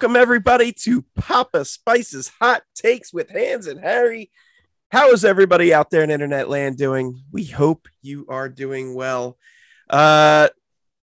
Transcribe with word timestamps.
Welcome 0.00 0.16
everybody 0.16 0.72
to 0.84 1.04
Papa 1.14 1.66
Spice's 1.66 2.32
Hot 2.40 2.62
Takes 2.74 3.12
with 3.12 3.28
Hans 3.28 3.66
and 3.66 3.78
Harry. 3.78 4.30
How 4.90 5.10
is 5.10 5.26
everybody 5.26 5.74
out 5.74 5.90
there 5.90 6.02
in 6.02 6.10
internet 6.10 6.48
land 6.48 6.78
doing? 6.78 7.22
We 7.30 7.44
hope 7.44 7.86
you 8.00 8.24
are 8.30 8.48
doing 8.48 8.94
well. 8.94 9.36
Uh 9.90 10.48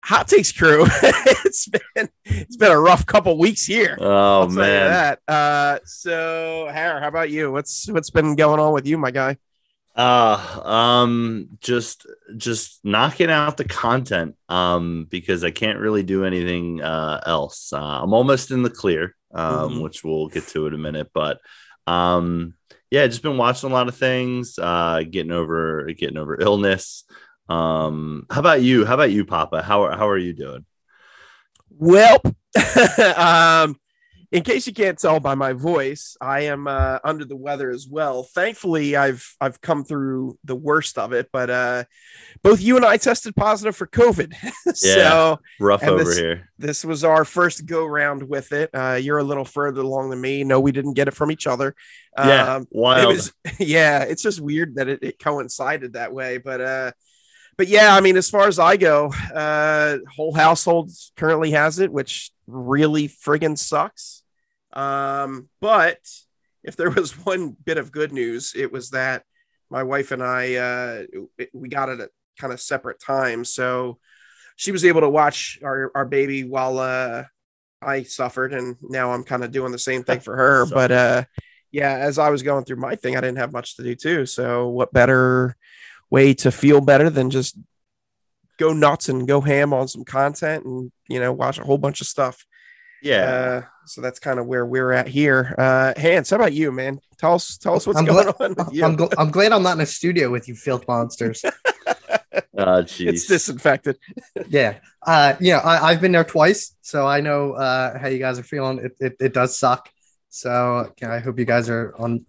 Hot 0.07 0.29
Takes 0.29 0.51
crew. 0.51 0.87
it's 1.03 1.69
been 1.69 2.09
it's 2.25 2.57
been 2.57 2.73
a 2.73 2.81
rough 2.81 3.05
couple 3.05 3.37
weeks 3.37 3.67
here. 3.67 3.99
Oh 4.01 4.49
man. 4.49 4.57
that. 4.89 5.21
Uh 5.29 5.81
so 5.85 6.71
Harry, 6.73 7.03
how 7.03 7.09
about 7.09 7.29
you? 7.29 7.53
What's 7.53 7.87
what's 7.91 8.09
been 8.09 8.35
going 8.35 8.61
on 8.61 8.73
with 8.73 8.87
you, 8.87 8.97
my 8.97 9.11
guy? 9.11 9.37
Uh 9.97 10.61
um 10.65 11.49
just 11.61 12.07
just 12.37 12.79
knocking 12.85 13.29
out 13.31 13.57
the 13.57 13.65
content 13.65 14.37
um 14.49 15.07
because 15.11 15.43
I 15.43 15.51
can't 15.51 15.81
really 15.81 16.05
do 16.05 16.25
anything 16.25 16.81
uh 16.81 17.21
else. 17.27 17.73
Uh, 17.73 18.01
I'm 18.03 18.15
almost 18.15 18.51
in 18.53 18.63
the 18.63 18.71
clear 18.71 19.17
um 19.35 19.75
Mhm. 19.75 19.83
which 19.83 20.05
we'll 20.05 20.29
get 20.29 20.47
to 20.49 20.67
in 20.67 20.75
a 20.75 20.79
minute 20.79 21.11
but 21.13 21.41
um 21.87 22.55
yeah, 22.91 23.07
just 23.07 23.23
been 23.23 23.37
watching 23.37 23.71
a 23.71 23.73
lot 23.73 23.89
of 23.89 23.97
things 23.97 24.59
uh 24.59 25.03
getting 25.09 25.33
over 25.33 25.85
getting 25.97 26.19
over 26.19 26.41
illness. 26.41 27.05
Um 27.49 28.27
how 28.31 28.41
about 28.41 28.63
you? 28.63 28.85
How 28.85 28.95
about 28.95 29.11
you 29.11 29.25
Papa? 29.25 29.61
How 29.63 29.83
are, 29.85 29.97
how 29.97 30.09
are 30.09 30.19
you 30.19 30.33
doing? 30.33 30.65
Well, 31.79 32.21
um, 33.17 33.77
in 34.33 34.45
case 34.45 34.67
you 34.67 34.73
can't 34.73 34.97
tell 34.99 35.19
by 35.19 35.35
my 35.35 35.53
voice, 35.53 36.17
I 36.21 36.43
am 36.43 36.69
uh, 36.69 36.99
under 37.03 37.25
the 37.25 37.35
weather 37.37 37.71
as 37.71 37.89
well. 37.89 38.23
Thankfully, 38.23 38.95
I've 38.95 39.35
I've 39.41 39.61
come 39.61 39.83
through 39.85 40.39
the 40.45 40.55
worst 40.55 40.99
of 40.99 41.13
it, 41.13 41.29
but 41.33 41.51
uh, 41.51 41.85
both 42.43 42.61
you 42.61 42.77
and 42.77 42.85
I 42.85 42.97
tested 42.97 43.35
positive 43.35 43.75
for 43.75 43.89
COVID. 43.89 44.33
so 44.77 45.39
Rough 45.59 45.83
over 45.83 46.05
this- 46.05 46.17
here. 46.19 46.49
this 46.59 46.85
was 46.85 47.03
our 47.03 47.25
first 47.25 47.67
go 47.67 47.85
round 47.85 48.23
with 48.23 48.53
it. 48.53 48.71
Uh, 48.73 48.99
you're 49.01 49.19
a 49.19 49.25
little 49.25 49.45
further 49.45 49.81
along 49.81 50.11
than 50.11 50.21
me. 50.21 50.45
No, 50.45 50.61
we 50.61 50.71
didn't 50.73 50.95
get 50.95 51.09
it 51.09 51.15
from 51.15 51.33
each 51.33 51.47
other. 51.49 51.75
Yeah, 52.17 52.55
Um, 52.57 52.63
it 52.63 52.69
wild. 52.73 53.07
was 53.09 53.33
yeah 53.59 54.03
it's 54.03 54.23
just 54.23 54.41
weird 54.41 54.75
that 54.77 54.89
it, 54.89 55.03
it 55.03 55.19
coincided 55.21 55.93
that 55.93 56.13
way 56.13 56.39
but 56.39 56.61
uh 56.61 56.91
but 57.57 57.69
yeah 57.69 57.95
i 57.95 58.01
mean 58.01 58.17
as 58.17 58.29
far 58.29 58.49
as 58.49 58.59
i 58.59 58.77
go 58.77 59.13
uh 59.33 59.99
whole 60.17 60.35
household 60.35 60.91
currently 61.17 61.53
has 61.53 61.79
it 61.79 61.93
which 61.93 62.33
really 62.49 63.09
friggin 63.09 63.57
sucks 63.57 64.20
um 64.73 65.49
but 65.61 65.99
if 66.63 66.77
there 66.77 66.91
was 66.91 67.13
one 67.27 67.57
bit 67.65 67.79
of 67.79 67.93
good 67.93 68.13
news 68.13 68.53
it 68.57 68.73
was 68.73 68.91
that 68.91 69.25
my 69.71 69.83
wife 69.83 70.11
and 70.13 70.23
i 70.23 70.55
uh 70.55 71.03
we 71.53 71.69
got 71.69 71.89
it 71.89 72.01
at 72.01 72.11
kind 72.39 72.53
of 72.53 72.61
separate 72.61 73.01
times 73.01 73.53
so 73.53 73.99
she 74.57 74.73
was 74.73 74.85
able 74.85 75.01
to 75.01 75.09
watch 75.09 75.59
our, 75.63 75.91
our 75.95 76.05
baby 76.05 76.45
while 76.45 76.79
uh 76.79 77.25
i 77.83 78.03
suffered 78.03 78.53
and 78.53 78.77
now 78.83 79.13
i'm 79.13 79.25
kind 79.25 79.45
of 79.45 79.53
doing 79.53 79.73
the 79.73 79.79
same 79.79 80.03
thing 80.03 80.21
for 80.21 80.37
her 80.37 80.67
but 80.67 80.91
uh 80.91 81.25
yeah, 81.73 81.97
as 81.97 82.19
I 82.19 82.31
was 82.31 82.43
going 82.43 82.65
through 82.65 82.77
my 82.77 82.97
thing, 82.97 83.17
I 83.17 83.21
didn't 83.21 83.39
have 83.39 83.53
much 83.53 83.77
to 83.77 83.83
do 83.83 83.95
too. 83.95 84.27
So, 84.27 84.69
what 84.69 84.93
better 84.93 85.57
way 86.11 86.35
to 86.35 86.51
feel 86.51 86.81
better 86.81 87.09
than 87.11 87.31
just 87.31 87.57
go 88.59 88.73
nuts 88.73 89.09
and 89.09 89.29
go 89.29 89.41
ham 89.41 89.73
on 89.73 89.89
some 89.89 90.05
content 90.05 90.65
and 90.65 90.93
you 91.09 91.21
know 91.21 91.33
watch 91.33 91.59
a 91.59 91.65
whole 91.65 91.79
bunch 91.79 92.01
of 92.01 92.07
stuff. 92.07 92.45
Yeah. 93.03 93.23
Uh, 93.23 93.63
so 93.87 94.01
that's 94.01 94.19
kind 94.19 94.39
of 94.39 94.47
where 94.47 94.65
we're 94.65 94.93
at 94.93 95.09
here. 95.09 95.55
Uh, 95.59 95.93
Hans, 95.97 96.31
how 96.31 96.37
about 96.37 96.53
you, 96.53 96.71
man? 96.73 97.01
Tell 97.19 97.35
us, 97.35 97.57
tell 97.59 97.75
us 97.75 97.87
what's 97.87 97.99
I'm 97.99 98.05
going 98.05 98.33
glad- 98.33 98.53
on 98.59 98.67
with 98.67 98.75
you. 98.75 98.85
I'm, 98.85 98.97
gl- 98.97 99.13
I'm 99.19 99.31
glad 99.31 99.53
I'm 99.53 99.63
not 99.63 99.75
in 99.77 99.81
a 99.81 99.87
studio 99.87 100.31
with 100.31 100.49
you 100.49 100.55
filth 100.55 100.87
monsters. 100.87 101.45
uh 102.57 102.83
jeez. 102.83 103.09
it's 103.09 103.27
disinfected. 103.27 103.99
yeah. 104.49 104.79
Uh, 105.03 105.35
yeah, 105.41 105.59
I, 105.59 105.91
I've 105.91 106.01
been 106.01 106.13
there 106.13 106.25
twice, 106.25 106.77
so 106.83 107.07
I 107.07 107.21
know 107.21 107.53
uh, 107.53 107.99
how 107.99 108.09
you 108.09 108.19
guys 108.19 108.39
are 108.39 108.43
feeling. 108.45 108.79
It, 108.79 108.97
it, 109.01 109.17
it 109.21 109.35
does 109.35 109.59
suck. 109.59 109.89
So 110.29 110.93
yeah, 111.01 111.13
I 111.13 111.19
hope 111.19 111.39
you 111.39 111.45
guys 111.45 111.69
are 111.69 111.95
on 111.99 112.25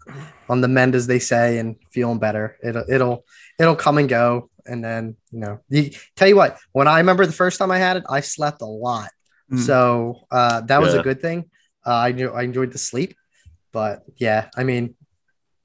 on 0.49 0.61
the 0.61 0.67
mend, 0.67 0.95
as 0.95 1.05
they 1.05 1.19
say, 1.19 1.59
and 1.59 1.75
feeling 1.91 2.17
better. 2.17 2.57
It'll 2.63 2.83
it'll 2.89 3.25
it'll 3.59 3.75
come 3.75 3.99
and 3.99 4.09
go, 4.09 4.49
and 4.65 4.83
then 4.83 5.15
you 5.31 5.39
know. 5.39 5.59
You, 5.69 5.91
tell 6.15 6.27
you 6.27 6.35
what, 6.35 6.57
when 6.71 6.87
I 6.87 6.97
remember 6.97 7.25
the 7.27 7.31
first 7.31 7.59
time 7.59 7.69
I 7.69 7.77
had 7.77 7.97
it, 7.97 8.03
I 8.09 8.21
slept 8.21 8.61
a 8.61 8.65
lot. 8.65 9.09
Mm. 9.51 9.59
So 9.59 10.25
uh, 10.31 10.61
that 10.61 10.81
was 10.81 10.93
Yeah. 10.93 11.01
a 11.01 11.03
good 11.03 11.21
thing. 11.21 11.49
Uh, 11.85 11.95
I 11.95 12.11
knew 12.11 12.29
I 12.31 12.43
enjoyed 12.43 12.71
the 12.71 12.77
sleep, 12.77 13.15
but 13.71 14.03
yeah, 14.17 14.49
I 14.55 14.63
mean, 14.63 14.95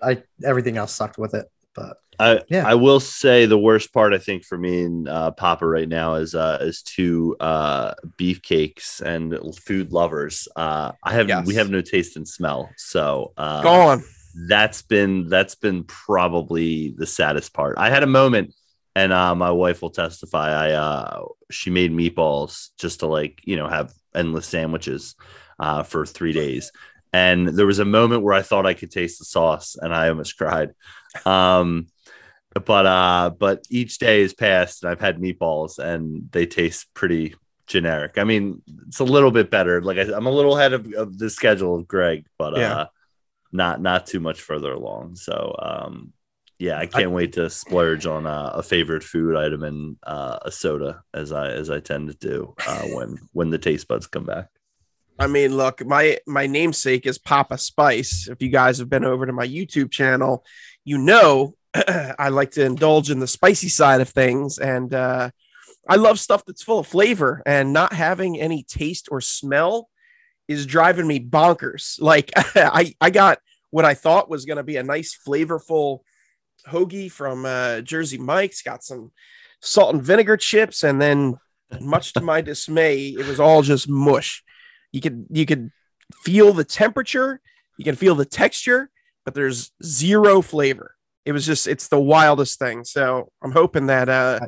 I 0.03 0.23
everything 0.45 0.77
else 0.77 0.93
sucked 0.93 1.19
with 1.19 1.35
it. 1.35 1.47
But 1.75 1.99
I 2.19 2.41
Yeah. 2.49 2.67
I 2.67 2.75
will 2.75 3.01
say 3.01 3.47
the 3.47 3.59
worst 3.59 3.93
part 3.93 4.15
I 4.15 4.19
think 4.19 4.45
for 4.45 4.57
me 4.57 4.85
and 4.85 5.09
uh, 5.09 5.31
Papa 5.33 5.67
right 5.67 5.89
now 5.89 6.15
is 6.15 6.35
uh, 6.35 6.59
is 6.63 6.83
two 6.83 7.37
uh, 7.39 7.93
beefcakes 8.19 9.01
and 9.03 9.39
food 9.57 9.93
lovers. 9.93 10.49
Uh, 10.57 10.93
I 11.03 11.13
have 11.13 11.29
Yes. 11.29 11.47
we 11.47 11.55
have 11.57 11.71
no 11.71 11.83
taste 11.83 12.17
and 12.17 12.27
smell, 12.27 12.71
so 12.77 13.33
uh, 13.37 13.63
Gone. 13.63 14.03
that's 14.49 14.83
been 14.83 15.29
that's 15.29 15.55
been 15.55 15.85
probably 15.85 16.95
the 16.97 17.07
saddest 17.07 17.53
part. 17.53 17.77
I 17.79 17.91
had 17.91 18.03
a 18.03 18.07
moment, 18.07 18.55
and 18.97 19.13
uh, 19.13 19.35
my 19.35 19.51
wife 19.51 19.83
will 19.83 19.91
testify. 19.91 20.51
I 20.51 20.73
uh, 20.73 21.27
she 21.51 21.69
made 21.69 21.93
meatballs 21.93 22.71
just 22.79 23.01
to 23.01 23.07
like 23.07 23.43
you 23.45 23.57
know 23.57 23.69
have 23.69 23.93
endless 24.15 24.47
sandwiches 24.47 25.15
uh, 25.61 25.83
for 25.83 26.07
three 26.07 26.33
days, 26.33 26.73
and 27.13 27.47
there 27.47 27.67
was 27.67 27.79
a 27.79 27.85
moment 27.85 28.23
where 28.23 28.33
I 28.33 28.41
thought 28.41 28.65
I 28.65 28.73
could 28.73 28.91
taste 28.91 29.19
the 29.19 29.27
sauce, 29.27 29.77
and 29.79 29.95
I 29.95 30.09
almost 30.09 30.39
cried. 30.39 30.71
Um, 31.27 31.89
but 32.65 32.87
uh, 32.87 33.31
but 33.39 33.65
each 33.69 33.99
day 33.99 34.23
has 34.23 34.33
passed, 34.33 34.83
and 34.83 34.91
I've 34.91 35.01
had 35.01 35.19
meatballs, 35.19 35.79
and 35.79 36.33
they 36.33 36.47
taste 36.47 36.95
pretty 36.95 37.35
generic. 37.67 38.17
I 38.17 38.25
mean, 38.25 38.63
it's 38.89 39.01
a 39.01 39.05
little 39.05 39.31
bit 39.31 39.51
better. 39.51 39.83
Like 39.83 39.99
I, 39.99 40.11
I'm 40.15 40.27
a 40.27 40.31
little 40.31 40.57
ahead 40.57 40.73
of, 40.73 40.91
of 40.95 41.19
the 41.19 41.29
schedule 41.29 41.77
of 41.77 41.87
Greg, 41.87 42.25
but 42.39 42.57
Yeah. 42.57 42.73
uh, 42.73 42.87
not 43.53 43.83
not 43.83 44.07
too 44.07 44.21
much 44.21 44.41
further 44.41 44.73
along. 44.73 45.17
So 45.17 45.55
um, 45.59 46.15
yeah, 46.59 46.79
I 46.79 46.87
can't 46.87 47.11
wait 47.11 47.35
to 47.35 47.51
splurge 47.51 48.07
on 48.07 48.27
uh, 48.27 48.53
a 48.55 48.63
favorite 48.63 49.05
food 49.05 49.37
item 49.37 49.63
and 49.63 49.97
uh, 50.03 50.39
a 50.43 50.51
soda 50.51 51.03
as 51.13 51.31
I 51.33 51.51
as 51.51 51.69
I 51.69 51.81
tend 51.81 52.09
to 52.09 52.15
do 52.15 52.55
uh, 52.67 52.83
when 52.93 53.19
when 53.33 53.51
the 53.51 53.59
taste 53.59 53.89
buds 53.89 54.07
come 54.07 54.25
back. 54.25 54.49
I 55.19 55.27
mean, 55.27 55.57
look, 55.57 55.85
my 55.85 56.19
my 56.27 56.47
namesake 56.47 57.07
is 57.07 57.19
Papa 57.19 57.59
Spice. 57.59 58.29
If 58.29 58.41
you 58.41 58.49
guys 58.49 58.79
have 58.79 58.89
been 58.89 59.05
over 59.05 59.27
to 59.27 59.33
my 59.33 59.47
YouTube 59.47 59.91
channel, 59.91 60.45
you 60.85 60.99
know 60.99 61.55
I 62.19 62.31
like 62.31 62.53
to 62.53 62.65
indulge 62.65 63.11
in 63.11 63.21
the 63.21 63.27
spicy 63.27 63.69
side 63.69 64.01
of 64.01 64.09
things, 64.09 64.59
and 64.59 64.93
uh, 64.95 65.31
I 65.89 65.97
love 65.97 66.19
stuff 66.19 66.45
that's 66.47 66.63
full 66.63 66.79
of 66.79 66.87
flavor. 66.87 67.43
And 67.45 67.75
not 67.75 67.93
having 67.93 68.41
any 68.41 68.63
taste 68.63 69.09
or 69.11 69.21
smell 69.21 69.91
is 70.49 70.65
driving 70.65 71.07
me 71.07 71.21
bonkers. 71.21 72.01
Like 72.01 72.31
I 72.37 72.95
I 72.99 73.11
got 73.11 73.41
what 73.71 73.85
I 73.85 73.93
thought 73.93 74.31
was 74.31 74.47
going 74.47 74.57
to 74.57 74.63
be 74.63 74.77
a 74.77 74.83
nice 74.83 75.15
flavorful 75.15 76.01
hoagie 76.69 77.11
from 77.11 77.45
uh, 77.45 77.81
Jersey 77.81 78.19
Mike's. 78.19 78.63
Got 78.63 78.85
some 78.85 79.13
salt 79.61 79.95
and 79.95 80.03
vinegar 80.03 80.37
chips, 80.37 80.83
and 80.83 81.01
then 81.01 81.39
much 81.81 82.13
to 82.15 82.21
my 82.21 82.41
dismay, 82.41 83.09
it 83.09 83.27
was 83.27 83.41
all 83.41 83.63
just 83.63 83.89
mush. 83.89 84.43
You 84.93 85.01
could 85.01 85.27
you 85.31 85.47
could 85.47 85.71
feel 86.23 86.53
the 86.53 86.65
temperature, 86.65 87.41
you 87.79 87.85
can 87.85 87.97
feel 87.97 88.15
the 88.15 88.25
texture, 88.25 88.91
but 89.25 89.35
there's 89.35 89.73
zero 89.85 90.43
flavor. 90.43 90.95
It 91.25 91.33
was 91.33 91.45
just 91.45 91.67
it's 91.67 91.89
the 91.89 92.01
wildest 92.01 92.59
thing. 92.59 92.85
So 92.85 93.31
I'm 93.43 93.53
hoping 93.53 93.87
that 93.87 94.09
uh 94.09 94.41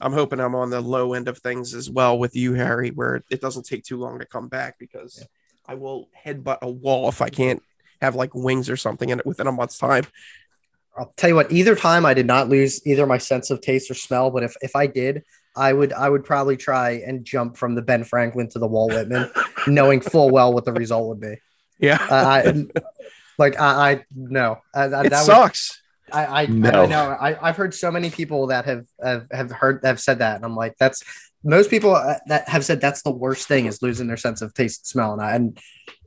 I'm 0.00 0.12
hoping 0.12 0.40
I'm 0.40 0.54
on 0.54 0.70
the 0.70 0.80
low 0.80 1.12
end 1.12 1.28
of 1.28 1.38
things 1.38 1.74
as 1.74 1.88
well 1.88 2.18
with 2.18 2.34
you, 2.34 2.54
Harry, 2.54 2.90
where 2.90 3.22
it 3.30 3.40
doesn't 3.40 3.66
take 3.66 3.84
too 3.84 3.98
long 3.98 4.18
to 4.18 4.26
come 4.26 4.48
back 4.48 4.76
because 4.78 5.24
I 5.66 5.74
will 5.74 6.08
headbutt 6.24 6.58
a 6.62 6.70
wall 6.70 7.08
if 7.08 7.22
I 7.22 7.28
can't 7.28 7.62
have 8.00 8.16
like 8.16 8.34
wings 8.34 8.68
or 8.68 8.76
something 8.76 9.10
in 9.10 9.20
it 9.20 9.26
within 9.26 9.46
a 9.46 9.52
month's 9.52 9.78
time. 9.78 10.04
I'll 10.96 11.12
tell 11.16 11.30
you 11.30 11.36
what, 11.36 11.50
either 11.50 11.74
time 11.74 12.04
I 12.04 12.14
did 12.14 12.26
not 12.26 12.48
lose 12.48 12.86
either 12.86 13.06
my 13.06 13.18
sense 13.18 13.50
of 13.50 13.60
taste 13.60 13.90
or 13.90 13.94
smell, 13.94 14.30
but 14.30 14.42
if, 14.42 14.54
if 14.60 14.76
I 14.76 14.86
did, 14.86 15.22
I 15.56 15.72
would 15.72 15.92
I 15.92 16.08
would 16.08 16.24
probably 16.24 16.56
try 16.56 17.02
and 17.06 17.24
jump 17.24 17.56
from 17.56 17.74
the 17.74 17.82
Ben 17.82 18.04
Franklin 18.04 18.48
to 18.50 18.58
the 18.58 18.66
Walt 18.66 18.92
Whitman, 18.92 19.30
knowing 19.66 20.00
full 20.00 20.30
well 20.30 20.52
what 20.52 20.64
the 20.64 20.72
result 20.72 21.08
would 21.08 21.20
be. 21.20 21.36
Yeah. 21.78 21.98
Uh, 22.10 22.14
I 22.14 22.64
like 23.38 23.60
I, 23.60 23.92
I 23.92 24.04
no, 24.14 24.58
I, 24.74 24.82
I- 24.82 24.86
it 24.86 24.90
that 24.90 25.04
would, 25.10 25.12
sucks. 25.26 25.80
I 26.12 26.42
I, 26.42 26.46
No. 26.46 26.70
I 26.82 26.86
know 26.86 27.04
I, 27.08 27.48
I've 27.48 27.56
heard 27.56 27.74
so 27.74 27.90
many 27.90 28.10
people 28.10 28.48
that 28.48 28.64
have, 28.66 28.84
have 29.02 29.26
have 29.32 29.50
heard 29.50 29.80
have 29.84 30.00
said 30.00 30.18
that, 30.18 30.36
and 30.36 30.44
I'm 30.44 30.56
like, 30.56 30.74
that's 30.78 31.02
most 31.44 31.70
people 31.70 31.94
uh, 31.94 32.16
that 32.26 32.48
have 32.48 32.64
said 32.64 32.80
that's 32.80 33.02
the 33.02 33.10
worst 33.10 33.48
thing 33.48 33.66
is 33.66 33.82
losing 33.82 34.06
their 34.08 34.16
sense 34.18 34.42
of 34.42 34.52
taste 34.54 34.80
and 34.80 34.86
smell. 34.86 35.12
And 35.14 35.22
I, 35.22 35.34
and 35.34 35.58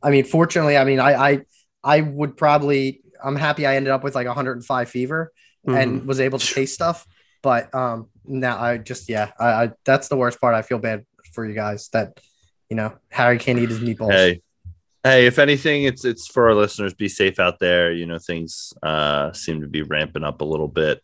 I 0.04 0.10
mean, 0.12 0.26
fortunately, 0.26 0.78
I 0.78 0.84
mean, 0.86 1.00
I 1.00 1.14
I 1.32 1.40
I 1.84 2.02
would 2.02 2.38
probably 2.38 3.02
I'm 3.26 3.36
happy 3.36 3.66
I 3.66 3.76
ended 3.76 3.92
up 3.92 4.04
with 4.04 4.16
like 4.16 4.28
105 4.28 4.90
fever 4.90 5.32
Mhm. 5.68 5.82
and 5.82 6.06
was 6.06 6.20
able 6.20 6.38
to 6.40 6.54
taste 6.54 6.76
stuff. 6.76 7.06
But 7.42 7.74
um, 7.74 8.10
now 8.26 8.60
I 8.62 8.78
just 8.78 9.10
yeah, 9.10 9.32
I, 9.40 9.48
I 9.48 9.72
that's 9.84 10.08
the 10.08 10.16
worst 10.18 10.40
part. 10.40 10.56
I 10.56 10.62
feel 10.62 10.80
bad 10.80 11.06
for 11.34 11.46
you 11.46 11.54
guys 11.54 11.90
that 11.90 12.20
you 12.70 12.76
know 12.76 12.94
Harry 13.10 13.38
can't 13.40 13.60
eat 13.60 13.70
his 13.70 13.80
meatballs. 13.80 14.12
Hey, 14.12 14.42
hey, 15.04 15.26
if 15.28 15.38
anything, 15.40 15.84
it's 15.84 16.06
it's 16.06 16.28
for 16.28 16.48
our 16.50 16.56
listeners. 16.56 16.94
Be 16.94 17.10
safe 17.10 17.40
out 17.40 17.60
there. 17.60 17.92
You 17.92 18.06
know, 18.06 18.18
things 18.20 18.74
uh, 18.84 19.32
seem 19.34 19.62
to 19.62 19.68
be 19.68 19.82
ramping 19.84 20.24
up 20.24 20.42
a 20.42 20.46
little 20.46 20.68
bit. 20.68 21.02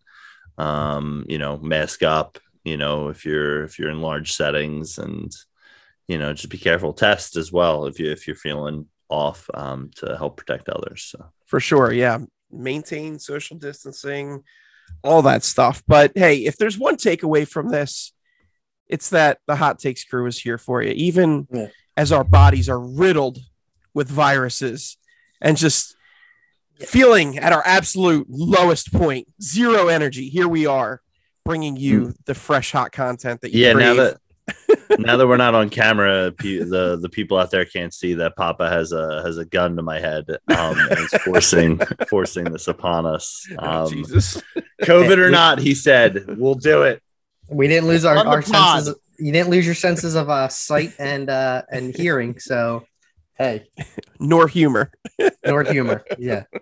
Um, 0.58 1.26
you 1.28 1.38
know, 1.38 1.58
mask 1.58 2.04
up. 2.04 2.38
You 2.64 2.78
know, 2.78 3.10
if 3.10 3.26
you're 3.26 3.64
if 3.64 3.80
you're 3.80 3.90
in 3.90 4.02
large 4.02 4.34
settings, 4.34 4.98
and 4.98 5.32
you 6.08 6.18
know, 6.18 6.34
just 6.34 6.50
be 6.50 6.58
careful. 6.58 6.94
Test 6.94 7.36
as 7.36 7.52
well 7.52 7.86
if 7.86 8.00
you 8.00 8.12
if 8.12 8.28
you're 8.28 8.36
feeling 8.36 8.88
off 9.12 9.50
um, 9.54 9.92
to 9.98 10.16
help 10.18 10.38
protect 10.38 10.70
others. 10.70 11.04
So 11.04 11.26
for 11.46 11.60
sure, 11.60 11.92
yeah, 11.92 12.20
maintain 12.52 13.20
social 13.20 13.58
distancing, 13.58 14.44
all 15.04 15.22
that 15.24 15.44
stuff. 15.44 15.84
But 15.88 16.14
hey, 16.16 16.46
if 16.46 16.58
there's 16.58 16.78
one 16.78 16.96
takeaway 16.96 17.48
from 17.48 17.70
this, 17.70 18.14
it's 18.88 19.10
that 19.10 19.40
the 19.48 19.56
hot 19.56 19.80
takes 19.80 20.04
crew 20.04 20.26
is 20.26 20.40
here 20.40 20.58
for 20.58 20.82
you, 20.82 20.92
even 20.92 21.48
Yeah. 21.52 21.68
as 21.96 22.12
our 22.12 22.24
bodies 22.24 22.68
are 22.70 22.80
riddled 22.80 23.38
with 23.94 24.10
viruses 24.10 24.98
and 25.42 25.58
just 25.58 25.96
feeling 26.80 27.38
at 27.38 27.54
our 27.54 27.64
absolute 27.66 28.28
lowest 28.30 28.92
point, 28.92 29.28
zero 29.42 29.88
energy. 29.88 30.30
Here 30.30 30.48
we 30.48 30.66
are, 30.66 31.02
bringing 31.46 31.76
you 31.78 32.14
the 32.26 32.34
fresh, 32.36 32.72
hot 32.72 32.92
content 32.92 33.42
that 33.42 33.52
you 33.52 33.66
yeah, 33.66 33.74
now 33.74 33.94
that 33.96 34.18
now 35.00 35.18
that 35.18 35.28
we're 35.28 35.38
not 35.38 35.56
on 35.56 35.70
camera, 35.70 36.32
the 36.38 36.98
the 37.02 37.10
people 37.10 37.38
out 37.38 37.52
there 37.52 37.66
can't 37.66 37.94
see 37.94 38.16
that 38.16 38.36
Papa 38.36 38.70
has 38.70 38.92
a 38.92 39.22
has 39.24 39.38
a 39.38 39.46
gun 39.46 39.76
to 39.76 39.82
my 39.82 40.00
head 40.00 40.26
um, 40.30 40.78
and 40.90 41.00
is 41.00 41.14
forcing 41.24 41.80
forcing 42.10 42.46
this 42.46 42.68
upon 42.68 43.06
us. 43.06 43.48
Um, 43.60 43.90
Jesus. 43.90 44.42
COVID 44.84 45.18
or 45.18 45.30
not, 45.30 45.60
he 45.60 45.76
said, 45.76 46.38
"We'll 46.38 46.56
do 46.56 46.84
it." 46.84 47.02
We 47.50 47.68
didn't 47.68 47.88
lose 47.88 48.06
our, 48.06 48.18
our 48.18 48.42
pod. 48.42 48.84
senses. 48.84 48.96
You 49.20 49.32
didn't 49.32 49.50
lose 49.50 49.66
your 49.66 49.76
senses 49.76 50.16
of 50.16 50.30
uh, 50.30 50.48
sight 50.48 50.94
and 51.00 51.30
uh, 51.30 51.64
and 51.70 51.96
hearing. 51.96 52.40
So, 52.40 52.86
hey, 53.38 53.68
Nor 54.20 54.48
humor. 54.48 54.92
nor 55.46 55.64
humor. 55.64 56.04
Yeah. 56.18 56.44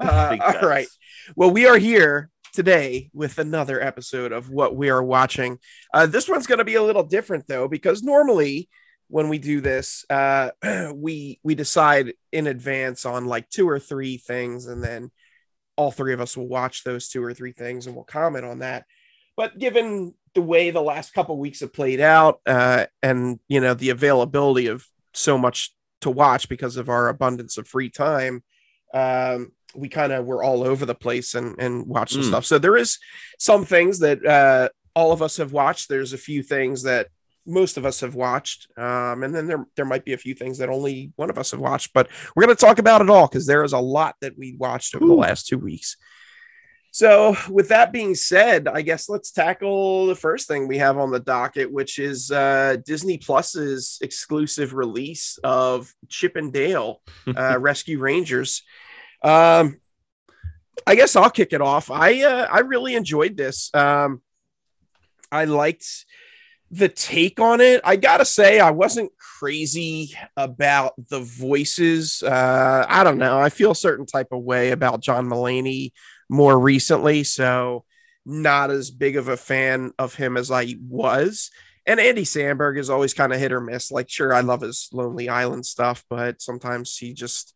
Uh, 0.00 0.30
Big 0.30 0.40
all 0.40 0.52
facts. 0.52 0.64
right. 0.66 0.88
Well, 1.36 1.52
we 1.52 1.66
are 1.66 1.78
here 1.78 2.28
today 2.56 3.10
with 3.12 3.38
another 3.38 3.80
episode 3.80 4.32
of 4.32 4.48
what 4.48 4.74
we 4.74 4.88
are 4.88 5.02
watching. 5.02 5.58
Uh, 5.92 6.06
this 6.06 6.26
one's 6.26 6.46
going 6.46 6.58
to 6.58 6.64
be 6.64 6.74
a 6.74 6.82
little 6.82 7.02
different 7.02 7.46
though, 7.46 7.68
because 7.68 8.02
normally 8.02 8.68
when 9.08 9.28
we 9.28 9.38
do 9.38 9.60
this, 9.60 10.06
uh, 10.08 10.50
we 10.94 11.38
we 11.44 11.54
decide 11.54 12.14
in 12.32 12.46
advance 12.46 13.04
on 13.04 13.26
like 13.26 13.50
two 13.50 13.68
or 13.68 13.78
three 13.78 14.16
things, 14.16 14.66
and 14.66 14.82
then 14.82 15.10
all 15.76 15.90
three 15.90 16.14
of 16.14 16.20
us 16.20 16.34
will 16.34 16.48
watch 16.48 16.82
those 16.82 17.08
two 17.10 17.22
or 17.22 17.34
three 17.34 17.52
things 17.52 17.86
and 17.86 17.94
we'll 17.94 18.04
comment 18.04 18.46
on 18.46 18.60
that. 18.60 18.86
But 19.36 19.58
given 19.58 20.14
the 20.34 20.40
way 20.40 20.70
the 20.70 20.80
last 20.80 21.12
couple 21.12 21.38
weeks 21.38 21.60
have 21.60 21.74
played 21.74 22.00
out, 22.00 22.40
uh, 22.46 22.86
and 23.02 23.38
you 23.48 23.60
know 23.60 23.74
the 23.74 23.90
availability 23.90 24.68
of 24.68 24.86
so 25.12 25.36
much 25.36 25.74
to 26.00 26.10
watch 26.10 26.48
because 26.48 26.78
of 26.78 26.88
our 26.88 27.08
abundance 27.08 27.58
of 27.58 27.68
free 27.68 27.90
time, 27.90 28.42
um, 28.94 29.52
we 29.74 29.88
kind 29.88 30.12
of 30.12 30.24
were 30.26 30.42
all 30.42 30.62
over 30.62 30.86
the 30.86 30.94
place 30.94 31.34
and 31.34 31.56
and 31.58 31.86
watched 31.86 32.12
some 32.14 32.22
Mm. 32.22 32.28
stuff. 32.28 32.46
So 32.46 32.58
there 32.58 32.76
is 32.76 32.98
some 33.38 33.64
things 33.64 33.98
that 33.98 34.24
uh, 34.24 34.68
all 34.94 35.12
of 35.12 35.22
us 35.22 35.36
have 35.38 35.52
watched. 35.52 35.88
There's 35.88 36.12
a 36.12 36.18
few 36.18 36.42
things 36.42 36.82
that 36.84 37.08
most 37.48 37.76
of 37.76 37.86
us 37.86 38.00
have 38.00 38.14
watched, 38.16 38.66
um, 38.76 39.22
and 39.22 39.34
then 39.34 39.46
there 39.46 39.66
there 39.76 39.84
might 39.84 40.04
be 40.04 40.12
a 40.14 40.18
few 40.18 40.34
things 40.34 40.58
that 40.58 40.68
only 40.68 41.12
one 41.16 41.30
of 41.30 41.38
us 41.38 41.50
have 41.52 41.60
watched. 41.60 41.92
But 41.92 42.08
we're 42.34 42.44
going 42.44 42.56
to 42.56 42.60
talk 42.66 42.78
about 42.78 43.02
it 43.02 43.10
all 43.10 43.26
because 43.28 43.46
there 43.46 43.62
is 43.64 43.72
a 43.72 43.78
lot 43.78 44.16
that 44.20 44.36
we 44.38 44.56
watched 44.58 44.94
over 44.94 45.06
the 45.06 45.12
last 45.14 45.46
two 45.46 45.58
weeks. 45.58 45.96
So, 46.92 47.36
with 47.50 47.68
that 47.68 47.92
being 47.92 48.14
said, 48.14 48.66
I 48.66 48.80
guess 48.80 49.08
let's 49.10 49.30
tackle 49.30 50.06
the 50.06 50.14
first 50.14 50.48
thing 50.48 50.66
we 50.66 50.78
have 50.78 50.96
on 50.96 51.10
the 51.10 51.20
docket, 51.20 51.70
which 51.70 51.98
is 51.98 52.30
uh, 52.30 52.76
Disney 52.86 53.18
Plus's 53.18 53.98
exclusive 54.00 54.72
release 54.72 55.38
of 55.44 55.92
Chip 56.08 56.36
and 56.36 56.50
Dale 56.54 57.02
uh, 57.36 57.58
Rescue 57.60 57.98
Rangers. 57.98 58.62
Um, 59.22 59.80
I 60.86 60.94
guess 60.94 61.16
I'll 61.16 61.30
kick 61.30 61.52
it 61.52 61.60
off. 61.60 61.90
I 61.90 62.22
uh, 62.22 62.46
I 62.50 62.60
really 62.60 62.94
enjoyed 62.94 63.36
this. 63.36 63.70
Um, 63.74 64.22
I 65.32 65.44
liked 65.44 65.86
the 66.70 66.88
take 66.88 67.40
on 67.40 67.60
it. 67.60 67.80
I 67.84 67.96
gotta 67.96 68.24
say, 68.24 68.60
I 68.60 68.70
wasn't 68.70 69.12
crazy 69.38 70.14
about 70.36 70.94
the 71.08 71.20
voices. 71.20 72.22
Uh, 72.22 72.84
I 72.88 73.04
don't 73.04 73.18
know. 73.18 73.38
I 73.38 73.48
feel 73.48 73.72
a 73.72 73.76
certain 73.76 74.06
type 74.06 74.28
of 74.32 74.42
way 74.42 74.70
about 74.70 75.00
John 75.00 75.26
Mulaney 75.26 75.92
more 76.28 76.58
recently, 76.58 77.24
so 77.24 77.84
not 78.24 78.70
as 78.70 78.90
big 78.90 79.16
of 79.16 79.28
a 79.28 79.36
fan 79.36 79.92
of 79.98 80.14
him 80.14 80.36
as 80.36 80.50
I 80.50 80.74
was. 80.88 81.50
And 81.86 82.00
Andy 82.00 82.24
Samberg 82.24 82.78
is 82.78 82.90
always 82.90 83.14
kind 83.14 83.32
of 83.32 83.38
hit 83.38 83.52
or 83.52 83.60
miss. 83.60 83.92
Like, 83.92 84.10
sure, 84.10 84.34
I 84.34 84.40
love 84.40 84.62
his 84.62 84.88
Lonely 84.92 85.28
Island 85.28 85.64
stuff, 85.64 86.04
but 86.10 86.42
sometimes 86.42 86.96
he 86.96 87.12
just 87.12 87.54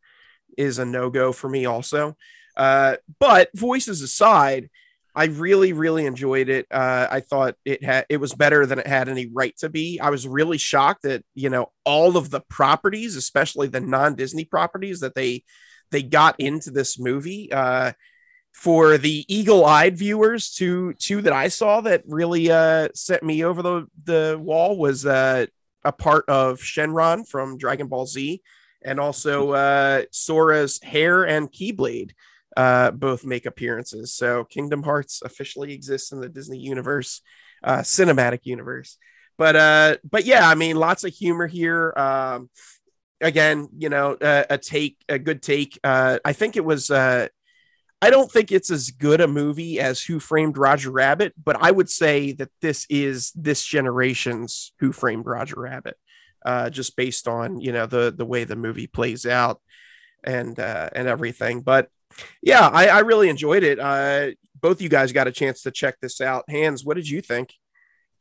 is 0.57 0.79
a 0.79 0.85
no 0.85 1.11
go 1.11 1.33
for 1.33 1.49
me, 1.49 1.67
also. 1.67 2.17
Uh, 2.57 2.97
but 3.19 3.51
voices 3.55 4.03
aside, 4.03 4.71
I 5.15 5.25
really, 5.25 5.73
really 5.73 6.07
enjoyed 6.07 6.49
it. 6.49 6.67
Uh, 6.71 7.09
I 7.11 7.21
thought 7.21 7.57
it 7.65 7.83
had 7.83 8.07
it 8.09 8.19
was 8.19 8.35
better 8.35 8.65
than 8.67 8.79
it 8.79 8.87
had 8.87 9.09
any 9.09 9.27
right 9.27 9.57
to 9.59 9.69
be. 9.69 9.99
I 10.01 10.11
was 10.11 10.27
really 10.27 10.59
shocked 10.59 11.03
that 11.03 11.25
you 11.35 11.51
know 11.51 11.73
all 11.85 12.17
of 12.17 12.31
the 12.31 12.41
properties, 12.41 13.17
especially 13.17 13.69
the 13.69 13.81
non 13.81 14.15
Disney 14.15 14.45
properties 14.45 15.01
that 15.01 15.15
they 15.15 15.45
they 15.91 16.03
got 16.03 16.39
into 16.39 16.71
this 16.71 16.99
movie. 16.99 17.51
Uh, 17.53 17.93
for 18.53 18.99
the 18.99 19.25
eagle-eyed 19.29 19.97
viewers, 19.97 20.51
two 20.51 20.93
two 20.95 21.23
that 21.23 21.33
I 21.33 21.49
saw 21.49 21.81
that 21.83 22.03
really 22.07 22.51
uh, 22.51 22.89
sent 22.95 23.23
me 23.23 23.45
over 23.45 23.63
the 23.63 23.87
the 24.05 24.39
wall 24.41 24.77
was 24.77 25.07
uh, 25.07 25.47
a 25.85 25.93
part 25.93 26.25
of 26.29 26.61
Shenron 26.61 27.29
from 27.29 27.59
Dragon 27.59 27.89
Ball 27.89 28.07
Z, 28.07 28.43
and 28.83 28.99
also 28.99 29.53
uh, 29.53 30.03
Sora's 30.11 30.81
hair 30.83 31.25
and 31.27 31.51
Keyblade 31.51 32.13
uh, 32.57 32.91
both 32.91 33.25
make 33.25 33.47
appearances. 33.47 34.13
So 34.15 34.45
Kingdom 34.45 34.83
Hearts 34.83 35.23
officially 35.25 35.73
exists 35.73 36.13
in 36.13 36.21
the 36.21 36.29
Disney 36.29 36.59
universe, 36.59 37.23
uh, 37.63 37.79
cinematic 37.79 38.41
universe. 38.45 38.97
But 39.39 39.57
uh, 39.57 39.97
but 40.09 40.25
yeah, 40.27 40.47
I 40.47 40.55
mean, 40.55 40.77
lots 40.77 41.05
of 41.05 41.15
humor 41.15 41.47
here. 41.47 41.95
Um, 41.97 42.51
again, 43.21 43.69
you 43.79 43.89
know, 43.89 44.13
uh, 44.15 44.45
a 44.51 44.59
take, 44.59 44.99
a 45.09 45.19
good 45.19 45.43
take. 45.43 45.79
Uh, 45.83 46.19
I 46.25 46.33
think 46.33 46.57
it 46.57 46.65
was. 46.65 46.91
Uh, 46.91 47.29
I 48.03 48.09
don't 48.09 48.33
think 48.33 48.51
it's 48.51 48.71
as 48.71 48.91
good 48.91 49.21
a 49.21 49.29
movie 49.29 49.79
as 49.79 50.03
Who 50.03 50.21
Framed 50.21 50.57
Roger 50.57 50.91
Rabbit, 50.91 51.35
but 51.43 51.57
I 51.61 51.71
would 51.71 51.91
say 51.91 52.33
that 52.33 52.49
this 52.63 52.87
is 52.89 53.31
this 53.35 53.65
generation's 53.65 54.73
Who 54.81 54.91
Framed 54.93 55.27
Roger 55.27 55.61
Rabbit, 55.61 55.97
uh, 56.45 56.71
just 56.71 56.97
based 56.97 57.29
on 57.29 57.61
you 57.61 57.73
know 57.73 57.87
the 57.87 58.13
the 58.17 58.25
way 58.27 58.45
the 58.45 58.57
movie 58.57 58.87
plays 58.87 59.27
out 59.27 59.61
and 60.25 60.59
uh, 60.59 60.91
and 60.95 61.09
everything. 61.09 61.61
But 61.63 61.89
yeah, 62.43 62.67
I, 62.67 62.89
I 62.89 62.99
really 63.01 63.29
enjoyed 63.29 63.63
it. 63.63 63.79
Uh, 63.79 64.31
both 64.61 64.83
you 64.83 64.89
guys 64.89 65.13
got 65.13 65.29
a 65.29 65.33
chance 65.33 65.63
to 65.63 65.71
check 65.71 65.99
this 66.01 66.21
out. 66.21 66.45
Hans, 66.49 66.85
what 66.85 66.97
did 66.97 67.09
you 67.09 67.21
think? 67.21 67.55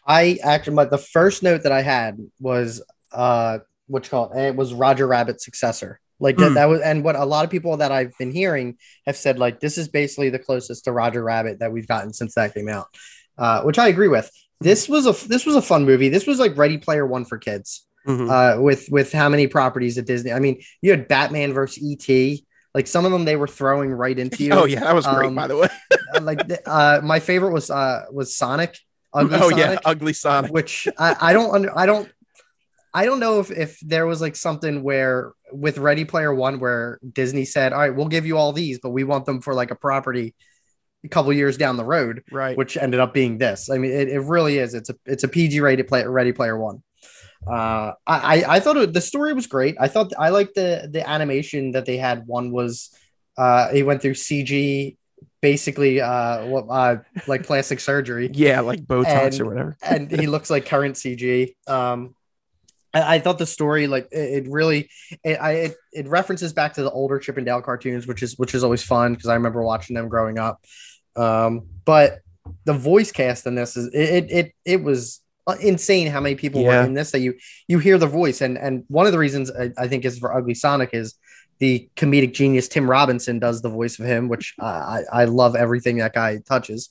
I 0.05 0.39
actually, 0.43 0.75
my, 0.75 0.85
the 0.85 0.97
first 0.97 1.43
note 1.43 1.63
that 1.63 1.71
I 1.71 1.81
had 1.81 2.17
was, 2.39 2.81
uh, 3.11 3.59
what 3.88 4.05
you 4.05 4.09
call 4.09 4.31
it? 4.31 4.47
It 4.49 4.55
was 4.55 4.73
Roger 4.73 5.05
Rabbit's 5.05 5.43
successor. 5.43 5.99
Like 6.19 6.38
that, 6.38 6.49
Hmm. 6.49 6.53
that 6.55 6.65
was, 6.65 6.81
and 6.81 7.03
what 7.03 7.15
a 7.15 7.25
lot 7.25 7.45
of 7.45 7.51
people 7.51 7.77
that 7.77 7.91
I've 7.91 8.17
been 8.17 8.31
hearing 8.31 8.77
have 9.05 9.17
said, 9.17 9.38
like, 9.39 9.59
this 9.59 9.77
is 9.77 9.88
basically 9.88 10.29
the 10.29 10.39
closest 10.39 10.85
to 10.85 10.91
Roger 10.91 11.23
Rabbit 11.23 11.59
that 11.59 11.71
we've 11.71 11.88
gotten 11.88 12.13
since 12.13 12.35
that 12.35 12.53
came 12.53 12.69
out, 12.69 12.88
uh, 13.38 13.61
which 13.63 13.77
I 13.79 13.88
agree 13.88 14.07
with. 14.07 14.29
This 14.61 14.89
was 14.89 15.05
a 15.05 15.27
this 15.27 15.45
was 15.45 15.55
a 15.55 15.61
fun 15.61 15.85
movie. 15.85 16.09
This 16.09 16.27
was 16.27 16.39
like 16.39 16.57
Ready 16.57 16.77
Player 16.77 17.05
One 17.05 17.23
for 17.23 17.38
kids. 17.38 17.85
Mhm. 18.07 18.29
uh, 18.57 18.61
with 18.61 18.87
with 18.89 19.11
how 19.11 19.29
many 19.29 19.47
properties 19.47 19.97
at 19.97 20.05
Disney. 20.05 20.31
I 20.31 20.39
mean, 20.39 20.61
you 20.81 20.91
had 20.91 21.07
Batman 21.07 21.53
versus 21.53 21.83
ET. 21.83 22.39
Like 22.73 22.87
some 22.87 23.03
of 23.05 23.11
them, 23.11 23.25
they 23.25 23.35
were 23.35 23.47
throwing 23.47 23.91
right 23.91 24.17
into 24.17 24.43
you. 24.43 24.51
oh 24.53 24.65
yeah, 24.65 24.79
that 24.81 24.95
was 24.95 25.05
great. 25.05 25.27
um, 25.27 25.35
by 25.35 25.47
the 25.47 25.57
way. 25.57 25.67
Uh, 26.15 26.21
like 26.21 26.39
uh, 26.65 27.01
my 27.03 27.19
favorite 27.19 27.51
was 27.53 27.69
uh, 27.69 28.03
was 28.11 28.35
Sonic. 28.35 28.79
Ugly 29.13 29.35
oh 29.37 29.49
Sonic, 29.49 29.57
yeah, 29.57 29.79
Ugly 29.85 30.13
Sonic. 30.13 30.51
which 30.51 30.87
I, 30.97 31.15
I 31.21 31.33
don't 31.33 31.53
under, 31.53 31.77
I 31.77 31.85
don't 31.85 32.11
I 32.95 33.05
don't 33.05 33.19
know 33.19 33.39
if 33.41 33.51
if 33.51 33.79
there 33.81 34.07
was 34.07 34.19
like 34.19 34.35
something 34.35 34.81
where 34.81 35.33
with 35.51 35.77
Ready 35.77 36.05
Player 36.05 36.33
One 36.33 36.59
where 36.59 36.99
Disney 37.13 37.45
said, 37.45 37.73
all 37.73 37.79
right, 37.79 37.95
we'll 37.95 38.07
give 38.07 38.25
you 38.25 38.37
all 38.37 38.53
these, 38.53 38.79
but 38.81 38.89
we 38.89 39.03
want 39.03 39.25
them 39.25 39.39
for 39.41 39.53
like 39.53 39.69
a 39.69 39.75
property 39.75 40.33
a 41.05 41.09
couple 41.09 41.31
years 41.31 41.57
down 41.57 41.77
the 41.77 41.85
road 41.85 42.23
Right. 42.31 42.57
which 42.57 42.75
ended 42.75 42.99
up 42.99 43.13
being 43.13 43.37
this. 43.37 43.69
I 43.69 43.77
mean, 43.77 43.91
it, 43.91 44.09
it 44.09 44.19
really 44.21 44.57
is. 44.57 44.73
It's 44.73 44.89
a 44.89 44.95
it's 45.05 45.23
a 45.23 45.27
PG 45.27 45.59
rated 45.61 45.87
play 45.87 46.03
Ready 46.05 46.31
Player 46.31 46.57
One. 46.57 46.81
Uh, 47.48 47.93
I 48.05 48.43
I, 48.43 48.55
I 48.55 48.60
thought 48.60 48.77
it, 48.77 48.93
the 48.93 49.01
story 49.01 49.34
was 49.34 49.48
great. 49.48 49.75
I 49.79 49.88
thought 49.88 50.12
I 50.17 50.29
liked 50.29 50.55
the 50.55 50.89
the 50.91 51.08
animation 51.08 51.72
that 51.72 51.86
they 51.86 51.98
had. 51.98 52.27
One 52.27 52.51
was 52.51 52.93
uh, 53.38 53.69
he 53.69 53.84
went 53.84 54.01
through 54.01 54.15
CG, 54.15 54.98
basically 55.41 56.01
uh, 56.01 56.46
what 56.46 56.65
uh, 56.69 56.98
like 57.27 57.43
plastic 57.43 57.79
surgery, 57.79 58.29
yeah, 58.34 58.60
like 58.60 58.81
Botox 58.81 59.34
and- 59.34 59.41
or 59.41 59.46
whatever. 59.46 59.77
and 59.84 60.12
he 60.12 60.27
looks 60.27 60.50
like 60.50 60.65
current 60.65 60.96
CG. 60.96 61.55
Um, 61.67 62.15
I, 62.93 63.15
I 63.15 63.19
thought 63.19 63.38
the 63.38 63.46
story 63.46 63.88
like 63.88 64.08
it, 64.12 64.46
it 64.46 64.51
really 64.51 64.89
it, 65.24 65.36
I 65.36 65.51
it, 65.51 65.75
it 65.93 66.08
references 66.08 66.53
back 66.53 66.74
to 66.74 66.84
the 66.84 66.91
older 66.91 67.19
Chip 67.19 67.38
and 67.38 67.46
Dale 67.46 67.62
cartoons, 67.62 68.08
which 68.08 68.24
is 68.24 68.38
which 68.38 68.53
is 68.53 68.63
always 68.63 68.84
fun 68.84 69.13
because 69.13 69.29
I 69.29 69.36
remember 69.36 69.62
watching 69.63 69.96
them 69.96 70.10
growing 70.10 70.38
up. 70.39 70.63
Um, 71.15 71.67
but 71.86 72.19
the 72.65 72.74
voice 72.74 73.12
cast 73.12 73.46
in 73.46 73.55
this 73.55 73.77
is 73.77 73.93
it 73.93 74.00
it 74.00 74.31
it, 74.31 74.53
it 74.65 74.84
was 74.84 75.22
insane 75.62 76.08
how 76.08 76.19
many 76.19 76.36
people 76.36 76.62
Yeah. 76.62 76.81
were 76.81 76.86
in 76.86 76.93
this 76.93 77.12
that 77.12 77.19
you 77.19 77.34
you 77.67 77.79
hear 77.79 77.98
the 77.98 78.08
voice 78.08 78.41
and 78.41 78.58
and 78.58 78.84
one 78.88 79.05
of 79.05 79.12
the 79.12 79.17
reasons 79.19 79.51
I, 79.51 79.72
I 79.77 79.88
think 79.88 80.05
is 80.05 80.19
for 80.19 80.36
Ugly 80.36 80.53
Sonic 80.55 80.91
is 80.93 81.15
the 81.60 81.89
comedic 81.96 82.34
genius 82.34 82.67
Tim 82.67 82.89
Robinson 82.89 83.39
does 83.39 83.62
the 83.62 83.69
voice 83.69 84.00
of 84.00 84.05
him, 84.05 84.29
which 84.29 84.53
I 84.60 84.65
I 84.65 85.03
I 85.22 85.25
love 85.25 85.55
everything 85.55 85.98
that 85.98 86.13
guy 86.13 86.38
touches. 86.48 86.89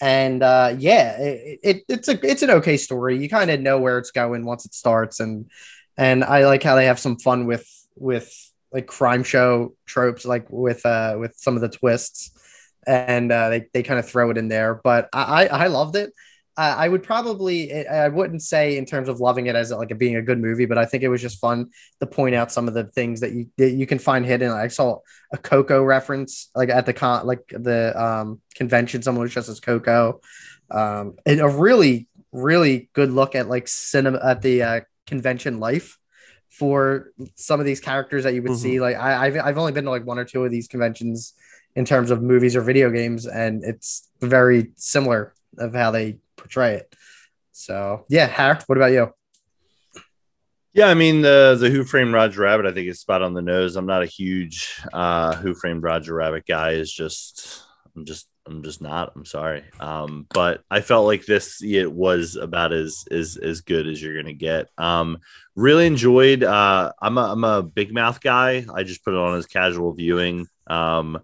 and 0.00 0.42
uh, 0.42 0.74
yeah, 0.78 1.16
it, 1.20 1.60
it, 1.62 1.76
it's 1.88 2.08
a 2.08 2.18
it's 2.28 2.42
an 2.42 2.50
okay 2.50 2.76
story. 2.76 3.18
You 3.22 3.28
kind 3.28 3.50
of 3.50 3.60
know 3.60 3.78
where 3.78 3.98
it's 3.98 4.10
going 4.10 4.44
once 4.44 4.64
it 4.66 4.74
starts, 4.74 5.20
and 5.20 5.48
and 5.96 6.24
I 6.24 6.44
like 6.46 6.62
how 6.62 6.74
they 6.76 6.86
have 6.86 6.98
some 6.98 7.16
fun 7.18 7.46
with 7.46 7.66
with 7.96 8.28
like 8.72 8.86
crime 8.86 9.22
show 9.22 9.74
tropes, 9.86 10.24
like 10.24 10.46
with 10.50 10.84
uh 10.86 11.16
with 11.20 11.34
some 11.36 11.54
of 11.56 11.60
the 11.62 11.68
twists, 11.68 12.32
and 12.86 13.30
uh, 13.30 13.48
they 13.50 13.66
they 13.72 13.82
kind 13.84 14.00
of 14.00 14.08
throw 14.08 14.30
it 14.30 14.38
in 14.38 14.48
there. 14.48 14.80
But 14.82 15.08
I 15.12 15.46
I, 15.46 15.64
I 15.64 15.66
loved 15.68 15.94
it. 15.96 16.12
Uh, 16.56 16.74
I 16.76 16.88
would 16.88 17.02
probably 17.02 17.86
I 17.86 18.08
wouldn't 18.08 18.42
say 18.42 18.76
in 18.76 18.84
terms 18.84 19.08
of 19.08 19.20
loving 19.20 19.46
it 19.46 19.56
as 19.56 19.70
like 19.70 19.90
a, 19.90 19.94
being 19.94 20.16
a 20.16 20.22
good 20.22 20.38
movie, 20.38 20.66
but 20.66 20.76
I 20.76 20.84
think 20.84 21.02
it 21.02 21.08
was 21.08 21.22
just 21.22 21.40
fun 21.40 21.70
to 22.00 22.06
point 22.06 22.34
out 22.34 22.52
some 22.52 22.68
of 22.68 22.74
the 22.74 22.84
things 22.84 23.20
that 23.20 23.32
you 23.32 23.46
that 23.56 23.70
you 23.70 23.86
can 23.86 23.98
find 23.98 24.26
hidden. 24.26 24.50
I 24.50 24.68
saw 24.68 24.98
a 25.32 25.38
Coco 25.38 25.82
reference 25.82 26.50
like 26.54 26.68
at 26.68 26.84
the 26.84 26.92
con 26.92 27.26
like 27.26 27.40
the 27.48 27.98
um, 28.00 28.40
convention. 28.54 29.02
Someone 29.02 29.22
was 29.22 29.32
just 29.32 29.48
as 29.48 29.60
Coco, 29.60 30.20
um, 30.70 31.14
and 31.24 31.40
a 31.40 31.48
really 31.48 32.06
really 32.32 32.90
good 32.92 33.10
look 33.10 33.34
at 33.34 33.48
like 33.48 33.66
cinema 33.66 34.20
at 34.22 34.42
the 34.42 34.62
uh, 34.62 34.80
convention 35.06 35.58
life 35.58 35.98
for 36.50 37.12
some 37.34 37.60
of 37.60 37.66
these 37.66 37.80
characters 37.80 38.24
that 38.24 38.34
you 38.34 38.42
would 38.42 38.52
mm-hmm. 38.52 38.60
see. 38.60 38.80
Like 38.80 38.96
I, 38.96 39.26
I've 39.26 39.36
I've 39.38 39.58
only 39.58 39.72
been 39.72 39.84
to 39.84 39.90
like 39.90 40.04
one 40.04 40.18
or 40.18 40.24
two 40.24 40.44
of 40.44 40.50
these 40.50 40.68
conventions 40.68 41.32
in 41.74 41.86
terms 41.86 42.10
of 42.10 42.22
movies 42.22 42.56
or 42.56 42.60
video 42.60 42.90
games, 42.90 43.26
and 43.26 43.64
it's 43.64 44.08
very 44.20 44.72
similar 44.76 45.34
of 45.58 45.74
how 45.74 45.90
they 45.90 46.18
portray 46.36 46.74
it. 46.74 46.94
So 47.52 48.06
yeah, 48.08 48.26
Har, 48.26 48.58
what 48.66 48.78
about 48.78 48.92
you? 48.92 49.12
Yeah, 50.74 50.86
I 50.86 50.94
mean 50.94 51.20
the 51.20 51.56
the 51.58 51.68
Who 51.68 51.84
Framed 51.84 52.14
Roger 52.14 52.42
Rabbit, 52.42 52.66
I 52.66 52.72
think 52.72 52.88
is 52.88 53.00
spot 53.00 53.22
on 53.22 53.34
the 53.34 53.42
nose. 53.42 53.76
I'm 53.76 53.86
not 53.86 54.02
a 54.02 54.06
huge 54.06 54.80
uh, 54.92 55.36
Who 55.36 55.54
Framed 55.54 55.82
Roger 55.82 56.14
Rabbit 56.14 56.46
guy. 56.46 56.72
Is 56.72 56.90
just 56.92 57.62
I'm 57.94 58.06
just 58.06 58.26
I'm 58.46 58.62
just 58.62 58.80
not. 58.80 59.12
I'm 59.14 59.26
sorry. 59.26 59.64
Um, 59.78 60.26
but 60.32 60.62
I 60.70 60.80
felt 60.80 61.06
like 61.06 61.26
this 61.26 61.62
it 61.62 61.92
was 61.92 62.36
about 62.36 62.72
as 62.72 63.04
as 63.10 63.36
as 63.36 63.60
good 63.60 63.86
as 63.86 64.02
you're 64.02 64.16
gonna 64.16 64.32
get. 64.32 64.68
Um, 64.78 65.18
really 65.54 65.86
enjoyed. 65.86 66.42
Uh, 66.42 66.92
I'm 67.00 67.18
a 67.18 67.32
I'm 67.32 67.44
a 67.44 67.62
Big 67.62 67.92
Mouth 67.92 68.20
guy. 68.20 68.64
I 68.74 68.82
just 68.82 69.04
put 69.04 69.12
it 69.12 69.20
on 69.20 69.36
as 69.36 69.46
casual 69.46 69.92
viewing. 69.92 70.46
Um, 70.66 71.20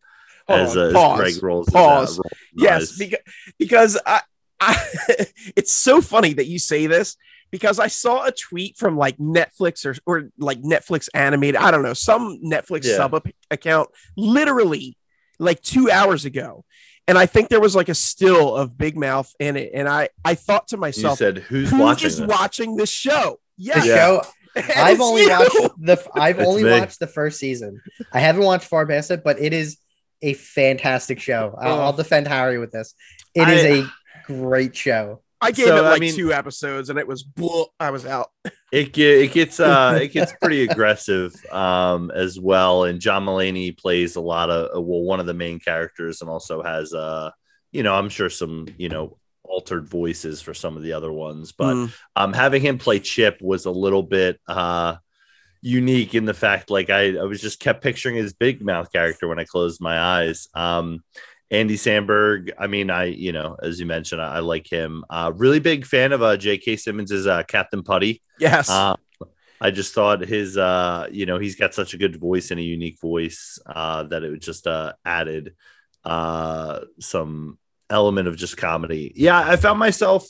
as, 0.46 0.76
uh, 0.76 0.92
as 0.94 1.16
Greg 1.16 1.42
rolls. 1.42 1.68
Pause. 1.70 2.20
Uh, 2.20 2.22
rolls 2.22 2.32
yes, 2.54 2.98
because 2.98 3.20
because 3.58 3.98
I, 4.04 4.20
I 4.60 4.76
it's 5.56 5.72
so 5.72 6.00
funny 6.00 6.34
that 6.34 6.46
you 6.46 6.58
say 6.58 6.86
this 6.86 7.16
because 7.50 7.78
I 7.78 7.86
saw 7.86 8.26
a 8.26 8.32
tweet 8.32 8.76
from 8.76 8.96
like 8.96 9.16
Netflix 9.18 9.84
or, 9.86 9.96
or 10.06 10.30
like 10.38 10.60
Netflix 10.62 11.08
animated, 11.14 11.56
I 11.56 11.70
don't 11.70 11.82
know, 11.82 11.94
some 11.94 12.40
Netflix 12.44 12.84
yeah. 12.84 12.96
sub 12.96 13.26
account 13.50 13.88
literally 14.16 14.96
like 15.38 15.62
two 15.62 15.90
hours 15.90 16.24
ago. 16.24 16.64
And 17.06 17.16
I 17.16 17.24
think 17.24 17.48
there 17.48 17.60
was 17.60 17.74
like 17.74 17.88
a 17.88 17.94
still 17.94 18.54
of 18.54 18.76
Big 18.76 18.96
Mouth 18.96 19.32
in 19.40 19.56
it. 19.56 19.70
And 19.72 19.88
I, 19.88 20.10
I 20.24 20.34
thought 20.34 20.68
to 20.68 20.76
myself, 20.76 21.18
you 21.18 21.26
said, 21.26 21.38
who's 21.38 21.70
who 21.70 21.78
watching 21.78 22.06
is 22.06 22.18
this? 22.18 22.28
watching 22.28 22.76
this 22.76 22.90
show? 22.90 23.40
Yeah. 23.56 23.80
show. 23.80 24.22
I've 24.76 25.00
only 25.00 25.22
you. 25.22 25.30
watched 25.30 25.70
the 25.78 26.06
I've 26.14 26.38
it's 26.38 26.48
only 26.48 26.64
me. 26.64 26.70
watched 26.70 27.00
the 27.00 27.06
first 27.06 27.38
season. 27.38 27.80
I 28.12 28.20
haven't 28.20 28.42
watched 28.42 28.66
far 28.66 28.86
past 28.86 29.10
it, 29.10 29.24
but 29.24 29.40
it 29.40 29.54
is 29.54 29.78
a 30.20 30.34
fantastic 30.34 31.20
show. 31.20 31.56
I'll, 31.58 31.74
oh. 31.74 31.80
I'll 31.80 31.92
defend 31.92 32.28
Harry 32.28 32.58
with 32.58 32.72
this. 32.72 32.94
It 33.34 33.42
I, 33.42 33.52
is 33.52 33.64
a 33.64 33.90
great 34.28 34.76
show. 34.76 35.22
I 35.40 35.52
gave 35.52 35.66
so, 35.66 35.76
it 35.76 35.82
like 35.82 35.96
I 35.96 36.00
mean, 36.00 36.14
two 36.14 36.32
episodes 36.32 36.90
and 36.90 36.98
it 36.98 37.06
was 37.06 37.24
I 37.80 37.90
was 37.90 38.06
out. 38.06 38.30
It 38.70 38.92
get, 38.92 39.22
it 39.22 39.32
gets 39.32 39.60
uh 39.60 39.98
it 40.02 40.08
gets 40.08 40.34
pretty 40.42 40.62
aggressive 40.64 41.34
um 41.50 42.10
as 42.10 42.38
well. 42.38 42.84
And 42.84 43.00
John 43.00 43.24
Mulaney 43.24 43.74
plays 43.74 44.16
a 44.16 44.20
lot 44.20 44.50
of 44.50 44.76
uh, 44.76 44.80
well 44.82 45.00
one 45.00 45.20
of 45.20 45.26
the 45.26 45.32
main 45.32 45.58
characters 45.58 46.20
and 46.20 46.28
also 46.28 46.62
has 46.62 46.92
uh 46.92 47.30
you 47.72 47.82
know 47.82 47.94
I'm 47.94 48.10
sure 48.10 48.28
some 48.28 48.66
you 48.76 48.90
know 48.90 49.16
altered 49.42 49.88
voices 49.88 50.42
for 50.42 50.52
some 50.52 50.76
of 50.76 50.82
the 50.82 50.92
other 50.92 51.10
ones, 51.10 51.52
but 51.52 51.74
mm. 51.74 51.92
um 52.14 52.34
having 52.34 52.60
him 52.60 52.76
play 52.76 53.00
Chip 53.00 53.38
was 53.40 53.64
a 53.64 53.70
little 53.70 54.02
bit 54.02 54.38
uh 54.46 54.96
unique 55.62 56.14
in 56.14 56.26
the 56.26 56.34
fact 56.34 56.68
like 56.68 56.90
I, 56.90 57.16
I 57.16 57.24
was 57.24 57.40
just 57.40 57.60
kept 57.60 57.82
picturing 57.82 58.16
his 58.16 58.34
big 58.34 58.62
mouth 58.62 58.92
character 58.92 59.28
when 59.28 59.38
I 59.38 59.44
closed 59.44 59.80
my 59.80 59.98
eyes. 59.98 60.48
Um 60.52 61.02
Andy 61.50 61.76
Samberg, 61.76 62.50
I 62.58 62.66
mean, 62.66 62.90
I, 62.90 63.04
you 63.04 63.32
know, 63.32 63.56
as 63.62 63.80
you 63.80 63.86
mentioned, 63.86 64.20
I, 64.20 64.36
I 64.36 64.38
like 64.40 64.70
him. 64.70 65.04
Uh, 65.08 65.32
really 65.34 65.60
big 65.60 65.86
fan 65.86 66.12
of 66.12 66.22
uh, 66.22 66.36
J.K. 66.36 66.76
Simmons' 66.76 67.26
uh, 67.26 67.42
Captain 67.44 67.82
Putty. 67.82 68.22
Yes. 68.38 68.68
Uh, 68.68 68.96
I 69.60 69.70
just 69.70 69.94
thought 69.94 70.20
his, 70.20 70.56
uh, 70.56 71.08
you 71.10 71.26
know, 71.26 71.38
he's 71.38 71.56
got 71.56 71.74
such 71.74 71.94
a 71.94 71.98
good 71.98 72.16
voice 72.16 72.50
and 72.50 72.60
a 72.60 72.62
unique 72.62 73.00
voice 73.00 73.58
uh, 73.66 74.04
that 74.04 74.22
it 74.22 74.40
just 74.40 74.66
uh, 74.66 74.92
added 75.04 75.54
uh, 76.04 76.80
some 77.00 77.58
element 77.90 78.28
of 78.28 78.36
just 78.36 78.56
comedy. 78.56 79.12
Yeah, 79.16 79.38
I 79.38 79.56
found 79.56 79.78
myself 79.78 80.26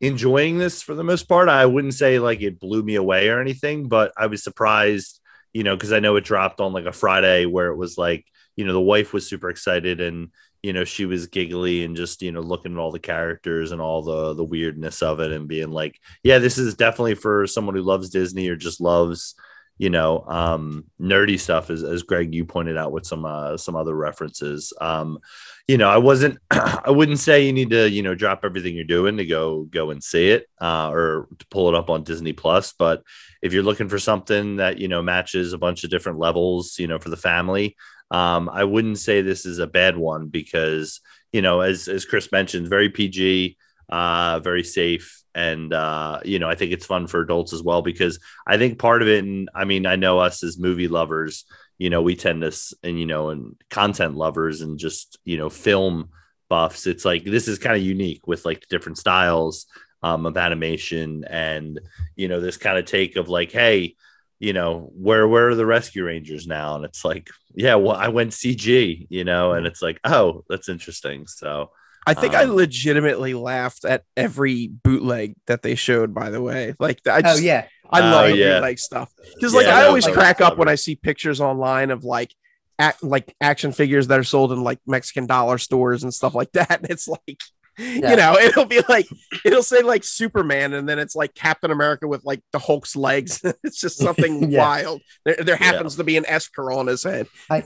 enjoying 0.00 0.58
this 0.58 0.82
for 0.82 0.94
the 0.94 1.04
most 1.04 1.24
part. 1.24 1.48
I 1.48 1.66
wouldn't 1.66 1.94
say 1.94 2.18
like 2.18 2.40
it 2.40 2.60
blew 2.60 2.82
me 2.82 2.94
away 2.94 3.28
or 3.28 3.40
anything, 3.40 3.88
but 3.88 4.12
I 4.16 4.26
was 4.26 4.42
surprised, 4.42 5.20
you 5.52 5.64
know, 5.64 5.76
because 5.76 5.92
I 5.92 6.00
know 6.00 6.16
it 6.16 6.24
dropped 6.24 6.60
on 6.60 6.72
like 6.72 6.86
a 6.86 6.92
Friday 6.92 7.46
where 7.46 7.68
it 7.68 7.76
was 7.76 7.98
like, 7.98 8.24
you 8.56 8.64
know, 8.64 8.72
the 8.72 8.80
wife 8.80 9.12
was 9.12 9.28
super 9.28 9.50
excited 9.50 10.00
and 10.00 10.30
you 10.62 10.72
know 10.72 10.84
she 10.84 11.04
was 11.04 11.26
giggly 11.26 11.84
and 11.84 11.96
just 11.96 12.22
you 12.22 12.32
know 12.32 12.40
looking 12.40 12.72
at 12.72 12.78
all 12.78 12.92
the 12.92 12.98
characters 12.98 13.72
and 13.72 13.80
all 13.80 14.02
the 14.02 14.34
the 14.34 14.44
weirdness 14.44 15.02
of 15.02 15.20
it 15.20 15.32
and 15.32 15.48
being 15.48 15.70
like 15.70 16.00
yeah 16.22 16.38
this 16.38 16.58
is 16.58 16.74
definitely 16.74 17.14
for 17.14 17.46
someone 17.46 17.74
who 17.74 17.82
loves 17.82 18.10
disney 18.10 18.48
or 18.48 18.56
just 18.56 18.80
loves 18.80 19.34
you 19.78 19.90
know 19.90 20.24
um 20.28 20.84
nerdy 21.00 21.38
stuff 21.38 21.70
as, 21.70 21.82
as 21.82 22.02
greg 22.02 22.34
you 22.34 22.44
pointed 22.44 22.76
out 22.76 22.92
with 22.92 23.06
some 23.06 23.24
uh 23.24 23.56
some 23.56 23.76
other 23.76 23.94
references. 23.94 24.72
Um 24.80 25.18
you 25.66 25.78
know 25.78 25.88
i 25.88 25.96
wasn't 25.96 26.38
i 26.50 26.90
wouldn't 26.90 27.18
say 27.18 27.46
you 27.46 27.52
need 27.52 27.70
to 27.70 27.88
you 27.88 28.02
know 28.02 28.14
drop 28.14 28.40
everything 28.44 28.74
you're 28.74 28.84
doing 28.84 29.16
to 29.16 29.24
go 29.24 29.64
go 29.64 29.90
and 29.90 30.02
see 30.02 30.30
it 30.30 30.46
uh 30.60 30.90
or 30.90 31.28
to 31.38 31.46
pull 31.46 31.68
it 31.68 31.74
up 31.74 31.88
on 31.88 32.02
disney 32.02 32.32
plus 32.32 32.72
but 32.72 33.02
if 33.42 33.52
you're 33.52 33.62
looking 33.62 33.88
for 33.88 33.98
something 33.98 34.56
that 34.56 34.78
you 34.78 34.88
know 34.88 35.02
matches 35.02 35.52
a 35.52 35.58
bunch 35.58 35.84
of 35.84 35.90
different 35.90 36.18
levels 36.18 36.78
you 36.78 36.86
know 36.86 36.98
for 36.98 37.10
the 37.10 37.16
family 37.16 37.76
um, 38.12 38.50
I 38.50 38.64
wouldn't 38.64 38.98
say 38.98 39.22
this 39.22 39.46
is 39.46 39.58
a 39.58 39.66
bad 39.66 39.96
one 39.96 40.28
because 40.28 41.00
you 41.32 41.40
know, 41.40 41.62
as 41.62 41.88
as 41.88 42.04
Chris 42.04 42.30
mentioned, 42.30 42.68
very 42.68 42.90
PG, 42.90 43.56
uh, 43.88 44.38
very 44.40 44.62
safe, 44.62 45.22
and 45.34 45.72
uh, 45.72 46.20
you 46.22 46.38
know, 46.38 46.48
I 46.48 46.54
think 46.54 46.72
it's 46.72 46.86
fun 46.86 47.06
for 47.06 47.20
adults 47.20 47.54
as 47.54 47.62
well 47.62 47.80
because 47.80 48.20
I 48.46 48.58
think 48.58 48.78
part 48.78 49.00
of 49.00 49.08
it, 49.08 49.24
and 49.24 49.48
I 49.54 49.64
mean, 49.64 49.86
I 49.86 49.96
know 49.96 50.18
us 50.18 50.44
as 50.44 50.58
movie 50.58 50.88
lovers, 50.88 51.46
you 51.78 51.88
know, 51.88 52.02
we 52.02 52.14
tend 52.14 52.42
to, 52.42 52.52
and 52.82 53.00
you 53.00 53.06
know, 53.06 53.30
and 53.30 53.56
content 53.70 54.14
lovers, 54.14 54.60
and 54.60 54.78
just 54.78 55.18
you 55.24 55.38
know, 55.38 55.48
film 55.48 56.10
buffs. 56.50 56.86
It's 56.86 57.06
like 57.06 57.24
this 57.24 57.48
is 57.48 57.58
kind 57.58 57.76
of 57.76 57.82
unique 57.82 58.26
with 58.26 58.44
like 58.44 58.68
different 58.68 58.98
styles 58.98 59.64
um, 60.02 60.26
of 60.26 60.36
animation, 60.36 61.24
and 61.24 61.80
you 62.14 62.28
know, 62.28 62.42
this 62.42 62.58
kind 62.58 62.76
of 62.76 62.84
take 62.84 63.16
of 63.16 63.30
like, 63.30 63.52
hey 63.52 63.96
you 64.42 64.52
know, 64.52 64.90
where 64.96 65.28
where 65.28 65.50
are 65.50 65.54
the 65.54 65.64
rescue 65.64 66.04
rangers 66.04 66.48
now? 66.48 66.74
And 66.74 66.84
it's 66.84 67.04
like, 67.04 67.30
yeah, 67.54 67.76
well, 67.76 67.94
I 67.94 68.08
went 68.08 68.32
CG, 68.32 69.06
you 69.08 69.22
know, 69.22 69.52
and 69.52 69.68
it's 69.68 69.80
like, 69.80 70.00
oh, 70.02 70.42
that's 70.48 70.68
interesting. 70.68 71.28
So 71.28 71.70
I 72.08 72.14
think 72.14 72.34
um, 72.34 72.40
I 72.40 72.44
legitimately 72.52 73.34
laughed 73.34 73.84
at 73.84 74.02
every 74.16 74.66
bootleg 74.66 75.36
that 75.46 75.62
they 75.62 75.76
showed. 75.76 76.12
By 76.12 76.30
the 76.30 76.42
way, 76.42 76.74
like 76.80 77.06
I 77.06 77.18
oh, 77.18 77.22
just, 77.22 77.38
oh 77.38 77.44
yeah, 77.44 77.68
I 77.88 78.00
love 78.00 78.30
oh, 78.30 78.34
yeah. 78.34 78.54
bootleg 78.54 78.80
stuff 78.80 79.12
because 79.36 79.54
like 79.54 79.68
I 79.68 79.86
always 79.86 80.08
crack 80.08 80.40
up 80.40 80.58
when 80.58 80.68
I 80.68 80.74
see 80.74 80.96
pictures 80.96 81.40
online 81.40 81.92
of 81.92 82.02
like 82.02 82.34
act 82.80 83.04
like 83.04 83.32
action 83.40 83.70
figures 83.70 84.08
that 84.08 84.18
are 84.18 84.24
sold 84.24 84.50
in 84.50 84.64
like 84.64 84.80
Mexican 84.88 85.26
dollar 85.26 85.58
stores 85.58 86.02
and 86.02 86.12
stuff 86.12 86.34
like 86.34 86.50
that. 86.52 86.80
And 86.82 86.90
it's 86.90 87.06
like 87.06 87.38
yeah. 87.78 88.10
you 88.10 88.16
know, 88.16 88.36
it'll 88.38 88.66
be 88.66 88.80
like 88.88 89.08
it'll 89.44 89.62
say 89.62 89.82
like 89.82 90.04
Superman, 90.04 90.74
and 90.74 90.88
then 90.88 90.98
it's 90.98 91.16
like 91.16 91.34
Captain 91.34 91.70
America 91.70 92.06
with 92.06 92.24
like 92.24 92.42
the 92.52 92.58
Hulk's 92.58 92.94
legs. 92.94 93.40
it's 93.64 93.80
just 93.80 93.98
something 93.98 94.50
yeah. 94.50 94.58
wild. 94.58 95.02
There, 95.24 95.36
there 95.36 95.56
happens 95.56 95.94
yeah. 95.94 95.98
to 95.98 96.04
be 96.04 96.16
an 96.16 96.26
Esker 96.26 96.70
on 96.70 96.86
his 96.86 97.02
head. 97.02 97.28
I, 97.50 97.64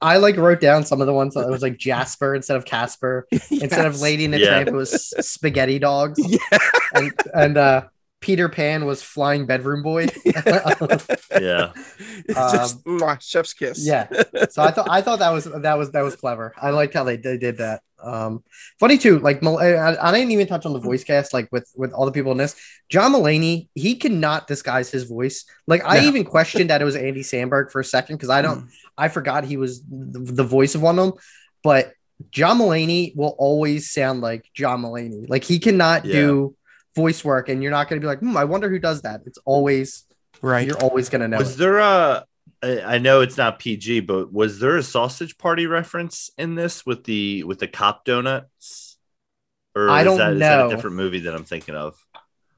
I 0.00 0.16
like 0.16 0.36
wrote 0.36 0.60
down 0.60 0.84
some 0.84 1.00
of 1.00 1.06
the 1.06 1.12
ones 1.12 1.34
that 1.34 1.48
was 1.48 1.62
like 1.62 1.76
Jasper 1.76 2.34
instead 2.34 2.56
of 2.56 2.64
Casper, 2.64 3.26
yes. 3.30 3.50
instead 3.50 3.86
of 3.86 4.00
Lady 4.00 4.24
in 4.24 4.30
the 4.30 4.38
Tramp, 4.38 4.68
it 4.68 4.74
was 4.74 5.14
spaghetti 5.26 5.78
dogs. 5.78 6.18
Yeah. 6.24 6.58
And 6.94 7.12
and 7.34 7.56
uh 7.58 7.82
Peter 8.24 8.48
Pan 8.48 8.86
was 8.86 9.02
flying 9.02 9.44
bedroom 9.44 9.82
boy. 9.82 10.06
yeah, 10.24 11.72
just 12.30 12.86
um, 12.86 13.18
chef's 13.20 13.52
kiss. 13.52 13.86
Yeah. 13.86 14.08
So 14.48 14.62
I 14.62 14.70
thought 14.70 14.88
I 14.88 15.02
thought 15.02 15.18
that 15.18 15.28
was 15.28 15.44
that 15.44 15.74
was 15.74 15.90
that 15.90 16.00
was 16.00 16.16
clever. 16.16 16.54
I 16.56 16.70
liked 16.70 16.94
how 16.94 17.04
they, 17.04 17.18
they 17.18 17.36
did 17.36 17.58
that. 17.58 17.82
Um, 18.02 18.42
funny 18.80 18.96
too. 18.96 19.18
Like 19.18 19.44
I, 19.44 19.96
I 20.00 20.10
didn't 20.10 20.30
even 20.30 20.46
touch 20.46 20.64
on 20.64 20.72
the 20.72 20.78
voice 20.78 21.04
cast. 21.04 21.34
Like 21.34 21.50
with 21.52 21.70
with 21.76 21.92
all 21.92 22.06
the 22.06 22.12
people 22.12 22.32
in 22.32 22.38
this, 22.38 22.56
John 22.88 23.12
Mulaney, 23.12 23.68
he 23.74 23.94
cannot 23.96 24.46
disguise 24.46 24.90
his 24.90 25.04
voice. 25.04 25.44
Like 25.66 25.82
I 25.84 26.00
no. 26.00 26.06
even 26.06 26.24
questioned 26.24 26.70
that 26.70 26.80
it 26.80 26.86
was 26.86 26.96
Andy 26.96 27.20
Samberg 27.20 27.70
for 27.70 27.80
a 27.80 27.84
second 27.84 28.16
because 28.16 28.30
I 28.30 28.40
don't. 28.40 28.64
Mm. 28.64 28.70
I 28.96 29.08
forgot 29.08 29.44
he 29.44 29.58
was 29.58 29.82
the, 29.82 30.20
the 30.20 30.44
voice 30.44 30.74
of 30.74 30.80
one 30.80 30.98
of 30.98 31.12
them, 31.12 31.22
but. 31.62 31.92
John 32.30 32.58
Mulaney 32.58 33.14
will 33.16 33.34
always 33.38 33.90
sound 33.90 34.20
like 34.20 34.48
John 34.54 34.82
Mulaney. 34.82 35.28
Like 35.28 35.42
he 35.42 35.58
cannot 35.58 36.04
yeah. 36.04 36.12
do 36.12 36.56
voice 36.94 37.24
work 37.24 37.48
and 37.48 37.62
you're 37.62 37.72
not 37.72 37.88
going 37.88 38.00
to 38.00 38.04
be 38.04 38.06
like, 38.08 38.20
hmm, 38.20 38.36
I 38.36 38.44
wonder 38.44 38.68
who 38.68 38.78
does 38.78 39.02
that. 39.02 39.22
It's 39.26 39.38
always 39.44 40.04
right. 40.42 40.66
You're 40.66 40.82
always 40.82 41.08
going 41.08 41.22
to 41.22 41.28
know. 41.28 41.38
Was 41.38 41.56
there 41.56 41.78
a, 41.78 42.24
I 42.62 42.98
know 42.98 43.20
it's 43.20 43.36
not 43.36 43.58
PG, 43.58 44.00
but 44.00 44.32
was 44.32 44.58
there 44.60 44.76
a 44.76 44.82
sausage 44.82 45.36
party 45.38 45.66
reference 45.66 46.30
in 46.38 46.54
this 46.54 46.86
with 46.86 47.04
the, 47.04 47.44
with 47.44 47.58
the 47.58 47.68
cop 47.68 48.04
donuts? 48.04 48.96
Or 49.76 49.90
I 49.90 50.00
is 50.00 50.04
don't 50.06 50.18
that 50.18 50.36
know. 50.36 50.68
a 50.68 50.70
different 50.74 50.96
movie 50.96 51.20
that 51.20 51.34
I'm 51.34 51.44
thinking 51.44 51.74
of? 51.74 51.96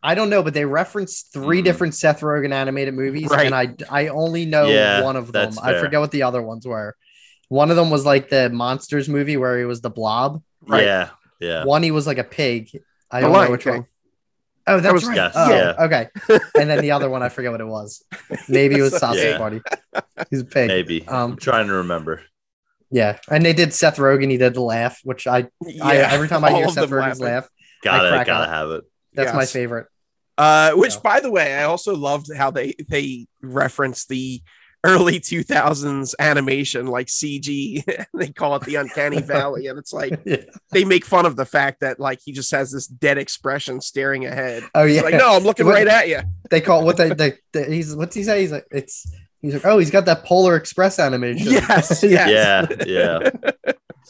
I 0.02 0.14
don't 0.14 0.28
know, 0.30 0.42
but 0.42 0.54
they 0.54 0.64
referenced 0.66 1.32
three 1.32 1.60
Mhm. 1.60 1.64
different 1.64 1.94
Seth 1.94 2.20
Rogen 2.20 2.52
animated 2.52 2.94
movies, 2.94 3.28
Right. 3.30 3.46
and 3.46 3.54
I 3.54 3.74
I 3.90 4.08
only 4.08 4.44
know 4.44 4.68
Yeah, 4.68 5.02
one 5.02 5.16
of 5.16 5.32
them. 5.32 5.50
that's 5.50 5.58
I 5.58 5.80
forget 5.80 5.98
what 5.98 6.10
the 6.12 6.22
other 6.24 6.42
ones 6.42 6.66
were. 6.66 6.94
One 7.48 7.70
of 7.70 7.76
them 7.76 7.90
was 7.90 8.04
like 8.04 8.28
the 8.28 8.50
monsters 8.50 9.08
movie 9.08 9.36
where 9.36 9.58
he 9.58 9.64
was 9.64 9.80
the 9.80 9.90
blob. 9.90 10.42
Right. 10.60 10.84
Yeah, 10.84 11.08
yeah. 11.40 11.64
One 11.64 11.82
he 11.82 11.90
was 11.90 12.06
like 12.06 12.18
a 12.18 12.24
pig. 12.24 12.70
I 13.10 13.20
The 13.20 13.28
don't 13.28 13.44
know 13.44 13.50
which 13.50 13.64
King. 13.64 13.72
one. 13.72 13.86
Oh, 14.66 14.80
that's 14.80 14.92
was- 14.92 15.06
right. 15.06 15.16
Yes, 15.16 15.32
oh, 15.36 15.50
yeah. 15.50 15.84
okay. 15.84 16.08
And 16.58 16.68
then 16.68 16.80
the 16.80 16.90
other 16.90 17.08
one, 17.08 17.22
I 17.22 17.28
forget 17.28 17.52
what 17.52 17.60
it 17.60 17.66
was. 17.66 18.02
Maybe 18.48 18.76
it 18.78 18.82
was 18.82 18.96
Sausage 18.98 19.22
Yeah. 19.24 19.38
Party. 19.38 19.60
He's 20.30 20.40
a 20.40 20.44
pig. 20.44 20.68
Maybe. 20.68 21.04
I'm 21.08 21.14
Um, 21.32 21.36
trying 21.36 21.68
to 21.68 21.74
remember. 21.74 22.22
yeah, 22.90 23.18
and 23.30 23.44
they 23.44 23.52
did 23.52 23.72
Seth 23.72 23.96
Rogen. 23.96 24.30
He 24.30 24.36
did 24.38 24.54
the 24.54 24.60
laugh, 24.60 25.00
which 25.04 25.26
I, 25.26 25.48
I 25.82 25.96
every 25.98 26.28
time 26.28 26.44
I 26.44 26.52
hear 26.52 26.68
Seth 26.68 26.90
Rogen's 26.90 27.20
laughing. 27.20 27.24
laugh, 27.26 27.48
Gotta 27.82 28.08
crack 28.10 28.26
gotta 28.26 28.44
up. 28.44 28.48
have 28.50 28.70
it. 28.70 28.84
that's 29.14 29.34
my 29.34 29.46
favorite. 29.46 29.86
Uh, 30.38 30.72
which, 30.72 30.92
So- 30.94 31.00
by 31.00 31.20
the 31.20 31.30
way, 31.30 31.54
I 31.56 31.64
also 31.64 31.94
loved 31.96 32.26
how 32.36 32.50
they 32.50 32.74
they 32.88 33.26
reference 33.42 34.04
the 34.06 34.42
early 34.86 35.18
2000s 35.20 36.14
animation 36.18 36.86
like 36.86 37.08
CG. 37.08 37.82
they 38.14 38.28
call 38.28 38.56
it 38.56 38.62
the 38.62 38.76
Uncanny 38.76 39.20
Valley, 39.34 39.66
and 39.66 39.78
it's 39.78 39.92
like 39.92 40.20
Yeah. 40.24 40.36
they 40.72 40.84
make 40.84 41.04
fun 41.04 41.26
of 41.26 41.36
the 41.36 41.44
fact 41.44 41.80
that 41.80 41.98
like 42.00 42.20
he 42.24 42.32
just 42.32 42.50
has 42.52 42.70
this 42.70 42.86
dead 42.86 43.18
expression 43.18 43.80
staring 43.80 44.26
ahead. 44.26 44.62
Oh 44.74 44.84
yeah, 44.84 45.00
It's 45.00 45.04
like, 45.04 45.14
no, 45.14 45.34
I'm 45.36 45.42
looking 45.44 45.66
What- 45.66 45.74
right 45.74 45.88
at 45.88 46.08
you. 46.08 46.20
they 46.50 46.60
call 46.60 46.84
what 46.84 46.96
they, 46.96 47.10
they, 47.10 47.34
they 47.52 47.64
he's 47.74 47.94
what's 47.96 48.14
he 48.14 48.22
say? 48.22 48.40
He's 48.42 48.52
like 48.52 48.66
it's 48.70 49.10
he's 49.42 49.54
like 49.54 49.66
oh 49.66 49.78
he's 49.78 49.90
got 49.90 50.04
that 50.06 50.24
Polar 50.24 50.56
Express 50.56 50.98
animation. 50.98 51.50
Yes, 51.52 52.02
yes. 52.04 52.30
Yeah, 52.30 52.84
yeah. 52.86 53.30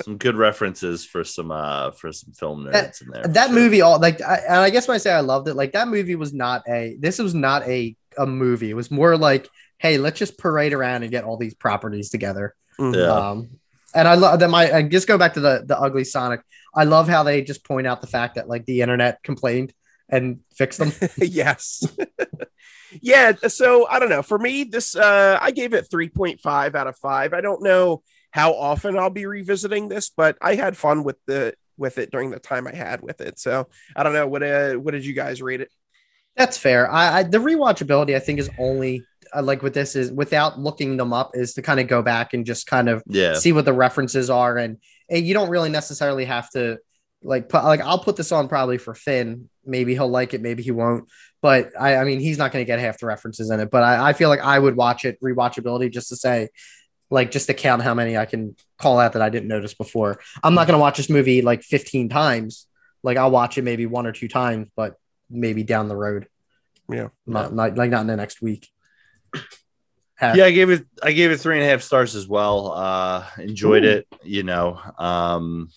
some 0.02 0.18
good 0.18 0.36
references 0.36 1.04
for 1.06 1.24
some 1.24 1.50
uh 1.50 1.90
for 1.92 2.12
some 2.12 2.32
film 2.32 2.64
nerds 2.66 3.00
in 3.02 3.08
there. 3.10 3.22
that 3.24 3.46
sure. 3.46 3.54
movie 3.54 3.80
all 3.80 3.98
like 3.98 4.20
I, 4.20 4.36
and 4.48 4.56
I 4.58 4.68
guess 4.70 4.86
when 4.86 4.94
I 4.94 4.98
say 4.98 5.10
I 5.12 5.20
loved 5.20 5.48
it, 5.48 5.54
like 5.54 5.72
that 5.72 5.88
movie 5.88 6.16
was 6.16 6.34
not 6.34 6.62
a 6.68 6.96
this 7.00 7.18
was 7.18 7.34
not 7.34 7.66
a 7.66 7.96
a 8.18 8.26
movie. 8.26 8.70
It 8.70 8.74
was 8.74 8.90
more 8.90 9.16
like 9.16 9.48
hey 9.78 9.98
let's 9.98 10.18
just 10.18 10.38
parade 10.38 10.72
around 10.72 11.02
and 11.02 11.10
get 11.10 11.24
all 11.24 11.36
these 11.36 11.54
properties 11.54 12.10
together. 12.10 12.54
Mhm. 12.78 12.94
Yeah. 12.94 13.30
Um, 13.30 13.50
and 13.94 14.06
I 14.06 14.14
love 14.14 14.40
that. 14.40 14.50
My 14.50 14.70
I 14.70 14.82
just 14.82 15.08
go 15.08 15.18
back 15.18 15.34
to 15.34 15.40
the 15.40 15.64
the 15.64 15.78
ugly 15.78 16.04
Sonic. 16.04 16.42
I 16.74 16.84
love 16.84 17.08
how 17.08 17.22
they 17.22 17.42
just 17.42 17.64
point 17.64 17.86
out 17.86 18.00
the 18.00 18.06
fact 18.06 18.34
that 18.34 18.48
like 18.48 18.66
the 18.66 18.82
internet 18.82 19.22
complained 19.22 19.72
and 20.08 20.40
fixed 20.54 20.78
them. 20.78 20.92
yes. 21.16 21.84
yeah. 23.00 23.32
So 23.48 23.86
I 23.88 23.98
don't 23.98 24.10
know. 24.10 24.22
For 24.22 24.38
me, 24.38 24.64
this 24.64 24.94
uh 24.94 25.38
I 25.40 25.50
gave 25.50 25.72
it 25.72 25.88
3.5 25.90 26.74
out 26.74 26.86
of 26.86 26.96
five. 26.98 27.32
I 27.32 27.40
don't 27.40 27.62
know 27.62 28.02
how 28.30 28.52
often 28.52 28.98
I'll 28.98 29.10
be 29.10 29.24
revisiting 29.24 29.88
this, 29.88 30.10
but 30.10 30.36
I 30.42 30.56
had 30.56 30.76
fun 30.76 31.02
with 31.02 31.16
the 31.26 31.54
with 31.78 31.98
it 31.98 32.10
during 32.10 32.30
the 32.30 32.38
time 32.38 32.66
I 32.66 32.74
had 32.74 33.00
with 33.02 33.20
it. 33.20 33.38
So 33.38 33.68
I 33.94 34.02
don't 34.02 34.12
know. 34.12 34.26
What 34.26 34.42
uh 34.42 34.74
what 34.74 34.92
did 34.92 35.06
you 35.06 35.14
guys 35.14 35.40
rate 35.40 35.62
it? 35.62 35.70
That's 36.36 36.58
fair. 36.58 36.90
I, 36.90 37.20
I 37.20 37.22
the 37.22 37.38
rewatchability 37.38 38.14
I 38.14 38.18
think 38.18 38.38
is 38.38 38.50
only 38.58 39.04
like 39.40 39.62
with 39.62 39.74
this 39.74 39.96
is 39.96 40.10
without 40.12 40.58
looking 40.58 40.96
them 40.96 41.12
up 41.12 41.32
is 41.34 41.54
to 41.54 41.62
kind 41.62 41.80
of 41.80 41.88
go 41.88 42.02
back 42.02 42.34
and 42.34 42.44
just 42.46 42.66
kind 42.66 42.88
of 42.88 43.02
Yeah. 43.06 43.34
see 43.34 43.52
what 43.52 43.64
the 43.64 43.72
references 43.72 44.30
are 44.30 44.56
and, 44.56 44.78
and 45.08 45.26
you 45.26 45.34
don't 45.34 45.50
really 45.50 45.68
necessarily 45.70 46.24
have 46.24 46.50
to 46.50 46.78
like 47.22 47.48
put 47.48 47.64
like 47.64 47.80
I'll 47.80 47.98
put 47.98 48.16
this 48.16 48.30
on 48.32 48.48
probably 48.48 48.78
for 48.78 48.94
Finn. 48.94 49.48
Maybe 49.64 49.94
he'll 49.94 50.08
like 50.08 50.34
it, 50.34 50.42
maybe 50.42 50.62
he 50.62 50.70
won't. 50.70 51.08
But 51.42 51.70
I, 51.78 51.96
I 51.96 52.04
mean, 52.04 52.20
he's 52.20 52.38
not 52.38 52.52
going 52.52 52.64
to 52.64 52.66
get 52.66 52.78
half 52.80 52.98
the 52.98 53.06
references 53.06 53.50
in 53.50 53.60
it. 53.60 53.70
But 53.70 53.82
I, 53.82 54.10
I 54.10 54.12
feel 54.12 54.28
like 54.28 54.40
I 54.40 54.58
would 54.58 54.76
watch 54.76 55.04
it 55.04 55.20
rewatchability 55.20 55.92
just 55.92 56.08
to 56.08 56.16
say, 56.16 56.48
like, 57.10 57.30
just 57.30 57.46
to 57.46 57.54
count 57.54 57.82
how 57.82 57.94
many 57.94 58.16
I 58.16 58.24
can 58.26 58.56
call 58.78 58.98
out 58.98 59.12
that 59.12 59.22
I 59.22 59.28
didn't 59.28 59.48
notice 59.48 59.74
before. 59.74 60.18
I'm 60.42 60.54
not 60.54 60.66
going 60.66 60.76
to 60.76 60.80
watch 60.80 60.96
this 60.96 61.10
movie 61.10 61.42
like 61.42 61.62
15 61.62 62.08
times. 62.08 62.66
Like 63.02 63.16
I'll 63.16 63.30
watch 63.30 63.58
it 63.58 63.62
maybe 63.62 63.86
one 63.86 64.06
or 64.06 64.12
two 64.12 64.28
times, 64.28 64.68
but 64.76 64.96
maybe 65.30 65.62
down 65.62 65.88
the 65.88 65.96
road. 65.96 66.26
Yeah. 66.90 67.08
not, 67.26 67.52
not 67.52 67.76
like 67.76 67.90
not 67.90 68.00
in 68.02 68.06
the 68.08 68.16
next 68.16 68.40
week. 68.42 68.68
Ha- 70.18 70.32
yeah 70.34 70.44
i 70.46 70.50
gave 70.50 70.70
it 70.70 70.86
i 71.02 71.12
gave 71.12 71.30
it 71.30 71.36
three 71.38 71.56
and 71.56 71.64
a 71.64 71.68
half 71.68 71.82
stars 71.82 72.14
as 72.14 72.26
well 72.26 72.72
uh 72.72 73.26
enjoyed 73.38 73.84
Ooh. 73.84 73.88
it 73.88 74.06
you 74.22 74.42
know 74.44 74.78
um 74.98 75.68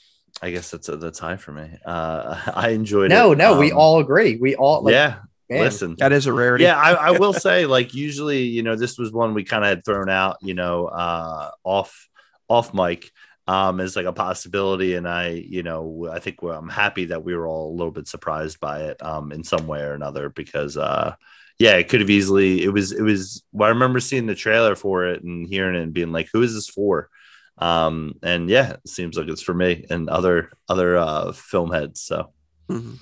i 0.42 0.50
guess 0.50 0.72
that's 0.72 0.88
a 0.88 0.96
that's 0.96 1.20
high 1.20 1.36
for 1.36 1.52
me 1.52 1.70
uh 1.86 2.40
i 2.56 2.70
enjoyed 2.70 3.10
No, 3.10 3.34
it 3.34 3.38
no, 3.38 3.54
no, 3.56 3.60
we 3.60 3.72
Um, 3.72 3.78
all 3.78 4.00
agree. 4.00 4.38
We 4.38 4.56
all 4.56 4.82
like, 4.82 4.94
yeah 4.94 5.18
man, 5.50 5.60
listen 5.64 5.96
That 6.00 6.14
is 6.14 6.26
a 6.26 6.32
rarity. 6.34 6.64
yeah 6.64 6.78
I, 6.80 6.94
I 6.94 7.12
will 7.12 7.34
say 7.34 7.66
like 7.66 7.94
usually 7.94 8.44
you 8.44 8.64
know 8.64 8.76
this 8.78 8.98
was 8.98 9.12
one 9.12 9.34
we 9.34 9.44
kind 9.44 9.64
of 9.66 9.70
had 9.70 9.84
thrown 9.84 10.10
out 10.10 10.38
you 10.42 10.54
know 10.54 10.86
uh 10.88 11.52
off 11.66 12.08
off 12.48 12.74
mic 12.74 13.12
um 13.48 13.80
as 13.82 13.96
like 13.98 14.06
a 14.06 14.14
possibility 14.14 14.94
and 14.94 15.08
i 15.08 15.30
you 15.30 15.64
know 15.64 16.08
i 16.12 16.20
think 16.20 16.42
we're, 16.42 16.54
i'm 16.54 16.70
happy 16.70 17.06
that 17.06 17.24
we 17.26 17.36
were 17.36 17.48
all 17.48 17.72
a 17.72 17.76
little 17.76 17.92
bit 17.92 18.08
surprised 18.08 18.60
by 18.62 18.84
it 18.84 19.04
um 19.04 19.32
in 19.34 19.44
some 19.44 19.68
way 19.68 19.82
or 19.82 19.94
another 19.94 20.30
because 20.30 20.78
uh 20.78 21.14
yeah 21.60 21.74
it 21.76 21.88
could 21.90 22.00
have 22.02 22.10
easily 22.10 22.64
it 22.64 22.70
was 22.74 22.92
it 22.92 23.02
was 23.02 23.44
well, 23.52 23.68
i 23.68 23.70
remember 23.72 24.00
seeing 24.00 24.26
the 24.26 24.36
trailer 24.36 24.76
for 24.76 25.06
it 25.06 25.24
and 25.24 25.48
hearing 25.48 25.76
it 25.76 25.84
and 25.84 25.94
being 25.94 26.12
like 26.12 26.30
who 26.34 26.42
is 26.42 26.54
this 26.54 26.68
for 26.70 27.10
um 27.58 28.14
and 28.24 28.50
yeah 28.50 28.72
it 28.72 28.88
seems 28.88 29.18
like 29.18 29.28
it's 29.28 29.42
for 29.42 29.54
me 29.54 29.86
and 29.90 30.10
other 30.10 30.50
other 30.68 30.98
uh 30.98 31.32
film 31.32 31.72
heads 31.72 32.02
so 32.02 32.32
Mhm. 32.70 32.98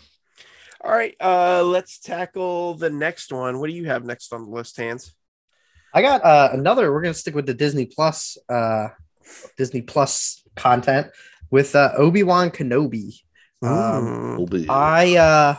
All 0.80 0.92
right. 0.92 1.16
Uh 1.20 1.64
let's 1.64 2.00
tackle 2.00 2.76
the 2.76 2.90
next 2.90 3.34
one. 3.34 3.60
What 3.60 3.70
do 3.70 3.76
you 3.76 3.86
have 3.86 4.06
next 4.06 4.32
on 4.32 4.46
the 4.46 4.50
list, 4.50 4.78
Hans? 4.78 5.14
I 5.94 6.02
got 6.02 6.24
uh, 6.24 6.50
another. 6.54 6.94
We're 6.94 7.02
gonna 7.02 7.14
stick 7.14 7.36
with 7.36 7.46
the 7.48 7.54
Disney 7.54 7.86
Plus, 7.86 8.38
uh, 8.48 8.90
Disney 9.58 9.82
Plus 9.82 10.44
content 10.56 11.08
with 11.52 11.76
uh, 11.76 11.92
Obi 11.98 12.24
Wan 12.24 12.52
Kenobi. 12.52 13.20
Um, 13.62 14.38
Mm. 14.38 14.70
I, 14.70 15.18
uh, 15.18 15.56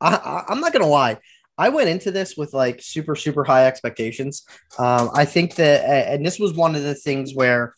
I, 0.00 0.14
I, 0.14 0.44
I'm 0.48 0.60
not 0.60 0.72
gonna 0.72 0.86
lie. 0.86 1.18
I 1.60 1.68
went 1.68 1.88
into 1.90 2.10
this 2.10 2.36
with 2.36 2.54
like 2.54 2.80
super, 2.80 3.14
super 3.14 3.44
high 3.44 3.66
expectations. 3.66 4.44
Um, 4.78 5.10
I 5.14 5.24
think 5.26 5.56
that, 5.56 5.78
and 6.10 6.24
this 6.24 6.38
was 6.38 6.54
one 6.54 6.74
of 6.74 6.82
the 6.82 6.94
things 6.94 7.34
where 7.34 7.74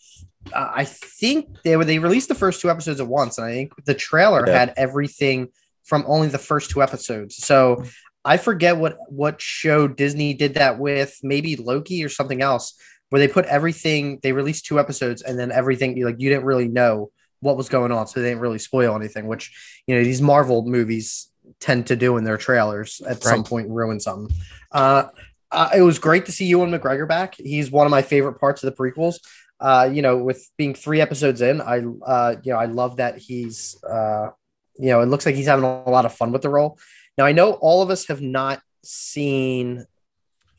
uh, 0.52 0.70
I 0.82 0.84
think 0.84 1.62
they 1.64 1.76
were 1.76 1.84
they 1.84 1.98
released 1.98 2.28
the 2.28 2.34
first 2.44 2.60
two 2.60 2.70
episodes 2.70 3.00
at 3.00 3.08
once, 3.08 3.38
and 3.38 3.46
I 3.46 3.52
think 3.52 3.72
the 3.84 3.94
trailer 3.94 4.44
Yeah. 4.46 4.58
had 4.58 4.74
everything 4.76 5.48
from 5.84 6.04
only 6.06 6.28
the 6.28 6.38
first 6.38 6.70
two 6.70 6.80
episodes. 6.82 7.36
So 7.36 7.84
I 8.24 8.36
forget 8.36 8.76
what 8.76 8.96
what 9.08 9.40
show 9.40 9.88
Disney 9.88 10.32
did 10.34 10.54
that 10.54 10.78
with, 10.78 11.18
maybe 11.22 11.56
Loki 11.56 12.04
or 12.04 12.08
something 12.08 12.40
else, 12.40 12.74
where 13.10 13.18
they 13.18 13.28
put 13.28 13.46
everything. 13.46 14.20
They 14.22 14.32
released 14.32 14.66
two 14.66 14.78
episodes, 14.78 15.22
and 15.22 15.36
then 15.38 15.50
everything 15.50 16.00
like 16.04 16.20
you 16.20 16.30
didn't 16.30 16.44
really 16.44 16.68
know 16.68 17.10
what 17.40 17.56
was 17.56 17.68
going 17.68 17.90
on, 17.90 18.06
so 18.06 18.20
they 18.20 18.28
didn't 18.28 18.42
really 18.46 18.60
spoil 18.60 18.94
anything. 18.94 19.26
Which 19.26 19.44
you 19.88 19.96
know 19.96 20.04
these 20.04 20.22
Marvel 20.22 20.64
movies 20.66 21.31
tend 21.60 21.86
to 21.88 21.96
do 21.96 22.16
in 22.16 22.24
their 22.24 22.36
trailers 22.36 23.00
at 23.06 23.22
some 23.22 23.44
point 23.44 23.68
ruin 23.68 24.00
something. 24.00 24.36
Uh, 24.70 25.04
uh, 25.50 25.68
it 25.76 25.82
was 25.82 25.98
great 25.98 26.26
to 26.26 26.32
see 26.32 26.46
Ewan 26.46 26.70
McGregor 26.70 27.06
back. 27.06 27.34
He's 27.36 27.70
one 27.70 27.86
of 27.86 27.90
my 27.90 28.02
favorite 28.02 28.40
parts 28.40 28.64
of 28.64 28.74
the 28.74 28.76
prequels. 28.76 29.16
Uh, 29.60 29.88
you 29.92 30.02
know, 30.02 30.16
with 30.16 30.50
being 30.56 30.74
three 30.74 31.00
episodes 31.00 31.40
in, 31.40 31.60
I 31.60 31.78
uh, 32.04 32.36
you 32.42 32.52
know 32.52 32.58
I 32.58 32.64
love 32.64 32.96
that 32.96 33.18
he's 33.18 33.82
uh, 33.84 34.30
you 34.78 34.88
know 34.88 35.00
it 35.02 35.06
looks 35.06 35.24
like 35.24 35.34
he's 35.34 35.46
having 35.46 35.64
a 35.64 35.88
lot 35.88 36.04
of 36.04 36.14
fun 36.14 36.32
with 36.32 36.42
the 36.42 36.48
role. 36.48 36.78
Now 37.16 37.26
I 37.26 37.32
know 37.32 37.52
all 37.52 37.82
of 37.82 37.90
us 37.90 38.06
have 38.06 38.20
not 38.20 38.60
seen 38.82 39.84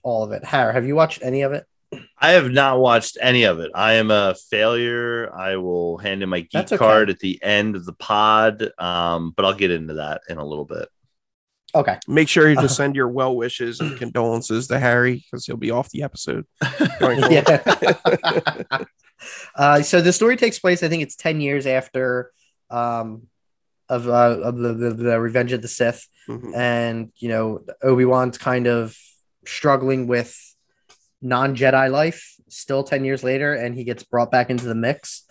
all 0.03 0.23
of 0.23 0.31
it. 0.31 0.45
Har, 0.45 0.71
have 0.71 0.85
you 0.85 0.95
watched 0.95 1.21
any 1.21 1.41
of 1.41 1.51
it? 1.53 1.65
I 2.17 2.31
have 2.31 2.51
not 2.51 2.79
watched 2.79 3.17
any 3.21 3.43
of 3.43 3.59
it. 3.59 3.71
I 3.73 3.93
am 3.93 4.11
a 4.11 4.35
failure. 4.49 5.33
I 5.33 5.57
will 5.57 5.97
hand 5.97 6.23
in 6.23 6.29
my 6.29 6.41
geek 6.41 6.65
okay. 6.65 6.77
card 6.77 7.09
at 7.09 7.19
the 7.19 7.41
end 7.43 7.75
of 7.75 7.85
the 7.85 7.93
pod, 7.93 8.69
um, 8.77 9.33
but 9.35 9.45
I'll 9.45 9.53
get 9.53 9.71
into 9.71 9.95
that 9.95 10.21
in 10.29 10.37
a 10.37 10.45
little 10.45 10.65
bit. 10.65 10.89
Okay. 11.75 11.97
Make 12.07 12.29
sure 12.29 12.49
you 12.49 12.55
just 12.55 12.75
send 12.77 12.95
your 12.95 13.07
well 13.07 13.35
wishes 13.35 13.79
and 13.79 13.97
condolences 13.97 14.67
to 14.67 14.79
Harry 14.79 15.15
because 15.15 15.45
he'll 15.45 15.57
be 15.57 15.71
off 15.71 15.89
the 15.89 16.03
episode. 16.03 16.45
Going. 16.99 17.23
Yeah. 17.31 18.63
uh, 19.55 19.81
so 19.81 20.01
the 20.01 20.13
story 20.13 20.37
takes 20.37 20.59
place. 20.59 20.83
I 20.83 20.89
think 20.89 21.03
it's 21.03 21.15
ten 21.15 21.41
years 21.41 21.65
after 21.65 22.31
um, 22.69 23.23
of, 23.89 24.07
uh, 24.07 24.39
of 24.41 24.57
the, 24.57 24.73
the, 24.73 24.89
the 24.91 25.19
Revenge 25.19 25.51
of 25.51 25.61
the 25.61 25.67
Sith, 25.67 26.07
Mhm. 26.27 26.55
and 26.55 27.11
you 27.17 27.29
know 27.29 27.65
Obi 27.81 28.05
Wan's 28.05 28.37
kind 28.37 28.67
of 28.67 28.97
struggling 29.45 30.07
with 30.07 30.52
non 31.23 31.55
Jedi 31.55 31.89
life. 31.89 32.35
Still 32.49 32.83
ten 32.83 33.05
years 33.05 33.23
later, 33.23 33.53
and 33.53 33.73
he 33.73 33.83
gets 33.83 34.03
brought 34.03 34.29
back 34.29 34.49
into 34.49 34.65
the 34.65 34.75
mix. 34.75 35.23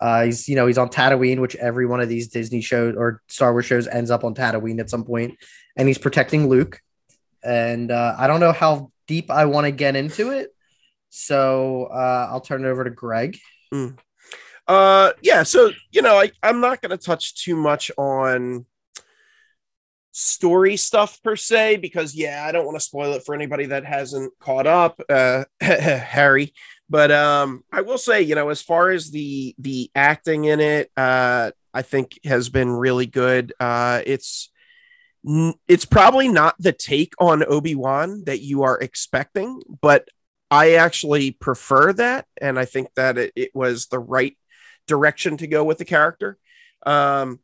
Uh, 0.00 0.24
he's 0.24 0.48
you 0.48 0.56
know 0.56 0.66
he's 0.66 0.78
on 0.78 0.88
Tatooine, 0.88 1.40
which 1.40 1.54
every 1.56 1.86
one 1.86 2.00
of 2.00 2.08
these 2.08 2.28
Disney 2.28 2.60
shows 2.60 2.94
or 2.96 3.20
Star 3.28 3.52
Wars 3.52 3.66
shows 3.66 3.86
ends 3.86 4.10
up 4.10 4.24
on 4.24 4.34
Tatooine 4.34 4.80
at 4.80 4.90
some 4.90 5.04
point, 5.04 5.36
and 5.76 5.86
he's 5.86 5.98
protecting 5.98 6.48
Luke. 6.48 6.80
And 7.44 7.90
uh, 7.90 8.14
I 8.18 8.26
don't 8.26 8.40
know 8.40 8.52
how 8.52 8.90
deep 9.06 9.30
I 9.30 9.44
want 9.44 9.66
to 9.66 9.70
get 9.70 9.96
into 9.96 10.30
it, 10.30 10.54
so 11.10 11.84
uh, 11.92 12.28
I'll 12.30 12.40
turn 12.40 12.64
it 12.64 12.68
over 12.68 12.84
to 12.84 12.90
Greg. 12.90 13.38
Uh, 14.66 15.12
yeah. 15.22 15.42
So 15.42 15.72
you 15.90 16.02
know, 16.02 16.18
I 16.18 16.30
I'm 16.42 16.60
not 16.60 16.80
going 16.80 16.96
to 16.96 17.04
touch 17.04 17.34
too 17.44 17.56
much 17.56 17.90
on 17.98 18.66
story 20.12 20.76
stuff 20.76 21.20
per 21.22 21.34
se 21.34 21.76
because 21.76 22.14
yeah, 22.14 22.44
I 22.46 22.52
don't 22.52 22.66
want 22.66 22.76
to 22.76 22.84
spoil 22.84 23.14
it 23.14 23.24
for 23.24 23.34
anybody 23.34 23.66
that 23.66 23.84
hasn't 23.84 24.32
caught 24.38 24.66
up. 24.66 25.00
Uh, 25.08 25.44
Harry, 25.60 26.52
but 26.88 27.10
um, 27.10 27.64
I 27.72 27.80
will 27.80 27.98
say, 27.98 28.22
you 28.22 28.34
know, 28.34 28.50
as 28.50 28.62
far 28.62 28.90
as 28.90 29.10
the 29.10 29.54
the 29.58 29.90
acting 29.94 30.44
in 30.44 30.60
it, 30.60 30.90
uh, 30.96 31.50
I 31.74 31.82
think 31.82 32.18
has 32.24 32.48
been 32.50 32.70
really 32.70 33.06
good. 33.06 33.52
Uh, 33.58 34.02
it's 34.06 34.50
it's 35.68 35.84
probably 35.84 36.28
not 36.28 36.56
the 36.58 36.72
take 36.72 37.14
on 37.18 37.44
Obi 37.44 37.74
Wan 37.74 38.24
that 38.24 38.40
you 38.40 38.64
are 38.64 38.78
expecting, 38.78 39.62
but 39.80 40.08
I 40.50 40.74
actually 40.74 41.30
prefer 41.30 41.92
that, 41.94 42.26
and 42.40 42.58
I 42.58 42.66
think 42.66 42.88
that 42.96 43.16
it, 43.16 43.32
it 43.36 43.54
was 43.54 43.86
the 43.86 43.98
right 43.98 44.36
direction 44.86 45.38
to 45.38 45.46
go 45.46 45.64
with 45.64 45.78
the 45.78 45.84
character. 45.84 46.36
Um, 46.84 47.38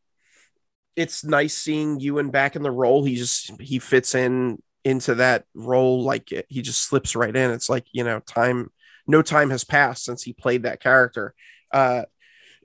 it's 0.99 1.23
nice 1.23 1.57
seeing 1.57 2.01
Ewan 2.01 2.31
back 2.31 2.57
in 2.57 2.63
the 2.63 2.73
role. 2.73 3.05
He 3.05 3.15
just 3.15 3.53
he 3.61 3.79
fits 3.79 4.17
in 4.17 4.61
into 4.85 5.15
that 5.15 5.45
role 5.55 6.03
like 6.03 6.29
he 6.49 6.61
just 6.61 6.83
slips 6.83 7.15
right 7.15 7.35
in. 7.35 7.53
It's 7.53 7.69
like 7.69 7.87
you 7.93 8.03
know, 8.03 8.19
time 8.21 8.71
no 9.07 9.23
time 9.23 9.51
has 9.51 9.63
passed 9.63 10.05
since 10.05 10.25
he 10.25 10.33
played 10.33 10.65
that 10.65 10.83
character, 10.83 11.35
uh, 11.73 12.03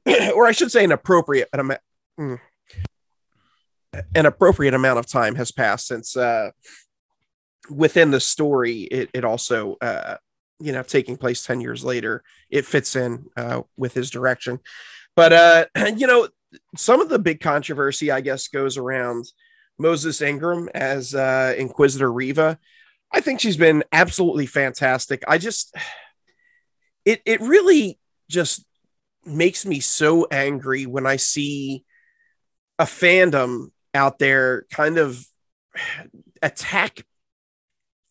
or 0.36 0.48
I 0.48 0.52
should 0.52 0.72
say, 0.72 0.84
an 0.84 0.92
appropriate 0.92 1.48
amount. 1.54 1.82
Mm, 2.20 2.40
an 4.16 4.26
appropriate 4.26 4.74
amount 4.74 4.98
of 4.98 5.06
time 5.06 5.36
has 5.36 5.52
passed 5.52 5.86
since 5.86 6.18
uh, 6.18 6.50
within 7.70 8.10
the 8.10 8.20
story 8.20 8.82
it, 8.82 9.12
it 9.14 9.24
also 9.24 9.78
uh, 9.80 10.18
you 10.60 10.72
know 10.72 10.82
taking 10.82 11.18
place 11.18 11.46
10 11.46 11.62
years 11.62 11.84
later 11.84 12.24
it 12.50 12.66
fits 12.66 12.96
in 12.96 13.28
uh, 13.38 13.62
with 13.78 13.94
his 13.94 14.10
direction 14.10 14.60
but 15.16 15.34
uh 15.34 15.66
you 15.96 16.08
know 16.08 16.28
some 16.76 17.02
of 17.02 17.10
the 17.10 17.20
big 17.20 17.40
controversy 17.40 18.12
i 18.12 18.22
guess 18.22 18.48
goes 18.48 18.78
around 18.78 19.26
moses 19.78 20.22
ingram 20.22 20.70
as 20.74 21.16
uh 21.16 21.54
inquisitor 21.58 22.12
Reva. 22.12 22.58
i 23.12 23.20
think 23.20 23.40
she's 23.40 23.58
been 23.58 23.84
absolutely 23.92 24.46
fantastic 24.46 25.24
i 25.28 25.38
just 25.38 25.76
it 27.06 27.22
it 27.26 27.42
really 27.42 28.00
just 28.30 28.66
makes 29.26 29.66
me 29.66 29.80
so 29.80 30.28
angry 30.32 30.86
when 30.86 31.06
i 31.06 31.16
see 31.16 31.84
a 32.80 32.86
fandom 32.86 33.68
out 33.94 34.20
there 34.20 34.66
kind 34.72 34.98
of 34.98 35.26
attack 36.42 37.06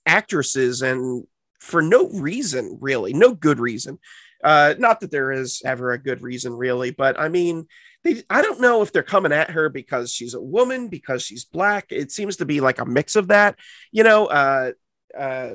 actresses 0.07 0.83
and 0.83 1.25
for 1.61 1.81
no 1.81 2.09
reason 2.09 2.77
really 2.81 3.13
no 3.13 3.35
good 3.35 3.61
reason 3.61 3.99
uh 4.43 4.75
not 4.79 5.01
that 5.01 5.13
there 5.13 5.31
is 5.31 5.63
ever 5.65 5.93
a 5.93 5.99
good 5.99 6.23
reason 6.23 6.53
really 6.53 6.91
but 6.91 7.19
i 7.21 7.29
mean 7.29 7.67
they 8.05 8.23
i 8.31 8.43
don't 8.43 8.61
know 8.61 8.83
if 8.83 8.93
they're 8.93 9.03
coming 9.03 9.33
at 9.33 9.51
her 9.51 9.69
because 9.69 10.13
she's 10.13 10.35
a 10.35 10.41
woman 10.41 10.89
because 10.89 11.23
she's 11.23 11.45
black. 11.45 11.87
It 11.91 12.11
seems 12.11 12.37
to 12.37 12.45
be 12.45 12.61
like 12.61 12.79
a 12.79 12.87
mix 12.87 13.17
of 13.17 13.29
that. 13.29 13.59
You 13.91 14.05
know 14.05 14.27
uh 14.27 14.73
uh 15.17 15.51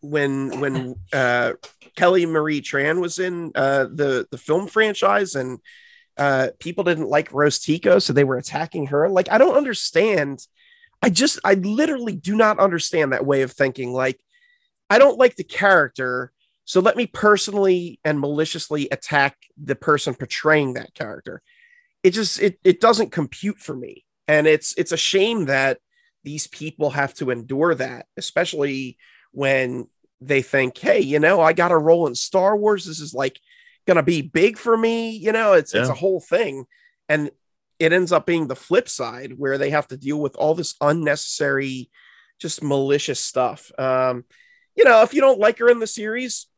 when 0.00 0.60
when 0.60 0.94
uh 1.12 1.52
kelly 1.96 2.26
marie 2.26 2.60
tran 2.60 3.00
was 3.00 3.18
in 3.18 3.50
uh 3.54 3.84
the 3.84 4.26
the 4.30 4.38
film 4.38 4.68
franchise 4.68 5.34
and 5.34 5.58
uh 6.18 6.48
people 6.60 6.84
didn't 6.84 7.08
like 7.08 7.32
rose 7.32 7.58
tico 7.58 7.98
so 7.98 8.12
they 8.12 8.24
were 8.24 8.36
attacking 8.36 8.88
her. 8.88 9.08
Like 9.08 9.30
i 9.30 9.38
don't 9.38 9.56
understand. 9.56 10.46
I 11.02 11.10
just 11.10 11.38
i 11.44 11.54
literally 11.54 12.16
do 12.16 12.36
not 12.36 12.58
understand 12.58 13.12
that 13.12 13.26
way 13.26 13.42
of 13.42 13.52
thinking. 13.52 13.92
Like 13.92 14.20
I 14.88 14.98
don't 14.98 15.18
like 15.18 15.36
the 15.36 15.44
character. 15.44 16.32
So 16.66 16.80
let 16.80 16.96
me 16.96 17.06
personally 17.06 18.00
and 18.04 18.20
maliciously 18.20 18.88
attack 18.90 19.36
the 19.56 19.76
person 19.76 20.14
portraying 20.14 20.74
that 20.74 20.94
character. 20.94 21.40
It 22.02 22.10
just 22.10 22.40
it 22.40 22.58
it 22.64 22.80
doesn't 22.80 23.12
compute 23.12 23.58
for 23.58 23.74
me. 23.74 24.04
And 24.26 24.48
it's 24.48 24.74
it's 24.76 24.92
a 24.92 24.96
shame 24.96 25.46
that 25.46 25.78
these 26.24 26.48
people 26.48 26.90
have 26.90 27.14
to 27.14 27.30
endure 27.30 27.76
that, 27.76 28.06
especially 28.16 28.98
when 29.30 29.86
they 30.20 30.42
think, 30.42 30.76
hey, 30.76 31.00
you 31.00 31.20
know, 31.20 31.40
I 31.40 31.52
got 31.52 31.70
a 31.70 31.78
role 31.78 32.08
in 32.08 32.16
Star 32.16 32.56
Wars. 32.56 32.84
This 32.84 32.98
is 32.98 33.14
like 33.14 33.38
gonna 33.86 34.02
be 34.02 34.22
big 34.22 34.58
for 34.58 34.76
me. 34.76 35.10
You 35.10 35.30
know, 35.30 35.52
it's 35.52 35.72
yeah. 35.72 35.82
it's 35.82 35.90
a 35.90 35.94
whole 35.94 36.20
thing. 36.20 36.64
And 37.08 37.30
it 37.78 37.92
ends 37.92 38.10
up 38.10 38.26
being 38.26 38.48
the 38.48 38.56
flip 38.56 38.88
side 38.88 39.34
where 39.38 39.56
they 39.56 39.70
have 39.70 39.86
to 39.88 39.96
deal 39.96 40.18
with 40.18 40.34
all 40.34 40.54
this 40.56 40.74
unnecessary, 40.80 41.90
just 42.40 42.60
malicious 42.60 43.20
stuff. 43.20 43.70
Um, 43.78 44.24
you 44.74 44.82
know, 44.82 45.02
if 45.02 45.14
you 45.14 45.20
don't 45.20 45.38
like 45.38 45.58
her 45.58 45.68
in 45.68 45.78
the 45.78 45.86
series, 45.86 46.48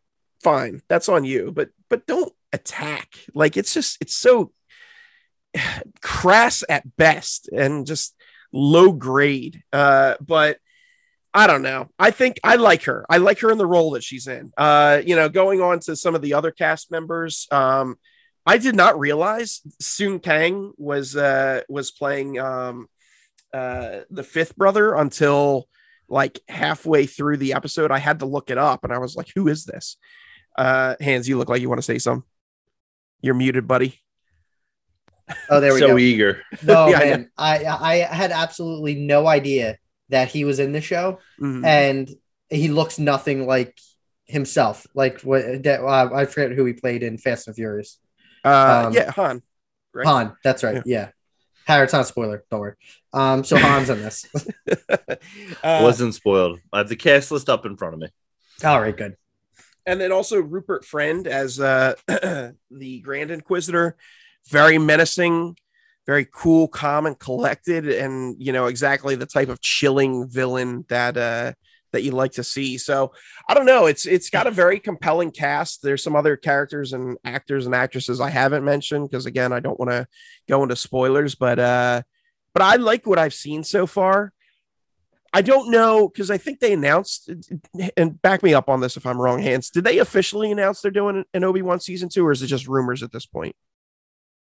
fine, 0.42 0.82
that's 0.88 1.08
on 1.08 1.24
you. 1.24 1.52
But 1.52 1.70
but 1.88 2.06
don't 2.06 2.32
attack. 2.52 3.14
Like 3.34 3.56
it's 3.56 3.74
just 3.74 3.98
it's 4.00 4.14
so 4.14 4.52
crass 6.02 6.64
at 6.68 6.96
best 6.96 7.48
and 7.48 7.86
just 7.86 8.14
low 8.52 8.92
grade. 8.92 9.62
Uh, 9.72 10.14
but 10.20 10.58
I 11.34 11.46
don't 11.46 11.62
know. 11.62 11.88
I 11.98 12.10
think 12.10 12.40
I 12.42 12.56
like 12.56 12.84
her. 12.84 13.04
I 13.08 13.18
like 13.18 13.40
her 13.40 13.50
in 13.50 13.58
the 13.58 13.66
role 13.66 13.92
that 13.92 14.02
she's 14.02 14.26
in. 14.26 14.50
Uh, 14.56 15.02
you 15.04 15.14
know, 15.14 15.28
going 15.28 15.60
on 15.60 15.80
to 15.80 15.94
some 15.94 16.14
of 16.14 16.22
the 16.22 16.34
other 16.34 16.50
cast 16.50 16.90
members. 16.90 17.46
Um, 17.50 17.96
I 18.46 18.56
did 18.56 18.74
not 18.74 18.98
realize 18.98 19.60
Sung 19.78 20.20
Kang 20.20 20.72
was 20.78 21.14
uh 21.14 21.60
was 21.68 21.90
playing 21.90 22.38
um 22.38 22.88
uh 23.52 24.00
the 24.10 24.22
fifth 24.22 24.56
brother 24.56 24.94
until 24.94 25.68
like 26.08 26.40
halfway 26.48 27.04
through 27.04 27.36
the 27.36 27.52
episode. 27.52 27.90
I 27.90 27.98
had 27.98 28.20
to 28.20 28.26
look 28.26 28.50
it 28.50 28.56
up 28.56 28.84
and 28.84 28.92
I 28.92 28.98
was 28.98 29.16
like, 29.16 29.28
who 29.34 29.48
is 29.48 29.66
this? 29.66 29.98
Uh, 30.58 30.96
Hans, 31.00 31.28
you 31.28 31.38
look 31.38 31.48
like 31.48 31.62
you 31.62 31.68
want 31.68 31.78
to 31.78 31.84
say 31.84 31.98
something. 31.98 32.28
You're 33.22 33.34
muted, 33.34 33.68
buddy. 33.68 34.00
Oh, 35.48 35.60
there 35.60 35.72
we 35.72 35.80
so 35.80 35.86
go. 35.86 35.92
So 35.92 35.98
eager. 35.98 36.42
No, 36.62 36.86
yeah, 36.88 36.98
man. 36.98 37.30
I, 37.38 37.64
I 37.64 37.96
had 37.96 38.32
absolutely 38.32 38.96
no 38.96 39.26
idea 39.26 39.78
that 40.08 40.28
he 40.28 40.44
was 40.44 40.58
in 40.58 40.72
the 40.72 40.80
show. 40.80 41.20
Mm-hmm. 41.40 41.64
And 41.64 42.10
he 42.50 42.68
looks 42.68 42.98
nothing 42.98 43.46
like 43.46 43.78
himself. 44.24 44.86
Like 44.94 45.20
what 45.22 45.44
uh, 45.66 46.08
I 46.12 46.24
forget 46.24 46.52
who 46.52 46.64
he 46.64 46.72
played 46.72 47.02
in 47.02 47.18
Fast 47.18 47.46
and 47.46 47.54
Furious. 47.54 47.98
Uh, 48.44 48.84
um, 48.86 48.92
yeah, 48.92 49.12
Han. 49.12 49.42
Right? 49.94 50.06
Han, 50.06 50.36
that's 50.42 50.64
right. 50.64 50.76
Yeah. 50.76 50.82
yeah. 50.84 51.08
Harry, 51.66 51.84
it's 51.84 51.92
not 51.92 52.02
a 52.02 52.04
spoiler. 52.04 52.44
Don't 52.50 52.60
worry. 52.60 52.74
Um, 53.12 53.44
so 53.44 53.56
Han's 53.56 53.90
in 53.90 54.00
this. 54.00 54.26
uh, 55.62 55.80
Wasn't 55.82 56.14
spoiled. 56.14 56.60
I 56.72 56.78
have 56.78 56.88
the 56.88 56.96
cast 56.96 57.30
list 57.30 57.48
up 57.48 57.66
in 57.66 57.76
front 57.76 57.94
of 57.94 58.00
me. 58.00 58.08
All 58.64 58.80
right, 58.80 58.96
good. 58.96 59.16
And 59.88 59.98
then 59.98 60.12
also 60.12 60.38
Rupert 60.38 60.84
Friend 60.84 61.26
as 61.26 61.58
uh, 61.58 61.94
the 62.70 63.00
Grand 63.00 63.30
Inquisitor, 63.30 63.96
very 64.50 64.76
menacing, 64.76 65.56
very 66.06 66.26
cool, 66.30 66.68
calm, 66.68 67.06
and 67.06 67.18
collected, 67.18 67.88
and 67.88 68.36
you 68.38 68.52
know 68.52 68.66
exactly 68.66 69.14
the 69.14 69.24
type 69.24 69.48
of 69.48 69.62
chilling 69.62 70.28
villain 70.28 70.84
that 70.90 71.16
uh, 71.16 71.54
that 71.92 72.02
you 72.02 72.10
like 72.10 72.32
to 72.32 72.44
see. 72.44 72.76
So 72.76 73.12
I 73.48 73.54
don't 73.54 73.64
know. 73.64 73.86
It's 73.86 74.04
it's 74.04 74.28
got 74.28 74.46
a 74.46 74.50
very 74.50 74.78
compelling 74.78 75.30
cast. 75.30 75.80
There's 75.80 76.02
some 76.02 76.14
other 76.14 76.36
characters 76.36 76.92
and 76.92 77.16
actors 77.24 77.64
and 77.64 77.74
actresses 77.74 78.20
I 78.20 78.28
haven't 78.28 78.66
mentioned 78.66 79.08
because 79.08 79.24
again 79.24 79.54
I 79.54 79.60
don't 79.60 79.78
want 79.80 79.90
to 79.90 80.06
go 80.50 80.62
into 80.62 80.76
spoilers, 80.76 81.34
but 81.34 81.58
uh, 81.58 82.02
but 82.52 82.62
I 82.62 82.76
like 82.76 83.06
what 83.06 83.18
I've 83.18 83.32
seen 83.32 83.64
so 83.64 83.86
far. 83.86 84.34
I 85.32 85.42
don't 85.42 85.70
know 85.70 86.08
because 86.08 86.30
I 86.30 86.38
think 86.38 86.60
they 86.60 86.72
announced 86.72 87.30
and 87.96 88.20
back 88.22 88.42
me 88.42 88.54
up 88.54 88.68
on 88.68 88.80
this 88.80 88.96
if 88.96 89.06
I'm 89.06 89.20
wrong, 89.20 89.42
Hans. 89.42 89.70
Did 89.70 89.84
they 89.84 89.98
officially 89.98 90.50
announce 90.50 90.80
they're 90.80 90.90
doing 90.90 91.24
an 91.34 91.44
Obi 91.44 91.62
Wan 91.62 91.80
season 91.80 92.08
two, 92.08 92.26
or 92.26 92.32
is 92.32 92.42
it 92.42 92.46
just 92.46 92.66
rumors 92.66 93.02
at 93.02 93.12
this 93.12 93.26
point? 93.26 93.54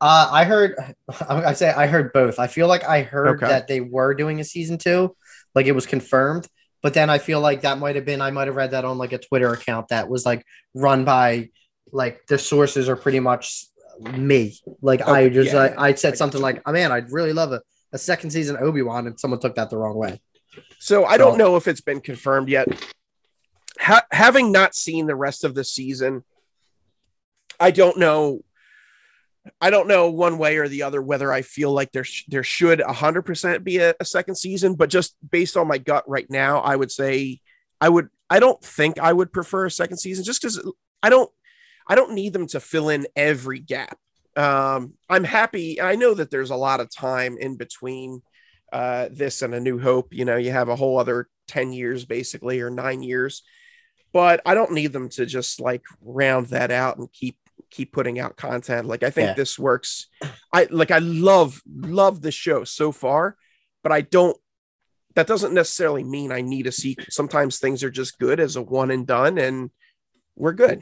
Uh, 0.02 0.30
I 0.32 0.46
heard. 0.46 0.76
I 1.30 1.54
say 1.54 1.70
I 1.70 1.88
heard 1.88 2.14
both. 2.14 2.40
I 2.40 2.48
feel 2.48 2.68
like 2.68 2.84
I 2.86 3.02
heard 3.02 3.38
okay. 3.38 3.48
that 3.48 3.68
they 3.68 3.82
were 3.82 4.14
doing 4.14 4.40
a 4.40 4.44
season 4.44 4.78
two, 4.78 5.16
like 5.54 5.66
it 5.66 5.74
was 5.74 5.86
confirmed. 5.86 6.48
But 6.82 6.94
then 6.94 7.10
I 7.10 7.18
feel 7.18 7.42
like 7.42 7.62
that 7.62 7.78
might 7.78 7.96
have 7.96 8.06
been 8.06 8.22
I 8.22 8.32
might 8.32 8.48
have 8.48 8.56
read 8.56 8.72
that 8.72 8.86
on 8.86 8.98
like 8.98 9.12
a 9.12 9.18
Twitter 9.18 9.52
account 9.52 9.90
that 9.90 10.08
was 10.08 10.26
like 10.26 10.46
run 10.74 11.04
by 11.04 11.50
like 11.92 12.26
the 12.28 12.38
sources 12.38 12.88
are 12.88 12.96
pretty 12.96 13.20
much 13.20 13.66
me. 14.00 14.58
Like 14.82 15.02
oh, 15.06 15.14
I 15.14 15.28
just 15.28 15.54
yeah. 15.54 15.74
I, 15.78 15.90
I 15.90 15.94
said 15.96 16.18
something 16.18 16.42
like, 16.42 16.62
oh, 16.66 16.72
"Man, 16.72 16.94
I'd 16.94 17.12
really 17.12 17.34
love 17.34 17.52
a, 17.52 17.62
a 17.92 17.98
second 17.98 18.30
season 18.30 18.56
Obi 18.58 18.82
Wan," 18.82 19.08
and 19.08 19.20
someone 19.20 19.42
took 19.42 19.56
that 19.56 19.70
the 19.70 19.78
wrong 19.78 19.96
way. 19.96 20.22
So 20.80 21.06
I 21.06 21.18
don't 21.18 21.38
know 21.38 21.56
if 21.56 21.68
it's 21.68 21.82
been 21.82 22.02
confirmed 22.02 22.50
yet. 22.50 22.68
Ha- 23.80 24.06
having 24.12 24.52
not 24.52 24.76
seen 24.76 25.08
the 25.08 25.16
rest 25.16 25.44
of 25.44 25.56
the 25.56 25.64
season, 25.64 26.24
I 27.60 27.72
don't 27.72 27.98
know 27.98 28.44
I 29.62 29.70
don't 29.70 29.88
know 29.88 30.10
one 30.10 30.38
way 30.38 30.58
or 30.58 30.68
the 30.68 30.84
other 30.84 31.02
whether 31.02 31.32
I 31.32 31.42
feel 31.42 31.72
like 31.72 31.92
there 31.92 32.04
sh- 32.04 32.26
there 32.28 32.44
should 32.44 32.80
100% 32.80 33.64
be 33.64 33.78
a, 33.78 33.96
a, 34.00 34.06
second 34.06 34.36
season, 34.36 34.76
but 34.76 34.90
just 34.90 35.16
based 35.28 35.58
on 35.58 35.68
my 35.68 35.78
gut 35.78 36.04
right 36.08 36.30
now, 36.30 36.60
I 36.60 36.76
would 36.76 36.92
say 36.92 37.40
I 37.80 37.90
would 37.90 38.10
I 38.30 38.40
don't 38.40 38.62
think 38.64 39.00
I 39.00 39.12
would 39.14 39.32
prefer 39.32 39.66
a 39.66 39.72
second 39.72 39.98
season 39.98 40.24
just 40.24 40.42
cuz 40.42 40.60
I 41.02 41.10
don't 41.10 41.32
I 41.88 41.96
don't 41.96 42.14
need 42.14 42.34
them 42.34 42.48
to 42.48 42.60
fill 42.60 42.90
in 42.90 43.08
every 43.16 43.60
gap. 43.60 43.98
Um, 44.36 44.94
I'm 45.10 45.24
happy. 45.24 45.82
I 45.82 45.96
know 45.96 46.14
that 46.14 46.30
there's 46.30 46.52
a 46.52 46.56
lot 46.56 46.80
of 46.80 46.94
time 46.94 47.38
in 47.40 47.58
between 47.58 48.22
uh, 48.72 49.10
this 49.12 49.42
and 49.42 49.54
a 49.54 49.60
new 49.60 49.80
hope. 49.80 50.14
You 50.14 50.26
know, 50.26 50.38
you 50.38 50.52
have 50.52 50.70
a 50.70 50.76
whole 50.76 51.00
other 51.00 51.28
10 51.48 51.74
years 51.74 52.06
basically 52.06 52.62
or 52.62 52.70
9 52.70 53.02
years. 53.04 53.44
But 54.12 54.42
I 54.46 54.56
don't 54.56 54.72
need 54.74 54.92
them 54.94 55.10
to 55.10 55.26
just 55.26 55.60
like 55.60 55.84
round 56.02 56.48
that 56.48 56.72
out 56.72 56.98
and 56.98 57.12
keep 57.12 57.38
keep 57.70 57.92
putting 57.94 58.18
out 58.20 58.38
content. 58.38 58.88
Like 58.88 59.04
I 59.04 59.12
think 59.12 59.28
yeah. 59.28 59.34
this 59.36 59.60
works. 59.60 60.08
I 60.52 60.68
like 60.72 60.90
I 60.90 60.98
love 60.98 61.62
love 61.68 62.22
the 62.22 62.32
show 62.32 62.64
so 62.64 62.92
far, 62.92 63.38
but 63.84 63.92
I 63.92 64.02
don't 64.02 64.36
that 65.16 65.28
doesn't 65.28 65.54
necessarily 65.54 66.04
mean 66.04 66.32
I 66.32 66.42
need 66.42 66.66
a 66.66 66.72
sequel. 66.72 67.06
Sometimes 67.10 67.60
things 67.60 67.84
are 67.84 67.92
just 67.92 68.18
good 68.18 68.40
as 68.40 68.56
a 68.56 68.62
one 68.64 68.90
and 68.90 69.06
done 69.06 69.38
and 69.38 69.70
we're 70.36 70.54
good. 70.54 70.82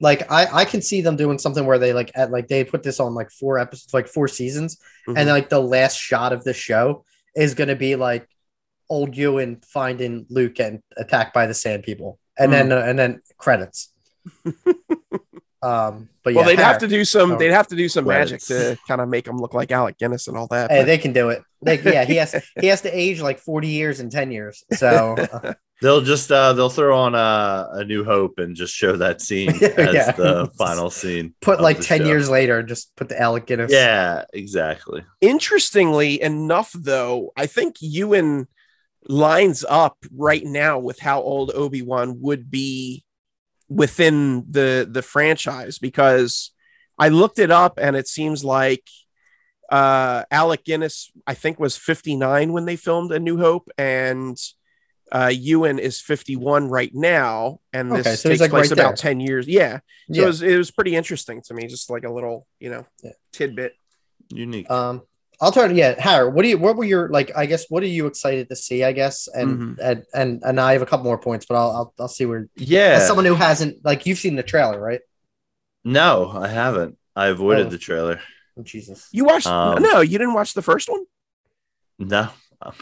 like 0.00 0.30
I 0.30 0.46
I 0.60 0.64
can 0.64 0.80
see 0.80 1.02
them 1.02 1.16
doing 1.16 1.38
something 1.38 1.66
where 1.66 1.78
they 1.78 1.92
like 1.92 2.12
at 2.14 2.30
like 2.30 2.48
they 2.48 2.64
put 2.64 2.82
this 2.82 2.98
on 3.00 3.12
like 3.14 3.30
four 3.30 3.58
episodes, 3.58 3.92
like 3.92 4.08
four 4.08 4.28
seasons, 4.28 4.78
Mhm. 5.06 5.18
and 5.18 5.28
like 5.28 5.50
the 5.50 5.60
last 5.60 5.98
shot 5.98 6.32
of 6.32 6.44
the 6.44 6.54
show 6.54 7.04
is 7.34 7.54
gonna 7.54 7.76
be 7.76 7.96
like 7.96 8.28
old 8.88 9.16
Ewan 9.16 9.60
finding 9.64 10.26
Luke 10.28 10.60
and 10.60 10.80
attacked 10.96 11.34
by 11.34 11.46
the 11.46 11.54
Sand 11.54 11.82
People, 11.82 12.18
and 12.38 12.52
then 12.52 12.72
uh, 12.72 12.78
and 12.78 12.98
then 12.98 13.22
credits. 13.38 13.90
um, 15.62 16.08
but 16.22 16.32
yeah, 16.32 16.40
well, 16.40 16.44
they'd 16.44 16.58
have 16.58 16.78
to 16.78 16.88
do 16.88 17.04
some. 17.04 17.38
They'd 17.38 17.50
have 17.50 17.68
to 17.68 17.76
do 17.76 17.88
some 17.88 18.06
magic 18.06 18.40
to 18.42 18.78
kind 18.86 19.00
of 19.00 19.08
make 19.08 19.26
him 19.26 19.38
look 19.38 19.54
like 19.54 19.70
Alec 19.72 19.98
Guinness 19.98 20.28
and 20.28 20.36
all 20.36 20.46
that. 20.48 20.70
Hey, 20.70 20.80
but- 20.80 20.86
they 20.86 20.98
can 20.98 21.12
do 21.12 21.30
it. 21.30 21.42
They, 21.62 21.80
yeah, 21.80 22.04
he 22.04 22.16
has 22.16 22.34
he 22.60 22.66
has 22.66 22.82
to 22.82 22.90
age 22.90 23.20
like 23.22 23.38
forty 23.38 23.68
years 23.68 24.00
and 24.00 24.12
ten 24.12 24.30
years. 24.30 24.64
So 24.72 25.16
uh, 25.16 25.54
They'll 25.82 26.00
just 26.00 26.30
uh 26.32 26.52
they'll 26.54 26.70
throw 26.70 26.96
on 26.96 27.14
a, 27.14 27.68
a 27.72 27.84
new 27.84 28.04
hope 28.04 28.38
and 28.38 28.54
just 28.56 28.72
show 28.74 28.96
that 28.96 29.20
scene 29.20 29.50
as 29.62 29.94
Yeah. 29.94 30.12
the 30.12 30.50
final 30.58 30.88
scene. 30.90 31.34
put 31.40 31.60
like 31.60 31.80
ten 31.80 32.00
show. 32.00 32.06
years 32.06 32.30
later, 32.30 32.62
just 32.62 32.94
put 32.96 33.08
the 33.08 33.20
Alec 33.20 33.46
Guinness. 33.46 33.72
Yeah, 33.72 34.24
exactly. 34.32 35.04
Interestingly 35.20 36.22
enough, 36.22 36.70
though, 36.74 37.32
I 37.36 37.46
think 37.46 37.76
Ewan 37.80 38.46
lines 39.06 39.64
up 39.68 39.98
right 40.16 40.44
now 40.44 40.78
with 40.78 40.98
how 41.00 41.20
old 41.20 41.50
Obi 41.54 41.82
Wan 41.82 42.20
would 42.22 42.50
be 42.50 43.04
within 43.68 44.44
the 44.50 44.88
the 44.90 45.02
franchise 45.02 45.78
because 45.78 46.52
I 46.98 47.08
looked 47.08 47.38
it 47.38 47.50
up 47.50 47.78
and 47.82 47.96
it 47.96 48.06
seems 48.08 48.44
like 48.44 48.84
uh 49.70 50.24
Alec 50.30 50.64
Guinness 50.64 51.10
I 51.26 51.34
think 51.34 51.58
was 51.58 51.76
59 51.76 52.52
when 52.52 52.64
they 52.66 52.76
filmed 52.76 53.10
A 53.12 53.18
New 53.18 53.38
Hope 53.38 53.68
and 53.76 54.38
uh 55.14 55.30
Ewan 55.32 55.78
is 55.78 56.00
51 56.00 56.68
right 56.68 56.90
now 56.94 57.60
and 57.72 57.90
this 57.90 58.06
Okay, 58.06 58.16
so 58.16 58.28
takes 58.28 58.40
like, 58.42 58.50
place 58.50 58.70
right 58.70 58.78
about 58.78 58.88
there. 59.00 59.12
10 59.14 59.20
years 59.20 59.46
yeah 59.48 59.76
so 59.76 59.80
Yeah. 60.08 60.22
it, 60.24 60.26
was, 60.26 60.42
it 60.42 60.56
was 60.58 60.70
pretty 60.70 60.94
interesting 60.96 61.40
to 61.46 61.54
me 61.54 61.66
just 61.68 61.88
like 61.88 62.04
a 62.04 62.12
little 62.12 62.46
you 62.60 62.68
know 62.70 62.84
Yeah. 63.02 63.12
tidbit 63.32 63.72
Unique. 64.30 64.70
Um, 64.70 65.02
I'll 65.40 65.52
turn. 65.52 65.76
Yeah, 65.76 66.00
Harry. 66.00 66.30
What 66.30 66.42
do 66.44 66.48
you? 66.48 66.56
What 66.56 66.76
were 66.76 66.84
your 66.84 67.08
like? 67.10 67.30
I 67.36 67.44
guess. 67.44 67.66
What 67.68 67.82
are 67.82 67.86
you 67.86 68.06
excited 68.06 68.48
to 68.48 68.56
see? 68.56 68.84
I 68.84 68.92
guess. 68.92 69.28
And 69.34 69.50
Mm-hmm. 69.58 69.80
and 69.82 70.04
and 70.14 70.42
and 70.44 70.60
I 70.60 70.72
have 70.72 70.80
a 70.80 70.86
couple 70.86 71.04
more 71.04 71.18
points, 71.18 71.44
but 71.44 71.56
I'll 71.56 71.70
I'll, 71.72 71.94
I'll 72.00 72.08
see 72.08 72.24
where. 72.24 72.48
yeah. 72.56 72.96
As 72.98 73.06
someone 73.06 73.26
who 73.26 73.34
hasn't 73.34 73.84
like 73.84 74.06
you've 74.06 74.18
seen 74.18 74.36
the 74.36 74.42
trailer, 74.42 74.80
right? 74.80 75.00
no, 75.84 76.30
I 76.30 76.48
haven't. 76.48 76.96
I 77.14 77.26
avoided 77.26 77.66
Oh. 77.66 77.70
the 77.70 77.78
trailer. 77.78 78.20
Oh, 78.58 78.62
Jesus. 78.62 79.08
You 79.12 79.24
watched? 79.26 79.46
Um, 79.46 79.82
no, 79.82 80.00
you 80.00 80.16
didn't 80.18 80.34
watch 80.34 80.54
the 80.54 80.62
first 80.62 80.88
one. 80.88 81.04
No. 81.98 82.30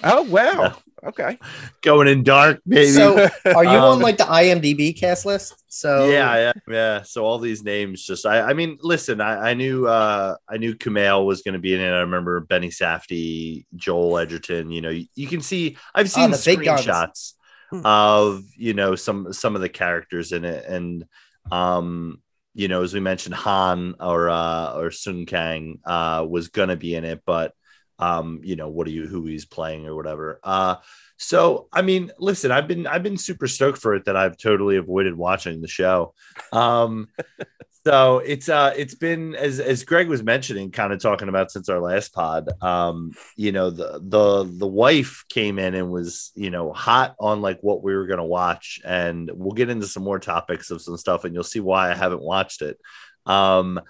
Oh 0.05 0.23
wow. 0.23 0.53
No. 0.53 1.09
Okay. 1.09 1.39
Going 1.83 2.07
in 2.07 2.23
dark, 2.23 2.61
baby. 2.67 2.91
So 2.91 3.29
are 3.45 3.65
you 3.65 3.71
on 3.71 3.97
Um, 3.97 4.01
like 4.01 4.19
the 4.19 4.25
IMDb 4.25 4.97
cast 4.99 5.27
list? 5.27 5.55
So 5.67 6.09
yeah, 6.09 6.37
yeah, 6.37 6.53
yeah. 6.69 7.03
So 7.03 7.25
all 7.25 7.39
these 7.39 7.65
names, 7.65 8.05
just 8.05 8.25
I, 8.25 8.41
I 8.43 8.53
mean, 8.53 8.79
listen, 8.83 9.21
I, 9.21 9.51
I 9.51 9.55
knew, 9.55 9.89
uh, 9.89 10.37
I 10.49 10.59
knew 10.59 10.77
Kumail 10.77 11.27
was 11.27 11.43
going 11.43 11.55
to 11.55 11.59
be 11.59 11.75
in 11.75 11.81
it. 11.81 11.91
I 11.91 12.01
remember 12.01 12.39
Benny 12.41 12.69
Safdie, 12.69 13.65
Joel 13.75 14.19
Edgerton. 14.19 14.71
You 14.71 14.81
know, 14.81 14.91
you, 14.91 15.07
you 15.17 15.27
can 15.27 15.41
see, 15.41 15.77
I've 15.95 16.11
seen 16.11 16.31
the 16.31 16.37
screenshots 16.37 17.33
Hmm. 17.73 17.81
of 17.87 18.43
you 18.59 18.75
know 18.75 18.95
some 18.97 19.33
some 19.33 19.55
of 19.57 19.63
the 19.63 19.69
characters 19.71 20.33
in 20.33 20.45
it, 20.45 20.67
and 20.67 21.07
um, 21.51 22.21
you 22.55 22.69
know, 22.69 22.83
as 22.83 22.93
we 22.93 23.01
mentioned, 23.01 23.35
Han 23.35 23.95
or 23.99 24.29
uh, 24.29 24.75
or 24.75 24.91
Sung 24.91 25.25
Kang 25.25 25.81
uh, 25.87 26.25
was 26.29 26.49
going 26.49 26.69
to 26.69 26.77
be 26.77 26.95
in 26.95 27.05
it, 27.07 27.23
but 27.25 27.55
um, 28.03 28.41
you 28.43 28.57
know, 28.57 28.69
what 28.69 28.89
are 28.89 28.91
you 28.91 29.07
who 29.07 29.27
he's 29.27 29.45
playing 29.45 29.87
or 29.87 29.95
whatever. 29.95 30.41
Uh, 30.43 30.77
so 31.19 31.69
I 31.73 31.83
mean, 31.83 32.11
listen, 32.19 32.51
I've 32.51 32.67
been 32.67 32.87
I've 32.87 33.05
been 33.05 33.17
super 33.17 33.47
stoked 33.47 33.79
for 33.79 33.95
it 33.95 34.07
that 34.07 34.17
I've 34.17 34.37
totally 34.37 34.77
avoided 34.77 35.17
watching 35.17 35.61
the 35.61 35.69
show. 35.69 36.15
Um 36.51 37.09
so 37.87 38.19
it's 38.19 38.49
uh 38.49 38.75
it's 38.77 38.97
been 38.97 39.37
as 39.37 39.61
as 39.61 39.85
Greg 39.85 40.09
was 40.09 40.25
mentioning, 40.25 40.73
kind 40.73 40.93
of 40.93 41.01
talking 41.01 41.29
about 41.29 41.53
since 41.53 41.69
our 41.69 41.81
last 41.81 42.13
pod. 42.13 42.51
Um, 42.61 43.13
you 43.37 43.53
know, 43.53 43.71
the 43.71 44.01
the 44.03 44.53
the 44.53 44.67
wife 44.67 45.25
came 45.29 45.61
in 45.61 45.75
and 45.75 45.93
was, 45.93 46.33
you 46.35 46.51
know, 46.51 46.73
hot 46.73 47.15
on 47.21 47.41
like 47.41 47.61
what 47.61 47.85
we 47.85 47.95
were 47.95 48.09
gonna 48.09 48.27
watch, 48.27 48.81
and 48.85 49.31
we'll 49.33 49.53
get 49.53 49.71
into 49.71 49.87
some 49.87 50.03
more 50.03 50.19
topics 50.19 50.73
of 50.73 50.83
some 50.83 50.97
stuff, 50.97 51.25
and 51.25 51.35
you'll 51.35 51.45
see 51.45 51.61
why 51.61 51.93
I 51.93 51.95
haven't 51.95 52.23
watched 52.23 52.63
it. 52.63 52.81
Um, 53.27 53.81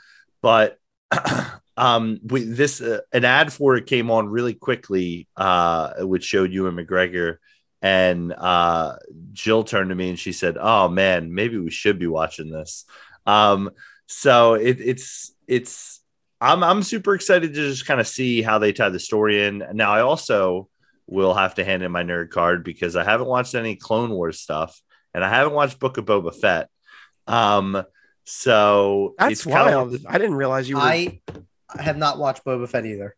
but 0.42 0.76
um 1.76 2.18
we 2.24 2.44
this 2.44 2.80
uh, 2.80 3.00
an 3.12 3.24
ad 3.24 3.52
for 3.52 3.76
it 3.76 3.86
came 3.86 4.10
on 4.10 4.28
really 4.28 4.54
quickly 4.54 5.26
uh 5.36 5.94
which 6.00 6.24
showed 6.24 6.52
Ewan 6.52 6.76
McGregor 6.76 7.36
and 7.80 8.32
uh 8.32 8.96
jill 9.32 9.64
turned 9.64 9.88
to 9.88 9.94
me 9.94 10.10
and 10.10 10.18
she 10.18 10.32
said 10.32 10.56
oh 10.60 10.88
man 10.88 11.34
maybe 11.34 11.58
we 11.58 11.70
should 11.70 11.98
be 11.98 12.06
watching 12.06 12.50
this 12.50 12.84
um 13.26 13.70
so 14.06 14.54
it, 14.54 14.80
it's 14.80 15.32
it's 15.46 16.00
i'm 16.40 16.62
i'm 16.62 16.82
super 16.82 17.14
excited 17.14 17.54
to 17.54 17.60
just 17.70 17.86
kind 17.86 18.00
of 18.00 18.06
see 18.06 18.42
how 18.42 18.58
they 18.58 18.72
tie 18.72 18.90
the 18.90 19.00
story 19.00 19.42
in 19.44 19.64
now 19.72 19.92
i 19.92 20.00
also 20.02 20.68
will 21.06 21.34
have 21.34 21.54
to 21.54 21.64
hand 21.64 21.82
in 21.82 21.90
my 21.90 22.02
nerd 22.02 22.30
card 22.30 22.62
because 22.62 22.94
i 22.96 23.02
haven't 23.04 23.26
watched 23.28 23.54
any 23.54 23.74
clone 23.76 24.10
wars 24.10 24.38
stuff 24.40 24.80
and 25.14 25.24
i 25.24 25.28
haven't 25.28 25.54
watched 25.54 25.78
book 25.80 25.96
of 25.96 26.04
boba 26.04 26.34
fett 26.34 26.68
um 27.26 27.82
so 28.24 29.14
That's 29.18 29.32
it's 29.32 29.44
kinda- 29.44 29.58
wild. 29.64 29.96
I 30.08 30.18
didn't 30.18 30.36
realize 30.36 30.68
you 30.68 30.76
were. 30.76 30.82
I 30.82 31.20
have 31.80 31.96
not 31.96 32.18
watched 32.18 32.44
Boba 32.44 32.68
Fett 32.68 32.86
either. 32.86 33.14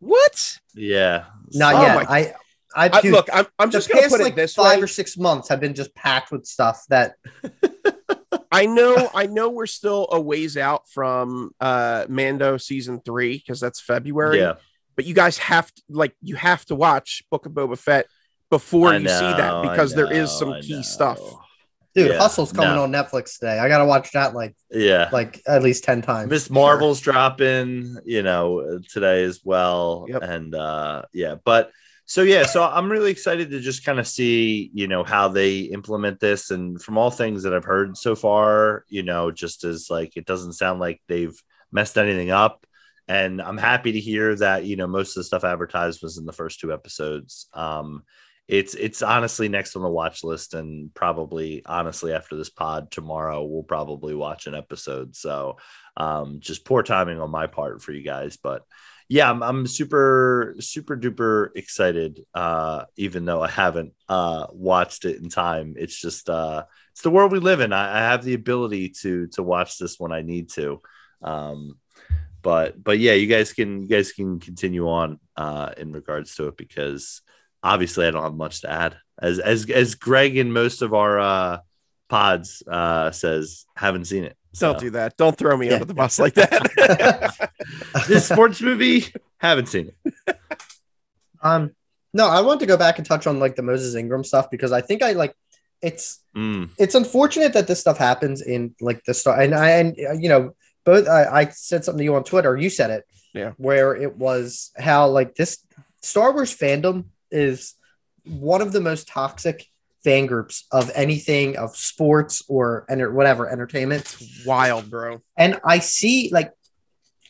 what? 0.00 0.58
Yeah. 0.74 1.24
Not 1.52 1.74
Oh 1.74 1.82
yet. 1.82 1.94
my- 1.96 2.04
I 2.18 2.34
I, 2.76 2.90
I, 2.92 3.00
look, 3.08 3.28
I'm, 3.32 3.46
I'm 3.60 3.70
just 3.70 3.88
gonna 3.88 4.08
put 4.08 4.20
like 4.20 4.32
it 4.32 4.36
this 4.36 4.54
five 4.56 4.78
way. 4.78 4.82
or 4.82 4.88
six 4.88 5.16
months 5.16 5.48
have 5.48 5.60
been 5.60 5.74
just 5.74 5.94
packed 5.94 6.32
with 6.32 6.44
stuff 6.44 6.82
that 6.88 7.14
I 8.50 8.66
know, 8.66 9.10
I 9.14 9.26
know, 9.26 9.50
we're 9.50 9.66
still 9.66 10.08
a 10.10 10.20
ways 10.20 10.56
out 10.56 10.88
from 10.88 11.52
uh 11.60 12.06
Mando 12.08 12.56
season 12.56 13.00
three 13.04 13.36
because 13.38 13.60
that's 13.60 13.80
February. 13.80 14.38
Yeah. 14.38 14.54
But 14.96 15.06
you 15.06 15.14
guys 15.14 15.38
have 15.38 15.72
to 15.72 15.82
like 15.88 16.14
you 16.20 16.34
have 16.36 16.64
to 16.66 16.74
watch 16.74 17.22
Book 17.30 17.46
of 17.46 17.52
Boba 17.52 17.78
Fett 17.78 18.06
before 18.50 18.88
I 18.88 18.96
you 18.98 19.08
see 19.08 19.20
that 19.20 19.62
because 19.62 19.94
there 19.94 20.12
is 20.12 20.30
some 20.36 20.52
I 20.54 20.60
key 20.60 20.76
know. 20.76 20.82
stuff. 20.82 21.20
Dude, 21.94 22.10
Yeah, 22.10 22.18
Hustle's 22.18 22.52
coming 22.52 22.74
no. 22.74 22.82
on 22.84 22.92
Netflix 22.92 23.38
today. 23.38 23.58
I 23.58 23.68
gotta 23.68 23.84
watch 23.84 24.12
that 24.12 24.34
like 24.34 24.56
Yeah. 24.70 25.08
like 25.12 25.40
at 25.46 25.62
least 25.62 25.84
ten 25.84 26.02
times. 26.02 26.30
Miss 26.30 26.50
Marvel's 26.50 27.00
dropping, 27.00 27.96
you 28.04 28.22
know, 28.22 28.80
today 28.90 29.24
as 29.24 29.40
well. 29.44 30.06
Yep. 30.08 30.22
And 30.22 30.54
uh 30.54 31.02
yeah, 31.12 31.36
but 31.44 31.70
so 32.06 32.22
yeah, 32.22 32.44
so 32.44 32.62
I'm 32.62 32.92
really 32.92 33.10
excited 33.10 33.50
to 33.50 33.60
just 33.60 33.84
kind 33.84 33.98
of 33.98 34.06
see, 34.06 34.70
you 34.74 34.88
know, 34.88 35.04
how 35.04 35.28
they 35.28 35.60
implement 35.60 36.20
this 36.20 36.50
and 36.50 36.80
from 36.80 36.98
all 36.98 37.10
things 37.10 37.44
that 37.44 37.54
I've 37.54 37.64
heard 37.64 37.96
so 37.96 38.14
far, 38.14 38.84
you 38.88 39.02
know, 39.02 39.30
just 39.30 39.64
as 39.64 39.88
like 39.88 40.16
it 40.16 40.26
doesn't 40.26 40.52
sound 40.52 40.80
like 40.80 41.00
they've 41.08 41.34
messed 41.72 41.96
anything 41.96 42.30
up. 42.30 42.66
And 43.08 43.40
I'm 43.40 43.58
happy 43.58 43.92
to 43.92 44.00
hear 44.00 44.34
that, 44.36 44.64
you 44.64 44.76
know, 44.76 44.86
most 44.86 45.10
of 45.10 45.20
the 45.20 45.24
stuff 45.24 45.44
advertised 45.44 46.02
was 46.02 46.18
in 46.18 46.26
the 46.26 46.32
first 46.32 46.60
two 46.60 46.72
episodes. 46.72 47.48
Um 47.54 48.02
it's 48.46 48.74
it's 48.74 49.02
honestly 49.02 49.48
next 49.48 49.74
on 49.74 49.82
the 49.82 49.88
watch 49.88 50.22
list 50.22 50.52
and 50.52 50.92
probably 50.92 51.62
honestly 51.64 52.12
after 52.12 52.36
this 52.36 52.50
pod 52.50 52.90
tomorrow 52.90 53.42
we'll 53.42 53.62
probably 53.62 54.14
watch 54.14 54.46
an 54.46 54.54
episode. 54.54 55.16
So 55.16 55.56
um 55.96 56.40
just 56.40 56.64
poor 56.64 56.82
timing 56.82 57.20
on 57.20 57.30
my 57.30 57.46
part 57.46 57.80
for 57.80 57.92
you 57.92 58.02
guys 58.02 58.36
but 58.36 58.64
yeah 59.08 59.30
i'm, 59.30 59.42
I'm 59.44 59.66
super 59.66 60.56
super 60.58 60.96
duper 60.96 61.50
excited 61.54 62.24
uh 62.34 62.86
even 62.96 63.24
though 63.24 63.40
i 63.40 63.48
haven't 63.48 63.92
uh 64.08 64.46
watched 64.50 65.04
it 65.04 65.22
in 65.22 65.28
time. 65.28 65.74
It's 65.78 65.98
just 65.98 66.28
uh 66.28 66.64
it's 66.92 67.02
the 67.02 67.10
world 67.10 67.32
we 67.32 67.38
live 67.38 67.60
in. 67.60 67.72
I, 67.72 67.98
I 67.98 68.00
have 68.10 68.24
the 68.24 68.34
ability 68.34 68.90
to 69.02 69.28
to 69.28 69.42
watch 69.42 69.78
this 69.78 69.98
when 69.98 70.12
i 70.12 70.22
need 70.22 70.50
to. 70.50 70.82
Um 71.22 71.78
but 72.42 72.82
but 72.82 72.98
yeah 72.98 73.14
you 73.14 73.26
guys 73.26 73.54
can 73.54 73.82
you 73.82 73.88
guys 73.88 74.12
can 74.12 74.38
continue 74.38 74.86
on 74.88 75.18
uh 75.36 75.70
in 75.78 75.92
regards 75.92 76.34
to 76.34 76.48
it 76.48 76.56
because 76.58 77.22
obviously 77.64 78.06
I 78.06 78.12
don't 78.12 78.22
have 78.22 78.34
much 78.34 78.60
to 78.60 78.70
add. 78.70 78.96
As 79.20 79.38
as 79.40 79.68
as 79.70 79.94
Greg 79.96 80.36
in 80.36 80.52
most 80.52 80.82
of 80.82 80.94
our 80.94 81.18
uh 81.18 81.58
pods 82.08 82.62
uh 82.68 83.10
says, 83.10 83.64
haven't 83.74 84.04
seen 84.04 84.22
it. 84.24 84.36
Don't 84.58 84.78
do 84.78 84.90
that. 84.90 85.16
Don't 85.16 85.36
throw 85.36 85.56
me 85.56 85.66
Yeah. 85.66 85.74
under 85.74 85.84
the 85.86 85.94
bus 85.94 86.18
like 86.20 86.34
that. 86.34 87.50
this 88.06 88.28
sports 88.28 88.60
movie, 88.60 89.06
haven't 89.38 89.66
seen 89.66 89.90
it. 90.26 90.36
um 91.42 91.72
no, 92.12 92.28
I 92.28 92.42
want 92.42 92.60
to 92.60 92.66
go 92.66 92.76
back 92.76 92.98
and 92.98 93.06
touch 93.06 93.26
on 93.26 93.40
like 93.40 93.56
the 93.56 93.62
Moses 93.62 93.96
Ingram 93.96 94.22
stuff 94.22 94.48
because 94.50 94.70
I 94.70 94.80
think 94.80 95.02
I 95.02 95.12
like 95.12 95.34
it's 95.82 96.20
Mm, 96.36 96.70
it's 96.78 96.96
unfortunate 96.96 97.52
that 97.52 97.68
this 97.68 97.78
stuff 97.80 97.96
happens 97.98 98.42
in 98.42 98.74
like 98.80 99.04
the 99.04 99.14
start 99.14 99.40
and 99.44 99.54
I 99.54 99.70
and 99.70 99.96
uh, 100.08 100.12
you 100.14 100.28
know 100.28 100.50
both 100.84 101.06
I, 101.08 101.42
I 101.42 101.48
said 101.50 101.84
something 101.84 101.98
to 101.98 102.04
you 102.04 102.14
on 102.16 102.24
Twitter 102.24 102.56
you 102.56 102.68
said 102.70 102.90
it 102.90 103.04
Yeah. 103.32 103.52
where 103.56 103.94
it 103.94 104.16
was 104.16 104.72
how 104.76 105.06
like 105.08 105.36
this 105.36 105.58
Star 106.02 106.32
Wars 106.32 106.52
fandom 106.56 107.04
is 107.34 107.74
one 108.24 108.62
of 108.62 108.72
the 108.72 108.80
most 108.80 109.08
toxic 109.08 109.66
fan 110.02 110.26
groups 110.26 110.66
of 110.70 110.90
anything 110.94 111.56
of 111.56 111.76
sports 111.76 112.42
or 112.48 112.86
enter 112.88 113.10
whatever 113.12 113.50
entertainment 113.50 114.16
Wild, 114.46 114.90
bro. 114.90 115.20
and 115.38 115.58
I 115.64 115.78
see 115.78 116.30
like 116.32 116.52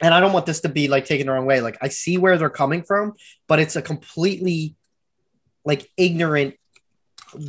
and 0.01 0.13
I 0.13 0.21
don't 0.21 0.33
want 0.33 0.47
this 0.47 0.61
to 0.61 0.69
be 0.69 0.89
like 0.89 1.05
taken 1.05 1.27
the 1.27 1.33
wrong 1.33 1.47
way 1.47 1.61
like 1.61 1.79
I 1.81 1.89
see 1.89 2.19
where 2.19 2.37
they're 2.37 2.51
coming 2.51 2.83
from 2.83 3.15
but 3.49 3.61
it's 3.61 3.77
a 3.77 3.83
completely 3.83 4.77
like 5.65 5.89
ignorant 5.97 6.55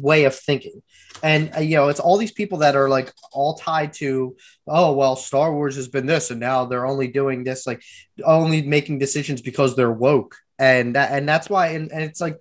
way 0.02 0.26
of 0.26 0.36
thinking. 0.36 0.82
And 1.24 1.52
uh, 1.56 1.60
you 1.60 1.76
know, 1.76 1.90
it's 1.90 2.00
all 2.00 2.18
these 2.18 2.32
people 2.32 2.60
that 2.60 2.76
are 2.76 2.90
like 2.90 3.12
all 3.32 3.56
tied 3.56 3.94
to, 3.94 4.36
oh 4.68 4.94
well, 4.94 5.16
Star 5.16 5.54
Wars 5.54 5.76
has 5.76 5.88
been 5.88 6.06
this, 6.06 6.32
and 6.32 6.40
now 6.40 6.66
they're 6.66 6.86
only 6.86 7.08
doing 7.08 7.44
this, 7.44 7.66
like 7.66 7.82
only 8.24 8.62
making 8.62 9.00
decisions 9.00 9.42
because 9.42 9.76
they're 9.76 9.92
woke, 9.92 10.36
and 10.60 10.96
that 10.96 11.12
and 11.12 11.28
that's 11.28 11.50
why. 11.50 11.68
And, 11.70 11.92
and 11.92 12.04
it's 12.04 12.22
like, 12.22 12.40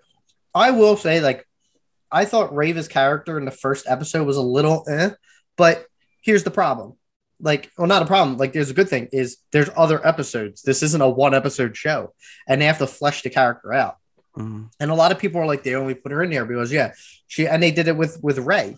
I 0.54 0.70
will 0.70 0.96
say, 0.96 1.20
like, 1.20 1.46
I 2.10 2.24
thought 2.24 2.54
Reva's 2.54 2.88
character 2.88 3.38
in 3.38 3.44
the 3.44 3.50
first 3.50 3.86
episode 3.88 4.26
was 4.26 4.36
a 4.36 4.42
little, 4.42 4.84
eh, 4.88 5.10
but 5.56 5.86
here's 6.22 6.44
the 6.44 6.50
problem. 6.50 6.94
Like, 7.40 7.70
well, 7.76 7.88
not 7.88 8.02
a 8.02 8.06
problem. 8.06 8.38
Like, 8.38 8.52
there's 8.52 8.70
a 8.70 8.74
good 8.74 8.88
thing 8.88 9.08
is 9.12 9.38
there's 9.50 9.70
other 9.76 10.06
episodes. 10.06 10.62
This 10.62 10.82
isn't 10.82 11.02
a 11.02 11.08
one 11.08 11.34
episode 11.34 11.76
show, 11.76 12.14
and 12.46 12.60
they 12.60 12.66
have 12.66 12.78
to 12.78 12.86
flesh 12.86 13.22
the 13.22 13.30
character 13.30 13.72
out. 13.72 13.96
Mhm. 14.36 14.70
And 14.80 14.90
a 14.90 14.94
lot 14.94 15.12
of 15.12 15.18
people 15.18 15.40
are 15.40 15.46
like, 15.46 15.62
they 15.62 15.74
only 15.74 15.94
put 15.94 16.12
her 16.12 16.22
in 16.22 16.30
there 16.30 16.44
because 16.44 16.72
yeah, 16.72 16.92
she 17.26 17.46
and 17.46 17.62
they 17.62 17.70
did 17.70 17.88
it 17.88 17.96
with 17.96 18.22
with 18.22 18.38
Rey, 18.38 18.76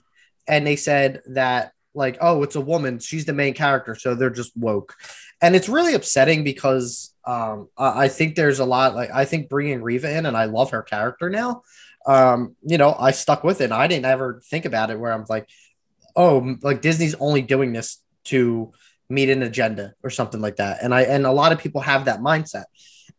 and 0.49 0.67
they 0.67 0.77
said 0.77 1.23
that 1.29 1.73
like, 1.95 2.19
oh, 2.21 2.43
it's 2.43 2.57
a 2.57 2.61
woman, 2.61 2.99
she's 2.99 3.25
the 3.25 3.33
main 3.33 3.55
character, 3.55 3.95
so 3.95 4.15
they're 4.15 4.31
just 4.31 4.57
woke, 4.57 4.95
and 5.41 5.57
it's 5.57 5.69
really 5.69 5.95
upsetting 5.95 6.45
because 6.45 7.15
um, 7.27 7.69
I, 7.77 8.05
I 8.05 8.09
think 8.09 8.35
there's 8.35 8.61
a 8.61 8.65
lot 8.65 8.95
like 8.95 9.11
I 9.13 9.25
think 9.25 9.49
bringing 9.49 9.83
Reva 9.83 10.17
in, 10.17 10.27
and 10.27 10.37
I 10.37 10.45
love 10.45 10.71
her 10.71 10.83
character 10.83 11.29
now. 11.29 11.63
Um, 12.07 12.55
you 12.63 12.79
know, 12.79 12.95
I 12.99 13.11
stuck 13.11 13.43
with 13.43 13.61
it. 13.61 13.65
And 13.65 13.75
I 13.75 13.89
didn't 13.89 14.07
ever 14.07 14.41
think 14.49 14.65
about 14.65 14.91
it 14.91 14.99
where 14.99 15.13
I'm 15.13 15.25
like, 15.29 15.49
oh, 16.15 16.57
like 16.63 16.81
Disney's 16.81 17.17
only 17.17 17.43
doing 17.43 17.73
this 17.73 17.99
to 18.27 18.73
meet 19.09 19.29
an 19.29 19.43
agenda 19.43 19.95
or 20.03 20.11
something 20.11 20.41
like 20.41 20.57
that, 20.57 20.79
and 20.83 20.95
I 20.95 21.03
and 21.03 21.27
a 21.27 21.33
lot 21.33 21.53
of 21.53 21.59
people 21.59 21.81
have 21.81 22.05
that 22.07 22.21
mindset 22.21 22.65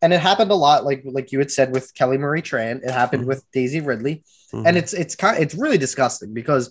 and 0.00 0.12
it 0.12 0.20
happened 0.20 0.50
a 0.50 0.54
lot 0.54 0.84
like 0.84 1.02
like 1.04 1.32
you 1.32 1.38
had 1.38 1.50
said 1.50 1.72
with 1.72 1.92
kelly 1.94 2.18
marie 2.18 2.42
tran 2.42 2.82
it 2.84 2.90
happened 2.90 3.26
with 3.26 3.44
daisy 3.52 3.80
ridley 3.80 4.22
Mhm. 4.52 4.66
and 4.66 4.76
it's 4.76 4.92
it's 4.92 5.16
kind 5.16 5.42
it's 5.42 5.54
really 5.54 5.78
disgusting 5.78 6.32
because 6.32 6.70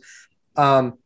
um 0.55 0.97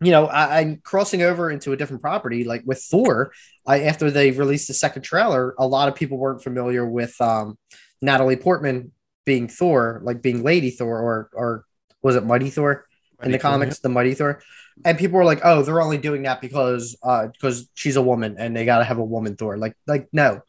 you 0.00 0.10
know 0.10 0.26
I, 0.26 0.60
i'm 0.60 0.76
crossing 0.82 1.22
over 1.22 1.50
into 1.50 1.72
a 1.72 1.76
different 1.76 2.02
property 2.02 2.44
like 2.44 2.62
with 2.66 2.82
thor 2.82 3.32
i 3.66 3.82
after 3.82 4.10
they 4.10 4.30
released 4.30 4.68
the 4.68 4.74
second 4.74 5.02
trailer 5.02 5.54
a 5.58 5.66
lot 5.66 5.88
of 5.88 5.94
people 5.94 6.18
weren't 6.18 6.42
familiar 6.42 6.86
with 6.86 7.18
um 7.20 7.58
natalie 8.00 8.36
portman 8.36 8.92
being 9.24 9.48
thor 9.48 10.00
like 10.04 10.22
being 10.22 10.42
lady 10.42 10.70
thor 10.70 10.98
or 10.98 11.30
or 11.32 11.64
was 12.02 12.16
it 12.16 12.24
mighty 12.24 12.50
thor? 12.50 12.86
In 13.22 13.30
the 13.30 13.38
comics 13.38 13.78
the 13.78 13.88
mighty 13.88 14.14
thor. 14.14 14.42
And 14.84 14.98
people 14.98 15.16
were 15.16 15.24
like 15.24 15.40
oh 15.44 15.62
they're 15.62 15.80
only 15.80 15.98
doing 15.98 16.24
that 16.24 16.40
because 16.40 16.96
uh 17.02 17.28
because 17.28 17.68
she's 17.74 17.96
a 17.96 18.02
woman 18.02 18.36
and 18.38 18.56
they 18.56 18.64
got 18.64 18.78
to 18.78 18.84
have 18.84 18.98
a 18.98 19.04
woman 19.04 19.36
thor. 19.36 19.56
Like 19.56 19.76
like 19.86 20.08
no. 20.12 20.42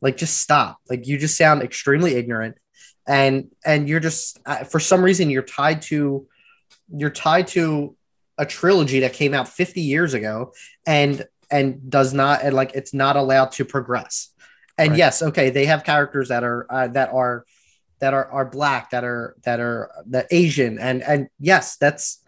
Like 0.00 0.16
just 0.16 0.38
stop. 0.38 0.78
Like 0.88 1.06
you 1.06 1.18
just 1.18 1.36
sound 1.36 1.62
extremely 1.62 2.14
ignorant 2.14 2.56
and 3.06 3.50
and 3.64 3.88
you're 3.88 4.00
just 4.00 4.38
uh, 4.46 4.64
for 4.64 4.80
some 4.80 5.02
reason 5.02 5.28
you're 5.28 5.42
tied 5.42 5.82
to 5.82 6.26
you're 6.88 7.10
tied 7.10 7.48
to 7.48 7.94
a 8.38 8.46
trilogy 8.46 9.00
that 9.00 9.12
came 9.12 9.32
out 9.32 9.48
50 9.48 9.80
years 9.80 10.14
ago 10.14 10.52
and 10.86 11.24
and 11.50 11.90
does 11.90 12.12
not 12.12 12.42
and 12.42 12.54
like 12.54 12.72
it's 12.74 12.94
not 12.94 13.16
allowed 13.16 13.52
to 13.52 13.64
progress. 13.64 14.30
And 14.78 14.90
Right. 14.90 14.98
yes 14.98 15.22
okay 15.22 15.50
they 15.50 15.66
have 15.66 15.84
characters 15.84 16.28
that 16.28 16.44
are 16.44 16.66
uh, 16.70 16.88
that 16.88 17.10
are 17.12 17.44
that 18.00 18.12
are 18.12 18.30
are 18.30 18.44
black 18.44 18.90
that 18.90 19.04
are 19.04 19.34
that 19.44 19.58
are 19.58 19.90
that 20.08 20.26
asian 20.30 20.78
and 20.78 21.02
and 21.02 21.28
yes 21.38 21.76
that's 21.76 22.22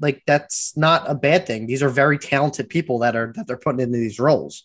like 0.00 0.22
that's 0.26 0.76
not 0.76 1.08
a 1.08 1.14
bad 1.14 1.46
thing. 1.46 1.66
These 1.66 1.82
are 1.82 1.90
very 1.90 2.18
talented 2.18 2.68
people 2.70 3.00
that 3.00 3.14
are 3.14 3.32
that 3.36 3.46
they're 3.46 3.56
putting 3.56 3.80
into 3.80 3.98
these 3.98 4.18
roles. 4.18 4.64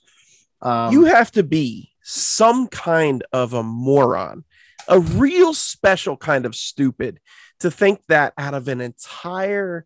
Um 0.61 0.91
you 0.93 1.05
have 1.05 1.31
to 1.33 1.43
be 1.43 1.91
some 2.01 2.67
kind 2.67 3.23
of 3.33 3.53
a 3.53 3.61
moron, 3.63 4.45
a 4.87 4.99
real 4.99 5.53
special 5.53 6.15
kind 6.17 6.45
of 6.45 6.55
stupid 6.55 7.19
to 7.59 7.69
think 7.69 8.01
that 8.07 8.33
out 8.37 8.53
of 8.53 8.67
an 8.67 8.81
entire, 8.81 9.85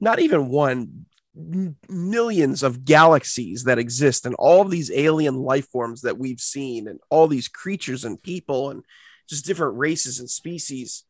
not 0.00 0.18
even 0.18 0.48
one, 0.48 1.06
millions 1.34 2.62
of 2.62 2.84
galaxies 2.84 3.64
that 3.64 3.78
exist 3.78 4.26
and 4.26 4.34
all 4.36 4.64
these 4.64 4.90
alien 4.90 5.36
life 5.36 5.68
forms 5.70 6.02
that 6.02 6.18
we've 6.18 6.40
seen 6.40 6.88
and 6.88 6.98
all 7.08 7.28
these 7.28 7.48
creatures 7.48 8.04
and 8.04 8.20
people 8.22 8.70
and 8.70 8.82
just 9.28 9.46
different 9.46 9.78
races 9.78 10.18
and 10.18 10.28
species. 10.28 11.04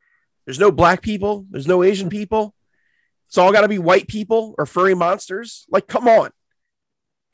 There's 0.44 0.58
no 0.58 0.70
black 0.70 1.02
people, 1.02 1.46
there's 1.50 1.66
no 1.66 1.82
Asian 1.82 2.08
people. 2.10 2.54
It's 3.28 3.38
all 3.38 3.52
got 3.52 3.60
to 3.60 3.68
be 3.68 3.78
white 3.78 4.08
people 4.08 4.54
or 4.58 4.66
furry 4.66 4.94
monsters. 4.94 5.64
Like, 5.70 5.86
come 5.86 6.08
on. 6.08 6.30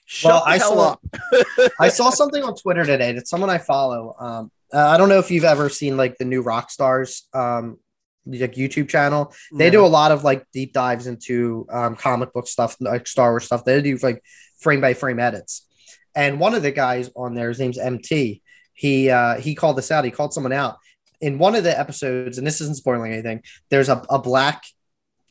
Shut 0.04 0.30
Well, 0.32 0.42
I 0.46 0.58
saw- 0.58 0.92
up. 0.92 1.00
I 1.80 1.88
saw 1.88 2.10
something 2.10 2.42
on 2.42 2.54
Twitter 2.54 2.84
today 2.84 3.12
that 3.12 3.26
someone 3.26 3.50
I 3.50 3.58
follow. 3.58 4.14
Um, 4.18 4.50
uh, 4.72 4.86
I 4.88 4.96
don't 4.98 5.08
know 5.08 5.18
if 5.18 5.30
you've 5.30 5.44
ever 5.44 5.68
seen 5.68 5.96
like 5.96 6.18
the 6.18 6.24
new 6.24 6.42
rock 6.42 6.70
stars 6.70 7.26
um, 7.32 7.78
like 8.26 8.54
YouTube 8.54 8.88
channel. 8.88 9.32
They 9.52 9.70
do 9.70 9.84
a 9.84 9.86
lot 9.86 10.12
of 10.12 10.24
like 10.24 10.44
deep 10.52 10.72
dives 10.72 11.06
into 11.06 11.66
um, 11.70 11.96
comic 11.96 12.32
book 12.32 12.48
stuff, 12.48 12.76
like 12.80 13.06
Star 13.06 13.30
Wars 13.30 13.44
stuff. 13.44 13.64
They 13.64 13.80
do 13.80 13.96
like 14.02 14.22
frame 14.58 14.80
by 14.80 14.94
frame 14.94 15.18
edits. 15.18 15.66
And 16.14 16.40
one 16.40 16.54
of 16.54 16.62
the 16.62 16.72
guys 16.72 17.10
on 17.14 17.34
there, 17.34 17.48
his 17.48 17.58
name's 17.58 17.78
MT. 17.78 18.42
He 18.72 19.10
uh, 19.10 19.38
he 19.38 19.54
called 19.54 19.78
this 19.78 19.90
out. 19.90 20.04
He 20.04 20.10
called 20.10 20.34
someone 20.34 20.52
out 20.52 20.78
in 21.20 21.38
one 21.38 21.54
of 21.54 21.64
the 21.64 21.78
episodes, 21.78 22.38
and 22.38 22.46
this 22.46 22.60
isn't 22.60 22.76
spoiling 22.76 23.12
anything. 23.12 23.42
There's 23.70 23.88
a, 23.88 24.04
a 24.10 24.18
black 24.18 24.64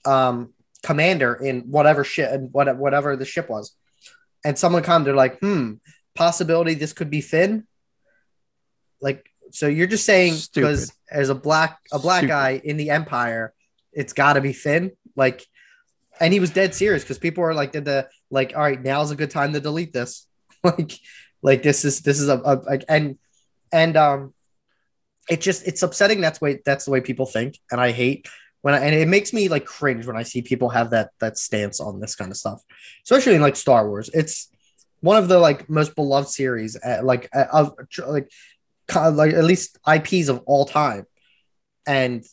um, 0.05 0.53
commander 0.84 1.34
in 1.36 1.62
whatever 1.62 2.03
ship, 2.03 2.39
what 2.51 2.75
whatever 2.77 3.15
the 3.15 3.25
ship 3.25 3.49
was, 3.49 3.75
and 4.43 4.58
someone 4.58 4.84
commented 4.84 5.15
like, 5.15 5.39
"Hmm, 5.39 5.73
possibility 6.15 6.73
this 6.73 6.93
could 6.93 7.10
be 7.10 7.21
Finn." 7.21 7.65
Like, 9.01 9.29
so 9.51 9.67
you're 9.67 9.88
just 9.88 10.05
saying 10.05 10.38
because 10.53 10.91
as 11.10 11.29
a 11.29 11.36
black 11.36 11.79
a 11.91 11.99
black 11.99 12.19
Stupid. 12.19 12.29
guy 12.29 12.62
in 12.63 12.77
the 12.77 12.89
Empire, 12.89 13.53
it's 13.93 14.13
got 14.13 14.34
to 14.34 14.41
be 14.41 14.53
Finn. 14.53 14.91
Like, 15.15 15.45
and 16.19 16.34
he 16.34 16.39
was 16.39 16.49
dead 16.49 16.75
serious 16.75 17.03
because 17.03 17.17
people 17.17 17.43
are 17.43 17.53
like, 17.53 17.71
"Did 17.71 17.86
the 17.86 18.10
like? 18.29 18.53
All 18.55 18.62
right, 18.62 18.81
now's 18.81 19.12
a 19.12 19.15
good 19.15 19.31
time 19.31 19.53
to 19.53 19.60
delete 19.60 19.93
this." 19.93 20.27
like, 20.63 20.93
like 21.41 21.63
this 21.63 21.86
is 21.86 22.01
this 22.01 22.19
is 22.19 22.29
a, 22.29 22.38
a 22.43 22.55
like 22.65 22.86
and 22.89 23.17
and 23.71 23.97
um, 23.97 24.34
it 25.29 25.41
just 25.41 25.67
it's 25.67 25.84
upsetting. 25.84 26.21
That's 26.21 26.41
way 26.41 26.60
that's 26.65 26.86
the 26.86 26.91
way 26.91 27.01
people 27.01 27.25
think, 27.25 27.60
and 27.71 27.79
I 27.79 27.91
hate 27.91 28.27
when 28.65 28.73
I, 28.73 28.79
and 28.79 28.95
it 28.95 29.08
makes 29.08 29.31
me 29.31 29.47
like 29.47 29.65
cringe 29.65 30.08
when 30.08 30.17
I 30.17 30.23
see 30.23 30.41
people 30.41 30.69
have 30.69 30.89
that 30.89 31.12
that 31.19 31.38
stance 31.38 31.79
on 31.79 31.99
this 31.99 32.15
kind 32.15 32.31
of 32.31 32.38
stuff, 32.38 32.63
especially 33.03 33.36
in 33.36 33.41
like 33.41 33.55
Star 33.55 33.88
Wars. 33.88 34.10
It's 34.12 34.49
one 35.01 35.17
of 35.17 35.27
the 35.27 35.38
like 35.38 35.69
most 35.69 35.95
beloved 35.95 36.29
series, 36.29 36.75
uh, 36.75 37.01
like 37.03 37.29
uh, 37.31 37.45
of 37.53 37.75
tr- 37.91 38.05
like 38.05 38.31
like 38.93 39.34
at 39.34 39.43
least 39.43 39.78
IPs 39.88 40.30
of 40.30 40.41
all 40.45 40.65
time, 40.65 41.06
and 41.88 42.24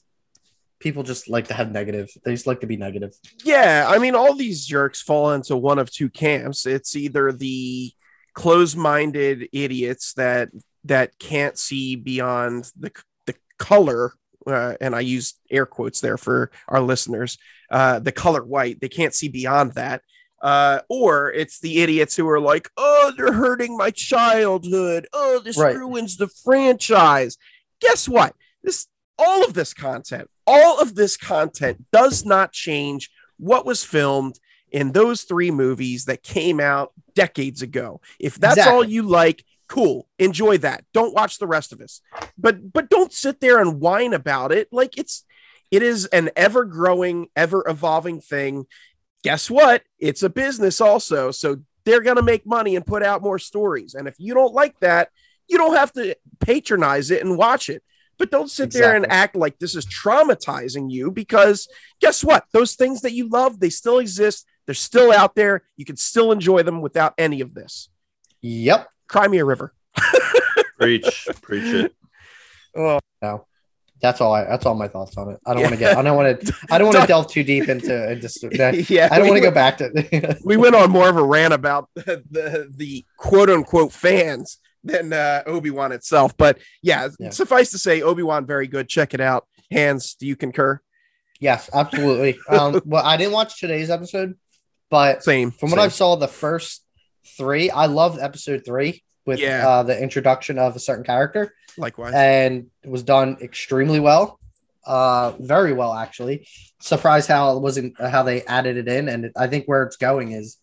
people 0.81 1.03
just 1.03 1.29
like 1.29 1.49
to 1.49 1.55
have 1.55 1.71
negative. 1.71 2.11
They 2.25 2.33
just 2.33 2.47
like 2.47 2.61
to 2.61 2.67
be 2.67 2.77
negative. 2.77 3.15
Yeah, 3.45 3.87
I 3.89 3.99
mean, 3.99 4.15
all 4.15 4.35
these 4.35 4.67
jerks 4.67 5.01
fall 5.01 5.33
into 5.33 5.57
one 5.57 5.79
of 5.79 5.91
two 5.91 6.11
camps. 6.11 6.67
It's 6.67 6.97
either 6.97 7.33
the 7.33 7.93
closed-minded 8.35 9.49
idiots 9.53 10.15
that 10.15 10.51
that 10.85 11.19
can't 11.19 11.57
see 11.57 11.97
beyond 11.97 12.71
the 12.79 12.91
the 13.27 13.35
color, 13.59 14.13
uh, 14.47 14.75
and 14.81 14.95
I 14.95 15.01
use 15.01 15.35
air 15.51 15.67
quotes 15.67 16.01
there 16.01 16.19
for 16.19 16.51
our 16.69 16.81
listeners. 16.81 17.39
Uh, 17.71 18.01
the 18.01 18.13
color 18.13 18.45
white, 18.45 18.81
they 18.81 18.89
can't 18.89 19.15
see 19.15 19.29
beyond 19.29 19.73
that. 19.75 20.03
Uh, 20.43 20.81
or 20.89 21.33
it's 21.33 21.61
the 21.61 21.81
idiots 21.83 22.17
who 22.17 22.29
are 22.29 22.41
like, 22.41 22.69
"Oh, 22.77 23.13
they're 23.17 23.33
hurting 23.33 23.77
my 23.77 23.91
childhood. 23.91 25.07
Oh, 25.13 25.39
this 25.39 25.57
Right. 25.57 25.77
ruins 25.77 26.17
the 26.17 26.29
franchise." 26.29 27.39
Guess 27.81 28.09
what? 28.09 28.35
This 28.63 28.89
all 29.19 29.45
of 29.45 29.55
this 29.55 29.73
content, 29.73 30.29
all 30.47 30.81
of 30.81 30.95
this 30.97 31.17
content 31.17 31.85
does 31.93 32.25
not 32.25 32.53
change 32.53 33.11
what 33.37 33.65
was 33.65 33.85
filmed 33.85 34.39
in 34.73 34.93
those 34.93 35.23
three 35.23 35.51
movies 35.51 36.07
that 36.07 36.23
came 36.23 36.59
out 36.59 36.93
decades 37.15 37.63
ago. 37.63 38.01
If 38.19 38.37
that's 38.37 38.57
all 38.67 38.85
you 38.85 39.03
like, 39.03 39.45
cool, 39.69 40.09
enjoy 40.19 40.59
that. 40.59 40.85
Don't 40.93 41.15
watch 41.15 41.39
the 41.39 41.47
rest 41.47 41.73
of 41.73 41.81
us. 41.81 42.01
But 42.37 42.73
but 42.73 42.89
don't 42.91 43.13
sit 43.13 43.41
there 43.41 43.61
and 43.61 43.81
whine 43.81 44.13
about 44.15 44.51
it. 44.51 44.69
Like 44.73 44.99
it's 44.99 45.25
it 45.71 45.83
is 45.83 46.07
an 46.07 46.31
ever 46.37 46.65
growing, 46.65 47.29
ever 47.37 47.65
evolving 47.67 48.21
thing. 48.21 48.67
Guess 49.23 49.51
what? 49.51 49.83
It's 49.99 50.23
a 50.23 50.31
business 50.31 50.81
also. 50.81 51.31
So 51.31 51.59
they're 51.85 52.03
going 52.03 52.17
to 52.17 52.23
make 52.23 52.47
money 52.47 52.77
and 52.77 52.87
put 52.87 53.03
out 53.03 53.23
more 53.23 53.39
stories. 53.39 53.95
And 53.95 54.09
if 54.09 54.15
you 54.19 54.35
don't 54.35 54.55
like 54.55 54.79
that, 54.81 55.11
you 55.49 55.59
don't 55.59 55.77
have 55.77 55.93
to 55.93 56.17
patronize 56.41 57.11
it 57.11 57.25
and 57.25 57.37
watch 57.37 57.69
it. 57.69 57.83
But 58.19 58.31
don't 58.31 58.51
sit 58.51 58.71
there 58.73 58.95
and 58.95 59.11
act 59.11 59.35
like 59.35 59.59
this 59.59 59.75
is 59.75 59.87
traumatizing 59.87 60.91
you 60.91 61.11
because 61.11 61.67
guess 62.01 62.23
what? 62.23 62.45
Those 62.53 62.75
things 62.75 63.01
that 63.01 63.13
you 63.13 63.29
love, 63.29 63.59
they 63.59 63.71
still 63.71 63.99
exist. 63.99 64.47
They're 64.67 64.75
still 64.75 65.13
out 65.13 65.35
there. 65.35 65.63
You 65.77 65.85
can 65.85 65.97
still 65.97 66.31
enjoy 66.31 66.63
them 66.63 66.83
without 66.83 67.15
any 67.19 67.41
of 67.41 67.55
this. 67.55 67.89
Yep. 68.43 68.89
Cry 69.09 69.27
me 69.27 69.39
a 69.39 69.45
river. 69.45 69.75
preach, 70.79 71.29
preach 71.43 71.65
it. 71.65 71.95
Oh, 72.77 73.01
No. 73.21 73.47
That's 74.03 74.21
all. 74.21 74.35
I. 74.35 74.45
That's 74.45 74.67
all 74.67 74.75
my 74.75 74.89
thoughts 74.89 75.17
on 75.17 75.31
it. 75.31 75.39
I 75.47 75.53
don't 75.55 75.61
Yeah. 75.61 75.67
want 75.69 75.75
to 75.75 75.79
get. 75.79 75.97
I 75.97 76.03
don't 76.03 76.17
want 76.17 76.41
to. 76.41 76.55
I 76.71 76.79
don't 76.79 76.89
want 76.89 77.01
to 77.01 77.07
delve 77.13 77.29
too 77.29 77.45
deep 77.45 77.69
into. 77.69 78.11
into 78.11 78.29
that- 78.59 78.91
yeah. 78.91 79.09
I 79.11 79.17
don't 79.19 79.27
we 79.27 79.31
want 79.31 79.43
to 79.43 79.49
go 79.49 79.55
back 79.55 79.79
to. 79.79 80.39
we 80.45 80.57
went 80.57 80.75
on 80.75 80.91
more 80.91 81.09
of 81.09 81.17
a 81.17 81.23
rant 81.23 81.55
about 81.55 81.89
the 81.95 82.23
the, 82.31 82.69
the 82.77 83.05
quote 83.17 83.49
unquote 83.49 83.93
fans 83.93 84.59
than 84.85 85.13
uh, 85.13 85.43
Obi 85.47 85.71
Wan 85.71 85.93
itself. 85.93 86.37
But 86.37 86.59
yeah, 86.83 87.09
Yeah. 87.21 87.31
suffice 87.31 87.71
to 87.71 87.79
say, 87.79 88.03
Obi 88.03 88.25
Wan 88.25 88.45
very 88.45 88.67
good. 88.67 88.89
Check 88.89 89.15
it 89.15 89.21
out. 89.21 89.47
Hans, 89.71 90.15
do 90.15 90.27
you 90.27 90.35
concur? 90.35 90.81
Yes, 91.39 91.71
absolutely. 91.73 92.39
Um, 92.49 92.83
well, 92.85 93.05
I 93.05 93.17
didn't 93.17 93.33
watch 93.33 93.59
today's 93.61 93.91
episode, 93.91 94.35
but 94.91 95.23
Same. 95.25 95.51
from 95.53 95.71
what. 95.71 95.79
I 95.81 95.89
saw, 95.89 96.17
the 96.17 96.29
first 96.29 96.85
three, 97.37 97.71
I 97.71 97.87
loved 97.87 98.21
episode 98.21 98.63
three 98.67 99.03
with 99.27 99.39
Yeah. 99.41 99.67
uh, 99.69 99.83
the 99.83 100.01
introduction 100.01 100.59
of 100.59 100.75
a 100.77 100.79
certain 100.81 101.05
character, 101.05 101.55
likewise. 101.79 102.13
and 102.15 102.67
it 102.83 102.91
was 102.91 103.03
done 103.03 103.37
extremely 103.41 104.01
well, 104.01 104.39
uh, 104.87 105.33
very 105.39 105.73
well 105.73 105.95
actually. 105.95 106.47
Surprised 106.81 107.29
how 107.29 107.57
it 107.57 107.61
wasn't 107.61 107.99
how 108.01 108.23
they 108.25 108.43
added 108.43 108.77
it 108.77 108.89
in, 108.89 109.09
and 109.09 109.31
I 109.37 109.47
think 109.47 109.67
where 109.67 109.85
it's 109.85 109.97
going 109.97 110.33
is, 110.33 110.57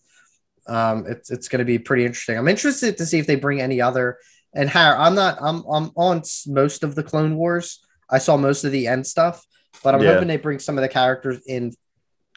um, 0.67 1.05
it's 1.07 1.31
it's 1.31 1.47
going 1.47 1.59
to 1.59 1.65
be 1.65 1.79
pretty 1.79 2.05
interesting. 2.05 2.37
I'm 2.37 2.47
interested 2.49 2.97
to 2.97 3.05
see 3.05 3.19
if 3.19 3.27
they 3.27 3.35
bring 3.37 3.61
any 3.61 3.79
other. 3.81 4.17
And 4.53 4.67
how 4.67 4.97
I'm 4.97 5.13
not 5.15 5.37
I'm 5.41 5.63
I'm 5.71 5.91
on 5.95 6.23
most 6.47 6.83
of 6.83 6.95
the 6.95 7.03
Clone 7.03 7.35
Wars. 7.35 7.79
I 8.09 8.17
saw 8.17 8.35
most 8.35 8.63
of 8.63 8.71
the 8.71 8.87
end 8.87 9.05
stuff, 9.05 9.45
but 9.83 9.93
I'm 9.93 10.01
Yeah. 10.01 10.13
hoping 10.13 10.27
they 10.27 10.37
bring 10.37 10.57
some 10.59 10.75
of 10.77 10.81
the 10.81 10.89
characters 10.89 11.39
in 11.45 11.71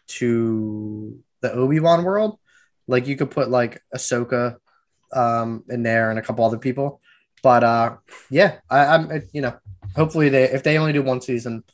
to 0.08 1.18
the 1.40 1.52
Obi 1.52 1.80
Wan 1.80 2.04
world. 2.04 2.38
Like 2.86 3.06
you 3.06 3.16
could 3.16 3.30
put 3.30 3.48
like 3.50 3.80
Ahsoka 3.94 4.56
um, 5.12 5.64
in 5.68 5.82
there 5.82 6.10
and 6.10 6.18
a 6.18 6.22
couple 6.22 6.44
other 6.44 6.58
people. 6.58 7.00
But 7.42 7.64
uh, 7.64 7.96
yeah, 8.30 8.58
I, 8.70 8.86
I'm 8.86 9.22
you 9.32 9.42
know 9.42 9.56
hopefully 9.96 10.28
they 10.28 10.44
if 10.44 10.62
they 10.62 10.78
only 10.78 10.92
do 10.92 11.02
one 11.02 11.20
season, 11.20 11.64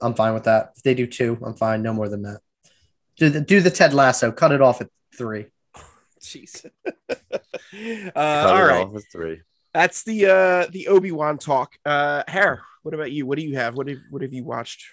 I'm 0.00 0.14
fine 0.14 0.34
with 0.34 0.44
that. 0.44 0.72
If 0.76 0.82
they 0.82 0.94
do 0.94 1.06
two, 1.06 1.38
I'm 1.44 1.54
fine. 1.54 1.82
No 1.82 1.92
more 1.92 2.08
than 2.08 2.22
that. 2.22 2.40
Do 3.16 3.30
the 3.30 3.40
do 3.40 3.60
the 3.60 3.70
Ted 3.70 3.94
Lasso. 3.94 4.30
Cut 4.30 4.52
it 4.52 4.60
off 4.60 4.80
at 4.80 4.88
three. 5.16 5.46
Jeez. 6.20 6.64
uh, 6.86 6.90
Cut 7.32 8.16
all 8.16 8.56
it 8.56 8.60
right. 8.62 8.86
off 8.86 8.96
at 8.96 9.02
three. 9.10 9.40
That's 9.74 10.04
the 10.04 10.26
uh 10.26 10.70
the 10.70 10.88
Obi 10.88 11.12
Wan 11.12 11.38
talk. 11.38 11.76
Uh, 11.84 12.22
Hare, 12.28 12.62
what 12.82 12.94
about 12.94 13.12
you? 13.12 13.26
What 13.26 13.36
do 13.36 13.44
you 13.44 13.56
have? 13.56 13.76
What 13.76 13.88
have 13.88 13.98
What 14.10 14.22
have 14.22 14.32
you 14.32 14.44
watched? 14.44 14.86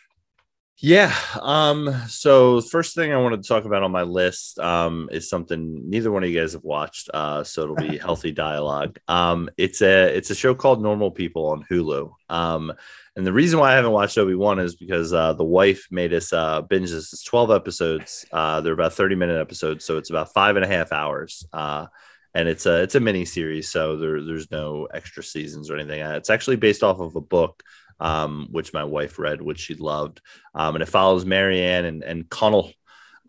Yeah. 0.78 1.16
Um, 1.40 1.94
so 2.08 2.60
first 2.60 2.94
thing 2.96 3.14
I 3.14 3.18
wanted 3.18 3.42
to 3.42 3.48
talk 3.48 3.64
about 3.64 3.84
on 3.84 3.92
my 3.92 4.02
list 4.02 4.60
um 4.60 5.08
is 5.12 5.30
something 5.30 5.90
neither 5.90 6.12
one 6.12 6.24
of 6.24 6.30
you 6.30 6.40
guys 6.40 6.54
have 6.54 6.64
watched. 6.64 7.10
Uh, 7.14 7.44
so 7.44 7.64
it'll 7.64 7.76
be 7.76 7.98
healthy 8.08 8.32
dialogue. 8.32 9.00
Um, 9.08 9.50
it's 9.58 9.82
a 9.82 10.16
it's 10.16 10.30
a 10.32 10.36
show 10.36 10.56
called 10.56 10.82
Normal 10.82 11.12
People 11.12 11.46
on 11.48 11.64
Hulu. 11.70 12.12
Um, 12.30 12.74
and 13.16 13.26
the 13.26 13.32
reason 13.34 13.60
why 13.60 13.72
I 13.72 13.76
haven't 13.76 13.92
watched 13.92 14.18
Obi 14.18 14.34
Wan 14.36 14.60
is 14.60 14.76
because 14.76 15.14
uh, 15.14 15.34
the 15.34 15.44
wife 15.46 15.88
made 15.92 16.14
us 16.14 16.34
uh, 16.34 16.62
binge 16.64 16.90
this. 16.90 17.14
It's 17.14 17.24
twelve 17.24 17.52
episodes. 17.52 18.26
Uh, 18.32 18.60
they're 18.62 18.74
about 18.74 18.94
thirty 18.94 19.16
minute 19.16 19.40
episodes, 19.40 19.86
so 19.86 19.98
it's 19.98 20.10
about 20.10 20.34
five 20.34 20.56
and 20.58 20.66
a 20.66 20.68
half 20.68 20.92
hours. 20.92 21.46
Uh, 21.54 21.86
and 22.34 22.50
it's 22.50 22.66
a 22.66 22.82
it's 22.82 22.96
a 22.96 23.00
mini 23.00 23.26
series, 23.26 23.70
so 23.70 23.96
there, 23.98 24.24
there's 24.24 24.50
no 24.50 24.88
extra 24.94 25.24
seasons 25.24 25.70
or 25.70 25.78
anything. 25.78 26.02
Uh, 26.02 26.16
It's 26.16 26.32
actually 26.32 26.56
based 26.56 26.82
off 26.84 27.00
of 27.00 27.16
a 27.16 27.22
book, 27.22 27.62
um, 28.04 28.48
which 28.52 28.74
my 28.74 28.84
wife 28.84 29.18
read, 29.18 29.42
which 29.42 29.60
she 29.60 29.74
loved, 29.74 30.22
um, 30.54 30.76
and 30.76 30.84
it 30.84 30.90
follows 30.90 31.26
Marianne 31.26 31.86
and 31.86 32.04
and 32.04 32.30
Connell. 32.30 32.72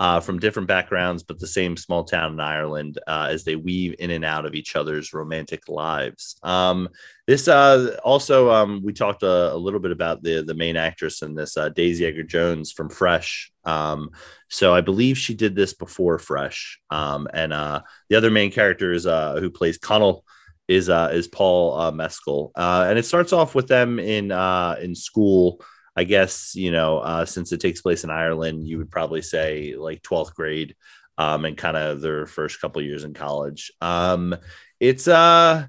Uh, 0.01 0.19
from 0.19 0.41
different 0.41 0.67
backgrounds, 0.67 1.23
but 1.23 1.39
the 1.39 1.47
same 1.47 1.77
small 1.77 2.03
town 2.03 2.33
in 2.33 2.41
Ireland 2.41 2.99
uh, 3.07 3.29
as 3.31 3.45
they 3.45 3.55
weave 3.55 3.95
in 4.01 4.11
and 4.11 4.25
out 4.25 4.45
of 4.45 4.57
each 4.57 4.75
other's 4.75 5.13
romantic 5.13 5.69
lives. 5.69 6.37
Um, 6.43 6.89
this 7.29 7.47
uh, 7.47 7.97
also, 8.03 8.51
um, 8.51 8.81
we 8.83 8.93
talked 8.93 9.23
a, 9.23 9.55
a 9.55 9.57
little 9.57 9.79
bit 9.79 9.93
about 9.93 10.21
the 10.21 10.43
the 10.43 10.53
main 10.53 10.77
actress 10.77 11.23
in 11.23 11.37
this, 11.37 11.57
uh, 11.57 11.69
Daisy 11.69 12.07
Edgar 12.07 12.25
Jones 12.25 12.73
from 12.73 12.91
Fresh. 12.91 13.53
Um, 13.63 14.11
so 14.49 14.75
I 14.75 14.81
believe 14.81 15.17
she 15.17 15.33
did 15.33 15.55
this 15.55 15.75
before 15.75 16.19
Fresh, 16.19 16.81
um, 16.91 17.29
and 17.33 17.53
uh, 17.53 17.83
the 18.09 18.17
other 18.17 18.33
main 18.33 18.51
character 18.51 18.93
is 18.93 19.07
uh, 19.07 19.37
who 19.39 19.49
plays 19.49 19.79
Connell 19.79 20.25
is 20.69 20.89
uh, 20.89 21.11
is 21.13 21.29
Paul 21.29 21.79
uh, 21.79 21.91
Mescal, 21.91 22.53
uh, 22.55 22.87
and 22.89 22.99
it 22.99 23.05
starts 23.05 23.33
off 23.33 23.55
with 23.55 23.69
them 23.69 23.99
in 23.99 24.33
uh, 24.33 24.77
in 24.81 24.95
school. 24.95 25.61
I 25.97 26.05
guess 26.05 26.55
you 26.55 26.73
know 26.73 26.99
uh, 26.99 27.25
since 27.25 27.53
it 27.53 27.61
takes 27.61 27.83
place 27.83 28.05
in 28.05 28.11
Ireland, 28.11 28.67
you 28.67 28.79
would 28.79 28.91
probably 28.91 29.23
say 29.23 29.75
like 29.77 30.03
twelfth 30.03 30.35
grade, 30.35 30.75
um, 31.19 31.45
and 31.45 31.57
kind 31.57 31.77
of 31.77 32.01
their 32.01 32.27
first 32.27 32.61
couple 32.61 32.83
years 32.83 33.05
in 33.05 33.15
college. 33.15 33.73
Um, 33.81 34.37
it's 34.81 35.09
uh 35.09 35.67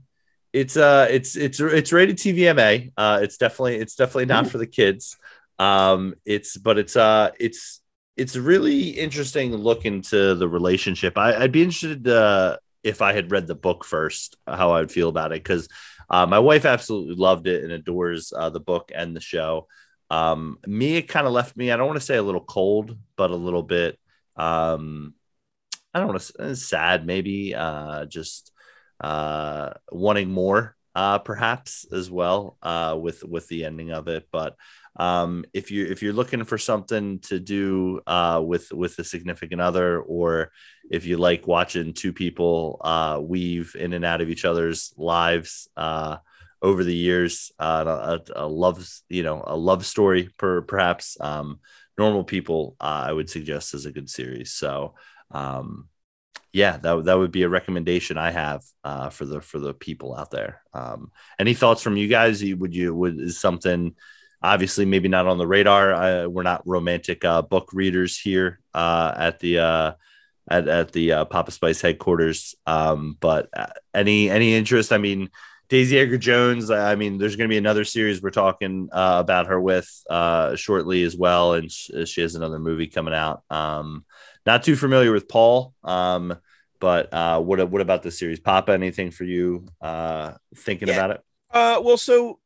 it's 0.54 0.78
uh 0.78 1.08
it's 1.10 1.36
it's 1.36 1.60
it's 1.60 1.92
rated 1.92 2.18
TVMA. 2.18 2.94
Uh, 2.96 3.20
it's 3.22 3.38
definitely 3.38 3.76
it's 3.76 3.96
definitely 3.96 4.26
not 4.26 4.48
for 4.48 4.58
the 4.58 4.68
kids. 4.68 5.18
Um, 5.60 6.16
it's 6.26 6.58
but 6.58 6.78
it's 6.78 6.96
uh 6.96 7.32
it's 7.40 7.82
it's 8.18 8.36
really 8.36 8.90
interesting 8.90 9.54
look 9.56 9.86
into 9.86 10.36
the 10.36 10.48
relationship. 10.48 11.18
I, 11.18 11.36
I'd 11.36 11.52
be 11.52 11.64
interested 11.64 12.08
uh, 12.08 12.58
if 12.86 13.02
I 13.02 13.14
had 13.14 13.32
read 13.32 13.48
the 13.48 13.56
book 13.56 13.84
first, 13.84 14.38
how 14.48 14.74
I'd 14.74 14.92
feel 14.92 15.10
about 15.10 15.32
it 15.32 15.44
because 15.44 15.68
uh, 16.08 16.28
my 16.28 16.38
wife 16.38 16.66
absolutely 16.66 17.16
loved 17.16 17.48
it 17.48 17.64
and 17.64 17.74
adores 17.74 18.32
uh, 18.32 18.52
the 18.52 18.60
book 18.60 18.92
and 18.94 19.16
the 19.16 19.22
show. 19.22 19.68
Um, 20.12 20.60
me, 20.68 20.98
it 20.98 21.08
kind 21.10 21.26
of 21.26 21.34
left 21.34 21.58
me. 21.58 21.72
I 21.72 21.78
don't 21.78 21.88
want 21.88 22.00
to 22.00 22.06
say 22.06 22.16
a 22.16 22.24
little 22.24 22.44
cold, 22.44 22.96
but 23.18 23.32
a 23.32 23.36
little 23.36 23.64
bit. 23.64 23.98
Um, 24.36 25.16
I 25.94 26.00
don't 26.00 26.10
want 26.10 26.22
to 26.22 26.56
sad, 26.56 27.08
maybe. 27.08 27.56
Uh, 27.56 28.06
just 28.06 28.52
uh, 29.02 29.72
wanting 29.92 30.30
more, 30.30 30.76
uh, 30.94 31.18
perhaps 31.20 31.88
as 31.92 32.12
well, 32.12 32.58
uh, 32.62 32.96
with 33.02 33.24
with 33.24 33.48
the 33.48 33.66
ending 33.66 33.92
of 33.92 34.08
it. 34.08 34.28
But 34.32 34.56
um, 34.98 35.46
if 35.54 35.72
you 35.72 35.86
if 35.86 36.02
you're 36.02 36.14
looking 36.14 36.44
for 36.46 36.58
something 36.58 37.20
to 37.20 37.40
do 37.40 38.02
uh, 38.08 38.42
with 38.46 38.72
with 38.72 38.98
a 39.00 39.04
significant 39.04 39.62
other, 39.62 40.00
or 40.00 40.52
if 40.90 41.06
you 41.06 41.18
like 41.18 41.48
watching 41.48 41.94
two 41.94 42.14
people 42.14 42.80
uh, 42.84 43.20
weave 43.22 43.76
in 43.78 43.94
and 43.94 44.06
out 44.06 44.22
of 44.22 44.30
each 44.30 44.46
other's 44.46 44.94
lives 44.98 45.68
uh, 45.76 46.18
over 46.62 46.84
the 46.84 46.96
years, 46.96 47.52
uh, 47.60 48.20
a, 48.36 48.46
a 48.46 48.48
love 48.48 48.88
you 49.10 49.24
know 49.24 49.44
a 49.46 49.58
love 49.58 49.86
story, 49.86 50.30
per, 50.38 50.62
perhaps. 50.62 51.18
Um, 51.20 51.60
normal 51.98 52.26
people, 52.26 52.76
uh, 52.82 53.06
I 53.08 53.14
would 53.14 53.30
suggest 53.30 53.74
is 53.74 53.86
a 53.86 53.92
good 53.92 54.10
series. 54.10 54.54
So. 54.54 54.96
Um, 55.32 55.90
yeah, 56.54 56.78
that, 56.78 57.04
that 57.04 57.18
would 57.18 57.32
be 57.32 57.42
a 57.42 57.50
recommendation 57.50 58.18
I 58.18 58.32
have 58.32 58.64
uh, 58.86 59.10
for 59.10 59.26
the 59.26 59.42
for 59.42 59.60
the 59.60 59.74
people 59.74 60.16
out 60.16 60.32
there. 60.32 60.62
Um, 60.74 61.12
any 61.38 61.54
thoughts 61.54 61.82
from 61.82 61.98
you 61.98 62.08
guys? 62.08 62.42
Would 62.42 62.74
you 62.74 62.96
would 62.96 63.20
is 63.20 63.38
something 63.38 63.94
obviously 64.46 64.86
maybe 64.86 65.08
not 65.08 65.28
on 65.28 65.38
the 65.38 65.48
radar? 65.48 65.94
Uh, 65.94 66.28
we're 66.28 66.44
not 66.44 66.66
romantic 66.66 67.26
uh, 67.26 67.42
book 67.42 67.70
readers 67.74 68.18
here 68.20 68.60
uh, 68.74 69.14
at 69.16 69.40
the 69.40 69.60
uh, 69.60 69.92
at 70.50 70.68
at 70.68 70.92
the 70.92 71.12
uh, 71.12 71.26
Papa 71.26 71.52
Spice 71.52 71.82
headquarters. 71.82 72.56
Um, 72.66 73.18
but 73.20 73.50
uh, 73.56 73.68
any 73.94 74.30
any 74.30 74.54
interest? 74.54 74.92
I 74.92 74.98
mean, 74.98 75.30
Daisy 75.70 75.98
Edgar 75.98 76.18
Jones. 76.18 76.70
I 76.70 76.96
mean, 76.96 77.18
there's 77.18 77.36
going 77.36 77.50
to 77.50 77.54
be 77.54 77.58
another 77.58 77.84
series 77.84 78.22
we're 78.22 78.30
talking 78.30 78.90
uh, 78.92 79.18
about 79.20 79.48
her 79.48 79.60
with 79.60 79.90
uh, 80.10 80.56
shortly 80.56 81.04
as 81.04 81.16
well, 81.18 81.54
and 81.54 81.72
sh- 81.72 81.92
she 82.06 82.22
has 82.22 82.36
another 82.36 82.60
movie 82.60 82.88
coming 82.88 83.14
out. 83.14 83.44
Um, 83.50 84.06
not 84.46 84.64
too 84.64 84.76
familiar 84.76 85.12
with 85.12 85.28
Paul. 85.28 85.74
Um, 85.84 86.38
but 86.80 87.12
uh, 87.14 87.40
what 87.42 87.68
what 87.70 87.82
about 87.82 88.04
this 88.04 88.20
series, 88.20 88.40
Papa? 88.40 88.72
Anything 88.74 89.10
for 89.10 89.24
you 89.24 89.66
uh, 89.82 90.34
thinking 90.56 90.88
Yeah. 90.90 90.94
about 90.96 91.12
it? 91.12 91.22
Uh, 91.52 91.82
well, 91.82 91.98
so 91.98 92.40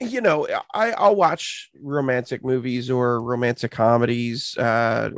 you 0.00 0.20
know, 0.20 0.46
I 0.74 0.92
I'll 0.92 1.16
watch 1.16 1.70
romantic 1.80 2.44
movies 2.44 2.90
or 2.90 3.20
romantic 3.22 3.70
comedies. 3.70 4.56
Uh, 4.56 5.10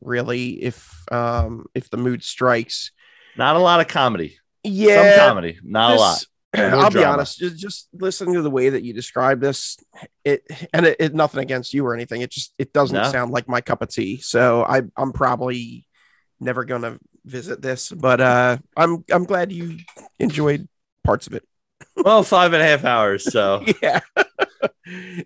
really, 0.00 0.62
if 0.62 0.90
um 1.12 1.66
if 1.74 1.90
the 1.90 1.96
mood 1.96 2.22
strikes. 2.24 2.92
Not 3.36 3.56
a 3.56 3.58
lot 3.58 3.80
of 3.80 3.88
comedy. 3.88 4.38
Yeah, 4.64 5.12
Some 5.12 5.20
comedy, 5.28 5.58
not 5.62 5.92
a 5.92 5.96
lot. 5.96 6.18
this- 6.52 6.72
More 6.72 6.80
I'll 6.80 6.90
be 6.90 7.04
honest. 7.04 7.38
Just 7.38 7.56
just 7.58 7.88
listening 7.92 8.34
to 8.34 8.42
the 8.42 8.50
way 8.50 8.70
that 8.70 8.82
you 8.82 8.94
describe 8.94 9.40
this, 9.40 9.76
it 10.24 10.42
and 10.72 10.86
it, 10.86 10.96
it 10.98 11.14
nothing 11.14 11.40
against 11.40 11.74
you 11.74 11.84
or 11.86 11.94
anything. 11.94 12.22
It 12.22 12.30
just 12.30 12.54
it 12.58 12.72
doesn't 12.72 12.96
No. 12.96 13.10
sound 13.12 13.30
like 13.32 13.46
my 13.48 13.60
cup 13.60 13.82
of 13.82 13.90
tea. 13.90 14.20
So 14.22 14.64
I 14.64 14.82
I'm 14.96 15.12
probably 15.12 15.86
never 16.40 16.64
gonna 16.64 16.98
visit 17.26 17.60
this, 17.60 17.90
but 17.90 18.20
uh, 18.22 18.56
I'm 18.76 19.04
I'm 19.12 19.24
glad 19.24 19.52
you 19.52 19.78
enjoyed 20.18 20.66
parts 21.04 21.26
of 21.26 21.34
it. 21.34 21.44
Well, 21.96 22.22
five 22.22 22.52
and 22.52 22.62
a 22.62 22.66
half 22.66 22.84
hours. 22.84 23.30
So 23.32 23.64
Yeah, 23.82 24.00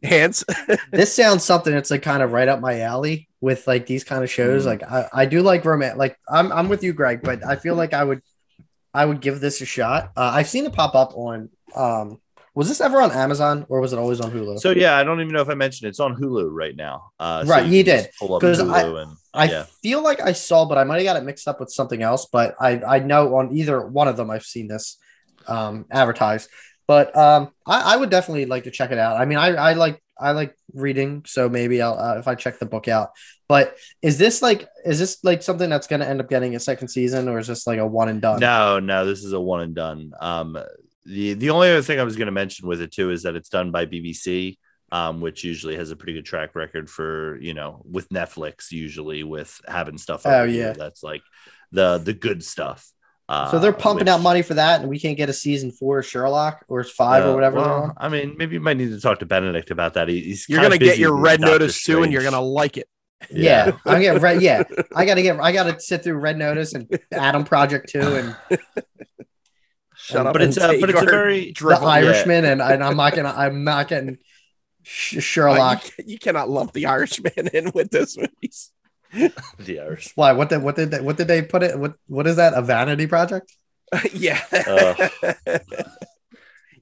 Hans. 0.04 0.44
this 0.92 1.14
sounds 1.14 1.44
something 1.44 1.72
that's 1.72 1.90
like 1.90 2.02
kind 2.02 2.22
of 2.22 2.32
right 2.32 2.48
up 2.48 2.60
my 2.60 2.80
alley 2.80 3.28
with 3.40 3.66
like 3.66 3.86
these 3.86 4.04
kind 4.04 4.22
of 4.22 4.30
shows. 4.30 4.62
Mm. 4.64 4.66
Like 4.66 4.82
I, 4.82 5.08
I 5.12 5.26
do 5.26 5.42
like 5.42 5.64
romance. 5.64 5.96
Like 5.98 6.16
I'm 6.28 6.52
I'm 6.52 6.68
with 6.68 6.82
you, 6.82 6.92
Greg, 6.92 7.20
but 7.22 7.44
I 7.44 7.56
feel 7.56 7.74
like 7.74 7.92
I 7.92 8.04
would 8.04 8.22
I 8.94 9.04
would 9.04 9.20
give 9.20 9.40
this 9.40 9.60
a 9.60 9.66
shot. 9.66 10.12
Uh, 10.16 10.30
I've 10.34 10.48
seen 10.48 10.66
it 10.66 10.72
pop 10.72 10.94
up 10.94 11.12
on 11.14 11.50
um 11.74 12.20
was 12.54 12.68
this 12.68 12.80
ever 12.80 13.00
on 13.00 13.12
Amazon 13.12 13.64
or 13.68 13.80
was 13.80 13.92
it 13.92 13.98
always 13.98 14.20
on 14.20 14.32
Hulu? 14.32 14.58
so 14.58 14.70
yeah, 14.72 14.96
I 14.96 15.04
don't 15.04 15.20
even 15.20 15.32
know 15.32 15.40
if 15.40 15.48
I 15.48 15.54
mentioned 15.54 15.86
it. 15.86 15.90
it's 15.90 16.00
on 16.00 16.16
Hulu 16.16 16.48
right 16.50 16.74
now. 16.74 17.10
Uh, 17.18 17.44
so 17.44 17.50
Right, 17.50 17.66
you 17.66 17.84
did, 17.84 18.08
pull 18.18 18.34
up 18.34 18.40
'cause 18.40 18.60
Hulu 18.60 19.02
and 19.02 19.12
I 19.32 19.44
yeah. 19.44 19.66
feel 19.82 20.02
like 20.02 20.20
I 20.20 20.32
saw, 20.32 20.64
but 20.64 20.76
I 20.76 20.82
might 20.84 20.96
have 20.96 21.04
got 21.04 21.16
it 21.16 21.24
mixed 21.24 21.46
up 21.46 21.60
with 21.60 21.70
something 21.70 22.02
else. 22.02 22.26
But 22.30 22.56
I 22.60 22.80
I 22.82 22.98
know 22.98 23.36
on 23.36 23.52
either 23.56 23.86
one 23.86 24.08
of 24.08 24.16
them 24.16 24.30
I've 24.30 24.42
seen 24.44 24.66
this 24.68 24.96
um 25.46 25.86
advertised. 25.90 26.48
But 26.86 27.16
um 27.16 27.50
I, 27.66 27.94
I 27.94 27.96
would 27.96 28.10
definitely 28.10 28.46
like 28.46 28.64
to 28.64 28.70
check 28.70 28.90
it 28.90 28.98
out. 28.98 29.20
I 29.20 29.24
mean 29.24 29.38
I 29.38 29.48
I 29.54 29.72
like 29.74 30.02
I 30.20 30.32
like 30.32 30.54
reading, 30.74 31.24
so 31.26 31.48
maybe 31.48 31.80
I'll 31.80 31.98
uh, 31.98 32.18
if 32.18 32.28
I 32.28 32.34
check 32.34 32.58
the 32.58 32.66
book 32.66 32.88
out. 32.88 33.10
But 33.48 33.76
is 34.02 34.18
this 34.18 34.42
like 34.42 34.68
is 34.84 34.98
this 34.98 35.24
like 35.24 35.42
something 35.42 35.70
that's 35.70 35.86
going 35.86 36.00
to 36.00 36.08
end 36.08 36.20
up 36.20 36.28
getting 36.28 36.54
a 36.54 36.60
second 36.60 36.88
season, 36.88 37.28
or 37.28 37.38
is 37.38 37.46
this 37.46 37.66
like 37.66 37.78
a 37.78 37.86
one 37.86 38.08
and 38.08 38.20
done? 38.20 38.38
No, 38.38 38.78
no, 38.78 39.06
this 39.06 39.24
is 39.24 39.32
a 39.32 39.40
one 39.40 39.62
and 39.62 39.74
done. 39.74 40.12
Um, 40.20 40.58
the 41.06 41.32
the 41.32 41.50
only 41.50 41.70
other 41.70 41.82
thing 41.82 41.98
I 41.98 42.04
was 42.04 42.16
going 42.16 42.26
to 42.26 42.32
mention 42.32 42.68
with 42.68 42.82
it 42.82 42.92
too 42.92 43.10
is 43.10 43.22
that 43.22 43.34
it's 43.34 43.48
done 43.48 43.70
by 43.70 43.86
BBC, 43.86 44.58
um, 44.92 45.20
which 45.20 45.42
usually 45.42 45.76
has 45.76 45.90
a 45.90 45.96
pretty 45.96 46.12
good 46.12 46.26
track 46.26 46.54
record 46.54 46.90
for 46.90 47.38
you 47.40 47.54
know 47.54 47.82
with 47.90 48.08
Netflix 48.10 48.70
usually 48.70 49.24
with 49.24 49.58
having 49.66 49.98
stuff. 49.98 50.22
Oh, 50.26 50.44
yeah. 50.44 50.72
that's 50.72 51.02
like 51.02 51.22
the 51.72 51.98
the 51.98 52.12
good 52.12 52.44
stuff. 52.44 52.86
Uh, 53.30 53.48
So 53.52 53.58
they're 53.60 53.72
pumping 53.72 54.06
which- 54.06 54.08
out 54.12 54.20
money 54.22 54.42
for 54.42 54.54
that, 54.54 54.80
and 54.80 54.90
we 54.90 54.98
can't 54.98 55.16
get 55.16 55.28
a 55.28 55.32
season 55.32 55.70
four 55.70 56.00
of 56.00 56.06
Sherlock 56.06 56.64
or 56.68 56.82
five 56.82 57.24
uh, 57.24 57.28
or 57.30 57.34
whatever. 57.36 57.56
well. 57.56 57.92
I 57.96 58.08
mean, 58.08 58.34
maybe 58.36 58.54
you 58.54 58.60
might 58.60 58.76
need 58.76 58.90
to 58.90 59.00
talk 59.00 59.20
to 59.20 59.26
Benedict 59.26 59.70
about 59.70 59.94
that. 59.94 60.08
He's 60.08 60.48
You're 60.48 60.60
kinda 60.60 60.76
gonna 60.78 60.90
get 60.90 60.98
your 60.98 61.16
red 61.16 61.40
notice 61.40 61.82
too, 61.82 62.02
and 62.02 62.12
you're 62.12 62.24
gonna 62.24 62.40
like 62.40 62.76
it. 62.76 62.88
Yeah, 63.30 63.72
I 63.86 64.00
get 64.00 64.20
red. 64.20 64.42
Yeah, 64.42 64.64
I 64.96 65.04
gotta 65.04 65.22
get. 65.22 65.38
I 65.38 65.52
gotta 65.52 65.78
sit 65.78 66.02
through 66.02 66.14
Red 66.18 66.38
Notice 66.38 66.72
and 66.74 66.88
Adam 67.12 67.44
Project 67.44 67.90
too, 67.90 68.00
and 68.00 68.36
Shut 69.94 70.20
And- 70.20 70.28
up. 70.28 70.32
but 70.32 70.42
it's 70.42 70.56
and 70.56 70.72
a 70.76 70.80
but 70.80 70.88
it's 70.90 70.98
a 70.98 71.04
our 71.04 71.10
very 71.10 71.40
The 71.46 71.52
drivel. 71.52 71.86
Irishman, 71.88 72.44
and, 72.46 72.62
and 72.62 72.82
I'm 72.82 72.96
not 72.96 73.14
gonna. 73.14 73.34
I'm 73.36 73.62
not 73.64 73.88
getting 73.88 74.18
Sh- 74.82 75.18
Uh, 75.18 75.20
Sherlock. 75.20 75.84
you, 75.98 76.04
you 76.14 76.18
cannot 76.18 76.48
lump 76.48 76.72
the 76.72 76.86
Irishman 76.86 77.32
in 77.52 77.70
with 77.74 77.90
those 77.90 78.16
movies. 78.16 78.72
the 79.58 79.80
Irish. 79.80 80.12
Why? 80.14 80.32
What 80.32 80.48
did 80.48 80.62
what 80.62 80.76
did 80.76 80.90
they, 80.90 81.00
what 81.00 81.16
did 81.16 81.28
they 81.28 81.42
put 81.42 81.62
it? 81.62 81.78
What 81.78 81.94
what 82.06 82.26
is 82.26 82.36
that? 82.36 82.54
A 82.54 82.62
vanity 82.62 83.06
project? 83.06 83.52
yeah. 84.12 84.40
Ugh. 84.52 85.10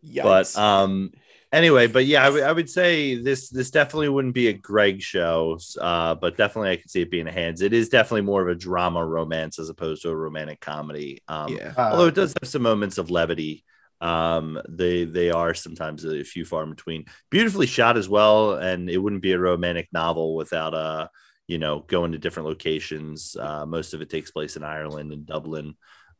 Yikes. 0.06 0.22
but 0.22 0.56
um 0.56 1.10
anyway 1.52 1.86
but 1.86 2.06
yeah 2.06 2.24
I 2.24 2.52
would- 2.52 2.70
say 2.70 3.16
this 3.16 3.48
this 3.48 3.70
definitely 3.70 4.08
wouldn't 4.08 4.34
be 4.34 4.48
a 4.48 4.52
greg 4.52 5.02
show 5.02 5.58
uh 5.80 6.14
but 6.14 6.36
definitely 6.36 6.70
i 6.70 6.76
could 6.76 6.90
see 6.90 7.02
it 7.02 7.10
being 7.10 7.26
a 7.26 7.32
Hans 7.32 7.62
it 7.62 7.72
is 7.72 7.88
definitely 7.88 8.22
more 8.22 8.42
of 8.42 8.48
a 8.48 8.58
drama 8.58 9.04
romance 9.04 9.58
as 9.58 9.68
opposed 9.70 10.02
to 10.02 10.10
a 10.10 10.16
romantic 10.16 10.60
comedy 10.60 11.22
um 11.28 11.56
yeah. 11.56 11.72
Uh, 11.76 11.90
although 11.92 12.06
it 12.06 12.14
does 12.14 12.34
have 12.40 12.48
some 12.48 12.62
moments 12.62 12.98
of 12.98 13.10
levity 13.10 13.64
um 14.00 14.60
they 14.68 15.04
they 15.04 15.30
are 15.30 15.54
sometimes 15.54 16.04
a 16.04 16.22
few 16.22 16.44
far 16.44 16.62
in 16.62 16.70
between 16.70 17.06
beautifully 17.30 17.66
shot 17.66 17.96
as 17.96 18.08
well 18.08 18.54
and 18.54 18.88
it 18.88 18.98
wouldn't 18.98 19.22
be 19.22 19.32
a 19.32 19.38
romantic 19.38 19.88
novel 19.92 20.36
without 20.36 20.74
uh 20.74 21.08
you 21.48 21.58
know 21.58 21.80
going 21.88 22.12
to 22.12 22.18
different 22.18 22.48
locations 22.48 23.36
uh 23.40 23.66
most 23.66 23.94
of 23.94 24.00
it 24.02 24.08
takes 24.10 24.30
place 24.30 24.56
in 24.56 24.62
ireland 24.62 25.12
and 25.12 25.26
dublin 25.26 25.74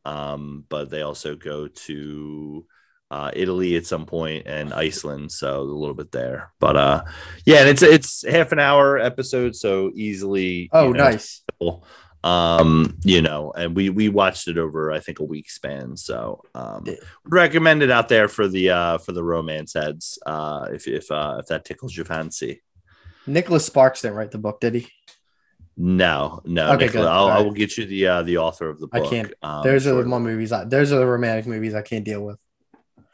um 0.05 0.65
but 0.67 0.89
they 0.89 1.01
also 1.01 1.35
go 1.35 1.67
to 1.67 2.65
uh, 3.11 3.31
Italy 3.33 3.75
at 3.75 3.87
some 3.87 4.05
point 4.05 4.45
and 4.45 4.71
Iceland, 4.71 5.31
so 5.31 5.61
a 5.61 5.63
little 5.63 5.95
bit 5.95 6.11
there. 6.11 6.53
But 6.59 6.77
uh, 6.77 7.03
yeah, 7.43 7.61
and 7.61 7.69
it's 7.69 7.81
it's 7.81 8.23
half 8.23 8.51
an 8.51 8.59
hour 8.59 8.99
episode, 8.99 9.55
so 9.55 9.89
easily. 9.95 10.69
oh, 10.71 10.89
you 10.89 10.93
know, 10.93 11.03
nice. 11.05 11.41
um 12.23 12.97
you 13.03 13.21
know 13.21 13.51
and 13.55 13.75
we 13.75 13.89
we 13.89 14.09
watched 14.09 14.49
it 14.49 14.57
over 14.57 14.91
i 14.91 14.99
think 14.99 15.19
a 15.19 15.23
week 15.23 15.49
span 15.49 15.95
so 15.95 16.41
um 16.53 16.83
Yeah. 16.85 16.95
recommend 17.23 17.81
it 17.81 17.89
out 17.89 18.09
there 18.09 18.27
for 18.27 18.47
the 18.49 18.69
uh 18.71 18.97
for 18.97 19.13
the 19.13 19.23
romance 19.23 19.73
heads 19.73 20.19
uh 20.25 20.67
if 20.69 20.85
if 20.85 21.09
uh 21.11 21.37
if 21.39 21.45
that 21.47 21.63
tickles 21.63 21.95
your 21.95 22.05
fancy 22.05 22.61
Nicholas 23.25 23.65
Sparks 23.65 24.01
didn't 24.01 24.17
write 24.17 24.31
the 24.31 24.37
book, 24.37 24.59
did 24.59 24.73
he? 24.75 24.87
No 25.81 26.41
no 26.43 26.73
Okay, 26.73 26.87
Nicola, 26.87 27.03
good. 27.05 27.09
I'll, 27.09 27.23
All 27.23 27.29
I 27.31 27.39
will 27.41 27.51
get 27.53 27.77
you 27.77 27.85
the 27.85 28.05
uh 28.07 28.21
the 28.23 28.37
author 28.37 28.69
of 28.69 28.79
the 28.81 28.87
book. 28.87 29.05
I 29.05 29.09
can't- 29.09 29.33
um, 29.41 29.63
Those 29.63 29.87
are 29.87 29.95
the 29.95 30.03
movies. 30.03 30.51
I, 30.51 30.65
those 30.65 30.91
are 30.91 30.99
the 30.99 31.05
romantic 31.07 31.47
movies 31.47 31.73
I 31.73 31.81
can't 31.81 32.03
deal 32.03 32.21
with. 32.21 32.37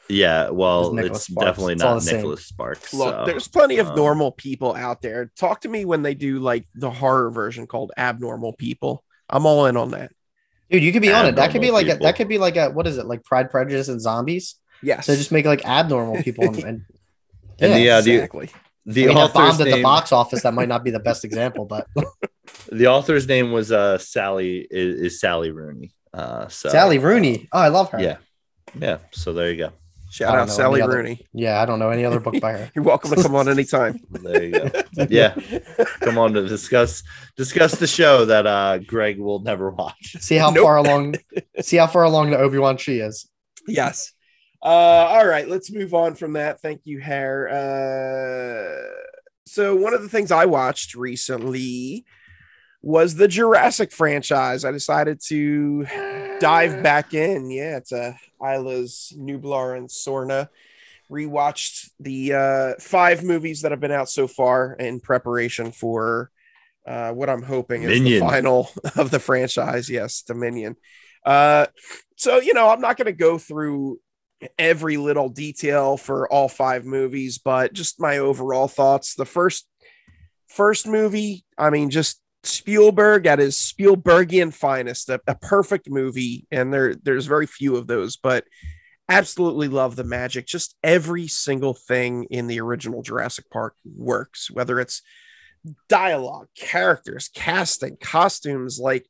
yeah 0.10 0.50
well 0.50 0.98
It's 0.98 1.10
it's 1.10 1.28
definitely 1.28 1.74
It's 1.74 1.84
not 1.84 1.94
the 1.96 2.02
same. 2.02 2.16
nicholas 2.18 2.46
sparks 2.46 2.92
Look, 2.94 3.14
so, 3.14 3.24
there's 3.28 3.48
plenty 3.48 3.78
of 3.78 3.90
um, 3.90 3.96
normal 3.96 4.32
people 4.32 4.76
out 4.76 5.02
there. 5.04 5.32
Talk 5.38 5.62
to 5.62 5.70
me 5.70 5.86
when 5.86 6.02
they 6.02 6.16
do 6.16 6.40
like 6.40 6.68
the 6.74 6.90
horror 6.90 7.30
version 7.30 7.68
called 7.68 7.92
Abnormal 7.98 8.54
People. 8.54 9.04
I'm 9.30 9.46
all 9.46 9.68
in 9.68 9.78
on 9.78 9.92
that. 9.92 10.12
Dude, 10.72 10.82
you 10.84 10.92
could 10.92 11.04
be 11.04 11.14
on 11.14 11.28
it. 11.28 11.36
That 11.36 11.52
could 11.52 11.62
be 11.62 11.68
Abnormal 11.68 11.88
like 11.90 12.00
a, 12.00 12.04
that 12.04 12.16
could 12.16 12.28
be 12.28 12.38
like 12.40 12.56
a 12.58 12.70
what 12.72 12.88
is 12.88 12.98
it 12.98 13.06
like 13.06 13.24
Pride, 13.24 13.52
Prejudice, 13.52 13.88
and 13.90 14.02
Zombies? 14.02 14.56
Yes. 14.82 15.06
So 15.06 15.16
just 15.16 15.32
make 15.32 15.46
like 15.46 15.64
abnormal 15.66 16.24
people 16.24 16.46
and, 16.46 16.56
and 16.64 16.82
And 17.60 17.74
the, 17.74 17.80
yeah. 17.80 17.96
uh, 17.96 18.00
exactly. 18.00 18.48
the 18.48 18.54
I 18.88 18.92
mean, 18.94 19.10
it 19.10 19.16
author's 19.16 19.34
bombed 19.34 19.62
at 19.62 19.64
the 19.66 19.72
name, 19.72 19.84
box 19.84 20.12
office. 20.12 20.44
That 20.44 20.54
might 20.54 20.68
not 20.70 20.84
be 20.84 20.92
the 20.92 21.00
best 21.00 21.26
example, 21.26 21.66
but 21.66 21.88
the 22.72 22.88
author's 22.88 23.28
name 23.28 23.52
was 23.52 23.72
uh 23.72 23.98
sally 23.98 24.68
is, 24.70 25.02
is 25.02 25.20
sally 25.20 25.52
rooney 25.52 25.92
uh 26.14 26.48
so 26.48 26.70
Sally 26.70 26.98
Rooney. 27.00 27.48
Oh, 27.52 27.60
I 27.60 27.68
love 27.70 27.90
her. 27.92 28.02
yeah 28.02 28.18
yeah 28.80 28.98
so 29.12 29.34
there 29.34 29.52
you 29.52 29.58
go 29.58 29.72
Shout 30.12 30.38
out 30.38 30.50
Sally 30.50 30.80
any 30.80 30.88
other- 30.88 30.98
Rooney. 30.98 31.26
Yeah, 31.34 31.62
I 31.62 31.66
don't 31.66 31.78
know 31.78 31.90
any 31.90 32.06
other 32.06 32.22
book 32.22 32.40
by 32.40 32.54
her. 32.54 32.72
You're 32.76 32.86
welcome 32.86 33.12
to 33.14 33.22
come 33.22 33.36
on 33.36 33.50
anytime. 33.50 34.00
there 34.12 34.44
you 34.46 34.52
go 34.52 34.70
yeah 35.10 35.36
come 36.00 36.18
on 36.18 36.32
to 36.34 36.48
discuss 36.48 37.04
discuss 37.36 37.74
the 37.80 37.88
show 37.88 38.24
that 38.26 38.46
uh 38.48 38.78
greg 38.78 39.20
will 39.20 39.40
never 39.40 39.72
watch 39.72 40.16
See 40.20 40.36
how 40.38 40.52
Nope. 40.52 40.64
far 40.64 40.78
along. 40.78 41.16
See 41.62 41.76
how 41.78 41.88
far 41.88 42.04
along 42.04 42.30
the 42.30 42.38
Obi 42.38 42.60
Wan 42.60 42.78
she 42.78 43.00
is. 43.00 43.28
yes. 43.68 44.14
Uh, 44.66 45.08
all 45.12 45.28
right, 45.28 45.48
let's 45.48 45.72
move 45.72 45.94
on 45.94 46.16
from 46.16 46.34
that. 46.34 46.60
Thank 46.60 46.82
you, 46.86 47.00
Hare. 47.00 47.48
Uh, 47.50 49.06
so 49.46 49.76
one 49.76 49.94
of 49.94 50.02
the 50.02 50.10
things 50.10 50.32
I 50.32 50.46
watched 50.46 50.96
recently 50.96 52.04
was 52.82 53.14
the 53.14 53.28
Jurassic 53.28 53.92
franchise. 53.92 54.66
I 54.66 54.72
decided 54.72 55.22
to 55.28 55.86
dive 56.40 56.82
back 56.82 57.14
in. 57.14 57.52
Yeah, 57.52 57.78
it's 57.78 57.92
a 57.92 58.18
Isla's 58.42 59.14
Nublar 59.16 59.78
and 59.78 59.88
Sorna. 59.88 60.50
Rewatched 61.12 61.92
the 62.00 62.34
uh, 62.34 62.74
five 62.80 63.24
movies 63.24 63.62
that 63.62 63.72
have 63.72 63.80
been 63.80 63.92
out 63.92 64.10
so 64.10 64.26
far 64.26 64.74
in 64.74 65.00
preparation 65.00 65.72
for 65.72 66.32
uh, 66.88 67.12
what 67.12 67.30
I'm 67.30 67.44
hoping 67.44 67.84
is 67.84 68.02
the 68.02 68.20
final 68.20 68.72
of 68.96 69.12
the 69.12 69.20
franchise. 69.20 69.92
Yes, 69.92 70.24
Dominion. 70.24 70.76
Uh, 71.24 71.68
so 72.16 72.40
you 72.40 72.56
know, 72.56 72.70
I'm 72.70 72.82
not 72.82 72.98
going 72.98 73.06
to 73.06 73.12
go 73.12 73.38
through 73.38 74.00
every 74.58 74.98
little 74.98 75.30
detail 75.30 75.98
for 75.98 76.32
all 76.32 76.50
five 76.50 76.86
movies, 76.86 77.38
but 77.38 77.74
just 77.74 78.00
my 78.00 78.18
overall 78.18 78.68
thoughts. 78.68 79.16
The 79.16 79.26
first 79.26 79.68
first 80.48 80.88
movie, 80.88 81.46
I 81.58 81.70
mean, 81.70 81.90
just 81.90 82.22
Spielberg 82.44 83.26
at 83.26 83.40
his 83.40 83.56
Spielbergian 83.56 84.54
finest, 84.54 85.10
a, 85.10 85.20
a 85.28 85.36
perfect 85.36 85.90
movie, 85.90 86.48
and 86.52 86.74
there 86.74 86.96
there's 86.96 87.26
very 87.26 87.48
few 87.48 87.76
of 87.76 87.88
those, 87.88 88.18
but 88.18 88.46
absolutely 89.10 89.68
love 89.68 89.96
the 89.96 90.04
magic. 90.04 90.48
Just 90.48 90.76
every 90.84 91.28
single 91.28 91.74
thing 91.74 92.26
in 92.26 92.48
the 92.48 92.60
original 92.60 93.02
Jurassic 93.02 93.50
Park 93.52 93.76
works, 93.86 94.50
whether 94.52 94.80
it's 94.80 95.02
dialogue, 95.90 96.48
characters, 96.58 97.30
casting, 97.34 97.98
costumes, 97.98 98.80
like 98.80 99.08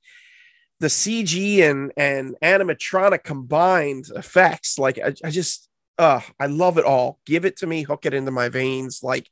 the 0.80 0.88
CG 0.88 1.62
and 1.62 1.92
and 1.98 2.36
animatronic 2.44 3.24
combined 3.24 4.06
effects. 4.16 4.78
Like 4.78 5.00
I, 5.00 5.14
I 5.24 5.30
just 5.30 5.70
uh 5.98 6.22
I 6.40 6.48
love 6.48 6.78
it 6.78 6.86
all. 6.86 7.20
Give 7.26 7.46
it 7.46 7.58
to 7.58 7.68
me, 7.68 7.84
hook 7.84 8.06
it 8.06 8.14
into 8.14 8.32
my 8.32 8.50
veins. 8.50 9.02
Like 9.04 9.30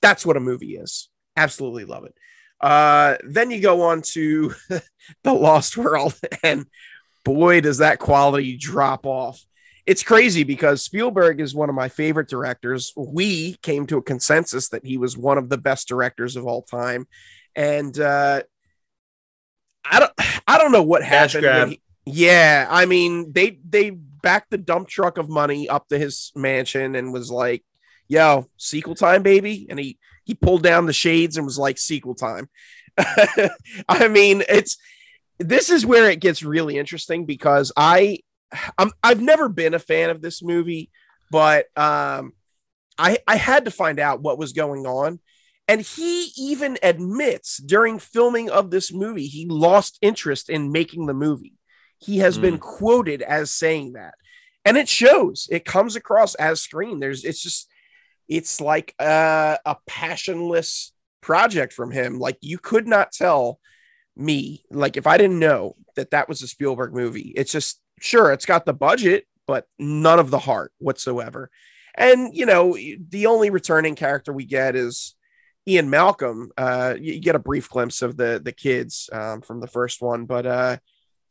that's 0.00 0.24
what 0.24 0.36
a 0.36 0.40
movie 0.40 0.76
is. 0.76 1.08
Absolutely 1.36 1.84
love 1.84 2.04
it. 2.04 2.14
Uh 2.60 3.16
then 3.24 3.50
you 3.50 3.60
go 3.60 3.82
on 3.82 4.02
to 4.12 4.54
the 5.22 5.32
Lost 5.32 5.76
World, 5.76 6.18
and 6.42 6.66
boy, 7.24 7.60
does 7.60 7.78
that 7.78 7.98
quality 7.98 8.56
drop 8.56 9.06
off. 9.06 9.44
It's 9.86 10.02
crazy 10.02 10.44
because 10.44 10.80
Spielberg 10.80 11.42
is 11.42 11.54
one 11.54 11.68
of 11.68 11.74
my 11.74 11.90
favorite 11.90 12.28
directors. 12.28 12.94
We 12.96 13.56
came 13.56 13.86
to 13.88 13.98
a 13.98 14.02
consensus 14.02 14.70
that 14.70 14.86
he 14.86 14.96
was 14.96 15.18
one 15.18 15.36
of 15.36 15.50
the 15.50 15.58
best 15.58 15.88
directors 15.88 16.36
of 16.36 16.46
all 16.46 16.62
time. 16.62 17.06
And 17.54 17.98
uh 18.00 18.42
I 19.84 20.00
don't 20.00 20.12
I 20.46 20.58
don't 20.58 20.72
know 20.72 20.82
what 20.82 21.02
Cash 21.02 21.34
happened. 21.34 21.72
he- 21.72 21.80
yeah, 22.06 22.66
I 22.70 22.84
mean, 22.84 23.32
they 23.32 23.58
they 23.66 23.90
backed 23.90 24.50
the 24.50 24.58
dump 24.58 24.88
truck 24.88 25.16
of 25.18 25.28
money 25.28 25.68
up 25.68 25.88
to 25.88 25.98
his 25.98 26.32
mansion 26.34 26.94
and 26.96 27.12
was 27.12 27.30
like, 27.30 27.64
"Yo, 28.08 28.46
sequel 28.58 28.94
time, 28.94 29.22
baby!" 29.22 29.66
And 29.70 29.78
he 29.78 29.98
he 30.24 30.34
pulled 30.34 30.62
down 30.62 30.86
the 30.86 30.92
shades 30.92 31.36
and 31.36 31.46
was 31.46 31.58
like, 31.58 31.78
"Sequel 31.78 32.14
time." 32.14 32.50
I 33.88 34.08
mean, 34.08 34.42
it's 34.48 34.76
this 35.38 35.70
is 35.70 35.86
where 35.86 36.10
it 36.10 36.20
gets 36.20 36.42
really 36.42 36.76
interesting 36.78 37.24
because 37.24 37.72
I 37.76 38.18
I'm 38.78 38.90
I've 39.02 39.20
never 39.20 39.48
been 39.48 39.74
a 39.74 39.78
fan 39.78 40.10
of 40.10 40.20
this 40.20 40.42
movie, 40.42 40.90
but 41.30 41.66
um, 41.76 42.32
I 42.98 43.18
I 43.26 43.36
had 43.36 43.64
to 43.64 43.70
find 43.70 43.98
out 43.98 44.20
what 44.20 44.38
was 44.38 44.52
going 44.52 44.86
on. 44.86 45.20
And 45.66 45.80
he 45.80 46.32
even 46.36 46.76
admits 46.82 47.56
during 47.56 47.98
filming 47.98 48.50
of 48.50 48.70
this 48.70 48.92
movie, 48.92 49.26
he 49.26 49.46
lost 49.46 49.98
interest 50.02 50.50
in 50.50 50.72
making 50.72 51.06
the 51.06 51.14
movie. 51.14 51.54
He 51.98 52.18
has 52.18 52.36
been 52.36 52.58
quoted 52.58 53.22
as 53.22 53.50
saying 53.50 53.92
that. 53.94 54.14
And 54.66 54.76
it 54.76 54.88
shows. 54.88 55.48
It 55.50 55.64
comes 55.64 55.96
across 55.96 56.34
as 56.34 56.60
screen. 56.60 57.00
There's 57.00 57.24
it's 57.24 57.42
just 57.42 57.68
it's 58.28 58.60
like 58.60 58.94
uh, 58.98 59.56
a 59.64 59.76
passionless 59.86 60.92
project 61.22 61.72
from 61.72 61.90
him. 61.90 62.18
Like 62.18 62.36
you 62.40 62.58
could 62.58 62.86
not 62.86 63.12
tell 63.12 63.58
me, 64.16 64.64
like 64.70 64.96
if 64.96 65.06
I 65.06 65.16
didn't 65.16 65.38
know 65.38 65.76
that 65.96 66.10
that 66.10 66.28
was 66.28 66.42
a 66.42 66.48
Spielberg 66.48 66.92
movie. 66.92 67.32
It's 67.36 67.52
just 67.52 67.80
sure 68.00 68.32
it's 68.32 68.46
got 68.46 68.66
the 68.66 68.74
budget, 68.74 69.26
but 69.46 69.66
none 69.78 70.18
of 70.18 70.30
the 70.30 70.38
heart 70.38 70.72
whatsoever. 70.78 71.50
And 71.94 72.34
you 72.36 72.46
know, 72.46 72.76
the 72.76 73.26
only 73.26 73.50
returning 73.50 73.94
character 73.94 74.32
we 74.32 74.44
get 74.44 74.76
is 74.76 75.14
Ian 75.66 75.90
Malcolm. 75.90 76.50
Uh, 76.56 76.94
you 76.98 77.20
get 77.20 77.36
a 77.36 77.40
brief 77.40 77.70
glimpse 77.70 78.02
of 78.02 78.16
the 78.16 78.40
the 78.42 78.52
kids 78.52 79.08
um, 79.12 79.40
from 79.40 79.60
the 79.60 79.66
first 79.66 80.02
one, 80.02 80.26
but 80.26 80.46
uh, 80.46 80.76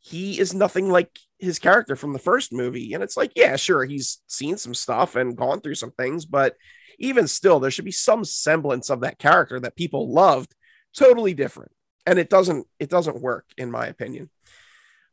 he 0.00 0.38
is 0.38 0.52
nothing 0.52 0.90
like 0.90 1.18
his 1.38 1.58
character 1.58 1.96
from 1.96 2.12
the 2.12 2.18
first 2.18 2.52
movie. 2.52 2.92
And 2.92 3.02
it's 3.02 3.16
like, 3.16 3.32
yeah, 3.36 3.56
sure, 3.56 3.84
he's 3.84 4.20
seen 4.26 4.56
some 4.56 4.74
stuff 4.74 5.16
and 5.16 5.36
gone 5.36 5.60
through 5.60 5.76
some 5.76 5.92
things, 5.92 6.24
but 6.24 6.56
even 6.98 7.26
still, 7.26 7.58
there 7.58 7.70
should 7.70 7.84
be 7.84 7.90
some 7.90 8.24
semblance 8.24 8.90
of 8.90 9.00
that 9.00 9.18
character 9.18 9.58
that 9.60 9.76
people 9.76 10.12
loved, 10.12 10.54
totally 10.96 11.34
different. 11.34 11.72
And 12.06 12.18
it 12.18 12.28
doesn't 12.28 12.66
it 12.78 12.90
doesn't 12.90 13.22
work, 13.22 13.46
in 13.56 13.70
my 13.70 13.86
opinion. 13.86 14.30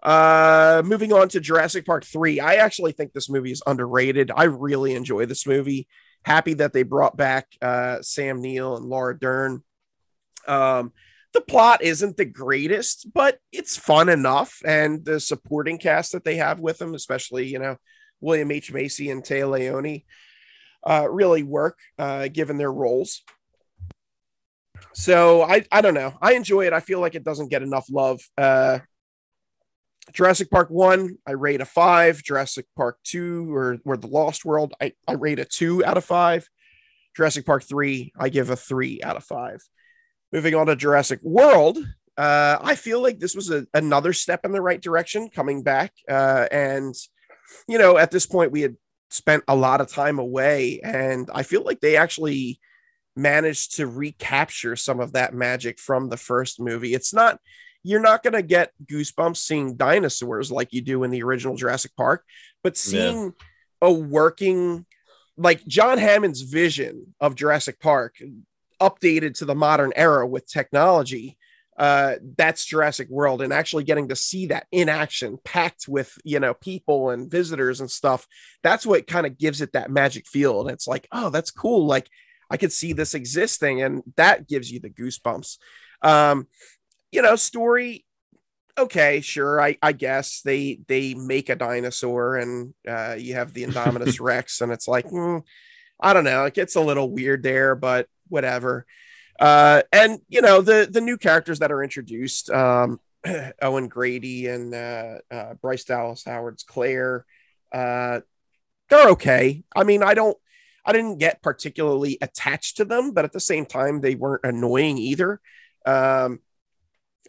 Uh 0.03 0.82
moving 0.84 1.13
on 1.13 1.30
to 1.30 1.39
Jurassic 1.39 1.86
Park 1.86 2.03
3. 2.03 2.39
I 2.39 2.55
actually 2.55 2.91
think 2.91 3.13
this 3.13 3.30
movie 3.30 3.51
is 3.51 3.63
underrated. 3.65 4.32
I 4.36 4.43
really 4.45 4.93
enjoy 4.95 5.26
this 5.26 5.47
movie. 5.47 5.88
Happy 6.24 6.53
that 6.55 6.74
they 6.74 6.84
brought 6.84 7.17
back 7.17 7.47
uh 7.61 8.01
Sam 8.01 8.41
Neill 8.41 8.78
and 8.78 8.86
Laura 8.86 9.17
Dern. 9.17 9.63
Um 10.47 10.93
the 11.34 11.41
plot 11.41 11.82
isn't 11.82 12.17
the 12.17 12.26
greatest, 12.26 13.13
but 13.13 13.39
it's 13.51 13.78
fun 13.78 14.09
enough. 14.09 14.61
And 14.65 15.05
the 15.05 15.19
supporting 15.19 15.78
cast 15.78 16.11
that 16.11 16.26
they 16.26 16.36
have 16.36 16.59
with 16.59 16.78
them, 16.78 16.93
especially, 16.93 17.47
you 17.47 17.59
know, 17.59 17.78
William 18.19 18.51
H. 18.51 18.72
Macy 18.74 19.09
and 19.09 19.24
Téa 19.24 19.49
Leoni, 19.49 20.05
uh, 20.86 21.07
really 21.09 21.43
work 21.43 21.80
uh, 21.97 22.28
given 22.28 22.57
their 22.57 22.72
roles. 22.72 23.24
So 24.93 25.41
I, 25.41 25.65
I 25.72 25.82
don't 25.82 25.93
know. 25.93 26.13
I 26.22 26.34
enjoy 26.34 26.67
it. 26.67 26.74
I 26.74 26.82
feel 26.82 26.99
like 26.99 27.15
it 27.15 27.24
doesn't 27.24 27.49
get 27.49 27.63
enough 27.63 27.86
love. 27.89 28.19
Uh, 28.38 28.80
Jurassic 30.14 30.49
Park 30.49 30.70
1, 30.70 31.18
I 31.28 31.32
rate 31.32 31.62
a 31.62 31.66
five. 31.66 32.24
Jurassic 32.24 32.66
Park 32.76 32.97
2 33.06 33.54
or, 33.54 33.78
or 33.86 33.97
The 33.97 34.08
Lost 34.08 34.43
World, 34.43 34.74
I, 34.82 34.93
I 35.08 35.14
rate 35.14 35.39
a 35.39 35.45
two 35.45 35.86
out 35.86 35.97
of 35.97 36.06
five. 36.06 36.49
Jurassic 37.16 37.45
Park 37.45 37.64
3, 37.64 38.14
I 38.18 38.30
give 38.30 38.49
a 38.49 38.56
three 38.56 39.02
out 39.04 39.18
of 39.18 39.24
five. 39.24 39.62
Moving 40.32 40.56
on 40.56 40.68
to 40.68 40.76
Jurassic 40.76 41.20
World, 41.24 41.78
uh, 42.18 42.58
I 42.62 42.76
feel 42.76 43.02
like 43.02 43.20
this 43.20 43.36
was 43.36 43.49
a, 43.49 43.66
another 43.74 44.14
step 44.14 44.45
in 44.45 44.52
the 44.52 44.62
right 44.62 44.82
direction 44.82 45.30
coming 45.30 45.64
back. 45.64 45.93
Uh, 46.10 46.47
and, 46.52 46.93
you 47.68 47.78
know, 47.78 47.97
at 47.97 48.12
this 48.12 48.26
point, 48.26 48.52
we 48.52 48.62
had 48.62 48.76
spent 49.10 49.43
a 49.47 49.56
lot 49.56 49.82
of 49.82 49.91
time 49.91 50.20
away, 50.20 50.80
and 50.84 51.30
I 51.34 51.43
feel 51.43 51.64
like 51.64 51.80
they 51.80 51.97
actually 51.97 52.60
managed 53.16 53.76
to 53.78 53.88
recapture 53.88 54.76
some 54.76 54.99
of 54.99 55.14
that 55.14 55.34
magic 55.34 55.80
from 55.80 56.10
the 56.10 56.18
first 56.18 56.60
movie. 56.60 56.93
It's 56.93 57.14
not, 57.14 57.39
you're 57.84 58.00
not 58.00 58.24
going 58.24 58.34
to 58.34 58.42
get 58.42 58.72
goosebumps 58.86 59.38
seeing 59.38 59.76
dinosaurs 59.76 60.52
like 60.52 60.72
you 60.72 60.82
do 60.82 61.04
in 61.04 61.12
the 61.12 61.24
original 61.24 61.56
Jurassic 61.56 61.96
Park, 61.96 62.24
but 62.64 62.78
seeing 62.78 63.24
yeah. 63.24 63.88
a 63.88 63.92
working, 63.92 64.86
like 65.38 65.66
John 65.66 65.98
Hammond's 65.98 66.42
vision 66.42 67.16
of 67.20 67.36
Jurassic 67.36 67.80
Park 67.80 68.18
updated 68.82 69.36
to 69.36 69.46
the 69.46 69.56
modern 69.56 69.94
era 69.96 70.28
with 70.28 70.48
technology 70.48 71.38
uh 71.78 72.16
that's 72.38 72.66
Jurassic 72.66 73.08
World 73.10 73.42
and 73.42 73.54
actually 73.54 73.84
getting 73.84 74.10
to 74.10 74.16
see 74.16 74.48
that 74.48 74.68
in 74.72 74.90
action 74.90 75.38
packed 75.44 75.88
with 75.88 76.18
you 76.24 76.40
know 76.40 76.54
people 76.54 77.12
and 77.12 77.32
visitors 77.32 77.80
and 77.80 77.90
stuff 77.90 78.28
that's 78.62 78.86
what 78.86 79.08
kind 79.08 79.26
of 79.26 79.38
gives 79.38 79.62
it 79.62 79.74
that 79.74 79.90
magic 79.90 80.28
feel 80.28 80.62
and 80.62 80.70
it's 80.70 80.88
like 80.88 81.08
oh 81.12 81.30
that's 81.30 81.50
cool 81.50 81.86
like 81.86 82.10
I 82.50 82.58
could 82.58 82.74
see 82.74 82.92
this 82.92 83.14
existing 83.14 83.82
and 83.82 84.04
that 84.18 84.48
gives 84.48 84.70
you 84.70 84.80
the 84.80 84.90
goosebumps 84.90 85.58
um 86.02 86.48
you 87.12 87.22
know 87.22 87.36
story 87.36 88.05
okay 88.78 89.22
sure 89.22 89.62
I 89.62 89.78
I 89.82 89.91
guess 89.91 90.41
they 90.41 90.80
they 90.88 91.14
make 91.14 91.49
a 91.49 91.55
dinosaur 91.55 92.38
and 92.38 92.74
uh 92.88 93.16
you 93.18 93.34
have 93.34 93.53
the 93.53 93.66
Indominus 93.66 94.20
Rex 94.22 94.62
and 94.62 94.72
it's 94.72 94.88
like 94.88 95.05
mm, 95.05 95.43
I 95.99 96.14
don't 96.14 96.24
know 96.24 96.45
it 96.45 96.53
gets 96.53 96.76
a 96.76 96.82
little 96.82 97.09
weird 97.09 97.43
there 97.43 97.76
but 97.76 98.07
whatever. 98.32 98.86
Uh, 99.39 99.82
and 99.91 100.20
you 100.30 100.41
know 100.41 100.62
the 100.62 100.88
the 100.89 101.01
new 101.01 101.18
characters 101.18 101.59
that 101.59 101.72
are 101.72 101.84
introduced, 101.84 102.49
um, 102.49 102.99
Owen 103.62 103.88
Grady 103.88 104.47
and 104.47 104.74
uh, 104.74 105.16
uh, 105.30 105.53
Bryce 105.55 105.84
Dallas 105.84 106.24
Howard's 106.24 106.64
Claire, 106.64 107.26
uh, 107.72 108.22
they're 108.89 109.09
okay. 109.09 109.64
I 109.76 109.84
mean, 109.84 110.03
I 110.03 110.14
don't, 110.14 110.38
I 110.86 110.93
didn't 110.93 111.20
get 111.20 111.41
particularly 111.41 112.18
attached 112.22 112.78
to 112.78 112.86
them, 112.86 113.12
but 113.12 113.26
at 113.26 113.32
the 113.32 113.39
same 113.39 113.66
time, 113.66 114.01
they 114.01 114.16
weren't 114.16 114.43
annoying 114.43 114.97
either. 114.97 115.39
Um, 115.86 116.39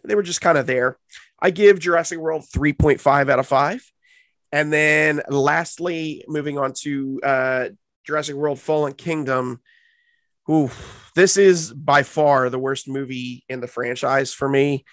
they 0.05 0.15
were 0.15 0.23
just 0.23 0.41
kind 0.41 0.57
of 0.57 0.65
there. 0.67 0.97
I 1.39 1.49
give 1.49 1.79
Jurassic 1.79 2.19
World 2.19 2.45
3.5 2.53 3.29
out 3.29 3.39
of 3.39 3.47
5. 3.47 3.91
And 4.51 4.71
then 4.71 5.21
lastly, 5.27 6.23
moving 6.27 6.57
on 6.57 6.73
to 6.81 7.19
uh, 7.23 7.65
Jurassic 8.05 8.35
World 8.35 8.59
Fallen 8.59 8.93
Kingdom, 8.93 9.61
Ooh, 10.49 10.69
this 11.15 11.37
is 11.37 11.71
by 11.71 12.03
far 12.03 12.49
the 12.49 12.59
worst 12.59 12.87
movie 12.87 13.45
in 13.47 13.61
the 13.61 13.67
franchise 13.67 14.33
for 14.33 14.49
me. 14.49 14.83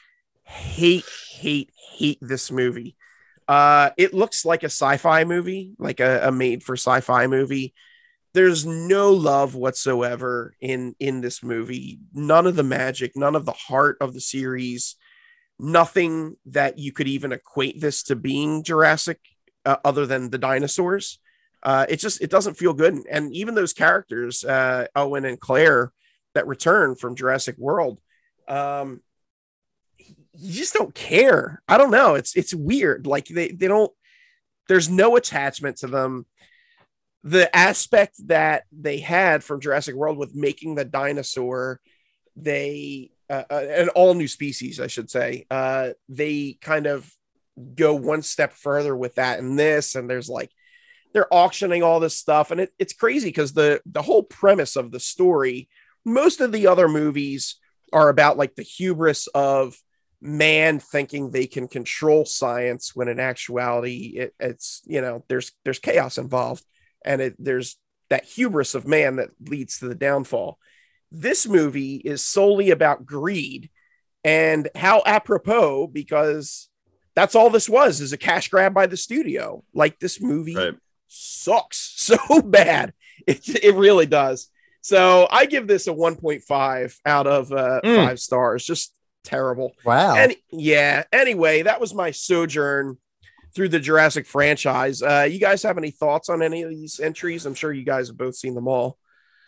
Hate, 0.45 1.05
hate, 1.31 1.71
hate 1.97 2.19
this 2.21 2.53
movie. 2.53 2.97
Uh, 3.49 3.91
it 3.97 4.15
looks 4.15 4.45
like 4.45 4.63
a 4.63 4.67
sci-fi 4.67 5.25
movie, 5.25 5.75
like 5.79 5.99
a, 5.99 6.29
a 6.29 6.33
made 6.33 6.63
for 6.63 6.75
sci-fi 6.77 7.27
movie. 7.27 7.75
There's 8.33 8.65
no 8.65 9.13
love 9.13 9.57
whatsoever 9.57 10.55
in 10.61 10.95
in 11.01 11.21
this 11.21 11.43
movie. 11.43 11.99
None 12.15 12.47
of 12.47 12.55
the 12.55 12.63
magic, 12.63 13.17
none 13.17 13.35
of 13.35 13.45
the 13.45 13.53
heart 13.53 13.97
of 14.01 14.15
the 14.15 14.21
series. 14.21 14.95
Nothing 15.63 16.37
that 16.47 16.79
you 16.79 16.93
could 16.93 17.09
even 17.09 17.33
equate 17.33 17.81
this 17.81 18.03
to 18.05 18.17
being 18.17 18.63
Jurassic, 18.63 19.21
uh, 19.65 19.77
other 19.85 20.07
than 20.07 20.31
the 20.31 20.39
dinosaurs 20.39 21.19
uh, 21.63 21.87
it 21.89 21.97
just 21.97 22.23
it 22.23 22.31
doesn't 22.31 22.55
feel 22.55 22.73
good. 22.73 22.99
And 23.11 23.35
even 23.35 23.55
those 23.55 23.73
characters, 23.73 24.45
uh, 24.45 24.87
Owen 24.97 25.25
and 25.25 25.39
Claire, 25.39 25.93
that 26.35 26.47
return 26.47 26.95
from 26.95 27.17
Jurassic 27.17 27.57
World, 27.59 28.01
um, 28.49 29.01
you 29.99 30.53
just 30.55 30.75
don't 30.75 30.95
care. 30.95 31.63
I 31.69 31.77
don't 31.77 31.91
know. 31.91 32.15
It's 32.15 32.35
it's 32.37 32.55
weird. 32.55 33.07
Like 33.07 33.27
they 33.27 33.49
they 33.49 33.69
don't. 33.69 33.93
There's 34.69 34.89
no 34.89 35.17
attachment 35.17 35.79
to 35.79 35.87
them. 35.87 36.27
The 37.23 37.55
aspect 37.55 38.15
that 38.29 38.65
they 38.73 38.99
had 38.99 39.45
from 39.45 39.61
Jurassic 39.61 39.95
World 39.95 40.17
with 40.17 40.35
making 40.35 40.77
the 40.77 40.87
dinosaur, 40.87 41.81
they 42.37 43.11
uh, 43.31 43.45
uh 43.51 43.67
an 43.71 43.89
all 43.91 44.15
new 44.15 44.29
species, 44.29 44.81
I 44.81 44.89
should 44.89 45.11
say. 45.11 45.47
Uh, 45.51 45.91
they 46.09 46.59
kind 46.61 46.87
of 46.87 47.11
go 47.75 47.95
one 47.95 48.23
step 48.23 48.53
further 48.53 48.97
with 48.97 49.15
that 49.15 49.39
and 49.39 49.59
this, 49.59 49.95
and 49.95 50.11
there's 50.11 50.29
like 50.29 50.51
they're 51.13 51.33
auctioning 51.33 51.83
all 51.83 52.01
this 52.01 52.17
stuff 52.17 52.51
and 52.51 52.61
it, 52.61 52.73
it's 52.79 52.93
crazy 52.93 53.29
because 53.29 53.53
the 53.53 53.81
the 53.87 54.03
whole 54.03 54.23
premise 54.23 54.77
of 54.77 54.91
the 54.91 55.01
story 55.01 55.69
most 56.05 56.41
of 56.41 56.53
the 56.53 56.67
other 56.67 56.89
movies 56.89 57.57
are 57.93 58.09
about 58.09 58.39
like 58.39 58.55
the 58.55 58.63
hubris 58.63 59.27
of 59.29 59.77
man 60.21 60.79
thinking 60.79 61.31
they 61.31 61.47
can 61.47 61.67
control 61.67 62.25
science 62.25 62.95
when 62.95 63.09
in 63.09 63.19
actuality 63.19 64.15
it, 64.17 64.35
it's 64.39 64.83
you 64.87 65.01
know 65.01 65.25
there's 65.29 65.53
there's 65.65 65.79
chaos 65.79 66.19
involved 66.19 66.65
and 67.05 67.21
it, 67.21 67.35
there's 67.39 67.77
that 68.11 68.25
hubris 68.25 68.75
of 68.75 68.87
man 68.87 69.17
that 69.17 69.31
leads 69.49 69.79
to 69.79 69.89
the 69.89 69.95
downfall 69.95 70.59
this 71.13 71.47
movie 71.47 71.97
is 71.97 72.23
solely 72.23 72.71
about 72.71 73.05
greed 73.05 73.71
and 74.25 74.69
how 74.75 75.03
apropos 75.07 75.87
because 75.87 76.69
that's 77.15 77.35
all 77.35 77.51
this 77.51 77.69
was 77.69 78.01
is 78.01 78.13
a 78.13 78.19
cash 78.19 78.49
grab 78.49 78.73
by 78.73 78.87
the 78.87 78.97
studio 78.97 79.65
like 79.75 79.99
this 79.99 80.21
movie 80.21 80.55
right 80.55 80.75
sucks 81.11 81.93
so 81.97 82.41
bad. 82.43 82.95
It, 83.27 83.63
it 83.63 83.75
really 83.75 84.07
does. 84.07 84.49
So 84.81 85.29
I 85.31 85.45
give 85.45 85.67
this 85.67 85.87
a 85.87 85.93
1.5 85.93 86.97
out 87.05 87.27
of 87.27 87.53
uh, 87.53 87.81
mm. 87.85 87.97
five 87.97 88.19
stars. 88.19 88.65
Just 88.65 88.95
terrible. 89.25 89.73
Wow. 89.85 90.17
And 90.17 90.35
yeah. 90.51 91.05
Anyway, 91.13 91.63
that 91.63 91.81
was 91.81 91.95
my 91.95 92.13
sojourn 92.13 92.97
through 93.55 93.69
the 93.69 93.81
Jurassic 93.81 94.27
franchise. 94.27 95.03
Uh, 95.03 95.29
you 95.31 95.39
guys 95.39 95.63
have 95.65 95.77
any 95.77 95.91
thoughts 95.91 96.31
on 96.31 96.41
any 96.41 96.63
of 96.63 96.71
these 96.71 96.99
entries? 96.99 97.45
I'm 97.45 97.55
sure 97.55 97.73
you 97.73 97.85
guys 97.85 98.09
have 98.09 98.17
both 98.17 98.37
seen 98.37 98.55
them 98.55 98.69
all. 98.69 98.97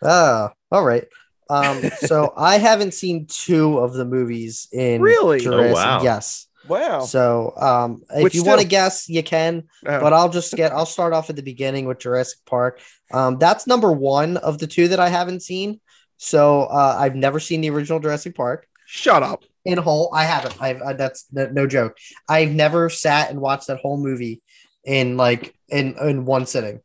Ah, 0.03 0.53
all 0.71 0.83
right. 0.83 1.07
Um, 1.49 1.81
so 1.99 2.33
I 2.37 2.57
haven't 2.57 2.93
seen 2.93 3.27
two 3.27 3.77
of 3.79 3.93
the 3.93 4.05
movies 4.05 4.67
in 4.71 5.01
really. 5.01 5.39
Jurassic. 5.39 5.71
Oh, 5.71 5.73
wow. 5.73 6.03
Yes. 6.03 6.47
Wow. 6.67 7.01
So, 7.01 7.53
um, 7.57 8.03
if 8.09 8.23
Which 8.23 8.35
you 8.35 8.43
want 8.43 8.61
to 8.61 8.67
guess, 8.67 9.09
you 9.09 9.21
can, 9.21 9.63
oh. 9.85 9.99
but 9.99 10.13
I'll 10.13 10.29
just 10.29 10.53
get, 10.53 10.71
I'll 10.71 10.85
start 10.85 11.11
off 11.11 11.29
at 11.29 11.35
the 11.35 11.41
beginning 11.41 11.85
with 11.85 11.99
Jurassic 11.99 12.39
Park. 12.45 12.79
Um, 13.11 13.37
that's 13.37 13.67
number 13.67 13.91
one 13.91 14.37
of 14.37 14.59
the 14.59 14.67
two 14.67 14.87
that 14.87 14.99
I 14.99 15.09
haven't 15.09 15.41
seen. 15.41 15.81
So, 16.17 16.63
uh, 16.63 16.95
I've 16.97 17.15
never 17.15 17.39
seen 17.41 17.59
the 17.61 17.69
original 17.69 17.99
Jurassic 17.99 18.35
Park. 18.35 18.65
Shut 18.85 19.23
up. 19.23 19.43
In 19.65 19.77
whole, 19.77 20.09
I 20.13 20.25
haven't. 20.25 20.61
I've, 20.61 20.81
uh, 20.81 20.93
that's 20.93 21.25
no, 21.31 21.47
no 21.47 21.67
joke. 21.67 21.97
I've 22.27 22.51
never 22.51 22.89
sat 22.89 23.29
and 23.29 23.39
watched 23.39 23.67
that 23.67 23.79
whole 23.79 23.97
movie 23.97 24.41
in 24.83 25.15
like 25.15 25.55
in 25.69 25.95
in 26.01 26.25
one 26.25 26.45
sitting. 26.45 26.81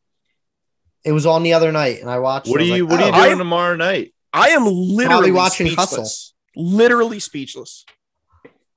It 1.03 1.11
was 1.11 1.25
on 1.25 1.43
the 1.43 1.53
other 1.53 1.73
night, 1.73 1.99
and 1.99 2.09
I 2.09 2.19
watched. 2.19 2.49
What 2.49 2.61
are 2.61 2.63
you 2.63 2.85
like, 2.87 2.91
What 2.91 3.01
oh, 3.01 3.11
are 3.11 3.17
you 3.17 3.25
doing 3.25 3.37
tomorrow 3.37 3.75
night? 3.75 4.13
I 4.33 4.49
am 4.49 4.65
literally 4.65 5.31
watching 5.31 5.67
speechless. 5.67 5.89
Hustle. 5.89 6.35
Literally 6.55 7.19
speechless. 7.19 7.85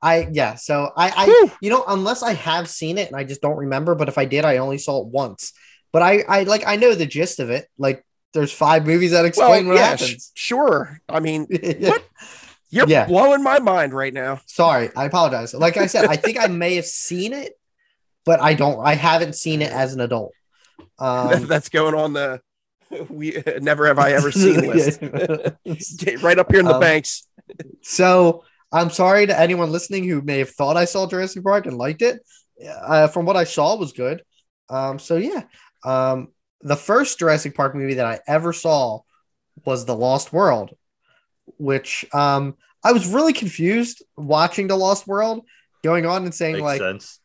I 0.00 0.28
yeah, 0.32 0.56
so 0.56 0.90
I 0.96 1.12
I 1.16 1.50
you 1.60 1.70
know 1.70 1.84
unless 1.86 2.22
I 2.22 2.34
have 2.34 2.68
seen 2.68 2.98
it 2.98 3.08
and 3.08 3.16
I 3.16 3.24
just 3.24 3.40
don't 3.40 3.56
remember, 3.56 3.94
but 3.94 4.08
if 4.08 4.18
I 4.18 4.24
did, 4.24 4.44
I 4.44 4.56
only 4.56 4.78
saw 4.78 5.00
it 5.00 5.06
once. 5.06 5.52
But 5.92 6.02
I 6.02 6.22
I 6.28 6.42
like 6.42 6.66
I 6.66 6.76
know 6.76 6.94
the 6.94 7.06
gist 7.06 7.38
of 7.38 7.50
it. 7.50 7.68
Like 7.78 8.04
there's 8.34 8.52
five 8.52 8.86
movies 8.86 9.12
that 9.12 9.24
explain 9.24 9.66
well, 9.66 9.74
what 9.74 9.80
yeah, 9.80 9.88
happens. 9.90 10.32
Sh- 10.34 10.46
sure. 10.46 11.00
I 11.08 11.20
mean, 11.20 11.46
what? 11.80 12.04
You're 12.70 12.88
yeah. 12.88 13.06
blowing 13.06 13.42
my 13.42 13.58
mind 13.58 13.92
right 13.92 14.14
now. 14.14 14.40
Sorry, 14.46 14.90
I 14.96 15.04
apologize. 15.04 15.52
Like 15.52 15.76
I 15.76 15.86
said, 15.86 16.06
I 16.06 16.16
think 16.16 16.40
I 16.40 16.46
may 16.46 16.76
have 16.76 16.86
seen 16.86 17.34
it, 17.34 17.52
but 18.24 18.40
I 18.40 18.54
don't. 18.54 18.80
I 18.80 18.94
haven't 18.94 19.36
seen 19.36 19.60
it 19.62 19.70
as 19.70 19.94
an 19.94 20.00
adult. 20.00 20.32
Um, 20.98 21.46
That's 21.46 21.68
going 21.68 21.96
on 21.96 22.12
the 22.12 22.40
we 23.10 23.42
never 23.60 23.86
have 23.86 23.98
I 23.98 24.12
ever 24.12 24.30
seen 24.42 24.60
list. 24.68 25.00
Right 26.22 26.38
up 26.38 26.50
here 26.50 26.60
in 26.60 26.66
the 26.66 26.74
Um, 26.74 26.80
banks. 26.80 27.26
So 27.82 28.44
I'm 28.70 28.90
sorry 28.90 29.26
to 29.26 29.38
anyone 29.38 29.70
listening 29.70 30.04
who 30.08 30.22
may 30.22 30.38
have 30.38 30.50
thought 30.50 30.76
I 30.76 30.84
saw 30.84 31.06
Jurassic 31.06 31.42
Park 31.42 31.66
and 31.66 31.76
liked 31.76 32.02
it. 32.02 32.20
Uh, 32.64 33.08
from 33.08 33.26
what 33.26 33.36
I 33.36 33.44
saw, 33.44 33.76
was 33.76 33.92
good. 33.92 34.22
Um, 34.68 34.98
so 34.98 35.16
yeah, 35.16 35.42
um, 35.84 36.28
the 36.60 36.76
first 36.76 37.18
Jurassic 37.18 37.54
Park 37.56 37.74
movie 37.74 37.94
that 37.94 38.06
I 38.06 38.20
ever 38.26 38.52
saw 38.52 39.00
was 39.64 39.84
The 39.84 39.96
Lost 39.96 40.32
World, 40.32 40.70
which 41.58 42.04
um, 42.14 42.56
I 42.84 42.92
was 42.92 43.06
really 43.08 43.32
confused 43.32 44.02
watching 44.16 44.68
The 44.68 44.76
Lost 44.76 45.06
World, 45.06 45.44
going 45.82 46.06
on 46.06 46.24
and 46.24 46.34
saying 46.34 46.54
Makes 46.54 46.62
like, 46.64 46.80
sense. 46.80 47.18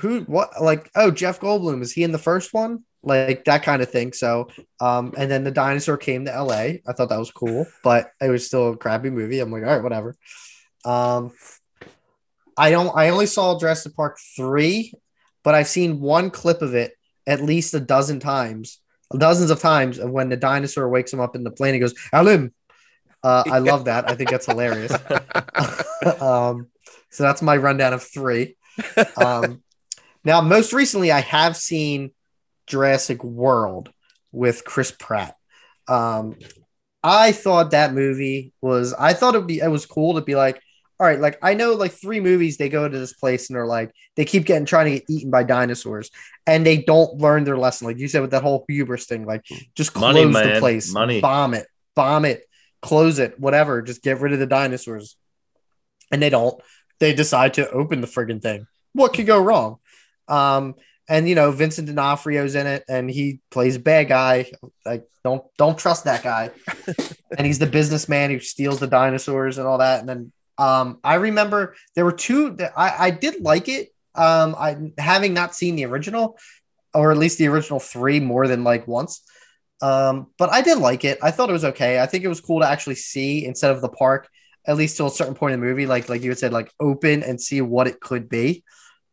who 0.00 0.20
what 0.22 0.50
like 0.60 0.90
oh 0.94 1.10
jeff 1.10 1.40
goldblum 1.40 1.80
is 1.80 1.92
he 1.92 2.02
in 2.02 2.12
the 2.12 2.18
first 2.18 2.52
one 2.52 2.84
like 3.06 3.44
that 3.44 3.62
kind 3.62 3.80
of 3.80 3.90
thing. 3.90 4.12
So 4.12 4.48
um 4.80 5.14
and 5.16 5.30
then 5.30 5.44
the 5.44 5.50
dinosaur 5.50 5.96
came 5.96 6.24
to 6.24 6.42
la 6.42 6.54
i 6.54 6.80
thought 6.94 7.08
that 7.08 7.18
was 7.18 7.30
cool 7.30 7.66
but 7.82 8.10
it 8.20 8.28
was 8.28 8.46
still 8.46 8.72
a 8.72 8.76
crappy 8.76 9.10
movie. 9.10 9.40
I'm 9.40 9.50
like 9.50 9.62
all 9.62 9.68
right 9.68 9.82
whatever. 9.82 10.16
Um 10.84 11.32
i 12.58 12.70
don't 12.70 12.96
i 12.96 13.10
only 13.10 13.26
saw 13.26 13.58
jurassic 13.58 13.94
park 13.94 14.18
3 14.36 14.92
but 15.44 15.54
i've 15.54 15.68
seen 15.68 16.00
one 16.00 16.30
clip 16.30 16.62
of 16.62 16.74
it 16.74 16.92
at 17.26 17.42
least 17.42 17.74
a 17.74 17.80
dozen 17.80 18.18
times 18.18 18.80
dozens 19.18 19.50
of 19.50 19.60
times 19.60 19.98
of 19.98 20.10
when 20.10 20.30
the 20.30 20.36
dinosaur 20.36 20.88
wakes 20.88 21.12
him 21.12 21.20
up 21.20 21.36
in 21.36 21.44
the 21.44 21.50
plane 21.50 21.74
and 21.74 21.82
goes 21.82 21.94
Alan. 22.12 22.52
uh, 23.22 23.44
i 23.46 23.58
love 23.58 23.84
that. 23.84 24.08
I 24.10 24.14
think 24.14 24.30
that's 24.30 24.46
hilarious. 24.46 24.92
Um, 26.20 26.68
so 27.10 27.22
that's 27.22 27.42
my 27.42 27.56
rundown 27.56 27.92
of 27.92 28.02
three. 28.02 28.56
Um, 29.16 29.62
now, 30.24 30.40
most 30.40 30.72
recently, 30.72 31.10
I 31.10 31.20
have 31.20 31.56
seen 31.56 32.10
Jurassic 32.66 33.22
World 33.24 33.90
with 34.32 34.64
Chris 34.64 34.90
Pratt. 34.90 35.36
Um, 35.88 36.36
I 37.02 37.32
thought 37.32 37.70
that 37.70 37.94
movie 37.94 38.52
was. 38.60 38.92
I 38.92 39.12
thought 39.12 39.34
it'd 39.34 39.46
be. 39.46 39.60
It 39.60 39.68
was 39.68 39.86
cool 39.86 40.14
to 40.14 40.20
be 40.20 40.34
like, 40.34 40.60
all 40.98 41.06
right, 41.06 41.20
like 41.20 41.38
I 41.42 41.54
know, 41.54 41.74
like 41.74 41.92
three 41.92 42.20
movies 42.20 42.56
they 42.56 42.68
go 42.68 42.88
to 42.88 42.98
this 42.98 43.12
place 43.12 43.48
and 43.48 43.56
they're 43.56 43.66
like, 43.66 43.92
they 44.16 44.24
keep 44.24 44.44
getting 44.44 44.64
trying 44.66 44.86
to 44.86 44.98
get 44.98 45.10
eaten 45.10 45.30
by 45.30 45.44
dinosaurs, 45.44 46.10
and 46.46 46.66
they 46.66 46.78
don't 46.78 47.18
learn 47.18 47.44
their 47.44 47.58
lesson. 47.58 47.86
Like 47.86 47.98
you 47.98 48.08
said 48.08 48.22
with 48.22 48.32
that 48.32 48.42
whole 48.42 48.64
hubris 48.68 49.06
thing, 49.06 49.26
like 49.26 49.44
just 49.74 49.92
close 49.92 50.14
Money, 50.14 50.24
the 50.24 50.30
man. 50.30 50.60
place, 50.60 50.92
Money. 50.92 51.20
bomb 51.20 51.54
it, 51.54 51.66
bomb 51.94 52.24
it, 52.24 52.42
close 52.82 53.18
it, 53.18 53.38
whatever. 53.38 53.82
Just 53.82 54.02
get 54.02 54.20
rid 54.20 54.32
of 54.32 54.38
the 54.38 54.46
dinosaurs 54.46 55.16
and 56.10 56.20
they 56.22 56.30
don't. 56.30 56.60
They 56.98 57.14
decide 57.14 57.54
to 57.54 57.70
open 57.70 58.00
the 58.00 58.06
friggin' 58.06 58.40
thing. 58.40 58.66
What 58.94 59.12
could 59.12 59.26
go 59.26 59.38
wrong? 59.38 59.76
Um, 60.28 60.74
and 61.08 61.28
you 61.28 61.34
know 61.34 61.50
Vincent 61.52 61.88
D'Onofrio's 61.88 62.54
in 62.54 62.66
it, 62.66 62.84
and 62.88 63.10
he 63.10 63.40
plays 63.50 63.76
a 63.76 63.80
bad 63.80 64.08
guy. 64.08 64.50
Like 64.84 65.06
don't 65.24 65.44
don't 65.58 65.78
trust 65.78 66.04
that 66.04 66.22
guy. 66.22 66.50
and 67.38 67.46
he's 67.46 67.58
the 67.58 67.66
businessman 67.66 68.30
who 68.30 68.40
steals 68.40 68.80
the 68.80 68.86
dinosaurs 68.86 69.58
and 69.58 69.66
all 69.66 69.78
that. 69.78 70.00
And 70.00 70.08
then 70.08 70.32
um, 70.58 70.98
I 71.02 71.14
remember 71.16 71.74
there 71.94 72.04
were 72.04 72.12
two 72.12 72.50
that 72.56 72.72
I 72.76 73.06
I 73.06 73.10
did 73.10 73.42
like 73.42 73.68
it. 73.68 73.88
Um, 74.14 74.54
I 74.58 74.76
having 74.98 75.34
not 75.34 75.54
seen 75.54 75.76
the 75.76 75.84
original, 75.86 76.38
or 76.94 77.12
at 77.12 77.18
least 77.18 77.38
the 77.38 77.48
original 77.48 77.80
three 77.80 78.20
more 78.20 78.46
than 78.48 78.64
like 78.64 78.86
once. 78.88 79.22
Um, 79.82 80.28
but 80.38 80.50
I 80.50 80.62
did 80.62 80.78
like 80.78 81.04
it. 81.04 81.18
I 81.22 81.30
thought 81.30 81.50
it 81.50 81.54
was 81.54 81.66
okay. 81.66 82.00
I 82.00 82.06
think 82.06 82.24
it 82.24 82.28
was 82.28 82.40
cool 82.40 82.60
to 82.60 82.68
actually 82.68 82.94
see 82.94 83.44
instead 83.44 83.72
of 83.72 83.82
the 83.82 83.90
park 83.90 84.28
at 84.66 84.76
least 84.76 84.96
to 84.96 85.06
a 85.06 85.10
certain 85.10 85.34
point 85.34 85.54
in 85.54 85.60
the 85.60 85.66
movie, 85.66 85.86
like 85.86 86.08
like 86.08 86.22
you 86.22 86.30
had 86.30 86.38
said, 86.38 86.52
like 86.52 86.72
open 86.80 87.22
and 87.22 87.40
see 87.40 87.60
what 87.60 87.86
it 87.86 88.00
could 88.00 88.28
be. 88.28 88.64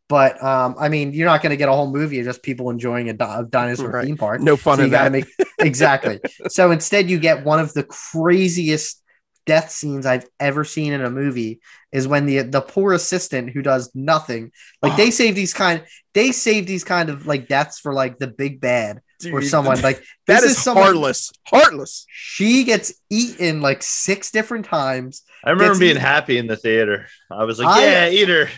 But 0.10 0.44
um, 0.44 0.76
I 0.78 0.90
mean, 0.90 1.14
you're 1.14 1.26
not 1.26 1.42
going 1.42 1.52
to 1.52 1.58
get 1.58 1.70
a 1.70 1.74
whole 1.74 1.90
movie 1.92 2.20
of 2.20 2.26
just 2.26 2.44
people 2.44 2.70
enjoying 2.70 3.10
a, 3.10 3.14
di- 3.14 3.40
a 3.40 3.44
dinosaur 3.44 3.90
Right. 3.90 4.06
theme 4.06 4.18
park. 4.18 4.42
No 4.42 4.58
fun 4.58 4.78
So 4.78 4.84
in 4.84 4.90
you 4.90 4.92
got 4.92 5.04
to 5.06 5.10
that. 5.10 5.12
make 5.12 5.48
exactly. 5.60 6.20
so 6.50 6.72
instead, 6.72 7.10
you 7.10 7.20
get 7.20 7.46
one 7.46 7.60
of 7.60 7.74
the 7.74 7.84
craziest 7.84 9.02
death 9.46 9.72
scenes 9.72 10.06
I've 10.06 10.26
ever 10.40 10.64
seen 10.64 10.94
in 10.94 11.02
a 11.04 11.10
movie. 11.10 11.62
Is 11.92 12.08
when 12.08 12.26
the 12.26 12.40
the 12.42 12.62
poor 12.62 12.94
assistant 12.94 13.52
who 13.52 13.62
does 13.62 13.92
nothing, 13.94 14.52
like 14.82 14.98
they 14.98 15.12
save 15.20 15.36
these 15.36 15.54
kind, 15.54 15.84
they 16.14 16.32
save 16.32 16.66
these 16.68 16.84
kind 16.84 17.10
of 17.10 17.26
like 17.28 17.48
deaths 17.48 17.80
for 17.80 17.94
like 17.94 18.18
the 18.18 18.28
big 18.28 18.60
bad 18.60 19.00
or 19.32 19.42
someone 19.44 19.80
like 19.84 20.04
that 20.28 20.42
this 20.42 20.52
is, 20.52 20.58
someone- 20.58 20.84
heartless. 20.86 21.32
Heartless. 21.48 22.06
She 22.10 22.64
gets 22.66 22.94
eaten 23.12 23.62
like 23.62 23.84
six 23.84 24.32
different 24.32 24.66
times. 24.66 25.22
I 25.46 25.52
remember 25.52 25.78
being 25.80 25.92
eaten. 25.92 26.02
happy 26.02 26.38
in 26.40 26.48
the 26.48 26.58
theater. 26.58 27.06
I 27.32 27.44
was 27.46 27.60
like, 27.60 27.68
I- 27.68 27.86
yeah, 27.86 28.10
eat 28.10 28.28
her. 28.30 28.50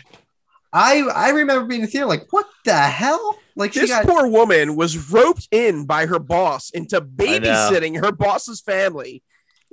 I 0.76 1.00
I 1.14 1.30
remember 1.30 1.66
being 1.66 1.80
in 1.80 1.86
the 1.86 1.90
theater 1.90 2.06
like, 2.06 2.26
what 2.30 2.46
the 2.64 2.76
hell? 2.76 3.38
Like 3.56 3.72
she 3.72 3.80
This 3.80 3.90
got 3.90 4.04
poor 4.06 4.26
woman 4.28 4.76
was 4.76 5.10
roped 5.10 5.48
in 5.50 5.86
by 5.86 6.06
her 6.06 6.18
boss 6.18 6.70
into 6.70 7.00
babysitting 7.00 8.04
her 8.04 8.12
boss's 8.12 8.60
family. 8.60 9.22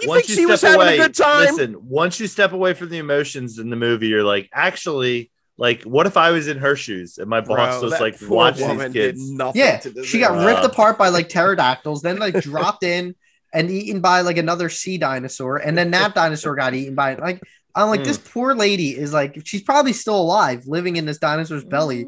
You 0.01 0.07
once 0.07 0.27
think 0.27 0.29
you 0.29 0.35
she 0.35 0.41
step 0.43 0.49
was 0.49 0.63
away, 0.63 0.85
having 0.85 1.01
a 1.01 1.03
good 1.07 1.15
time? 1.15 1.39
listen. 1.39 1.75
Once 1.87 2.19
you 2.19 2.27
step 2.27 2.53
away 2.53 2.73
from 2.73 2.89
the 2.89 2.97
emotions 2.97 3.59
in 3.59 3.69
the 3.69 3.75
movie, 3.75 4.07
you're 4.07 4.23
like, 4.23 4.49
actually, 4.53 5.29
like, 5.57 5.83
what 5.83 6.07
if 6.07 6.17
I 6.17 6.31
was 6.31 6.47
in 6.47 6.57
her 6.59 6.75
shoes 6.75 7.17
and 7.19 7.29
my 7.29 7.41
boss 7.41 7.79
Bro, 7.79 7.89
was 7.89 7.99
like, 7.99 8.19
poor 8.19 8.29
watch 8.29 8.59
woman 8.59 8.91
these 8.91 8.93
did 8.93 9.15
kids. 9.15 9.31
nothing 9.31 9.61
yeah, 9.61 9.77
to 9.77 10.03
she 10.03 10.19
got 10.19 10.31
Wow. 10.31 10.45
ripped 10.47 10.65
apart 10.65 10.97
by 10.97 11.09
like 11.09 11.29
pterodactyls, 11.29 12.01
then 12.01 12.17
like 12.17 12.39
dropped 12.41 12.83
in 12.83 13.15
and 13.53 13.69
eaten 13.69 14.01
by 14.01 14.21
like 14.21 14.37
another 14.37 14.69
sea 14.69 14.97
dinosaur, 14.97 15.57
and 15.57 15.77
then 15.77 15.91
that 15.97 16.15
dinosaur 16.15 16.55
got 16.55 16.73
eaten 16.73 16.95
by 16.95 17.15
like 17.15 17.41
I'm 17.75 17.89
like 17.89 18.01
Mm. 18.01 18.05
this 18.05 18.17
poor 18.17 18.53
lady 18.55 18.89
is 18.97 19.13
like 19.13 19.41
she's 19.45 19.63
probably 19.63 19.93
still 19.93 20.19
alive, 20.19 20.63
living 20.67 20.95
in 20.95 21.05
this 21.05 21.17
dinosaur's 21.17 21.63
belly, 21.65 22.05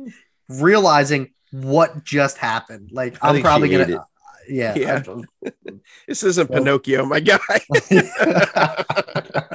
realizing 0.49 1.31
what 1.51 2.03
just 2.03 2.37
happened. 2.37 2.89
Like 2.91 3.17
I 3.23 3.29
I'm 3.29 3.41
probably 3.41 3.69
gonna. 3.69 4.05
Yeah. 4.47 4.75
Yeah. 4.75 5.03
This 6.07 6.23
isn't 6.23 6.49
Well- 6.49 6.59
Pinocchio, 6.59 7.05
my 7.05 7.19
guy. 7.19 7.37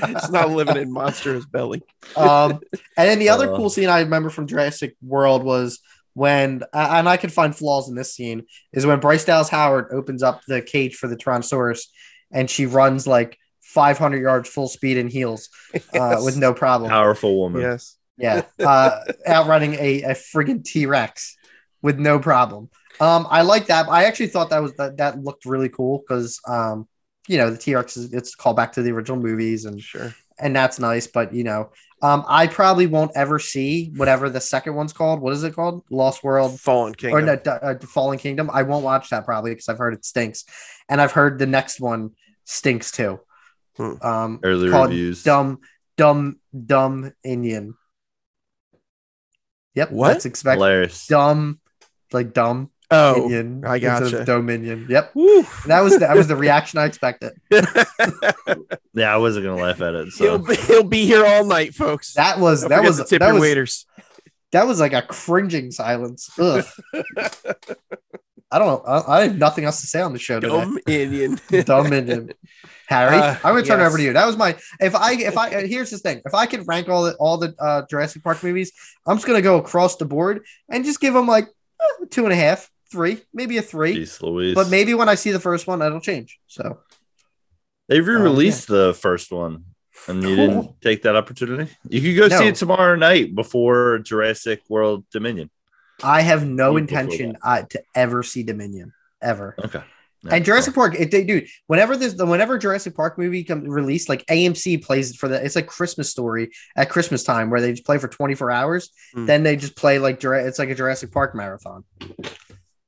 It's 0.02 0.30
not 0.30 0.50
living 0.50 0.76
in 0.76 0.92
monster's 0.92 1.46
belly. 1.46 1.82
um, 2.16 2.52
and 2.96 3.08
then 3.08 3.18
the 3.18 3.28
other 3.28 3.52
Uh. 3.52 3.56
cool 3.56 3.70
scene 3.70 3.88
I 3.88 4.00
remember 4.00 4.30
from 4.30 4.46
Jurassic 4.46 4.96
World 5.02 5.44
was 5.44 5.80
when, 6.14 6.62
uh, 6.72 6.88
and 6.92 7.08
I 7.08 7.16
can 7.16 7.30
find 7.30 7.54
flaws 7.54 7.88
in 7.88 7.94
this 7.94 8.14
scene, 8.14 8.44
is 8.72 8.84
when 8.86 8.98
Bryce 9.00 9.24
Dallas 9.24 9.48
Howard 9.48 9.88
opens 9.92 10.22
up 10.22 10.42
the 10.46 10.60
cage 10.60 10.96
for 10.96 11.06
the 11.08 11.16
Tyrannosaurus 11.16 11.82
and 12.32 12.48
she 12.50 12.66
runs 12.66 13.06
like 13.06 13.38
500 13.74 14.20
yards 14.20 14.48
full 14.48 14.68
speed 14.68 14.96
in 14.96 15.08
heels 15.08 15.48
uh, 15.74 15.78
Yes. 15.94 16.24
with 16.24 16.36
no 16.36 16.52
problem. 16.54 16.90
Powerful 16.90 17.36
woman. 17.38 17.62
Yes. 17.62 17.96
Yeah, 18.18 18.42
uh, 18.58 19.00
outrunning 19.26 19.74
a, 19.74 20.02
a 20.02 20.10
friggin' 20.10 20.62
T 20.62 20.84
Rex 20.84 21.38
with 21.80 21.98
no 21.98 22.18
problem. 22.18 22.68
Um, 23.00 23.26
I 23.30 23.40
like 23.42 23.68
that. 23.68 23.88
I 23.88 24.04
actually 24.04 24.26
thought 24.26 24.50
that 24.50 24.60
was 24.60 24.74
that, 24.74 24.98
that 24.98 25.18
looked 25.22 25.46
really 25.46 25.70
cool 25.70 26.02
because 26.06 26.38
um, 26.46 26.86
you 27.28 27.38
know, 27.38 27.50
the 27.50 27.56
T 27.56 27.74
Rex 27.74 27.96
is 27.96 28.12
it's 28.12 28.34
called 28.34 28.56
back 28.56 28.72
to 28.72 28.82
the 28.82 28.90
original 28.92 29.18
movies 29.18 29.64
and 29.64 29.80
Sure. 29.80 30.14
and 30.38 30.54
that's 30.54 30.78
nice. 30.78 31.06
But 31.06 31.32
you 31.32 31.44
know, 31.44 31.70
um, 32.02 32.24
I 32.28 32.46
probably 32.46 32.86
won't 32.86 33.12
ever 33.14 33.38
see 33.38 33.90
whatever 33.96 34.28
the 34.28 34.40
second 34.40 34.74
one's 34.74 34.92
called. 34.92 35.20
What 35.22 35.32
is 35.32 35.42
it 35.42 35.54
called? 35.54 35.82
Lost 35.90 36.22
World 36.22 36.60
Fallen 36.60 36.94
Kingdom, 36.94 37.16
or 37.16 37.20
Kingdom. 37.36 37.42
no, 37.46 37.58
D- 37.78 37.84
uh, 37.84 37.86
Fallen 37.86 38.18
Kingdom. 38.18 38.50
I 38.52 38.64
won't 38.64 38.84
watch 38.84 39.08
that 39.10 39.24
probably 39.24 39.52
because 39.52 39.70
I've 39.70 39.78
heard 39.78 39.94
it 39.94 40.04
stinks, 40.04 40.44
and 40.90 41.00
I've 41.00 41.12
heard 41.12 41.38
the 41.38 41.46
next 41.46 41.80
one 41.80 42.10
stinks 42.44 42.90
too. 42.90 43.18
Hmm. 43.76 43.92
Um, 44.02 44.40
Early 44.42 44.70
called 44.70 44.90
reviews. 44.90 45.22
Dumb, 45.22 45.60
dumb, 45.96 46.40
dumb 46.66 47.12
Indian. 47.24 47.74
Yep, 49.74 49.92
What? 49.92 50.08
That's 50.08 50.26
expected. 50.26 50.58
Hilarious. 50.60 51.06
Dumb, 51.06 51.60
like 52.12 52.32
dumb 52.32 52.70
oh, 52.90 53.22
Indian. 53.22 53.64
I 53.64 53.76
instead 53.76 54.02
of 54.02 54.10
gotcha. 54.12 54.24
Dominion. 54.24 54.86
Yep. 54.88 55.14
That 55.66 55.80
was 55.82 55.92
the, 55.94 56.00
that 56.00 56.16
was 56.16 56.26
the 56.26 56.36
reaction 56.36 56.78
I 56.78 56.86
expected. 56.86 57.32
Yeah, 58.92 59.14
I 59.14 59.18
wasn't 59.18 59.46
gonna 59.46 59.62
laugh 59.62 59.80
at 59.80 59.94
it. 59.94 60.08
he'll, 60.18 60.38
So 60.38 60.38
be, 60.38 60.56
he'll 60.56 60.82
be 60.82 61.06
here 61.06 61.24
all 61.24 61.44
night, 61.44 61.74
folks. 61.74 62.14
That 62.14 62.40
was 62.40 62.62
Don't 62.62 62.70
that 62.70 62.82
was 62.82 62.96
to 62.96 63.04
tip 63.04 63.20
that 63.20 63.26
your 63.26 63.34
was 63.34 63.40
waiters. 63.40 63.86
that 64.50 64.66
was 64.66 64.80
like 64.80 64.92
a 64.92 65.02
cringing 65.02 65.70
silence. 65.70 66.28
Ugh. 68.50 68.56
I 68.56 68.58
don't 68.58 68.66
know. 68.68 68.82
I, 68.90 69.18
I 69.18 69.22
have 69.24 69.38
nothing 69.38 69.64
else 69.64 69.80
to 69.80 69.86
say 69.86 70.00
on 70.00 70.12
the 70.12 70.18
show 70.18 70.40
today. 70.40 70.52
Dumb 70.58 70.78
Indian. 70.86 71.38
Dumb 71.64 71.92
Indian. 71.92 72.30
Harry, 72.88 73.16
Uh, 73.16 73.36
I'm 73.44 73.54
gonna 73.54 73.62
turn 73.62 73.80
it 73.80 73.84
over 73.84 73.96
to 73.98 74.02
you. 74.02 74.12
That 74.12 74.26
was 74.26 74.36
my 74.36 74.56
if 74.80 74.96
I 74.96 75.12
if 75.12 75.38
I 75.38 75.54
uh, 75.54 75.66
here's 75.66 75.90
the 75.90 75.98
thing. 75.98 76.20
If 76.26 76.34
I 76.34 76.46
could 76.46 76.66
rank 76.66 76.88
all 76.88 77.04
the 77.04 77.14
all 77.14 77.38
the 77.38 77.54
uh, 77.60 77.82
Jurassic 77.88 78.24
Park 78.24 78.42
movies, 78.42 78.72
I'm 79.06 79.16
just 79.16 79.26
gonna 79.28 79.42
go 79.42 79.58
across 79.58 79.94
the 79.96 80.04
board 80.06 80.44
and 80.68 80.84
just 80.84 81.00
give 81.00 81.14
them 81.14 81.28
like 81.28 81.46
eh, 81.80 82.04
two 82.10 82.24
and 82.24 82.32
a 82.32 82.36
half, 82.36 82.68
three, 82.90 83.22
maybe 83.32 83.58
a 83.58 83.62
three. 83.62 83.94
Jeez 83.96 84.20
Louise. 84.20 84.56
But 84.56 84.70
maybe 84.70 84.94
when 84.94 85.08
I 85.08 85.14
see 85.14 85.30
the 85.30 85.38
first 85.38 85.68
one, 85.68 85.80
it'll 85.82 86.00
change. 86.00 86.40
So 86.48 86.80
they 87.88 88.00
re-released 88.00 88.66
the 88.66 88.92
first 88.94 89.30
one, 89.30 89.66
and 90.08 90.20
you 90.24 90.34
Cool. 90.34 90.48
didn't 90.48 90.80
take 90.80 91.02
that 91.02 91.14
opportunity. 91.14 91.70
You 91.88 92.00
could 92.00 92.16
go 92.18 92.26
No. 92.34 92.38
see 92.42 92.48
it 92.48 92.56
tomorrow 92.56 92.96
night 92.96 93.36
before 93.36 94.00
Jurassic 94.00 94.62
World 94.68 95.04
Dominion. 95.12 95.48
I 96.02 96.22
have 96.22 96.46
no 96.46 96.76
intention 96.76 97.36
uh, 97.42 97.62
to 97.70 97.82
ever 97.94 98.22
see 98.22 98.42
Dominion 98.42 98.92
ever. 99.22 99.54
Okay. 99.64 99.82
Yeah, 100.22 100.34
And 100.34 100.44
Jurassic 100.44 100.74
Park, 100.74 100.94
if 100.96 101.10
they 101.10 101.24
do, 101.24 101.46
whenever 101.66 101.96
this, 101.96 102.14
whenever 102.14 102.58
Jurassic 102.58 102.94
Park 102.94 103.16
movie 103.18 103.42
comes 103.42 103.66
released, 103.66 104.08
like 104.10 104.24
AMC 104.26 104.84
plays 104.84 105.10
it 105.12 105.16
for 105.16 105.28
the, 105.28 105.42
it's 105.42 105.56
like 105.56 105.66
Christmas 105.66 106.10
story 106.10 106.50
at 106.76 106.90
Christmas 106.90 107.24
time 107.24 107.48
where 107.48 107.60
they 107.62 107.70
just 107.72 107.86
play 107.86 107.96
for 107.96 108.08
24 108.08 108.50
hours. 108.50 108.90
Hmm. 109.14 109.24
Then 109.26 109.42
they 109.42 109.56
just 109.56 109.76
play 109.76 109.98
like, 109.98 110.22
it's 110.22 110.58
like 110.58 110.68
a 110.68 110.74
Jurassic 110.74 111.10
Park 111.10 111.34
marathon. 111.34 111.84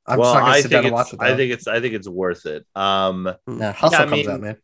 I'm 0.06 0.18
well, 0.18 0.32
just 0.32 0.34
not 0.34 0.40
gonna 0.40 0.52
I 0.52 0.60
sit 0.60 0.70
down 0.70 0.82
think 0.82 0.84
and 0.86 0.94
watch 0.94 1.06
it's 1.06 1.12
it. 1.14 1.20
I 1.22 1.36
think 1.36 1.52
it's 1.52 1.66
I 1.68 1.80
think 1.80 1.94
it's 1.94 2.08
worth 2.08 2.44
it. 2.44 2.66
Um, 2.74 3.32
Nah, 3.46 3.72
hustle 3.72 3.96
I 4.02 4.04
comes 4.06 4.12
mean- 4.12 4.30
out, 4.30 4.40
man. 4.40 4.56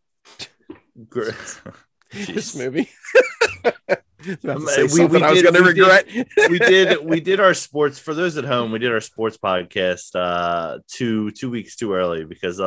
gr- 1.08 1.30
this 2.12 2.54
Jeez. 2.54 2.58
movie. 2.58 2.90
I 4.26 4.30
was 4.30 4.38
about 4.44 4.58
to 4.70 4.80
Um, 4.82 5.10
we- 5.12 5.22
I 5.22 5.30
was 5.30 5.42
did- 5.42 5.52
going 5.52 5.54
to 5.54 5.62
we 5.62 5.74
did- 5.74 6.50
we 6.50 6.58
did 6.58 7.04
we 7.04 7.20
did 7.20 7.40
our 7.40 7.54
sports 7.54 7.98
for 7.98 8.14
those 8.14 8.36
at 8.36 8.44
home. 8.44 8.72
We 8.72 8.78
did 8.78 8.92
our 8.92 9.00
sports 9.00 9.36
podcast 9.36 10.14
uh, 10.14 10.78
two 10.88 11.30
two 11.32 11.50
weeks 11.50 11.76
too 11.76 11.92
early 11.94 12.24
because 12.24 12.60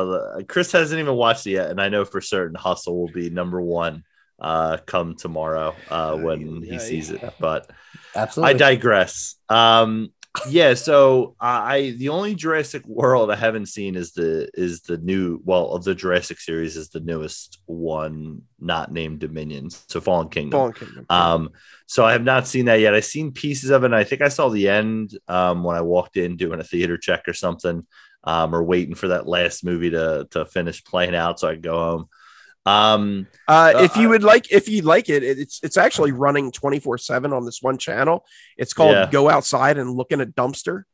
Chris 0.48 0.72
hasn't 0.72 1.00
even 1.00 1.14
watched 1.14 1.46
it 1.46 1.52
yet, 1.52 1.70
and 1.70 1.80
I 1.80 1.88
know 1.88 2.04
for 2.04 2.20
certain 2.20 2.54
Hustle 2.56 2.98
will 2.98 3.12
be 3.12 3.28
number 3.30 3.60
one 3.60 4.04
uh, 4.40 4.78
come 4.86 5.14
tomorrow 5.14 5.74
uh, 5.90 6.16
when 6.16 6.62
he 6.62 6.78
sees 6.78 7.12
aye. 7.12 7.16
it. 7.16 7.34
But 7.38 7.70
Absolutely. 8.16 8.54
I 8.54 8.58
digress. 8.58 9.36
Um, 9.48 10.12
yeah, 10.48 10.74
so 10.74 11.36
uh, 11.40 11.60
I 11.64 11.90
the 11.90 12.08
only 12.08 12.34
Jurassic 12.34 12.86
World 12.86 13.30
I 13.30 13.36
haven't 13.36 13.66
seen 13.66 13.96
is 13.96 14.12
the 14.12 14.48
is 14.54 14.80
the 14.82 14.96
new 14.96 15.40
well 15.44 15.72
of 15.72 15.84
the 15.84 15.94
Jurassic 15.94 16.40
series 16.40 16.76
is 16.76 16.88
the 16.88 17.00
newest 17.00 17.60
one, 17.66 18.42
not 18.58 18.92
named 18.92 19.18
Dominion, 19.18 19.70
so 19.70 20.00
Fallen 20.00 20.30
Kingdom. 20.30 20.58
Fallen 20.58 20.72
Kingdom. 20.72 21.06
Um, 21.10 21.50
so 21.86 22.04
I 22.04 22.12
have 22.12 22.24
not 22.24 22.46
seen 22.46 22.64
that 22.66 22.80
yet. 22.80 22.94
I've 22.94 23.04
seen 23.04 23.32
pieces 23.32 23.70
of 23.70 23.82
it. 23.82 23.86
And 23.86 23.96
I 23.96 24.04
think 24.04 24.22
I 24.22 24.28
saw 24.28 24.48
the 24.48 24.68
end 24.68 25.18
um, 25.28 25.64
when 25.64 25.76
I 25.76 25.82
walked 25.82 26.16
in 26.16 26.36
doing 26.36 26.60
a 26.60 26.64
theater 26.64 26.96
check 26.96 27.28
or 27.28 27.34
something, 27.34 27.86
um, 28.24 28.54
or 28.54 28.62
waiting 28.62 28.94
for 28.94 29.08
that 29.08 29.28
last 29.28 29.64
movie 29.64 29.90
to 29.90 30.26
to 30.30 30.46
finish 30.46 30.82
playing 30.82 31.14
out 31.14 31.40
so 31.40 31.48
I 31.48 31.54
could 31.54 31.62
go 31.62 31.78
home. 31.78 32.08
Um, 32.64 33.26
Uh, 33.48 33.72
Uh, 33.74 33.82
if 33.82 33.96
you 33.96 34.08
would 34.08 34.22
like, 34.22 34.50
if 34.52 34.68
you 34.68 34.82
like 34.82 35.08
it, 35.08 35.22
it- 35.22 35.38
it's 35.38 35.60
it's 35.62 35.76
actually 35.76 36.12
running 36.12 36.52
twenty 36.52 36.78
four 36.78 36.96
seven 36.96 37.32
on 37.32 37.44
this 37.44 37.60
one 37.60 37.76
channel. 37.76 38.24
It's 38.56 38.72
called 38.72 38.92
Yeah. 38.92 39.10
"Go 39.10 39.28
Outside 39.28 39.78
and 39.78 39.90
Look 39.90 40.12
in 40.12 40.20
a 40.20 40.26
Dumpster." 40.26 40.84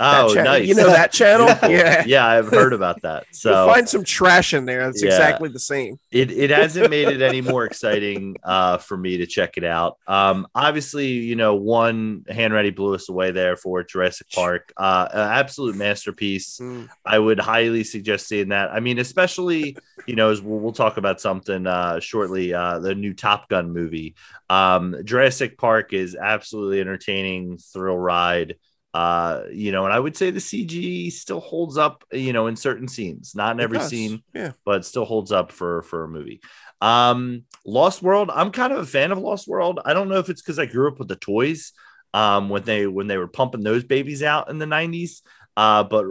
Oh, 0.00 0.34
cha- 0.34 0.42
nice. 0.42 0.66
You 0.66 0.74
know 0.74 0.86
that 0.86 1.12
channel? 1.12 1.46
Yeah. 1.70 2.04
yeah, 2.06 2.26
I've 2.26 2.48
heard 2.48 2.72
about 2.72 3.02
that. 3.02 3.24
You'll 3.28 3.34
So 3.54 3.66
find 3.68 3.88
some 3.88 4.02
trash 4.02 4.54
in 4.54 4.64
there. 4.64 4.88
It's 4.88 5.02
Yeah. 5.02 5.10
exactly 5.10 5.48
the 5.50 5.58
same. 5.60 5.98
it, 6.10 6.30
it 6.30 6.50
hasn't 6.50 6.90
made 6.90 7.08
it 7.08 7.22
any 7.22 7.40
more 7.42 7.64
exciting 7.70 8.36
uh, 8.42 8.78
for 8.78 8.96
me 8.96 9.18
to 9.18 9.26
check 9.26 9.56
it 9.56 9.64
out. 9.64 9.98
Um, 10.06 10.46
obviously, 10.54 11.08
you 11.08 11.36
know, 11.36 11.54
one 11.54 12.24
hand 12.28 12.52
ready 12.54 12.70
blew 12.70 12.94
us 12.94 13.08
away 13.08 13.30
there 13.30 13.56
for 13.56 13.82
Jurassic 13.84 14.28
Park. 14.32 14.72
Uh, 14.76 15.08
absolute 15.12 15.76
masterpiece. 15.76 16.58
Mm. 16.58 16.88
I 17.04 17.18
would 17.18 17.38
highly 17.38 17.84
suggest 17.84 18.26
seeing 18.26 18.48
that. 18.48 18.70
I 18.72 18.80
mean, 18.80 18.98
especially 18.98 19.76
you 20.06 20.16
know, 20.16 20.30
as 20.30 20.40
we'll, 20.40 20.58
we'll 20.58 20.72
talk 20.72 20.96
about 20.96 21.20
something 21.20 21.66
uh, 21.66 22.00
shortly. 22.00 22.54
Uh, 22.54 22.78
the 22.78 22.94
new 22.94 23.12
Top 23.12 23.48
Gun 23.48 23.70
movie, 23.72 24.14
um, 24.48 24.96
Jurassic 25.04 25.58
Park, 25.58 25.92
is 25.92 26.16
absolutely 26.16 26.80
entertaining, 26.80 27.58
thrill 27.58 27.98
ride. 27.98 28.56
Uh, 28.92 29.42
you 29.52 29.70
know, 29.70 29.84
and 29.84 29.94
I 29.94 30.00
would 30.00 30.16
say 30.16 30.30
the 30.30 30.40
CG 30.40 31.12
still 31.12 31.40
holds 31.40 31.76
up. 31.78 32.04
You 32.12 32.32
know, 32.32 32.46
in 32.48 32.56
certain 32.56 32.88
scenes, 32.88 33.34
not 33.34 33.52
in 33.54 33.60
It 33.60 33.64
every 33.64 33.78
does. 33.78 33.88
scene, 33.88 34.22
Yeah. 34.34 34.52
but 34.64 34.84
still 34.84 35.04
holds 35.04 35.30
up 35.32 35.52
for 35.52 35.82
for 35.82 36.04
a 36.04 36.08
movie. 36.08 36.40
Um, 36.80 37.44
Lost 37.64 38.02
World, 38.02 38.30
I'm 38.32 38.50
kind 38.50 38.72
of 38.72 38.78
a 38.80 38.86
fan 38.86 39.12
of 39.12 39.18
Lost 39.18 39.46
World. 39.46 39.80
I 39.84 39.92
don't 39.94 40.08
know 40.08 40.18
if 40.18 40.28
it's 40.28 40.42
because 40.42 40.58
I 40.58 40.66
grew 40.66 40.88
up 40.88 40.98
with 40.98 41.08
the 41.08 41.16
toys 41.16 41.72
um, 42.14 42.48
when 42.48 42.62
they 42.64 42.86
when 42.86 43.06
they 43.06 43.16
were 43.18 43.28
pumping 43.28 43.62
those 43.62 43.84
babies 43.84 44.22
out 44.22 44.50
in 44.50 44.58
the 44.58 44.66
90s, 44.66 45.20
uh, 45.56 45.84
but 45.84 46.06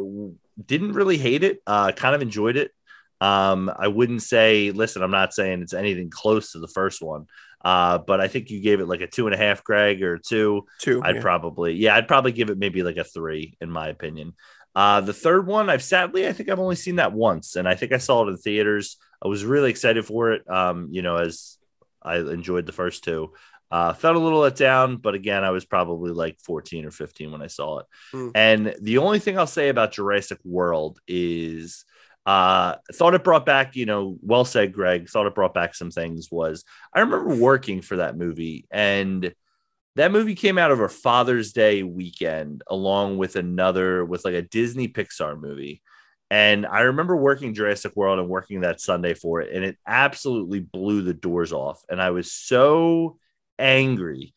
didn't 0.65 0.93
really 0.93 1.17
hate 1.17 1.43
it. 1.43 1.61
Uh, 1.67 1.91
kind 1.91 2.15
of 2.15 2.21
enjoyed 2.21 2.55
it. 2.55 2.71
Um, 3.21 3.69
I 3.77 3.89
wouldn't 3.89 4.21
say, 4.21 4.71
listen, 4.71 5.01
I'm 5.03 5.11
not 5.11 5.33
saying 5.33 5.61
it's 5.61 5.73
anything 5.73 6.09
close 6.09 6.53
to 6.53 6.59
the 6.59 6.67
first 6.69 7.01
one, 7.01 7.25
uh, 7.61 7.97
but 7.97 8.21
I 8.21 8.27
think 8.27 8.49
you 8.49 8.61
gave 8.61 8.79
it 8.79 8.87
like 8.87 9.01
a 9.01 9.07
two 9.07 9.27
and 9.27 9.33
a 9.33 9.37
half, 9.37 9.63
Greg, 9.63 10.01
or 10.01 10.17
two. 10.17 10.65
Two. 10.79 11.01
I'd 11.03 11.15
yeah. 11.15 11.21
probably, 11.21 11.73
yeah, 11.73 11.95
I'd 11.95 12.07
probably 12.07 12.31
give 12.31 12.49
it 12.49 12.57
maybe 12.57 12.83
like 12.83 12.97
a 12.97 13.03
three, 13.03 13.57
in 13.59 13.69
my 13.69 13.87
opinion. 13.87 14.33
Uh, 14.75 15.01
the 15.01 15.13
third 15.13 15.45
one, 15.47 15.69
I've 15.69 15.83
sadly, 15.83 16.27
I 16.27 16.33
think 16.33 16.49
I've 16.49 16.59
only 16.59 16.75
seen 16.75 16.97
that 16.97 17.13
once, 17.13 17.55
and 17.55 17.67
I 17.67 17.75
think 17.75 17.91
I 17.91 17.97
saw 17.97 18.25
it 18.25 18.29
in 18.29 18.37
theaters. 18.37 18.97
I 19.23 19.27
was 19.27 19.43
really 19.43 19.69
excited 19.69 20.05
for 20.05 20.31
it. 20.31 20.49
Um, 20.49 20.87
you 20.91 21.01
know, 21.01 21.17
as 21.17 21.57
I 22.01 22.17
enjoyed 22.17 22.65
the 22.65 22.71
first 22.71 23.03
two. 23.03 23.33
Uh, 23.71 23.93
felt 23.93 24.15
a 24.15 24.19
little 24.19 24.39
let 24.39 24.55
down, 24.55 24.97
but 24.97 25.13
again, 25.13 25.43
I 25.43 25.51
was 25.51 25.63
probably 25.63 26.11
like 26.11 26.39
14 26.43 26.85
or 26.85 26.91
15 26.91 27.31
when 27.31 27.43
I 27.43 27.47
saw 27.47 27.79
it. 27.79 27.85
Mm. 28.13 28.31
And 28.33 28.75
the 28.81 28.97
only 28.97 29.19
thing 29.19 29.37
I'll 29.37 29.45
say 29.45 29.69
about 29.69 29.91
Jurassic 29.91 30.39
World 30.43 30.99
is 31.07 31.85
uh 32.25 32.75
thought 32.93 33.15
it 33.15 33.23
brought 33.23 33.45
back, 33.45 33.75
you 33.75 33.85
know, 33.85 34.17
well 34.21 34.45
said, 34.45 34.73
Greg, 34.73 35.09
thought 35.09 35.25
it 35.25 35.35
brought 35.35 35.53
back 35.53 35.75
some 35.75 35.91
things 35.91 36.29
was 36.31 36.63
I 36.93 36.99
remember 37.01 37.35
working 37.35 37.81
for 37.81 37.97
that 37.97 38.17
movie 38.17 38.65
and 38.71 39.33
that 39.95 40.11
movie 40.11 40.35
came 40.35 40.57
out 40.57 40.71
over 40.71 40.87
Father's 40.87 41.51
Day 41.51 41.83
weekend 41.83 42.63
along 42.67 43.17
with 43.17 43.35
another 43.35 44.05
with 44.05 44.23
like 44.23 44.33
a 44.33 44.41
Disney 44.41 44.87
Pixar 44.87 45.39
movie. 45.39 45.81
And 46.31 46.65
I 46.65 46.81
remember 46.81 47.17
working 47.17 47.53
Jurassic 47.55 47.95
World 47.95 48.19
and 48.19 48.29
working 48.29 48.61
that 48.61 48.79
Sunday 48.79 49.13
for 49.15 49.41
it, 49.41 49.53
and 49.53 49.65
it 49.65 49.77
absolutely 49.87 50.59
blew 50.59 51.01
the 51.01 51.13
doors 51.13 51.51
off. 51.51 51.83
And 51.89 51.99
I 51.99 52.11
was 52.11 52.31
so 52.31 53.17
angry 53.57 54.33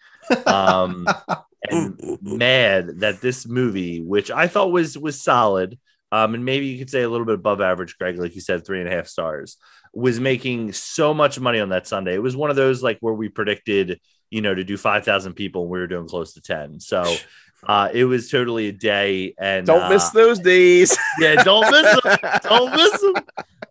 um, 0.47 1.07
and 1.71 2.19
mad 2.23 3.01
that 3.01 3.21
this 3.21 3.47
movie, 3.47 4.01
which 4.01 4.31
I 4.31 4.49
thought 4.49 4.73
was 4.73 4.97
was 4.97 5.21
solid, 5.21 5.79
um, 6.13 6.35
and 6.35 6.45
maybe 6.45 6.67
you 6.67 6.79
could 6.79 6.91
say 6.91 7.03
a 7.03 7.09
little 7.09 7.25
bit 7.27 7.35
above 7.37 7.63
average, 7.63 7.97
Greg, 7.99 8.19
like 8.19 8.35
you 8.35 8.43
said, 8.43 8.65
three 8.65 8.81
and 8.81 8.89
a 8.89 8.95
half 8.95 9.07
stars, 9.09 9.57
was 9.95 10.21
making 10.21 10.73
so 10.73 11.15
much 11.15 11.41
money 11.41 11.59
on 11.59 11.71
that 11.71 11.87
Sunday. 11.87 12.15
It 12.15 12.23
was 12.23 12.37
one 12.37 12.51
of 12.51 12.57
those 12.57 12.83
like 12.83 12.99
where 13.01 13.15
we 13.15 13.31
predicted, 13.31 13.99
you 14.31 14.43
know, 14.43 14.55
to 14.55 14.63
do 14.63 14.77
five 14.77 15.05
thousand 15.05 15.33
people, 15.33 15.63
and 15.63 15.71
we 15.71 15.79
were 15.79 15.87
doing 15.87 16.07
close 16.07 16.35
to 16.35 16.41
ten. 16.41 16.79
So. 16.79 17.05
Uh, 17.65 17.89
it 17.93 18.05
was 18.05 18.29
totally 18.29 18.67
a 18.67 18.73
day, 18.73 19.37
and 19.39 19.65
Don't 19.65 19.83
uh, 19.83 19.89
miss 19.89 20.11
those 20.11 20.41
days. 20.41 20.99
yeah, 21.21 21.45
don't 21.45 21.71
miss 21.71 22.01
them. 22.03 22.17
Don't 22.43 22.75
miss 22.75 23.01
them. 23.01 23.15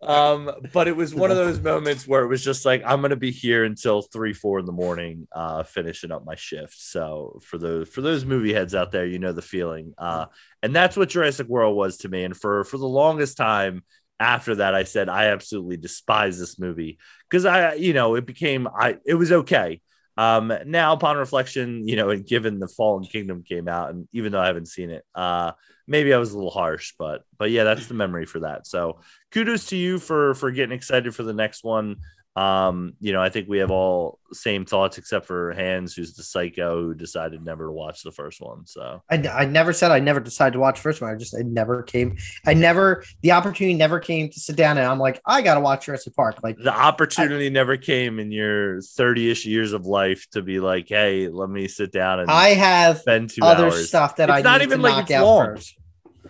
Um, 0.01 0.51
but 0.73 0.87
it 0.87 0.95
was 0.95 1.13
one 1.13 1.29
of 1.29 1.37
those 1.37 1.59
moments 1.61 2.07
where 2.07 2.23
it 2.23 2.27
was 2.27 2.43
just 2.43 2.65
like 2.65 2.81
I'm 2.85 3.01
gonna 3.01 3.15
be 3.15 3.31
here 3.31 3.63
until 3.63 4.01
three, 4.01 4.33
four 4.33 4.59
in 4.59 4.65
the 4.65 4.71
morning, 4.71 5.27
uh, 5.31 5.63
finishing 5.63 6.11
up 6.11 6.25
my 6.25 6.35
shift. 6.35 6.75
So 6.77 7.39
for 7.43 7.57
those 7.57 7.89
for 7.89 8.01
those 8.01 8.25
movie 8.25 8.53
heads 8.53 8.73
out 8.73 8.91
there, 8.91 9.05
you 9.05 9.19
know 9.19 9.31
the 9.31 9.41
feeling. 9.41 9.93
Uh, 9.97 10.25
and 10.63 10.75
that's 10.75 10.97
what 10.97 11.09
Jurassic 11.09 11.47
World 11.47 11.75
was 11.75 11.97
to 11.97 12.09
me. 12.09 12.23
And 12.23 12.35
for 12.35 12.63
for 12.63 12.77
the 12.77 12.87
longest 12.87 13.37
time 13.37 13.83
after 14.19 14.55
that, 14.55 14.73
I 14.73 14.83
said 14.85 15.09
I 15.09 15.25
absolutely 15.25 15.77
despise 15.77 16.39
this 16.39 16.59
movie 16.59 16.97
because 17.29 17.45
I, 17.45 17.75
you 17.75 17.93
know, 17.93 18.15
it 18.15 18.25
became 18.25 18.67
I 18.67 18.97
it 19.05 19.15
was 19.15 19.31
okay. 19.31 19.81
Um, 20.17 20.53
now 20.65 20.93
upon 20.93 21.17
reflection, 21.17 21.87
you 21.87 21.95
know, 21.95 22.09
and 22.09 22.25
given 22.25 22.59
the 22.59 22.67
Fallen 22.67 23.03
Kingdom 23.03 23.43
came 23.43 23.67
out, 23.67 23.91
and 23.91 24.07
even 24.13 24.31
though 24.31 24.41
I 24.41 24.47
haven't 24.47 24.67
seen 24.67 24.89
it, 24.89 25.03
uh, 25.15 25.53
maybe 25.91 26.13
I 26.13 26.17
was 26.17 26.31
a 26.31 26.35
little 26.35 26.49
harsh, 26.49 26.93
but 26.97 27.23
but 27.37 27.51
yeah, 27.51 27.63
that's 27.65 27.85
the 27.87 27.93
memory 27.93 28.25
for 28.25 28.39
that. 28.39 28.65
So 28.65 28.99
kudos 29.31 29.67
to 29.67 29.75
you 29.77 29.99
for 29.99 30.33
for 30.33 30.49
getting 30.49 30.75
excited 30.75 31.13
for 31.13 31.23
the 31.23 31.33
next 31.33 31.63
one. 31.63 31.97
Um, 32.33 32.93
you 33.01 33.11
know, 33.11 33.21
I 33.21 33.27
think 33.27 33.49
we 33.49 33.57
have 33.57 33.71
all 33.71 34.17
same 34.31 34.63
thoughts 34.63 34.97
except 34.97 35.25
for 35.25 35.51
Hans, 35.51 35.93
who's 35.93 36.13
the 36.13 36.23
psycho 36.23 36.81
who 36.81 36.93
decided 36.93 37.43
never 37.43 37.65
to 37.65 37.71
watch 37.73 38.03
the 38.03 38.11
first 38.13 38.39
one. 38.39 38.65
So 38.65 39.01
I, 39.11 39.15
I 39.27 39.43
never 39.43 39.73
said 39.73 39.91
I 39.91 39.99
never 39.99 40.21
decided 40.21 40.53
to 40.53 40.59
watch 40.59 40.75
the 40.77 40.81
first 40.83 41.01
one. 41.01 41.11
I 41.13 41.17
just 41.17 41.35
I 41.37 41.41
never 41.41 41.83
came. 41.83 42.15
I 42.45 42.53
never 42.53 43.03
the 43.21 43.33
opportunity 43.33 43.73
never 43.73 43.99
came 43.99 44.29
to 44.29 44.39
sit 44.39 44.55
down 44.55 44.77
and 44.77 44.87
I'm 44.87 44.97
like 44.97 45.19
I 45.25 45.41
gotta 45.41 45.59
watch 45.59 45.87
Jurassic 45.87 46.15
Park. 46.15 46.37
Like 46.41 46.55
the 46.57 46.73
opportunity 46.73 47.49
never 47.49 47.75
came 47.75 48.17
in 48.17 48.31
your 48.31 48.77
30-ish 48.77 49.45
years 49.45 49.73
of 49.73 49.85
life 49.85 50.25
to 50.31 50.41
be 50.41 50.61
like, 50.61 50.87
hey, 50.87 51.27
let 51.27 51.49
me 51.49 51.67
sit 51.67 51.91
down 51.91 52.21
and 52.21 52.31
I 52.31 52.53
have 52.53 52.99
spend 52.99 53.31
two 53.31 53.43
other 53.43 53.65
hours. 53.65 53.89
stuff 53.89 54.15
that 54.15 54.29
It's 54.29 54.37
I 54.37 54.41
not 54.41 54.61
even 54.61 54.77
to 54.77 54.83
like 54.83 54.95
knock 54.95 55.03
it's 55.09 55.11
out 55.11 55.25
long. 55.25 55.45
first. 55.47 55.75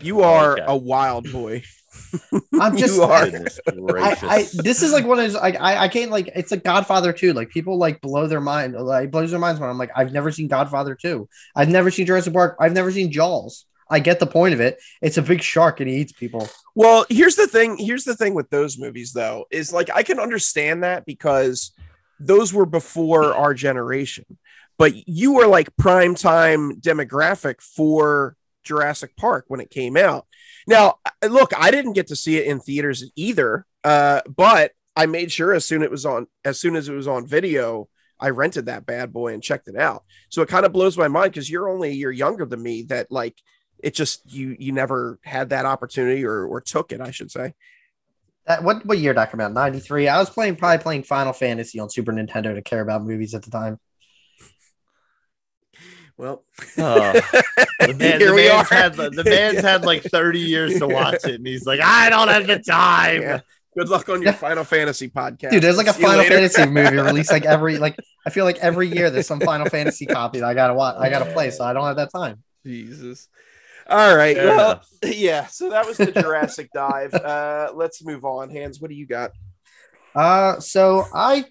You 0.04 0.22
are 0.22 0.54
Okay. 0.54 0.64
a 0.68 0.76
wild 0.76 1.32
boy. 1.32 1.64
I'm 2.60 2.78
just 2.78 2.96
You 2.96 3.04
are. 3.04 3.28
I. 4.00 4.18
I 4.22 4.48
this 4.54 4.82
is 4.82 4.94
like 4.94 5.06
one 5.06 5.20
of 5.20 5.26
those 5.32 5.36
I, 5.36 5.50
I 5.52 5.84
I 5.84 5.88
can't 5.88 6.12
like 6.12 6.30
it's 6.36 6.52
like 6.52 6.64
Godfather 6.64 7.14
2. 7.14 7.34
Like 7.34 7.50
people 7.50 7.78
like 7.78 8.02
blow 8.02 8.28
their 8.28 8.42
mind 8.42 8.76
like 8.76 9.12
blows 9.12 9.32
their 9.32 9.40
minds 9.40 9.60
when 9.60 9.70
I'm 9.70 9.78
like 9.78 9.92
I've 9.96 10.12
never 10.14 10.32
seen 10.32 10.48
Godfather 10.48 10.96
2. 10.96 11.28
I've 11.56 11.70
never 11.70 11.92
seen 11.92 12.06
Jurassic 12.06 12.34
Park. 12.34 12.58
I've 12.60 12.74
never 12.74 12.92
seen 12.92 13.12
Jaws. 13.12 13.66
I 13.90 14.00
get 14.00 14.20
the 14.22 14.26
point 14.28 14.54
of 14.54 14.62
it. 14.62 14.80
It's 15.02 15.18
a 15.18 15.22
big 15.22 15.42
shark 15.42 15.82
and 15.82 15.90
he 15.90 15.98
eats 15.98 16.14
people. 16.14 16.48
Well, 16.76 17.06
here's 17.10 17.36
the 17.36 17.48
thing. 17.48 17.76
Here's 17.78 18.06
the 18.06 18.16
thing 18.16 18.34
with 18.34 18.50
those 18.50 18.78
movies, 18.80 19.12
though, 19.12 19.46
is 19.52 19.74
like 19.74 19.90
I 19.94 20.04
can 20.04 20.18
understand 20.18 20.84
that 20.84 21.06
because 21.06 21.74
those 22.18 22.54
were 22.54 22.66
before 22.66 23.34
our 23.34 23.54
generation, 23.54 24.38
but 24.78 25.10
you 25.10 25.34
were 25.34 25.48
like 25.48 25.76
prime 25.76 26.16
time 26.16 26.80
demographic 26.80 27.62
for 27.62 28.38
Jurassic 28.64 29.16
Park 29.18 29.46
when 29.48 29.60
it 29.60 29.70
came 29.70 29.98
out. 29.98 30.26
Now, 30.68 30.96
look, 31.28 31.52
I 31.58 31.72
didn't 31.72 31.94
get 31.94 32.08
to 32.08 32.16
see 32.16 32.38
it 32.38 32.48
in 32.48 32.60
theaters 32.60 33.10
either, 33.16 33.66
uh, 33.84 34.22
but 34.28 34.72
I 34.96 35.06
made 35.06 35.32
sure 35.32 35.54
as 35.54 35.66
soon 35.66 35.84
it 35.84 35.92
was 35.92 36.06
on, 36.06 36.28
as 36.46 36.60
soon 36.60 36.76
as 36.76 36.90
it 36.90 36.94
was 36.94 37.08
on 37.08 37.26
video, 37.26 37.90
I 38.22 38.30
rented 38.30 38.68
that 38.68 38.86
bad 38.86 39.12
boy 39.12 39.34
and 39.34 39.42
checked 39.42 39.68
it 39.68 39.76
out. 39.76 40.04
So 40.30 40.42
it 40.44 40.50
kind 40.50 40.66
of 40.66 40.72
blows 40.72 40.98
my 40.98 41.08
mind 41.08 41.34
because 41.34 41.50
you're 41.50 41.70
only 41.70 41.90
a 41.90 41.94
year 41.94 42.12
younger 42.12 42.46
than 42.46 42.62
me. 42.62 42.84
That 42.84 43.12
like 43.12 43.36
it 43.80 43.96
just 43.96 44.32
you 44.32 44.56
you 44.60 44.72
never 44.72 45.20
had 45.24 45.50
that 45.50 45.66
opportunity 45.66 46.24
or 46.24 46.46
or 46.46 46.62
took 46.62 46.92
it, 46.92 47.02
I 47.02 47.12
should 47.12 47.32
say. 47.32 47.56
That 48.46 48.64
what 48.64 48.86
what 48.86 49.00
year 49.00 49.14
did 49.14 49.18
that 49.18 49.32
come 49.32 49.42
out? 49.42 49.54
93. 49.54 50.08
I 50.08 50.20
was 50.20 50.30
playing 50.30 50.56
probably 50.56 50.84
playing 50.84 51.04
Final 51.04 51.34
Fantasy 51.34 51.80
on 51.80 51.90
Super 51.90 52.12
Nintendo 52.12 52.54
to 52.54 52.62
care 52.62 52.82
about 52.82 53.04
movies 53.04 53.34
at 53.34 53.42
the 53.42 53.52
time. 53.52 53.80
Well, 56.22 56.44
Oh. 56.78 57.14
The, 57.80 57.96
man, 57.96 58.20
here 58.20 58.30
the 58.30 58.36
we 58.36 58.48
are. 58.48 58.64
had 58.64 58.94
the, 58.94 59.10
the 59.10 59.24
man's 59.24 59.60
had 59.62 59.84
like 59.84 60.04
30 60.04 60.40
years 60.40 60.78
to 60.78 60.88
watch 60.88 61.26
it, 61.26 61.34
and 61.34 61.48
he's 61.48 61.66
like, 61.66 61.80
I 61.82 62.12
don't 62.12 62.28
have 62.28 62.46
the 62.46 62.60
time. 62.60 63.24
Yeah. 63.24 63.40
Good 63.76 63.90
luck 63.90 64.08
on 64.08 64.22
your 64.22 64.34
Final 64.48 64.64
Fantasy 64.64 65.10
podcast. 65.10 65.50
Dude, 65.50 65.64
there's 65.64 65.78
like 65.78 65.88
a 65.88 65.94
See 65.94 66.04
Final. 66.04 66.24
Fantasy 66.26 66.68
movie 66.68 66.98
released 66.98 67.32
like 67.32 67.46
every 67.46 67.80
like 67.80 67.98
I 68.24 68.30
feel 68.30 68.46
like 68.46 68.58
every 68.60 68.88
year 68.88 69.10
there's 69.10 69.26
some 69.26 69.40
Final 69.40 69.68
Fantasy 69.68 70.06
copy 70.06 70.42
that 70.42 70.46
I 70.46 70.54
gotta 70.54 70.76
watch. 70.76 70.98
I 71.00 71.10
gotta 71.10 71.32
play, 71.34 71.50
so 71.50 71.64
I 71.64 71.74
don't 71.74 71.86
have 71.86 71.96
that 71.96 72.12
time. 72.12 72.44
Jesus. 72.64 73.28
All 73.90 74.16
right. 74.16 74.36
Fair 74.38 74.46
well, 74.46 74.72
enough. 74.74 74.88
yeah. 75.04 75.48
So 75.48 75.72
that 75.72 75.88
was 75.88 75.98
the 75.98 76.12
Jurassic 76.12 76.70
dive. 76.72 77.16
Uh, 77.16 77.72
let's 77.74 78.06
move 78.06 78.26
on. 78.26 78.52
Hans, 78.52 78.80
what 78.80 78.90
do 78.92 78.96
you 78.96 79.08
got? 79.08 79.32
Uh, 80.14 80.60
so 80.60 81.06
I 81.14 81.46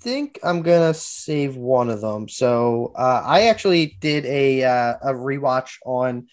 think 0.00 0.38
I'm 0.42 0.62
gonna 0.62 0.94
save 0.94 1.56
one 1.56 1.90
of 1.90 2.00
them. 2.00 2.28
So 2.28 2.92
uh, 2.96 3.22
I 3.24 3.42
actually 3.48 3.96
did 4.00 4.24
a 4.26 4.64
uh, 4.64 4.94
a 5.02 5.12
rewatch 5.12 5.72
on 5.84 6.26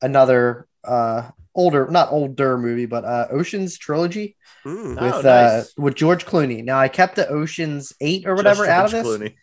another 0.00 0.66
uh 0.84 1.30
older, 1.54 1.88
not 1.90 2.10
older 2.12 2.58
movie, 2.58 2.86
but 2.86 3.04
uh 3.04 3.28
Ocean's 3.30 3.78
trilogy 3.78 4.36
Hmm. 4.64 4.96
Oh, 4.98 5.16
with 5.16 5.26
uh 5.26 5.62
with 5.76 5.94
George 5.96 6.24
Clooney. 6.24 6.62
Now 6.64 6.78
I 6.78 6.86
kept 6.88 7.16
the 7.16 7.28
Ocean's 7.28 7.92
eight 8.00 8.26
or 8.26 8.34
whatever 8.36 8.64
Just 8.64 8.70
out 8.70 8.84
of 8.86 8.90
this. 8.92 9.06
Clooney. 9.06 9.34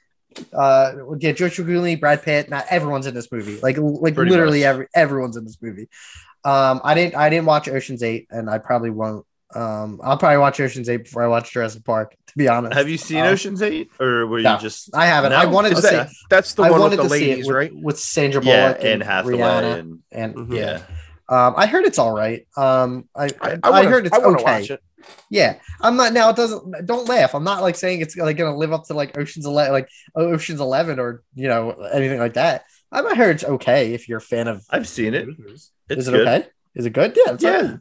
Uh, 0.54 1.16
yeah, 1.20 1.32
George 1.34 1.58
Clooney, 1.58 2.00
Brad 2.00 2.22
Pitt. 2.24 2.50
Not 2.50 2.66
everyone's 2.70 3.06
in 3.08 3.14
this 3.14 3.30
movie. 3.32 3.60
Like 3.62 3.78
like 3.80 4.16
Pretty 4.16 4.32
literally 4.32 4.60
much. 4.60 4.68
every 4.68 4.88
everyone's 4.96 5.36
in 5.36 5.44
this 5.44 5.58
movie. 5.62 5.90
Um, 6.46 6.80
I 6.86 6.94
didn't 6.94 7.16
I 7.16 7.30
didn't 7.30 7.48
watch 7.48 7.68
Ocean's 7.68 8.02
eight, 8.04 8.28
and 8.30 8.50
I 8.50 8.60
probably 8.60 8.92
won't. 8.92 9.26
Um, 9.56 10.00
I'll 10.04 10.18
probably 10.18 10.38
watch 10.38 10.60
Ocean's 10.60 10.90
eight 10.90 11.06
before 11.06 11.24
I 11.24 11.28
watch 11.28 11.52
Jurassic 11.52 11.84
Park. 11.84 12.16
To 12.28 12.38
be 12.38 12.48
honest, 12.48 12.76
Have 12.76 12.88
you 12.88 12.98
seen 12.98 13.18
Um, 13.20 13.28
Ocean's 13.34 13.62
8? 13.64 13.90
Or 14.00 14.28
were 14.28 14.42
no, 14.42 14.54
you 14.56 14.60
just. 14.62 14.96
I 14.96 15.08
haven't. 15.08 15.34
I 15.34 15.46
wanted 15.48 15.72
to 15.72 15.82
see. 15.82 15.90
that, 15.90 16.10
that's 16.30 16.54
the 16.54 16.64
I 16.64 16.70
one 16.72 16.82
with 16.82 16.98
the 16.98 17.04
see 17.10 17.30
ladies, 17.30 17.48
with, 17.48 17.56
right? 17.56 17.72
with 17.74 18.00
Sandra 18.00 18.44
Yeah, 18.44 18.74
Bullock 18.74 18.86
and 18.86 19.02
Hathaway. 19.04 19.38
Rihanna, 19.38 19.80
And, 19.80 20.00
and 20.12 20.36
Mhm. 20.36 20.56
yeah. 20.56 20.82
Um, 21.28 21.54
I 21.58 21.66
heard 21.68 21.86
it's 21.86 21.98
all 22.00 22.12
right. 22.14 22.46
Um, 22.58 23.08
I 23.16 23.26
I, 23.26 23.30
I, 23.42 23.60
I, 23.64 23.70
wanna- 23.70 23.90
heard 23.90 24.06
it's 24.08 24.16
I 24.18 24.22
okay. 24.22 24.64
it. 24.74 24.82
Yeah, 25.30 25.56
I'm 25.82 25.96
not 25.96 26.14
now. 26.14 26.30
It 26.30 26.36
doesn't. 26.36 26.86
Don't 26.86 27.08
laugh. 27.08 27.34
I'm 27.34 27.44
not 27.44 27.62
like 27.64 27.76
saying 27.76 28.02
it's 28.02 28.16
like 28.18 28.38
gonna 28.38 28.56
live 28.58 28.74
up 28.74 28.84
to 28.86 28.94
like 28.94 29.18
Ocean's 29.18 29.46
Eleven, 29.46 29.72
like 29.74 29.90
Ocean's 30.16 30.60
Eleven, 30.60 31.00
or 31.00 31.24
you 31.36 31.48
know 31.48 31.72
anything 31.72 32.20
like 32.20 32.34
that. 32.34 32.66
I 32.92 33.02
I 33.02 33.16
heard 33.16 33.36
it's 33.38 33.44
okay 33.44 33.94
if 33.94 34.08
you're 34.10 34.18
a 34.20 34.22
fan 34.22 34.48
of. 34.48 34.64
I've 34.70 34.88
seen 34.88 35.14
it. 35.16 35.28
It's 35.40 35.72
Is 35.90 36.08
it 36.08 36.12
good. 36.12 36.28
okay? 36.28 36.48
Is 36.76 36.86
it 36.86 36.94
good? 36.94 37.18
Yeah. 37.26 37.38
Yeah. 37.40 37.62
right. 37.62 37.80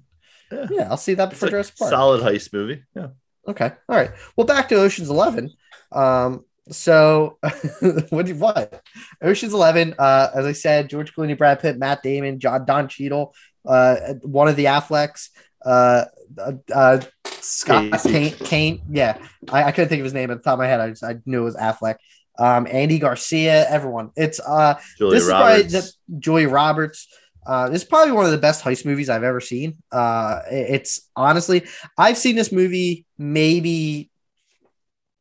Yeah. 0.50 0.66
Yeah. 0.70 0.90
I'll 0.90 0.96
see 0.96 1.14
that 1.14 1.30
before 1.30 1.48
Jurassic 1.48 1.76
Park. 1.76 1.90
solid 1.90 2.22
heist 2.22 2.52
movie. 2.52 2.82
Yeah. 2.94 3.08
Okay. 3.46 3.72
All 3.88 3.96
right. 3.96 4.10
Well, 4.36 4.46
back 4.46 4.68
to 4.68 4.76
Ocean's 4.76 5.10
Eleven. 5.10 5.50
Um, 5.92 6.44
so 6.70 7.38
what 8.10 8.26
do 8.26 8.34
what? 8.34 8.82
Ocean's 9.22 9.54
Eleven, 9.54 9.94
uh, 9.98 10.28
as 10.34 10.46
I 10.46 10.52
said, 10.52 10.90
George 10.90 11.14
Clooney, 11.14 11.36
Brad 11.36 11.60
Pitt, 11.60 11.78
Matt 11.78 12.02
Damon, 12.02 12.40
John 12.40 12.64
Don 12.64 12.88
Cheadle, 12.88 13.34
uh, 13.66 13.96
one 14.22 14.48
of 14.48 14.56
the 14.56 14.66
Afflecks, 14.66 15.30
uh, 15.64 16.04
uh, 16.38 16.52
uh 16.74 17.00
Scott. 17.40 18.02
Kane, 18.02 18.32
Kane. 18.32 18.82
Yeah, 18.90 19.18
I, 19.50 19.64
I 19.64 19.72
couldn't 19.72 19.88
think 19.88 20.00
of 20.00 20.04
his 20.04 20.14
name 20.14 20.30
at 20.30 20.38
the 20.38 20.42
top 20.42 20.54
of 20.54 20.58
my 20.58 20.66
head. 20.66 20.80
I 20.80 20.90
just 20.90 21.04
I 21.04 21.16
knew 21.24 21.42
it 21.42 21.44
was 21.44 21.56
Affleck. 21.56 21.96
Um, 22.38 22.68
Andy 22.70 22.98
Garcia, 22.98 23.68
everyone. 23.68 24.10
It's 24.16 24.40
uh 24.40 24.78
Julia 24.96 25.18
this 25.18 25.28
Roberts. 25.28 25.64
is 25.64 25.72
probably 25.72 25.80
the 25.80 26.20
Julia 26.20 26.48
Roberts. 26.48 27.08
Uh, 27.46 27.70
is 27.72 27.84
probably 27.84 28.12
one 28.12 28.26
of 28.26 28.30
the 28.30 28.38
best 28.38 28.62
heist 28.62 28.84
movies 28.84 29.08
I've 29.08 29.22
ever 29.22 29.40
seen. 29.40 29.78
Uh, 29.90 30.40
it's 30.50 31.08
honestly, 31.16 31.64
I've 31.96 32.18
seen 32.18 32.36
this 32.36 32.52
movie 32.52 33.06
maybe 33.16 34.10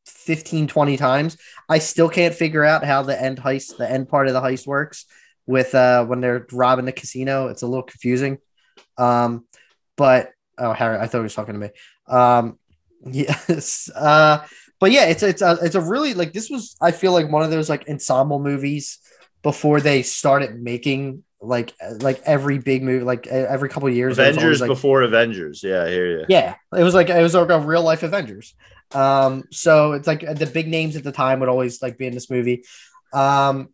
15, 0.06 0.68
20 0.68 0.98
times. 0.98 1.38
I 1.70 1.80
still 1.80 2.10
can't 2.10 2.34
figure 2.34 2.64
out 2.64 2.84
how 2.84 3.04
the 3.04 3.20
end 3.20 3.38
heist, 3.38 3.78
the 3.78 3.90
end 3.90 4.10
part 4.10 4.28
of 4.28 4.34
the 4.34 4.42
heist 4.42 4.68
works 4.68 5.06
with 5.46 5.74
uh, 5.74 6.06
when 6.06 6.20
they're 6.20 6.46
robbing 6.52 6.86
the 6.86 6.92
casino. 6.92 7.48
It's 7.48 7.62
a 7.62 7.68
little 7.68 7.84
confusing. 7.84 8.40
Um, 8.98 9.46
but 9.96 10.32
oh, 10.58 10.74
Harry, 10.74 10.98
I 10.98 11.08
thought 11.08 11.20
he 11.20 11.24
was 11.24 11.36
talking 11.36 11.54
to 11.54 11.60
me. 11.60 11.70
Um, 12.08 12.60
yes. 13.10 13.90
Uh, 13.96 14.46
but 14.80 14.92
yeah, 14.92 15.06
it's 15.06 15.24
it's 15.24 15.42
a 15.42 15.58
it's 15.62 15.76
a 15.76 15.82
really 15.82 16.14
like 16.14 16.34
this 16.34 16.50
was 16.50 16.76
I 16.82 16.92
feel 16.92 17.12
like 17.12 17.32
one 17.32 17.44
of 17.44 17.50
those 17.50 17.70
like 17.70 17.90
ensemble 17.90 18.40
movies 18.40 19.00
before 19.42 19.82
they 19.82 20.04
started 20.04 20.62
making 20.62 21.24
like 21.42 21.74
like 22.02 22.22
every 22.26 22.58
big 22.58 22.84
movie 22.84 23.04
like 23.04 23.28
every 23.28 23.70
couple 23.70 23.88
of 23.88 23.96
years. 23.96 24.18
Avengers 24.18 24.62
like, 24.62 24.68
before 24.68 25.04
Avengers. 25.04 25.64
Yeah, 25.64 25.84
I 25.84 25.90
hear 25.90 26.20
you. 26.20 26.26
yeah, 26.30 26.56
it 26.76 26.84
was 26.84 26.94
like 26.94 27.10
it 27.10 27.22
was 27.22 27.34
like 27.34 27.50
a 27.50 27.60
real 27.60 27.84
life 27.84 28.04
Avengers. 28.04 28.56
Um, 28.94 29.44
so 29.52 29.94
it's 29.94 30.08
like 30.08 30.22
the 30.22 30.46
big 30.46 30.68
names 30.68 30.96
at 30.96 31.04
the 31.04 31.12
time 31.12 31.40
would 31.40 31.50
always 31.50 31.82
like 31.82 31.98
be 31.98 32.08
in 32.08 32.14
this 32.14 32.30
movie. 32.30 32.64
Um, 33.14 33.70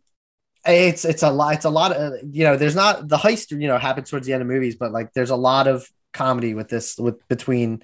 it's 0.66 1.04
it's 1.04 1.22
a 1.22 1.30
lot. 1.30 1.54
It's 1.54 1.64
a 1.64 1.70
lot 1.70 1.92
of 1.92 2.14
you 2.30 2.44
know. 2.44 2.56
There's 2.56 2.74
not 2.74 3.08
the 3.08 3.16
heist. 3.16 3.50
You 3.50 3.68
know, 3.68 3.78
happens 3.78 4.10
towards 4.10 4.26
the 4.26 4.32
end 4.32 4.42
of 4.42 4.48
movies, 4.48 4.76
but 4.76 4.92
like 4.92 5.12
there's 5.12 5.30
a 5.30 5.36
lot 5.36 5.66
of 5.66 5.86
comedy 6.12 6.54
with 6.54 6.68
this 6.68 6.98
with 6.98 7.26
between, 7.28 7.82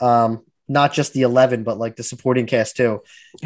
um, 0.00 0.42
not 0.68 0.92
just 0.92 1.12
the 1.12 1.22
eleven, 1.22 1.62
but 1.62 1.78
like 1.78 1.96
the 1.96 2.02
supporting 2.02 2.46
cast 2.46 2.76
too. 2.76 3.02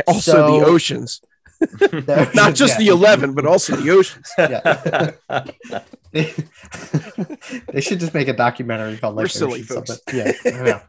Also, 0.07 0.33
So- 0.33 0.61
the 0.61 0.67
oceans. 0.67 1.21
The 1.79 2.31
Not 2.35 2.55
just 2.55 2.75
yeah. 2.75 2.87
the 2.87 2.93
11, 2.93 3.35
but 3.35 3.47
also 3.47 3.77
the 3.77 3.91
oceans. 3.91 4.31
Yeah. 4.39 5.13
they, 6.13 6.35
they 7.73 7.81
should 7.81 8.01
just 8.01 8.15
make 8.15 8.29
a 8.29 8.33
documentary 8.33 8.97
called 8.99 9.17
We're 9.17 9.23
like 9.23 9.31
silly 9.31 9.63
folks. 9.63 10.01
Yeah, 10.13 10.33
I 10.45 10.51
know. 10.51 10.81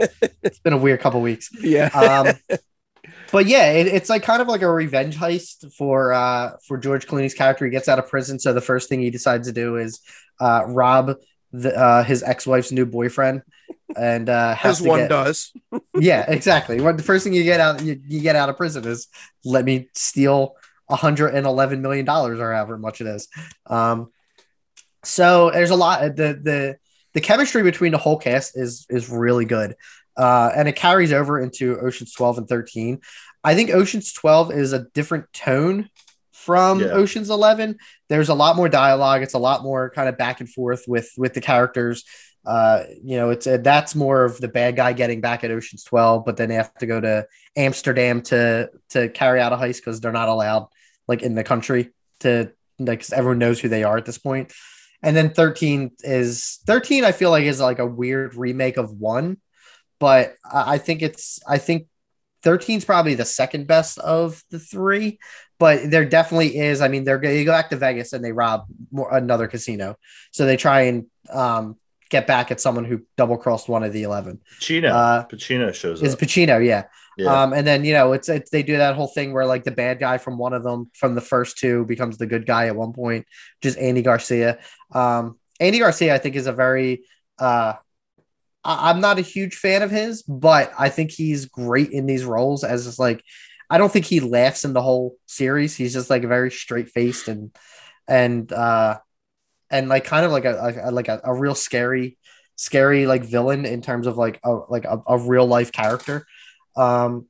it's 0.43 0.59
been 0.59 0.73
a 0.73 0.77
weird 0.77 0.99
couple 0.99 1.21
weeks. 1.21 1.49
Yeah. 1.61 1.87
um, 1.87 2.59
but 3.31 3.45
yeah, 3.45 3.71
it, 3.71 3.87
it's 3.87 4.09
like 4.09 4.23
kind 4.23 4.41
of 4.41 4.47
like 4.47 4.61
a 4.61 4.71
revenge 4.71 5.17
heist 5.17 5.73
for 5.73 6.13
uh 6.13 6.57
for 6.65 6.77
George 6.77 7.07
Clooney's 7.07 7.33
character. 7.33 7.65
He 7.65 7.71
gets 7.71 7.87
out 7.87 7.99
of 7.99 8.07
prison, 8.09 8.39
so 8.39 8.53
the 8.53 8.61
first 8.61 8.89
thing 8.89 9.01
he 9.01 9.09
decides 9.09 9.47
to 9.47 9.53
do 9.53 9.77
is 9.77 10.01
uh 10.39 10.63
rob 10.67 11.15
the 11.51 11.77
uh 11.77 12.03
his 12.03 12.23
ex-wife's 12.23 12.71
new 12.71 12.85
boyfriend 12.85 13.41
and 13.97 14.29
uh 14.29 14.53
has 14.55 14.77
As 14.77 14.83
to 14.83 14.89
one 14.89 14.99
get, 15.01 15.09
does. 15.09 15.53
yeah 15.99 16.25
exactly. 16.27 16.79
When 16.81 16.97
the 16.97 17.03
first 17.03 17.23
thing 17.23 17.33
you 17.33 17.43
get 17.43 17.59
out 17.59 17.81
you, 17.83 17.99
you 18.07 18.21
get 18.21 18.35
out 18.35 18.49
of 18.49 18.57
prison 18.57 18.85
is 18.85 19.07
let 19.45 19.65
me 19.65 19.89
steal 19.95 20.55
111 20.87 21.81
million 21.81 22.05
dollars 22.05 22.39
or 22.39 22.53
however 22.53 22.77
much 22.77 23.01
it 23.01 23.07
is. 23.07 23.27
Um 23.67 24.11
so 25.03 25.51
there's 25.51 25.69
a 25.69 25.75
lot 25.75 26.01
the 26.15 26.39
the 26.41 26.77
the 27.13 27.21
chemistry 27.21 27.63
between 27.63 27.91
the 27.91 27.97
whole 27.97 28.17
cast 28.17 28.57
is 28.57 28.85
is 28.89 29.09
really 29.09 29.45
good. 29.45 29.75
Uh 30.15 30.51
and 30.55 30.67
it 30.67 30.75
carries 30.75 31.13
over 31.13 31.39
into 31.39 31.79
oceans 31.79 32.13
12 32.13 32.39
and 32.39 32.47
13 32.49 32.99
i 33.43 33.53
think 33.55 33.69
oceans 33.69 34.11
12 34.13 34.51
is 34.51 34.73
a 34.73 34.87
different 34.95 35.31
tone 35.31 35.89
from 36.31 36.79
Yeah. 36.79 36.87
oceans 36.87 37.29
11 37.29 37.77
there's 38.09 38.29
a 38.29 38.33
lot 38.33 38.55
more 38.55 38.69
dialogue. 38.69 39.21
It's 39.21 39.33
a 39.33 39.39
lot 39.39 39.63
more 39.63 39.89
kind 39.89 40.07
of 40.09 40.17
back 40.17 40.39
and 40.39 40.49
forth 40.49 40.85
with 40.87 41.09
with 41.17 41.33
the 41.33 41.41
characters 41.41 42.03
uh 42.47 42.83
you 43.03 43.17
know 43.17 43.29
it's 43.29 43.45
uh 43.45 43.57
that's 43.57 43.93
more 43.93 44.23
of 44.23 44.39
the 44.39 44.47
bad 44.47 44.75
guy 44.75 44.93
getting 44.93 45.19
back 45.19 45.43
at 45.43 45.51
oceans 45.51 45.83
12 45.83 46.25
but 46.25 46.37
then 46.37 46.47
they 46.47 46.55
have 46.55 46.73
to 46.75 46.85
go 46.85 46.99
to 46.99 47.27
amsterdam 47.57 48.21
to 48.21 48.69
to 48.89 49.09
carry 49.09 49.41
out 49.41 49.51
a 49.51 49.57
heist 49.57 49.77
because 49.77 49.99
they're 49.99 50.13
not 50.13 50.29
allowed 50.29 50.67
like 51.07 51.21
in 51.21 51.35
the 51.35 51.43
country 51.43 51.91
to 52.21 52.51
like 52.79 53.03
everyone 53.11 53.37
knows 53.37 53.59
who 53.59 53.69
they 53.69 53.83
are 53.83 53.97
at 53.97 54.05
this 54.05 54.17
point. 54.17 54.53
and 55.03 55.15
then 55.15 55.29
13 55.29 55.91
is 55.99 56.59
13 56.65 57.03
i 57.03 57.11
feel 57.11 57.31
like 57.31 57.43
is 57.43 57.59
like 57.59 57.79
a 57.79 57.85
weird 57.85 58.33
remake 58.35 58.77
of 58.77 58.91
one 58.91 59.37
but 59.99 60.33
i 60.45 60.75
I 60.75 60.77
think 60.77 61.01
it's 61.01 61.39
i 61.47 61.57
think 61.57 61.87
13 62.43 62.77
is 62.77 62.85
probably 62.85 63.15
the 63.15 63.25
second 63.25 63.67
best 63.67 63.97
of 63.99 64.41
the 64.51 64.59
three 64.59 65.19
but 65.59 65.91
there 65.91 66.05
definitely 66.05 66.57
is 66.57 66.79
i 66.79 66.87
mean 66.87 67.03
they're 67.03 67.19
they 67.19 67.43
go 67.43 67.51
back 67.51 67.71
to 67.71 67.75
vegas 67.75 68.13
and 68.13 68.23
they 68.23 68.31
rob 68.31 68.67
more, 68.91 69.13
another 69.13 69.47
casino 69.47 69.95
so 70.31 70.45
they 70.45 70.55
try 70.55 70.81
and 70.83 71.07
um 71.29 71.75
get 72.09 72.27
back 72.27 72.51
at 72.51 72.59
someone 72.61 72.85
who 72.85 73.01
double 73.17 73.37
crossed 73.37 73.67
one 73.69 73.83
of 73.83 73.91
the 73.93 74.03
11 74.03 74.39
Pacino. 74.59 74.89
uh 74.91 75.25
Pacino 75.27 75.73
shows 75.73 76.01
is 76.01 76.13
up. 76.13 76.19
pacino 76.19 76.65
yeah 76.65 76.83
Yeah. 77.17 77.43
um, 77.43 77.53
and 77.53 77.65
then 77.65 77.83
you 77.85 77.93
know 77.93 78.13
it's, 78.13 78.29
it's 78.29 78.49
they 78.51 78.63
do 78.63 78.77
that 78.77 78.95
whole 78.95 79.07
thing 79.07 79.33
where 79.33 79.45
like 79.45 79.63
the 79.63 79.71
bad 79.71 79.99
guy 79.99 80.17
from 80.17 80.37
one 80.37 80.53
of 80.53 80.63
them 80.63 80.89
from 80.93 81.15
the 81.15 81.21
first 81.21 81.57
two 81.57 81.85
becomes 81.85 82.17
the 82.17 82.27
good 82.27 82.45
guy 82.45 82.67
at 82.67 82.75
one 82.75 82.93
point, 82.93 83.25
which 83.59 83.69
is 83.71 83.75
Andy 83.75 84.01
Garcia. 84.03 84.59
Um, 84.93 85.37
Andy 85.59 85.79
Garcia, 85.79 86.13
I 86.13 86.19
think, 86.19 86.35
is 86.35 86.45
a 86.47 86.53
very 86.53 87.03
uh, 87.39 87.73
I, 88.63 88.89
I'm 88.89 89.01
not 89.01 89.17
a 89.17 89.21
huge 89.23 89.55
fan 89.55 89.81
of 89.81 89.89
his, 89.91 90.21
but 90.23 90.71
I 90.77 90.89
think 90.89 91.09
he's 91.11 91.45
great 91.45 91.89
in 91.91 92.05
these 92.05 92.23
roles 92.25 92.63
as 92.63 92.85
just 92.85 92.99
like 92.99 93.23
I 93.69 93.77
don't 93.79 93.91
think 93.91 94.05
he 94.05 94.19
laughs 94.19 94.63
in 94.65 94.73
the 94.73 94.81
whole 94.83 95.15
series. 95.25 95.75
He's 95.75 95.93
just 95.93 96.09
like 96.09 96.23
very 96.23 96.51
straight 96.51 96.89
faced 96.89 97.27
and 97.27 97.51
and 98.07 98.51
uh 98.53 98.99
and 99.69 99.89
like 99.89 100.05
kind 100.05 100.25
of 100.25 100.31
like 100.31 100.45
a, 100.45 100.81
a 100.83 100.91
like 100.91 101.07
a, 101.07 101.21
a 101.23 101.33
real 101.33 101.55
scary 101.55 102.17
scary 102.57 103.05
like 103.05 103.23
villain 103.23 103.65
in 103.65 103.81
terms 103.81 104.07
of 104.07 104.17
like 104.17 104.39
a 104.43 104.51
like 104.51 104.83
a, 104.85 105.01
a 105.07 105.17
real 105.17 105.45
life 105.45 105.71
character. 105.71 106.25
Um, 106.75 107.27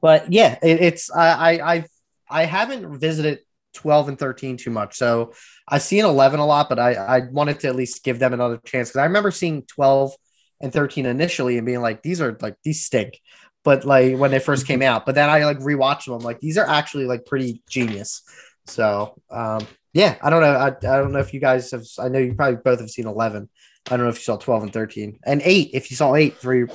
but 0.00 0.32
yeah, 0.32 0.58
it, 0.62 0.80
it's 0.80 1.10
I 1.10 1.28
I 1.58 1.72
I've, 1.74 1.88
I 2.30 2.44
haven't 2.44 3.00
visited 3.00 3.40
twelve 3.74 4.08
and 4.08 4.18
thirteen 4.18 4.56
too 4.56 4.70
much, 4.70 4.96
so 4.96 5.32
I've 5.66 5.82
seen 5.82 6.04
eleven 6.04 6.40
a 6.40 6.46
lot, 6.46 6.68
but 6.68 6.78
I 6.78 6.94
I 6.94 7.20
wanted 7.30 7.60
to 7.60 7.68
at 7.68 7.76
least 7.76 8.04
give 8.04 8.18
them 8.18 8.32
another 8.32 8.58
chance 8.64 8.90
because 8.90 9.00
I 9.00 9.06
remember 9.06 9.30
seeing 9.30 9.62
twelve 9.62 10.12
and 10.60 10.72
thirteen 10.72 11.06
initially 11.06 11.56
and 11.56 11.66
being 11.66 11.80
like 11.80 12.02
these 12.02 12.20
are 12.20 12.36
like 12.40 12.56
these 12.62 12.84
stink, 12.84 13.18
but 13.64 13.84
like 13.84 14.16
when 14.16 14.30
they 14.30 14.38
first 14.40 14.66
came 14.66 14.82
out, 14.90 15.06
but 15.06 15.14
then 15.14 15.30
I 15.30 15.44
like 15.44 15.58
rewatched 15.58 16.04
them, 16.04 16.14
I'm 16.14 16.20
like 16.20 16.40
these 16.40 16.58
are 16.58 16.68
actually 16.68 17.06
like 17.06 17.26
pretty 17.26 17.62
genius. 17.68 18.22
So 18.66 19.18
um, 19.30 19.66
Yeah, 19.92 20.16
I 20.22 20.30
don't 20.30 20.42
know. 20.42 20.52
I, 20.52 20.68
I 20.68 20.98
don't 20.98 21.12
know 21.12 21.18
if 21.18 21.32
you 21.32 21.40
guys 21.40 21.70
have. 21.70 21.84
I 21.98 22.08
know 22.08 22.18
you 22.18 22.34
probably 22.34 22.60
both 22.62 22.80
have 22.80 22.90
seen 22.90 23.06
eleven. 23.06 23.48
I 23.86 23.96
don't 23.96 24.04
know 24.04 24.10
if 24.10 24.16
you 24.16 24.22
saw 24.22 24.36
twelve 24.36 24.62
and 24.62 24.72
thirteen 24.72 25.18
and 25.24 25.40
eight. 25.44 25.70
If 25.72 25.90
you 25.90 25.96
saw 25.96 26.14
eight, 26.14 26.36
throw 26.36 26.66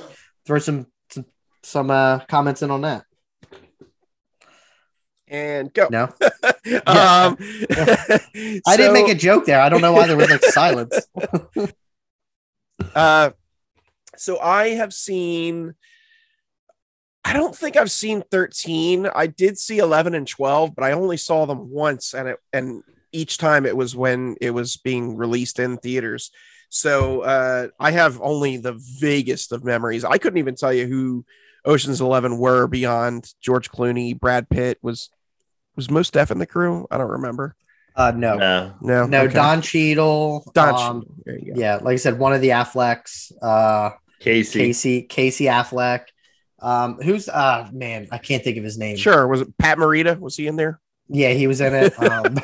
throw 0.46 0.58
some 0.58 0.86
some, 1.10 1.24
some 1.62 1.90
uh, 1.90 2.20
comments 2.20 2.62
in 2.62 2.70
on 2.70 2.82
that. 2.82 3.04
And 5.28 5.72
go. 5.72 5.88
No, 5.90 6.04
um, 6.86 7.36
I 7.40 8.76
didn't 8.76 8.92
make 8.92 9.08
a 9.08 9.14
joke 9.14 9.46
there. 9.46 9.60
I 9.60 9.68
don't 9.68 9.80
know 9.80 9.92
why 9.92 10.06
there 10.06 10.16
was 10.16 10.30
like 10.30 10.44
silence. 10.46 10.98
Uh, 12.94 13.30
so 14.16 14.38
I 14.40 14.70
have 14.70 14.92
seen. 14.92 15.74
I 17.26 17.32
don't 17.32 17.56
think 17.56 17.76
I've 17.76 17.90
seen 17.90 18.22
13. 18.30 19.08
I 19.14 19.28
did 19.28 19.56
see 19.56 19.78
11 19.78 20.14
and 20.14 20.28
12, 20.28 20.74
but 20.74 20.84
I 20.84 20.92
only 20.92 21.16
saw 21.16 21.46
them 21.46 21.70
once 21.70 22.12
and 22.12 22.28
it 22.28 22.38
and 22.52 22.82
each 23.14 23.38
time 23.38 23.64
it 23.64 23.76
was 23.76 23.94
when 23.96 24.36
it 24.40 24.50
was 24.50 24.76
being 24.76 25.16
released 25.16 25.58
in 25.58 25.76
theaters. 25.78 26.30
So 26.68 27.20
uh, 27.22 27.68
I 27.78 27.92
have 27.92 28.20
only 28.20 28.56
the 28.56 28.74
vaguest 29.00 29.52
of 29.52 29.64
memories. 29.64 30.04
I 30.04 30.18
couldn't 30.18 30.38
even 30.38 30.56
tell 30.56 30.72
you 30.72 30.86
who 30.86 31.24
Ocean's 31.64 32.00
11 32.00 32.36
were 32.38 32.66
beyond 32.66 33.32
George 33.40 33.70
Clooney, 33.70 34.18
Brad 34.18 34.48
Pitt 34.48 34.78
was 34.82 35.10
was 35.76 35.90
Mos 35.90 36.10
Def 36.10 36.30
in 36.30 36.38
the 36.38 36.46
crew. 36.46 36.86
I 36.90 36.98
don't 36.98 37.10
remember. 37.10 37.56
Uh, 37.96 38.12
no, 38.16 38.36
No. 38.36 38.74
No, 38.80 39.06
no, 39.06 39.22
okay. 39.22 39.34
Don 39.34 39.62
Cheadle. 39.62 40.50
Don. 40.52 40.68
um, 40.74 41.00
Cheadle. 41.02 41.14
There 41.24 41.38
you 41.38 41.54
go. 41.54 41.60
yeah, 41.60 41.76
like 41.76 41.94
I 41.94 41.96
said, 41.96 42.18
one 42.18 42.32
of 42.32 42.40
the 42.40 42.50
Afflecks. 42.50 43.32
Uh, 43.40 43.90
Casey. 44.20 44.58
Casey 44.58 45.02
Casey 45.02 45.44
Affleck. 45.44 46.06
Um, 46.60 46.96
who's 46.96 47.28
uh 47.28 47.68
man, 47.72 48.08
I 48.10 48.18
can't 48.18 48.42
think 48.42 48.56
of 48.56 48.64
his 48.64 48.78
name. 48.78 48.96
Sure. 48.96 49.26
Was 49.28 49.42
it 49.42 49.56
Pat 49.58 49.78
Morita? 49.78 50.18
Was 50.18 50.36
he 50.36 50.46
in 50.46 50.56
there? 50.56 50.80
Yeah, 51.08 51.30
he 51.30 51.46
was 51.46 51.60
in 51.60 51.74
it. 51.74 51.94
Um, 51.98 52.36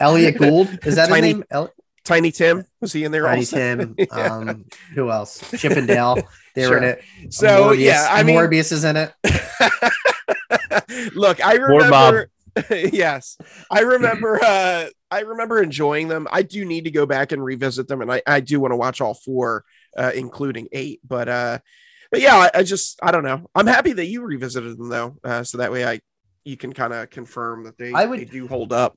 Elliot 0.00 0.36
Gould 0.38 0.68
is 0.84 0.96
that 0.96 1.08
Tiny- 1.08 1.26
his 1.28 1.34
name? 1.36 1.44
El- 1.50 1.72
Tiny 2.04 2.30
Tim 2.32 2.64
was 2.80 2.92
he 2.92 3.04
in 3.04 3.12
there? 3.12 3.22
Tiny 3.22 3.40
also? 3.40 3.56
Tim. 3.56 3.94
Yeah. 3.98 4.06
Um, 4.36 4.64
who 4.94 5.10
else? 5.10 5.42
Chippendale. 5.58 6.18
They 6.54 6.68
were 6.68 6.76
in 6.78 6.84
it. 6.84 7.02
So 7.30 7.70
Morbius, 7.70 7.78
yeah, 7.80 8.06
I 8.10 8.22
mean, 8.22 8.36
Morbius 8.36 8.70
is 8.72 8.84
in 8.84 8.96
it. 8.96 9.12
look, 11.14 11.44
I 11.44 11.54
remember. 11.54 12.30
yes, 12.70 13.36
I 13.70 13.80
remember. 13.80 14.38
Uh, 14.44 14.86
I 15.10 15.20
remember 15.20 15.62
enjoying 15.62 16.08
them. 16.08 16.28
I 16.30 16.42
do 16.42 16.64
need 16.64 16.84
to 16.84 16.90
go 16.90 17.06
back 17.06 17.32
and 17.32 17.42
revisit 17.42 17.88
them, 17.88 18.00
and 18.02 18.12
I, 18.12 18.22
I 18.26 18.40
do 18.40 18.60
want 18.60 18.72
to 18.72 18.76
watch 18.76 19.00
all 19.00 19.14
four, 19.14 19.64
uh, 19.96 20.12
including 20.14 20.68
eight. 20.72 21.00
But 21.06 21.28
uh, 21.28 21.58
but 22.10 22.20
yeah, 22.20 22.36
I, 22.36 22.58
I 22.58 22.62
just 22.62 22.98
I 23.02 23.10
don't 23.10 23.24
know. 23.24 23.46
I'm 23.54 23.66
happy 23.66 23.92
that 23.94 24.06
you 24.06 24.22
revisited 24.22 24.76
them 24.78 24.88
though, 24.88 25.16
uh, 25.24 25.42
so 25.42 25.58
that 25.58 25.72
way 25.72 25.84
I 25.84 26.00
you 26.44 26.56
can 26.56 26.72
kind 26.72 26.92
of 26.92 27.10
confirm 27.10 27.64
that 27.64 27.78
they 27.78 27.92
I 27.92 28.04
would- 28.04 28.20
they 28.20 28.24
do 28.26 28.46
hold 28.46 28.72
up. 28.72 28.96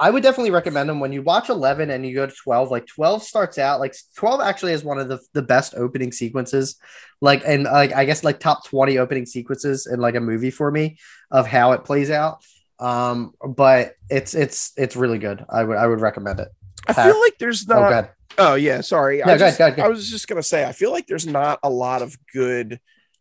I 0.00 0.10
would 0.10 0.22
definitely 0.22 0.50
recommend 0.50 0.88
them 0.88 1.00
when 1.00 1.12
you 1.12 1.22
watch 1.22 1.48
11 1.48 1.90
and 1.90 2.04
you 2.06 2.14
go 2.14 2.26
to 2.26 2.34
12. 2.42 2.70
Like 2.70 2.86
12 2.86 3.22
starts 3.22 3.58
out 3.58 3.80
like 3.80 3.94
12 4.16 4.40
actually 4.40 4.72
is 4.72 4.82
one 4.84 4.98
of 4.98 5.08
the, 5.08 5.18
the 5.32 5.42
best 5.42 5.74
opening 5.76 6.10
sequences. 6.12 6.76
Like, 7.20 7.42
and 7.46 7.64
like, 7.64 7.92
I 7.92 8.04
guess 8.04 8.24
like 8.24 8.40
top 8.40 8.64
20 8.66 8.98
opening 8.98 9.26
sequences 9.26 9.86
in 9.86 10.00
like 10.00 10.14
a 10.16 10.20
movie 10.20 10.50
for 10.50 10.70
me 10.70 10.98
of 11.30 11.46
how 11.46 11.72
it 11.72 11.84
plays 11.84 12.10
out. 12.10 12.44
Um, 12.80 13.34
but 13.46 13.94
it's, 14.10 14.34
it's, 14.34 14.72
it's 14.76 14.96
really 14.96 15.18
good. 15.18 15.44
I 15.48 15.62
would, 15.62 15.76
I 15.76 15.86
would 15.86 16.00
recommend 16.00 16.40
it. 16.40 16.48
I 16.88 16.92
Pat. 16.92 17.06
feel 17.06 17.20
like 17.20 17.38
there's 17.38 17.64
Oh, 17.70 17.74
not. 17.80 17.90
God. 17.90 18.08
Oh 18.36 18.54
yeah, 18.56 18.80
sorry. 18.80 19.18
No, 19.24 19.32
I, 19.32 19.38
go 19.38 19.46
ahead, 19.46 19.60
ahead, 19.60 19.80
I 19.80 19.88
was 19.88 20.10
just 20.10 20.26
gonna 20.26 20.42
say, 20.42 20.64
I 20.64 20.72
feel 20.72 20.90
like 20.90 21.06
there's 21.06 21.26
not 21.26 21.60
a 21.62 21.70
lot 21.70 22.02
of 22.02 22.16
good 22.32 22.80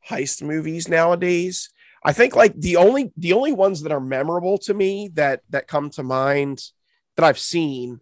heist 0.09 0.41
movies 0.41 0.89
nowadays. 0.89 1.69
I 2.06 2.14
think 2.14 2.36
like 2.36 2.54
the 2.56 2.78
only 2.78 3.12
the 3.18 3.34
only 3.34 3.54
ones 3.54 3.82
that 3.84 3.91
are 3.91 3.99
memorable 3.99 4.58
to 4.60 4.74
me 4.74 5.10
that 5.14 5.41
that 5.49 5.68
come 5.68 5.89
to 5.91 6.04
mind 6.04 6.62
that 7.16 7.26
I've 7.26 7.39
seen 7.39 8.01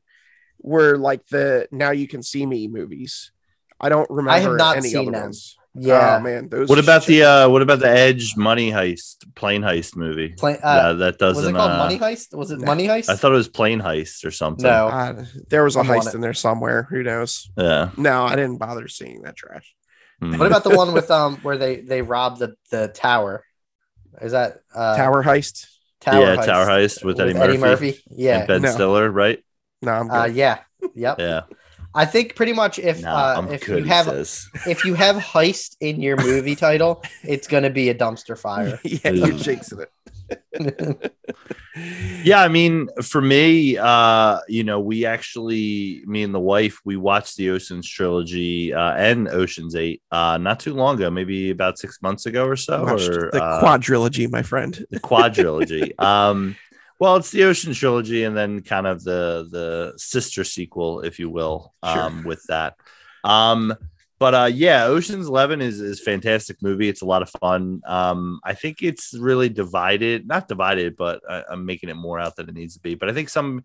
were 0.60 0.98
like 0.98 1.28
the 1.28 1.68
Now 1.72 1.92
You 1.92 2.08
Can 2.08 2.24
See 2.24 2.46
Me 2.46 2.68
movies. 2.68 3.32
I 3.80 3.90
don't 3.90 4.10
remember 4.10 4.32
I 4.32 4.40
have 4.40 4.56
not 4.56 4.78
any 4.78 4.90
seen 4.90 5.02
other 5.02 5.12
them. 5.12 5.22
ones. 5.24 5.58
Yeah. 5.74 6.18
oh, 6.18 6.22
man, 6.22 6.50
those. 6.50 6.68
What 6.68 6.80
about 6.80 7.04
shit- 7.04 7.22
the 7.22 7.24
uh 7.24 7.50
what 7.50 7.62
about 7.62 7.80
the 7.80 7.90
Edge 7.90 8.36
money 8.36 8.72
heist, 8.72 9.34
plane 9.36 9.62
heist 9.62 9.96
movie? 9.96 10.30
Play, 10.30 10.58
yeah, 10.60 10.68
uh, 10.68 10.94
that 10.94 11.22
was 11.22 11.48
it 11.48 11.54
called 11.54 11.72
uh, 11.72 11.78
Money 11.78 11.98
Heist? 11.98 12.36
Was 12.36 12.52
it 12.52 12.60
no. 12.60 12.66
Money 12.66 12.88
Heist? 12.88 13.10
I 13.10 13.16
thought 13.16 13.32
it 13.32 13.36
was 13.36 13.48
plane 13.48 13.80
heist 13.80 14.26
or 14.26 14.32
something. 14.32 14.66
No. 14.66 14.88
Uh, 14.88 15.26
there 15.50 15.64
was 15.64 15.78
a 15.78 15.80
I'm 15.80 15.86
heist 15.86 16.14
in 16.14 16.20
there 16.20 16.34
somewhere. 16.34 16.88
Who 16.90 17.04
knows? 17.04 17.50
Yeah. 17.58 17.92
No, 17.96 18.26
I 18.26 18.36
didn't 18.36 18.58
bother 18.58 18.88
seeing 18.90 19.22
that 19.22 19.38
trash. 19.38 19.74
Hmm. 20.20 20.38
What 20.38 20.48
about 20.48 20.66
the 20.66 20.70
one 20.76 20.92
with 20.94 21.10
um 21.10 21.38
where 21.38 21.58
they 21.58 21.78
they 21.78 22.02
rob 22.02 22.38
the 22.40 22.56
the 22.70 22.90
tower? 22.90 23.46
Is 24.22 24.32
that 24.34 24.62
uh 24.74 24.96
Tower 24.98 25.24
heist. 25.24 25.68
Tower 26.00 26.22
yeah, 26.22 26.36
Heist 26.36 26.46
Tower 26.46 26.66
Heist 26.66 27.06
with, 27.06 27.20
Eddie, 27.20 27.34
Murphy, 27.34 27.44
Eddie, 27.52 27.58
Murphy, 27.60 28.00
Yeah. 28.10 28.40
and 28.40 28.48
Ben 28.48 28.62
No. 28.64 28.72
Stiller, 28.72 29.12
right? 29.12 29.44
No, 29.84 29.92
I'm 29.92 30.08
good. 30.08 30.16
Uh, 30.16 30.26
yeah. 30.26 30.60
Yep. 30.96 31.20
Yeah. 31.20 31.42
I 31.94 32.06
think 32.06 32.36
pretty 32.36 32.54
much 32.54 32.80
if 32.80 33.02
Nah, 33.02 33.40
uh, 33.40 33.48
if 33.52 33.66
good. 33.66 33.80
you 33.80 33.84
he 33.84 33.90
have 33.90 34.06
says. 34.06 34.48
if 34.66 34.86
you 34.86 34.94
have 34.96 35.18
heist 35.18 35.76
in 35.80 36.02
your 36.02 36.16
movie 36.18 36.56
title, 36.56 37.04
it's 37.24 37.48
gonna 37.48 37.70
be 37.70 37.90
a 37.90 37.94
dumpster 37.96 38.38
fire. 38.38 38.80
yeah, 38.84 39.12
you're 39.12 39.28
Ooh. 39.30 39.34
jinxing 39.34 39.82
it. 39.82 39.90
Yeah, 42.24 42.42
I 42.42 42.50
mean, 42.50 42.90
for 43.02 43.22
me, 43.22 43.78
uh, 43.78 44.40
you 44.48 44.64
know, 44.64 44.80
we 44.80 45.06
actually, 45.06 46.04
me 46.06 46.24
and 46.24 46.36
the 46.36 46.40
wife, 46.40 46.80
we 46.84 46.98
watched 46.98 47.38
the 47.38 47.50
Ocean's 47.50 47.88
trilogy 47.88 48.74
uh, 48.74 48.94
and 48.94 49.28
Ocean's 49.30 49.76
Eight 49.76 50.04
uh, 50.12 50.38
not 50.38 50.60
too 50.60 50.74
long 50.74 50.96
ago, 50.96 51.10
maybe 51.10 51.50
about 51.50 51.80
six 51.80 52.02
months 52.02 52.26
ago 52.26 52.46
or 52.46 52.56
so, 52.56 52.84
or 52.84 52.98
the 52.98 53.42
uh, 53.42 53.64
quadrilogy, 53.64 54.30
my 54.30 54.44
friend. 54.44 54.86
the 54.92 55.00
quadrilogy. 55.00 56.00
um, 56.04 56.56
well, 57.00 57.16
it's 57.16 57.32
the 57.32 57.46
Ocean 57.46 57.74
trilogy, 57.74 58.26
and 58.26 58.38
then 58.38 58.62
kind 58.62 58.86
of 58.86 59.04
the 59.04 59.48
the 59.50 59.94
sister 59.98 60.44
sequel, 60.44 61.02
if 61.02 61.18
you 61.18 61.30
will, 61.30 61.74
um, 61.82 62.24
with 62.24 62.44
that. 62.50 62.76
Um, 63.24 63.74
but 64.22 64.36
uh, 64.36 64.50
yeah, 64.54 64.86
Ocean's 64.86 65.28
Eleven 65.28 65.62
is 65.62 65.82
is 65.82 66.00
fantastic 66.00 66.62
movie. 66.62 66.88
It's 66.88 67.02
a 67.02 67.08
lot 67.08 67.24
of 67.24 67.32
fun. 67.42 67.82
Um, 67.88 68.40
I 68.44 68.54
think 68.54 68.84
it's 68.84 69.16
really 69.16 69.50
divided, 69.50 70.28
not 70.28 70.48
divided, 70.48 70.96
but 70.96 71.24
I, 71.28 71.44
I'm 71.50 71.66
making 71.66 71.90
it 71.90 71.96
more 71.96 72.20
out 72.20 72.36
than 72.36 72.48
it 72.48 72.54
needs 72.54 72.76
to 72.76 72.82
be. 72.82 72.94
But 72.94 73.10
I 73.10 73.14
think 73.14 73.30
some 73.30 73.64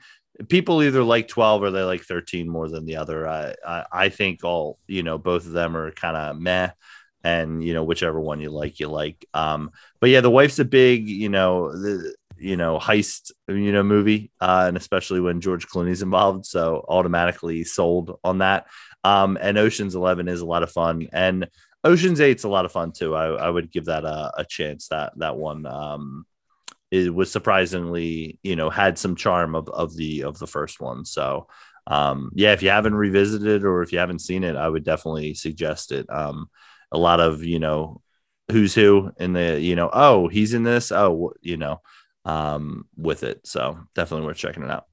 people 0.48 0.82
either 0.82 1.02
like 1.02 1.28
12 1.28 1.62
or 1.62 1.70
they 1.70 1.82
like 1.82 2.04
13 2.04 2.48
more 2.48 2.70
than 2.70 2.86
the 2.86 2.96
other. 2.96 3.28
I 3.28 3.54
I, 3.66 3.84
I 3.92 4.08
think 4.08 4.44
all 4.44 4.78
you 4.86 5.02
know, 5.02 5.18
both 5.18 5.44
of 5.44 5.52
them 5.52 5.76
are 5.76 5.90
kind 5.90 6.16
of 6.16 6.40
meh. 6.40 6.70
And 7.22 7.62
you 7.62 7.74
know, 7.74 7.84
whichever 7.84 8.18
one 8.18 8.40
you 8.40 8.48
like, 8.48 8.80
you 8.80 8.88
like. 8.88 9.26
Um, 9.34 9.72
but 10.00 10.08
yeah, 10.08 10.22
the 10.22 10.30
wife's 10.30 10.58
a 10.58 10.64
big, 10.64 11.06
you 11.06 11.28
know, 11.28 11.70
the 11.70 12.14
you 12.38 12.56
know 12.56 12.78
heist, 12.78 13.30
you 13.46 13.72
know, 13.72 13.82
movie, 13.82 14.30
uh, 14.40 14.64
and 14.68 14.76
especially 14.78 15.20
when 15.20 15.42
George 15.42 15.68
Clooney's 15.68 16.02
involved, 16.02 16.46
so 16.46 16.82
automatically 16.88 17.62
sold 17.64 18.18
on 18.24 18.38
that. 18.38 18.68
Um, 19.06 19.38
and 19.40 19.56
Ocean's 19.58 19.94
Eleven 19.94 20.28
is 20.28 20.40
a 20.40 20.46
lot 20.46 20.62
of 20.62 20.72
fun, 20.72 21.08
and 21.12 21.48
Ocean's 21.84 22.20
Eight's 22.20 22.44
a 22.44 22.48
lot 22.48 22.64
of 22.64 22.72
fun 22.72 22.92
too. 22.92 23.14
I, 23.14 23.26
I 23.26 23.50
would 23.50 23.70
give 23.70 23.84
that 23.86 24.04
a, 24.04 24.32
a 24.38 24.44
chance. 24.44 24.88
That 24.88 25.12
that 25.18 25.36
one 25.36 25.64
um, 25.66 26.26
it 26.90 27.14
was 27.14 27.30
surprisingly, 27.30 28.38
you 28.42 28.56
know, 28.56 28.70
had 28.70 28.98
some 28.98 29.16
charm 29.16 29.54
of 29.54 29.68
of 29.68 29.96
the 29.96 30.24
of 30.24 30.38
the 30.38 30.46
first 30.46 30.80
one. 30.80 31.04
So 31.04 31.46
um, 31.86 32.30
yeah, 32.34 32.52
if 32.52 32.62
you 32.62 32.70
haven't 32.70 32.96
revisited 32.96 33.64
or 33.64 33.82
if 33.82 33.92
you 33.92 33.98
haven't 34.00 34.20
seen 34.20 34.42
it, 34.42 34.56
I 34.56 34.68
would 34.68 34.84
definitely 34.84 35.34
suggest 35.34 35.92
it. 35.92 36.06
Um, 36.10 36.48
a 36.90 36.98
lot 36.98 37.20
of 37.20 37.44
you 37.44 37.58
know 37.58 38.00
who's 38.50 38.74
who 38.74 39.12
in 39.18 39.32
the 39.32 39.60
you 39.60 39.76
know 39.76 39.90
oh 39.92 40.28
he's 40.28 40.54
in 40.54 40.62
this 40.62 40.92
oh 40.92 41.32
you 41.40 41.56
know 41.56 41.80
um 42.24 42.86
with 42.96 43.22
it 43.22 43.46
so 43.46 43.78
definitely 43.94 44.26
worth 44.26 44.36
checking 44.36 44.62
it 44.62 44.70
out 44.70 44.86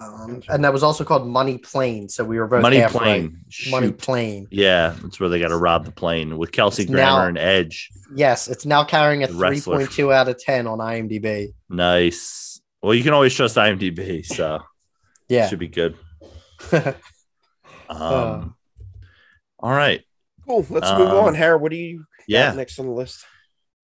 Um, 0.00 0.42
and 0.48 0.64
that 0.64 0.72
was 0.72 0.82
also 0.82 1.04
called 1.04 1.26
Money 1.28 1.58
Plane. 1.58 2.08
So 2.08 2.24
we 2.24 2.38
were 2.38 2.46
both 2.46 2.62
money 2.62 2.78
half 2.78 2.92
plane 2.92 3.42
right. 3.66 3.70
Money 3.70 3.92
Plane. 3.92 4.48
yeah 4.50 4.94
that's 5.02 5.20
where 5.20 5.28
they 5.28 5.38
got 5.38 5.48
to 5.48 5.56
rob 5.58 5.84
the 5.84 5.92
plane 5.92 6.38
with 6.38 6.52
kelsey 6.52 6.84
It's 6.84 6.90
grammer 6.90 7.20
now- 7.22 7.26
and 7.28 7.38
edge 7.38 7.90
Yes, 8.14 8.48
it's 8.48 8.64
now 8.66 8.82
carrying 8.82 9.22
a 9.22 9.28
3.2 9.28 10.12
out 10.12 10.26
of 10.28 10.38
10 10.38 10.66
on 10.66 10.78
IMDb. 10.78 11.52
nice 11.68 12.60
well 12.82 12.94
you 12.94 13.02
can 13.04 13.12
always 13.12 13.34
trust 13.34 13.56
imdb 13.56 14.24
so 14.24 14.60
Yeah. 15.28 15.48
should 15.48 15.58
be 15.58 15.68
good 15.68 15.96
Uh. 16.72 16.94
um 17.90 18.54
all 19.58 19.70
right 19.72 20.02
Cool. 20.46 20.66
Let's 20.70 20.90
move 20.90 21.10
Um, 21.10 21.26
on. 21.26 21.34
Harold, 21.34 21.62
what 21.62 21.70
do 21.70 21.76
you 21.76 21.98
got 21.98 22.04
yeah 22.26 22.52
next 22.54 22.78
on 22.80 22.86
the 22.86 22.92
list? 22.92 23.24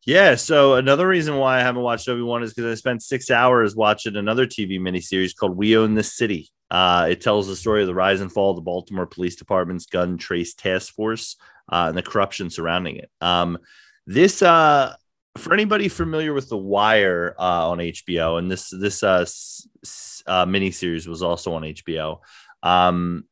Yeah. 0.07 0.37
So 0.37 0.75
another 0.75 1.07
reason 1.07 1.37
why 1.37 1.59
I 1.59 1.63
haven't 1.63 1.83
watched 1.83 2.09
Obi 2.09 2.23
Wan 2.23 2.43
is 2.45 2.55
because 2.55 2.71
I 2.71 2.75
spent 2.77 3.03
six 3.03 3.31
hours 3.31 3.75
watching 3.75 4.17
another 4.17 4.47
TV 4.47 4.79
miniseries 4.79 5.35
called 5.35 5.57
We 5.57 5.77
Own 5.77 5.95
This 5.95 6.17
City. 6.17 6.49
Uh, 6.71 7.09
it 7.11 7.21
tells 7.21 7.49
the 7.49 7.57
story 7.57 7.81
of 7.83 7.89
the 7.89 7.95
rise 7.95 8.21
and 8.21 8.33
fall 8.33 8.51
of 8.51 8.57
the 8.57 8.63
Baltimore 8.63 9.07
Police 9.07 9.37
Department's 9.37 9.87
gun 9.87 10.17
trace 10.17 10.55
task 10.55 10.95
force 10.95 11.37
uh, 11.71 11.87
and 11.89 11.99
the 11.99 12.03
corruption 12.03 12.51
surrounding 12.51 12.97
it. 12.97 13.11
Um, 13.21 13.59
this, 14.07 14.43
uh, 14.43 14.95
for 15.37 15.53
anybody 15.53 15.89
familiar 15.89 16.33
with 16.33 16.49
The 16.49 16.57
Wire 16.57 17.35
uh, 17.39 17.69
on 17.71 17.79
HBO, 17.79 18.39
and 18.39 18.51
this 18.51 18.71
this 18.71 19.03
uh, 19.03 19.21
s- 19.23 20.23
uh, 20.27 20.47
miniseries 20.47 21.07
was 21.07 21.23
also 21.23 21.55
on 21.55 21.63
HBO. 21.63 22.21
Um, 22.63 23.25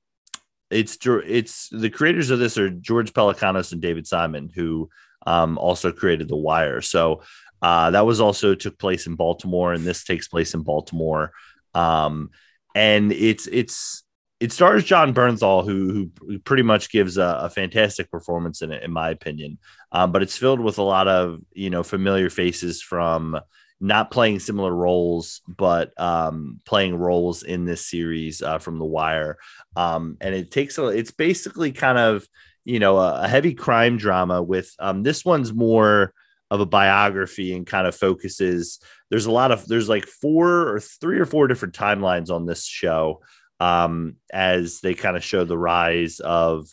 it's 0.70 0.98
it's 1.06 1.68
the 1.70 1.90
creators 1.90 2.30
of 2.30 2.38
this 2.40 2.58
are 2.58 2.68
George 2.70 3.12
Pelecanos 3.12 3.72
and 3.72 3.80
David 3.80 4.06
Simon, 4.06 4.50
who 4.54 4.90
um, 5.26 5.58
also 5.58 5.92
created 5.92 6.28
The 6.28 6.36
Wire. 6.36 6.80
So 6.80 7.22
uh, 7.62 7.90
that 7.92 8.06
was 8.06 8.20
also 8.20 8.54
took 8.54 8.78
place 8.78 9.06
in 9.06 9.14
Baltimore, 9.14 9.72
and 9.72 9.84
this 9.84 10.04
takes 10.04 10.28
place 10.28 10.54
in 10.54 10.62
Baltimore. 10.62 11.32
Um, 11.74 12.30
and 12.74 13.12
it's 13.12 13.46
it's 13.46 14.04
it 14.40 14.52
stars 14.52 14.84
Jon 14.84 15.14
Bernthal, 15.14 15.64
who 15.64 16.10
who 16.20 16.38
pretty 16.40 16.62
much 16.62 16.90
gives 16.90 17.16
a, 17.16 17.38
a 17.42 17.50
fantastic 17.50 18.10
performance 18.10 18.62
in 18.62 18.70
it, 18.70 18.82
in 18.82 18.92
my 18.92 19.10
opinion. 19.10 19.58
Um, 19.92 20.12
but 20.12 20.22
it's 20.22 20.36
filled 20.36 20.60
with 20.60 20.78
a 20.78 20.82
lot 20.82 21.08
of 21.08 21.40
you 21.52 21.70
know 21.70 21.82
familiar 21.82 22.28
faces 22.30 22.82
from 22.82 23.40
not 23.80 24.10
playing 24.10 24.40
similar 24.40 24.72
roles, 24.72 25.40
but 25.46 25.98
um, 26.00 26.60
playing 26.64 26.96
roles 26.96 27.42
in 27.42 27.64
this 27.64 27.86
series 27.86 28.40
uh, 28.42 28.58
from 28.58 28.78
The 28.78 28.84
Wire. 28.84 29.36
Um, 29.76 30.16
and 30.20 30.34
it 30.34 30.50
takes 30.50 30.78
a, 30.78 30.86
it's 30.86 31.10
basically 31.10 31.72
kind 31.72 31.98
of 31.98 32.26
you 32.64 32.78
know 32.78 32.98
a, 32.98 33.22
a 33.22 33.28
heavy 33.28 33.54
crime 33.54 33.96
drama 33.96 34.42
with 34.42 34.72
um, 34.78 35.02
this 35.02 35.24
one's 35.24 35.52
more 35.52 36.12
of 36.50 36.60
a 36.60 36.66
biography 36.66 37.54
and 37.54 37.66
kind 37.66 37.86
of 37.86 37.94
focuses 37.94 38.78
there's 39.10 39.26
a 39.26 39.30
lot 39.30 39.50
of 39.50 39.66
there's 39.66 39.88
like 39.88 40.06
four 40.06 40.68
or 40.68 40.80
three 40.80 41.18
or 41.18 41.26
four 41.26 41.46
different 41.46 41.74
timelines 41.74 42.30
on 42.30 42.46
this 42.46 42.66
show 42.66 43.20
um, 43.60 44.16
as 44.32 44.80
they 44.80 44.94
kind 44.94 45.16
of 45.16 45.24
show 45.24 45.44
the 45.44 45.58
rise 45.58 46.20
of 46.20 46.68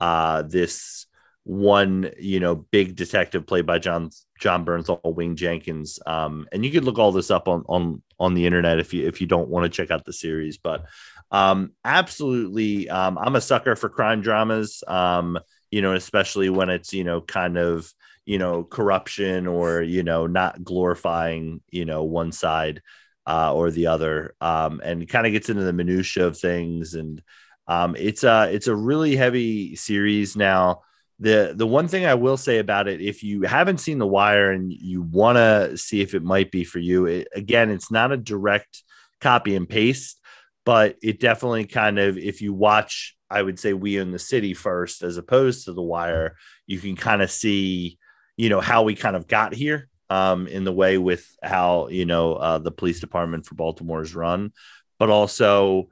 uh, 0.00 0.42
this 0.42 1.06
one, 1.44 2.10
you 2.18 2.40
know, 2.40 2.56
big 2.56 2.96
detective 2.96 3.46
played 3.46 3.66
by 3.66 3.78
John 3.78 4.10
Jon 4.40 4.64
Bernthal, 4.64 5.14
Wayne 5.14 5.36
Jenkins. 5.36 6.00
Um, 6.04 6.48
and 6.52 6.64
you 6.64 6.72
could 6.72 6.84
look 6.84 6.98
all 6.98 7.12
this 7.12 7.30
up 7.30 7.46
on 7.48 7.64
on 7.68 8.02
on 8.18 8.34
the 8.34 8.46
internet 8.46 8.80
if 8.80 8.92
you 8.92 9.06
if 9.06 9.20
you 9.20 9.26
don't 9.26 9.48
want 9.48 9.64
to 9.64 9.74
check 9.74 9.90
out 9.90 10.04
the 10.04 10.12
series. 10.12 10.58
But 10.58 10.86
um, 11.30 11.72
absolutely, 11.84 12.88
um, 12.88 13.18
I'm 13.18 13.36
a 13.36 13.40
sucker 13.40 13.76
for 13.76 13.88
crime 13.88 14.20
dramas. 14.20 14.82
Um, 14.86 15.38
you 15.70 15.82
know, 15.82 15.94
especially 15.94 16.48
when 16.48 16.70
it's 16.70 16.92
you 16.92 17.04
know 17.04 17.20
kind 17.20 17.58
of 17.58 17.92
you 18.24 18.38
know 18.38 18.64
corruption 18.64 19.46
or 19.46 19.82
you 19.82 20.02
know 20.02 20.26
not 20.26 20.62
glorifying 20.62 21.60
you 21.70 21.84
know 21.84 22.04
one 22.04 22.32
side 22.32 22.82
uh, 23.26 23.52
or 23.52 23.70
the 23.70 23.88
other, 23.88 24.34
um, 24.40 24.80
and 24.84 25.08
kind 25.08 25.26
of 25.26 25.32
gets 25.32 25.48
into 25.48 25.64
the 25.64 25.72
minutia 25.72 26.26
of 26.26 26.38
things. 26.38 26.94
And 26.94 27.22
um, 27.66 27.96
it's 27.96 28.24
a 28.24 28.48
it's 28.52 28.68
a 28.68 28.74
really 28.74 29.16
heavy 29.16 29.76
series 29.76 30.36
now. 30.36 30.82
The 31.18 31.54
the 31.56 31.66
one 31.66 31.88
thing 31.88 32.04
I 32.04 32.14
will 32.14 32.36
say 32.36 32.58
about 32.58 32.88
it, 32.88 33.00
if 33.00 33.22
you 33.22 33.42
haven't 33.42 33.78
seen 33.78 33.98
The 33.98 34.06
Wire 34.06 34.52
and 34.52 34.72
you 34.72 35.02
want 35.02 35.36
to 35.36 35.76
see 35.76 36.02
if 36.02 36.14
it 36.14 36.22
might 36.22 36.50
be 36.50 36.62
for 36.62 36.78
you, 36.78 37.06
it, 37.06 37.28
again, 37.34 37.70
it's 37.70 37.90
not 37.90 38.12
a 38.12 38.16
direct 38.16 38.84
copy 39.20 39.56
and 39.56 39.68
paste, 39.68 40.20
but 40.66 40.96
it 41.00 41.20
definitely 41.20 41.64
kind 41.64 41.98
of 41.98 42.18
if 42.18 42.42
you 42.42 42.52
watch, 42.52 43.16
I 43.30 43.40
would 43.40 43.58
say 43.58 43.72
We 43.72 44.00
Own 44.00 44.10
the 44.10 44.18
City 44.18 44.52
first, 44.52 45.02
as 45.02 45.16
opposed 45.16 45.64
to 45.64 45.72
The 45.72 45.80
Wire, 45.80 46.36
you 46.66 46.80
can 46.80 46.96
kind 46.96 47.22
of 47.22 47.30
see, 47.30 47.98
you 48.36 48.48
know, 48.48 48.60
how 48.60 48.82
we 48.82 48.96
kind 48.96 49.14
of 49.14 49.28
got 49.28 49.54
here 49.54 49.88
um, 50.10 50.48
in 50.48 50.64
the 50.64 50.72
way 50.72 50.98
with 50.98 51.24
how 51.40 51.86
you 51.88 52.04
know 52.04 52.34
uh, 52.34 52.58
the 52.58 52.72
police 52.72 52.98
department 52.98 53.46
for 53.46 53.54
Baltimore 53.54 54.02
is 54.02 54.16
run, 54.16 54.52
but 54.98 55.08
also 55.08 55.88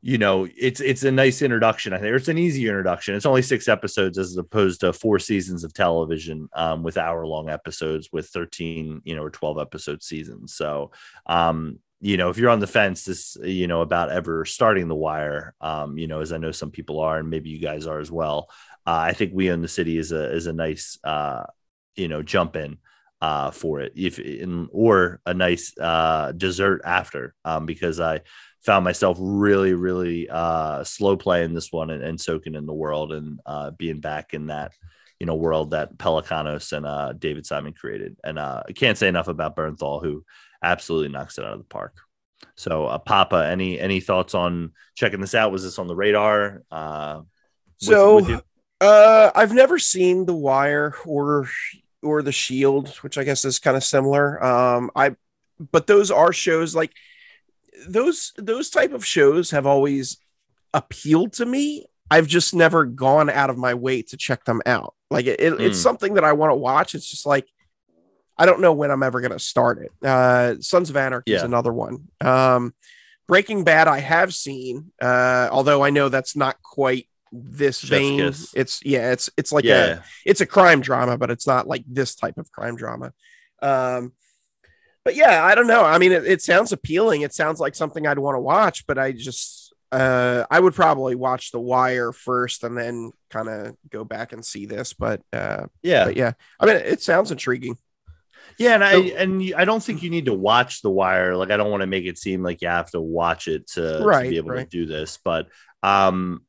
you 0.00 0.16
know 0.16 0.48
it's 0.56 0.80
it's 0.80 1.02
a 1.02 1.10
nice 1.10 1.42
introduction. 1.42 1.92
I 1.92 1.98
think 1.98 2.16
it's 2.16 2.28
an 2.28 2.38
easy 2.38 2.66
introduction. 2.66 3.14
It's 3.14 3.26
only 3.26 3.42
six 3.42 3.68
episodes 3.68 4.16
as 4.16 4.34
opposed 4.38 4.80
to 4.80 4.94
four 4.94 5.18
seasons 5.18 5.64
of 5.64 5.74
television 5.74 6.48
um, 6.54 6.82
with 6.82 6.96
hour 6.96 7.26
long 7.26 7.50
episodes 7.50 8.08
with 8.10 8.28
thirteen 8.28 9.02
you 9.04 9.14
know 9.14 9.22
or 9.22 9.30
twelve 9.30 9.58
episode 9.58 10.02
seasons. 10.02 10.54
So 10.54 10.92
um, 11.26 11.78
you 12.00 12.16
know, 12.16 12.28
if 12.28 12.38
you're 12.38 12.50
on 12.50 12.60
the 12.60 12.66
fence, 12.66 13.04
this, 13.04 13.36
you 13.42 13.66
know, 13.66 13.80
about 13.80 14.10
ever 14.10 14.44
starting 14.44 14.88
the 14.88 14.94
wire, 14.94 15.54
um, 15.60 15.98
you 15.98 16.06
know, 16.06 16.20
as 16.20 16.32
I 16.32 16.38
know 16.38 16.52
some 16.52 16.70
people 16.70 17.00
are, 17.00 17.18
and 17.18 17.28
maybe 17.28 17.50
you 17.50 17.58
guys 17.58 17.86
are 17.86 17.98
as 17.98 18.10
well. 18.10 18.48
Uh, 18.86 19.02
I 19.08 19.12
think 19.12 19.32
we 19.34 19.50
own 19.50 19.62
the 19.62 19.68
city 19.68 19.98
is 19.98 20.12
a 20.12 20.32
is 20.32 20.46
a 20.46 20.52
nice, 20.52 20.98
uh, 21.02 21.44
you 21.96 22.08
know, 22.08 22.22
jump 22.22 22.56
in 22.56 22.78
uh, 23.20 23.50
for 23.50 23.80
it, 23.80 23.92
if 23.96 24.18
in, 24.18 24.68
or 24.72 25.20
a 25.26 25.34
nice 25.34 25.76
uh, 25.78 26.32
dessert 26.32 26.82
after, 26.84 27.34
um, 27.44 27.66
because 27.66 27.98
I 27.98 28.20
found 28.62 28.84
myself 28.84 29.18
really, 29.20 29.74
really 29.74 30.28
uh, 30.30 30.84
slow 30.84 31.16
playing 31.16 31.54
this 31.54 31.72
one 31.72 31.90
and, 31.90 32.02
and 32.02 32.20
soaking 32.20 32.54
in 32.54 32.66
the 32.66 32.72
world 32.72 33.12
and 33.12 33.40
uh, 33.44 33.72
being 33.72 34.00
back 34.00 34.34
in 34.34 34.46
that 34.46 34.72
you 35.18 35.26
know 35.26 35.34
world 35.34 35.72
that 35.72 35.98
Pelecanos 35.98 36.72
and 36.72 36.86
uh, 36.86 37.12
David 37.12 37.44
Simon 37.44 37.72
created. 37.72 38.16
And 38.22 38.38
uh, 38.38 38.62
I 38.68 38.72
can't 38.72 38.96
say 38.96 39.08
enough 39.08 39.28
about 39.28 39.56
Bernthal, 39.56 40.02
who 40.02 40.24
absolutely 40.62 41.08
knocks 41.08 41.38
it 41.38 41.44
out 41.44 41.52
of 41.52 41.58
the 41.58 41.64
park. 41.64 41.94
So, 42.56 42.86
uh, 42.86 42.98
Papa, 42.98 43.48
any 43.50 43.78
any 43.78 44.00
thoughts 44.00 44.34
on 44.34 44.72
checking 44.94 45.20
this 45.20 45.34
out? 45.34 45.52
Was 45.52 45.62
this 45.62 45.78
on 45.78 45.86
the 45.86 45.96
radar? 45.96 46.62
Uh, 46.70 47.22
so, 47.78 48.16
with 48.16 48.42
uh, 48.80 49.30
I've 49.34 49.52
never 49.52 49.78
seen 49.78 50.26
The 50.26 50.34
Wire 50.34 50.94
or 51.04 51.48
or 52.02 52.22
The 52.22 52.32
Shield, 52.32 52.88
which 52.98 53.18
I 53.18 53.24
guess 53.24 53.44
is 53.44 53.58
kind 53.58 53.76
of 53.76 53.84
similar. 53.84 54.42
Um, 54.42 54.90
I, 54.94 55.16
but 55.72 55.86
those 55.86 56.10
are 56.10 56.32
shows 56.32 56.74
like 56.74 56.92
those 57.88 58.32
those 58.36 58.70
type 58.70 58.92
of 58.92 59.04
shows 59.04 59.50
have 59.50 59.66
always 59.66 60.18
appealed 60.74 61.32
to 61.34 61.46
me. 61.46 61.86
I've 62.10 62.26
just 62.26 62.54
never 62.54 62.84
gone 62.84 63.28
out 63.28 63.50
of 63.50 63.58
my 63.58 63.74
way 63.74 64.02
to 64.02 64.16
check 64.16 64.44
them 64.44 64.62
out. 64.64 64.94
Like 65.10 65.26
it, 65.26 65.40
it, 65.40 65.52
mm. 65.54 65.60
it's 65.60 65.78
something 65.78 66.14
that 66.14 66.24
I 66.24 66.32
want 66.32 66.50
to 66.50 66.56
watch. 66.56 66.94
It's 66.94 67.10
just 67.10 67.26
like 67.26 67.46
I 68.38 68.46
don't 68.46 68.60
know 68.60 68.72
when 68.72 68.90
I'm 68.90 69.02
ever 69.02 69.20
going 69.20 69.32
to 69.32 69.38
start 69.38 69.78
it. 69.78 69.92
Uh, 70.06 70.60
Sons 70.60 70.90
of 70.90 70.96
Anarchy 70.96 71.32
yeah. 71.32 71.38
is 71.38 71.42
another 71.42 71.72
one. 71.72 72.08
Um, 72.20 72.74
Breaking 73.26 73.64
Bad 73.64 73.88
I 73.88 73.98
have 73.98 74.32
seen, 74.32 74.92
uh, 75.02 75.48
although 75.50 75.84
I 75.84 75.90
know 75.90 76.08
that's 76.08 76.36
not 76.36 76.62
quite 76.62 77.08
this 77.30 77.80
Chef's 77.80 77.90
vein. 77.90 78.18
Kiss. 78.20 78.54
It's 78.54 78.80
yeah, 78.84 79.12
it's 79.12 79.28
it's 79.36 79.52
like 79.52 79.64
yeah. 79.64 79.84
a 79.84 80.00
it's 80.24 80.40
a 80.40 80.46
crime 80.46 80.80
drama, 80.80 81.18
but 81.18 81.30
it's 81.30 81.46
not 81.46 81.66
like 81.66 81.84
this 81.86 82.14
type 82.14 82.38
of 82.38 82.50
crime 82.50 82.76
drama. 82.76 83.12
Um, 83.60 84.12
but 85.04 85.14
yeah, 85.14 85.44
I 85.44 85.54
don't 85.54 85.66
know. 85.66 85.84
I 85.84 85.98
mean, 85.98 86.12
it, 86.12 86.26
it 86.26 86.42
sounds 86.42 86.72
appealing. 86.72 87.22
It 87.22 87.34
sounds 87.34 87.60
like 87.60 87.74
something 87.74 88.06
I'd 88.06 88.18
want 88.18 88.36
to 88.36 88.40
watch, 88.40 88.86
but 88.86 88.98
I 88.98 89.12
just 89.12 89.74
uh, 89.92 90.44
I 90.50 90.60
would 90.60 90.74
probably 90.74 91.14
watch 91.14 91.50
The 91.50 91.60
Wire 91.60 92.12
first 92.12 92.64
and 92.64 92.76
then 92.76 93.12
kind 93.30 93.48
of 93.48 93.76
go 93.90 94.04
back 94.04 94.32
and 94.32 94.44
see 94.44 94.66
this. 94.66 94.92
But 94.92 95.22
uh, 95.32 95.66
yeah, 95.82 96.06
but 96.06 96.16
yeah, 96.16 96.32
I 96.60 96.66
mean, 96.66 96.76
it 96.76 97.02
sounds 97.02 97.30
intriguing. 97.30 97.76
Yeah, 98.58 98.74
and 98.74 98.84
I 98.84 98.94
and 98.94 99.54
I 99.56 99.64
don't 99.64 99.82
think 99.82 100.02
you 100.02 100.10
need 100.10 100.26
to 100.26 100.34
watch 100.34 100.82
The 100.82 100.90
Wire. 100.90 101.36
Like, 101.36 101.50
I 101.50 101.56
don't 101.56 101.70
want 101.70 101.82
to 101.82 101.86
make 101.86 102.04
it 102.04 102.18
seem 102.18 102.42
like 102.42 102.62
you 102.62 102.68
have 102.68 102.90
to 102.92 103.00
watch 103.00 103.48
it 103.48 103.68
to, 103.72 104.00
right, 104.02 104.24
to 104.24 104.30
be 104.30 104.36
able 104.36 104.50
right. 104.50 104.68
to 104.68 104.78
do 104.78 104.86
this. 104.86 105.18
But 105.22 105.48
um, 105.82 106.42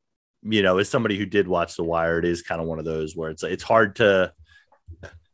you 0.43 0.61
know, 0.61 0.77
as 0.77 0.89
somebody 0.89 1.17
who 1.17 1.25
did 1.25 1.47
watch 1.47 1.75
The 1.75 1.83
Wire, 1.83 2.19
it 2.19 2.25
is 2.25 2.41
kind 2.41 2.61
of 2.61 2.67
one 2.67 2.79
of 2.79 2.85
those 2.85 3.15
where 3.15 3.29
it's 3.29 3.43
it's 3.43 3.63
hard 3.63 3.97
to 3.97 4.33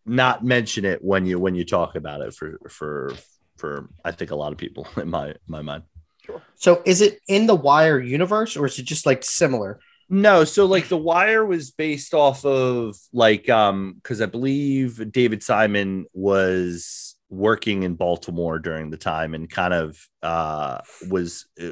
not 0.06 0.44
mention 0.44 0.86
it 0.86 1.04
when 1.04 1.26
you 1.26 1.40
when 1.40 1.56
you 1.56 1.66
talk 1.66 1.96
about 1.96 2.22
it 2.22 2.34
for 2.34 2.60
for 2.70 3.14
for 3.58 3.90
I 4.04 4.12
think 4.12 4.32
a 4.32 4.36
lot 4.36 4.52
of 4.52 4.58
people 4.58 4.88
in 4.98 5.10
my 5.10 5.36
my 5.48 5.62
mind. 5.62 5.84
Sure. 6.24 6.42
So 6.56 6.82
is 6.86 7.02
it 7.02 7.20
in 7.28 7.46
the 7.46 7.56
Wire 7.56 8.00
universe 8.00 8.58
or 8.58 8.66
is 8.66 8.80
it 8.80 8.86
just 8.86 9.06
like 9.06 9.24
similar? 9.24 9.80
No, 10.08 10.44
so 10.44 10.66
like 10.66 10.88
the 10.88 10.98
Wire 10.98 11.46
was 11.46 11.72
based 11.72 12.14
off 12.14 12.46
of 12.46 12.96
like 13.12 13.50
um 13.50 13.94
because 13.96 14.22
I 14.22 14.28
believe 14.28 15.12
David 15.12 15.42
Simon 15.42 16.06
was 16.14 17.16
working 17.30 17.84
in 17.84 17.96
Baltimore 17.96 18.60
during 18.60 18.92
the 18.92 18.98
time 18.98 19.34
and 19.34 19.50
kind 19.50 19.74
of 19.74 19.98
uh 20.22 20.80
was 21.10 21.48
uh, 21.62 21.72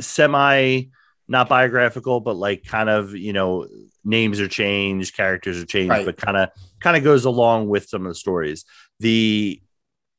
semi 0.00 0.86
not 1.28 1.48
biographical, 1.48 2.20
but 2.20 2.36
like 2.36 2.64
kind 2.64 2.88
of, 2.88 3.14
you 3.14 3.34
know, 3.34 3.68
names 4.02 4.40
are 4.40 4.48
changed, 4.48 5.14
characters 5.14 5.62
are 5.62 5.66
changed, 5.66 5.90
right. 5.90 6.06
but 6.06 6.16
kind 6.16 6.38
of 6.38 6.48
kind 6.80 6.96
of 6.96 7.04
goes 7.04 7.26
along 7.26 7.68
with 7.68 7.88
some 7.88 8.06
of 8.06 8.10
the 8.10 8.14
stories. 8.14 8.64
The 8.98 9.60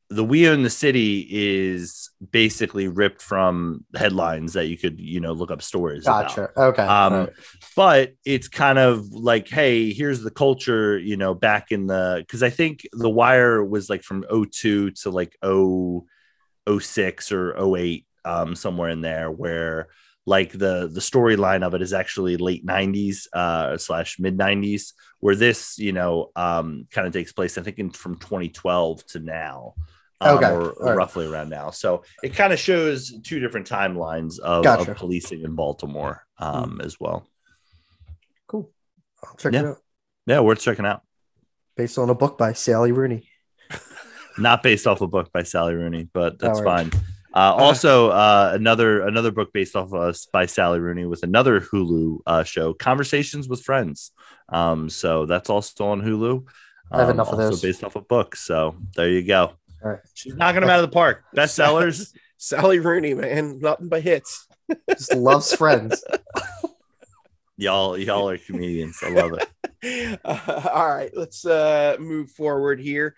the 0.09 0.23
We 0.23 0.47
Own 0.47 0.63
the 0.63 0.71
City 0.71 1.27
is 1.29 2.09
basically 2.31 2.87
ripped 2.87 3.21
from 3.21 3.85
headlines 3.95 4.53
that 4.53 4.65
you 4.65 4.77
could, 4.77 4.99
you 4.99 5.19
know, 5.19 5.33
look 5.33 5.51
up 5.51 5.61
stories. 5.61 6.05
Gotcha. 6.05 6.45
About. 6.45 6.67
Okay. 6.69 6.81
Um, 6.81 7.13
right. 7.13 7.29
but 7.75 8.13
it's 8.25 8.47
kind 8.47 8.79
of 8.79 9.07
like, 9.11 9.47
hey, 9.47 9.93
here's 9.93 10.21
the 10.21 10.31
culture, 10.31 10.97
you 10.97 11.15
know, 11.15 11.35
back 11.35 11.71
in 11.71 11.85
the 11.85 12.23
because 12.25 12.41
I 12.41 12.49
think 12.49 12.81
the 12.91 13.09
wire 13.09 13.63
was 13.63 13.89
like 13.89 14.01
from 14.01 14.25
02 14.51 14.91
to 14.91 15.09
like 15.11 15.37
0, 15.45 16.05
06 16.67 17.31
or 17.31 17.77
08, 17.77 18.05
um, 18.25 18.55
somewhere 18.55 18.89
in 18.89 19.01
there 19.01 19.29
where 19.29 19.89
like 20.25 20.51
the 20.51 20.89
the 20.91 20.99
storyline 20.99 21.63
of 21.63 21.73
it 21.73 21.81
is 21.81 21.93
actually 21.93 22.37
late 22.37 22.63
90s 22.63 23.25
uh 23.33 23.77
slash 23.77 24.19
mid 24.19 24.37
90s 24.37 24.91
where 25.21 25.33
this 25.33 25.79
you 25.79 25.91
know 25.91 26.29
um 26.35 26.85
kind 26.91 27.07
of 27.07 27.13
takes 27.13 27.31
place 27.31 27.57
i 27.57 27.61
think 27.63 27.79
in 27.79 27.89
from 27.89 28.15
2012 28.17 29.05
to 29.07 29.19
now 29.19 29.73
um, 30.21 30.37
okay. 30.37 30.51
or, 30.51 30.71
or 30.71 30.95
roughly 30.95 31.25
around 31.25 31.49
now 31.49 31.69
so 31.69 32.03
it 32.23 32.33
kind 32.33 32.53
of 32.53 32.59
shows 32.59 33.13
two 33.23 33.39
different 33.39 33.67
timelines 33.67 34.39
of, 34.39 34.63
gotcha. 34.63 34.91
of 34.91 34.97
policing 34.97 35.41
in 35.43 35.55
baltimore 35.55 36.25
um 36.37 36.79
mm. 36.79 36.85
as 36.85 36.99
well 36.99 37.27
cool 38.47 38.69
I'll 39.23 39.35
check 39.35 39.53
yeah. 39.53 39.59
it 39.59 39.65
out 39.65 39.77
yeah 40.25 40.39
worth 40.41 40.61
checking 40.61 40.85
out 40.85 41.01
based 41.75 41.97
on 41.97 42.09
a 42.09 42.15
book 42.15 42.37
by 42.37 42.53
sally 42.53 42.91
rooney 42.91 43.29
not 44.37 44.63
based 44.63 44.87
off 44.87 45.01
a 45.01 45.07
book 45.07 45.31
by 45.31 45.43
sally 45.43 45.75
rooney 45.75 46.09
but 46.13 46.39
that's 46.39 46.61
fine 46.61 46.91
uh, 47.31 47.53
also, 47.55 48.09
uh, 48.09 48.51
another 48.55 49.01
another 49.01 49.31
book 49.31 49.53
based 49.53 49.75
off 49.75 49.93
of 49.93 49.93
us 49.93 50.25
by 50.25 50.47
Sally 50.47 50.79
Rooney 50.79 51.05
with 51.05 51.21
another 51.21 51.61
Hulu 51.61 52.19
uh, 52.25 52.43
show, 52.43 52.73
Conversations 52.73 53.47
with 53.47 53.61
Friends. 53.61 54.11
Um, 54.49 54.89
so 54.89 55.27
that's 55.27 55.49
also 55.49 55.85
on 55.85 56.01
Hulu. 56.01 56.31
Um, 56.31 56.45
I 56.91 56.99
have 57.01 57.09
enough 57.09 57.29
of 57.29 57.37
those. 57.37 57.61
based 57.61 57.83
off 57.83 57.95
of 57.95 58.07
book, 58.07 58.35
So 58.35 58.77
there 58.95 59.09
you 59.09 59.21
go. 59.21 59.53
All 59.83 59.91
right. 59.91 59.99
She's 60.13 60.35
knocking 60.35 60.61
them 60.61 60.69
out 60.69 60.83
of 60.83 60.89
the 60.89 60.93
park. 60.93 61.23
Bestsellers. 61.35 62.13
Sally 62.37 62.79
Rooney, 62.79 63.13
man, 63.13 63.59
nothing 63.59 63.89
but 63.89 64.01
hits. 64.01 64.47
Just 64.89 65.13
loves 65.13 65.53
Friends. 65.53 66.03
Y'all, 67.57 67.97
y'all 67.97 68.29
are 68.29 68.37
comedians. 68.37 68.99
I 69.03 69.09
love 69.09 69.33
it. 69.33 70.19
Uh, 70.23 70.69
all 70.73 70.87
right, 70.87 71.11
let's 71.13 71.45
uh, 71.45 71.97
move 71.99 72.31
forward 72.31 72.79
here. 72.79 73.15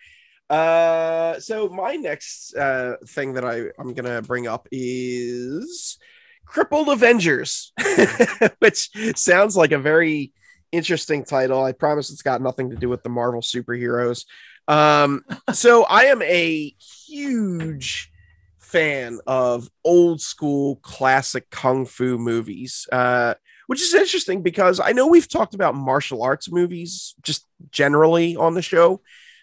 Uh, 0.49 1.39
so 1.39 1.69
my 1.69 1.95
next 1.95 2.55
uh, 2.55 2.95
thing 3.05 3.33
that 3.33 3.45
I 3.45 3.65
I'm 3.77 3.93
gonna 3.93 4.23
bring 4.23 4.47
up 4.47 4.67
is 4.71 5.99
Crippled 6.47 6.89
Avengers, 6.89 7.71
which 8.59 8.89
sounds 9.15 9.55
like 9.55 9.73
a 9.73 9.77
very 9.77 10.33
interesting 10.71 11.23
title. 11.23 11.63
I 11.63 11.73
promise 11.73 12.09
it's 12.09 12.23
got 12.23 12.41
nothing 12.41 12.71
to 12.71 12.75
do 12.75 12.89
with 12.89 13.03
the 13.03 13.09
Marvel 13.09 13.41
superheroes. 13.41 14.25
Um, 14.67 15.23
so 15.53 15.83
I 15.83 16.05
am 16.05 16.21
a 16.21 16.75
huge 17.07 18.11
fan 18.59 19.19
of 19.27 19.69
old 19.83 20.21
school 20.21 20.77
classic 20.77 21.49
kung 21.49 21.85
fu 21.85 22.17
movies. 22.17 22.87
Uh, 22.91 23.33
which 23.67 23.81
is 23.81 23.93
interesting 23.93 24.41
because 24.41 24.81
I 24.81 24.91
know 24.91 25.07
we've 25.07 25.29
talked 25.29 25.53
about 25.53 25.75
martial 25.75 26.23
arts 26.23 26.51
movies 26.51 27.15
just 27.21 27.47
generally 27.71 28.35
on 28.35 28.53
the 28.53 28.61
show, 28.61 29.01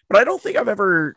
but 0.09 0.19
I 0.19 0.25
don't 0.25 0.43
think 0.43 0.57
I've 0.57 0.69
ever 0.69 1.15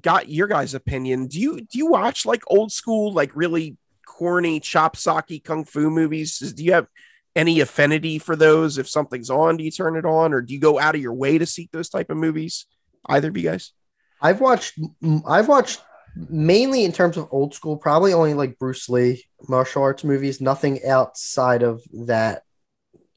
got 0.00 0.28
your 0.28 0.48
guys' 0.48 0.74
opinion. 0.74 1.26
Do 1.28 1.40
you 1.40 1.60
do 1.60 1.78
you 1.78 1.86
watch 1.86 2.26
like 2.26 2.42
old 2.48 2.72
school, 2.72 3.12
like 3.12 3.30
really 3.34 3.76
corny 4.04 4.58
chop 4.58 4.96
socky 4.96 5.42
kung 5.42 5.64
fu 5.64 5.90
movies? 5.90 6.38
Do 6.38 6.64
you 6.64 6.72
have 6.72 6.88
any 7.36 7.60
affinity 7.60 8.18
for 8.18 8.34
those? 8.34 8.78
If 8.78 8.88
something's 8.88 9.30
on, 9.30 9.56
do 9.56 9.64
you 9.64 9.70
turn 9.70 9.96
it 9.96 10.04
on, 10.04 10.32
or 10.32 10.40
do 10.40 10.52
you 10.52 10.60
go 10.60 10.78
out 10.78 10.96
of 10.96 11.00
your 11.00 11.14
way 11.14 11.38
to 11.38 11.46
seek 11.46 11.70
those 11.70 11.88
type 11.88 12.10
of 12.10 12.16
movies? 12.16 12.66
Either 13.08 13.28
of 13.28 13.36
you 13.36 13.42
guys? 13.48 13.72
I've 14.20 14.40
watched 14.40 14.78
I've 15.26 15.48
watched 15.48 15.80
mainly 16.16 16.84
in 16.84 16.92
terms 16.92 17.16
of 17.16 17.28
old 17.30 17.54
school, 17.54 17.76
probably 17.76 18.12
only 18.12 18.34
like 18.34 18.58
Bruce 18.58 18.88
Lee 18.88 19.24
martial 19.48 19.82
arts 19.82 20.04
movies, 20.04 20.40
nothing 20.40 20.84
outside 20.84 21.62
of 21.62 21.82
that 22.06 22.42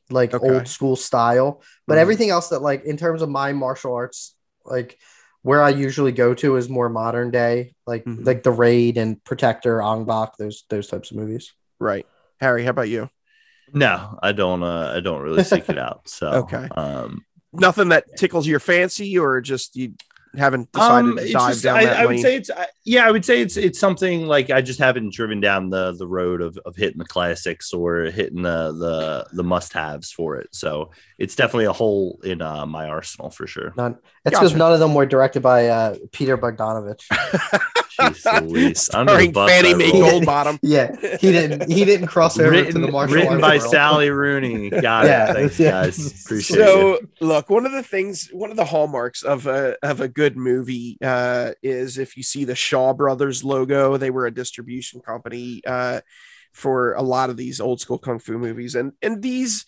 like 0.10 0.34
Okay. 0.34 0.46
old 0.54 0.68
school 0.68 0.96
style. 0.96 1.62
But 1.88 1.96
Mhm. 1.98 2.02
everything 2.02 2.30
else 2.30 2.50
that 2.50 2.62
like 2.62 2.84
in 2.84 2.98
terms 2.98 3.22
of 3.22 3.30
my 3.30 3.54
martial 3.54 3.94
arts, 3.96 4.36
like 4.66 5.00
where 5.42 5.64
I 5.64 5.70
usually 5.70 6.12
go 6.12 6.34
to 6.36 6.58
is 6.58 6.70
more 6.70 6.90
modern 6.90 7.32
day, 7.32 7.74
like 7.88 8.06
Mhm. 8.06 8.26
like 8.26 8.44
the 8.44 8.52
Raid 8.52 8.98
and 8.98 9.24
Protector, 9.24 9.82
Ong 9.82 10.06
Bak, 10.06 10.38
those 10.38 10.66
those 10.70 10.88
types 10.88 11.10
of 11.12 11.18
movies. 11.18 11.52
Right, 11.80 12.06
Harry. 12.40 12.64
How 12.64 12.70
about 12.70 12.90
you? 12.90 13.10
No, 13.74 14.20
I 14.22 14.34
don't. 14.34 14.62
Uh, 14.62 14.94
I 14.96 15.00
don't 15.00 15.22
really 15.22 15.44
seek 15.44 15.70
it 15.70 15.80
out. 15.80 16.08
So 16.10 16.28
Okay. 16.44 16.68
Um, 16.76 17.26
Nothing 17.54 17.90
that 17.90 18.06
tickles 18.18 18.48
your 18.48 18.60
fancy, 18.60 19.18
or 19.18 19.42
just 19.42 19.76
you 19.76 19.94
haven't 20.38 20.72
decided 20.72 21.10
um, 21.12 21.18
to 21.18 21.32
dive 21.32 21.50
just- 21.52 21.64
down 21.64 21.78
I, 21.78 21.86
that 21.86 21.98
I 21.98 22.06
would 22.06 22.16
lane? 22.16 22.22
say 22.22 22.36
it's 22.38 22.50
I- 22.50 22.68
yeah. 22.84 23.06
I 23.08 23.12
would 23.12 23.26
say 23.26 23.42
it's 23.42 23.58
it's 23.58 23.80
something 23.80 24.26
like 24.26 24.50
I 24.50 24.62
just 24.62 24.80
haven't 24.80 25.14
driven 25.14 25.40
down 25.42 25.70
the 25.70 25.94
the 25.94 26.08
road 26.08 26.42
of, 26.42 26.58
of 26.66 26.76
hitting 26.76 26.98
the 27.00 27.06
classics 27.06 27.74
or 27.74 28.06
hitting 28.06 28.42
the 28.42 28.72
the 28.72 29.28
the 29.36 29.44
must 29.44 29.74
haves 29.74 30.12
for 30.12 30.38
it. 30.38 30.50
So 30.52 30.92
it's 31.18 31.36
definitely 31.36 31.66
a 31.66 31.74
hole 31.74 32.20
in 32.24 32.42
uh, 32.42 32.66
my 32.66 32.88
arsenal 32.88 33.30
for 33.30 33.46
sure. 33.48 33.74
None. 33.78 33.98
That's 34.24 34.36
because 34.38 34.50
Gotcha. 34.52 34.58
none 34.60 34.74
of 34.74 34.80
them 34.80 34.94
were 34.94 35.06
directed 35.06 35.42
by 35.42 35.68
uh, 35.68 35.96
Peter 36.12 36.38
Bogdanovich. 36.38 37.04
Under 38.00 38.50
the 38.50 38.74
Starring 38.74 39.32
bus 39.32 39.50
Fannie 39.52 39.76
Mae. 39.76 39.92
Goldbottom. 39.92 40.58
yeah, 40.64 40.96
he 41.18 41.32
didn't 41.32 41.70
he 41.70 41.86
didn't 41.86 42.08
cross 42.08 42.40
over 42.40 42.50
to 42.50 42.62
written, 42.64 42.82
the 42.82 42.92
martial 42.92 43.16
written 43.16 43.34
arts 43.34 43.42
by 43.42 43.58
world. 43.58 43.72
Sally 43.72 44.10
Rooney. 44.10 44.70
Got 44.72 45.06
Yeah, 45.06 45.32
it. 45.32 45.34
Thanks, 45.36 45.60
yeah. 45.60 45.72
guys. 45.72 46.24
Appreciate 46.26 46.60
it. 46.60 46.64
so 46.64 47.00
look 47.20 47.50
one 47.50 47.66
of 47.66 47.72
the 47.74 47.84
things 47.84 48.30
one 48.32 48.50
of 48.50 48.58
the 48.58 48.66
hallmarks 48.66 49.22
of 49.24 49.46
a 49.46 49.76
of 49.84 50.02
a 50.02 50.08
good 50.08 50.21
movie 50.30 50.98
uh 51.04 51.52
is 51.62 51.98
if 51.98 52.16
you 52.18 52.24
see 52.24 52.46
the 52.46 52.56
shaw 52.56 52.94
brothers 52.94 53.44
logo 53.44 53.98
they 53.98 54.10
were 54.10 54.26
a 54.26 54.34
distribution 54.34 55.02
company 55.02 55.62
uh 55.66 56.00
for 56.54 56.94
a 56.94 57.02
lot 57.02 57.30
of 57.30 57.38
these 57.38 57.62
old 57.62 57.80
school 57.80 57.98
kung 57.98 58.20
fu 58.20 58.38
movies. 58.38 58.76
And 58.76 58.94
and 59.02 59.22
these 59.22 59.66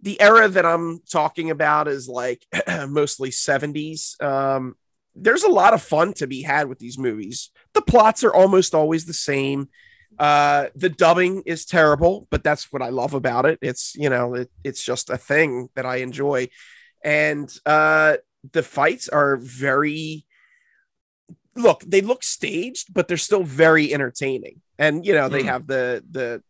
the 0.00 0.20
era 0.20 0.48
that 0.48 0.64
i'm 0.64 1.00
talking 1.10 1.50
about 1.50 1.86
is 1.86 2.08
like 2.08 2.46
mostly 2.88 3.30
70s 3.30 4.20
um 4.22 4.74
there's 5.14 5.42
a 5.42 5.50
lot 5.50 5.74
of 5.74 5.82
fun 5.82 6.14
to 6.14 6.26
be 6.26 6.40
had 6.42 6.68
with 6.68 6.78
these 6.78 6.96
movies. 6.96 7.50
The 7.74 7.82
plots 7.82 8.22
are 8.22 8.32
almost 8.32 8.76
always 8.76 9.04
the 9.06 9.12
same. 9.12 9.68
Uh 10.18 10.66
the 10.74 10.88
dubbing 10.88 11.42
is 11.46 11.66
terrible 11.66 12.28
but 12.30 12.44
that's 12.44 12.72
what 12.72 12.82
i 12.82 12.88
love 12.88 13.14
about 13.14 13.44
it. 13.46 13.58
It's 13.60 13.94
you 13.96 14.08
know 14.08 14.34
it, 14.34 14.50
it's 14.64 14.82
just 14.82 15.10
a 15.10 15.18
thing 15.18 15.68
that 15.74 15.84
i 15.84 15.96
enjoy. 15.96 16.48
And 17.04 17.52
uh 17.66 18.16
the 18.52 18.62
fights 18.62 19.08
are 19.08 19.36
very 19.36 20.26
look 21.56 21.82
they 21.86 22.00
look 22.00 22.22
staged 22.22 22.92
but 22.94 23.08
they're 23.08 23.16
still 23.16 23.42
very 23.42 23.92
entertaining. 23.92 24.60
And 24.78 25.04
you 25.04 25.12
know 25.12 25.28
they 25.28 25.42
Hmm. 25.42 25.44
have 25.44 25.66
the 25.66 26.02
the 26.10 26.42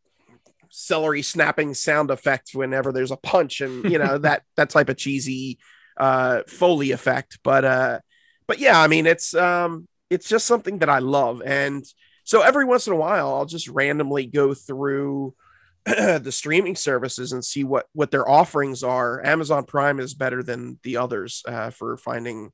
celery 0.70 1.22
snapping 1.22 1.74
sound 1.74 2.10
effect 2.10 2.50
whenever 2.54 2.92
there's 2.92 3.10
a 3.12 3.16
punch 3.16 3.60
and 3.60 3.88
you 3.88 3.98
know 3.98 4.18
that 4.18 4.42
that 4.56 4.70
type 4.70 4.88
of 4.88 4.96
cheesy 4.96 5.58
uh 5.98 6.42
foley 6.48 6.92
effect. 6.92 7.38
But 7.44 7.64
uh 7.64 8.00
but 8.46 8.58
yeah 8.58 8.80
i 8.80 8.88
mean 8.88 9.06
it's 9.06 9.34
um 9.34 9.88
it's 10.10 10.28
just 10.28 10.46
something 10.46 10.78
that 10.78 10.90
i 10.90 11.00
love. 11.00 11.42
And 11.44 11.84
so 12.24 12.42
every 12.42 12.64
once 12.66 12.86
in 12.86 12.92
a 12.92 12.96
while 12.96 13.34
i'll 13.34 13.46
just 13.46 13.68
randomly 13.68 14.26
go 14.26 14.54
through 14.54 15.34
the 15.86 16.32
streaming 16.32 16.76
services 16.76 17.32
and 17.32 17.44
see 17.44 17.64
what 17.64 17.86
what 17.92 18.10
their 18.10 18.28
offerings 18.28 18.82
are. 18.82 19.24
Amazon 19.24 19.64
prime 19.64 20.00
is 20.00 20.14
better 20.14 20.42
than 20.42 20.78
the 20.82 20.96
others 20.98 21.42
uh, 21.46 21.70
for 21.70 21.96
finding 21.96 22.52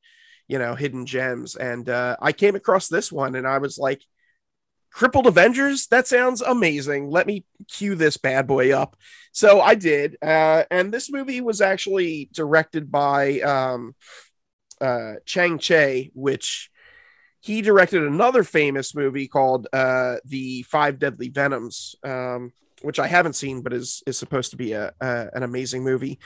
you 0.48 0.58
know 0.58 0.74
hidden 0.74 1.06
gems. 1.06 1.56
And 1.56 1.88
uh, 1.88 2.16
i 2.20 2.32
came 2.32 2.54
across 2.54 2.88
this 2.88 3.10
one 3.10 3.34
and 3.34 3.46
i 3.46 3.58
was 3.58 3.78
like 3.78 4.02
crippled 4.92 5.26
avengers? 5.26 5.88
That 5.88 6.06
sounds 6.06 6.40
amazing. 6.40 7.10
Let 7.10 7.26
me 7.26 7.44
cue 7.68 7.94
this 7.96 8.16
bad 8.16 8.46
boy 8.46 8.72
up. 8.72 8.96
So 9.32 9.60
i 9.60 9.74
did 9.74 10.16
uh, 10.22 10.64
and 10.70 10.92
this 10.92 11.10
movie 11.10 11.40
was 11.40 11.60
actually 11.60 12.28
directed 12.32 12.90
by 12.90 13.40
um, 13.40 13.94
uh, 14.80 15.14
chang 15.24 15.58
cheh 15.58 16.10
which 16.14 16.70
he 17.40 17.62
directed 17.62 18.02
another 18.02 18.42
famous 18.42 18.94
movie 18.94 19.28
called 19.28 19.68
uh, 19.72 20.16
the 20.24 20.62
five 20.64 20.98
deadly 20.98 21.28
venoms. 21.28 21.94
Um, 22.02 22.52
which 22.86 22.98
i 22.98 23.06
haven't 23.06 23.34
seen 23.34 23.62
but 23.62 23.72
is 23.72 24.02
is 24.06 24.16
supposed 24.16 24.52
to 24.52 24.56
be 24.56 24.72
a, 24.72 24.92
a 25.00 25.28
an 25.34 25.42
amazing 25.42 25.82
movie. 25.84 26.18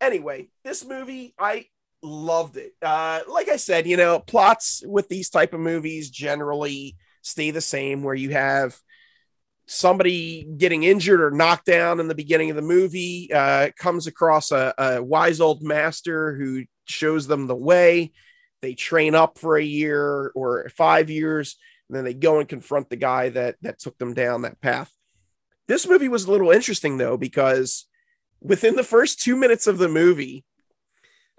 Anyway 0.00 0.48
this 0.64 0.84
movie 0.84 1.34
i 1.38 1.66
loved 2.02 2.56
it. 2.56 2.72
Uh 2.82 3.20
like 3.28 3.48
i 3.48 3.56
said 3.56 3.86
you 3.86 3.96
know 3.96 4.18
plots 4.18 4.82
with 4.84 5.08
these 5.08 5.30
type 5.30 5.54
of 5.54 5.60
movies 5.60 6.10
generally 6.10 6.96
stay 7.22 7.52
the 7.52 7.60
same 7.60 8.02
where 8.02 8.14
you 8.14 8.30
have 8.30 8.76
somebody 9.66 10.44
getting 10.56 10.82
injured 10.82 11.20
or 11.20 11.30
knocked 11.30 11.66
down 11.66 12.00
in 12.00 12.08
the 12.08 12.14
beginning 12.16 12.50
of 12.50 12.56
the 12.56 12.62
movie 12.62 13.32
uh 13.32 13.68
comes 13.78 14.08
across 14.08 14.50
a, 14.50 14.74
a 14.76 15.02
wise 15.02 15.40
old 15.40 15.62
master 15.62 16.34
who 16.34 16.64
shows 16.84 17.26
them 17.26 17.46
the 17.46 17.56
way. 17.56 18.12
They 18.60 18.74
train 18.74 19.14
up 19.14 19.38
for 19.38 19.56
a 19.56 19.62
year 19.64 20.30
or 20.34 20.68
five 20.76 21.10
years 21.10 21.56
and 21.88 21.96
then 21.96 22.04
they 22.04 22.14
go 22.14 22.38
and 22.38 22.48
confront 22.48 22.90
the 22.90 22.96
guy 22.96 23.30
that 23.30 23.56
that 23.62 23.78
took 23.78 23.98
them 23.98 24.14
down 24.14 24.42
that 24.42 24.60
path 24.60 24.92
this 25.72 25.88
movie 25.88 26.08
was 26.08 26.26
a 26.26 26.30
little 26.30 26.50
interesting 26.50 26.98
though 26.98 27.16
because 27.16 27.86
within 28.42 28.76
the 28.76 28.84
first 28.84 29.22
two 29.22 29.34
minutes 29.34 29.66
of 29.66 29.78
the 29.78 29.88
movie 29.88 30.44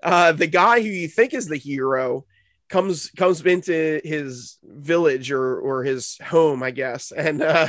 uh 0.02 0.32
the 0.32 0.48
guy 0.48 0.82
who 0.82 0.88
you 0.88 1.08
think 1.08 1.36
is 1.36 1.48
the 1.48 1.56
hero 1.56 2.26
comes 2.68 3.12
comes 3.12 3.46
into 3.46 4.02
his 4.04 4.58
village 4.64 5.32
or 5.32 5.60
or 5.60 5.84
his 5.84 6.18
home 6.26 6.64
i 6.64 6.72
guess 6.72 7.12
and 7.12 7.44
uh 7.44 7.68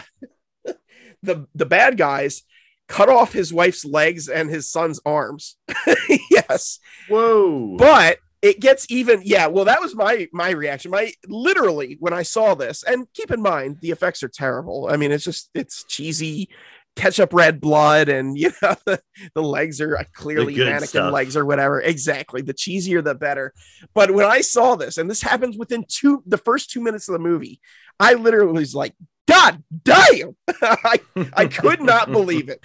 the 1.22 1.46
the 1.54 1.66
bad 1.66 1.98
guys 1.98 2.44
cut 2.88 3.10
off 3.10 3.34
his 3.34 3.52
wife's 3.52 3.84
legs 3.84 4.28
and 4.28 4.48
his 4.48 4.70
son's 4.70 5.00
arms 5.04 5.56
yes 6.30 6.78
Whoa. 7.10 7.76
but 7.76 8.18
it 8.44 8.60
gets 8.60 8.86
even 8.90 9.22
yeah 9.24 9.46
well 9.46 9.64
that 9.64 9.80
was 9.80 9.96
my 9.96 10.28
my 10.30 10.50
reaction. 10.50 10.90
My 10.90 11.12
literally 11.26 11.96
when 11.98 12.12
i 12.12 12.22
saw 12.22 12.54
this 12.54 12.82
and 12.82 13.06
keep 13.14 13.30
in 13.30 13.40
mind 13.40 13.78
the 13.80 13.90
effects 13.90 14.22
are 14.22 14.28
terrible. 14.28 14.88
I 14.90 14.98
mean 14.98 15.10
it's 15.12 15.24
just 15.24 15.48
it's 15.54 15.82
cheesy 15.84 16.50
ketchup 16.94 17.32
red 17.32 17.58
blood 17.60 18.08
and 18.10 18.38
you 18.38 18.50
know 18.60 18.76
the, 18.84 19.00
the 19.34 19.42
legs 19.42 19.80
are 19.80 19.98
clearly 20.12 20.54
mannequin 20.56 20.86
stuff. 20.86 21.12
legs 21.12 21.36
or 21.38 21.46
whatever. 21.46 21.80
Exactly. 21.80 22.42
The 22.42 22.54
cheesier 22.54 23.02
the 23.02 23.14
better. 23.14 23.54
But 23.94 24.10
when 24.12 24.26
i 24.26 24.42
saw 24.42 24.74
this 24.74 24.98
and 24.98 25.10
this 25.10 25.22
happens 25.22 25.56
within 25.56 25.86
two 25.88 26.22
the 26.26 26.38
first 26.38 26.70
two 26.70 26.82
minutes 26.82 27.08
of 27.08 27.14
the 27.14 27.18
movie 27.18 27.60
i 27.98 28.12
literally 28.12 28.60
was 28.60 28.74
like 28.74 28.94
god 29.26 29.62
damn! 29.84 30.36
I, 30.60 31.00
I 31.32 31.46
could 31.46 31.80
not 31.80 32.12
believe 32.12 32.50
it. 32.50 32.62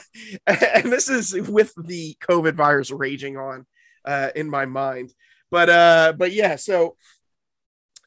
And 0.46 0.90
this 0.90 1.10
is 1.10 1.34
with 1.34 1.74
the 1.76 2.16
covid 2.26 2.54
virus 2.54 2.90
raging 2.90 3.36
on 3.36 3.66
uh, 4.06 4.30
in 4.34 4.48
my 4.48 4.66
mind. 4.66 5.12
But 5.50 5.68
uh, 5.68 6.12
but 6.16 6.32
yeah, 6.32 6.56
so 6.56 6.96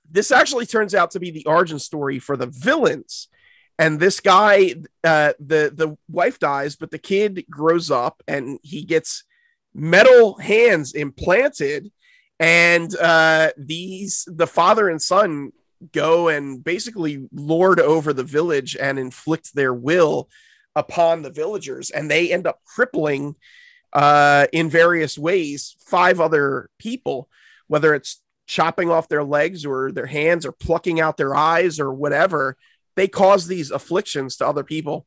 this 0.09 0.31
actually 0.31 0.65
turns 0.65 0.95
out 0.95 1.11
to 1.11 1.19
be 1.19 1.31
the 1.31 1.45
origin 1.45 1.79
story 1.79 2.19
for 2.19 2.35
the 2.35 2.47
villains. 2.47 3.27
And 3.77 3.99
this 3.99 4.19
guy, 4.19 4.75
uh, 5.03 5.33
the 5.39 5.71
the 5.73 5.97
wife 6.09 6.39
dies, 6.39 6.75
but 6.75 6.91
the 6.91 6.97
kid 6.97 7.45
grows 7.49 7.89
up 7.89 8.21
and 8.27 8.59
he 8.61 8.83
gets 8.83 9.23
metal 9.73 10.37
hands 10.37 10.93
implanted, 10.93 11.91
and 12.39 12.93
uh, 12.97 13.51
these 13.57 14.27
the 14.27 14.47
father 14.47 14.89
and 14.89 15.01
son 15.01 15.51
go 15.93 16.27
and 16.27 16.61
basically 16.61 17.25
lord 17.31 17.79
over 17.79 18.11
the 18.11 18.23
village 18.23 18.75
and 18.75 18.99
inflict 18.99 19.55
their 19.55 19.73
will 19.73 20.27
upon 20.75 21.21
the 21.21 21.31
villagers, 21.31 21.89
and 21.89 22.11
they 22.11 22.33
end 22.33 22.45
up 22.45 22.59
crippling 22.65 23.35
uh, 23.93 24.47
in 24.51 24.69
various 24.69 25.17
ways 25.17 25.75
five 25.79 26.19
other 26.19 26.69
people, 26.77 27.29
whether 27.67 27.93
it's 27.93 28.21
chopping 28.47 28.89
off 28.89 29.07
their 29.07 29.23
legs 29.23 29.65
or 29.65 29.91
their 29.91 30.05
hands 30.07 30.45
or 30.45 30.51
plucking 30.51 30.99
out 30.99 31.17
their 31.17 31.35
eyes 31.35 31.79
or 31.79 31.93
whatever. 31.93 32.57
They 32.95 33.07
cause 33.07 33.47
these 33.47 33.71
afflictions 33.71 34.37
to 34.37 34.47
other 34.47 34.63
people. 34.63 35.05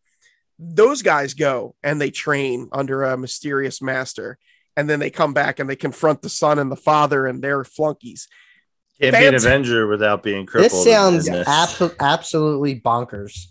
Those 0.59 1.03
guys 1.03 1.35
go 1.35 1.75
and 1.83 2.01
they 2.01 2.11
train 2.11 2.69
under 2.73 3.03
a 3.03 3.17
mysterious 3.17 3.83
master, 3.83 4.39
and 4.77 4.89
then 4.89 5.01
they 5.01 5.11
come 5.11 5.35
back 5.35 5.59
and 5.59 5.69
they 5.69 5.77
confront 5.77 6.23
the 6.23 6.29
son 6.29 6.59
and 6.59 6.71
the 6.71 6.77
father 6.77 7.27
and 7.27 7.43
their 7.43 7.65
flunkies. 7.65 8.29
Can't 9.01 9.17
be 9.17 9.27
an 9.27 9.35
Avenger 9.35 9.89
without 9.89 10.23
being 10.23 10.47
crippled. 10.47 10.71
This 10.71 10.85
sounds 10.85 11.27
in 11.27 11.33
this. 11.35 11.49
abso- 11.49 11.97
absolutely 11.99 12.81
bonkers. 12.81 13.47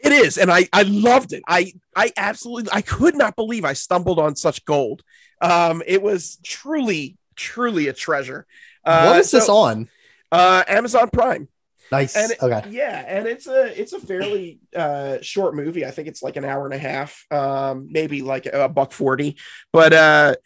It 0.00 0.12
is, 0.12 0.38
and 0.38 0.50
I 0.50 0.68
I 0.72 0.82
loved 0.82 1.32
it. 1.32 1.42
I 1.48 1.72
I 1.96 2.12
absolutely 2.16 2.70
I 2.72 2.82
could 2.82 3.16
not 3.16 3.34
believe 3.36 3.64
I 3.64 3.72
stumbled 3.72 4.18
on 4.18 4.36
such 4.36 4.64
gold. 4.64 5.02
Um, 5.40 5.82
it 5.86 6.02
was 6.02 6.38
truly 6.44 7.16
truly 7.34 7.88
a 7.88 7.92
treasure. 7.92 8.46
Uh, 8.84 9.06
what 9.06 9.20
is 9.20 9.30
this 9.30 9.48
on? 9.48 9.88
Uh, 10.30 10.62
Amazon 10.68 11.08
Prime. 11.12 11.48
Nice. 11.90 12.16
And 12.16 12.30
it- 12.32 12.42
okay. 12.42 12.68
Yeah, 12.70 13.04
and 13.06 13.26
it's 13.26 13.46
a 13.46 13.80
it's 13.80 13.92
a 13.92 14.00
fairly 14.00 14.60
uh 14.76 15.18
short 15.22 15.54
movie. 15.56 15.84
I 15.84 15.90
think 15.90 16.06
it's 16.06 16.22
like 16.22 16.36
an 16.36 16.44
hour 16.44 16.64
and 16.64 16.74
a 16.74 16.78
half, 16.78 17.24
um, 17.32 17.88
maybe 17.90 18.22
like 18.22 18.46
a 18.46 18.68
buck 18.68 18.92
forty. 18.92 19.36
But 19.72 19.92
uh 19.92 20.36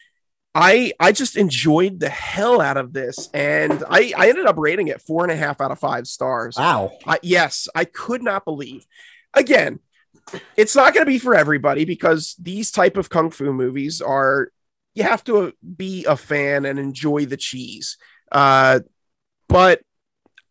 I 0.55 0.93
I 1.01 1.13
just 1.13 1.37
enjoyed 1.37 1.99
the 2.01 2.11
hell 2.11 2.61
out 2.61 2.77
of 2.77 2.93
this, 2.93 3.29
and 3.33 3.83
I 3.89 4.13
I 4.17 4.29
ended 4.29 4.47
up 4.47 4.57
rating 4.59 4.89
it 4.89 5.01
four 5.01 5.23
and 5.25 5.33
a 5.33 5.37
half 5.37 5.61
out 5.61 5.71
of 5.71 5.79
five 5.79 6.07
stars. 6.07 6.57
Wow. 6.59 6.93
I, 7.07 7.19
yes, 7.23 7.69
I 7.75 7.87
could 7.87 8.23
not 8.23 8.45
believe. 8.45 8.87
Again, 9.35 9.81
it's 10.57 10.77
not 10.77 10.95
going 10.95 11.05
to 11.05 11.11
be 11.11 11.19
for 11.19 11.35
everybody 11.35 11.85
because 11.85 12.35
these 12.39 12.71
type 12.71 12.97
of 12.97 13.11
kung 13.11 13.31
fu 13.31 13.53
movies 13.53 14.01
are 14.01 14.51
you 14.95 15.03
have 15.05 15.25
to 15.25 15.53
be 15.77 16.05
a 16.05 16.17
fan 16.17 16.65
and 16.67 16.79
enjoy 16.79 17.25
the 17.25 17.37
cheese. 17.37 17.97
Uh, 18.31 18.81
but 19.49 19.81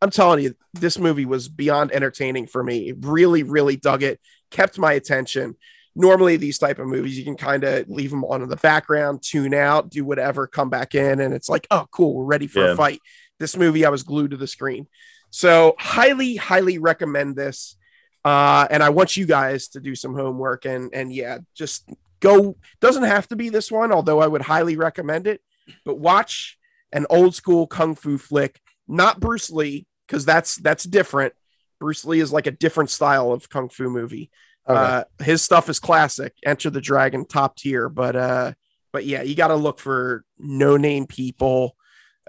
I'm 0.01 0.09
telling 0.09 0.43
you, 0.43 0.55
this 0.73 0.97
movie 0.97 1.25
was 1.25 1.47
beyond 1.47 1.91
entertaining 1.91 2.47
for 2.47 2.63
me. 2.63 2.93
Really, 2.99 3.43
really 3.43 3.75
dug 3.75 4.01
it. 4.01 4.19
Kept 4.49 4.79
my 4.79 4.93
attention. 4.93 5.55
Normally, 5.95 6.37
these 6.37 6.57
type 6.57 6.79
of 6.79 6.87
movies, 6.87 7.17
you 7.17 7.23
can 7.23 7.35
kind 7.35 7.63
of 7.63 7.87
leave 7.89 8.09
them 8.09 8.23
on 8.23 8.41
in 8.41 8.49
the 8.49 8.55
background, 8.55 9.21
tune 9.21 9.53
out, 9.53 9.89
do 9.89 10.05
whatever, 10.05 10.47
come 10.47 10.69
back 10.69 10.95
in, 10.95 11.19
and 11.19 11.33
it's 11.33 11.49
like, 11.49 11.67
oh, 11.69 11.85
cool, 11.91 12.15
we're 12.15 12.23
ready 12.23 12.47
for 12.47 12.65
Yeah. 12.65 12.71
a 12.71 12.75
fight. 12.75 12.99
This 13.39 13.57
movie, 13.57 13.85
I 13.85 13.89
was 13.89 14.03
glued 14.03 14.31
to 14.31 14.37
the 14.37 14.47
screen. 14.47 14.87
So, 15.29 15.75
highly, 15.77 16.35
highly 16.37 16.77
recommend 16.77 17.35
this. 17.35 17.75
Uh, 18.23 18.67
and 18.69 18.83
I 18.83 18.89
want 18.89 19.17
you 19.17 19.25
guys 19.25 19.69
to 19.69 19.79
do 19.79 19.95
some 19.95 20.13
homework 20.13 20.65
and 20.65 20.93
and 20.93 21.13
yeah, 21.13 21.39
just 21.55 21.89
go. 22.19 22.57
Doesn't 22.79 23.03
have 23.03 23.27
to 23.29 23.35
be 23.35 23.49
this 23.49 23.71
one, 23.71 23.91
although 23.91 24.19
I 24.19 24.27
would 24.27 24.43
highly 24.43 24.77
recommend 24.77 25.27
it. 25.27 25.41
But 25.85 25.99
watch 25.99 26.57
an 26.91 27.05
old 27.09 27.35
school 27.35 27.67
kung 27.67 27.95
fu 27.95 28.17
flick, 28.17 28.59
not 28.87 29.19
Bruce 29.19 29.49
Lee, 29.49 29.87
because 30.07 30.25
that's 30.25 30.55
that's 30.57 30.83
different. 30.83 31.33
Bruce 31.79 32.05
Lee 32.05 32.19
is 32.19 32.31
like 32.31 32.47
a 32.47 32.51
different 32.51 32.89
style 32.89 33.31
of 33.31 33.49
kung 33.49 33.69
fu 33.69 33.89
movie. 33.89 34.29
Okay. 34.69 34.79
Uh, 34.79 35.03
his 35.23 35.41
stuff 35.41 35.69
is 35.69 35.79
classic. 35.79 36.33
Enter 36.45 36.69
the 36.69 36.81
Dragon, 36.81 37.25
top 37.25 37.57
tier. 37.57 37.89
But 37.89 38.15
uh, 38.15 38.53
but 38.93 39.05
yeah, 39.05 39.23
you 39.23 39.35
got 39.35 39.47
to 39.47 39.55
look 39.55 39.79
for 39.79 40.23
no 40.37 40.77
name 40.77 41.07
people, 41.07 41.75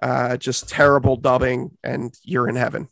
uh, 0.01 0.37
just 0.37 0.69
terrible 0.69 1.17
dubbing, 1.17 1.77
and 1.85 2.15
you're 2.23 2.49
in 2.49 2.57
heaven. 2.57 2.89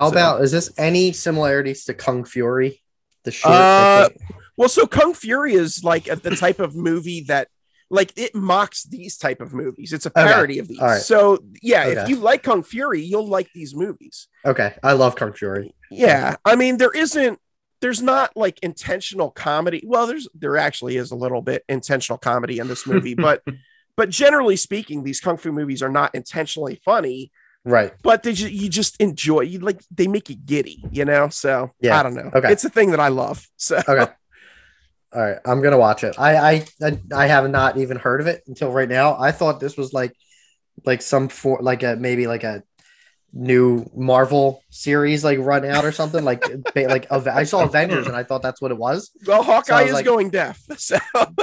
How 0.00 0.06
so- 0.06 0.12
about 0.12 0.42
is 0.42 0.50
this 0.50 0.72
any 0.78 1.12
similarities 1.12 1.84
to 1.84 1.94
Kung 1.94 2.24
Fury? 2.24 2.82
The 3.24 3.30
short. 3.30 3.54
Uh, 3.54 4.08
Well, 4.56 4.68
so 4.68 4.86
Kung 4.86 5.14
Fury 5.14 5.54
is 5.54 5.84
like 5.84 6.08
a, 6.08 6.16
the 6.16 6.36
type 6.36 6.58
of 6.58 6.74
movie 6.74 7.22
that 7.28 7.48
like 7.88 8.12
it 8.16 8.34
mocks 8.34 8.84
these 8.84 9.16
type 9.16 9.40
of 9.40 9.52
movies. 9.54 9.92
It's 9.92 10.06
a 10.06 10.10
Okay. 10.10 10.22
parody 10.32 10.58
of 10.58 10.68
these. 10.68 10.80
Right. 10.80 11.00
So 11.02 11.38
yeah, 11.62 11.86
if 11.86 12.08
you 12.08 12.16
like 12.16 12.42
Kung 12.42 12.62
Fury, 12.62 13.00
you'll 13.02 13.26
like 13.28 13.48
these 13.54 13.74
movies. 13.74 14.28
okay, 14.44 14.74
I 14.82 14.92
love 14.92 15.16
Kung 15.16 15.32
Fury. 15.32 15.74
Yeah, 15.90 16.36
I 16.44 16.56
mean 16.56 16.76
there 16.78 16.90
isn't 16.92 17.38
there's 17.80 18.02
not 18.02 18.36
like 18.36 18.58
intentional 18.62 19.30
comedy. 19.30 19.82
Well, 19.86 20.06
there's 20.06 20.28
there 20.34 20.56
actually 20.58 20.96
is 20.96 21.10
a 21.10 21.16
little 21.16 21.40
bit 21.42 21.64
intentional 21.68 22.18
comedy 22.18 22.58
in 22.58 22.68
this 22.68 22.86
movie, 22.86 23.14
but 23.26 23.42
but 23.96 24.08
generally 24.10 24.56
speaking, 24.56 25.02
these 25.04 25.20
kung 25.20 25.36
fu 25.38 25.52
movies 25.52 25.82
are 25.82 25.88
not 25.90 26.14
intentionally 26.14 26.80
funny, 26.84 27.32
Right. 27.64 27.92
but 28.02 28.22
they 28.22 28.32
ju- 28.32 28.48
you 28.48 28.68
just 28.70 29.00
enjoy. 29.00 29.42
You 29.42 29.58
like 29.58 29.80
they 29.90 30.06
make 30.08 30.30
you 30.30 30.36
giddy, 30.36 30.82
you 30.90 31.04
know. 31.04 31.28
So 31.28 31.72
Yeah. 31.80 31.98
I 31.98 32.02
don't 32.02 32.14
know. 32.14 32.30
Okay. 32.34 32.50
It's 32.52 32.64
a 32.64 32.70
thing 32.70 32.90
that 32.92 33.00
I 33.00 33.08
love. 33.08 33.46
So 33.56 33.76
Okay. 33.86 34.10
All 35.12 35.20
right, 35.22 35.38
I'm 35.44 35.60
gonna 35.60 35.76
watch 35.78 36.04
it. 36.04 36.14
I, 36.18 36.64
I 36.80 36.98
I 37.12 37.26
have 37.26 37.50
not 37.50 37.76
even 37.78 37.96
heard 37.96 38.20
of 38.20 38.28
it 38.28 38.44
until 38.46 38.70
right 38.70 38.88
now. 38.88 39.16
I 39.18 39.32
thought 39.32 39.58
this 39.58 39.76
was 39.76 39.92
like 39.92 40.12
like 40.86 41.02
some 41.02 41.28
for 41.28 41.58
like 41.60 41.82
a 41.82 41.96
maybe 41.96 42.28
like 42.28 42.44
a 42.44 42.62
new 43.32 43.88
Marvel 43.94 44.62
series 44.70 45.22
like 45.24 45.38
run 45.40 45.64
out 45.64 45.84
or 45.84 45.92
something 45.92 46.24
like 46.24 46.44
like 46.76 47.10
I 47.12 47.42
saw 47.44 47.64
Avengers 47.64 48.06
and 48.06 48.16
I 48.16 48.22
thought 48.24 48.42
that's 48.42 48.60
what 48.62 48.70
it 48.70 48.78
was. 48.78 49.10
well, 49.26 49.42
Hawkeye 49.42 49.82
was 49.82 49.90
is 49.90 49.94
like- 49.96 50.04
going 50.04 50.30
deaf. 50.30 50.60
So 50.78 50.98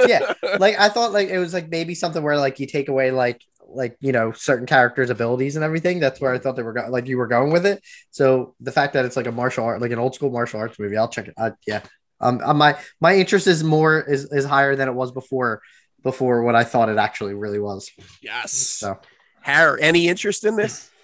Yeah, 0.06 0.32
like 0.58 0.78
I 0.78 0.88
thought 0.88 1.12
like 1.12 1.28
it 1.28 1.38
was 1.38 1.52
like 1.54 1.68
maybe 1.68 1.94
something 1.94 2.22
where 2.22 2.38
like 2.38 2.58
you 2.60 2.66
take 2.66 2.88
away 2.88 3.10
like 3.10 3.42
like 3.68 3.96
you 4.00 4.12
know 4.12 4.32
certain 4.32 4.66
characters' 4.66 5.10
abilities 5.10 5.56
and 5.56 5.64
everything. 5.64 6.00
That's 6.00 6.20
where 6.20 6.32
I 6.32 6.38
thought 6.38 6.56
they 6.56 6.62
were 6.62 6.72
going 6.72 6.90
like 6.90 7.06
you 7.06 7.18
were 7.18 7.26
going 7.26 7.52
with 7.52 7.66
it. 7.66 7.82
So 8.10 8.54
the 8.60 8.72
fact 8.72 8.94
that 8.94 9.04
it's 9.04 9.16
like 9.16 9.26
a 9.26 9.32
martial 9.32 9.64
art 9.64 9.80
like 9.80 9.90
an 9.92 9.98
old 9.98 10.14
school 10.14 10.30
martial 10.30 10.60
arts 10.60 10.78
movie, 10.78 10.96
I'll 10.96 11.08
check 11.08 11.28
it. 11.28 11.34
Uh, 11.36 11.50
yeah, 11.66 11.82
um, 12.20 12.40
uh, 12.42 12.54
my 12.54 12.78
my 13.00 13.16
interest 13.16 13.46
is 13.46 13.62
more 13.62 14.00
is 14.00 14.32
is 14.32 14.44
higher 14.44 14.76
than 14.76 14.88
it 14.88 14.94
was 14.94 15.12
before 15.12 15.62
before 16.02 16.42
what 16.42 16.54
I 16.54 16.64
thought 16.64 16.88
it 16.88 16.98
actually 16.98 17.34
really 17.34 17.58
was. 17.58 17.90
yes. 18.22 18.52
So 18.52 18.98
Harry, 19.42 19.82
any 19.82 20.08
interest 20.08 20.44
in 20.44 20.56
this? 20.56 20.90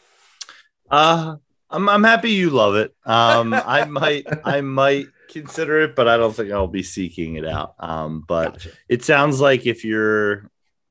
Uh, 0.91 1.37
I'm 1.71 1.89
I'm 1.89 2.05
happy 2.05 2.33
you 2.33 2.51
love 2.51 2.77
it. 2.77 2.95
Um, 3.05 3.55
I 3.55 3.85
might 3.89 4.27
I 4.45 4.61
might 4.61 5.07
consider 5.31 5.81
it, 5.81 5.97
but 5.97 6.07
I 6.07 6.17
don't 6.17 6.35
think 6.35 6.53
I'll 6.53 6.67
be 6.69 6.83
seeking 6.83 7.37
it 7.37 7.47
out. 7.47 7.75
Um, 7.79 8.23
but 8.27 8.53
Gotcha. 8.53 8.71
it 8.89 9.03
sounds 9.03 9.41
like 9.41 9.67
if 9.67 9.85
you're 9.85 10.51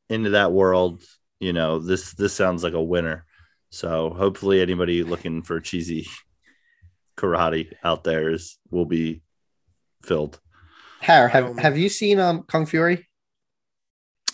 into 0.09 0.31
that 0.31 0.51
world, 0.51 1.01
you 1.43 1.53
know 1.53 1.79
this 1.79 2.13
this 2.13 2.33
sounds 2.33 2.63
like 2.63 2.73
a 2.73 2.81
winner. 2.81 3.25
So 3.69 4.11
hopefully, 4.11 4.61
anybody 4.61 5.03
looking 5.03 5.41
for 5.43 5.59
cheesy 5.59 6.07
karate 7.17 7.73
out 7.83 8.03
there 8.03 8.31
is 8.31 8.57
will 8.71 8.85
be 8.85 9.21
filled. 10.03 10.39
Harry, 11.01 11.29
have 11.31 11.45
Um, 11.45 11.57
have 11.57 11.77
you 11.77 11.89
seen 11.89 12.19
um 12.19 12.43
Kung 12.43 12.65
Fury? 12.65 13.07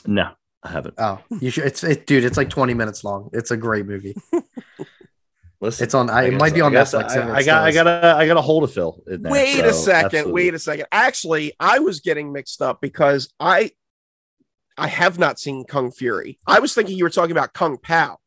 No, 0.06 0.30
I 0.64 0.69
haven't. 0.69 0.95
Oh, 0.98 1.19
you 1.41 1.49
should. 1.49 1.65
It's 1.65 1.84
it, 1.84 2.06
dude. 2.06 2.23
It's 2.26 2.38
like 2.38 2.49
twenty 2.49 2.73
minutes 2.73 3.03
long. 3.03 3.30
It's 3.34 3.52
a 3.52 3.57
great 3.57 3.86
movie. 3.86 4.15
Listen, 5.61 5.84
It's 5.84 5.94
on. 5.94 6.10
I, 6.10 6.23
it 6.23 6.31
guess- 6.31 6.40
might 6.40 6.53
be 6.53 6.61
on 6.61 6.72
I 6.73 6.80
guess 6.80 6.94
Netflix. 6.94 7.10
I, 7.18 7.36
I 7.36 7.44
got 7.44 7.64
I 7.68 7.72
got 7.73 7.88
a 7.88 8.15
I 8.18 8.27
got 8.27 8.38
a 8.38 8.41
hold 8.41 8.64
of 8.64 8.72
Phil. 8.73 9.02
There, 9.06 9.19
Wait 9.31 9.57
so 9.60 9.65
a 9.68 9.73
second. 9.73 10.06
absolutely. 10.06 10.31
Wait 10.34 10.53
a 10.53 10.60
second. 10.60 10.86
Actually, 10.91 11.53
I 11.60 11.80
was 11.80 11.99
getting 11.99 12.31
mixed 12.31 12.61
up 12.61 12.80
because 12.81 13.34
I 13.41 13.72
I 14.80 14.88
have 14.88 15.20
not 15.20 15.40
seen 15.40 15.66
Kung 15.66 15.92
Fury. 15.92 16.40
I 16.48 16.60
was 16.60 16.74
thinking 16.74 16.98
you 16.98 17.04
were 17.04 17.10
talking 17.10 17.32
about 17.32 17.54
Kung 17.54 17.78
Pao. 17.78 18.18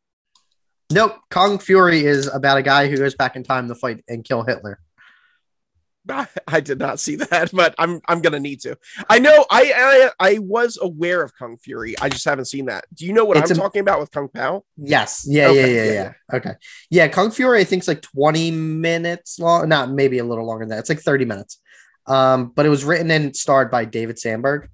Nope. 0.93 1.17
Kung 1.31 1.59
Fury 1.59 2.05
is 2.05 2.27
about 2.27 2.59
a 2.59 2.63
guy 2.63 2.89
who 2.89 2.97
goes 2.97 3.15
back 3.15 3.35
in 3.37 3.43
time 3.43 3.69
to 3.69 3.75
fight 3.75 4.05
and 4.09 4.23
kill 4.25 4.43
Hitler. 4.43 4.79
I, 6.09 6.27
I 6.49 6.61
did 6.61 6.79
not 6.81 6.99
see 6.99 7.15
that, 7.17 7.51
but 7.55 7.75
I'm 7.79 8.01
I'm 8.09 8.21
gonna 8.23 8.41
need 8.41 8.61
to. 8.63 8.77
I 9.09 9.21
know 9.21 9.47
I 9.51 10.11
I, 10.21 10.33
I 10.35 10.39
was 10.41 10.77
aware 10.83 11.23
of 11.23 11.33
Kung 11.37 11.57
Fury. 11.59 11.95
I 12.01 12.09
just 12.09 12.25
haven't 12.25 12.47
seen 12.47 12.67
that. 12.67 12.85
Do 12.93 13.07
you 13.07 13.13
know 13.13 13.25
what 13.25 13.37
It's 13.37 13.51
I'm 13.53 13.57
a- 13.57 13.61
talking 13.61 13.81
about 13.81 14.01
with 14.01 14.11
Kung 14.11 14.29
Pao? 14.29 14.65
Yes. 14.77 15.25
Yeah. 15.29 15.49
Okay, 15.49 15.61
Yeah. 15.61 15.67
Yeah. 15.83 15.85
yeah, 15.93 16.13
Yeah. 16.31 16.37
Okay. 16.37 16.53
Yeah. 16.91 17.09
Kung 17.09 17.31
Fury, 17.31 17.61
I 17.61 17.65
think, 17.65 17.83
is 17.83 17.89
like 17.89 18.03
20 18.03 18.51
minutes 18.51 19.39
long. 19.39 19.69
Not 19.69 19.91
maybe 19.93 20.19
a 20.19 20.25
little 20.25 20.45
longer 20.45 20.65
than 20.65 20.71
that. 20.71 20.81
It's 20.81 20.89
like 20.89 21.01
30 21.01 21.25
minutes. 21.25 21.61
Um, 22.07 22.47
but 22.55 22.67
it 22.67 22.69
was 22.69 22.85
written 22.85 23.11
and 23.13 23.35
starred 23.37 23.71
by 23.71 23.85
David 23.85 24.19
Sandberg. 24.19 24.69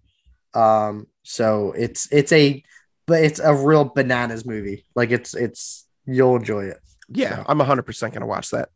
Um, 0.55 1.07
so 1.23 1.73
it's 1.73 2.11
it's 2.12 2.33
a 2.33 2.62
but 3.07 3.23
it's 3.23 3.39
a 3.41 3.55
real 3.55 3.85
bananas 3.85 4.45
movie. 4.47 4.85
Like 4.95 5.11
it's 5.11 5.35
it's 5.35 5.87
you'll 6.07 6.37
enjoy 6.37 6.65
it. 6.66 6.79
Yeah, 7.09 7.37
So- 7.37 7.45
I'm 7.49 7.59
100 7.59 7.83
percent 7.83 8.15
gonna 8.15 8.27
watch 8.27 8.51
that. 8.51 8.69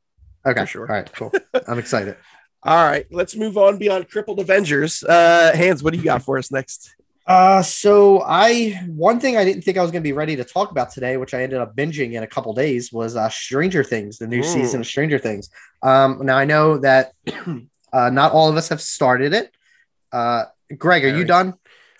Okay. 0.44 0.64
Sure. 0.66 0.88
All 0.90 0.94
right. 0.96 1.12
Cool. 1.12 1.32
I'm 1.68 1.78
excited. 1.78 2.16
All 2.64 2.84
right, 2.88 3.06
let's 3.10 3.34
move 3.34 3.58
on 3.58 3.76
beyond 3.76 4.08
crippled 4.08 4.38
Avengers. 4.38 5.02
Uh, 5.02 5.50
Hans, 5.52 5.82
what 5.82 5.92
do 5.92 5.98
you 5.98 6.04
got 6.04 6.22
for 6.22 6.38
us 6.38 6.52
next? 6.52 6.94
Uh, 7.26 7.60
so 7.62 8.22
I 8.24 8.80
one 8.88 9.18
thing 9.18 9.36
I 9.36 9.44
didn't 9.44 9.62
think 9.62 9.78
I 9.78 9.82
was 9.82 9.90
going 9.90 10.02
to 10.02 10.08
be 10.08 10.12
ready 10.12 10.36
to 10.36 10.44
talk 10.44 10.70
about 10.70 10.90
today, 10.92 11.16
which 11.16 11.34
I 11.34 11.42
ended 11.42 11.58
up 11.58 11.74
binging 11.74 12.12
in 12.12 12.22
a 12.22 12.26
couple 12.26 12.52
days, 12.54 12.92
was 12.92 13.16
uh, 13.16 13.28
Stranger 13.30 13.82
Things, 13.82 14.18
the 14.18 14.28
new 14.28 14.42
Mm. 14.42 14.52
season 14.52 14.80
of 14.80 14.86
Stranger 14.86 15.18
Things. 15.18 15.50
Um, 15.82 16.20
now 16.24 16.36
I 16.36 16.44
know 16.44 16.78
that 16.78 17.14
uh, 17.92 18.10
not 18.10 18.30
all 18.32 18.48
of 18.48 18.56
us 18.56 18.68
have 18.68 18.80
started 18.80 19.32
it. 19.34 19.52
Uh, 20.12 20.44
Greg, 20.78 21.04
are 21.04 21.16
you 21.16 21.24
done? 21.24 21.54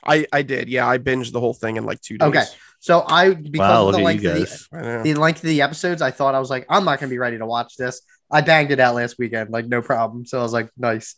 I 0.04 0.26
I 0.32 0.42
did. 0.42 0.68
Yeah, 0.68 0.86
I 0.88 0.98
binged 0.98 1.32
the 1.32 1.40
whole 1.40 1.54
thing 1.54 1.76
in 1.76 1.84
like 1.84 2.00
two 2.00 2.18
days. 2.18 2.28
Okay. 2.28 2.44
So 2.80 3.04
I 3.06 3.34
because 3.34 3.68
Wow, 3.68 3.86
of 3.88 3.92
the 3.94 4.00
length 4.02 4.24
of 4.24 4.34
the, 4.34 4.40
guys. 4.40 4.68
I 4.72 4.82
know. 4.82 5.02
the 5.04 5.14
length 5.14 5.38
of 5.38 5.48
the 5.48 5.62
episodes, 5.62 6.02
I 6.02 6.10
thought 6.10 6.34
I 6.34 6.40
was 6.40 6.50
like, 6.50 6.66
I'm 6.68 6.84
not 6.84 6.98
going 6.98 7.08
to 7.08 7.14
be 7.14 7.18
ready 7.18 7.38
to 7.38 7.46
watch 7.46 7.76
this. 7.76 8.00
I 8.30 8.40
banged 8.40 8.70
it 8.72 8.80
out 8.80 8.94
last 8.96 9.18
weekend, 9.18 9.50
like 9.50 9.66
no 9.66 9.82
problem. 9.82 10.26
So 10.26 10.38
I 10.40 10.42
was 10.42 10.52
like, 10.52 10.70
nice. 10.76 11.14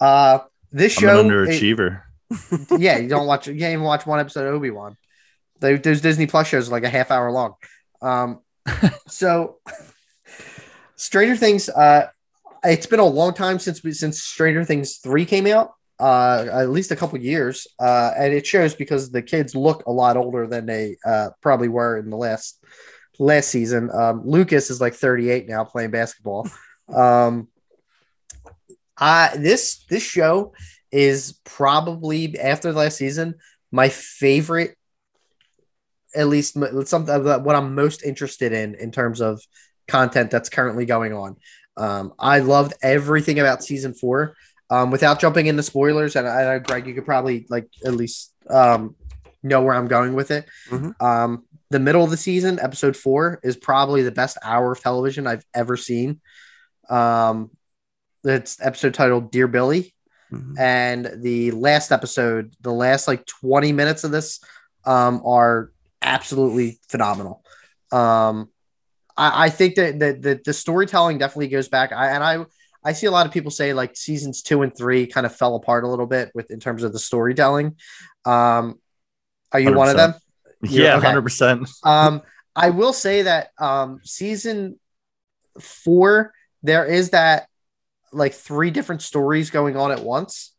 Uh, 0.00 0.38
this 0.70 0.96
I'm 0.96 1.02
show, 1.02 1.20
an 1.20 1.26
it- 1.26 1.30
underachiever. 1.30 2.02
yeah, 2.78 2.96
you 2.96 3.08
don't 3.08 3.26
watch, 3.26 3.46
you 3.46 3.58
can't 3.58 3.72
even 3.74 3.84
watch 3.84 4.06
one 4.06 4.20
episode 4.20 4.46
of 4.48 4.54
Obi 4.54 4.70
Wan. 4.70 4.96
Those 5.60 6.00
Disney 6.00 6.26
Plus 6.26 6.48
shows 6.48 6.68
are 6.68 6.72
like 6.72 6.84
a 6.84 6.88
half 6.88 7.10
hour 7.10 7.30
long. 7.30 7.54
Um, 8.00 8.40
so 9.08 9.58
Stranger 10.96 11.36
Things, 11.36 11.68
uh, 11.68 12.08
it's 12.64 12.86
been 12.86 13.00
a 13.00 13.04
long 13.06 13.34
time 13.34 13.58
since 13.58 13.82
we, 13.84 13.92
since 13.92 14.22
Stranger 14.22 14.64
Things 14.64 14.96
three 14.96 15.24
came 15.26 15.46
out. 15.46 15.72
Uh, 16.02 16.48
at 16.52 16.70
least 16.70 16.90
a 16.90 16.96
couple 16.96 17.16
years, 17.20 17.68
uh, 17.78 18.10
and 18.16 18.34
it 18.34 18.44
shows 18.44 18.74
because 18.74 19.12
the 19.12 19.22
kids 19.22 19.54
look 19.54 19.86
a 19.86 19.92
lot 19.92 20.16
older 20.16 20.48
than 20.48 20.66
they 20.66 20.96
uh, 21.06 21.28
probably 21.40 21.68
were 21.68 21.96
in 21.96 22.10
the 22.10 22.16
last 22.16 22.58
last 23.20 23.48
season. 23.50 23.88
Um, 23.94 24.22
Lucas 24.24 24.68
is 24.68 24.80
like 24.80 24.94
38 24.94 25.48
now 25.48 25.64
playing 25.64 25.90
basketball. 25.90 26.48
Um, 26.92 27.48
I 28.98 29.34
this 29.36 29.86
this 29.88 30.02
show 30.02 30.52
is 30.90 31.40
probably 31.44 32.38
after 32.38 32.70
the 32.70 32.78
last 32.78 32.98
season 32.98 33.36
my 33.72 33.88
favorite 33.88 34.76
at 36.14 36.28
least 36.28 36.56
something 36.84 37.24
that 37.24 37.42
what 37.42 37.56
i'm 37.56 37.74
most 37.74 38.04
interested 38.04 38.52
in 38.52 38.74
in 38.74 38.92
terms 38.92 39.20
of 39.20 39.40
content 39.88 40.30
that's 40.30 40.50
currently 40.50 40.84
going 40.84 41.14
on 41.14 41.36
um, 41.78 42.12
i 42.18 42.38
loved 42.38 42.74
everything 42.82 43.40
about 43.40 43.64
season 43.64 43.94
four 43.94 44.36
um, 44.72 44.90
without 44.90 45.20
jumping 45.20 45.46
into 45.46 45.62
spoilers 45.62 46.16
and 46.16 46.26
i 46.28 46.42
know 46.44 46.58
greg 46.58 46.86
you 46.86 46.94
could 46.94 47.04
probably 47.12 47.46
like 47.54 47.68
at 47.84 47.94
least 47.94 48.32
um, 48.50 48.94
know 49.42 49.60
where 49.62 49.74
i'm 49.74 49.88
going 49.88 50.12
with 50.14 50.30
it 50.30 50.44
Mhm. 50.70 51.00
um, 51.00 51.44
the 51.70 51.78
middle 51.86 52.04
of 52.04 52.10
the 52.10 52.16
season 52.28 52.58
episode 52.68 52.96
four 52.96 53.40
is 53.42 53.56
probably 53.56 54.02
the 54.02 54.10
best 54.22 54.36
hour 54.42 54.72
of 54.72 54.80
television 54.80 55.26
i've 55.26 55.44
ever 55.54 55.76
seen 55.76 56.20
um, 56.90 57.50
it's 58.24 58.60
episode 58.60 58.94
titled 58.94 59.30
dear 59.30 59.48
billy 59.48 59.94
Mhm. 60.32 60.58
and 60.58 61.22
the 61.22 61.50
last 61.50 61.92
episode, 61.92 62.54
the 62.62 62.72
last 62.72 63.06
like 63.06 63.26
20 63.26 63.72
minutes 63.72 64.02
of 64.02 64.12
this 64.12 64.40
um, 64.86 65.20
are 65.26 65.70
absolutely 66.00 66.80
phenomenal. 66.88 67.44
Um, 67.92 68.48
I, 69.14 69.44
I 69.44 69.48
think 69.50 69.74
that 69.74 69.98
the, 69.98 70.12
the, 70.14 70.40
the 70.42 70.52
storytelling 70.54 71.18
definitely 71.18 71.48
goes 71.48 71.68
back. 71.68 71.92
I, 71.92 72.12
and 72.12 72.24
I, 72.24 72.46
I 72.84 72.92
see 72.92 73.06
a 73.06 73.10
lot 73.10 73.26
of 73.26 73.32
people 73.32 73.50
say 73.50 73.72
like 73.74 73.96
seasons 73.96 74.42
two 74.42 74.62
and 74.62 74.76
three 74.76 75.06
kind 75.06 75.24
of 75.26 75.34
fell 75.34 75.54
apart 75.54 75.84
a 75.84 75.88
little 75.88 76.06
bit 76.06 76.30
with 76.34 76.50
in 76.50 76.60
terms 76.60 76.82
of 76.82 76.92
the 76.92 76.98
storytelling. 76.98 77.76
Um, 78.24 78.80
are 79.52 79.60
you 79.60 79.72
one 79.72 79.88
of 79.88 79.96
them? 79.96 80.14
You're- 80.62 80.84
Yeah, 80.86 80.96
okay. 80.96 81.06
hundred 81.06 81.22
percent. 81.22 81.68
Um, 81.84 82.22
I 82.54 82.70
will 82.70 82.92
say 82.92 83.22
that 83.22 83.50
um, 83.58 84.00
season 84.04 84.78
four, 85.60 86.32
there 86.62 86.84
is 86.86 87.10
that 87.10 87.48
like 88.12 88.34
three 88.34 88.70
different 88.70 89.02
stories 89.02 89.50
going 89.50 89.76
on 89.76 89.90
at 89.90 90.00
once. 90.04 90.54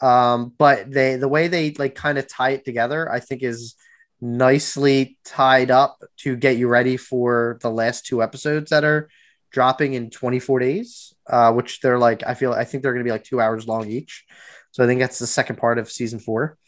Um, 0.00 0.52
but 0.58 0.90
they 0.90 1.16
the 1.16 1.28
way 1.28 1.48
they 1.48 1.72
like 1.72 1.94
kind 1.94 2.18
of 2.18 2.26
tie 2.28 2.50
it 2.50 2.64
together, 2.64 3.10
I 3.10 3.20
think 3.20 3.42
is 3.42 3.76
nicely 4.20 5.18
tied 5.24 5.70
up 5.70 5.98
to 6.18 6.36
get 6.36 6.56
you 6.56 6.68
ready 6.68 6.96
for 6.96 7.58
the 7.60 7.70
last 7.70 8.06
two 8.06 8.22
episodes 8.22 8.70
that 8.70 8.84
are 8.84 9.08
dropping 9.52 9.94
in 9.94 10.10
24 10.10 10.58
days. 10.58 11.12
Uh, 11.24 11.52
which 11.52 11.80
they're 11.80 12.00
like, 12.00 12.24
I 12.26 12.34
feel 12.34 12.52
I 12.52 12.64
think 12.64 12.82
they're 12.82 12.92
gonna 12.92 13.04
be 13.04 13.12
like 13.12 13.22
two 13.22 13.40
hours 13.40 13.68
long 13.68 13.88
each. 13.88 14.24
So 14.72 14.82
I 14.82 14.88
think 14.88 14.98
that's 14.98 15.20
the 15.20 15.26
second 15.26 15.56
part 15.56 15.78
of 15.78 15.88
season 15.90 16.18
four. 16.18 16.58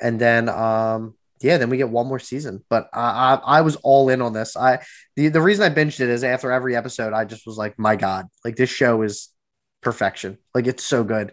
And 0.00 0.20
then 0.20 0.48
um 0.48 1.14
yeah, 1.40 1.58
then 1.58 1.70
we 1.70 1.76
get 1.76 1.88
one 1.88 2.08
more 2.08 2.18
season. 2.18 2.64
But 2.68 2.88
I, 2.92 3.00
I, 3.00 3.34
I 3.34 3.60
was 3.60 3.76
all 3.76 4.08
in 4.08 4.20
on 4.20 4.32
this. 4.32 4.56
I 4.56 4.80
the, 5.14 5.28
the 5.28 5.40
reason 5.40 5.64
I 5.64 5.74
binged 5.74 6.00
it 6.00 6.08
is 6.08 6.24
after 6.24 6.50
every 6.50 6.74
episode, 6.74 7.12
I 7.12 7.24
just 7.24 7.46
was 7.46 7.56
like, 7.56 7.78
my 7.78 7.94
God, 7.94 8.26
like 8.44 8.56
this 8.56 8.68
show 8.68 9.02
is 9.02 9.28
perfection. 9.80 10.36
Like 10.52 10.66
it's 10.66 10.84
so 10.84 11.04
good. 11.04 11.32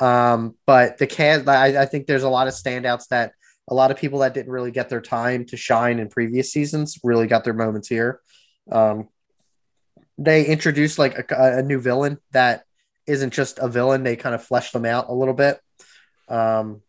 Um, 0.00 0.56
but 0.66 0.98
the 0.98 1.06
cast, 1.06 1.48
I, 1.48 1.82
I 1.82 1.86
think 1.86 2.06
there's 2.06 2.24
a 2.24 2.28
lot 2.28 2.48
of 2.48 2.54
standouts 2.54 3.08
that 3.08 3.32
a 3.68 3.74
lot 3.74 3.90
of 3.90 3.96
people 3.96 4.20
that 4.20 4.34
didn't 4.34 4.52
really 4.52 4.70
get 4.70 4.88
their 4.88 5.00
time 5.00 5.44
to 5.46 5.56
shine 5.56 5.98
in 5.98 6.08
previous 6.08 6.52
seasons 6.52 6.98
really 7.04 7.26
got 7.28 7.44
their 7.44 7.54
moments 7.54 7.88
here. 7.88 8.20
Um, 8.70 9.08
they 10.18 10.44
introduced 10.44 10.98
like 10.98 11.30
a, 11.30 11.58
a 11.58 11.62
new 11.62 11.80
villain 11.80 12.18
that 12.32 12.64
isn't 13.06 13.32
just 13.32 13.58
a 13.58 13.68
villain. 13.68 14.02
They 14.02 14.16
kind 14.16 14.34
of 14.34 14.44
fleshed 14.44 14.72
them 14.72 14.84
out 14.84 15.08
a 15.08 15.14
little 15.14 15.34
bit. 15.34 15.60
Um, 16.28 16.82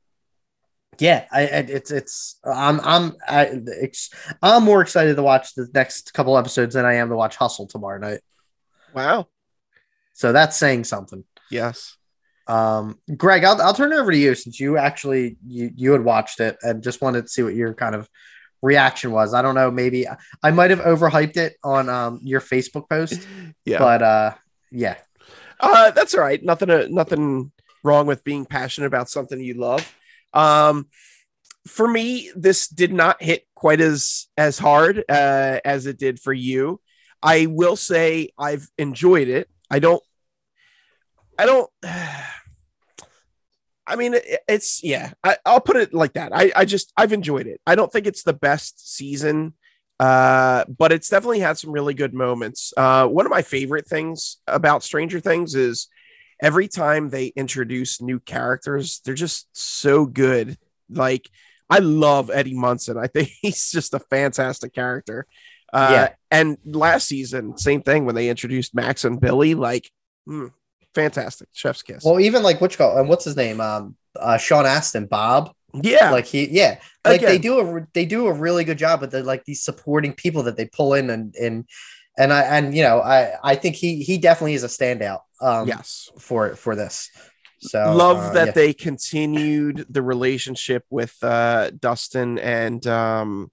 yeah, 0.98 1.26
I, 1.32 1.44
it's 1.44 1.92
it's 1.92 2.40
I'm 2.44 2.82
I'm 2.82 3.16
I, 3.26 3.50
it's, 3.54 4.10
I'm 4.42 4.64
more 4.64 4.82
excited 4.82 5.16
to 5.16 5.24
watch 5.24 5.56
the 5.56 5.70
next 5.74 6.14
couple 6.14 6.38
episodes 6.38 6.76
than 6.76 6.86
I 6.86 6.96
am 6.96 7.10
to 7.10 7.16
watch 7.16 7.38
Hustle 7.38 7.68
tomorrow 7.68 8.00
night. 8.00 8.20
Wow. 8.94 9.28
So 10.14 10.34
that's 10.34 10.58
saying 10.58 10.84
something. 10.84 11.24
Yes. 11.50 11.96
Um, 12.48 13.00
Greg, 13.16 13.44
I'll, 13.46 13.62
I'll 13.62 13.74
turn 13.74 13.94
it 13.94 13.98
over 13.98 14.12
to 14.12 14.18
you 14.18 14.36
since 14.36 14.60
you 14.60 14.78
actually 14.78 15.38
you 15.48 15.72
you 15.76 15.92
had 15.94 16.04
watched 16.04 16.42
it 16.42 16.58
and 16.64 16.84
just 16.84 17.02
wanted 17.02 17.22
to 17.22 17.30
see 17.30 17.44
what 17.44 17.54
your 17.54 17.74
kind 17.74 17.96
of 17.96 18.10
reaction 18.62 19.12
was. 19.12 19.34
I 19.34 19.42
don't 19.42 19.56
know, 19.56 19.72
maybe 19.72 20.06
I 20.44 20.52
might 20.52 20.70
have 20.72 20.82
overhyped 20.82 21.38
it 21.38 21.56
on 21.64 21.90
um 21.90 22.20
your 22.24 22.42
Facebook 22.42 22.90
post, 22.90 23.26
Yeah. 23.66 23.80
but 23.80 24.02
uh 24.02 24.34
yeah. 24.72 24.96
Uh, 25.62 25.92
that's 25.92 26.14
all 26.16 26.22
right. 26.22 26.42
Nothing, 26.42 26.70
uh, 26.70 26.88
nothing 26.90 27.52
wrong 27.84 28.08
with 28.08 28.24
being 28.24 28.46
passionate 28.46 28.88
about 28.88 29.10
something 29.10 29.40
you 29.42 29.56
love. 29.56 29.94
Um, 30.34 30.88
for 31.68 31.86
me, 31.86 32.32
this 32.36 32.70
did 32.70 32.94
not 32.94 33.22
hit 33.22 33.46
quite 33.56 33.82
as 33.82 34.28
as 34.38 34.58
hard 34.58 35.04
uh, 35.10 35.60
as 35.66 35.86
it 35.86 35.98
did 36.00 36.20
for 36.20 36.32
you. 36.32 36.80
I 37.22 37.48
will 37.48 37.76
say 37.76 38.30
I've 38.38 38.70
enjoyed 38.78 39.28
it. 39.28 39.50
I 39.70 39.80
don't. 39.80 40.02
I 41.38 41.46
don't. 41.46 41.70
I 43.90 43.96
mean, 43.96 44.16
it's 44.48 44.84
yeah. 44.84 45.12
I, 45.24 45.38
I'll 45.46 45.60
put 45.62 45.76
it 45.78 45.94
like 45.94 46.14
that. 46.14 46.32
I 46.34 46.52
I 46.56 46.66
just 46.66 46.94
I've 46.96 47.12
enjoyed 47.14 47.48
it. 47.48 47.60
I 47.68 47.76
don't 47.76 47.92
think 47.92 48.08
it's 48.08 48.24
the 48.24 48.34
best 48.34 48.96
season 48.96 49.54
uh 50.00 50.64
but 50.78 50.94
it's 50.94 51.10
definitely 51.10 51.40
had 51.42 51.58
some 51.58 51.72
really 51.74 51.94
good 51.94 52.14
moments 52.14 52.72
uh 52.78 53.06
one 53.06 53.26
of 53.26 53.30
my 53.30 53.42
favorite 53.42 53.86
things 53.86 54.38
about 54.48 54.82
stranger 54.82 55.20
things 55.20 55.56
is 55.56 55.90
every 56.42 56.70
time 56.70 57.10
they 57.10 57.34
introduce 57.36 58.02
new 58.02 58.18
characters 58.22 59.02
they're 59.04 59.14
just 59.14 59.50
so 59.52 60.06
good 60.06 60.58
like 60.90 61.30
i 61.70 61.80
love 61.80 62.32
eddie 62.34 62.54
munson 62.56 62.98
i 62.98 63.08
think 63.08 63.28
he's 63.42 63.72
just 63.72 63.94
a 63.94 64.00
fantastic 64.00 64.74
character 64.74 65.26
uh 65.74 65.90
Yeah. 65.92 66.10
and 66.32 66.58
last 66.64 67.06
season 67.10 67.58
same 67.58 67.82
thing 67.82 68.06
when 68.06 68.16
they 68.16 68.30
introduced 68.30 68.74
max 68.74 69.04
and 69.04 69.20
billy 69.20 69.54
like 69.54 69.92
mm, 70.26 70.50
fantastic 70.96 71.48
chef's 71.54 71.84
kiss 71.84 72.04
Well, 72.04 72.20
even 72.20 72.44
like 72.44 72.62
which 72.62 72.78
call 72.78 72.98
and 72.98 73.08
what's 73.10 73.26
his 73.26 73.36
name? 73.36 73.62
Um 73.62 73.96
uh 74.20 74.38
Sean 74.38 74.66
Astin, 74.66 75.06
Bob. 75.06 75.52
yeah 75.74 76.12
Like 76.12 76.26
he 76.26 76.48
yeah. 76.50 76.80
Like 77.06 77.22
they 77.22 77.38
do 77.38 77.60
a 77.60 77.88
they 77.94 78.06
do 78.06 78.28
a 78.28 78.34
really 78.34 78.64
good 78.64 78.78
job 78.78 79.02
with 79.02 79.12
the 79.12 79.24
like 79.24 79.46
these 79.46 79.64
supporting 79.64 80.14
people 80.14 80.44
that 80.44 80.58
they 80.58 80.66
pull 80.66 80.94
in 80.94 81.10
and 81.10 81.36
and 81.36 81.66
and 82.18 82.34
I 82.34 82.42
and 82.42 82.76
you 82.76 82.84
know, 82.84 83.00
I 83.02 83.34
I 83.44 83.56
think 83.56 83.76
he 83.76 84.04
he 84.04 84.18
definitely 84.18 84.56
is 84.56 84.64
a 84.64 84.68
standout 84.68 85.22
um 85.42 85.68
yes 85.68 86.10
for 86.20 86.56
for 86.56 86.76
this. 86.76 87.10
So 87.62 87.94
love 87.94 88.18
uh, 88.18 88.34
that 88.34 88.46
yeah. 88.48 88.52
they 88.54 88.74
continued 88.74 89.86
the 89.90 90.02
relationship 90.02 90.86
with 90.90 91.16
uh 91.22 91.72
dustin 91.72 92.40
and 92.40 92.86
um 92.88 93.52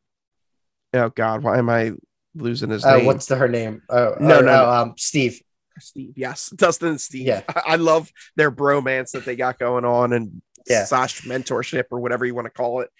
oh 0.94 1.08
god 1.10 1.42
why 1.42 1.58
am 1.58 1.68
i 1.68 1.92
losing 2.36 2.70
his 2.70 2.84
Uh, 2.84 2.96
name 2.98 3.06
what's 3.06 3.26
the 3.26 3.36
her 3.36 3.48
name? 3.48 3.82
Oh, 3.88 4.14
No, 4.20 4.38
oh, 4.38 4.40
no, 4.42 4.64
oh, 4.64 4.70
um, 4.70 4.94
Steve. 4.96 5.40
Steve 5.80 6.12
yes 6.16 6.50
dustin 6.50 6.88
and 6.88 7.00
steve 7.00 7.26
Yeah. 7.26 7.42
I-, 7.48 7.62
I 7.66 7.76
love 7.76 8.10
their 8.36 8.50
bromance 8.50 9.12
that 9.12 9.24
they 9.24 9.36
got 9.36 9.58
going 9.58 9.84
on 9.84 10.12
and 10.12 10.42
Yeah. 10.66 10.84
slash 10.84 11.22
mentorship 11.22 11.84
or 11.90 12.00
whatever 12.00 12.24
you 12.24 12.34
want 12.34 12.46
to 12.46 12.50
call 12.50 12.80
it 12.80 12.90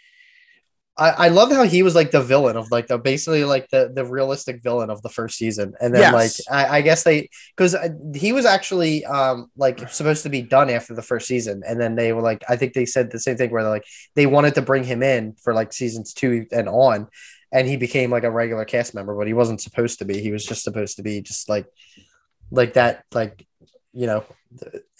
I, 0.98 1.11
I 1.11 1.28
love 1.28 1.53
how 1.53 1.65
he 1.65 1.82
was 1.82 1.94
like 1.94 2.11
the 2.11 2.23
villain 2.23 2.57
of 2.57 2.70
like 2.70 2.86
the 2.86 2.97
basically 2.97 3.44
like 3.44 3.69
the 3.69 3.93
the 3.94 4.03
realistic 4.05 4.62
villain 4.62 4.89
of 4.89 5.03
the 5.03 5.11
first 5.11 5.36
season, 5.36 5.74
and 5.78 5.94
then 5.94 6.01
Yes. 6.01 6.15
like 6.48 6.57
I, 6.57 6.78
I 6.78 6.81
guess 6.81 7.03
they 7.03 7.28
because 7.55 7.77
he 8.15 8.32
was 8.32 8.47
actually 8.47 9.05
um 9.05 9.51
like 9.59 9.90
supposed 9.90 10.23
to 10.23 10.31
be 10.31 10.40
done 10.40 10.70
after 10.70 10.94
the 10.94 11.03
first 11.03 11.27
season, 11.27 11.62
and 11.69 11.78
then 11.78 11.97
they 11.97 12.15
were 12.15 12.23
like 12.23 12.43
I 12.48 12.57
think 12.57 12.73
they 12.73 12.86
said 12.86 13.11
the 13.11 13.20
same 13.20 13.36
thing 13.36 13.51
where 13.51 13.62
they're 13.62 13.73
like 13.73 13.85
they 14.15 14.24
wanted 14.24 14.55
to 14.55 14.62
bring 14.62 14.85
him 14.85 15.03
in 15.03 15.35
for 15.35 15.53
like 15.53 15.74
seasons 15.74 16.15
two 16.15 16.47
and 16.51 16.66
on, 16.66 17.09
and 17.53 17.69
he 17.69 17.77
became 17.77 18.11
like 18.11 18.24
a 18.24 18.31
regular 18.31 18.65
cast 18.65 18.94
member, 18.94 19.15
but 19.15 19.27
he 19.27 19.35
wasn't 19.35 19.61
supposed 19.61 19.98
to 19.98 20.07
be. 20.07 20.23
He 20.23 20.32
was 20.32 20.47
just 20.47 20.62
supposed 20.65 20.97
to 20.97 21.03
be 21.03 21.20
just 21.20 21.51
like 21.51 21.66
like 22.51 22.74
that 22.74 23.05
like 23.12 23.47
you 23.93 24.06
know 24.06 24.24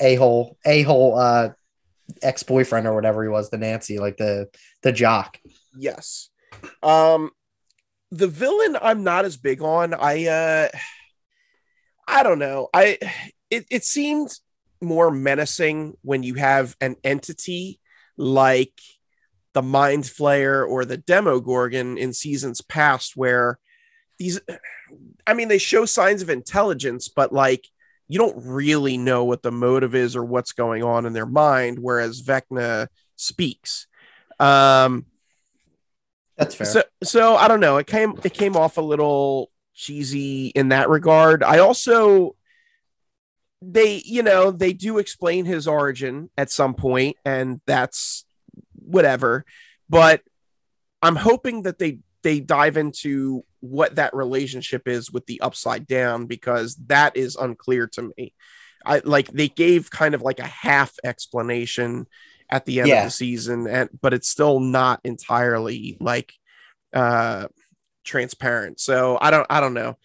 a 0.01 0.14
hole 0.16 0.56
a 0.64 0.82
hole 0.82 1.18
uh 1.18 1.51
ex 2.23 2.43
boyfriend 2.43 2.86
or 2.86 2.94
whatever 2.94 3.23
he 3.23 3.28
was, 3.28 3.51
the 3.51 3.59
Nancy 3.59 3.98
like 3.98 4.16
the 4.16 4.48
the 4.82 4.93
jock. 4.93 5.39
yes 5.77 6.31
um 6.82 7.31
the 8.10 8.28
villain 8.28 8.78
i'm 8.81 9.02
not 9.02 9.24
as 9.24 9.36
big 9.36 9.60
on 9.60 9.93
i 9.93 10.27
uh 10.27 10.68
i 12.06 12.23
don't 12.23 12.39
know 12.39 12.68
i 12.73 12.98
it, 13.51 13.66
it 13.70 13.85
seemed 13.85 14.31
more 14.81 15.10
menacing 15.10 15.94
when 16.02 16.23
you 16.23 16.35
have 16.35 16.77
an 16.81 16.97
entity 17.02 17.81
like 18.16 18.73
the 19.55 19.62
mind 19.62 20.05
flayer 20.05 20.66
or 20.66 20.85
the 20.85 20.97
demogorgon 20.97 21.98
in 21.98 22.12
seasons 22.12 22.60
past 22.60 23.16
where 23.16 23.59
these 24.18 24.40
i 25.26 25.34
mean 25.34 25.48
they 25.48 25.59
show 25.59 25.84
signs 25.84 26.22
of 26.22 26.30
intelligence 26.30 27.09
but 27.09 27.32
like 27.32 27.66
you 28.09 28.18
don't 28.18 28.47
really 28.47 28.97
know 28.97 29.24
what 29.24 29.43
the 29.43 29.51
motive 29.51 29.94
is 29.94 30.14
or 30.14 30.24
what's 30.24 30.52
going 30.52 30.82
on 30.82 31.06
in 31.06 31.12
their 31.12 31.26
mind, 31.26 31.78
whereas 31.78 32.22
Vecna 32.22 32.88
speaks. 33.16 33.86
Um, 34.38 35.06
That's 36.36 36.55
fair. 36.55 36.66
so 36.66 36.82
so 37.02 37.36
I 37.36 37.48
don't 37.48 37.60
know. 37.60 37.78
It 37.78 37.86
came 37.86 38.14
it 38.22 38.32
came 38.32 38.56
off 38.56 38.76
a 38.76 38.82
little 38.82 39.51
cheesy 39.74 40.48
in 40.48 40.68
that 40.68 40.88
regard. 40.88 41.43
I 41.43 41.59
also 41.59 42.36
they 43.62 44.02
you 44.05 44.22
know 44.22 44.51
they 44.51 44.72
do 44.72 44.98
explain 44.98 45.44
his 45.44 45.66
origin 45.66 46.30
at 46.36 46.51
some 46.51 46.74
point 46.74 47.16
and 47.24 47.59
that's 47.66 48.26
whatever 48.74 49.47
but 49.88 50.20
i'm 51.01 51.16
hoping 51.16 51.62
that 51.62 51.78
they 51.78 51.98
they 52.27 52.40
dive 52.40 52.77
into 52.77 53.44
what 53.61 53.94
that 53.94 54.12
relationship 54.12 54.89
is 54.89 55.12
with 55.12 55.24
the 55.27 55.40
upside 55.40 55.86
down 55.86 56.27
because 56.27 56.74
that 56.89 57.16
is 57.16 57.36
unclear 57.36 57.86
to 57.86 58.11
me. 58.16 58.35
I 58.85 59.01
like 59.05 59.28
they 59.28 59.47
gave 59.47 59.93
kind 59.93 60.12
of 60.12 60.23
like 60.23 60.40
a 60.40 60.47
half 60.66 60.93
explanation 61.05 62.09
at 62.51 62.66
the 62.66 62.81
end 62.81 62.89
Yeah. 62.89 62.98
of 62.98 63.05
the 63.05 63.11
season 63.12 63.69
and 63.69 63.89
but 64.03 64.12
it's 64.12 64.28
still 64.28 64.59
not 64.59 64.98
entirely 65.05 65.97
like 66.01 66.32
uh 66.93 67.47
transparent. 68.05 68.81
So 68.81 69.19
i 69.20 69.31
don't 69.31 69.47
i 69.48 69.61
don't 69.61 69.74
know. 69.74 69.97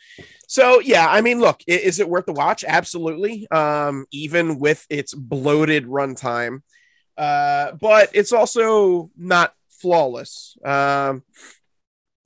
So 0.47 0.79
yeah 0.79 1.07
i 1.09 1.21
mean 1.21 1.39
look 1.39 1.61
is 1.65 1.99
it 1.99 2.07
worth 2.07 2.27
the 2.27 2.33
watch? 2.33 2.63
Absolutely. 2.67 3.47
Um 3.49 4.05
even 4.11 4.59
with 4.59 4.85
its 4.91 5.15
bloated 5.15 5.87
runtime. 5.87 6.61
Uh 7.17 7.71
but 7.81 8.11
it's 8.13 8.31
also 8.31 9.09
not 9.17 9.53
flawless. 9.81 10.55
Um 10.63 11.23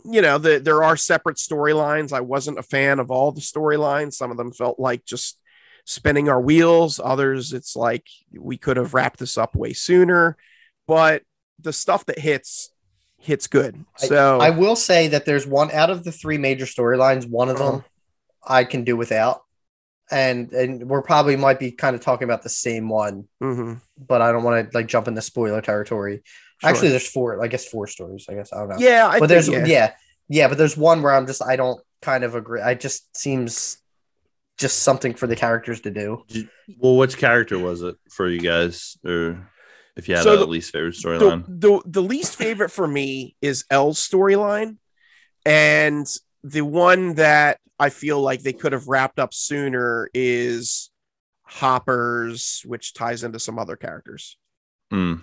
you 0.10 0.22
know 0.22 0.38
the, 0.38 0.60
there 0.60 0.84
are 0.84 0.98
separate 0.98 1.38
storylines. 1.38 2.14
I 2.14 2.22
wasn't 2.22 2.60
a 2.60 2.64
fan 2.64 3.00
of 3.00 3.12
all 3.12 3.32
the 3.32 3.42
storylines. 3.42 4.14
Some 4.14 4.32
of 4.32 4.38
them 4.38 4.52
felt 4.52 4.80
like 4.80 5.06
just 5.06 5.40
spinning 5.86 6.30
our 6.30 6.42
wheels. 6.42 7.00
Others 7.04 7.54
it's 7.54 7.76
like 7.76 8.08
we 8.34 8.58
could 8.58 8.78
have 8.78 8.94
wrapped 8.94 9.20
this 9.20 9.38
up 9.38 9.56
way 9.56 9.74
sooner. 9.74 10.38
But 10.88 11.24
the 11.60 11.74
stuff 11.74 12.06
that 12.06 12.20
hits 12.20 12.72
hits 13.18 13.48
good. 13.48 13.84
So 13.98 14.40
I 14.40 14.52
will 14.52 14.76
say 14.76 15.08
that 15.10 15.26
there's 15.26 15.48
one 15.48 15.72
out 15.72 15.90
of 15.90 16.04
the 16.04 16.12
three 16.12 16.38
major 16.38 16.66
storylines, 16.66 17.28
one 17.28 17.50
of 17.50 17.58
them 17.58 17.76
Uh-huh. 17.76 17.88
I 18.48 18.64
can 18.64 18.84
do 18.84 18.96
without. 18.96 19.42
And 20.12 20.52
and 20.54 20.88
we're 20.88 21.02
probably 21.02 21.36
might 21.36 21.58
be 21.60 21.72
kind 21.72 21.96
of 21.96 22.02
talking 22.02 22.26
about 22.26 22.44
the 22.44 22.50
same 22.50 22.90
one, 22.90 23.28
mhm, 23.42 23.82
but 23.98 24.22
I 24.22 24.32
don't 24.32 24.44
want 24.44 24.70
to 24.72 24.78
like 24.78 24.86
jump 24.86 25.08
in 25.08 25.16
the 25.16 25.22
spoiler 25.24 25.62
territory. 25.62 26.22
Sure. 26.62 26.70
Actually, 26.70 26.90
there's 26.90 27.10
four, 27.10 27.44
I 27.44 27.48
guess 27.48 27.66
four 27.68 27.88
stories, 27.88 28.26
I 28.30 28.34
guess. 28.36 28.52
I 28.54 28.60
don't 28.60 28.70
know. 28.70 28.76
yeah 28.80 29.08
I 29.08 29.20
but 29.20 29.28
think, 29.28 29.46
there's 29.46 29.50
yeah. 29.50 29.66
yeah. 29.66 29.92
yeah, 30.30 30.48
but 30.48 30.58
there's 30.58 30.78
one 30.78 31.02
where 31.02 31.14
I'm 31.14 31.28
just 31.28 31.42
I 31.44 31.56
don't 31.56 31.82
kind 32.02 32.24
of 32.24 32.36
agree. 32.36 32.62
I 32.62 32.74
just 32.76 33.16
seems 33.18 33.78
just 34.58 34.80
something 34.84 35.14
for 35.14 35.28
the 35.28 35.36
characters 35.36 35.82
to 35.82 35.92
do. 35.92 36.24
Well, 36.78 36.96
which 36.96 37.18
character 37.18 37.60
was 37.60 37.82
it 37.82 37.96
for 38.10 38.30
you 38.30 38.40
guys, 38.40 38.98
or 39.06 39.50
if 39.98 40.08
you 40.08 40.16
had 40.16 40.24
So 40.24 40.36
a 40.36 40.38
the- 40.38 40.48
least 40.48 40.72
favorite 40.72 40.96
the, 40.96 41.10
storyline? 41.10 41.46
the 41.48 41.82
the 41.86 42.02
least 42.04 42.36
favorite 42.38 42.70
for 42.70 42.88
me 42.88 43.36
is 43.42 43.66
El's 43.70 44.00
storyline, 44.00 44.78
and 45.46 46.08
the 46.44 46.62
one 46.62 47.16
that 47.16 47.60
I 47.78 47.90
feel 47.90 48.22
like 48.22 48.44
they 48.44 48.54
could 48.54 48.72
have 48.72 48.88
wrapped 48.88 49.20
up 49.20 49.34
sooner 49.34 50.10
is 50.14 50.90
Hopper's, 51.44 52.62
which 52.66 52.94
ties 52.94 53.24
into 53.24 53.40
some 53.40 53.60
other 53.60 53.76
characters. 53.76 54.38
Mm. 54.94 55.22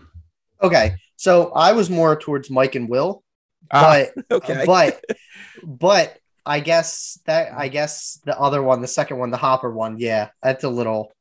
Okay, 0.63 0.97
so 1.23 1.53
I 1.53 1.73
was 1.73 1.89
more 1.89 2.17
towards 2.17 2.51
Mike 2.51 2.75
and 2.75 2.89
Will, 2.89 3.23
Ah, 3.71 4.07
but 4.17 4.25
okay, 4.43 4.65
but 4.67 5.05
but 5.63 6.19
I 6.45 6.59
guess 6.59 7.17
that 7.27 7.53
I 7.57 7.69
guess 7.69 8.19
the 8.25 8.37
other 8.37 8.61
one, 8.61 8.81
the 8.81 8.89
second 8.89 9.19
one, 9.19 9.31
the 9.31 9.37
Hopper 9.37 9.71
one, 9.71 9.99
yeah, 10.01 10.31
that's 10.43 10.65
a 10.65 10.69
little. 10.69 11.13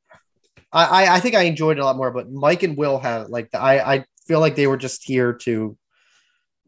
I 0.72 0.84
I, 1.06 1.14
I 1.16 1.20
think 1.20 1.36
I 1.36 1.42
enjoyed 1.42 1.78
it 1.78 1.82
a 1.82 1.84
lot 1.84 1.96
more, 1.96 2.10
but 2.10 2.32
Mike 2.32 2.64
and 2.64 2.76
Will 2.76 2.98
have 2.98 3.28
like 3.28 3.52
the, 3.52 3.60
I 3.60 3.94
I 3.94 4.04
feel 4.26 4.40
like 4.40 4.56
they 4.56 4.66
were 4.66 4.76
just 4.76 5.04
here 5.04 5.34
to, 5.44 5.76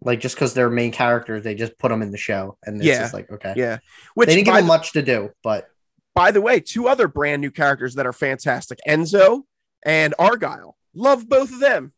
like, 0.00 0.20
just 0.20 0.36
because 0.36 0.54
they're 0.54 0.70
main 0.70 0.92
characters, 0.92 1.42
they 1.42 1.54
just 1.56 1.76
put 1.78 1.88
them 1.88 2.02
in 2.02 2.12
the 2.12 2.18
show, 2.18 2.56
and 2.64 2.76
it's 2.76 2.86
Yeah. 2.86 3.00
just 3.00 3.14
like 3.14 3.32
okay, 3.32 3.54
yeah. 3.56 3.78
Which 4.14 4.28
they 4.28 4.36
didn't 4.36 4.46
give 4.46 4.54
them 4.54 4.66
much 4.66 4.92
to 4.92 5.02
do, 5.02 5.30
but 5.42 5.66
by 6.14 6.30
the 6.30 6.40
way, 6.40 6.60
two 6.60 6.86
other 6.86 7.08
brand 7.08 7.42
new 7.42 7.50
characters 7.50 7.96
that 7.96 8.06
are 8.06 8.12
fantastic: 8.12 8.78
Enzo 8.86 9.42
and 9.84 10.14
Argyle. 10.20 10.76
Love 10.94 11.28
both 11.28 11.52
of 11.52 11.58
them. 11.58 11.92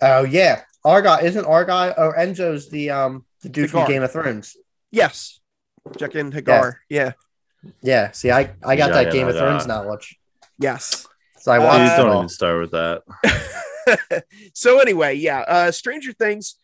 Oh 0.00 0.24
yeah, 0.24 0.62
Argyle 0.84 1.24
isn't 1.24 1.44
Argyle 1.44 1.94
or 1.96 2.16
Enzo's 2.16 2.68
the 2.70 2.90
um 2.90 3.24
the 3.42 3.48
dude 3.48 3.70
from 3.70 3.86
Game 3.88 4.02
of 4.02 4.12
Thrones. 4.12 4.56
Yes, 4.90 5.40
Jaqen 5.90 6.32
H'ghar. 6.32 6.74
Yeah. 6.88 7.12
Yeah, 7.82 8.10
see, 8.10 8.30
I 8.30 8.52
I 8.62 8.76
got 8.76 8.88
Yeah, 8.90 8.94
that 8.94 9.06
yeah, 9.06 9.12
Game 9.12 9.28
of 9.28 9.34
yeah. 9.34 9.40
Thrones 9.40 9.66
knowledge, 9.66 10.18
Yes. 10.58 11.06
so 11.38 11.50
I 11.50 11.58
watched 11.58 11.78
Please 11.78 11.92
it 11.92 11.96
don't 11.96 12.10
all. 12.10 12.16
even 12.18 12.28
start 12.28 12.60
with 12.60 12.70
that. 12.72 14.24
so 14.54 14.80
anyway, 14.80 15.14
yeah, 15.14 15.40
uh 15.40 15.70
Stranger 15.70 16.12
Things, 16.12 16.56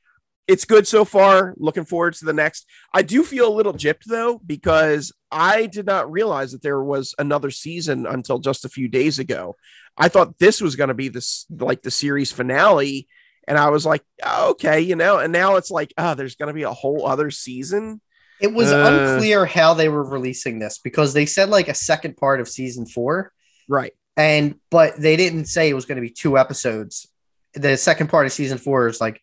it's 0.46 0.66
good 0.66 0.86
so 0.86 1.04
far. 1.06 1.54
Looking 1.56 1.84
forward 1.86 2.14
to 2.14 2.24
the 2.26 2.32
next. 2.34 2.66
I 2.92 3.00
do 3.02 3.22
feel 3.24 3.48
a 3.48 3.54
little 3.56 3.72
gypped 3.72 4.04
though, 4.06 4.40
because 4.44 5.12
I 5.30 5.66
did 5.66 5.86
not 5.86 6.10
realize 6.10 6.52
that 6.52 6.62
there 6.62 6.82
was 6.82 7.14
another 7.18 7.50
season 7.50 8.06
until 8.06 8.38
just 8.38 8.64
a 8.66 8.68
few 8.68 8.88
days 8.88 9.18
ago. 9.18 9.56
I 9.96 10.08
thought 10.08 10.38
this 10.38 10.60
was 10.60 10.76
gonna 10.76 10.92
be 10.94 11.08
this 11.08 11.46
like 11.50 11.80
the 11.82 11.90
series 11.90 12.30
finale, 12.32 13.08
and 13.50 13.58
I 13.58 13.68
was 13.70 13.84
like, 13.84 14.02
oh, 14.24 14.52
okay, 14.52 14.80
you 14.80 14.94
know, 14.96 15.18
and 15.18 15.32
now 15.32 15.56
it's 15.56 15.70
like, 15.70 15.92
oh, 15.98 16.14
there's 16.14 16.36
gonna 16.36 16.54
be 16.54 16.62
a 16.62 16.72
whole 16.72 17.06
other 17.06 17.30
season. 17.30 18.00
It 18.40 18.54
was 18.54 18.72
Uh, 18.72 18.86
unclear 19.12 19.44
how 19.44 19.74
they 19.74 19.90
were 19.90 20.02
releasing 20.04 20.60
this 20.60 20.78
because 20.78 21.12
they 21.12 21.26
said 21.26 21.50
like 21.50 21.68
a 21.68 21.74
second 21.74 22.16
part 22.16 22.40
of 22.40 22.48
season 22.48 22.86
four, 22.86 23.32
Right. 23.68 23.92
and 24.16 24.54
but 24.70 24.96
they 24.98 25.16
didn't 25.16 25.46
say 25.46 25.68
it 25.68 25.74
was 25.74 25.84
going 25.84 25.96
to 25.96 26.02
be 26.02 26.14
two 26.22 26.38
episodes. 26.38 27.06
The 27.52 27.76
second 27.76 28.06
part 28.08 28.24
of 28.26 28.32
season 28.32 28.56
four 28.58 28.86
is 28.88 29.00
like 29.00 29.20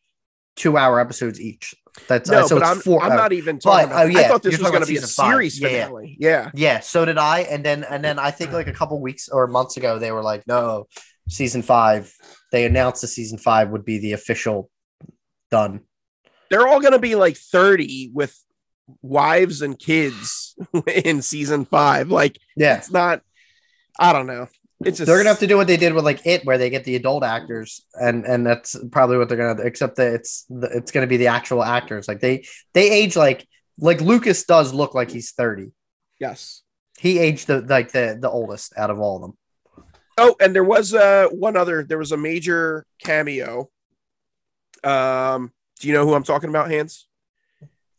two 0.55 0.77
hour 0.77 0.99
episodes 0.99 1.39
each. 1.39 1.73
That's 2.07 2.29
No, 2.29 2.41
uh, 2.41 2.47
so 2.47 2.55
but 2.57 2.61
it's 2.61 2.71
I'm, 2.71 2.79
four. 2.79 3.01
I'm 3.03 3.13
uh, 3.13 3.15
not 3.15 3.33
even 3.33 3.57
talking 3.57 3.89
but, 3.89 3.93
about 3.95 4.05
oh, 4.05 4.09
yeah, 4.09 4.19
I 4.19 4.27
thought 4.27 4.43
this 4.43 4.59
was 4.59 4.69
gonna 4.69 4.85
be 4.85 4.97
a 4.97 5.01
season 5.01 5.23
five. 5.23 5.31
series 5.31 5.59
Yeah, 5.59 5.67
yeah. 5.69 5.85
finale. 5.85 6.17
Yeah. 6.19 6.51
yeah, 6.53 6.79
so 6.81 7.05
did 7.05 7.17
I. 7.17 7.39
And 7.39 7.65
then 7.65 7.83
and 7.83 8.03
then 8.03 8.19
I 8.19 8.29
think 8.31 8.51
like 8.51 8.67
a 8.67 8.73
couple 8.73 8.99
weeks 9.01 9.29
or 9.29 9.47
months 9.47 9.77
ago 9.77 9.97
they 9.97 10.11
were 10.11 10.21
like, 10.21 10.45
no, 10.45 10.87
season 11.27 11.61
five. 11.61 12.13
They 12.51 12.65
announced 12.65 13.01
the 13.01 13.07
season 13.07 13.37
five 13.37 13.69
would 13.69 13.85
be 13.85 13.99
the 13.99 14.13
official 14.13 14.69
done. 15.51 15.81
they're 16.49 16.67
all 16.67 16.79
going 16.79 16.93
to 16.93 16.99
be 16.99 17.15
like 17.15 17.35
30 17.37 18.11
with 18.13 18.37
wives 19.01 19.61
and 19.61 19.77
kids 19.77 20.55
in 21.05 21.21
season 21.21 21.65
five. 21.65 22.09
Like, 22.09 22.37
Yeah. 22.55 22.77
it's 22.77 22.91
not, 22.91 23.21
I 23.99 24.13
don't 24.13 24.27
know. 24.27 24.47
It's 24.85 24.99
just, 24.99 25.07
they're 25.07 25.17
gonna 25.17 25.29
have 25.29 25.39
to 25.39 25.47
do 25.47 25.57
what 25.57 25.65
they 25.65 25.75
did 25.77 25.93
with 25.95 26.05
like 26.05 26.27
it, 26.27 26.45
where 26.45 26.59
they 26.59 26.69
get 26.69 26.83
the 26.83 26.95
adult 26.95 27.23
actors, 27.23 27.81
and 27.95 28.25
and 28.25 28.45
that's 28.45 28.75
probably 28.91 29.17
what 29.17 29.27
they're 29.27 29.35
gonna. 29.35 29.63
Except 29.63 29.95
that 29.95 30.13
it's 30.13 30.45
the, 30.51 30.67
it's 30.67 30.91
gonna 30.91 31.07
be 31.07 31.17
the 31.17 31.25
actual 31.27 31.63
actors. 31.63 32.07
Like 32.07 32.19
they 32.19 32.45
they 32.75 32.91
age 32.91 33.15
like 33.15 33.47
like 33.79 34.01
Lucas 34.01 34.43
does 34.43 34.75
look 34.75 34.93
like 34.93 35.09
he's 35.09 35.31
thirty. 35.31 35.71
yes. 36.19 36.61
He 36.99 37.17
aged 37.17 37.47
the 37.47 37.61
like 37.61 37.91
the 37.91 38.19
the 38.21 38.29
oldest 38.29 38.71
out 38.77 38.91
of 38.91 38.99
all 38.99 39.15
of 39.15 39.21
them. 39.23 39.37
Oh, 40.17 40.35
and 40.39 40.55
there 40.55 40.63
was 40.63 40.93
uh 40.93 41.27
one 41.31 41.55
other, 41.55 41.83
there 41.83 41.97
was 41.97 42.11
a 42.11 42.17
major 42.17 42.85
cameo. 43.03 43.69
Um, 44.83 45.51
do 45.79 45.87
you 45.87 45.93
know 45.93 46.05
who 46.05 46.13
I'm 46.13 46.23
talking 46.23 46.49
about, 46.49 46.71
Hans? 46.71 47.07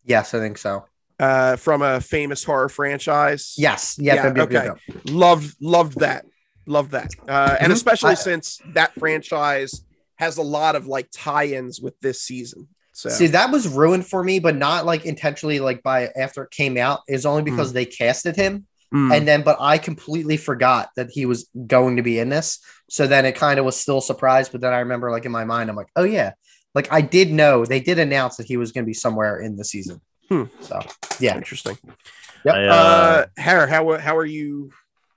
Yes, 0.05 0.35
I 0.35 0.39
think 0.39 0.59
so. 0.59 0.87
Uh, 1.19 1.57
from 1.57 1.83
a 1.83 2.01
famous 2.01 2.45
horror 2.45 2.69
franchise. 2.69 3.55
Yes, 3.59 3.97
Yeah, 3.99 4.15
yep, 4.15 4.39
okay. 4.39 4.71
loved 5.05 5.57
loved 5.61 5.99
that 6.01 6.25
loved 6.67 6.91
that 6.91 7.11
uh 7.27 7.57
and 7.61 7.73
Mhm. 7.73 7.77
especially 7.77 8.11
I- 8.11 8.15
since 8.15 8.61
that 8.75 8.95
franchise 8.99 9.83
has 10.17 10.37
a 10.37 10.43
lot 10.43 10.77
of 10.77 10.87
like 10.87 11.09
tie-ins 11.11 11.81
with 11.81 11.99
this 12.01 12.21
season 12.21 12.69
so 12.93 13.09
See, 13.09 13.29
that 13.29 13.51
was 13.53 13.69
ruined 13.69 14.07
for 14.07 14.23
me, 14.25 14.39
but 14.41 14.57
not 14.57 14.85
like 14.85 15.07
intentionally. 15.07 15.61
Like 15.61 15.85
by 15.85 16.11
after 16.17 16.43
it 16.43 16.51
came 16.51 16.77
out, 16.77 17.01
is 17.07 17.25
only 17.25 17.43
because 17.43 17.73
they 17.73 17.85
casted 17.85 18.35
him, 18.35 18.67
Mm. 18.93 19.15
and 19.15 19.29
then 19.29 19.43
but 19.43 19.59
I 19.61 19.77
completely 19.77 20.39
forgot 20.39 20.89
that 20.97 21.11
he 21.11 21.27
was 21.27 21.51
going 21.67 21.97
to 21.97 22.03
be 22.03 22.19
in 22.19 22.31
this. 22.31 22.59
So 22.89 23.07
then 23.07 23.27
it 23.27 23.33
kind 23.37 23.59
of 23.59 23.67
was 23.67 23.77
still 23.77 23.99
a 23.99 24.03
surprise. 24.03 24.49
But 24.49 24.63
then 24.63 24.73
I 24.73 24.79
remember, 24.79 25.11
like 25.11 25.27
in 25.27 25.33
my 25.33 25.45
mind, 25.45 25.69
I'm 25.69 25.77
like, 25.77 25.91
oh 25.95 26.05
yeah, 26.05 26.33
like 26.75 26.91
I 26.91 27.03
did 27.03 27.31
know 27.31 27.67
they 27.67 27.81
did 27.81 27.99
announce 27.99 28.37
that 28.37 28.47
he 28.47 28.57
was 28.57 28.73
going 28.73 28.85
to 28.85 28.87
be 28.87 28.95
somewhere 28.95 29.41
in 29.41 29.57
the 29.57 29.65
season. 29.65 30.01
Hmm. 30.29 30.45
So 30.61 30.81
yeah, 31.21 31.37
interesting 31.37 31.79
Yep. 32.45 32.55
I, 32.55 32.67
uh, 32.67 32.73
uh, 32.73 33.27
Harry, 33.37 33.69
how 33.71 33.99
how 33.99 34.17
are 34.17 34.27
you 34.27 34.71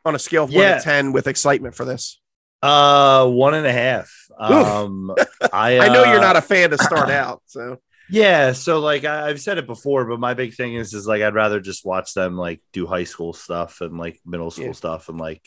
on 0.05 0.15
a 0.15 0.19
scale 0.19 0.43
of 0.45 0.49
one 0.53 0.63
Yeah. 0.63 0.77
to 0.77 0.83
ten 0.83 1.11
with 1.11 1.27
excitement 1.27 1.75
for 1.75 1.85
this 1.85 2.19
uh, 2.63 3.27
one 3.27 3.53
and 3.53 3.65
a 3.65 3.71
half. 3.71 4.11
Um, 4.37 5.11
I 5.53 5.79
i 5.79 5.87
know 5.87 6.03
you're 6.03 6.17
uh, 6.17 6.21
not 6.21 6.35
a 6.35 6.41
fan 6.41 6.69
to 6.71 6.77
start 6.77 7.09
out 7.21 7.41
so 7.45 7.77
Yeah, 8.11 8.51
so 8.51 8.79
like 8.79 9.05
I, 9.05 9.29
I've 9.29 9.41
said 9.41 9.57
it 9.57 9.67
before, 9.67 10.05
but 10.05 10.19
my 10.19 10.33
big 10.33 10.53
thing 10.53 10.75
is 10.75 10.93
is 10.93 11.07
like 11.07 11.21
I'd 11.21 11.33
rather 11.33 11.59
just 11.59 11.85
watch 11.85 12.13
them 12.13 12.37
like 12.37 12.61
do 12.73 12.85
high 12.85 13.05
school 13.05 13.33
stuff 13.33 13.81
and 13.81 13.97
like 13.97 14.19
middle 14.25 14.51
school 14.51 14.65
Yeah. 14.67 14.71
stuff 14.73 15.09
and 15.09 15.19
like 15.19 15.43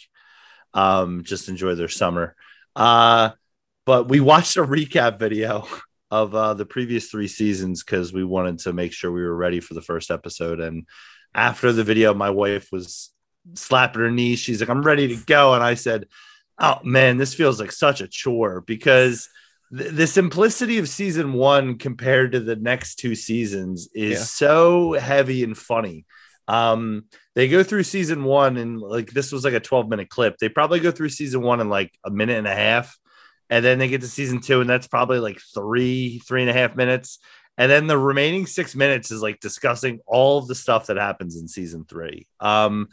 um 0.74 1.24
just 1.24 1.48
enjoy 1.48 1.74
their 1.74 1.88
summer. 1.88 2.34
Uh 2.76 3.30
but 3.86 4.08
we 4.08 4.20
watched 4.20 4.56
a 4.56 4.64
recap 4.64 5.18
video 5.18 5.66
of 6.10 6.34
uh 6.34 6.54
the 6.54 6.66
previous 6.66 7.10
three 7.10 7.28
seasons 7.28 7.84
because 7.84 8.12
we 8.12 8.24
wanted 8.24 8.60
to 8.60 8.72
make 8.72 8.92
sure 8.92 9.12
we 9.12 9.22
were 9.22 9.36
ready 9.36 9.60
for 9.60 9.74
the 9.74 9.82
first 9.82 10.10
episode. 10.10 10.60
And 10.60 10.86
after 11.34 11.72
the 11.72 11.84
video, 11.84 12.14
my 12.14 12.30
wife 12.30 12.68
was 12.72 13.10
slapping 13.54 14.00
her 14.02 14.10
knee. 14.10 14.36
She's 14.36 14.60
like, 14.60 14.70
I'm 14.70 14.82
ready 14.82 15.08
to 15.08 15.24
go. 15.26 15.54
And 15.54 15.62
I 15.62 15.74
said, 15.74 16.06
Oh 16.58 16.80
man, 16.84 17.18
this 17.18 17.34
feels 17.34 17.60
like 17.60 17.72
such 17.72 18.00
a 18.00 18.08
chore 18.08 18.60
because 18.60 19.28
the, 19.70 19.84
the 19.84 20.06
simplicity 20.06 20.78
of 20.78 20.88
season 20.88 21.32
one 21.32 21.78
compared 21.78 22.32
to 22.32 22.40
the 22.40 22.56
next 22.56 22.96
two 22.96 23.14
seasons 23.14 23.88
is 23.94 24.12
Yeah. 24.12 24.24
so 24.24 24.92
heavy 24.92 25.42
and 25.44 25.56
funny. 25.56 26.04
Um, 26.46 27.04
they 27.34 27.48
go 27.48 27.62
through 27.62 27.84
season 27.84 28.22
one 28.24 28.56
and 28.58 28.78
like 28.80 29.10
this 29.10 29.32
was 29.32 29.44
like 29.44 29.54
a 29.54 29.60
12 29.60 29.88
minute 29.88 30.08
clip. 30.10 30.36
They 30.38 30.48
probably 30.48 30.80
go 30.80 30.90
through 30.90 31.08
season 31.08 31.40
one 31.42 31.60
in 31.60 31.68
like 31.68 31.92
a 32.04 32.10
minute 32.10 32.38
and 32.38 32.46
a 32.46 32.54
half. 32.54 32.96
And 33.50 33.64
then 33.64 33.78
they 33.78 33.88
get 33.88 34.00
to 34.00 34.08
season 34.08 34.40
two, 34.40 34.62
and 34.62 34.68
that's 34.70 34.86
probably 34.86 35.18
like 35.18 35.38
three, 35.54 36.18
three 36.20 36.40
and 36.40 36.50
a 36.50 36.54
half 36.54 36.74
minutes. 36.76 37.18
And 37.58 37.70
then 37.70 37.86
the 37.86 37.98
remaining 37.98 38.46
six 38.46 38.74
minutes 38.74 39.10
is 39.10 39.20
like 39.22 39.38
discussing 39.38 40.00
all 40.06 40.38
of 40.38 40.48
the 40.48 40.54
stuff 40.54 40.86
that 40.86 40.96
happens 40.96 41.36
in 41.36 41.46
season 41.46 41.84
three. 41.84 42.26
Um, 42.40 42.88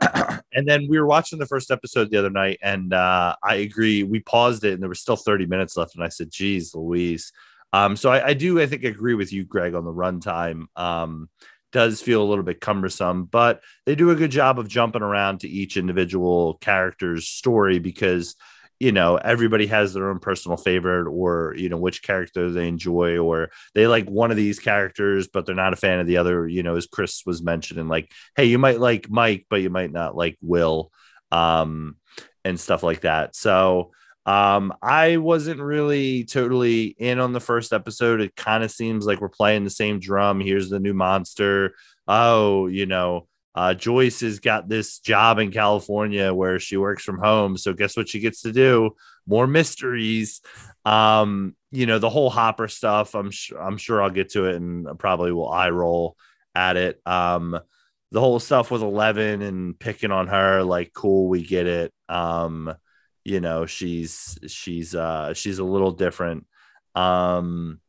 and 0.52 0.66
then 0.66 0.86
we 0.88 0.98
were 0.98 1.06
watching 1.06 1.38
the 1.38 1.46
first 1.46 1.70
episode 1.70 2.10
the 2.10 2.18
other 2.18 2.30
night, 2.30 2.58
and 2.62 2.92
uh, 2.92 3.36
I 3.42 3.56
agree. 3.56 4.02
We 4.02 4.20
paused 4.20 4.64
it, 4.64 4.72
and 4.72 4.82
there 4.82 4.88
was 4.88 5.00
still 5.00 5.16
30 5.16 5.46
minutes 5.46 5.76
left. 5.76 5.94
And 5.94 6.04
I 6.04 6.08
said, 6.08 6.30
geez, 6.30 6.74
Louise. 6.74 7.32
Um, 7.72 7.96
so 7.96 8.10
I, 8.10 8.28
I 8.28 8.34
do, 8.34 8.60
I 8.60 8.66
think, 8.66 8.84
agree 8.84 9.14
with 9.14 9.32
you, 9.32 9.44
Greg, 9.44 9.74
on 9.74 9.84
the 9.84 9.92
runtime. 9.92 10.66
Um, 10.76 11.28
does 11.72 12.02
feel 12.02 12.22
a 12.22 12.28
little 12.28 12.44
bit 12.44 12.60
cumbersome, 12.60 13.24
but 13.24 13.62
they 13.86 13.94
do 13.94 14.10
a 14.10 14.14
good 14.14 14.30
job 14.30 14.58
of 14.58 14.68
jumping 14.68 15.02
around 15.02 15.40
to 15.40 15.48
each 15.48 15.76
individual 15.76 16.54
character's 16.60 17.26
story 17.26 17.78
because 17.78 18.36
you 18.82 18.90
know 18.90 19.16
everybody 19.16 19.66
has 19.66 19.94
their 19.94 20.10
own 20.10 20.18
personal 20.18 20.56
favorite 20.56 21.08
or 21.08 21.54
you 21.56 21.68
know 21.68 21.76
which 21.76 22.02
character 22.02 22.50
they 22.50 22.66
enjoy 22.66 23.16
or 23.16 23.50
they 23.74 23.86
like 23.86 24.08
one 24.08 24.32
of 24.32 24.36
these 24.36 24.58
characters 24.58 25.28
but 25.28 25.46
they're 25.46 25.54
not 25.54 25.72
a 25.72 25.76
fan 25.76 26.00
of 26.00 26.06
the 26.08 26.16
other 26.16 26.48
you 26.48 26.64
know 26.64 26.74
as 26.74 26.86
chris 26.86 27.22
was 27.24 27.42
mentioning 27.42 27.86
like 27.86 28.10
hey 28.34 28.46
you 28.46 28.58
might 28.58 28.80
like 28.80 29.08
mike 29.08 29.46
but 29.48 29.62
you 29.62 29.70
might 29.70 29.92
not 29.92 30.16
like 30.16 30.36
will 30.42 30.90
um 31.30 31.96
and 32.44 32.58
stuff 32.58 32.82
like 32.82 33.02
that. 33.02 33.34
So 33.34 33.92
um 34.24 34.72
i 34.80 35.16
wasn't 35.16 35.60
really 35.60 36.22
totally 36.22 36.94
in 36.98 37.18
on 37.18 37.32
the 37.32 37.40
first 37.40 37.72
episode. 37.72 38.20
It 38.20 38.36
kind 38.36 38.62
of 38.62 38.70
seems 38.70 39.04
like 39.04 39.20
we're 39.20 39.28
playing 39.28 39.64
the 39.64 39.70
same 39.70 39.98
drum. 39.98 40.40
Here's 40.40 40.70
the 40.70 40.78
new 40.78 40.94
monster. 40.94 41.74
Oh 42.06 42.66
you 42.68 42.86
know 42.86 43.26
uh, 43.54 43.74
Joyce 43.74 44.20
has 44.20 44.40
got 44.40 44.68
this 44.68 44.98
job 44.98 45.38
in 45.38 45.50
California 45.50 46.32
where 46.32 46.58
she 46.58 46.76
works 46.76 47.04
from 47.04 47.18
home. 47.18 47.56
So 47.56 47.72
guess 47.72 47.96
what 47.96 48.08
she 48.08 48.20
gets 48.20 48.42
to 48.42 48.52
do? 48.52 48.96
More 49.26 49.46
mysteries. 49.46 50.40
Um, 50.84 51.54
you 51.70 51.86
know, 51.86 51.98
the 51.98 52.10
whole 52.10 52.30
Hopper 52.30 52.68
stuff. 52.68 53.14
I'm 53.14 53.30
sure 53.30 53.60
I'm 53.60 53.76
sure 53.76 54.02
I'll 54.02 54.10
get 54.10 54.30
to 54.30 54.46
it 54.46 54.56
and 54.56 54.98
probably 54.98 55.32
will 55.32 55.50
eye 55.50 55.70
roll 55.70 56.16
at 56.54 56.76
it. 56.76 57.00
Um, 57.06 57.58
the 58.10 58.20
whole 58.20 58.40
stuff 58.40 58.70
with 58.70 58.82
Eleven 58.82 59.42
and 59.42 59.78
picking 59.78 60.10
on 60.10 60.28
her, 60.28 60.62
like, 60.62 60.92
cool, 60.92 61.28
we 61.28 61.42
get 61.42 61.66
it. 61.66 61.92
Um, 62.08 62.74
you 63.24 63.40
know, 63.40 63.66
she's 63.66 64.38
she's 64.48 64.94
uh 64.94 65.34
she's 65.34 65.58
a 65.58 65.64
little 65.64 65.92
different. 65.92 66.46
Um, 66.94 67.80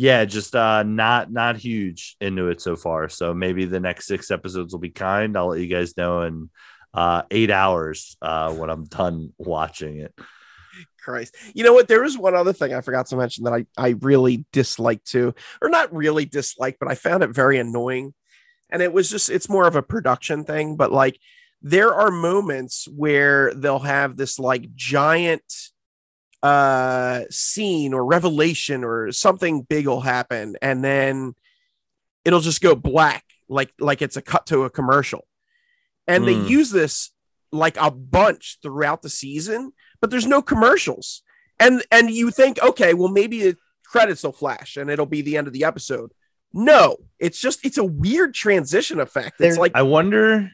yeah, 0.00 0.24
just 0.24 0.56
uh 0.56 0.82
not 0.82 1.30
not 1.30 1.58
huge 1.58 2.16
into 2.22 2.48
it 2.48 2.62
so 2.62 2.74
far. 2.74 3.10
So 3.10 3.34
maybe 3.34 3.66
the 3.66 3.80
next 3.80 4.06
six 4.06 4.30
episodes 4.30 4.72
will 4.72 4.80
be 4.80 4.88
kind. 4.88 5.36
I'll 5.36 5.48
let 5.48 5.60
you 5.60 5.66
guys 5.66 5.94
know 5.94 6.22
in 6.22 6.48
uh 6.94 7.22
eight 7.30 7.50
hours 7.50 8.16
uh 8.22 8.50
when 8.54 8.70
I'm 8.70 8.86
done 8.86 9.34
watching 9.36 9.98
it. 9.98 10.14
Christ. 11.04 11.36
You 11.52 11.64
know 11.64 11.74
what? 11.74 11.86
There 11.86 12.02
was 12.02 12.16
one 12.16 12.34
other 12.34 12.54
thing 12.54 12.72
I 12.72 12.80
forgot 12.80 13.08
to 13.08 13.16
mention 13.16 13.44
that 13.44 13.52
I, 13.52 13.66
I 13.76 13.90
really 14.00 14.46
disliked 14.52 15.06
too, 15.06 15.34
or 15.60 15.68
not 15.68 15.94
really 15.94 16.24
disliked, 16.24 16.78
but 16.78 16.90
I 16.90 16.94
found 16.94 17.22
it 17.22 17.28
very 17.28 17.58
annoying. 17.58 18.14
And 18.70 18.80
it 18.80 18.94
was 18.94 19.10
just, 19.10 19.28
it's 19.28 19.50
more 19.50 19.66
of 19.66 19.76
a 19.76 19.82
production 19.82 20.44
thing, 20.44 20.76
but 20.76 20.92
like 20.92 21.18
there 21.60 21.92
are 21.92 22.10
moments 22.10 22.88
where 22.88 23.52
they'll 23.52 23.80
have 23.80 24.16
this 24.16 24.38
like 24.38 24.74
giant 24.74 25.42
uh 26.42 27.22
scene 27.30 27.92
or 27.92 28.04
revelation 28.04 28.82
or 28.84 29.12
something 29.12 29.62
big 29.62 29.86
will 29.86 30.00
happen 30.00 30.56
and 30.62 30.82
then 30.82 31.34
it'll 32.24 32.40
just 32.40 32.62
go 32.62 32.74
black 32.74 33.24
like 33.48 33.72
like 33.78 34.00
it's 34.00 34.16
a 34.16 34.22
cut 34.22 34.46
to 34.46 34.62
a 34.64 34.70
commercial 34.70 35.26
and 36.06 36.26
they 36.26 36.34
Hmm. 36.34 36.46
use 36.46 36.70
this 36.70 37.10
like 37.52 37.76
a 37.78 37.90
bunch 37.90 38.58
throughout 38.62 39.02
the 39.02 39.10
season 39.10 39.72
but 40.00 40.10
there's 40.10 40.26
no 40.26 40.40
commercials 40.40 41.22
and 41.58 41.82
and 41.90 42.10
you 42.10 42.30
think 42.30 42.62
okay 42.62 42.94
well 42.94 43.10
maybe 43.10 43.42
the 43.42 43.56
credits 43.84 44.22
will 44.22 44.32
flash 44.32 44.76
and 44.78 44.88
it'll 44.88 45.04
be 45.04 45.20
the 45.20 45.36
end 45.36 45.46
of 45.46 45.52
the 45.52 45.64
episode 45.64 46.12
no 46.54 46.96
it's 47.18 47.40
just 47.40 47.64
it's 47.66 47.76
a 47.78 47.84
weird 47.84 48.32
transition 48.32 48.98
effect 48.98 49.40
it's 49.40 49.58
like 49.58 49.72
I 49.74 49.82
wonder. 49.82 50.50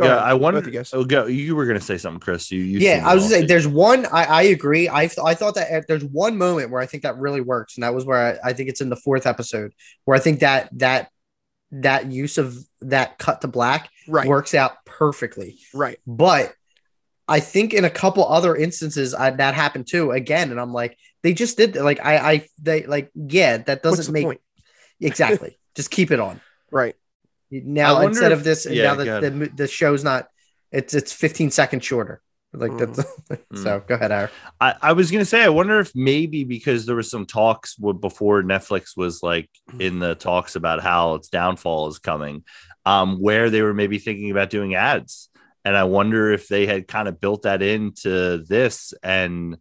Go 0.00 0.06
yeah, 0.06 0.16
ahead. 0.16 0.28
I 0.28 0.34
wanted 0.34 0.64
to 0.64 0.70
guess. 0.70 0.92
you. 0.94 1.00
Oh, 1.00 1.04
go. 1.04 1.26
You 1.26 1.54
were 1.54 1.66
gonna 1.66 1.78
say 1.78 1.98
something, 1.98 2.20
Chris. 2.20 2.50
You, 2.50 2.60
you 2.60 2.78
yeah, 2.78 3.02
I 3.06 3.14
was 3.14 3.24
gonna 3.24 3.40
say 3.40 3.46
there's 3.46 3.68
one. 3.68 4.06
I, 4.06 4.24
I 4.24 4.42
agree. 4.44 4.88
I 4.88 5.06
th- 5.06 5.18
I 5.22 5.34
thought 5.34 5.56
that 5.56 5.70
uh, 5.70 5.82
there's 5.86 6.04
one 6.04 6.38
moment 6.38 6.70
where 6.70 6.80
I 6.80 6.86
think 6.86 7.02
that 7.02 7.18
really 7.18 7.42
works, 7.42 7.76
and 7.76 7.84
that 7.84 7.94
was 7.94 8.06
where 8.06 8.40
I, 8.42 8.50
I 8.50 8.52
think 8.54 8.70
it's 8.70 8.80
in 8.80 8.88
the 8.88 8.96
fourth 8.96 9.26
episode 9.26 9.74
where 10.06 10.16
I 10.16 10.20
think 10.20 10.40
that 10.40 10.70
that 10.78 11.10
that 11.72 12.10
use 12.10 12.38
of 12.38 12.56
that 12.80 13.18
cut 13.18 13.42
to 13.42 13.48
black 13.48 13.90
right 14.08 14.26
works 14.26 14.54
out 14.54 14.84
perfectly. 14.86 15.58
right 15.74 15.98
But 16.06 16.54
I 17.28 17.40
think 17.40 17.74
in 17.74 17.84
a 17.84 17.90
couple 17.90 18.26
other 18.26 18.56
instances 18.56 19.12
I, 19.14 19.30
that 19.30 19.54
happened 19.54 19.86
too. 19.86 20.12
Again, 20.12 20.50
and 20.50 20.58
I'm 20.58 20.72
like, 20.72 20.96
they 21.22 21.34
just 21.34 21.58
did 21.58 21.76
like 21.76 22.00
I 22.02 22.16
I 22.16 22.46
they 22.62 22.86
like 22.86 23.10
yeah 23.14 23.58
that 23.58 23.82
doesn't 23.82 24.06
the 24.06 24.12
make 24.12 24.24
point 24.24 24.40
exactly. 24.98 25.58
just 25.74 25.90
keep 25.90 26.10
it 26.10 26.20
on 26.20 26.40
right 26.70 26.96
now 27.50 28.00
instead 28.02 28.32
if- 28.32 28.38
of 28.38 28.44
this. 28.44 28.66
yeah, 28.68 28.82
now 28.84 28.94
that 28.96 29.20
the 29.22 29.50
the 29.56 29.66
show's 29.68 30.04
not. 30.04 30.28
It's 30.72 30.94
it's 30.94 31.12
15 31.12 31.50
seconds 31.50 31.84
shorter. 31.84 32.22
Like 32.52 32.72
Mm. 32.72 32.94
that's 32.94 33.42
so. 33.62 33.82
Go 33.86 33.94
ahead, 33.96 34.12
Aaron. 34.12 34.30
I, 34.60 34.74
I 34.82 34.92
was 34.92 35.10
gonna 35.10 35.24
say, 35.24 35.42
I 35.42 35.48
wonder 35.48 35.80
if 35.80 35.92
maybe 35.94 36.44
because 36.44 36.86
there 36.86 36.96
was 36.96 37.10
some 37.10 37.26
talks 37.26 37.74
before 37.76 38.42
Netflix 38.42 38.96
was 38.96 39.22
like 39.22 39.48
in 39.78 39.98
the 39.98 40.14
talks 40.14 40.56
about 40.56 40.80
how 40.82 41.14
its 41.14 41.28
downfall 41.28 41.88
is 41.88 41.98
coming, 41.98 42.44
um, 42.86 43.20
where 43.20 43.50
they 43.50 43.62
were 43.62 43.74
maybe 43.74 43.98
thinking 43.98 44.30
about 44.30 44.50
doing 44.50 44.74
ads, 44.74 45.28
and 45.64 45.76
I 45.76 45.84
wonder 45.84 46.32
if 46.32 46.46
they 46.48 46.66
had 46.66 46.86
kind 46.88 47.08
of 47.08 47.20
built 47.20 47.42
that 47.42 47.62
into 47.62 48.38
this 48.48 48.92
and 49.02 49.56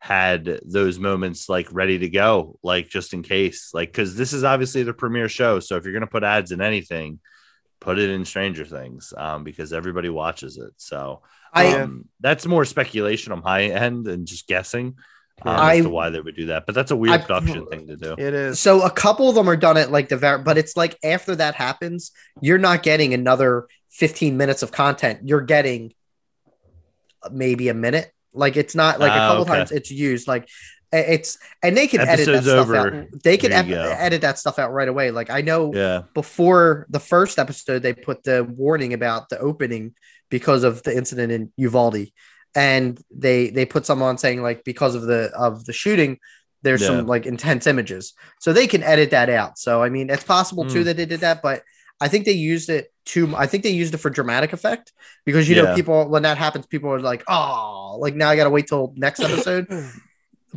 had 0.00 0.60
those 0.64 0.98
moments 0.98 1.48
like 1.48 1.72
ready 1.72 1.98
to 2.00 2.08
go, 2.08 2.58
like 2.64 2.88
just 2.88 3.14
in 3.14 3.22
case, 3.22 3.70
like 3.72 3.90
because 3.90 4.16
this 4.16 4.32
is 4.32 4.42
obviously 4.42 4.82
the 4.82 4.92
premiere 4.92 5.28
show, 5.28 5.60
so 5.60 5.76
if 5.76 5.84
you're 5.84 5.92
gonna 5.94 6.06
put 6.08 6.24
ads 6.24 6.50
in 6.52 6.60
anything, 6.60 7.20
put 7.82 7.98
it 7.98 8.10
in 8.10 8.24
Stranger 8.24 8.64
Things, 8.64 9.12
um, 9.16 9.44
because 9.44 9.72
everybody 9.72 10.08
watches 10.08 10.56
it, 10.56 10.72
so. 10.76 11.22
I 11.54 11.74
Um, 11.82 12.08
that's 12.20 12.46
more 12.46 12.64
speculation 12.64 13.30
on 13.32 13.42
my 13.42 13.64
end 13.64 14.08
and 14.08 14.26
just 14.26 14.46
guessing 14.46 14.94
um, 15.42 15.48
I- 15.56 15.76
as 15.76 15.82
to 15.84 15.90
why 15.90 16.08
they 16.08 16.18
would 16.20 16.34
do 16.36 16.46
that. 16.46 16.64
But 16.64 16.74
that's 16.74 16.90
a 16.92 16.96
weird 16.96 17.14
I- 17.14 17.18
production 17.18 17.66
thing 17.66 17.86
to 17.88 17.96
do. 17.96 18.12
it 18.16 18.32
is 18.32 18.58
so 18.58 18.80
a 18.82 18.90
couple 18.90 19.28
of 19.28 19.34
them 19.34 19.50
are 19.50 19.56
done 19.56 19.76
at 19.76 19.92
like 19.92 20.08
the 20.08 20.16
very, 20.16 20.42
but 20.42 20.56
it's 20.56 20.78
like 20.78 20.96
after 21.04 21.36
that 21.36 21.54
happens, 21.54 22.12
you're 22.40 22.56
not 22.56 22.82
getting 22.82 23.12
another 23.12 23.66
15 23.90 24.38
minutes 24.38 24.62
of 24.62 24.72
content. 24.72 25.20
You're 25.28 25.42
getting 25.42 25.92
maybe 27.30 27.68
a 27.68 27.74
minute. 27.74 28.10
Like 28.32 28.56
it's 28.56 28.74
not 28.74 28.98
like 28.98 29.12
a 29.12 29.14
Ah, 29.20 29.28
couple 29.28 29.42
okay. 29.42 29.52
times 29.58 29.72
it's 29.72 29.90
used. 29.90 30.26
Like 30.26 30.48
it's 30.92 31.38
and 31.62 31.76
they 31.76 31.86
can 31.86 32.00
edit 32.00 32.26
that 32.26 32.34
Episode's 32.36 32.46
stuff 32.66 32.76
out. 32.76 33.22
They 33.22 33.36
can 33.36 33.52
ep- 33.52 33.66
edit 33.68 34.20
that 34.20 34.38
stuff 34.38 34.58
out 34.58 34.72
right 34.72 34.88
away. 34.88 35.10
Like 35.10 35.30
I 35.30 35.40
know 35.40 35.72
Yeah, 35.74 36.02
before 36.14 36.86
the 36.90 37.00
first 37.00 37.38
episode, 37.38 37.82
they 37.82 37.94
put 37.94 38.24
the 38.24 38.44
warning 38.44 38.92
about 38.92 39.28
the 39.28 39.38
opening 39.38 39.94
because 40.30 40.64
of 40.64 40.82
the 40.82 40.96
incident 40.96 41.32
in 41.32 41.52
Uvalde, 41.56 42.08
and 42.54 43.00
they 43.14 43.50
they 43.50 43.64
put 43.64 43.86
some 43.86 44.02
on 44.02 44.18
saying 44.18 44.42
like 44.42 44.64
because 44.64 44.94
of 44.94 45.02
the 45.02 45.30
of 45.36 45.64
the 45.64 45.72
shooting, 45.72 46.18
there's 46.62 46.82
Yeah. 46.82 46.88
some 46.88 47.06
like 47.06 47.26
intense 47.26 47.66
images, 47.66 48.12
so 48.40 48.52
they 48.52 48.66
can 48.66 48.82
edit 48.82 49.10
that 49.12 49.30
out. 49.30 49.58
So 49.58 49.82
I 49.82 49.88
mean, 49.88 50.10
it's 50.10 50.24
possible 50.24 50.64
too 50.66 50.80
Hmm. 50.80 50.84
that 50.84 50.96
they 50.98 51.06
did 51.06 51.20
that, 51.20 51.42
but 51.42 51.62
I 52.00 52.08
think 52.08 52.24
they 52.26 52.32
used 52.32 52.68
it 52.68 52.92
to. 53.06 53.34
I 53.36 53.46
think 53.46 53.62
they 53.62 53.70
used 53.70 53.94
it 53.94 53.98
for 53.98 54.10
dramatic 54.10 54.52
effect 54.52 54.92
because 55.24 55.48
you 55.48 55.56
know 55.56 55.74
people 55.74 56.08
when 56.08 56.24
that 56.24 56.36
happens, 56.36 56.66
people 56.66 56.90
are 56.92 57.00
like, 57.00 57.22
oh, 57.28 57.96
like 58.00 58.14
now 58.14 58.28
I 58.28 58.36
got 58.36 58.44
to 58.44 58.50
wait 58.50 58.66
till 58.66 58.92
next 58.96 59.20
episode. 59.20 59.66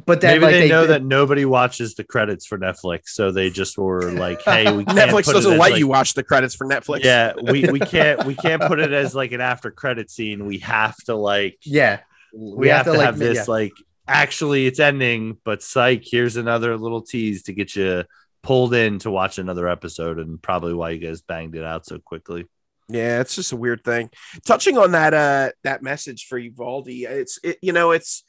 But 0.06 0.20
then 0.20 0.42
maybe 0.42 0.46
like 0.46 0.54
they, 0.54 0.70
know 0.70 0.82
did- 0.82 0.90
that 0.90 1.04
nobody 1.04 1.46
watches 1.46 1.96
the 1.96 2.04
credits 2.04 2.46
for 2.46 2.58
Netflix, 2.58 3.10
so 3.10 3.32
they 3.32 3.50
just 3.50 3.78
were 3.78 4.12
like, 4.12 4.42
"Hey, 4.42 4.70
we 4.76 4.84
can't 4.84 4.98
netflix 4.98 5.26
put 5.26 5.34
doesn't 5.34 5.52
let 5.52 5.72
like- 5.72 5.80
you 5.80 5.88
watch 5.88 6.14
the 6.16 6.24
credits 6.24 6.54
for 6.54 6.68
netflix 6.68 7.04
Yeah, 7.04 7.34
we, 7.42 7.66
we 7.70 7.80
can't 7.96 8.26
we 8.26 8.36
can't 8.36 8.62
put 8.62 8.80
it 8.80 8.92
as 8.92 9.16
like 9.16 9.32
an 9.32 9.42
after 9.42 9.72
credit 9.72 10.12
scene. 10.12 10.46
We 10.46 10.60
have 10.60 10.98
to 11.06 11.16
like 11.16 11.60
yeah. 11.64 12.00
we, 12.34 12.68
have, 12.68 12.86
to, 12.86 12.92
like, 12.92 13.02
have 13.02 13.18
this 13.18 13.38
yeah. 13.38 13.44
like 13.48 13.74
actually 14.08 14.68
it's 14.68 14.80
ending, 14.80 15.38
but 15.46 15.64
psych, 15.64 16.04
here's 16.04 16.36
another 16.36 16.78
little 16.78 17.02
tease 17.02 17.44
to 17.44 17.54
get 17.54 17.76
you 17.76 18.04
pulled 18.44 18.74
in 18.74 19.00
to 19.00 19.10
watch 19.12 19.40
another 19.40 19.68
episode, 19.68 20.20
and 20.20 20.42
probably 20.42 20.74
why 20.74 20.90
you 20.92 21.00
guys 21.00 21.22
banged 21.22 21.56
it 21.56 21.64
out 21.64 21.86
so 21.86 22.00
quickly. 22.00 22.46
Yeah, 22.88 23.22
it's 23.22 23.36
just 23.36 23.52
a 23.52 23.56
weird 23.56 23.84
thing. 23.84 24.10
Touching 24.46 24.78
on 24.78 24.92
that 24.92 25.14
uh 25.14 25.52
that 25.64 25.82
message 25.82 26.26
for 26.28 26.38
Uvalde, 26.38 26.90
it's 26.90 27.40
it, 27.44 27.58
you 27.62 27.72
know, 27.72 27.92
it's 27.92 28.24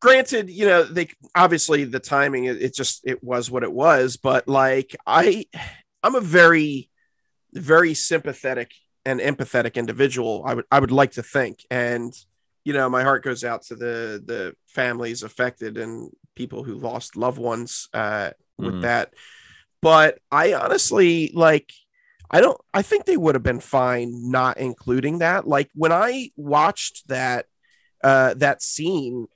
granted, 0.00 0.50
you 0.50 0.66
know, 0.66 0.82
they 0.82 1.08
obviously 1.34 1.84
the 1.84 2.00
timing 2.00 2.44
it, 2.44 2.60
it 2.62 2.74
just 2.74 3.02
it 3.04 3.22
was 3.22 3.50
what 3.50 3.62
it 3.62 3.72
was, 3.72 4.16
but 4.16 4.48
like 4.48 4.96
I 5.06 5.46
I'm 6.02 6.14
a 6.14 6.20
very 6.20 6.88
very 7.52 7.94
sympathetic 7.94 8.72
and 9.04 9.20
empathetic 9.20 9.74
individual. 9.74 10.42
I 10.46 10.54
would 10.54 10.64
I 10.70 10.80
would 10.80 10.92
like 10.92 11.12
to 11.12 11.22
think, 11.22 11.64
and 11.70 12.12
you 12.64 12.72
know, 12.72 12.88
my 12.90 13.02
heart 13.02 13.24
goes 13.24 13.44
out 13.44 13.62
to 13.64 13.74
the 13.76 14.22
the 14.24 14.54
families 14.68 15.22
affected 15.22 15.78
and 15.78 16.10
people 16.36 16.64
who 16.64 16.74
lost 16.74 17.16
loved 17.16 17.38
ones 17.38 17.88
uh, 17.94 18.30
with 18.58 18.74
Mhm. 18.76 18.82
that. 18.82 19.14
But 19.82 20.18
I 20.30 20.54
honestly 20.54 21.30
like. 21.34 21.72
I 22.32 22.40
don't. 22.40 22.60
I 22.72 22.82
think 22.82 23.06
they 23.06 23.16
would 23.16 23.34
have 23.34 23.42
been 23.42 23.58
fine 23.58 24.30
not 24.30 24.58
including 24.58 25.18
that. 25.18 25.48
Like 25.48 25.68
when 25.74 25.90
I 25.90 26.30
watched 26.36 27.08
that 27.08 27.46
uh, 28.04 28.34
that 28.34 28.62
scene, 28.62 29.26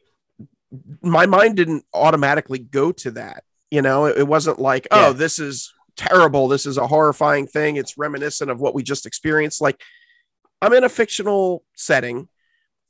my 1.02 1.26
mind 1.26 1.56
didn't 1.56 1.84
automatically 1.92 2.58
go 2.58 2.92
to 2.92 3.10
that. 3.12 3.44
You 3.70 3.82
know, 3.82 4.06
it, 4.06 4.18
it 4.18 4.26
wasn't 4.28 4.58
like, 4.58 4.86
oh, 4.90 5.08
Yeah. 5.08 5.12
this 5.12 5.38
is 5.38 5.72
terrible. 5.96 6.48
This 6.48 6.66
is 6.66 6.76
a 6.78 6.86
horrifying 6.86 7.46
thing. 7.46 7.76
It's 7.76 7.98
reminiscent 7.98 8.50
of 8.50 8.60
what 8.60 8.74
we 8.74 8.82
just 8.82 9.06
experienced. 9.06 9.60
Like, 9.60 9.80
I'm 10.62 10.72
in 10.72 10.84
a 10.84 10.88
fictional 10.88 11.64
setting. 11.74 12.28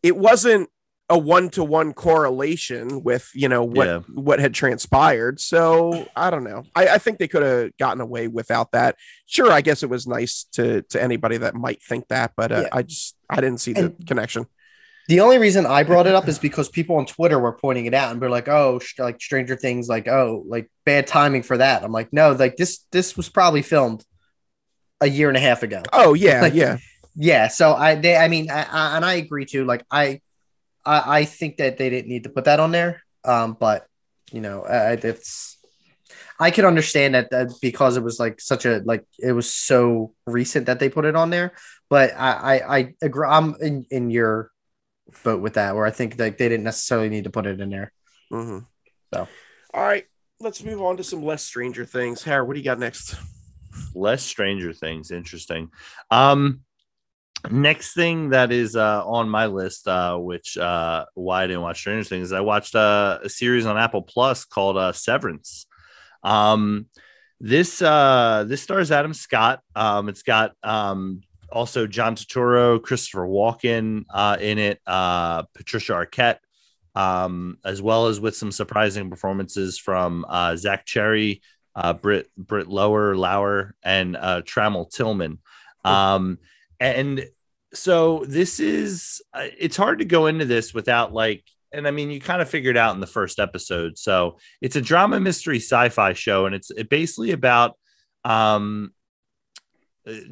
It 0.02 0.16
wasn't 0.16 0.68
a 1.10 1.18
one 1.18 1.50
to 1.50 1.62
one 1.62 1.92
correlation 1.92 3.02
with 3.02 3.28
you 3.34 3.46
know 3.46 3.62
what 3.62 3.86
Yeah. 3.86 3.98
what 4.14 4.38
had 4.38 4.54
transpired. 4.54 5.38
So 5.38 6.08
I 6.16 6.30
don't 6.30 6.44
know. 6.44 6.64
I, 6.74 6.88
I 6.88 6.98
think 6.98 7.18
they 7.18 7.28
could 7.28 7.42
have 7.42 7.76
gotten 7.78 8.00
away 8.00 8.26
without 8.26 8.72
that. 8.72 8.96
Sure, 9.26 9.52
I 9.52 9.60
guess 9.60 9.82
it 9.82 9.90
was 9.90 10.06
nice 10.06 10.44
to 10.52 10.80
to 10.90 11.02
anybody 11.02 11.36
that 11.36 11.54
might 11.54 11.82
think 11.82 12.08
that, 12.08 12.32
but 12.38 12.52
uh, 12.52 12.60
Yeah. 12.62 12.68
I 12.72 12.82
just 12.84 13.16
I 13.28 13.36
didn't 13.42 13.58
see 13.60 13.74
the 13.74 13.86
And- 13.86 14.06
connection. 14.06 14.46
The 15.08 15.20
only 15.20 15.38
reason 15.38 15.66
I 15.66 15.82
brought 15.82 16.06
it 16.06 16.14
up 16.14 16.28
is 16.28 16.38
because 16.48 16.68
people 16.68 16.96
on 16.96 17.06
Twitter 17.06 17.38
were 17.38 17.52
pointing 17.52 17.86
it 17.86 17.94
out 17.94 18.12
and 18.12 18.20
they're 18.20 18.30
like, 18.30 18.48
"Oh, 18.48 18.78
sh- 18.78 18.98
like 18.98 19.20
Stranger 19.20 19.56
Things, 19.56 19.88
like 19.88 20.08
oh, 20.08 20.44
like 20.46 20.70
bad 20.84 21.06
timing 21.06 21.42
for 21.42 21.58
that." 21.58 21.82
I'm 21.82 21.92
like, 21.92 22.12
"No, 22.12 22.32
like 22.32 22.56
this 22.56 22.86
this 22.90 23.16
was 23.16 23.28
probably 23.28 23.62
filmed 23.62 24.04
a 25.00 25.08
year 25.08 25.28
and 25.28 25.36
a 25.36 25.40
half 25.40 25.62
ago." 25.62 25.82
Oh 25.92 26.14
yeah, 26.14 26.40
Like, 26.42 26.54
yeah. 26.54 26.78
Yeah, 27.16 27.48
so 27.48 27.74
I 27.74 27.94
they 27.94 28.16
I 28.16 28.28
mean 28.28 28.50
I, 28.50 28.62
I 28.64 28.96
and 28.96 29.04
I 29.04 29.14
agree 29.14 29.44
too. 29.46 29.64
Like 29.64 29.84
I, 29.90 30.20
I 30.84 31.20
I 31.20 31.24
think 31.24 31.58
that 31.58 31.78
they 31.78 31.88
didn't 31.90 32.08
need 32.08 32.24
to 32.24 32.30
put 32.30 32.44
that 32.46 32.58
on 32.58 32.72
there. 32.72 33.02
Um, 33.24 33.56
but 33.58 33.86
you 34.32 34.40
know, 34.40 34.62
uh, 34.62 34.96
it's 35.02 35.58
I 36.40 36.50
can 36.50 36.64
understand 36.64 37.14
that, 37.14 37.30
that 37.30 37.52
because 37.62 37.96
it 37.96 38.02
was 38.02 38.18
like 38.18 38.40
such 38.40 38.66
a 38.66 38.82
like 38.84 39.04
it 39.18 39.32
was 39.32 39.48
so 39.48 40.14
recent 40.26 40.66
that 40.66 40.80
they 40.80 40.88
put 40.88 41.04
it 41.04 41.14
on 41.14 41.30
there. 41.30 41.52
But 41.88 42.14
I 42.16 42.56
I, 42.56 42.76
I 42.78 42.94
agree. 43.00 43.28
I'm 43.28 43.54
in 43.60 43.86
in 43.90 44.10
your 44.10 44.50
boat 45.24 45.40
with 45.40 45.54
that, 45.54 45.74
where 45.74 45.86
I 45.86 45.90
think 45.90 46.16
that 46.16 46.38
they 46.38 46.48
didn't 46.48 46.64
necessarily 46.64 47.08
need 47.08 47.24
to 47.24 47.30
put 47.30 47.46
it 47.46 47.60
in 47.60 47.70
there. 47.70 47.92
hmm 48.30 48.58
So. 49.12 49.28
all 49.72 49.82
right, 49.82 50.06
let's 50.40 50.62
move 50.62 50.80
on 50.82 50.96
to 50.96 51.04
some 51.04 51.22
less 51.24 51.42
Stranger 51.44 51.84
Things. 51.84 52.22
Harry, 52.24 52.44
what 52.46 52.54
do 52.54 52.60
you 52.60 52.64
got 52.64 52.78
next? 52.78 53.16
less 53.94 54.22
stranger 54.22 54.72
things 54.72 55.10
interesting 55.10 55.70
um 56.10 56.60
next 57.50 57.94
thing 57.94 58.30
that 58.30 58.52
is 58.52 58.76
uh 58.76 59.04
on 59.06 59.28
my 59.28 59.46
list 59.46 59.86
uh 59.88 60.16
which 60.16 60.56
uh 60.56 61.04
why 61.14 61.42
i 61.42 61.46
didn't 61.46 61.62
watch 61.62 61.78
stranger 61.78 62.04
things 62.08 62.26
is 62.26 62.32
i 62.32 62.40
watched 62.40 62.74
uh, 62.74 63.18
a 63.22 63.28
series 63.28 63.66
on 63.66 63.76
apple 63.76 64.02
plus 64.02 64.44
called 64.44 64.76
uh 64.76 64.92
severance 64.92 65.66
um 66.22 66.86
this 67.40 67.82
uh 67.82 68.44
this 68.46 68.62
stars 68.62 68.90
adam 68.90 69.12
scott 69.12 69.60
um 69.76 70.08
it's 70.08 70.22
got 70.22 70.52
um 70.62 71.20
also 71.52 71.86
john 71.86 72.16
Turturro, 72.16 72.82
christopher 72.82 73.26
walken 73.26 74.04
uh 74.12 74.36
in 74.40 74.58
it 74.58 74.80
uh 74.86 75.42
patricia 75.54 75.92
arquette 75.92 76.38
um 76.94 77.58
as 77.64 77.82
well 77.82 78.06
as 78.06 78.20
with 78.20 78.36
some 78.36 78.52
surprising 78.52 79.10
performances 79.10 79.78
from 79.78 80.24
uh 80.28 80.56
zach 80.56 80.84
cherry 80.86 81.40
uh, 81.76 81.92
Britt 81.92 82.30
Britt 82.36 82.68
Lower 82.68 83.16
Lauer 83.16 83.74
and 83.82 84.16
uh, 84.16 84.42
Trammell 84.42 84.90
Tillman. 84.90 85.38
Um, 85.84 86.38
and 86.80 87.28
so 87.72 88.24
this 88.26 88.60
is 88.60 89.20
uh, 89.32 89.46
it's 89.58 89.76
hard 89.76 89.98
to 89.98 90.04
go 90.04 90.26
into 90.26 90.44
this 90.44 90.72
without 90.72 91.12
like 91.12 91.44
and 91.72 91.88
I 91.88 91.90
mean 91.90 92.10
you 92.10 92.20
kind 92.20 92.40
of 92.40 92.48
figured 92.48 92.76
out 92.76 92.94
in 92.94 93.00
the 93.00 93.06
first 93.06 93.38
episode. 93.38 93.98
So 93.98 94.38
it's 94.60 94.76
a 94.76 94.80
drama 94.80 95.20
mystery 95.20 95.58
sci-fi 95.58 96.12
show 96.12 96.46
and 96.46 96.54
it's 96.54 96.70
basically 96.84 97.32
about 97.32 97.76
um 98.24 98.92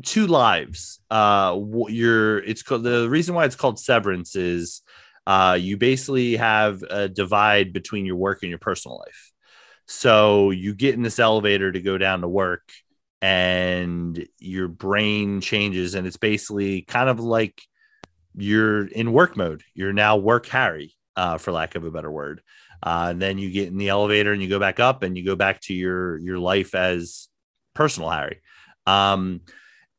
two 0.03 0.27
lives. 0.27 1.01
Uh 1.11 1.59
you're 1.89 2.39
it's 2.39 2.63
called 2.63 2.85
the 2.85 3.09
reason 3.09 3.35
why 3.35 3.45
it's 3.45 3.57
called 3.57 3.79
Severance 3.79 4.37
is 4.37 4.83
uh 5.27 5.57
you 5.61 5.77
basically 5.77 6.37
have 6.37 6.83
a 6.83 7.09
divide 7.09 7.73
between 7.73 8.07
your 8.07 8.17
work 8.17 8.43
and 8.43 8.51
your 8.51 8.59
personal 8.59 8.99
life. 8.99 9.33
So 9.87 10.51
you 10.51 10.75
get 10.75 10.95
in 10.95 11.03
this 11.03 11.19
elevator 11.19 11.73
to 11.73 11.81
go 11.81 11.99
down 11.99 12.21
to 12.21 12.29
work 12.29 12.71
and 13.21 14.27
your 14.39 14.69
brain 14.69 15.41
changes 15.41 15.95
and 15.95 16.07
it's 16.07 16.17
basically 16.17 16.83
kind 16.83 17.09
of 17.09 17.21
like 17.21 17.63
you're 18.35 18.87
in 18.87 19.13
work 19.13 19.37
mode. 19.37 19.63
You're 19.75 19.93
now 19.93 20.17
work 20.17 20.47
Harry, 20.47 20.95
uh, 21.17 21.39
for 21.39 21.53
lack 21.53 21.75
of 21.75 21.85
a 21.85 21.91
better 21.91 22.11
word. 22.11 22.43
Uh, 22.83 23.09
and 23.11 23.23
then 23.23 23.39
you 23.39 23.51
get 23.51 23.69
in 23.69 23.79
the 23.79 23.91
elevator 23.91 24.33
and 24.33 24.43
you 24.43 24.49
go 24.49 24.59
back 24.59 24.81
up 24.81 25.03
and 25.03 25.17
you 25.17 25.25
go 25.25 25.37
back 25.37 25.61
to 25.61 25.75
your 25.75 26.19
your 26.19 26.39
life 26.39 26.75
as 26.75 27.29
personal 27.75 28.11
Harry. 28.11 28.41
Um, 28.87 29.43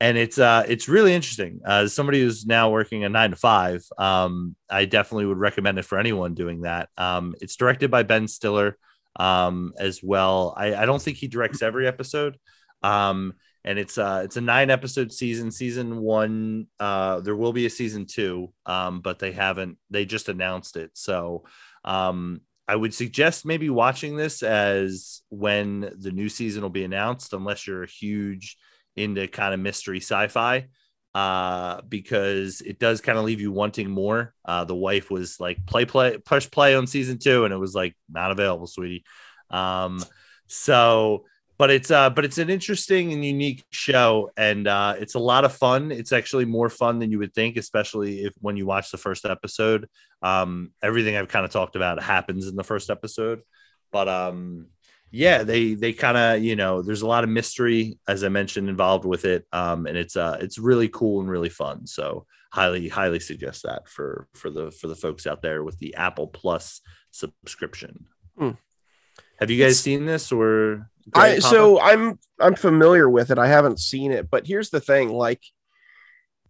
and 0.03 0.17
it's 0.17 0.37
uh 0.37 0.65
it's 0.67 0.89
really 0.89 1.13
interesting. 1.13 1.61
Uh, 1.65 1.83
as 1.83 1.93
somebody 1.93 2.19
who's 2.19 2.45
now 2.45 2.69
working 2.69 3.05
a 3.05 3.09
nine 3.09 3.29
to 3.29 3.37
five, 3.37 3.85
um, 3.97 4.53
I 4.69 4.83
definitely 4.83 5.27
would 5.27 5.37
recommend 5.37 5.79
it 5.79 5.85
for 5.85 5.97
anyone 5.97 6.33
doing 6.33 6.63
that. 6.63 6.89
Um, 6.97 7.35
it's 7.39 7.55
directed 7.55 7.89
by 7.89 8.03
Ben 8.03 8.27
Stiller 8.27 8.77
um, 9.15 9.71
as 9.79 10.03
well. 10.03 10.53
I, 10.57 10.75
I 10.75 10.85
don't 10.85 11.01
think 11.01 11.15
he 11.15 11.29
directs 11.29 11.61
every 11.61 11.87
episode. 11.87 12.37
Um, 12.81 13.35
and 13.63 13.79
it's 13.79 13.97
uh 13.97 14.23
it's 14.25 14.35
a 14.35 14.41
nine 14.41 14.69
episode 14.69 15.13
season. 15.13 15.51
Season 15.51 16.01
one, 16.01 16.67
uh, 16.81 17.21
there 17.21 17.37
will 17.37 17.53
be 17.53 17.65
a 17.65 17.69
season 17.69 18.05
two, 18.05 18.51
um, 18.65 18.99
but 18.99 19.19
they 19.19 19.31
haven't. 19.31 19.77
They 19.89 20.03
just 20.03 20.27
announced 20.27 20.75
it, 20.75 20.91
so 20.95 21.45
um, 21.85 22.41
I 22.67 22.75
would 22.75 22.93
suggest 22.93 23.45
maybe 23.45 23.69
watching 23.69 24.17
this 24.17 24.43
as 24.43 25.21
when 25.29 25.93
the 25.97 26.11
new 26.11 26.27
season 26.27 26.61
will 26.61 26.69
be 26.69 26.83
announced, 26.83 27.31
unless 27.31 27.65
you're 27.65 27.83
a 27.83 27.87
huge 27.87 28.57
into 28.95 29.27
kind 29.27 29.53
of 29.53 29.59
mystery 29.59 29.99
sci-fi 29.99 30.67
uh 31.15 31.79
because 31.87 32.61
it 32.61 32.79
does 32.79 32.99
kind 32.99 33.19
of 33.19 33.23
leave 33.23 33.39
you 33.39 33.51
wanting 33.51 33.89
more. 33.89 34.33
Uh 34.45 34.63
the 34.63 34.75
wife 34.75 35.11
was 35.11 35.39
like 35.39 35.63
play 35.65 35.85
play 35.85 36.17
push 36.17 36.49
play 36.49 36.75
on 36.75 36.87
season 36.87 37.19
two 37.19 37.45
and 37.45 37.53
it 37.53 37.57
was 37.57 37.75
like 37.75 37.95
not 38.09 38.31
available 38.31 38.67
sweetie. 38.67 39.03
Um 39.51 39.99
so 40.47 41.25
but 41.59 41.69
it's 41.69 41.91
uh 41.91 42.09
but 42.09 42.25
it's 42.25 42.39
an 42.39 42.49
interesting 42.49 43.13
and 43.13 43.23
unique 43.23 43.63
show 43.69 44.31
and 44.37 44.67
uh 44.67 44.95
it's 44.99 45.13
a 45.13 45.19
lot 45.19 45.45
of 45.45 45.53
fun. 45.53 45.91
It's 45.91 46.11
actually 46.11 46.45
more 46.45 46.69
fun 46.69 46.97
than 46.97 47.11
you 47.11 47.19
would 47.19 47.35
think 47.35 47.57
especially 47.57 48.23
if 48.23 48.33
when 48.39 48.57
you 48.57 48.65
watch 48.65 48.89
the 48.89 48.97
first 48.97 49.25
episode. 49.25 49.87
Um 50.23 50.71
everything 50.81 51.15
i've 51.15 51.27
kind 51.27 51.45
of 51.45 51.51
talked 51.51 51.75
about 51.75 52.01
happens 52.01 52.47
in 52.47 52.55
the 52.55 52.63
first 52.63 52.89
episode 52.89 53.41
but 53.91 54.07
um 54.09 54.67
yeah 55.13 55.43
they 55.43 55.75
they 55.75 55.93
kind 55.93 56.17
of 56.17 56.43
you 56.43 56.55
know 56.55 56.81
there's 56.81 57.03
a 57.03 57.07
lot 57.07 57.23
of 57.23 57.29
mystery 57.29 57.99
as 58.07 58.23
i 58.23 58.29
mentioned 58.29 58.67
involved 58.67 59.05
with 59.05 59.25
it 59.25 59.45
um 59.53 59.85
and 59.85 59.95
it's 59.95 60.17
uh 60.17 60.37
it's 60.41 60.57
really 60.57 60.89
cool 60.89 61.21
and 61.21 61.29
really 61.29 61.49
fun 61.49 61.85
so 61.85 62.25
highly 62.51 62.89
highly 62.89 63.19
suggest 63.19 63.63
that 63.63 63.87
for 63.87 64.27
for 64.33 64.49
the 64.49 64.71
for 64.71 64.87
the 64.87 64.95
folks 64.95 65.27
out 65.27 65.41
there 65.43 65.63
with 65.63 65.77
the 65.77 65.95
apple 65.95 66.27
plus 66.27 66.81
subscription 67.11 68.05
Hmm. 68.37 68.51
have 69.39 69.51
you 69.51 69.63
guys 69.63 69.79
seen 69.79 70.05
this 70.07 70.31
or 70.31 70.89
I 71.13 71.39
so 71.39 71.79
I'm 71.79 72.17
I'm 72.39 72.55
familiar 72.55 73.09
with 73.09 73.29
it. 73.29 73.37
I 73.37 73.47
haven't 73.47 73.79
seen 73.79 74.11
it, 74.11 74.29
but 74.29 74.47
here's 74.47 74.69
the 74.69 74.79
thing: 74.79 75.09
like, 75.09 75.41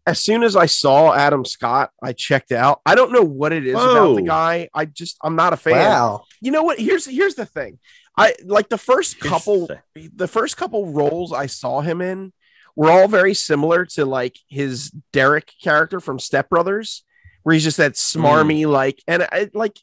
as 0.05 0.19
soon 0.19 0.43
as 0.43 0.55
I 0.55 0.65
saw 0.65 1.13
Adam 1.13 1.45
Scott, 1.45 1.91
I 2.01 2.13
checked 2.13 2.51
out. 2.51 2.81
I 2.85 2.95
don't 2.95 3.11
know 3.11 3.23
what 3.23 3.53
it 3.53 3.65
is 3.65 3.75
about 3.75 4.15
the 4.15 4.21
guy. 4.21 4.69
I 4.73 4.85
just 4.85 5.17
I'm 5.23 5.35
not 5.35 5.53
a 5.53 5.57
fan. 5.57 5.75
Wow. 5.75 6.25
You 6.41 6.51
know 6.51 6.63
what? 6.63 6.79
Here's 6.79 7.05
here's 7.05 7.35
the 7.35 7.45
thing. 7.45 7.79
I 8.17 8.35
like 8.43 8.69
the 8.69 8.77
first 8.77 9.19
the 9.19 9.29
couple 9.29 9.69
the 9.95 10.27
first 10.27 10.57
couple 10.57 10.91
roles 10.91 11.31
I 11.31 11.45
saw 11.45 11.81
him 11.81 12.01
in 12.01 12.33
were 12.75 12.91
all 12.91 13.07
very 13.07 13.33
similar 13.33 13.85
to 13.85 14.05
like 14.05 14.37
his 14.49 14.91
Derek 15.13 15.51
character 15.63 15.99
from 15.99 16.19
Step 16.19 16.49
Brothers, 16.49 17.03
where 17.43 17.53
he's 17.53 17.63
just 17.63 17.77
that 17.77 17.93
smarmy 17.93 18.67
like 18.67 19.01
and 19.07 19.23
I 19.31 19.49
like 19.53 19.79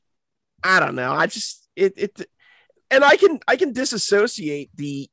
I 0.63 0.81
don't 0.81 0.97
know. 0.97 1.13
I 1.13 1.27
just 1.27 1.67
it 1.77 1.95
it 1.97 2.27
and 2.91 3.05
I 3.05 3.17
can 3.17 3.41
I 3.49 3.57
can 3.57 3.73
disassociate 3.73 4.71
the 4.75 5.09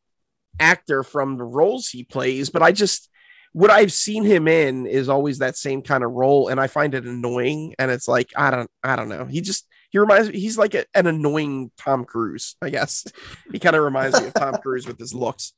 actor 0.60 1.04
from 1.04 1.38
the 1.38 1.46
roles 1.46 1.88
he 1.88 2.04
plays, 2.04 2.50
but 2.50 2.62
I 2.62 2.74
just 2.74 3.10
what 3.58 3.72
I've 3.72 3.92
seen 3.92 4.24
him 4.24 4.48
in 4.48 4.86
is 4.86 5.10
always 5.10 5.40
that 5.40 5.58
same 5.58 5.82
kind 5.82 6.04
of 6.04 6.12
role, 6.12 6.48
and 6.48 6.60
I 6.60 6.68
find 6.68 6.94
it 6.94 7.06
annoying. 7.06 7.74
And 7.80 7.90
it's 7.90 8.08
like 8.08 8.30
I 8.38 8.52
don't 8.52 8.70
I 8.84 8.96
don't 8.96 9.10
know. 9.10 9.26
He 9.26 9.42
just 9.42 9.68
he 9.90 9.98
reminds 9.98 10.30
me 10.30 10.40
he's 10.40 10.60
like 10.60 10.76
a, 10.76 10.86
an 10.94 11.08
annoying 11.08 11.72
Tom 11.76 12.06
Cruise, 12.06 12.56
I 12.62 12.70
guess. 12.70 13.08
He 13.52 13.58
kind 13.58 13.76
of 13.76 13.82
reminds 13.82 14.22
me 14.22 14.28
of 14.28 14.36
Tom 14.36 14.54
Cruise 14.62 14.86
with 14.86 15.00
his 15.00 15.12
looks. 15.12 15.54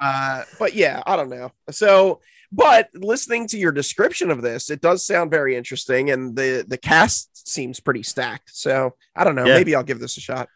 Uh, 0.00 0.44
but 0.60 0.74
yeah, 0.74 1.02
I 1.04 1.16
don't 1.16 1.28
know. 1.28 1.50
So, 1.72 2.20
but 2.52 2.88
listening 2.94 3.48
to 3.48 3.58
your 3.58 3.72
description 3.72 4.30
of 4.30 4.42
this, 4.42 4.70
it 4.70 4.80
does 4.80 5.04
sound 5.04 5.32
very 5.32 5.56
interesting, 5.56 6.10
and 6.10 6.36
the 6.36 6.64
the 6.68 6.78
cast 6.78 7.48
seems 7.48 7.80
pretty 7.80 8.04
stacked. 8.04 8.50
So 8.54 8.94
I 9.16 9.24
don't 9.24 9.34
know. 9.34 9.46
Yeah. 9.46 9.56
Maybe 9.56 9.74
I'll 9.74 9.82
give 9.82 9.98
this 9.98 10.16
a 10.18 10.20
shot. 10.20 10.48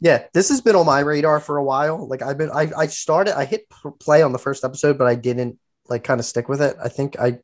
Yeah, 0.00 0.24
this 0.32 0.48
has 0.50 0.60
been 0.60 0.76
on 0.76 0.86
my 0.86 1.00
radar 1.00 1.40
for 1.40 1.56
a 1.56 1.64
while. 1.64 2.06
Like 2.08 2.22
I've 2.22 2.38
been, 2.38 2.50
I, 2.50 2.70
I 2.76 2.86
started, 2.86 3.36
I 3.36 3.44
hit 3.44 3.68
play 4.00 4.22
on 4.22 4.32
the 4.32 4.38
first 4.38 4.64
episode, 4.64 4.96
but 4.98 5.06
I 5.08 5.14
didn't 5.16 5.58
like 5.88 6.04
kind 6.04 6.20
of 6.20 6.26
stick 6.26 6.48
with 6.48 6.60
it. 6.62 6.76
I 6.82 6.88
think 6.88 7.18
I 7.18 7.38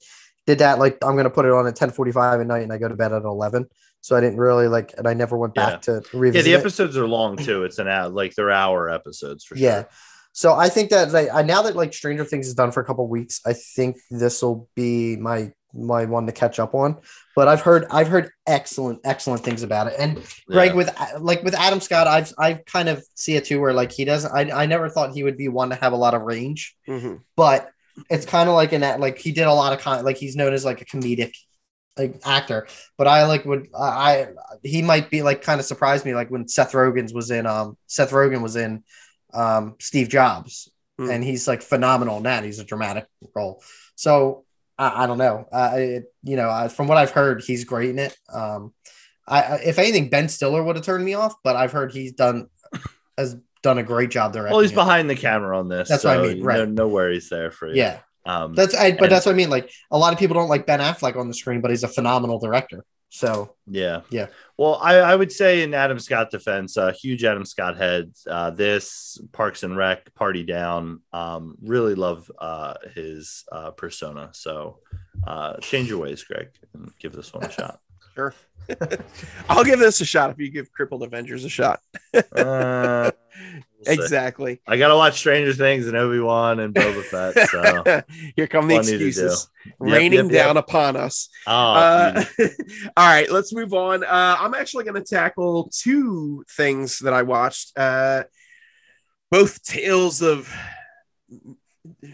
did 0.47 0.59
that 0.59 0.79
like 0.79 0.99
I'm 1.03 1.17
gonna 1.17 1.31
put 1.31 1.47
it 1.47 1.53
on 1.53 1.67
at 1.67 1.75
10:45 1.75 2.41
at 2.43 2.47
night 2.47 2.63
and 2.63 2.73
I 2.73 2.79
go 2.79 2.89
to 2.89 2.95
bed 2.95 3.13
at 3.13 3.23
11. 3.23 3.67
So 4.03 4.15
I 4.15 4.21
didn't 4.21 4.39
really 4.39 4.69
like, 4.69 4.93
and 4.99 5.09
I 5.09 5.15
never 5.15 5.37
went 5.39 5.55
back 5.55 5.81
to 5.83 5.93
Yeah, 5.93 6.01
revisit. 6.21 6.45
the 6.45 6.53
it. 6.53 6.61
episodes 6.61 6.97
are 6.99 7.07
long 7.07 7.39
too. 7.39 7.65
It's 7.65 7.79
an 7.79 7.89
hour, 7.89 8.11
like 8.11 8.35
they're 8.35 8.51
hour 8.51 8.91
episodes 8.91 9.45
for 9.45 9.57
Yeah. 9.57 9.83
sure. 9.83 9.89
So 10.33 10.53
I 10.55 10.69
think 10.69 10.91
that 10.91 11.11
like 11.13 11.29
I 11.33 11.43
now 11.43 11.63
that 11.63 11.75
like 11.75 11.95
Stranger 11.95 12.25
Things 12.25 12.47
is 12.47 12.55
done 12.55 12.71
for 12.71 12.81
a 12.81 12.85
couple 12.85 13.09
weeks, 13.09 13.41
I 13.47 13.55
think 13.55 13.97
this 14.11 14.43
will 14.43 14.69
be 14.75 15.17
my 15.17 15.53
my 15.77 16.05
one 16.05 16.27
to 16.27 16.33
catch 16.33 16.59
up 16.59 16.75
on. 16.75 16.99
But 17.37 17.49
I've 17.49 17.61
heard 17.61 17.87
I've 17.91 18.09
heard 18.09 18.31
excellent 18.47 19.01
excellent 19.05 19.43
things 19.45 19.63
about 19.63 19.89
it. 19.89 19.95
And 19.99 20.23
Greg 20.49 20.71
Yeah. 20.71 20.77
with 20.77 20.91
like 21.21 21.43
with 21.43 21.55
Adam 21.55 21.81
Scott, 21.81 22.07
I've 22.07 22.33
I 22.39 22.55
kind 22.55 22.89
of 22.89 23.05
see 23.15 23.35
it 23.37 23.45
too 23.45 23.61
where 23.61 23.73
like 23.73 23.93
he 23.93 24.05
doesn't 24.05 24.33
I 24.33 24.63
I 24.63 24.67
never 24.67 24.89
thought 24.89 25.13
he 25.15 25.23
would 25.25 25.37
be 25.37 25.49
one 25.49 25.71
to 25.71 25.77
have 25.77 25.93
a 25.93 25.97
lot 25.97 26.15
of 26.15 26.23
range, 26.23 26.77
Mhm. 26.89 27.21
but 27.37 27.71
it's 28.11 28.27
kind 28.27 28.49
of 28.49 28.55
like 28.55 28.73
an 28.73 28.83
like 29.01 29.19
he 29.19 29.33
did 29.33 29.47
a 29.47 29.53
lot 29.53 29.73
of 29.73 29.81
con 29.81 30.05
like 30.05 30.17
he's 30.17 30.37
known 30.37 30.53
as 30.53 30.65
like 30.65 30.81
a 30.81 30.85
comedic 30.85 31.35
like 31.97 32.21
actor. 32.25 32.67
But 32.99 33.07
I 33.09 33.25
like 33.27 33.45
would 33.45 33.69
I, 33.77 33.87
I 33.89 34.27
he 34.63 34.83
might 34.83 35.11
be 35.11 35.23
like 35.23 35.43
kind 35.43 35.61
of 35.61 35.67
surprised 35.67 36.05
me 36.05 36.15
like 36.15 36.29
when 36.31 36.49
Seth 36.49 36.73
Rogen's 36.73 37.13
was 37.15 37.31
in 37.31 37.47
um 37.47 37.77
Seth 37.87 38.11
Rogen 38.11 38.43
was 38.43 38.57
in 38.57 38.83
um 39.33 39.75
Steve 39.81 40.09
Jobs 40.09 40.71
Hmm. 40.97 41.11
and 41.11 41.25
he's 41.25 41.49
like 41.49 41.61
phenomenal 41.63 42.19
in 42.19 42.23
that. 42.23 42.45
He's 42.45 42.61
a 42.61 42.65
dramatic 42.65 43.07
role. 43.35 43.61
So 43.97 44.44
I, 44.79 45.05
I 45.05 45.07
don't 45.07 45.19
know. 45.19 45.47
Uh, 45.53 45.73
it, 45.75 46.05
you 46.23 46.37
know, 46.37 46.51
I, 46.51 46.69
from 46.69 46.89
what 46.89 46.99
I've 46.99 47.11
heard, 47.13 47.43
he's 47.43 47.65
great 47.65 47.91
in 47.91 47.99
it. 47.99 48.17
Um, 48.33 48.73
I, 49.27 49.43
I 49.43 49.55
if 49.57 49.79
anything, 49.79 50.09
Ben 50.11 50.29
Stiller 50.29 50.63
would 50.63 50.77
have 50.77 50.85
turned 50.85 51.05
me 51.05 51.15
off, 51.15 51.35
but 51.43 51.57
I've 51.57 51.73
heard 51.73 51.93
he's 51.93 52.13
done 52.13 52.49
has 53.17 53.37
done 53.63 53.79
a 53.79 53.83
great 53.83 54.11
job 54.11 54.33
there. 54.33 54.45
Well, 54.45 54.61
he's 54.61 54.73
it. 54.73 54.75
behind 54.75 55.09
the 55.09 55.15
camera 55.17 55.59
on 55.59 55.69
this. 55.69 55.89
That's 55.89 56.05
what 56.05 56.19
I 56.19 56.23
so 56.23 56.29
mean, 56.29 56.41
No, 56.41 56.45
right. 56.45 56.69
no 56.69 56.89
worries 56.89 57.29
there 57.31 57.51
for 57.51 57.69
you. 57.69 57.77
Yeah, 57.77 58.01
Um, 58.27 58.55
that's 58.55 58.75
I, 58.75 58.93
but 58.93 59.05
And- 59.05 59.13
that's 59.13 59.27
what 59.27 59.33
I 59.33 59.37
mean. 59.37 59.51
Like 59.51 59.71
a 59.91 59.97
lot 59.99 60.13
of 60.13 60.19
people 60.19 60.35
don't 60.35 60.49
like 60.49 60.67
Ben 60.67 60.81
Affleck 60.81 61.17
on 61.17 61.29
the 61.29 61.35
screen, 61.35 61.61
but 61.61 61.71
he's 61.71 61.85
a 61.85 61.89
phenomenal 61.89 62.39
director. 62.39 62.85
So 63.15 63.55
Yeah. 63.69 64.01
Yeah. 64.11 64.27
Well, 64.57 64.81
I, 64.82 64.97
I 64.97 65.15
would 65.15 65.31
say 65.31 65.62
in 65.62 65.73
Adam 65.73 66.01
Scott 66.01 66.32
defense, 66.32 66.77
uh, 66.77 66.93
huge 66.93 67.23
Adam 67.23 67.45
Scott 67.45 67.77
head. 67.77 68.12
Uh, 68.28 68.51
this 68.51 69.20
Parks 69.31 69.62
and 69.62 69.77
Rec, 69.77 70.12
Party 70.15 70.43
Down, 70.43 71.01
um, 71.12 71.57
really 71.62 71.95
love 71.95 72.28
uh, 72.41 72.74
his 72.97 73.45
uh, 73.53 73.70
persona. 73.70 74.31
So 74.32 74.81
uh, 75.28 75.59
change 75.59 75.89
your 75.89 75.99
ways, 75.99 76.24
Greg, 76.24 76.49
and 76.74 76.91
give 76.99 77.12
this 77.12 77.32
one 77.32 77.45
a 77.45 77.51
shot. 77.53 77.78
Sure. 78.15 78.32
I'll 79.51 79.65
give 79.65 79.81
this 79.81 80.01
a 80.01 80.05
shot 80.05 80.31
if 80.31 80.39
you 80.39 80.49
give 80.49 80.70
Crippled 80.70 81.03
Avengers 81.03 81.45
a 81.45 81.49
shot. 81.49 81.81
Uh, 82.15 82.23
we'll 82.23 83.11
see. 83.11 83.74
Exactly. 83.86 84.61
I 84.66 84.77
got 84.77 84.89
to 84.89 84.97
watch 84.97 85.19
Stranger 85.19 85.52
Things 85.52 85.86
and 85.86 85.97
Obi 85.97 86.20
Wan 86.20 86.61
and 86.61 86.74
Boba 86.74 87.02
Fett. 87.05 87.48
So, 87.48 88.02
Here 88.36 88.47
come 88.47 88.69
the 88.69 88.77
excuses 88.77 89.48
raining 89.78 90.27
yep, 90.27 90.32
yep. 90.32 90.47
down 90.47 90.56
upon 90.56 90.97
us. 90.97 91.28
oh, 91.47 91.52
Uh, 91.52 92.24
all 92.97 93.06
right, 93.06 93.31
let's 93.31 93.52
move 93.52 93.74
on. 93.74 94.05
Uh, 94.05 94.36
I'm 94.39 94.55
actually 94.55 94.85
going 94.85 95.02
to 95.02 95.09
tackle 95.09 95.70
two 95.73 96.44
things 96.51 96.98
that 97.01 97.12
I 97.12 97.23
watched, 97.23 97.77
uh, 97.78 98.24
both 99.31 99.62
tales 99.62 100.23
of 100.23 100.52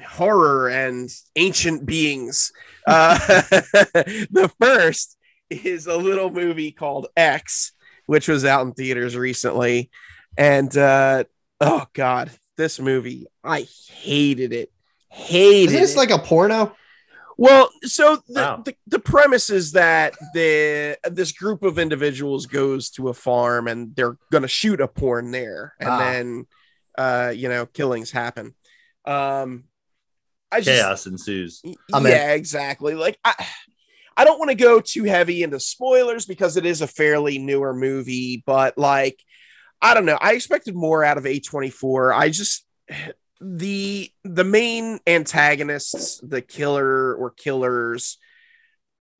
horror 0.07 0.69
and 0.69 1.09
ancient 1.37 1.87
beings. 1.87 2.53
Uh, 2.87 3.19
the 3.19 4.51
first 4.61 5.17
is 5.49 5.87
a 5.87 5.97
little 5.97 6.31
movie 6.31 6.73
called 6.73 7.09
X, 7.17 7.73
which 8.07 8.29
was 8.29 8.45
out 8.45 8.67
in 8.67 8.73
theaters 8.73 9.17
recently, 9.17 9.91
and 10.37 10.75
uh, 10.77 11.25
oh 11.61 11.87
god, 11.93 12.31
this 12.57 12.79
movie 12.81 13.27
I 13.45 13.67
hated 13.89 14.53
it. 14.53 14.71
Hated 15.09 15.73
is 15.75 15.81
this 15.81 15.95
it. 15.95 15.99
like 15.99 16.11
a 16.11 16.19
porno? 16.19 16.75
Well, 17.37 17.71
so 17.85 18.23
the, 18.29 18.41
Wow. 18.41 18.63
the, 18.65 18.77
the 18.87 18.99
premise 18.99 19.49
is 19.49 19.73
that 19.73 20.15
the 20.35 20.99
this 21.11 21.33
group 21.33 21.63
of 21.63 21.79
individuals 21.79 22.45
goes 22.47 22.91
to 22.91 23.09
a 23.09 23.15
farm 23.15 23.67
and 23.67 23.97
they're 23.97 24.17
gonna 24.31 24.47
shoot 24.49 24.81
a 24.81 24.89
porn 24.89 25.31
there, 25.31 25.75
and 25.81 25.89
Ah. 25.89 25.99
then 25.99 26.47
uh, 26.99 27.33
you 27.35 27.49
know 27.49 27.65
killings 27.67 28.11
happen. 28.11 28.55
Um, 29.07 29.65
I 30.53 30.61
just 30.61 30.79
chaos 30.81 31.07
ensues. 31.07 31.61
y- 31.65 31.75
I'm 31.95 32.05
in. 32.05 32.13
yeah, 32.13 32.33
exactly. 32.33 32.95
Like 32.95 33.19
I, 33.25 33.47
I 34.17 34.25
don't 34.25 34.39
want 34.39 34.51
to 34.51 34.55
go 34.57 34.81
too 34.81 35.05
heavy 35.05 35.43
into 35.43 35.59
spoilers 35.59 36.27
because 36.27 36.59
it 36.59 36.67
is 36.67 36.83
a 36.83 36.87
fairly 36.87 37.39
newer 37.39 37.73
movie, 37.73 38.43
but 38.45 38.77
like 38.77 39.19
I 39.83 39.95
don't 39.95 40.05
know. 40.05 40.19
I 40.21 40.35
expected 40.35 40.75
more 40.75 41.05
out 41.05 41.19
of 41.19 41.25
A24. 41.25 42.15
I 42.15 42.29
just 42.29 42.67
the 43.41 44.11
the 44.25 44.45
main 44.45 44.99
antagonists, 45.07 46.21
the 46.23 46.43
killer 46.43 47.15
or 47.15 47.31
killers, 47.31 48.19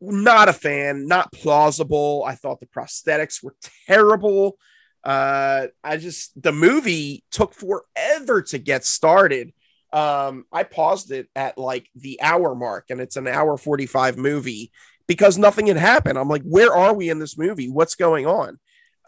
not 0.01 0.49
a 0.49 0.53
fan, 0.53 1.07
not 1.07 1.33
plausible. 1.33 2.25
I 2.27 2.35
thought 2.35 2.61
the 2.61 2.67
prosthetics 2.67 3.43
were 3.43 3.57
terrible. 3.87 4.59
Uh 5.03 5.69
I 5.83 5.97
just 5.97 6.41
the 6.41 6.53
movie 6.53 7.25
took 7.31 7.55
forever 7.55 8.43
to 8.43 8.59
get 8.59 8.85
started 8.85 9.53
um 9.93 10.45
i 10.53 10.63
paused 10.63 11.11
it 11.11 11.29
at 11.35 11.59
like 11.59 11.89
the 11.97 12.21
hour 12.23 12.55
mark 12.55 12.87
and 12.91 13.01
it's 13.01 13.17
an 13.17 13.27
hour 13.27 13.57
45 13.57 14.17
movie 14.17 14.71
because 15.09 15.37
nothing 15.37 15.67
had 15.67 15.77
happened 15.77 16.17
i'm 16.17 16.29
like 16.29 16.43
where 16.43 16.75
are 16.75 16.95
we 16.95 17.11
in 17.11 17.19
this 17.19 17.37
movie 17.37 17.69
what's 17.69 17.97
going 17.97 18.27
on 18.27 18.59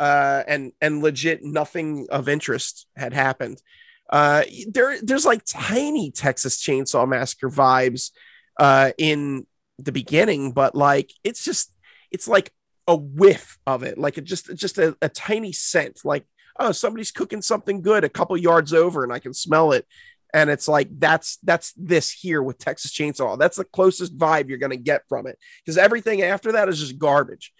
uh 0.03 0.43
and 0.49 0.73
and 0.81 1.03
legit 1.03 1.45
nothing 1.45 2.07
of 2.11 2.29
interest 2.29 2.87
had 2.97 3.12
happened. 3.12 3.62
Uh 4.11 4.43
there 4.69 5.01
there's 5.01 5.24
like 5.24 5.43
tiny 5.47 6.11
texas 6.11 6.62
chainsaw 6.62 7.09
massacre 7.09 7.49
vibes 7.49 8.11
uh 8.59 8.91
in 8.99 9.47
the 9.79 9.93
beginning 9.93 10.53
but 10.53 10.74
like 10.74 11.12
it's 11.24 11.45
just 11.45 11.74
it's 12.11 12.29
like 12.29 12.53
a 12.87 12.97
whiff 12.97 13.59
of 13.66 13.83
it. 13.83 13.99
Like 13.99 14.23
just 14.24 14.55
just 14.55 14.79
a, 14.79 14.97
a 15.01 15.09
tiny 15.09 15.53
scent. 15.53 16.01
Like 16.05 16.24
oh 16.59 16.73
somebody's 16.73 17.12
cooking 17.12 17.43
something 17.43 17.81
good 17.83 18.05
a 18.05 18.09
couple 18.09 18.37
yards 18.37 18.74
over 18.74 19.03
and 19.05 19.12
i 19.12 19.19
can 19.19 19.33
smell 19.33 19.73
it. 19.73 19.87
And 20.35 20.49
it's 20.51 20.69
like 20.69 20.89
that's 20.99 21.39
that's 21.43 21.73
this 21.77 22.11
here 22.11 22.43
with 22.43 22.59
Texas 22.59 22.93
Chainsaw. 22.93 23.39
That's 23.39 23.59
the 23.59 23.65
closest 23.65 24.16
vibe 24.16 24.49
you're 24.49 24.59
gonna 24.59 24.77
get 24.77 25.03
from 25.09 25.27
it. 25.27 25.39
Because 25.65 25.77
everything 25.77 26.23
after 26.23 26.53
that 26.53 26.69
is 26.69 26.81
just 26.81 26.99
garbage. 26.99 27.53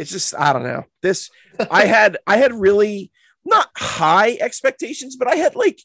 It's 0.00 0.10
just 0.10 0.34
I 0.34 0.54
don't 0.54 0.62
know. 0.62 0.84
This 1.02 1.30
I 1.70 1.84
had 1.84 2.16
I 2.26 2.38
had 2.38 2.54
really 2.54 3.12
not 3.44 3.68
high 3.76 4.38
expectations, 4.40 5.16
but 5.16 5.28
I 5.28 5.36
had 5.36 5.54
like 5.54 5.78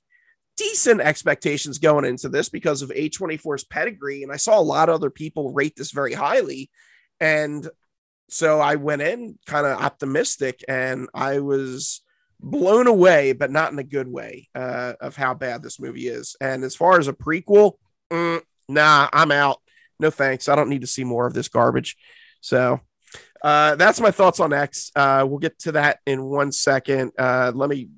decent 0.55 1.01
expectations 1.01 1.79
going 1.79 2.05
into 2.05 2.29
this 2.29 2.47
because 2.47 2.81
of 2.81 2.91
A24's 2.91 3.65
pedigree, 3.65 4.23
and 4.23 4.31
I 4.31 4.37
saw 4.37 4.57
a 4.57 4.61
lot 4.61 4.87
of 4.87 4.95
other 4.95 5.09
people 5.09 5.51
rate 5.51 5.75
this 5.75 5.91
very 5.91 6.13
highly, 6.13 6.69
and 7.19 7.67
so 8.29 8.61
I 8.61 8.75
went 8.75 9.01
in 9.01 9.37
kind 9.45 9.67
of 9.67 9.81
optimistic, 9.81 10.63
and 10.67 11.09
I 11.13 11.39
was 11.39 12.01
blown 12.39 12.87
away, 12.87 13.33
but 13.33 13.51
not 13.51 13.73
in 13.73 13.79
a 13.79 13.83
good 13.83 14.07
way, 14.07 14.47
uh, 14.55 14.93
of 15.01 15.17
how 15.17 15.33
bad 15.33 15.61
this 15.61 15.79
movie 15.79 16.07
is. 16.07 16.37
And 16.39 16.63
as 16.63 16.75
far 16.75 16.99
as 16.99 17.09
a 17.09 17.13
prequel, 17.13 17.73
mm, 18.11 18.41
nah, 18.69 19.09
I'm 19.11 19.31
out. 19.31 19.57
No 19.99 20.09
thanks. 20.09 20.47
I 20.47 20.55
don't 20.55 20.69
need 20.69 20.81
to 20.81 20.87
see 20.87 21.03
more 21.03 21.27
of 21.27 21.33
this 21.33 21.49
garbage. 21.49 21.97
So 22.41 22.79
uh, 23.43 23.75
that's 23.75 23.99
my 23.99 24.11
thoughts 24.11 24.39
on 24.39 24.53
X. 24.53 24.91
Uh, 24.95 25.25
we'll 25.27 25.39
get 25.39 25.57
to 25.59 25.73
that 25.73 25.99
in 26.05 26.23
one 26.23 26.51
second. 26.51 27.11
Uh, 27.17 27.51
let 27.53 27.69
me 27.69 27.89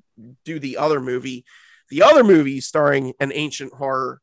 do 0.44 0.58
the 0.58 0.76
other 0.76 1.00
movie. 1.00 1.44
The 1.90 2.02
other 2.02 2.24
movie 2.24 2.60
starring 2.60 3.14
an 3.20 3.32
ancient 3.34 3.72
horror 3.72 4.20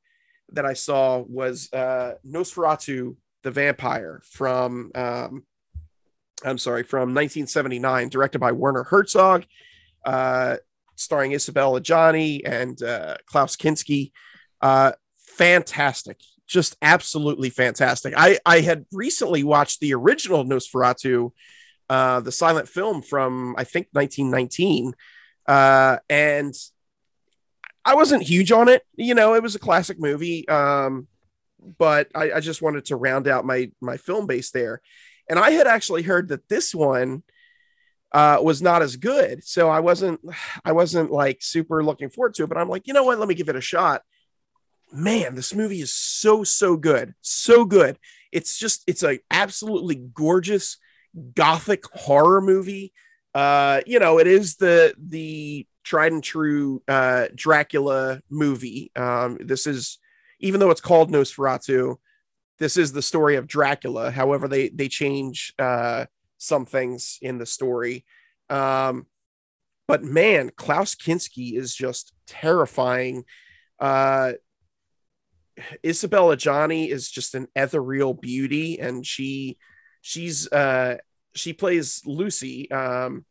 that 0.52 0.66
I 0.66 0.74
saw 0.74 1.20
was 1.28 1.72
uh, 1.74 2.14
Nosferatu 2.26 3.16
the 3.44 3.52
Vampire 3.52 4.22
from, 4.26 4.92
um, 4.96 5.44
I'm 6.44 6.58
sorry, 6.58 6.84
from 6.84 7.14
1979, 7.14 8.10
directed 8.10 8.40
by 8.40 8.52
Werner 8.52 8.84
Herzog 8.84 9.46
uh, 10.06 10.58
starring 10.96 11.34
Isabella 11.34 11.82
Adjani 11.82 12.42
and 12.46 12.82
uh, 12.82 13.18
Klaus 13.26 13.56
Kinski. 13.56 14.12
Uh, 14.62 14.94
fantastic, 15.18 16.20
just 16.48 16.76
absolutely 16.82 17.50
fantastic. 17.50 18.14
I 18.16 18.40
I 18.46 18.62
had 18.62 18.86
recently 18.92 19.44
watched 19.44 19.80
the 19.80 19.94
original 19.94 20.44
Nosferatu, 20.44 21.32
uh, 21.90 22.20
the 22.22 22.32
silent 22.32 22.68
film 22.68 23.02
from 23.02 23.56
I 23.58 23.64
think 23.64 23.88
1919, 23.92 24.94
uh, 25.48 25.98
and 26.10 26.54
I 27.84 27.96
wasn't 27.96 28.24
huge 28.24 28.52
on 28.52 28.68
it. 28.68 28.84
You 28.96 29.16
know, 29.16 29.34
it 29.36 29.44
was 29.44 29.56
a 29.56 29.60
classic 29.60 30.00
movie, 30.00 30.48
um, 30.48 31.08
but 31.78 32.10
I, 32.16 32.34
I 32.34 32.40
just 32.40 32.62
wanted 32.62 32.86
to 32.86 32.96
round 32.96 33.28
out 33.28 33.46
my 33.46 33.72
my 33.82 33.98
film 33.98 34.28
base 34.28 34.52
there. 34.52 34.82
And 35.30 35.40
I 35.40 35.52
had 35.52 35.68
actually 35.68 36.04
heard 36.04 36.30
that 36.30 36.48
this 36.50 36.74
one 36.76 37.24
uh, 38.12 38.40
was 38.42 38.62
not 38.62 38.82
as 38.82 38.96
good. 38.96 39.44
So 39.44 39.70
I 39.70 39.82
wasn't, 39.82 40.22
I 40.66 40.72
wasn't 40.72 41.12
like 41.12 41.40
super 41.42 41.84
looking 41.84 42.10
forward 42.10 42.34
to 42.36 42.44
it. 42.44 42.48
But 42.48 42.58
I'm 42.58 42.70
like, 42.70 42.88
you 42.88 42.94
know 42.94 43.04
what? 43.04 43.20
Let 43.20 43.28
me 43.28 43.36
give 43.36 43.50
it 43.50 43.56
a 43.56 43.62
shot. 43.62 44.02
Man, 44.96 45.36
this 45.36 45.54
movie 45.54 45.82
is 45.82 45.94
so 45.94 46.44
so 46.44 46.78
good, 46.78 47.14
so 47.22 47.66
good. 47.66 47.98
It's 48.32 48.58
just, 48.58 48.84
it's 48.88 49.04
a 49.04 49.20
absolutely 49.32 49.96
gorgeous 49.96 50.78
gothic 51.34 51.86
horror 51.94 52.42
movie. 52.42 52.94
Uh, 53.34 53.82
you 53.86 54.00
know, 54.00 54.20
it 54.20 54.28
is 54.28 54.56
the 54.56 54.94
the 54.98 55.68
tried 55.84 56.14
and 56.14 56.24
true 56.24 56.82
uh, 56.88 57.28
Dracula 57.36 58.22
movie. 58.30 58.92
Um, 58.96 59.38
this 59.40 59.68
is 59.68 60.00
even 60.40 60.60
though 60.60 60.72
it's 60.72 60.82
called 60.82 61.12
Nosferatu, 61.12 61.98
this 62.60 62.78
is 62.78 62.94
the 62.94 63.02
story 63.02 63.36
of 63.36 63.48
Dracula. 63.48 64.12
However, 64.12 64.48
they 64.48 64.70
they 64.70 64.88
change 64.88 65.54
uh, 65.60 66.06
some 66.38 66.66
things 66.66 67.20
in 67.22 67.38
the 67.38 67.46
story. 67.46 68.06
Um, 68.50 69.08
but 69.88 70.04
man, 70.04 70.52
Klaus 70.56 70.96
Kinski 70.96 71.58
is 71.58 71.76
just 71.76 72.14
terrifying. 72.28 73.26
Uh, 73.80 74.34
Isabelle 75.84 76.28
Adjani 76.30 76.90
is 76.90 77.10
just 77.10 77.36
an 77.36 77.48
ethereal 77.56 78.14
beauty, 78.14 78.80
and 78.80 79.06
she 79.06 79.58
she's 80.02 80.52
uh, 80.52 80.98
she 81.34 81.54
plays 81.54 82.02
Lucy, 82.06 82.70
um, 82.72 83.26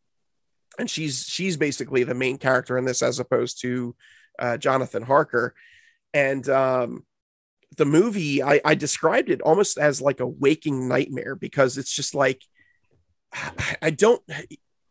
and 0.79 0.89
she's 0.89 1.25
she's 1.25 1.57
basically 1.57 2.05
the 2.05 2.15
main 2.15 2.39
character 2.39 2.79
in 2.79 2.85
this 2.85 3.03
as 3.03 3.19
opposed 3.19 3.61
to 3.63 3.95
uh, 4.39 4.57
Jonathan 4.57 5.03
Harker. 5.03 5.55
And 6.13 6.49
um, 6.49 7.05
the 7.77 7.85
movie, 7.85 8.43
I, 8.43 8.61
I 8.65 8.75
described 8.75 9.31
it 9.31 9.43
almost 9.43 9.79
as 9.79 10.01
like 10.01 10.21
a 10.21 10.27
waking 10.27 10.89
nightmare 10.89 11.35
because 11.35 11.77
it's 11.79 11.95
just 11.95 12.15
like 12.15 12.43
I 13.83 13.91
don't 13.91 14.23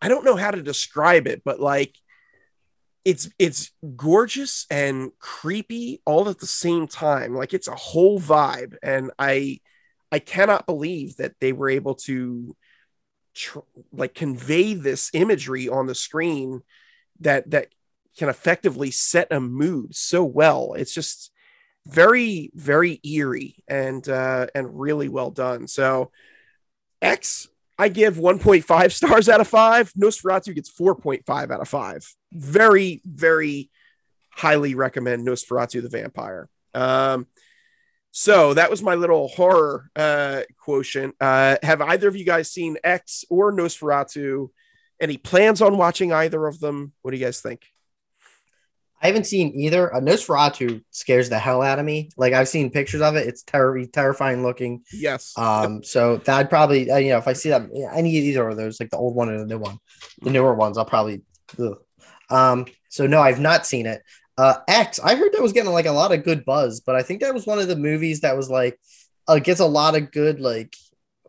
I 0.01 0.09
don't 0.09 0.25
know 0.25 0.35
how 0.35 0.51
to 0.51 0.61
describe 0.61 1.27
it, 1.27 1.43
but 1.45 1.59
like 1.59 1.95
it's 3.05 3.29
it's 3.37 3.71
gorgeous 3.95 4.65
and 4.69 5.11
creepy 5.19 6.01
all 6.05 6.29
at 6.29 6.39
the 6.39 6.47
same 6.47 6.87
time. 6.87 7.35
Like 7.35 7.53
it's 7.53 7.67
a 7.67 7.75
whole 7.75 8.19
vibe, 8.19 8.75
and 8.81 9.11
I 9.19 9.59
I 10.11 10.19
cannot 10.19 10.65
believe 10.65 11.17
that 11.17 11.33
they 11.39 11.53
were 11.53 11.69
able 11.69 11.95
to 11.95 12.55
tr- 13.33 13.59
like 13.91 14.13
convey 14.13 14.73
this 14.73 15.09
imagery 15.13 15.67
on 15.67 15.87
the 15.87 15.95
screen 15.95 16.61
that 17.19 17.49
that 17.51 17.67
can 18.17 18.29
effectively 18.29 18.91
set 18.91 19.31
a 19.31 19.39
mood 19.39 19.95
so 19.95 20.23
well. 20.23 20.73
It's 20.73 20.93
just 20.93 21.31
very 21.85 22.49
very 22.53 23.01
eerie 23.03 23.61
and 23.67 24.07
uh 24.07 24.47
and 24.55 24.79
really 24.79 25.09
well 25.09 25.31
done. 25.31 25.67
So 25.67 26.11
X 27.01 27.49
I 27.83 27.89
give 27.89 28.15
1.5 28.15 28.91
stars 28.93 29.27
out 29.27 29.41
of 29.41 29.47
5. 29.49 29.91
Nosferatu 29.93 30.55
gets 30.55 30.71
4.5 30.71 31.51
out 31.51 31.59
of 31.59 31.67
5. 31.67 32.15
Very 32.31 33.01
very 33.05 33.69
highly 34.29 34.73
recommend 34.73 35.27
Nosferatu 35.27 35.81
the 35.81 35.89
Vampire. 35.89 36.47
Um 36.73 37.27
so 38.11 38.53
that 38.53 38.69
was 38.69 38.81
my 38.81 38.93
little 38.93 39.27
horror 39.27 39.89
uh, 39.95 40.43
quotient. 40.59 41.15
Uh, 41.19 41.57
have 41.63 41.81
either 41.81 42.07
of 42.07 42.15
you 42.15 42.23
guys 42.23 42.51
seen 42.51 42.77
X 42.83 43.25
or 43.27 43.51
Nosferatu? 43.51 44.49
Any 45.01 45.17
plans 45.17 45.63
on 45.63 45.77
watching 45.77 46.13
either 46.13 46.45
of 46.45 46.59
them? 46.59 46.93
What 47.01 47.09
do 47.09 47.17
you 47.17 47.25
guys 47.25 47.41
think? 47.41 47.65
I 49.03 49.07
haven't 49.07 49.25
seen 49.25 49.53
either. 49.59 49.89
A 49.89 49.99
Nosferatu 49.99 50.81
scares 50.91 51.27
the 51.27 51.37
hell 51.37 51.61
out 51.61 51.77
of 51.77 51.83
me. 51.83 52.09
Like 52.15 52.31
I've 52.31 52.47
seen 52.47 52.71
pictures 52.71 53.01
of 53.01 53.17
it; 53.17 53.27
it's 53.27 53.43
ter- 53.43 53.85
terrifying 53.87 54.43
looking. 54.43 54.83
Yes. 54.93 55.37
Um. 55.37 55.83
So 55.83 56.17
that 56.17 56.39
I'd 56.39 56.49
probably, 56.49 56.89
uh, 56.89 56.97
you 56.97 57.09
know, 57.09 57.17
if 57.17 57.27
I 57.27 57.33
see 57.33 57.49
that 57.49 57.63
any 57.93 58.17
of 58.17 58.23
either 58.23 58.47
of 58.47 58.55
those, 58.55 58.79
like 58.79 58.91
the 58.91 58.97
old 58.97 59.13
one 59.13 59.29
or 59.29 59.37
the 59.37 59.45
new 59.45 59.57
one, 59.59 59.77
the 60.21 60.29
newer 60.29 60.53
ones, 60.53 60.77
I'll 60.77 60.85
probably. 60.85 61.21
Ugh. 61.59 61.77
Um. 62.29 62.65
So 62.87 63.05
no, 63.05 63.21
I've 63.21 63.41
not 63.41 63.65
seen 63.65 63.87
it. 63.87 64.01
Uh, 64.37 64.55
X, 64.67 64.99
I 64.99 65.15
heard 65.15 65.33
that 65.33 65.41
was 65.41 65.51
getting 65.53 65.71
like 65.71 65.85
a 65.85 65.91
lot 65.91 66.13
of 66.13 66.23
good 66.23 66.45
buzz, 66.45 66.79
but 66.79 66.95
I 66.95 67.03
think 67.03 67.21
that 67.21 67.33
was 67.33 67.45
one 67.45 67.59
of 67.59 67.67
the 67.67 67.75
movies 67.75 68.21
that 68.21 68.37
was 68.37 68.49
like 68.49 68.79
uh, 69.27 69.39
gets 69.39 69.59
a 69.59 69.65
lot 69.65 69.95
of 69.95 70.11
good 70.11 70.39
like 70.39 70.75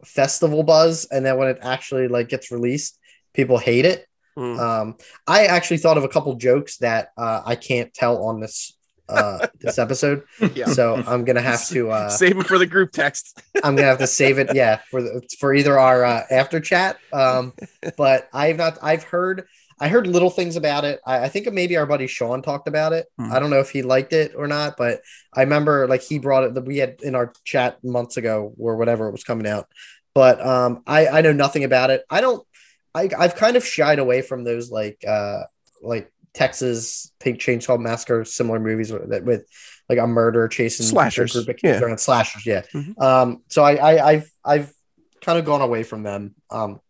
festival 0.05 0.63
buzz, 0.63 1.07
and 1.11 1.27
then 1.27 1.37
when 1.37 1.49
it 1.49 1.59
actually 1.61 2.07
like 2.07 2.29
gets 2.29 2.53
released, 2.53 3.01
people 3.33 3.59
hate 3.59 3.85
it. 3.85 4.07
Mm. 4.37 4.59
Um, 4.59 4.97
I 5.27 5.47
actually 5.47 5.79
thought 5.79 5.99
of 5.99 6.05
a 6.05 6.09
couple 6.09 6.35
jokes 6.35 6.79
that 6.79 7.11
uh, 7.17 7.43
I 7.45 7.57
can't 7.57 7.93
tell 7.95 8.25
on 8.25 8.41
this 8.41 8.77
uh 9.07 9.47
this 9.61 9.79
episode 9.79 10.23
yeah. 10.55 10.65
so 10.65 10.95
i'm 11.07 11.27
gonna 11.27 11.39
have 11.39 11.69
to 11.69 11.91
uh 11.91 12.09
save 12.09 12.39
it 12.39 12.47
for 12.47 12.57
the 12.57 12.65
group 12.65 12.91
text 12.91 13.39
i'm 13.63 13.77
gonna 13.77 13.87
have 13.87 13.99
to 13.99 14.07
save 14.07 14.39
it 14.39 14.55
yeah 14.55 14.81
for 14.91 15.03
the 15.03 15.21
for 15.39 15.53
either 15.53 15.79
our 15.79 16.07
uh, 16.07 16.23
after 16.31 16.59
chat 16.59 16.97
um 17.13 17.53
but 17.99 18.31
i've 18.33 18.57
not 18.57 18.79
i've 18.81 19.05
heard 19.05 19.47
I 19.81 19.89
heard 19.89 20.07
little 20.07 20.31
things 20.31 20.57
about 20.57 20.85
it. 20.85 21.01
I, 21.05 21.25
I, 21.25 21.29
think 21.29 21.53
maybe 21.53 21.77
our 21.77 21.87
buddy 21.87 22.07
Sean 22.07 22.43
talked 22.43 22.69
about 22.69 22.93
it. 22.93 23.07
Hmm. 23.19 23.33
I 23.33 23.39
don't 23.39 23.51
know 23.51 23.61
if 23.61 23.71
he 23.71 23.83
liked 23.83 24.13
it 24.13 24.33
or 24.37 24.47
not, 24.47 24.77
but 24.77 25.01
I 25.33 25.41
remember 25.41 25.89
like 25.89 26.03
he 26.03 26.19
brought 26.19 26.45
it 26.45 26.55
that 26.55 26.65
we 26.65 26.79
had 26.79 27.01
in 27.03 27.15
our 27.15 27.33
chat 27.45 27.83
months 27.83 28.17
ago 28.17 28.55
or 28.57 28.77
whatever 28.77 29.09
it 29.09 29.13
was 29.13 29.25
coming 29.25 29.47
out. 29.47 29.69
But 30.15 30.45
um, 30.45 30.83
I 30.87 31.09
I 31.09 31.21
know 31.23 31.33
nothing 31.33 31.65
about 31.65 31.91
it. 31.91 32.05
I 32.09 32.21
don't. 32.21 32.47
I 32.95 33.11
I've 33.19 33.35
kind 33.35 33.57
of 33.57 33.67
shied 33.67 33.99
away 33.99 34.23
from 34.23 34.45
those 34.45 34.71
like 34.71 35.05
uh 35.07 35.43
like 35.83 36.13
Texas 36.33 37.13
Pink 37.21 37.41
Chainsaw 37.41 37.79
Massacre 37.79 38.25
similar 38.25 38.59
movies 38.59 38.93
with, 38.93 39.25
with 39.25 39.47
like 39.89 39.99
a 39.99 40.07
murder 40.07 40.49
chasing 40.49 40.87
slashers, 40.87 41.35
a 41.35 41.39
group 41.39 41.57
of 41.57 41.61
kids 41.61 41.81
yeah. 41.81 41.87
around 41.87 41.99
slashers. 41.99 42.45
Yeah. 42.47 42.63
Mm-hmm. 42.73 43.01
Um. 43.01 43.43
So 43.49 43.63
I, 43.63 43.93
I 43.93 44.11
I've 44.11 44.31
I've 44.45 44.75
kind 45.23 45.39
of 45.39 45.45
gone 45.45 45.63
away 45.63 45.83
from 45.83 46.03
them 46.03 46.35
um 46.51 46.81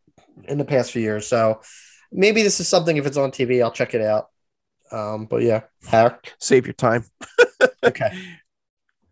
in 0.45 0.59
the 0.59 0.65
past 0.65 0.93
few 0.93 1.03
years. 1.03 1.27
So 1.27 1.61
maybe 2.13 2.43
this 2.43 2.61
is 2.61 2.69
something 2.69 2.97
if 2.97 3.07
it's 3.07 3.17
on 3.17 3.31
TV, 3.31 3.63
I'll 3.63 3.71
check 3.71 3.95
it 3.95 4.01
out. 4.01 4.29
Um, 4.91 5.27
but 5.27 5.43
yeah, 5.43 5.63
save 6.39 6.67
your 6.67 6.75
time. 6.75 7.05
okay. 7.85 8.17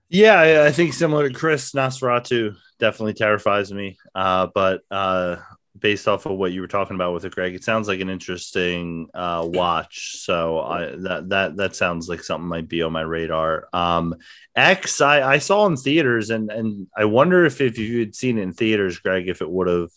Yeah, 0.09 0.65
I 0.67 0.73
think 0.73 0.93
similar 0.93 1.29
to 1.29 1.35
Chris, 1.35 1.73
Nosferatu 1.73 2.55
definitely 2.79 3.15
terrifies 3.15 3.73
me. 3.73 3.97
Uh, 4.15 4.49
but 4.55 4.83
uh, 4.91 5.37
based 5.83 6.09
off 6.09 6.25
of 6.25 6.39
what 6.39 6.53
you 6.53 6.63
were 6.63 6.69
talking 6.69 6.95
about 6.95 7.13
with 7.13 7.25
it, 7.25 7.35
Greg, 7.35 7.55
it 7.55 7.65
sounds 7.65 7.89
like 7.89 8.01
an 8.01 8.09
interesting 8.09 9.09
uh, 9.13 9.47
watch. 9.47 10.17
So 10.21 10.61
I, 10.61 10.87
that 10.97 11.29
that 11.29 11.57
that 11.57 11.77
sounds 11.77 12.09
like 12.09 12.23
something 12.23 12.49
might 12.49 12.69
be 12.69 12.83
on 12.83 12.93
my 12.93 13.03
radar. 13.03 13.69
Um, 13.73 14.15
X, 14.57 15.01
I, 15.01 15.23
I 15.35 15.39
saw 15.39 15.67
in 15.67 15.77
theaters, 15.77 16.31
and 16.31 16.51
and 16.51 16.87
I 16.97 17.05
wonder 17.05 17.45
if 17.45 17.61
if 17.61 17.77
you 17.79 18.01
had 18.01 18.15
seen 18.15 18.39
it 18.39 18.43
in 18.43 18.53
theaters, 18.53 18.99
Greg, 18.99 19.29
if 19.29 19.43
it 19.43 19.51
would 19.51 19.69
have 19.69 19.91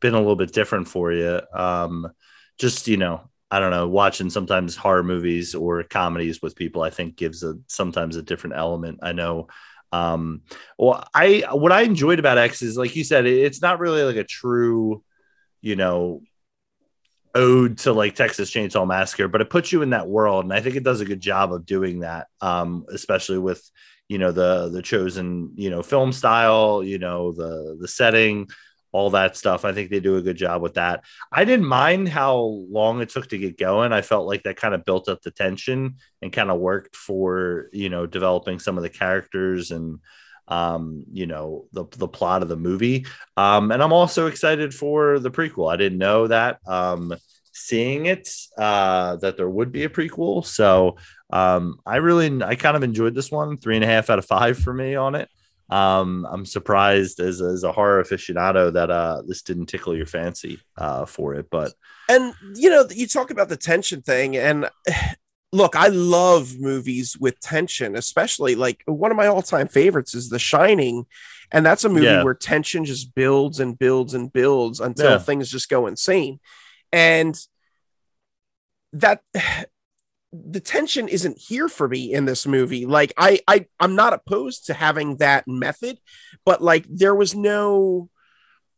been 0.00 0.14
a 0.14 0.18
little 0.18 0.36
bit 0.36 0.52
different 0.52 0.88
for 0.88 1.12
you. 1.12 1.40
Um, 1.54 2.10
just 2.58 2.88
you 2.88 2.96
know 2.96 3.22
I 3.50 3.60
don't 3.60 3.70
know, 3.70 3.88
watching 3.88 4.28
sometimes 4.28 4.76
horror 4.76 5.02
movies 5.02 5.54
or 5.54 5.82
comedies 5.82 6.42
with 6.42 6.56
people, 6.56 6.82
I 6.82 6.90
think 6.90 7.16
gives 7.16 7.42
a 7.42 7.54
sometimes 7.66 8.16
a 8.16 8.22
different 8.22 8.56
element. 8.56 9.00
I 9.02 9.12
know. 9.12 9.48
Um, 9.90 10.42
well, 10.78 11.06
I 11.14 11.44
what 11.50 11.72
I 11.72 11.82
enjoyed 11.82 12.18
about 12.18 12.36
X 12.36 12.60
is 12.60 12.76
like 12.76 12.94
you 12.94 13.04
said, 13.04 13.24
it's 13.26 13.62
not 13.62 13.80
really 13.80 14.02
like 14.02 14.16
a 14.16 14.24
true, 14.24 15.02
you 15.60 15.76
know, 15.76 16.22
ode 17.34 17.78
to 17.78 17.92
like 17.92 18.14
Texas 18.14 18.50
Chainsaw 18.50 18.86
Massacre, 18.86 19.28
but 19.28 19.40
it 19.40 19.50
puts 19.50 19.72
you 19.72 19.82
in 19.82 19.90
that 19.90 20.08
world, 20.08 20.44
and 20.44 20.52
I 20.52 20.60
think 20.60 20.76
it 20.76 20.84
does 20.84 21.00
a 21.00 21.06
good 21.06 21.20
job 21.20 21.52
of 21.52 21.66
doing 21.66 22.00
that. 22.00 22.28
Um, 22.40 22.86
especially 22.92 23.38
with 23.38 23.68
you 24.08 24.18
know 24.18 24.32
the 24.32 24.68
the 24.68 24.82
chosen 24.82 25.52
you 25.56 25.70
know 25.70 25.82
film 25.82 26.12
style, 26.12 26.82
you 26.82 26.98
know 26.98 27.32
the 27.32 27.76
the 27.80 27.88
setting 27.88 28.48
all 28.92 29.10
that 29.10 29.36
stuff. 29.36 29.64
I 29.64 29.72
think 29.72 29.90
they 29.90 30.00
do 30.00 30.16
a 30.16 30.22
good 30.22 30.36
job 30.36 30.62
with 30.62 30.74
that. 30.74 31.04
I 31.30 31.44
didn't 31.44 31.66
mind 31.66 32.08
how 32.08 32.36
long 32.36 33.00
it 33.00 33.10
took 33.10 33.28
to 33.28 33.38
get 33.38 33.58
going. 33.58 33.92
I 33.92 34.02
felt 34.02 34.26
like 34.26 34.44
that 34.44 34.56
kind 34.56 34.74
of 34.74 34.84
built 34.84 35.08
up 35.08 35.22
the 35.22 35.30
tension 35.30 35.96
and 36.22 36.32
kind 36.32 36.50
of 36.50 36.58
worked 36.58 36.96
for, 36.96 37.68
you 37.72 37.90
know, 37.90 38.06
developing 38.06 38.58
some 38.58 38.76
of 38.76 38.82
the 38.82 38.88
characters 38.88 39.70
and 39.70 39.98
um, 40.48 41.04
you 41.12 41.26
know, 41.26 41.66
the 41.72 41.84
the 41.96 42.08
plot 42.08 42.42
of 42.42 42.48
the 42.48 42.56
movie. 42.56 43.06
Um, 43.36 43.70
and 43.70 43.82
I'm 43.82 43.92
also 43.92 44.26
excited 44.26 44.74
for 44.74 45.18
the 45.18 45.30
prequel. 45.30 45.72
I 45.72 45.76
didn't 45.76 45.98
know 45.98 46.26
that. 46.26 46.58
Um, 46.66 47.14
seeing 47.52 48.06
it 48.06 48.28
uh 48.56 49.16
that 49.16 49.36
there 49.36 49.48
would 49.48 49.72
be 49.72 49.82
a 49.82 49.88
prequel. 49.88 50.44
So 50.46 50.96
um 51.30 51.80
I 51.84 51.96
really 51.96 52.40
I 52.40 52.54
kind 52.54 52.76
of 52.76 52.84
enjoyed 52.84 53.16
this 53.16 53.32
one. 53.32 53.56
Three 53.56 53.74
and 53.74 53.84
a 53.84 53.88
half 53.88 54.10
out 54.10 54.20
of 54.20 54.26
five 54.26 54.58
for 54.58 54.72
me 54.72 54.94
on 54.94 55.16
it 55.16 55.28
um, 55.70 56.26
I'm 56.30 56.46
surprised 56.46 57.20
as, 57.20 57.40
as 57.42 57.62
a 57.62 57.72
horror 57.72 58.02
aficionado 58.02 58.72
that 58.72 58.90
uh, 58.90 59.22
this 59.26 59.42
didn't 59.42 59.66
tickle 59.66 59.94
your 59.94 60.06
fancy 60.06 60.60
uh, 60.76 61.04
for 61.04 61.34
it. 61.34 61.48
But 61.50 61.72
and 62.08 62.34
you 62.54 62.70
know, 62.70 62.86
you 62.90 63.06
talk 63.06 63.30
about 63.30 63.48
the 63.48 63.56
tension 63.56 64.02
thing, 64.02 64.36
and 64.36 64.68
look, 65.52 65.76
I 65.76 65.88
love 65.88 66.58
movies 66.58 67.16
with 67.18 67.40
tension, 67.40 67.96
especially 67.96 68.54
like 68.54 68.82
one 68.86 69.10
of 69.10 69.16
my 69.16 69.26
all 69.26 69.42
time 69.42 69.68
favorites 69.68 70.14
is 70.14 70.28
The 70.28 70.38
Shining. 70.38 71.06
And 71.50 71.64
that's 71.64 71.84
a 71.84 71.88
movie 71.88 72.04
yeah. 72.04 72.22
where 72.22 72.34
tension 72.34 72.84
just 72.84 73.14
builds 73.14 73.58
and 73.58 73.78
builds 73.78 74.12
and 74.12 74.30
builds 74.30 74.80
until 74.80 75.12
yeah. 75.12 75.18
things 75.18 75.50
just 75.50 75.70
go 75.70 75.86
insane. 75.86 76.40
And 76.92 77.38
that 78.92 79.22
the 80.32 80.60
tension 80.60 81.08
isn't 81.08 81.38
here 81.38 81.68
for 81.68 81.88
me 81.88 82.12
in 82.12 82.26
this 82.26 82.46
movie 82.46 82.84
like 82.84 83.14
i 83.16 83.40
i 83.48 83.64
i'm 83.80 83.96
not 83.96 84.12
opposed 84.12 84.66
to 84.66 84.74
having 84.74 85.16
that 85.16 85.48
method 85.48 85.98
but 86.44 86.60
like 86.60 86.84
there 86.90 87.14
was 87.14 87.34
no 87.34 88.10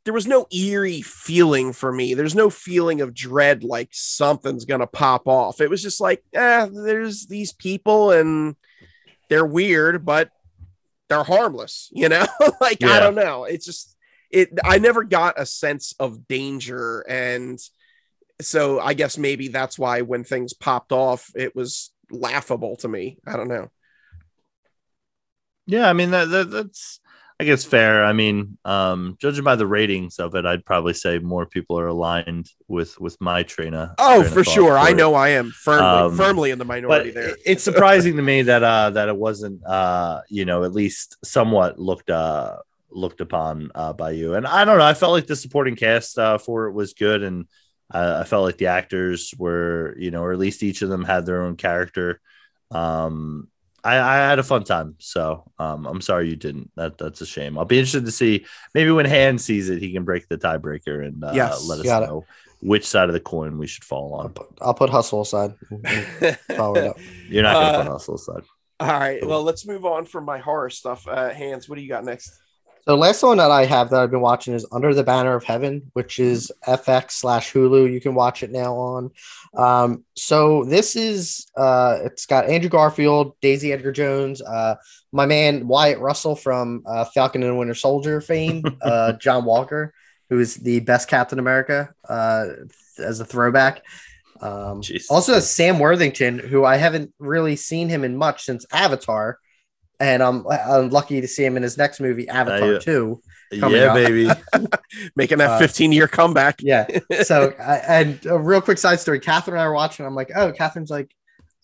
there 0.05 0.14
was 0.14 0.27
no 0.27 0.47
eerie 0.52 1.02
feeling 1.02 1.72
for 1.72 1.93
me 1.93 2.14
there's 2.14 2.35
no 2.35 2.51
feeling 2.51 3.01
of 3.01 3.14
dread 3.14 3.62
like 3.62 3.89
something's 3.93 4.64
gonna 4.64 4.86
pop 4.86 5.27
off 5.27 5.60
it 5.60 5.70
was 5.70 5.82
just 5.82 6.01
like 6.01 6.22
eh, 6.32 6.68
there's 6.72 7.27
these 7.27 7.52
people 7.52 8.10
and 8.12 8.56
they're 9.28 9.47
weird 9.47 10.05
but 10.05 10.31
they're 11.09 11.24
harmless 11.24 11.89
you 11.93 12.09
know 12.09 12.27
like 12.60 12.81
yeah. 12.81 12.93
i 12.93 13.01
don't 13.01 13.14
know 13.14 13.44
it's 13.44 13.66
just 13.66 13.97
it 14.31 14.51
i 14.64 14.78
never 14.78 15.02
got 15.05 15.40
a 15.40 15.47
sense 15.47 15.94
of 15.98 16.27
danger 16.28 17.01
and 17.09 17.60
so 18.43 18.81
I 18.81 18.94
guess 18.94 19.18
maybe 19.18 19.48
that's 19.48 19.78
why 19.78 20.02
when 20.02 20.24
things 20.24 20.52
popped 20.52 20.93
off, 20.93 21.31
it 21.35 21.55
was 21.55 21.90
laughable 22.10 22.77
to 22.77 22.89
me. 22.89 23.18
I 23.27 23.36
don't 23.36 23.48
know. 23.48 23.68
Yeah, 25.66 25.89
I 25.89 25.93
mean 25.93 26.10
that, 26.10 26.27
that 26.31 26.51
that's 26.51 27.01
I 27.40 27.44
guess 27.44 27.64
fair. 27.64 28.04
I 28.04 28.12
mean, 28.12 28.58
um, 28.66 29.16
judging 29.18 29.44
by 29.44 29.56
the 29.56 29.66
ratings 29.66 30.18
of 30.18 30.34
it, 30.34 30.44
I'd 30.44 30.64
probably 30.64 30.92
say 30.92 31.18
more 31.18 31.46
people 31.46 31.78
are 31.78 31.86
aligned 31.86 32.50
with 32.68 33.00
with 33.00 33.16
my 33.20 33.42
train 33.44 33.72
of. 33.72 33.90
Oh, 33.98 34.22
for 34.22 34.44
sure. 34.44 34.76
I 34.76 34.92
know 34.92 35.14
I 35.14 35.30
am 35.30 35.50
firmly 35.50 35.86
Um, 35.86 36.16
firmly 36.16 36.50
in 36.50 36.58
the 36.58 36.66
minority 36.66 37.10
there. 37.12 37.34
it's 37.46 37.64
surprising 37.64 38.16
to 38.16 38.22
me 38.22 38.42
that 38.42 38.62
uh 38.62 38.90
that 38.90 39.08
it 39.08 39.16
wasn't 39.16 39.64
uh 39.66 40.20
you 40.28 40.44
know 40.44 40.64
at 40.64 40.72
least 40.72 41.16
somewhat 41.24 41.78
looked 41.78 42.10
uh 42.10 42.56
looked 42.90 43.20
upon 43.22 43.70
uh 43.74 43.92
by 43.92 44.10
you 44.10 44.34
and 44.34 44.46
i 44.46 44.64
don't 44.64 44.76
know 44.76 44.84
i 44.84 44.94
felt 44.94 45.12
like 45.12 45.26
the 45.28 45.36
supporting 45.36 45.76
cast 45.76 46.18
uh 46.18 46.36
for 46.38 46.66
it 46.66 46.72
was 46.72 46.92
good 46.92 47.22
and 47.22 47.46
uh, 47.94 48.18
i 48.20 48.24
felt 48.24 48.44
like 48.44 48.58
the 48.58 48.66
actors 48.66 49.32
were 49.38 49.94
you 49.96 50.10
know 50.10 50.22
or 50.24 50.32
at 50.32 50.38
least 50.40 50.62
each 50.64 50.82
of 50.82 50.88
them 50.88 51.04
had 51.04 51.24
their 51.24 51.42
own 51.42 51.54
character 51.56 52.20
um 52.72 53.48
I, 53.85 53.97
I 53.98 54.16
had 54.28 54.39
a 54.39 54.43
fun 54.43 54.65
time, 54.65 54.97
so 54.98 55.51
um, 55.59 55.86
I'm 55.86 56.01
sorry 56.01 56.28
you 56.28 56.36
didn't. 56.36 56.70
That 56.77 56.98
that's 56.98 57.20
a 57.20 57.27
shame. 57.27 57.57
I'll 57.59 57.65
be 57.65 57.78
interested 57.78 58.05
to 58.05 58.11
see 58.12 58.44
maybe 58.74 58.90
when 58.90 59.07
Han 59.07 59.39
sees 59.39 59.70
it, 59.70 59.81
he 59.81 59.93
can 59.93 60.05
break 60.05 60.28
the 60.28 60.36
tiebreaker 60.39 61.07
and 61.07 61.23
uh, 61.24 61.32
Yes. 61.35 61.66
let 61.66 61.78
us 61.81 61.85
Got 61.86 62.02
it. 62.02 62.07
know 62.07 62.24
which 62.61 62.86
side 62.86 63.09
of 63.09 63.15
the 63.15 63.20
coin 63.20 63.57
we 63.59 63.66
should 63.66 63.85
fall 63.85 64.15
I'll 64.15 64.27
on. 64.27 64.32
put, 64.35 64.47
I'll 64.61 64.74
put 64.74 64.90
hustle 64.90 65.23
aside. 65.23 65.55
Follow 66.57 66.77
it 66.77 66.86
up. 66.89 66.98
You're 67.28 67.43
not 67.43 67.55
gonna 67.55 67.66
Uh, 67.78 67.82
put 67.85 67.93
hustle 67.93 68.15
aside. 68.16 68.43
All 68.81 68.89
right. 68.98 69.24
Well, 69.27 69.43
let's 69.43 69.66
move 69.66 69.85
on 69.85 70.05
from 70.05 70.24
my 70.24 70.39
horror 70.39 70.70
stuff. 70.70 71.07
Uh, 71.09 71.31
Hans, 71.31 71.69
what 71.69 71.77
do 71.77 71.82
you 71.82 71.89
got 71.89 72.05
next? 72.05 72.39
So 72.90 72.96
last 72.96 73.22
one 73.22 73.36
that 73.36 73.52
I 73.52 73.66
have 73.66 73.88
that 73.90 74.00
I've 74.00 74.10
been 74.10 74.20
watching 74.20 74.52
is 74.52 74.66
Under 74.72 74.92
the 74.92 75.04
Banner 75.04 75.36
of 75.36 75.44
Heaven, 75.44 75.92
which 75.92 76.18
is 76.18 76.50
FX 76.66 77.12
slash 77.12 77.52
Hulu. 77.52 77.88
You 77.88 78.00
can 78.00 78.16
watch 78.16 78.42
it 78.42 78.50
now 78.50 78.74
on. 78.74 79.12
Um, 79.56 80.02
so 80.16 80.64
this 80.64 80.96
is 80.96 81.46
uh, 81.56 81.98
it's 82.02 82.26
got 82.26 82.48
Andrew 82.48 82.68
Garfield, 82.68 83.36
Daisy 83.40 83.72
Edgar 83.72 83.92
Jones, 83.92 84.42
uh, 84.42 84.74
my 85.12 85.24
man 85.24 85.68
Wyatt 85.68 86.00
Russell 86.00 86.34
from 86.34 86.82
uh, 86.84 87.04
Falcon 87.04 87.44
and 87.44 87.56
Winter 87.56 87.76
Soldier 87.76 88.20
fame, 88.20 88.64
uh, 88.82 89.12
John 89.12 89.44
Walker, 89.44 89.94
who 90.28 90.40
is 90.40 90.56
the 90.56 90.80
best 90.80 91.08
Captain 91.08 91.38
America 91.38 91.94
uh, 92.08 92.46
as 92.98 93.20
a 93.20 93.24
throwback. 93.24 93.84
Um, 94.40 94.82
also, 95.08 95.38
Sam 95.38 95.78
Worthington, 95.78 96.40
who 96.40 96.64
I 96.64 96.76
haven't 96.76 97.14
really 97.20 97.54
seen 97.54 97.88
him 97.88 98.02
in 98.02 98.16
much 98.16 98.42
since 98.42 98.66
Avatar, 98.72 99.38
and 100.01 100.22
I'm, 100.22 100.44
I'm 100.48 100.90
lucky 100.90 101.20
to 101.20 101.28
see 101.28 101.44
him 101.44 101.56
in 101.56 101.62
his 101.62 101.77
next 101.78 102.01
movie, 102.01 102.28
Avatar 102.28 102.72
yeah. 102.72 102.78
2. 102.78 103.20
coming 103.60 103.77
Yeah, 103.81 103.86
up. 103.89 103.94
baby. 103.94 104.31
Making 105.16 105.39
that 105.39 105.51
Uh, 105.51 105.59
15 105.59 105.93
year 105.93 106.09
comeback. 106.09 106.60
Yeah. 106.62 106.86
So, 107.22 107.52
I, 107.60 107.77
and 107.86 108.24
a 108.27 108.39
real 108.39 108.60
quick 108.62 108.78
side 108.78 108.98
story 109.01 109.20
Catherine 109.20 109.56
and 109.56 109.62
I 109.62 109.66
were 109.68 109.74
watching. 109.74 110.06
I'm 110.06 110.14
like, 110.14 110.31
oh, 110.35 110.52
Catherine's 110.52 110.90
like, 110.90 111.10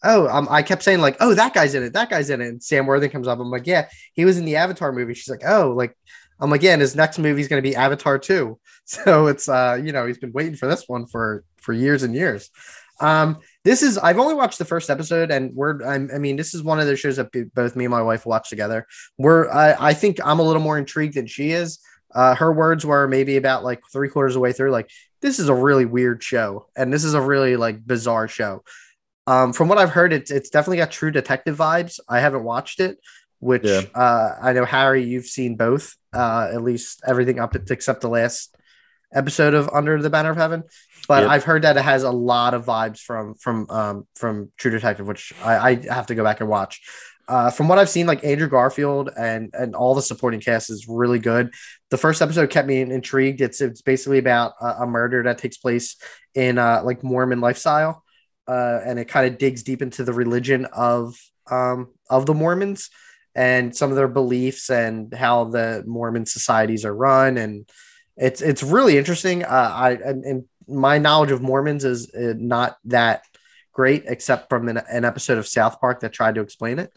oh, 0.05 0.29
um, 0.29 0.47
I 0.51 0.63
kept 0.63 0.83
saying, 0.83 1.01
like, 1.01 1.17
oh, 1.21 1.35
that 1.35 1.55
guy's 1.55 1.75
in 1.75 1.83
it. 1.83 1.95
That 1.95 2.11
guy's 2.11 2.29
in 2.31 2.41
it. 2.43 2.49
And 2.49 2.63
Sam 2.63 2.87
Worthing 2.87 3.11
comes 3.11 3.27
up. 3.27 3.41
I'm 3.41 3.51
like, 3.51 3.67
yeah, 3.67 3.89
he 4.13 4.25
was 4.25 4.37
in 4.39 4.45
the 4.45 4.57
Avatar 4.57 4.93
movie. 4.93 5.15
She's 5.15 5.31
like, 5.31 5.43
oh, 5.47 5.73
like, 5.73 5.97
I'm 6.39 6.51
like, 6.51 6.63
yeah, 6.63 6.73
and 6.75 6.83
his 6.83 6.95
next 6.95 7.19
movie 7.19 7.41
is 7.41 7.49
going 7.49 7.63
to 7.63 7.69
be 7.69 7.75
Avatar 7.75 8.19
2. 8.19 8.59
So 8.89 9.27
it's, 9.27 9.49
uh, 9.49 9.81
you 9.83 9.91
know, 9.91 10.07
he's 10.07 10.19
been 10.19 10.31
waiting 10.31 10.55
for 10.55 10.69
this 10.69 10.85
one 10.87 11.07
for, 11.07 11.43
for 11.57 11.73
years 11.73 12.05
and 12.05 12.15
years. 12.15 12.51
Um, 13.01 13.39
this 13.67 13.83
is, 13.83 13.99
I've 13.99 14.19
only 14.19 14.35
watched 14.35 14.59
the 14.59 14.65
first 14.65 14.89
episode 14.91 15.31
and 15.31 15.53
we're, 15.55 15.85
I'm, 15.85 16.09
I 16.15 16.19
mean, 16.19 16.37
this 16.37 16.55
is 16.55 16.63
one 16.63 16.79
of 16.81 16.87
those 16.87 17.01
shows 17.01 17.17
that 17.17 17.31
both 17.55 17.75
me 17.75 17.85
and 17.85 17.91
my 17.91 18.01
wife 18.03 18.25
watch 18.25 18.49
together. 18.49 18.87
We're, 19.19 19.51
I, 19.51 19.89
I 19.91 19.93
think 19.95 20.19
I'm 20.25 20.39
a 20.39 20.43
little 20.43 20.63
more 20.63 20.79
intrigued 20.79 21.15
than 21.15 21.27
she 21.27 21.51
is. 21.51 21.81
Uh, 22.15 22.35
her 22.37 22.53
words 22.53 22.87
were 22.87 23.09
maybe 23.09 23.37
about 23.37 23.65
like 23.65 23.81
three 23.93 24.09
quarters 24.09 24.33
of 24.33 24.35
the 24.35 24.41
way 24.41 24.53
through, 24.53 24.71
like, 24.71 24.89
this 25.23 25.39
is 25.39 25.49
a 25.49 25.55
really 25.55 25.85
weird 25.87 26.23
show 26.23 26.67
and 26.77 26.93
this 26.93 27.03
is 27.05 27.15
a 27.15 27.21
really 27.21 27.57
like 27.57 27.85
bizarre 27.85 28.29
show 28.29 28.63
um 29.27 29.53
from 29.53 29.67
what 29.67 29.79
i've 29.79 29.91
heard 29.91 30.13
it's 30.13 30.31
it's 30.31 30.51
definitely 30.51 30.77
got 30.77 30.91
true 30.91 31.11
detective 31.11 31.57
vibes 31.57 31.99
i 32.09 32.21
haven't 32.21 32.45
watched 32.45 32.81
it 32.81 32.99
which 33.41 33.65
Yeah. 33.65 33.81
uh 33.95 34.37
i 34.41 34.53
know 34.53 34.65
harry 34.65 35.03
you've 35.05 35.27
seen 35.27 35.57
both 35.57 35.97
uh 36.13 36.51
at 36.53 36.63
least 36.63 37.03
everything 37.07 37.41
up 37.41 37.53
to, 37.53 37.63
except 37.71 38.03
the 38.03 38.09
last 38.09 38.56
episode 39.13 39.55
of 39.55 39.69
under 39.73 40.01
the 40.01 40.11
banner 40.11 40.31
of 40.31 40.37
heaven 40.37 40.63
but 41.09 41.23
Yep. 41.23 41.31
i've 41.31 41.45
heard 41.45 41.63
that 41.63 41.77
it 41.77 41.83
has 41.83 42.03
a 42.03 42.11
lot 42.11 42.55
of 42.55 42.65
vibes 42.65 43.01
from 43.01 43.35
from 43.35 43.67
um 43.71 44.07
from 44.15 44.51
true 44.57 44.71
detective 44.71 45.07
which 45.07 45.33
i 45.43 45.71
i 45.71 45.75
have 45.93 46.07
to 46.07 46.15
go 46.15 46.25
back 46.25 46.41
and 46.41 46.49
watch 46.49 46.81
uh, 47.29 47.51
from 47.51 47.67
what 47.67 47.79
I've 47.79 47.89
seen, 47.89 48.07
like 48.07 48.23
Andrew 48.25 48.49
Garfield 48.49 49.11
and 49.19 49.51
and 49.53 49.75
all 49.75 49.95
the 49.95 50.03
supporting 50.03 50.41
cast 50.41 50.71
is 50.71 50.87
really 50.89 51.19
good. 51.19 51.53
The 51.91 51.97
first 51.97 52.23
episode 52.23 52.51
kept 52.51 52.69
me 52.69 52.81
intrigued. 52.81 53.41
It's 53.41 53.61
it's 53.61 53.83
basically 53.83 54.19
about 54.19 54.53
a, 54.61 54.83
a 54.83 54.87
murder 54.87 55.25
that 55.25 55.39
takes 55.39 55.57
place 55.57 55.97
in 56.35 56.59
uh, 56.59 56.83
like 56.85 57.03
Mormon 57.03 57.41
lifestyle, 57.41 58.05
uh, 58.47 58.79
and 58.85 58.99
it 58.99 59.07
kind 59.07 59.27
of 59.27 59.39
digs 59.39 59.65
deep 59.65 59.83
into 59.83 60.05
the 60.05 60.13
religion 60.13 60.67
of 60.67 61.17
um, 61.51 61.93
of 62.09 62.27
the 62.27 62.35
Mormons 62.35 62.91
and 63.35 63.77
some 63.77 63.91
of 63.91 63.97
their 63.97 64.09
beliefs 64.09 64.71
and 64.71 65.13
how 65.13 65.45
the 65.45 65.83
Mormon 65.85 66.27
societies 66.27 66.85
are 66.85 66.95
run. 66.95 67.39
And 67.39 67.69
it's 68.17 68.41
it's 68.43 68.63
really 68.63 68.97
interesting. 68.99 69.45
Uh, 69.45 69.71
I 69.75 69.91
and, 69.93 70.45
my 70.69 70.99
knowledge 70.99 71.31
of 71.31 71.41
Mormons 71.43 71.85
is 71.85 72.13
uh, 72.13 72.35
not 72.37 72.77
that 72.87 73.23
great, 73.73 74.03
except 74.07 74.49
from 74.49 74.69
an, 74.69 74.79
an 74.91 75.05
episode 75.05 75.39
of 75.39 75.47
South 75.47 75.81
Park 75.81 76.01
that 76.01 76.13
tried 76.13 76.35
to 76.35 76.41
explain 76.41 76.81
it 76.81 76.93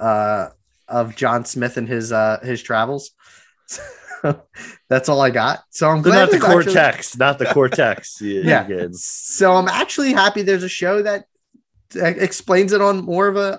uh, 0.00 0.48
of 0.88 1.14
John 1.14 1.44
Smith 1.44 1.76
and 1.76 1.86
his 1.88 2.10
uh, 2.12 2.38
his 2.42 2.62
travels. 2.62 3.10
That's 4.88 5.08
all 5.08 5.20
I 5.20 5.30
got. 5.30 5.60
So 5.70 5.88
I'm 5.90 5.98
So 5.98 6.10
glad 6.10 6.20
not 6.20 6.30
the 6.30 6.38
there's 6.38 6.44
actually- 6.44 6.64
cortex, 6.74 7.16
not 7.18 7.38
the 7.38 7.46
cortex. 7.46 8.20
You- 8.20 8.42
Yeah. 8.44 8.68
So 8.92 9.52
I'm 9.54 9.68
actually 9.68 10.12
happy 10.12 10.42
there's 10.42 10.62
a 10.62 10.68
show 10.68 11.02
that 11.02 11.24
uh, 11.96 12.04
explains 12.06 12.72
it 12.72 12.80
on 12.80 13.04
more 13.04 13.26
of 13.28 13.36
a 13.36 13.58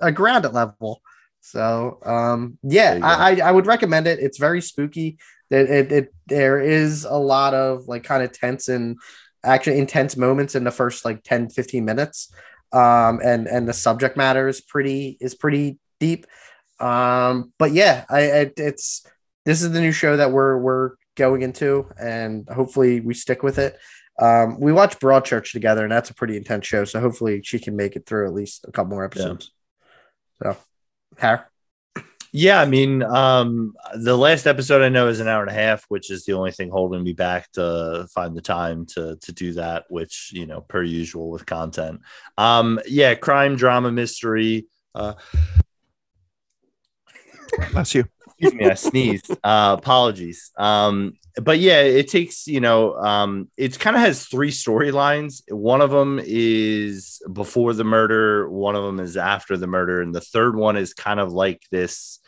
a, 0.00 0.06
a 0.08 0.12
grounded 0.12 0.52
level. 0.52 1.02
So 1.40 1.98
um, 2.04 2.58
yeah, 2.62 2.90
There 2.90 2.94
you 2.96 3.00
go. 3.02 3.06
I, 3.08 3.30
I 3.32 3.48
I 3.48 3.50
would 3.50 3.66
recommend 3.66 4.06
it. 4.06 4.18
It's 4.20 4.38
very 4.38 4.60
spooky. 4.62 5.18
It, 5.54 5.70
it, 5.70 5.92
it 5.92 6.14
there 6.26 6.60
is 6.60 7.04
a 7.04 7.16
lot 7.16 7.54
of 7.54 7.86
like 7.86 8.04
kind 8.04 8.22
of 8.22 8.32
tense 8.32 8.68
and 8.68 8.98
actually 9.44 9.78
intense 9.78 10.16
moments 10.16 10.54
in 10.54 10.64
the 10.64 10.70
first 10.70 11.04
like 11.04 11.22
10 11.22 11.50
15 11.50 11.84
minutes. 11.84 12.34
Um 12.72 13.20
and 13.24 13.46
and 13.46 13.68
the 13.68 13.72
subject 13.72 14.16
matter 14.16 14.48
is 14.48 14.60
pretty 14.60 15.16
is 15.20 15.34
pretty 15.34 15.78
deep. 16.00 16.26
Um 16.80 17.52
but 17.58 17.72
yeah 17.72 18.04
i 18.10 18.20
it, 18.20 18.54
it's 18.56 19.06
this 19.44 19.62
is 19.62 19.70
the 19.70 19.80
new 19.80 19.92
show 19.92 20.16
that 20.16 20.32
we're 20.32 20.58
we're 20.58 20.92
going 21.14 21.42
into 21.42 21.88
and 22.00 22.48
hopefully 22.48 23.00
we 23.00 23.14
stick 23.14 23.42
with 23.42 23.58
it. 23.58 23.78
Um 24.20 24.58
we 24.58 24.72
watched 24.72 25.00
broadchurch 25.00 25.52
together 25.52 25.84
and 25.84 25.92
that's 25.92 26.10
a 26.10 26.14
pretty 26.14 26.36
intense 26.36 26.66
show 26.66 26.84
so 26.84 27.00
hopefully 27.00 27.42
she 27.44 27.58
can 27.58 27.76
make 27.76 27.94
it 27.96 28.06
through 28.06 28.26
at 28.26 28.34
least 28.34 28.64
a 28.66 28.72
couple 28.72 28.90
more 28.90 29.04
episodes. 29.04 29.52
So 30.42 30.56
Har? 31.18 31.50
Yeah, 32.36 32.60
I 32.60 32.64
mean, 32.64 33.00
um, 33.04 33.76
the 33.94 34.18
last 34.18 34.48
episode 34.48 34.82
I 34.82 34.88
know 34.88 35.06
is 35.06 35.20
an 35.20 35.28
hour 35.28 35.42
and 35.42 35.50
a 35.52 35.54
half, 35.54 35.84
which 35.86 36.10
is 36.10 36.24
the 36.24 36.32
only 36.32 36.50
thing 36.50 36.68
holding 36.68 37.04
me 37.04 37.12
back 37.12 37.48
to 37.52 38.08
find 38.12 38.36
the 38.36 38.42
time 38.42 38.86
to 38.86 39.16
to 39.22 39.32
do 39.32 39.52
that, 39.52 39.84
which 39.88 40.32
you 40.34 40.44
know, 40.44 40.60
per 40.60 40.82
usual 40.82 41.30
with 41.30 41.46
content. 41.46 42.00
Um, 42.36 42.80
yeah, 42.88 43.14
crime, 43.14 43.54
drama, 43.54 43.92
mystery. 43.92 44.66
Uh, 44.96 45.14
Bless 47.70 47.94
you. 47.94 48.04
excuse 48.26 48.52
me, 48.52 48.68
I 48.68 48.74
sneezed. 48.74 49.30
Uh, 49.44 49.76
apologies. 49.78 50.50
Um, 50.58 51.12
but 51.40 51.60
yeah, 51.60 51.82
it 51.82 52.08
takes 52.08 52.48
you 52.48 52.60
know, 52.60 52.96
um, 52.96 53.48
it 53.56 53.78
kind 53.78 53.94
of 53.94 54.02
has 54.02 54.26
three 54.26 54.50
storylines. 54.50 55.42
One 55.52 55.80
of 55.80 55.92
them 55.92 56.20
is 56.20 57.22
before 57.32 57.74
the 57.74 57.84
murder. 57.84 58.50
One 58.50 58.74
of 58.74 58.82
them 58.82 58.98
is 58.98 59.16
after 59.16 59.56
the 59.56 59.68
murder, 59.68 60.02
and 60.02 60.12
the 60.12 60.20
third 60.20 60.56
one 60.56 60.76
is 60.76 60.94
kind 60.94 61.20
of 61.20 61.32
like 61.32 61.62
this 61.70 62.18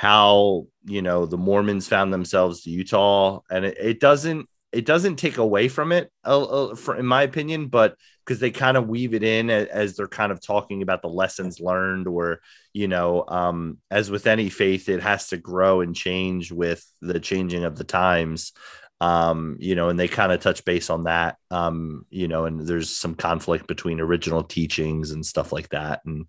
how 0.00 0.64
you 0.86 1.02
know 1.02 1.26
the 1.26 1.36
Mormons 1.36 1.86
found 1.86 2.10
themselves 2.10 2.62
to 2.62 2.70
Utah, 2.70 3.40
and 3.50 3.66
it, 3.66 3.76
it 3.78 4.00
doesn't 4.00 4.48
it 4.72 4.86
doesn't 4.86 5.16
take 5.16 5.36
away 5.36 5.68
from 5.68 5.92
it, 5.92 6.10
uh, 6.24 6.74
for, 6.74 6.96
in 6.96 7.04
my 7.04 7.22
opinion, 7.22 7.66
but 7.66 7.96
because 8.24 8.40
they 8.40 8.50
kind 8.50 8.78
of 8.78 8.88
weave 8.88 9.12
it 9.12 9.22
in 9.22 9.50
as, 9.50 9.66
as 9.66 9.96
they're 9.96 10.08
kind 10.08 10.32
of 10.32 10.40
talking 10.40 10.80
about 10.80 11.02
the 11.02 11.08
lessons 11.08 11.60
learned, 11.60 12.06
or 12.08 12.40
you 12.72 12.88
know, 12.88 13.26
um, 13.28 13.76
as 13.90 14.10
with 14.10 14.26
any 14.26 14.48
faith, 14.48 14.88
it 14.88 15.02
has 15.02 15.28
to 15.28 15.36
grow 15.36 15.82
and 15.82 15.94
change 15.94 16.50
with 16.50 16.82
the 17.02 17.20
changing 17.20 17.64
of 17.64 17.76
the 17.76 17.84
times. 17.84 18.52
Um, 19.00 19.56
you 19.60 19.74
know, 19.74 19.88
and 19.88 19.98
they 19.98 20.08
kind 20.08 20.30
of 20.30 20.40
touch 20.40 20.64
base 20.64 20.90
on 20.90 21.04
that. 21.04 21.36
Um, 21.50 22.04
you 22.10 22.28
know, 22.28 22.44
and 22.44 22.66
there's 22.66 22.90
some 22.90 23.14
conflict 23.14 23.66
between 23.66 23.98
original 23.98 24.44
teachings 24.44 25.10
and 25.10 25.24
stuff 25.24 25.52
like 25.52 25.70
that, 25.70 26.02
and 26.04 26.26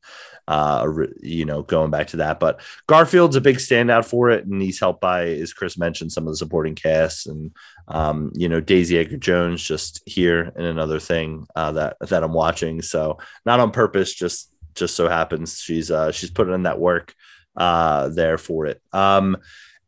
uh, 0.47 0.87
you 1.21 1.45
know, 1.45 1.63
going 1.63 1.91
back 1.91 2.07
to 2.07 2.17
that. 2.17 2.39
But 2.39 2.61
Garfield's 2.87 3.35
a 3.35 3.41
big 3.41 3.57
standout 3.57 4.05
for 4.05 4.29
it, 4.29 4.45
and 4.45 4.61
he's 4.61 4.79
helped 4.79 5.01
by, 5.01 5.27
as 5.27 5.53
Chris 5.53 5.77
mentioned, 5.77 6.11
some 6.11 6.25
of 6.27 6.33
the 6.33 6.37
supporting 6.37 6.75
casts, 6.75 7.27
and 7.27 7.51
um, 7.87 8.31
you 8.35 8.47
know, 8.47 8.61
Daisy 8.61 8.97
Edgar 8.97 9.17
Jones 9.17 9.61
just 9.61 10.01
here 10.05 10.53
in 10.55 10.63
another 10.63 10.99
thing 10.99 11.47
uh, 11.55 11.73
that 11.73 11.97
that 11.99 12.23
I'm 12.23 12.33
watching. 12.33 12.81
So 12.81 13.17
not 13.45 13.59
on 13.59 13.71
purpose, 13.71 14.13
just 14.13 14.51
just 14.75 14.95
so 14.95 15.09
happens 15.09 15.59
she's 15.59 15.91
uh, 15.91 16.11
she's 16.11 16.31
putting 16.31 16.53
in 16.53 16.63
that 16.63 16.79
work 16.79 17.13
uh, 17.55 18.09
there 18.09 18.37
for 18.37 18.65
it. 18.65 18.81
Um, 18.93 19.37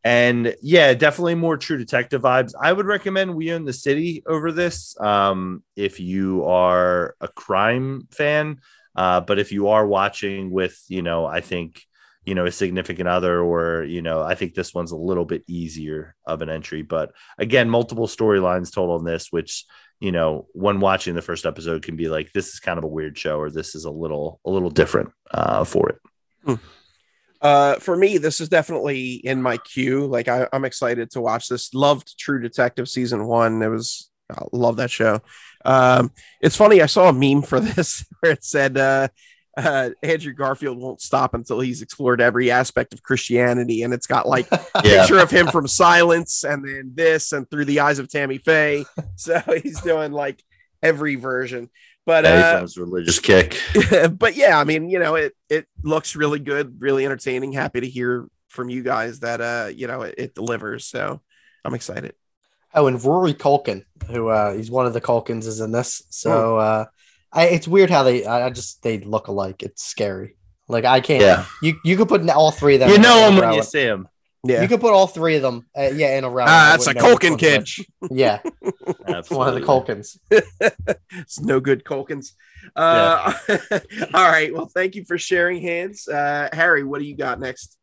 and 0.04 0.56
yeah, 0.62 0.94
definitely 0.94 1.36
more 1.36 1.58
true 1.58 1.78
detective 1.78 2.22
vibes. 2.22 2.54
I 2.60 2.74
would 2.74 2.86
recommend 2.86 3.36
We 3.36 3.54
Own 3.54 3.64
the 3.64 3.74
City 3.74 4.24
over 4.28 4.52
this 4.52 5.00
um, 5.00 5.64
if 5.76 6.00
you 6.00 6.46
are 6.46 7.16
a 7.22 7.28
crime 7.30 8.08
fan. 8.12 8.60
Uh, 8.96 9.22
but 9.22 9.40
if 9.40 9.52
you 9.52 9.70
are 9.70 9.88
watching 9.88 10.52
with, 10.52 10.80
you 10.88 11.02
know, 11.02 11.26
I 11.26 11.42
think 11.42 11.82
you 12.26 12.36
know 12.36 12.46
a 12.46 12.52
significant 12.52 13.10
other 13.10 13.42
or 13.42 13.84
you 13.84 14.02
know 14.02 14.22
i 14.22 14.34
think 14.34 14.54
this 14.54 14.74
one's 14.74 14.92
a 14.92 14.98
little 14.98 15.26
bit 15.26 15.44
easier 15.48 16.16
of 16.26 16.42
an 16.42 16.50
entry 16.50 16.82
but 16.82 17.12
again 17.38 17.70
multiple 17.70 18.08
storylines 18.08 18.74
told 18.74 18.90
on 18.90 19.04
this 19.04 19.32
which 19.32 19.66
you 20.00 20.12
know 20.12 20.48
when 20.54 20.80
watching 20.80 21.16
the 21.16 21.22
first 21.22 21.46
episode 21.46 21.84
can 21.84 21.96
be 21.96 22.08
like 22.08 22.32
this 22.32 22.54
is 22.54 22.60
kind 22.60 22.78
of 22.78 22.84
a 22.84 22.88
weird 22.88 23.18
show 23.18 23.38
or 23.38 23.50
this 23.50 23.76
is 23.76 23.86
a 23.86 23.92
little 23.92 24.40
a 24.46 24.50
little 24.50 24.70
different 24.70 25.12
uh, 25.32 25.64
for 25.64 25.90
it 25.90 26.00
hmm. 26.46 26.56
Uh, 27.44 27.76
for 27.76 27.95
me 27.95 28.18
this 28.18 28.41
is 28.41 28.49
definitely 28.49 29.14
in 29.14 29.41
my 29.41 29.57
queue. 29.57 30.06
Like 30.07 30.28
I, 30.28 30.48
i'm 30.52 30.65
excited 30.65 31.11
to 31.11 31.22
watch 31.22 31.48
this. 31.48 31.74
Loved 31.74 32.18
true 32.18 32.41
detective 32.41 32.90
season 32.90 33.26
one. 33.28 33.61
It 33.61 33.68
was 33.68 34.10
I 34.32 34.44
love 34.52 34.78
that 34.78 34.90
show. 34.90 35.22
Um, 35.65 36.11
it's 36.41 36.57
funny 36.57 36.82
i 36.82 36.88
saw 36.88 37.10
a 37.10 37.14
meme 37.14 37.44
for 37.44 37.60
this 37.61 38.06
where 38.20 38.34
it 38.34 38.44
said 38.44 38.78
uh, 38.78 39.07
uh, 39.56 39.91
Andrew 40.02 40.34
Garfield 40.34 40.80
won't 40.80 41.02
stop 41.02 41.34
until 41.34 41.60
he's 41.60 41.82
explored 41.82 42.22
every 42.22 42.49
aspect 42.49 42.94
of 42.94 43.03
Christianity, 43.03 43.84
and 43.84 43.94
it's 43.94 44.07
got 44.07 44.28
like 44.28 44.48
a 44.52 44.82
picture 44.82 45.20
of 45.20 45.30
him 45.30 45.48
from 45.48 45.68
Silence, 45.68 46.44
and 46.44 46.65
then 46.65 46.91
this, 46.95 47.32
and 47.32 47.49
through 47.49 47.65
the 47.65 47.82
eyes 47.82 47.99
of 47.99 48.10
Tammy 48.10 48.40
Faye. 48.40 48.86
So 49.15 49.40
he's 49.64 49.82
doing 49.82 50.11
like 50.11 50.44
every 50.82 51.15
version. 51.15 51.70
But 52.06 52.26
yeah, 52.26 52.62
uh, 52.64 52.68
religious 52.78 53.20
kick. 53.20 53.60
but 54.12 54.36
yeah, 54.36 54.60
I 54.60 54.66
mean, 54.66 54.90
you 54.90 55.00
know, 55.00 55.16
it 55.16 55.34
it 55.50 55.68
looks 55.84 56.16
really 56.16 56.40
good, 56.40 56.82
really 56.82 57.06
entertaining. 57.06 57.54
Happy 57.54 57.80
to 57.82 57.88
hear 57.88 58.28
from 58.50 58.70
you 58.70 58.84
guys 58.84 59.22
that 59.22 59.40
uh, 59.40 59.70
you 59.74 59.88
know, 59.88 60.02
it, 60.02 60.16
it 60.18 60.36
delivers. 60.36 60.86
So 60.86 61.22
I'm 61.64 61.74
excited. 61.74 62.14
Oh, 62.74 62.88
and 62.88 63.04
Rory 63.04 63.34
Culkin, 63.34 63.86
who 64.08 64.28
uh, 64.28 64.54
he's 64.54 64.72
one 64.72 64.86
of 64.86 64.94
the 64.94 65.02
Culkins, 65.02 65.46
is 65.46 65.60
in 65.60 65.72
this. 65.72 66.04
So. 66.10 66.32
Oh. 66.32 66.58
Uh, 66.58 66.86
I, 67.34 67.48
it's 67.48 67.68
weird 67.68 67.90
how 67.90 68.04
they. 68.04 68.26
I, 68.26 68.50
just 68.52 68.84
they 68.84 69.00
look 69.00 69.28
alike. 69.28 69.64
It's 69.64 69.84
scary. 69.84 70.38
Like 70.68 70.86
I 70.86 71.02
can't. 71.02 71.22
Yeah. 71.22 71.46
You 71.62 71.80
you 71.84 71.98
could 71.98 72.08
put 72.08 72.28
all 72.30 72.52
three 72.52 72.76
of 72.76 72.82
them. 72.82 72.90
You 72.90 73.00
know 73.00 73.32
them 73.32 73.38
when 73.38 73.54
you 73.54 73.64
see 73.64 73.86
them. 73.86 74.08
Yeah. 74.45 74.61
You 74.61 74.68
could 74.68 74.82
put 74.82 74.94
all 74.94 75.07
three 75.07 75.38
of 75.38 75.41
them. 75.41 75.65
Uh, 75.78 75.91
yeah, 75.95 76.18
in 76.18 76.26
a 76.26 76.30
row. 76.30 76.44
Ah, 76.45 76.72
that's 76.72 76.88
a 76.88 76.94
Culkin 76.94 77.40
kid. 77.40 77.68
Yeah. 78.11 78.40
that's 79.07 79.30
one 79.30 79.48
of 79.48 79.56
the 79.56 79.61
Culkins. 79.61 80.18
it's 81.11 81.40
no 81.40 81.61
good 81.61 81.86
Culkins. 81.86 82.34
Uh, 82.76 83.34
yeah. 83.48 83.57
all 84.14 84.30
right. 84.30 84.53
Well, 84.53 84.65
thank 84.65 84.95
you 84.95 85.06
for 85.06 85.18
sharing 85.18 85.61
Hans. 85.61 86.10
Uh, 86.10 86.49
Harry, 86.52 86.84
what 86.84 86.99
do 86.99 87.06
you 87.06 87.15
got 87.15 87.40
next? 87.40 87.78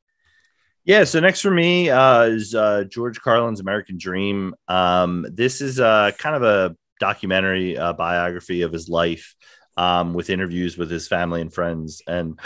Yeah, 0.85 1.05
so 1.05 1.21
next 1.21 1.41
for 1.41 1.51
me 1.51 1.89
uh, 1.89 2.23
is 2.25 2.55
uh, 2.55 2.85
George 2.85 3.21
Carlin's 3.21 3.61
American 3.61 3.97
Dream. 3.97 4.55
Um, 4.69 5.27
this 5.33 5.63
is 5.63 5.81
uh, 5.81 6.11
kind 6.19 6.37
of 6.37 6.43
a 6.43 6.77
documentary 6.99 7.79
uh, 7.79 7.95
biography 7.95 8.63
of 8.63 8.73
his 8.73 8.89
life 8.89 9.35
um, 9.79 10.13
with 10.13 10.29
interviews 10.29 10.77
with 10.77 10.91
his 10.91 11.09
family 11.09 11.41
and 11.41 11.53
friends 11.53 12.03
and 12.07 12.39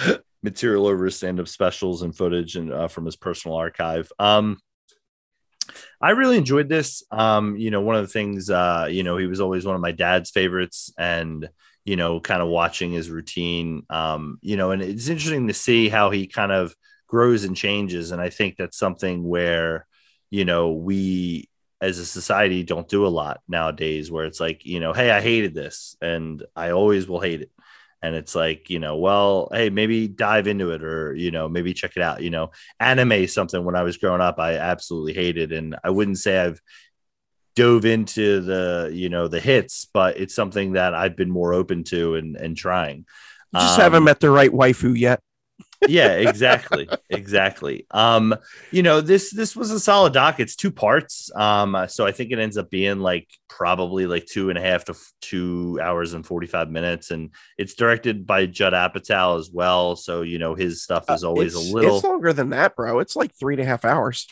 material 0.45 0.87
over 0.87 1.07
his 1.07 1.17
stand-up 1.17 1.49
specials 1.49 2.03
and 2.03 2.17
footage 2.17 2.55
and 2.55 2.73
uh, 2.73 2.87
from 2.87 3.07
his 3.07 3.17
personal 3.17 3.57
archive. 3.57 4.13
Um, 4.19 4.59
I 6.01 6.11
really 6.11 6.37
enjoyed 6.37 6.69
this. 6.69 7.03
Um, 7.11 7.57
you 7.57 7.71
know, 7.71 7.81
one 7.81 7.97
of 7.97 8.03
the 8.03 8.13
things, 8.13 8.51
uh, 8.51 8.87
you 8.91 9.03
know, 9.03 9.17
he 9.17 9.27
was 9.27 9.41
always 9.41 9.65
one 9.65 9.75
of 9.75 9.81
my 9.81 9.93
dad's 9.93 10.31
favorites, 10.31 10.93
and 10.99 11.49
you 11.85 11.97
know, 11.97 12.21
kind 12.21 12.43
of 12.43 12.49
watching 12.49 12.93
his 12.93 13.11
routine. 13.11 13.85
Um, 13.91 14.39
you 14.43 14.57
know, 14.57 14.71
and 14.71 14.83
it's 14.83 15.09
interesting 15.09 15.49
to 15.49 15.55
see 15.55 15.89
how 15.89 16.11
he 16.11 16.27
kind 16.27 16.53
of 16.53 16.75
grows 17.09 17.45
and 17.45 17.57
changes. 17.57 18.11
And 18.11 18.21
I 18.21 18.29
think 18.31 18.57
that's 18.57 18.79
something 18.79 19.27
where, 19.27 19.87
you 20.31 20.45
know, 20.45 20.73
we 20.73 21.49
as 21.81 21.99
a 21.99 22.07
society 22.07 22.63
don't 22.63 22.89
do 22.89 23.07
a 23.07 23.09
lot 23.09 23.41
nowadays 23.47 24.11
where 24.11 24.25
it's 24.25 24.41
like 24.41 24.65
you 24.65 24.81
know 24.81 24.95
hey 24.95 25.11
i 25.11 25.21
hated 25.21 25.55
this 25.55 25.97
and 26.01 26.43
i 26.57 26.71
always 26.71 27.07
will 27.07 27.21
hate 27.21 27.43
it 27.43 27.51
and 28.05 28.15
it's 28.15 28.35
like 28.35 28.69
you 28.69 28.79
know 28.79 28.97
well 28.97 29.49
hey 29.53 29.71
maybe 29.71 30.07
dive 30.07 30.47
into 30.47 30.71
it 30.71 30.85
or 30.85 31.15
you 31.15 31.31
know 31.31 31.49
maybe 31.49 31.73
check 31.73 31.93
it 31.97 32.03
out 32.03 32.23
you 32.23 32.31
know. 32.31 32.51
Anime 32.79 33.27
something 33.27 33.65
when 33.65 33.77
i 33.77 33.83
was 33.83 33.97
growing 33.97 34.21
up 34.21 34.39
i 34.39 34.57
absolutely 34.59 35.15
hated 35.15 35.53
and 35.53 35.77
i 35.83 35.91
wouldn't 35.91 36.19
say 36.19 36.39
i've 36.39 36.61
dove 37.57 37.85
into 37.85 38.41
the 38.41 38.91
you 38.93 39.09
know 39.09 39.29
the 39.29 39.41
hits 39.41 39.87
but 39.93 40.19
it's 40.19 40.35
something 40.35 40.73
that 40.73 40.93
i've 40.93 41.17
been 41.17 41.31
more 41.31 41.55
open 41.55 41.85
to 41.85 42.17
and 42.17 42.37
and 42.37 42.57
trying. 42.57 43.07
You 43.53 43.61
just 43.61 43.79
um, 43.79 43.85
haven't 43.85 44.05
met 44.05 44.21
the 44.21 44.31
right 44.31 44.51
waifu 44.51 44.99
yet 44.99 45.21
yeah, 45.89 46.13
exactly, 46.13 46.89
exactly. 47.11 47.87
Um, 47.91 48.35
you 48.71 48.83
know, 48.83 49.01
this 49.01 49.33
this 49.33 49.57
was 49.57 49.71
a 49.71 49.81
solid 49.81 50.13
doc. 50.13 50.41
It's 50.41 50.57
two 50.57 50.71
parts. 50.71 51.31
Um, 51.35 51.77
so 51.89 52.07
I 52.07 52.13
think 52.13 52.31
it 52.31 52.39
ends 52.39 52.57
up 52.57 52.71
being 52.71 53.01
like 53.01 53.29
probably 53.49 54.07
like 54.07 54.27
two 54.27 54.51
and 54.51 54.59
a 54.59 54.63
half 54.63 54.85
to 54.87 54.95
two 55.21 55.79
hours 55.83 56.15
and 56.15 56.27
forty 56.27 56.47
five 56.47 56.71
minutes, 56.71 57.11
and 57.11 57.31
it's 57.59 57.75
directed 57.75 58.27
by 58.27 58.47
Judd 58.47 58.73
Apatow 58.73 59.39
as 59.39 59.51
well. 59.53 59.97
So 59.97 60.23
you 60.23 60.39
know, 60.39 60.55
his 60.55 60.83
stuff 60.83 61.05
is 61.11 61.25
uh, 61.25 61.29
always 61.29 61.57
uh, 61.57 61.61
a 61.61 61.63
little. 61.63 61.97
It's 61.97 62.05
longer 62.05 62.33
than 62.33 62.51
that, 62.51 62.77
bro. 62.77 62.99
It's 62.99 63.17
like 63.17 63.35
three 63.35 63.55
and 63.55 63.63
a 63.63 63.67
half 63.67 63.85
hours. 63.85 64.27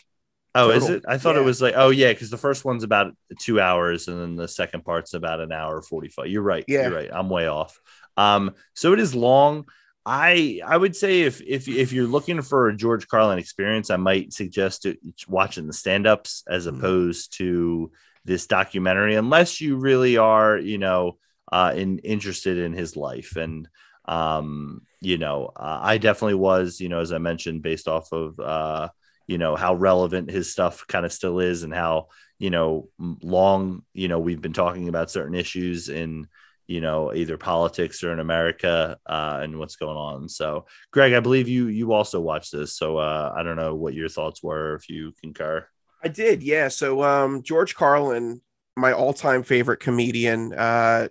Oh, 0.54 0.70
total. 0.70 0.82
is 0.82 0.88
it? 0.90 1.04
I 1.08 1.18
thought 1.18 1.36
yeah. 1.36 1.42
it 1.42 1.44
was 1.44 1.62
like, 1.62 1.74
oh 1.76 1.90
yeah, 1.90 2.12
because 2.12 2.30
the 2.30 2.36
first 2.36 2.64
one's 2.64 2.84
about 2.84 3.14
two 3.40 3.60
hours, 3.60 4.08
and 4.08 4.20
then 4.20 4.36
the 4.36 4.48
second 4.48 4.84
part's 4.84 5.14
about 5.14 5.40
an 5.40 5.52
hour 5.52 5.80
forty 5.82 6.08
five. 6.08 6.26
You're 6.26 6.42
right. 6.42 6.64
Yeah, 6.68 6.88
you're 6.88 6.94
right. 6.94 7.10
I'm 7.12 7.30
way 7.30 7.46
off. 7.48 7.80
Um, 8.16 8.54
so 8.74 8.92
it 8.92 9.00
is 9.00 9.14
long. 9.14 9.66
I 10.04 10.60
I 10.66 10.76
would 10.76 10.96
say 10.96 11.22
if 11.22 11.40
if 11.40 11.68
if 11.68 11.92
you're 11.92 12.06
looking 12.06 12.42
for 12.42 12.68
a 12.68 12.76
George 12.76 13.06
Carlin 13.06 13.38
experience, 13.38 13.90
I 13.90 13.96
might 13.96 14.32
suggest 14.32 14.86
watching 15.28 15.66
the 15.66 15.72
stand-ups 15.72 16.42
as 16.48 16.66
mm-hmm. 16.66 16.76
opposed 16.76 17.38
to 17.38 17.92
this 18.24 18.46
documentary, 18.46 19.14
unless 19.14 19.60
you 19.60 19.76
really 19.76 20.16
are, 20.16 20.58
you 20.58 20.78
know, 20.78 21.18
uh, 21.50 21.72
in 21.76 21.98
interested 21.98 22.58
in 22.58 22.72
his 22.72 22.96
life. 22.96 23.36
And 23.36 23.68
um, 24.06 24.82
you 25.00 25.18
know, 25.18 25.52
uh, 25.54 25.78
I 25.82 25.98
definitely 25.98 26.34
was, 26.34 26.80
you 26.80 26.88
know, 26.88 27.00
as 27.00 27.12
I 27.12 27.18
mentioned, 27.18 27.62
based 27.62 27.86
off 27.86 28.10
of 28.12 28.40
uh, 28.40 28.88
you 29.28 29.38
know 29.38 29.54
how 29.54 29.74
relevant 29.74 30.30
his 30.30 30.50
stuff 30.50 30.84
kind 30.88 31.06
of 31.06 31.12
still 31.12 31.38
is, 31.38 31.62
and 31.62 31.72
how 31.72 32.08
you 32.40 32.50
know 32.50 32.88
long, 32.98 33.82
you 33.94 34.08
know, 34.08 34.18
we've 34.18 34.42
been 34.42 34.52
talking 34.52 34.88
about 34.88 35.12
certain 35.12 35.36
issues 35.36 35.88
in 35.88 36.26
you 36.72 36.80
know 36.80 37.12
either 37.12 37.36
politics 37.36 38.02
or 38.02 38.12
in 38.12 38.18
america 38.18 38.96
uh, 39.04 39.40
and 39.42 39.58
what's 39.58 39.76
going 39.76 39.96
on. 39.96 40.28
So 40.28 40.64
greg 40.90 41.12
i 41.12 41.20
believe 41.20 41.46
you 41.46 41.66
you 41.68 41.92
also 41.92 42.18
watched 42.20 42.52
this 42.52 42.74
so 42.74 42.96
uh, 42.96 43.32
i 43.36 43.42
don't 43.42 43.56
know 43.56 43.74
what 43.74 43.94
your 43.94 44.08
thoughts 44.08 44.42
were 44.42 44.74
if 44.74 44.88
you 44.88 45.12
concur. 45.20 45.66
I 46.02 46.08
did 46.08 46.42
yeah. 46.42 46.68
So 46.68 47.02
um, 47.02 47.42
george 47.42 47.74
carlin 47.74 48.40
my 48.74 48.92
all-time 48.92 49.42
favorite 49.42 49.80
comedian 49.80 50.54
uh, 50.54 51.08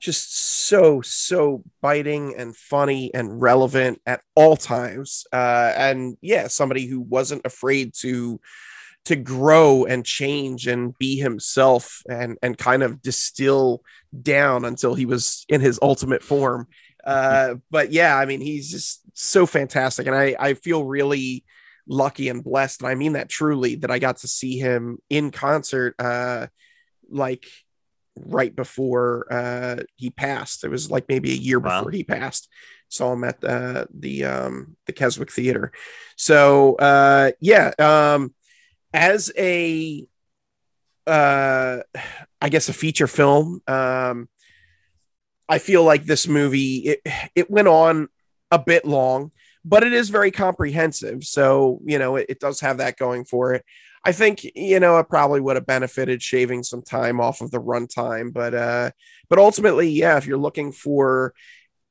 just 0.00 0.66
so 0.66 1.00
so 1.02 1.62
biting 1.80 2.34
and 2.36 2.56
funny 2.56 3.14
and 3.14 3.40
relevant 3.40 4.00
at 4.06 4.22
all 4.34 4.56
times. 4.56 5.24
Uh, 5.32 5.72
and 5.76 6.16
yeah 6.20 6.48
somebody 6.48 6.86
who 6.86 7.00
wasn't 7.00 7.46
afraid 7.46 7.94
to 8.00 8.40
to 9.06 9.16
grow 9.16 9.84
and 9.84 10.04
change 10.04 10.66
and 10.66 10.96
be 10.98 11.16
himself 11.16 12.02
and 12.08 12.38
and 12.42 12.58
kind 12.58 12.82
of 12.82 13.00
distill 13.00 13.82
down 14.22 14.64
until 14.64 14.94
he 14.94 15.06
was 15.06 15.44
in 15.48 15.60
his 15.60 15.78
ultimate 15.82 16.22
form. 16.22 16.68
Uh, 17.06 17.54
but 17.70 17.92
yeah, 17.92 18.18
I 18.18 18.24
mean, 18.24 18.40
he's 18.40 18.68
just 18.68 19.00
so 19.12 19.46
fantastic, 19.46 20.08
and 20.08 20.16
I 20.16 20.34
I 20.40 20.54
feel 20.54 20.82
really 20.82 21.44
lucky 21.86 22.28
and 22.28 22.42
blessed, 22.42 22.80
and 22.80 22.90
I 22.90 22.96
mean 22.96 23.12
that 23.12 23.28
truly 23.28 23.76
that 23.76 23.92
I 23.92 24.00
got 24.00 24.16
to 24.18 24.26
see 24.26 24.58
him 24.58 24.98
in 25.08 25.30
concert, 25.30 25.94
uh, 26.00 26.48
like 27.08 27.46
right 28.16 28.54
before 28.56 29.32
uh, 29.32 29.84
he 29.94 30.10
passed. 30.10 30.64
It 30.64 30.68
was 30.68 30.90
like 30.90 31.08
maybe 31.08 31.30
a 31.30 31.36
year 31.36 31.60
wow. 31.60 31.78
before 31.78 31.92
he 31.92 32.02
passed. 32.02 32.48
Saw 32.88 33.12
him 33.12 33.22
at 33.22 33.40
the 33.40 33.86
the 33.94 34.24
um, 34.24 34.76
the 34.86 34.92
Keswick 34.92 35.30
Theater. 35.30 35.70
So 36.16 36.74
uh, 36.74 37.30
yeah, 37.40 37.72
um, 37.78 38.34
as 38.92 39.32
a 39.38 40.06
uh 41.06 41.78
i 42.40 42.48
guess 42.48 42.68
a 42.68 42.72
feature 42.72 43.06
film 43.06 43.60
um 43.66 44.28
i 45.48 45.58
feel 45.58 45.84
like 45.84 46.04
this 46.04 46.26
movie 46.26 46.76
it, 46.76 47.00
it 47.34 47.50
went 47.50 47.68
on 47.68 48.08
a 48.50 48.58
bit 48.58 48.84
long 48.84 49.30
but 49.66 49.82
it 49.82 49.92
is 49.92 50.10
very 50.10 50.30
comprehensive. 50.30 51.24
So 51.24 51.80
you 51.84 51.98
know 51.98 52.16
it, 52.16 52.26
it 52.30 52.40
does 52.40 52.60
have 52.60 52.78
that 52.78 52.96
going 52.96 53.24
for 53.24 53.52
it. 53.54 53.64
I 54.04 54.12
think 54.12 54.44
you 54.54 54.78
know 54.78 54.98
it 54.98 55.08
probably 55.08 55.40
would 55.40 55.56
have 55.56 55.66
benefited 55.66 56.22
shaving 56.22 56.62
some 56.62 56.82
time 56.82 57.20
off 57.20 57.40
of 57.40 57.50
the 57.50 57.60
runtime 57.60 58.32
but 58.32 58.54
uh 58.54 58.92
but 59.28 59.40
ultimately 59.40 59.88
yeah 59.90 60.16
if 60.16 60.26
you're 60.26 60.38
looking 60.38 60.70
for 60.70 61.34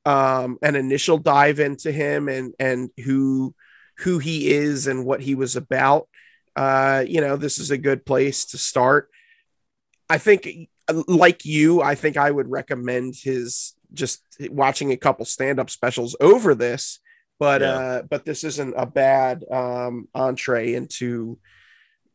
um 0.06 0.58
an 0.62 0.78
initial 0.78 1.18
dive 1.18 1.60
into 1.60 1.92
him 1.92 2.30
and 2.30 2.54
and 2.58 2.90
who 3.04 3.54
who 3.98 4.20
he 4.20 4.50
is 4.50 4.88
and 4.88 5.06
what 5.06 5.20
he 5.20 5.36
was 5.36 5.58
about 5.58 6.08
uh, 6.56 7.04
you 7.08 7.22
know, 7.22 7.36
this 7.36 7.60
is 7.60 7.72
a 7.72 7.78
good 7.78 8.06
place 8.06 8.46
to 8.46 8.58
start. 8.58 9.10
I 10.10 10.18
think, 10.18 10.48
like 11.08 11.46
you, 11.46 11.82
I 11.82 11.96
think 11.96 12.18
I 12.18 12.30
would 12.30 12.50
recommend 12.50 13.16
his 13.16 13.74
just 13.94 14.22
watching 14.50 14.92
a 14.92 14.98
couple 14.98 15.26
stand 15.26 15.60
up 15.60 15.70
specials 15.70 16.16
over 16.20 16.56
this. 16.56 17.00
But 17.40 17.62
yeah. 17.62 17.68
uh, 17.68 18.02
but 18.04 18.24
this 18.24 18.44
isn't 18.44 18.74
a 18.78 18.86
bad 18.86 19.44
um, 19.52 20.08
entree 20.16 20.74
into 20.74 21.38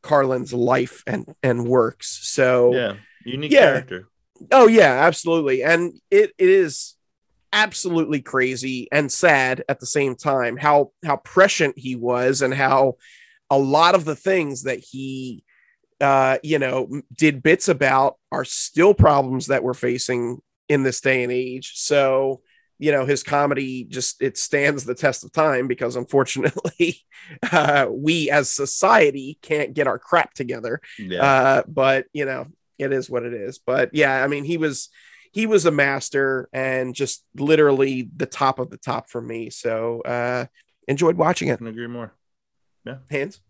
Carlin's 0.03 0.55
life 0.55 1.03
and 1.07 1.27
and 1.43 1.67
works. 1.67 2.21
So 2.23 2.75
yeah, 2.75 2.95
unique 3.25 3.53
yeah. 3.53 3.73
character. 3.73 4.09
Oh 4.51 4.67
yeah, 4.67 5.05
absolutely, 5.05 5.63
and 5.63 5.93
it, 6.11 6.33
it 6.39 6.49
is 6.49 6.95
absolutely 7.53 8.23
crazy 8.23 8.89
and 8.93 9.11
sad 9.11 9.65
at 9.69 9.81
the 9.81 9.87
same 9.87 10.15
time 10.15 10.57
how 10.57 10.93
how 11.05 11.17
prescient 11.17 11.77
he 11.77 11.97
was 11.97 12.43
and 12.43 12.55
how 12.55 12.95
a 13.51 13.59
lot 13.59 13.95
of 13.95 14.05
the 14.05 14.17
things 14.17 14.63
that 14.63 14.79
he 14.79 15.45
uh 16.01 16.39
you 16.43 16.59
know 16.59 16.89
did 17.13 17.43
bits 17.43 17.69
about 17.69 18.17
are 18.33 18.45
still 18.45 18.95
problems 18.95 19.49
that 19.49 19.63
we're 19.63 19.75
facing 19.75 20.39
in 20.69 20.83
this 20.83 21.01
day 21.01 21.23
and 21.23 21.33
age. 21.33 21.73
So 21.75 22.41
you 22.79 22.93
know 22.93 23.05
his 23.05 23.23
comedy 23.23 23.85
just 23.85 24.23
it 24.23 24.39
stands 24.39 24.85
the 24.85 24.95
test 24.95 25.25
of 25.25 25.33
time 25.33 25.69
because 25.69 25.97
unfortunately 25.97 27.05
uh 27.53 27.87
we 27.91 28.31
as 28.31 28.51
society 28.51 29.39
can't 29.43 29.75
get 29.75 29.87
our 29.87 29.99
crap 29.99 30.33
together. 30.33 30.81
Yeah. 30.99 31.23
uh 31.23 31.63
but 31.69 32.07
you 32.13 32.25
know 32.25 32.47
it 32.79 32.93
is 32.93 33.11
what 33.11 33.25
it 33.25 33.35
is. 33.35 33.59
But 33.59 33.91
yeah 33.93 34.25
i 34.25 34.27
mean 34.27 34.45
he 34.45 34.57
was 34.57 34.89
he 35.33 35.47
was 35.47 35.67
a 35.67 35.71
master 35.71 36.49
and 36.53 36.95
just 36.95 37.25
literally 37.37 38.09
the 38.17 38.27
top 38.27 38.59
of 38.59 38.71
the 38.71 38.79
top 38.79 39.11
for 39.11 39.21
me. 39.21 39.51
So 39.51 40.01
uh 40.01 40.47
enjoyed 40.89 41.17
watching 41.17 41.51
I 41.51 41.55
it. 41.55 41.59
Can 41.59 41.67
agree 41.67 41.87
more. 41.89 42.15
Hands 43.11 43.41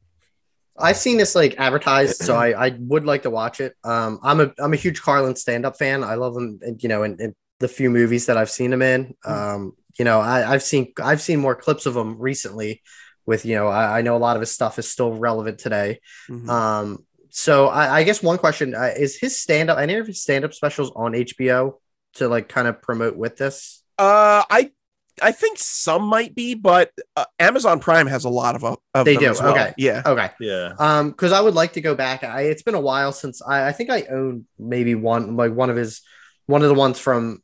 I've 0.78 0.96
seen 0.96 1.18
this 1.18 1.34
like 1.34 1.56
advertised, 1.58 2.16
so 2.22 2.34
I, 2.36 2.68
I 2.68 2.76
would 2.78 3.04
like 3.04 3.24
to 3.24 3.30
watch 3.30 3.60
it. 3.60 3.74
Um, 3.84 4.18
I'm 4.22 4.40
a 4.40 4.52
I'm 4.58 4.72
a 4.72 4.76
huge 4.76 5.02
Carlin 5.02 5.36
stand 5.36 5.66
up 5.66 5.76
fan. 5.76 6.02
I 6.02 6.14
love 6.14 6.34
him, 6.34 6.60
and 6.62 6.82
you 6.82 6.88
know, 6.88 7.02
in, 7.02 7.20
in 7.20 7.34
the 7.58 7.68
few 7.68 7.90
movies 7.90 8.26
that 8.26 8.38
I've 8.38 8.50
seen 8.50 8.72
him 8.72 8.80
in. 8.80 9.14
Um, 9.24 9.72
you 9.98 10.04
know, 10.04 10.20
I, 10.20 10.50
I've 10.50 10.62
seen 10.62 10.92
I've 11.02 11.20
seen 11.20 11.38
more 11.38 11.54
clips 11.54 11.84
of 11.84 11.96
him 11.96 12.18
recently. 12.18 12.82
With 13.26 13.44
you 13.44 13.56
know, 13.56 13.68
I, 13.68 13.98
I 13.98 14.02
know 14.02 14.16
a 14.16 14.18
lot 14.18 14.36
of 14.36 14.40
his 14.40 14.52
stuff 14.52 14.78
is 14.78 14.88
still 14.88 15.12
relevant 15.12 15.58
today. 15.58 16.00
Mhm. 16.30 16.48
Um, 16.48 17.04
so 17.28 17.68
I, 17.68 17.98
I 17.98 18.02
guess 18.04 18.22
one 18.22 18.38
question 18.38 18.74
uh, 18.74 18.92
is 18.96 19.18
his 19.18 19.38
stand 19.38 19.70
up. 19.70 19.78
Any 19.78 19.96
of 19.96 20.06
his 20.06 20.22
stand 20.22 20.44
up 20.44 20.54
specials 20.54 20.92
on 20.96 21.12
HBO 21.12 21.74
to 22.14 22.28
like 22.28 22.48
kind 22.48 22.66
of 22.66 22.80
promote 22.80 23.16
with 23.16 23.36
this? 23.36 23.82
uh 23.98 24.42
i 24.48 24.70
i 25.22 25.32
think 25.32 25.58
some 25.58 26.02
might 26.02 26.34
be 26.34 26.54
but 26.54 26.90
uh, 27.16 27.24
amazon 27.38 27.80
prime 27.80 28.06
has 28.06 28.24
a 28.24 28.28
lot 28.28 28.54
of, 28.56 28.64
uh, 28.64 28.76
of 28.94 29.04
They 29.04 29.14
them 29.14 29.24
do, 29.24 29.30
as 29.30 29.40
well. 29.40 29.52
okay. 29.52 29.74
yeah 29.76 30.02
Okay. 30.06 30.30
Yeah. 30.40 30.72
Um, 30.78 31.10
because 31.10 31.32
I 31.32 31.40
would 31.40 31.54
like 31.54 31.72
to 31.74 31.80
go 31.80 31.94
back. 31.94 32.24
I 32.24 32.42
it's 32.42 32.62
been 32.62 32.74
a 32.74 32.80
while 32.80 33.12
since 33.12 33.42
I, 33.42 33.68
I 33.68 33.72
think 33.72 33.90
I 33.90 34.02
own 34.10 34.46
maybe 34.58 34.94
one 34.94 35.36
like 35.36 35.52
one 35.52 35.70
of 35.70 35.76
his 35.76 36.02
one 36.46 36.62
of 36.62 36.68
the 36.68 36.74
ones 36.74 36.98
from 36.98 37.42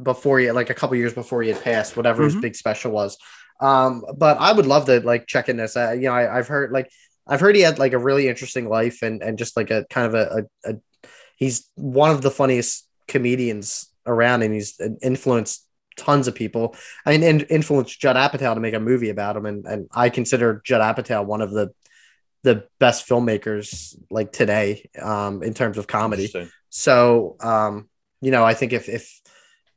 before 0.00 0.38
he 0.38 0.50
like 0.52 0.70
a 0.70 0.74
couple 0.74 0.96
years 0.96 1.14
before 1.14 1.42
he 1.42 1.48
had 1.50 1.62
passed, 1.62 1.96
whatever 1.96 2.24
his 2.24 2.36
Mhm. 2.36 2.42
big 2.42 2.56
special 2.56 2.92
was. 2.92 3.16
Um, 3.60 4.04
but 4.16 4.36
I 4.38 4.52
would 4.52 4.66
love 4.66 4.84
to 4.86 5.00
like 5.00 5.26
check 5.26 5.48
in 5.48 5.56
this. 5.56 5.76
Uh, 5.76 5.92
you 5.92 6.02
know, 6.08 6.12
I, 6.14 6.38
I've 6.38 6.48
heard 6.48 6.70
like 6.72 6.90
I've 7.26 7.40
heard 7.40 7.56
he 7.56 7.62
had 7.62 7.78
like 7.78 7.92
a 7.94 7.98
really 7.98 8.28
interesting 8.28 8.68
life 8.68 9.02
and 9.02 9.22
and 9.22 9.38
just 9.38 9.56
like 9.56 9.70
a 9.70 9.86
kind 9.90 10.06
of 10.06 10.14
a, 10.14 10.24
a, 10.64 10.70
a 10.72 10.76
he's 11.36 11.68
one 11.74 12.10
of 12.10 12.22
the 12.22 12.30
funniest 12.30 12.86
comedians 13.08 13.88
around 14.06 14.42
and 14.42 14.54
he's 14.54 14.78
influenced 15.02 15.65
tons 15.96 16.28
of 16.28 16.34
people. 16.34 16.76
I 17.04 17.10
mean, 17.10 17.22
in, 17.22 17.40
influenced 17.42 18.00
Judd 18.00 18.16
Apatow 18.16 18.54
to 18.54 18.60
make 18.60 18.74
a 18.74 18.80
movie 18.80 19.10
about 19.10 19.36
him, 19.36 19.46
and 19.46 19.66
and 19.66 19.88
I 19.92 20.08
consider 20.10 20.62
Judd 20.64 20.80
Apatow 20.80 21.24
one 21.24 21.40
of 21.40 21.50
the 21.50 21.72
the 22.42 22.64
best 22.78 23.08
filmmakers 23.08 23.96
like 24.10 24.30
today 24.30 24.88
um, 25.02 25.42
in 25.42 25.52
terms 25.52 25.78
of 25.78 25.86
comedy. 25.86 26.32
So, 26.68 27.36
um, 27.40 27.88
you 28.20 28.30
know, 28.30 28.44
I 28.44 28.54
think 28.54 28.72
if 28.72 28.88
if 28.88 29.20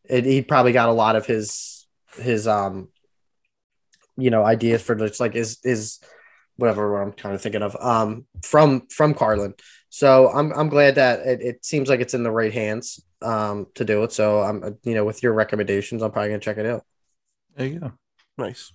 it, 0.06 0.26
he 0.26 0.42
probably 0.42 0.72
got 0.72 0.90
a 0.90 0.94
lot 0.94 1.16
of 1.16 1.26
his 1.26 1.88
his 2.18 2.48
um, 2.48 2.90
you 4.18 4.30
know, 4.30 4.44
ideas 4.44 4.82
for 4.82 4.96
just 4.96 5.20
like 5.20 5.36
is 5.36 5.60
is 5.64 6.00
whatever 6.58 7.02
I'm 7.02 7.14
kind 7.14 7.34
of 7.34 7.42
thinking 7.42 7.62
of 7.62 7.76
um 7.80 8.26
from 8.44 8.88
from 8.90 9.14
Carlin. 9.14 9.54
So 9.90 10.30
I'm 10.30 10.52
I'm 10.54 10.70
glad 10.70 10.96
that 10.96 11.26
it, 11.26 11.42
it 11.42 11.66
seems 11.66 11.90
like 11.90 12.02
it's 12.02 12.14
in 12.14 12.24
the 12.24 12.32
right 12.32 12.54
hands 12.54 13.04
um 13.22 13.68
to 13.76 13.86
do 13.86 14.04
it. 14.04 14.12
So 14.12 14.42
I'm 14.42 14.78
you 14.84 14.96
know 14.96 15.06
with 15.06 15.24
your 15.24 15.34
recommendations, 15.34 16.02
I'm 16.02 16.12
probably 16.12 16.30
gonna 16.30 16.40
check 16.40 16.58
it 16.58 16.66
out. 16.66 16.84
There 17.56 17.68
you 17.68 17.80
go. 17.80 17.92
Nice. 18.38 18.72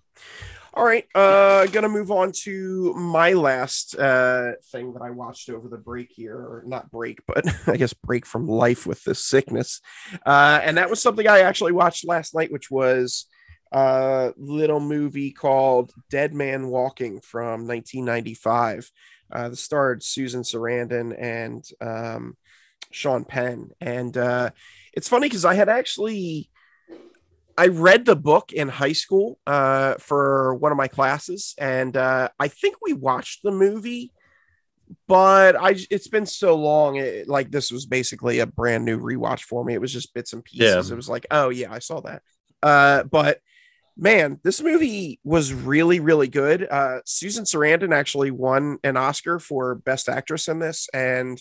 All 0.76 0.84
right, 0.84 1.06
uh 1.14 1.66
gonna 1.66 1.88
move 1.88 2.10
on 2.10 2.32
to 2.42 2.92
my 2.94 3.32
last 3.32 3.96
uh 3.96 4.52
thing 4.72 4.92
that 4.94 5.02
I 5.02 5.10
watched 5.10 5.48
over 5.48 5.68
the 5.68 5.78
break 5.78 6.10
here, 6.10 6.36
or 6.36 6.64
not 6.66 6.90
break, 6.90 7.20
but 7.26 7.44
I 7.68 7.76
guess 7.76 7.92
break 7.92 8.26
from 8.26 8.48
life 8.48 8.84
with 8.86 9.02
this 9.04 9.24
sickness. 9.24 9.80
Uh 10.26 10.60
and 10.62 10.76
that 10.76 10.90
was 10.90 11.00
something 11.00 11.28
I 11.28 11.40
actually 11.40 11.72
watched 11.72 12.06
last 12.06 12.34
night, 12.34 12.50
which 12.50 12.72
was 12.72 13.26
a 13.70 14.32
little 14.36 14.80
movie 14.80 15.30
called 15.30 15.92
Dead 16.10 16.34
Man 16.34 16.68
Walking 16.68 17.20
from 17.20 17.68
1995. 17.68 18.90
Uh 19.30 19.48
the 19.50 19.56
starred 19.56 20.02
Susan 20.02 20.42
Sarandon 20.42 21.16
and 21.16 21.64
um 21.80 22.36
Sean 22.94 23.24
Penn. 23.24 23.70
And 23.80 24.16
uh 24.16 24.50
it's 24.92 25.08
funny 25.08 25.28
because 25.28 25.44
I 25.44 25.54
had 25.54 25.68
actually 25.68 26.50
I 27.56 27.68
read 27.68 28.04
the 28.04 28.16
book 28.16 28.52
in 28.52 28.68
high 28.68 28.92
school 28.92 29.38
uh, 29.46 29.94
for 29.94 30.54
one 30.54 30.72
of 30.72 30.78
my 30.78 30.88
classes, 30.88 31.54
and 31.58 31.96
uh, 31.96 32.28
I 32.38 32.48
think 32.48 32.76
we 32.82 32.92
watched 32.92 33.42
the 33.44 33.52
movie, 33.52 34.12
but 35.06 35.54
I 35.54 35.76
it's 35.90 36.08
been 36.08 36.26
so 36.26 36.56
long. 36.56 36.96
It, 36.96 37.28
like 37.28 37.50
this 37.50 37.70
was 37.70 37.86
basically 37.86 38.40
a 38.40 38.46
brand 38.46 38.84
new 38.84 38.98
rewatch 38.98 39.42
for 39.42 39.64
me. 39.64 39.74
It 39.74 39.80
was 39.80 39.92
just 39.92 40.14
bits 40.14 40.32
and 40.32 40.44
pieces. 40.44 40.88
Yeah. 40.88 40.94
It 40.94 40.96
was 40.96 41.08
like, 41.08 41.26
oh 41.30 41.50
yeah, 41.50 41.72
I 41.72 41.78
saw 41.78 42.00
that. 42.00 42.22
Uh, 42.60 43.04
but 43.04 43.38
man, 43.96 44.40
this 44.42 44.60
movie 44.60 45.20
was 45.22 45.52
really 45.52 46.00
really 46.00 46.28
good. 46.28 46.66
Uh, 46.68 47.00
Susan 47.04 47.44
Sarandon 47.44 47.94
actually 47.94 48.32
won 48.32 48.78
an 48.82 48.96
Oscar 48.96 49.38
for 49.38 49.76
Best 49.76 50.08
Actress 50.08 50.48
in 50.48 50.58
this, 50.58 50.88
and 50.92 51.40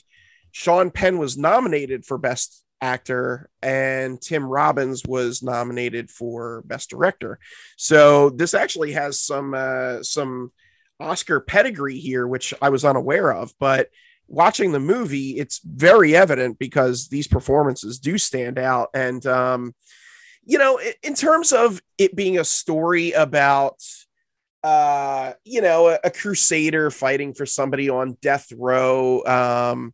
Sean 0.53 0.91
Penn 0.91 1.17
was 1.17 1.35
nominated 1.35 2.05
for 2.05 2.19
Best 2.19 2.63
Actor, 2.79 3.49
and 3.63 4.21
Tim 4.21 4.45
Robbins 4.45 5.03
was 5.03 5.41
nominated 5.41 6.11
for 6.11 6.61
Best 6.65 6.91
Director. 6.91 7.39
So 7.75 8.29
this 8.29 8.53
actually 8.53 8.91
has 8.91 9.19
some 9.19 9.55
uh, 9.55 10.03
some 10.03 10.51
Oscar 10.99 11.39
pedigree 11.39 11.97
here, 11.97 12.27
which 12.27 12.53
I 12.61 12.69
was 12.69 12.85
unaware 12.85 13.33
of. 13.33 13.51
But 13.59 13.89
watching 14.27 14.71
the 14.71 14.79
movie, 14.79 15.39
it's 15.39 15.59
very 15.65 16.15
evident 16.15 16.59
because 16.59 17.07
these 17.07 17.27
performances 17.27 17.97
do 17.97 18.19
stand 18.19 18.59
out. 18.59 18.89
And 18.93 19.25
um, 19.25 19.73
you 20.45 20.59
know, 20.59 20.79
in 21.01 21.15
terms 21.15 21.51
of 21.51 21.81
it 21.97 22.15
being 22.15 22.37
a 22.37 22.45
story 22.45 23.11
about 23.11 23.81
uh 24.63 25.33
you 25.43 25.59
know 25.61 25.89
a, 25.89 25.99
a 26.05 26.11
crusader 26.11 26.89
fighting 26.89 27.33
for 27.33 27.45
somebody 27.45 27.89
on 27.89 28.17
death 28.21 28.49
row 28.55 29.21
um 29.25 29.93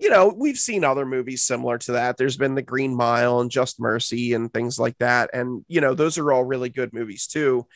you 0.00 0.08
know 0.08 0.34
we've 0.34 0.58
seen 0.58 0.82
other 0.82 1.04
movies 1.04 1.42
similar 1.42 1.76
to 1.78 1.92
that. 1.92 2.16
There's 2.16 2.38
been 2.38 2.54
the 2.54 2.62
green 2.62 2.96
mile 2.96 3.40
and 3.40 3.50
just 3.50 3.78
mercy 3.78 4.32
and 4.32 4.52
things 4.52 4.78
like 4.78 4.96
that. 4.98 5.30
And 5.34 5.64
you 5.68 5.80
know 5.80 5.94
those 5.94 6.16
are 6.16 6.32
all 6.32 6.42
really 6.42 6.70
good 6.70 6.92
movies 6.94 7.26
too. 7.26 7.66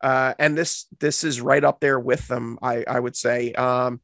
Uh 0.00 0.32
and 0.38 0.56
this 0.56 0.86
this 0.98 1.24
is 1.24 1.40
right 1.40 1.62
up 1.62 1.80
there 1.80 2.00
with 2.00 2.26
them 2.26 2.58
i 2.62 2.84
i 2.88 2.98
would 2.98 3.16
say. 3.16 3.52
Um 3.52 4.00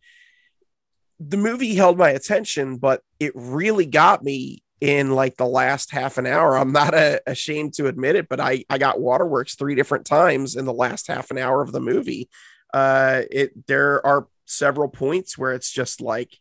the 1.19 1.37
movie 1.37 1.75
held 1.75 1.99
my 1.99 2.11
attention 2.11 2.77
but 2.77 3.03
it 3.19 3.33
really 3.35 3.87
got 3.87 4.23
me 4.23 4.63
in 4.81 5.11
like 5.11 5.37
the 5.37 5.47
last 5.47 5.91
half 5.91 6.17
an 6.17 6.27
hour. 6.27 6.57
I'm 6.57 6.73
not 6.73 6.95
a, 6.95 7.21
ashamed 7.27 7.75
to 7.75 7.87
admit 7.87 8.17
it 8.17 8.29
but 8.29 8.41
i 8.41 8.65
i 8.69 8.77
got 8.77 9.01
waterworks 9.01 9.55
three 9.55 9.75
different 9.75 10.05
times 10.05 10.55
in 10.55 10.67
the 10.67 10.73
last 10.73 11.07
half 11.09 11.31
an 11.31 11.39
hour 11.39 11.63
of 11.63 11.73
the 11.73 11.81
movie. 11.81 12.29
Uh 12.75 13.23
it 13.31 13.67
there 13.67 14.05
are 14.07 14.29
several 14.45 14.89
points 14.89 15.39
where 15.39 15.53
it's 15.53 15.71
just 15.71 16.03
like 16.03 16.37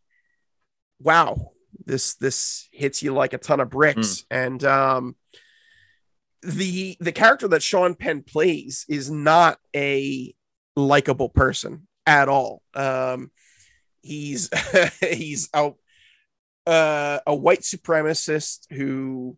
wow 0.99 1.51
this 1.85 2.15
this 2.15 2.67
hits 2.71 3.01
you 3.01 3.13
like 3.13 3.33
a 3.33 3.37
ton 3.37 3.59
of 3.59 3.69
bricks 3.69 4.25
and 4.31 4.63
um 4.63 5.15
the 6.41 6.95
the 7.01 7.11
character 7.11 7.49
that 7.49 7.61
Sean 7.61 7.95
Penn 7.95 8.23
plays 8.23 8.85
is 8.87 9.11
not 9.11 9.59
a 9.75 10.33
likable 10.75 11.29
person 11.29 11.87
at 12.05 12.29
all 12.29 12.61
um 12.73 13.29
he's 14.01 14.49
he's 15.01 15.49
a 15.53 15.71
uh, 16.69 17.19
a 17.25 17.33
white 17.33 17.61
supremacist 17.61 18.71
who 18.71 19.37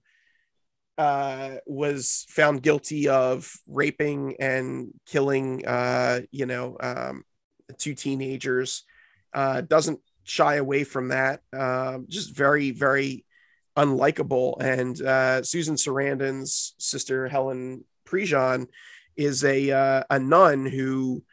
uh, 0.97 1.55
was 1.65 2.25
found 2.29 2.61
guilty 2.61 3.07
of 3.07 3.49
raping 3.67 4.35
and 4.39 4.89
killing, 5.05 5.65
uh, 5.65 6.19
you 6.31 6.45
know, 6.45 6.75
um, 6.81 7.23
two 7.77 7.93
teenagers. 7.93 8.83
Uh, 9.33 9.61
doesn't 9.61 9.99
shy 10.23 10.55
away 10.55 10.83
from 10.83 11.09
that. 11.09 11.41
Um, 11.53 12.05
just 12.09 12.35
very, 12.35 12.71
very 12.71 13.25
unlikable. 13.77 14.61
And 14.61 15.01
uh, 15.01 15.43
Susan 15.43 15.75
Sarandon's 15.75 16.75
sister 16.77 17.27
Helen 17.27 17.83
Prejean 18.05 18.67
is 19.15 19.43
a 19.43 19.71
uh, 19.71 20.03
a 20.09 20.19
nun 20.19 20.65
who 20.65 21.23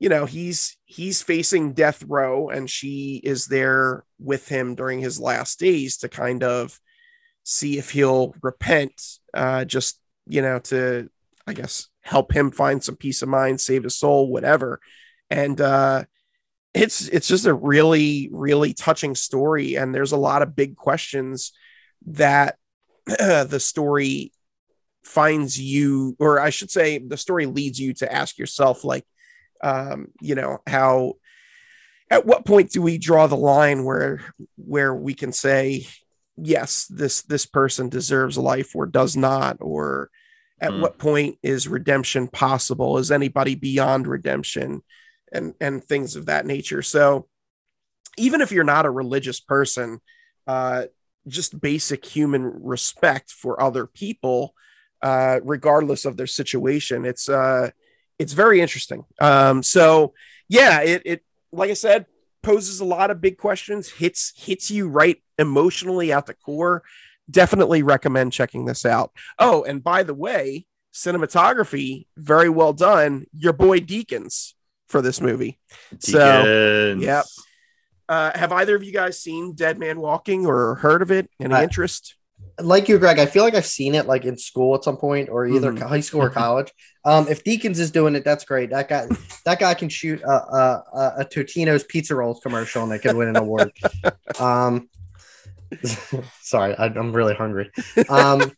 you 0.00 0.08
know 0.08 0.24
he's 0.24 0.76
he's 0.84 1.22
facing 1.22 1.74
death 1.74 2.02
row 2.08 2.48
and 2.48 2.68
she 2.68 3.20
is 3.22 3.46
there 3.46 4.04
with 4.18 4.48
him 4.48 4.74
during 4.74 4.98
his 4.98 5.20
last 5.20 5.60
days 5.60 5.98
to 5.98 6.08
kind 6.08 6.42
of 6.42 6.80
see 7.44 7.78
if 7.78 7.90
he'll 7.90 8.34
repent 8.42 8.92
uh 9.34 9.64
just 9.64 10.00
you 10.26 10.42
know 10.42 10.58
to 10.58 11.08
i 11.46 11.52
guess 11.52 11.88
help 12.00 12.32
him 12.32 12.50
find 12.50 12.82
some 12.82 12.96
peace 12.96 13.22
of 13.22 13.28
mind 13.28 13.60
save 13.60 13.84
his 13.84 13.96
soul 13.96 14.30
whatever 14.30 14.80
and 15.28 15.60
uh 15.60 16.02
it's 16.72 17.08
it's 17.08 17.26
just 17.26 17.46
a 17.46 17.54
really 17.54 18.28
really 18.32 18.72
touching 18.72 19.14
story 19.14 19.74
and 19.74 19.94
there's 19.94 20.12
a 20.12 20.16
lot 20.16 20.42
of 20.42 20.54
big 20.54 20.76
questions 20.76 21.52
that 22.06 22.56
the 23.06 23.58
story 23.60 24.32
finds 25.02 25.60
you, 25.60 26.16
or 26.18 26.40
I 26.40 26.50
should 26.50 26.70
say, 26.70 26.98
the 26.98 27.16
story 27.16 27.46
leads 27.46 27.80
you 27.80 27.94
to 27.94 28.12
ask 28.12 28.38
yourself, 28.38 28.84
like, 28.84 29.04
um, 29.62 30.08
you 30.20 30.34
know, 30.34 30.58
how 30.66 31.14
at 32.10 32.26
what 32.26 32.44
point 32.44 32.70
do 32.70 32.82
we 32.82 32.98
draw 32.98 33.26
the 33.26 33.36
line 33.36 33.84
where 33.84 34.20
where 34.56 34.94
we 34.94 35.14
can 35.14 35.32
say 35.32 35.86
yes 36.36 36.86
this 36.86 37.22
this 37.22 37.46
person 37.46 37.88
deserves 37.88 38.38
life 38.38 38.74
or 38.74 38.86
does 38.86 39.16
not 39.16 39.58
or 39.60 40.10
at 40.60 40.72
Mm. 40.72 40.80
what 40.80 40.98
point 40.98 41.38
is 41.42 41.68
redemption 41.68 42.28
possible 42.28 42.98
is 42.98 43.10
anybody 43.10 43.54
beyond 43.54 44.06
redemption 44.06 44.82
and 45.32 45.54
and 45.60 45.82
things 45.82 46.16
of 46.16 46.26
that 46.26 46.46
nature. 46.46 46.82
So 46.82 47.28
even 48.18 48.40
if 48.40 48.52
you're 48.52 48.64
not 48.64 48.86
a 48.86 48.90
religious 48.90 49.40
person 49.40 50.00
uh 50.46 50.84
just 51.28 51.60
basic 51.60 52.04
human 52.04 52.44
respect 52.44 53.30
for 53.30 53.62
other 53.62 53.86
people 53.86 54.54
uh 55.02 55.38
regardless 55.44 56.04
of 56.04 56.16
their 56.16 56.26
situation 56.26 57.04
it's 57.04 57.28
uh 57.28 57.70
it's 58.18 58.32
very 58.32 58.60
interesting. 58.60 59.04
Um 59.20 59.62
so 59.62 60.14
yeah 60.48 60.82
it 60.82 61.02
it 61.04 61.24
like 61.52 61.70
i 61.70 61.74
said 61.74 62.06
poses 62.42 62.80
a 62.80 62.84
lot 62.84 63.10
of 63.10 63.20
big 63.20 63.36
questions 63.36 63.88
hits 63.88 64.32
hits 64.36 64.70
you 64.70 64.88
right 64.88 65.22
emotionally 65.38 66.12
at 66.12 66.26
the 66.26 66.34
core. 66.34 66.82
Definitely 67.30 67.82
recommend 67.82 68.32
checking 68.32 68.64
this 68.64 68.84
out. 68.84 69.12
Oh 69.38 69.62
and 69.64 69.84
by 69.84 70.02
the 70.02 70.14
way 70.14 70.66
cinematography 70.92 72.06
very 72.16 72.48
well 72.48 72.72
done. 72.72 73.26
Your 73.32 73.52
boy 73.52 73.80
Deakins 73.80 74.54
for 74.90 75.00
this 75.00 75.20
movie 75.20 75.58
so 76.00 76.18
Deakins. 76.18 77.00
yep. 77.02 77.24
uh 78.08 78.36
have 78.38 78.52
either 78.52 78.74
of 78.76 78.82
you 78.84 78.92
guys 78.92 79.20
seen 79.20 79.54
dead 79.54 79.78
man 79.78 80.00
walking 80.00 80.46
or 80.46 80.74
heard 80.76 81.00
of 81.02 81.10
it 81.10 81.30
any 81.40 81.54
Uh, 81.54 81.62
interest 81.62 82.16
like 82.58 82.88
you, 82.88 82.98
Greg, 82.98 83.18
I 83.18 83.24
feel 83.26 83.42
like 83.44 83.54
I've 83.54 83.64
seen 83.64 83.94
it 83.94 84.06
like 84.06 84.24
in 84.26 84.36
school 84.36 84.74
at 84.74 84.84
some 84.84 84.96
point, 84.98 85.28
or 85.30 85.46
either 85.46 85.72
Mhm. 85.72 85.82
high 85.88 86.00
school 86.00 86.20
or 86.22 86.30
college. 86.44 86.70
Um, 87.06 87.26
if 87.28 87.42
Deakins 87.44 87.78
is 87.78 87.90
doing 87.90 88.14
it, 88.16 88.24
that's 88.24 88.44
great. 88.44 88.68
That 88.70 88.86
guy, 88.88 89.06
that 89.46 89.58
guy 89.60 89.72
can 89.74 89.88
shoot 89.88 90.20
a, 90.22 90.28
a, 90.30 90.84
a, 90.92 91.12
a 91.18 91.24
Totino's 91.24 91.84
pizza 91.84 92.14
rolls 92.14 92.40
commercial 92.42 92.82
and 92.82 92.90
they 92.92 92.98
could 92.98 93.14
win 93.16 93.28
an 93.28 93.36
award. 93.36 93.72
um, 94.38 94.90
sorry, 96.42 96.74
I, 96.76 96.86
I'm 96.86 97.12
really 97.12 97.34
hungry. 97.34 97.70
Um, 98.08 98.52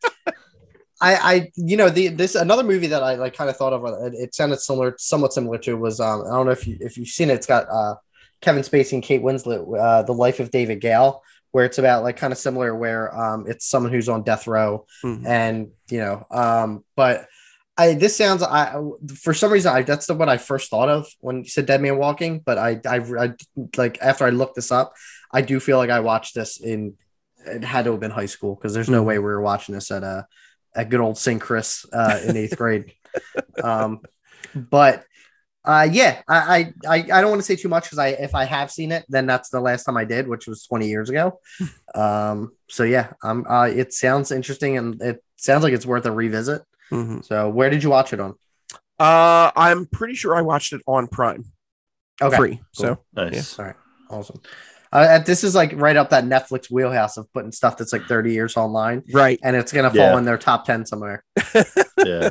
I, 1.03 1.15
I, 1.35 1.51
you 1.57 1.77
know, 1.77 1.89
the 1.91 2.09
this 2.09 2.35
another 2.37 2.63
movie 2.63 2.87
that 2.89 3.03
I 3.03 3.17
like 3.17 3.35
kind 3.35 3.51
of 3.51 3.57
thought 3.57 3.73
of. 3.73 3.85
uh, 3.85 4.07
It, 4.07 4.15
it 4.15 4.35
sounded 4.35 4.61
similar, 4.61 4.95
somewhat 4.99 5.33
similar 5.33 5.59
to 5.59 5.77
was 5.77 5.99
um, 6.01 6.23
I 6.27 6.31
don't 6.31 6.47
know 6.47 6.53
if 6.53 6.67
you 6.67 6.77
if 6.81 6.97
you've 6.97 7.09
seen 7.09 7.29
it. 7.31 7.35
It's 7.35 7.47
got 7.47 7.67
uh, 7.69 7.97
Kevin 8.41 8.63
Spacey 8.63 8.93
and 8.95 9.03
Kate 9.03 9.23
Winslet, 9.23 9.63
uh, 9.79 10.03
The 10.05 10.13
Life 10.15 10.39
of 10.41 10.51
David 10.53 10.81
Gale, 10.81 11.21
where 11.51 11.65
it's 11.65 11.79
about 11.79 12.05
like 12.05 12.17
kind 12.17 12.33
of 12.33 12.39
similar, 12.39 12.75
where 12.75 13.05
um, 13.19 13.45
it's 13.49 13.67
someone 13.69 13.93
who's 13.93 14.09
on 14.09 14.23
death 14.23 14.47
row 14.47 14.87
Mhm. 15.05 15.27
and 15.27 15.71
you 15.91 15.99
know 15.99 16.25
um 16.31 16.85
but 16.97 17.27
i 17.77 17.95
this 17.95 18.17
sounds 18.17 18.43
i 18.43 18.75
for 19.21 19.35
some 19.35 19.51
reason 19.53 19.73
i 19.73 19.83
that's 19.83 20.07
the 20.07 20.15
what 20.15 20.29
i 20.29 20.37
first 20.39 20.71
thought 20.71 20.89
of 20.89 21.07
when 21.21 21.39
you 21.39 21.49
said 21.49 21.67
dead 21.67 21.81
man 21.83 21.97
walking 21.99 22.39
but 22.39 22.57
i 22.59 22.81
i, 22.87 22.97
I 23.25 23.33
like 23.77 23.99
after 24.01 24.25
i 24.25 24.31
looked 24.31 24.55
this 24.57 24.71
up 24.71 24.93
i 25.33 25.41
do 25.43 25.59
feel 25.61 25.79
like 25.79 25.91
i 25.91 26.01
watched 26.01 26.35
this 26.35 26.61
in 26.61 26.95
it 27.47 27.65
had 27.65 27.85
to 27.87 27.91
have 27.93 28.01
been 28.01 28.11
high 28.11 28.27
school 28.27 28.55
because 28.55 28.73
there's 28.75 28.89
no 28.91 29.03
Mhm. 29.03 29.07
way 29.07 29.19
we 29.19 29.25
were 29.25 29.41
watching 29.43 29.75
this 29.75 29.91
at 29.91 30.03
a 30.03 30.27
at 30.75 30.89
good 30.89 31.01
old 31.01 31.19
st 31.19 31.41
chris 31.41 31.85
uh 31.93 32.21
in 32.25 32.37
eighth 32.37 32.57
grade. 32.57 32.93
Um 33.63 34.01
but 34.55 35.05
uh 35.65 35.87
yeah 35.91 36.23
I, 36.29 36.73
I 36.87 36.97
i 36.97 36.97
I 37.13 37.21
don't 37.21 37.31
want 37.31 37.41
to 37.41 37.47
say 37.47 37.57
too 37.57 37.69
much 37.69 37.85
because 37.85 37.99
i 37.99 38.09
if 38.09 38.35
i 38.35 38.45
have 38.45 38.71
seen 38.71 38.91
it 38.91 39.05
then 39.09 39.27
that's 39.27 39.49
the 39.51 39.61
last 39.61 39.85
time 39.85 39.97
i 39.97 40.05
did 40.05 40.27
which 40.27 40.47
was 40.49 40.65
20 40.65 40.89
years 40.89 41.09
ago. 41.11 41.39
Um 41.95 42.53
so 42.71 42.85
yeah 42.85 43.13
um 43.23 43.45
uh 43.49 43.69
it 43.69 43.93
sounds 43.93 44.31
interesting 44.33 44.79
and 44.79 45.01
it 45.03 45.23
sounds 45.37 45.63
like 45.63 45.75
it's 45.75 45.85
worth 45.87 46.07
a 46.07 46.11
revisit. 46.13 46.63
Mhm. 46.91 47.23
so 47.25 47.49
where 47.51 47.69
did 47.71 47.83
you 47.83 47.91
watch 47.91 48.13
it 48.15 48.21
on? 48.21 48.35
Uh 48.99 49.51
i'm 49.55 49.85
pretty 49.87 50.15
sure 50.15 50.35
i 50.35 50.41
watched 50.43 50.73
it 50.73 50.81
on 50.87 51.07
prime. 51.07 51.45
Okay. 52.21 52.37
Free 52.37 52.61
so 52.73 52.99
Nice. 53.15 53.59
all 53.59 53.67
right. 53.67 53.77
Awesome 54.11 54.41
uh, 54.93 55.19
this 55.21 55.43
is 55.45 55.55
like 55.55 55.73
right 55.77 55.97
up 55.97 56.11
that 56.11 56.25
netflix 56.25 56.71
wheelhouse 56.71 57.17
of 57.17 57.33
putting 57.33 57.53
stuff 57.53 57.77
that's 57.77 57.93
like 57.93 58.07
30 58.07 58.33
years 58.33 58.57
online 58.57 59.03
right 59.13 59.39
and 59.43 59.57
it's 59.57 59.73
gonna 59.73 59.91
fall 59.91 59.99
Yeah. 59.99 60.19
in 60.19 60.25
their 60.25 60.39
top 60.39 60.65
10 60.67 60.87
somewhere 60.87 61.25
Yeah. 62.05 62.31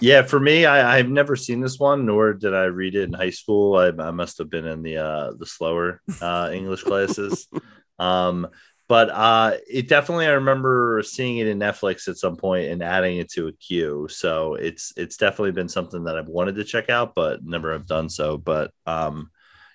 Yeah, 0.00 0.22
for 0.22 0.40
me, 0.40 0.66
I, 0.66 0.98
I've 0.98 1.08
never 1.08 1.36
seen 1.36 1.60
this 1.60 1.78
one, 1.78 2.06
nor 2.06 2.32
did 2.34 2.54
I 2.54 2.64
read 2.64 2.96
it 2.96 3.04
in 3.04 3.12
high 3.12 3.30
school. 3.30 3.76
I, 3.76 3.88
I 4.02 4.10
must 4.10 4.38
have 4.38 4.50
been 4.50 4.66
in 4.66 4.82
the 4.82 4.96
uh, 4.96 5.32
the 5.38 5.46
slower 5.46 6.00
uh, 6.20 6.50
English 6.52 6.82
classes. 6.82 7.48
Um, 7.98 8.48
but 8.88 9.10
uh, 9.10 9.58
it 9.70 9.86
definitely, 9.86 10.26
I 10.26 10.30
remember 10.32 11.02
seeing 11.04 11.36
it 11.38 11.46
in 11.46 11.60
Netflix 11.60 12.08
at 12.08 12.16
some 12.16 12.36
point 12.36 12.66
and 12.70 12.82
adding 12.82 13.18
it 13.18 13.30
to 13.32 13.46
a 13.46 13.52
queue. 13.52 14.08
So 14.10 14.54
it's 14.54 14.92
it's 14.96 15.18
definitely 15.18 15.52
been 15.52 15.68
something 15.68 16.02
that 16.04 16.18
I've 16.18 16.26
wanted 16.26 16.56
to 16.56 16.64
check 16.64 16.90
out, 16.90 17.14
but 17.14 17.44
never 17.44 17.72
have 17.74 17.86
done 17.86 18.08
so. 18.08 18.38
But 18.38 18.72
um, 18.86 19.30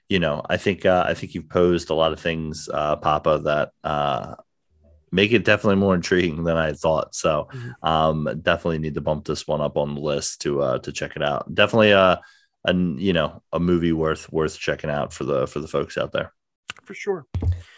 you 0.09 0.19
know, 0.19 0.41
I 0.49 0.57
think 0.57 0.85
uh, 0.85 1.03
I 1.07 1.13
think 1.13 1.35
you've 1.35 1.49
posed 1.49 1.89
a 1.89 1.93
lot 1.93 2.13
of 2.13 2.19
things, 2.19 2.69
uh, 2.73 2.95
Papa, 2.97 3.41
that 3.45 3.71
uh, 3.83 4.35
make 5.11 5.31
it 5.31 5.45
definitely 5.45 5.75
more 5.77 5.95
intriguing 5.95 6.43
than 6.43 6.57
I 6.57 6.73
thought. 6.73 7.15
So 7.15 7.49
um, 7.83 8.27
definitely 8.41 8.79
need 8.79 8.95
to 8.95 9.01
bump 9.01 9.25
this 9.25 9.47
one 9.47 9.61
up 9.61 9.77
on 9.77 9.95
the 9.95 10.01
list 10.01 10.41
to 10.41 10.61
uh, 10.61 10.79
to 10.79 10.91
check 10.91 11.15
it 11.15 11.23
out. 11.23 11.53
Definitely 11.53 11.91
a, 11.91 12.21
a 12.65 12.73
you 12.73 13.13
know 13.13 13.41
a 13.53 13.59
movie 13.59 13.93
worth 13.93 14.31
worth 14.31 14.57
checking 14.59 14.89
out 14.89 15.13
for 15.13 15.23
the 15.23 15.47
for 15.47 15.59
the 15.59 15.67
folks 15.67 15.97
out 15.97 16.11
there. 16.11 16.33
for 16.83 16.93
sure 16.93 17.25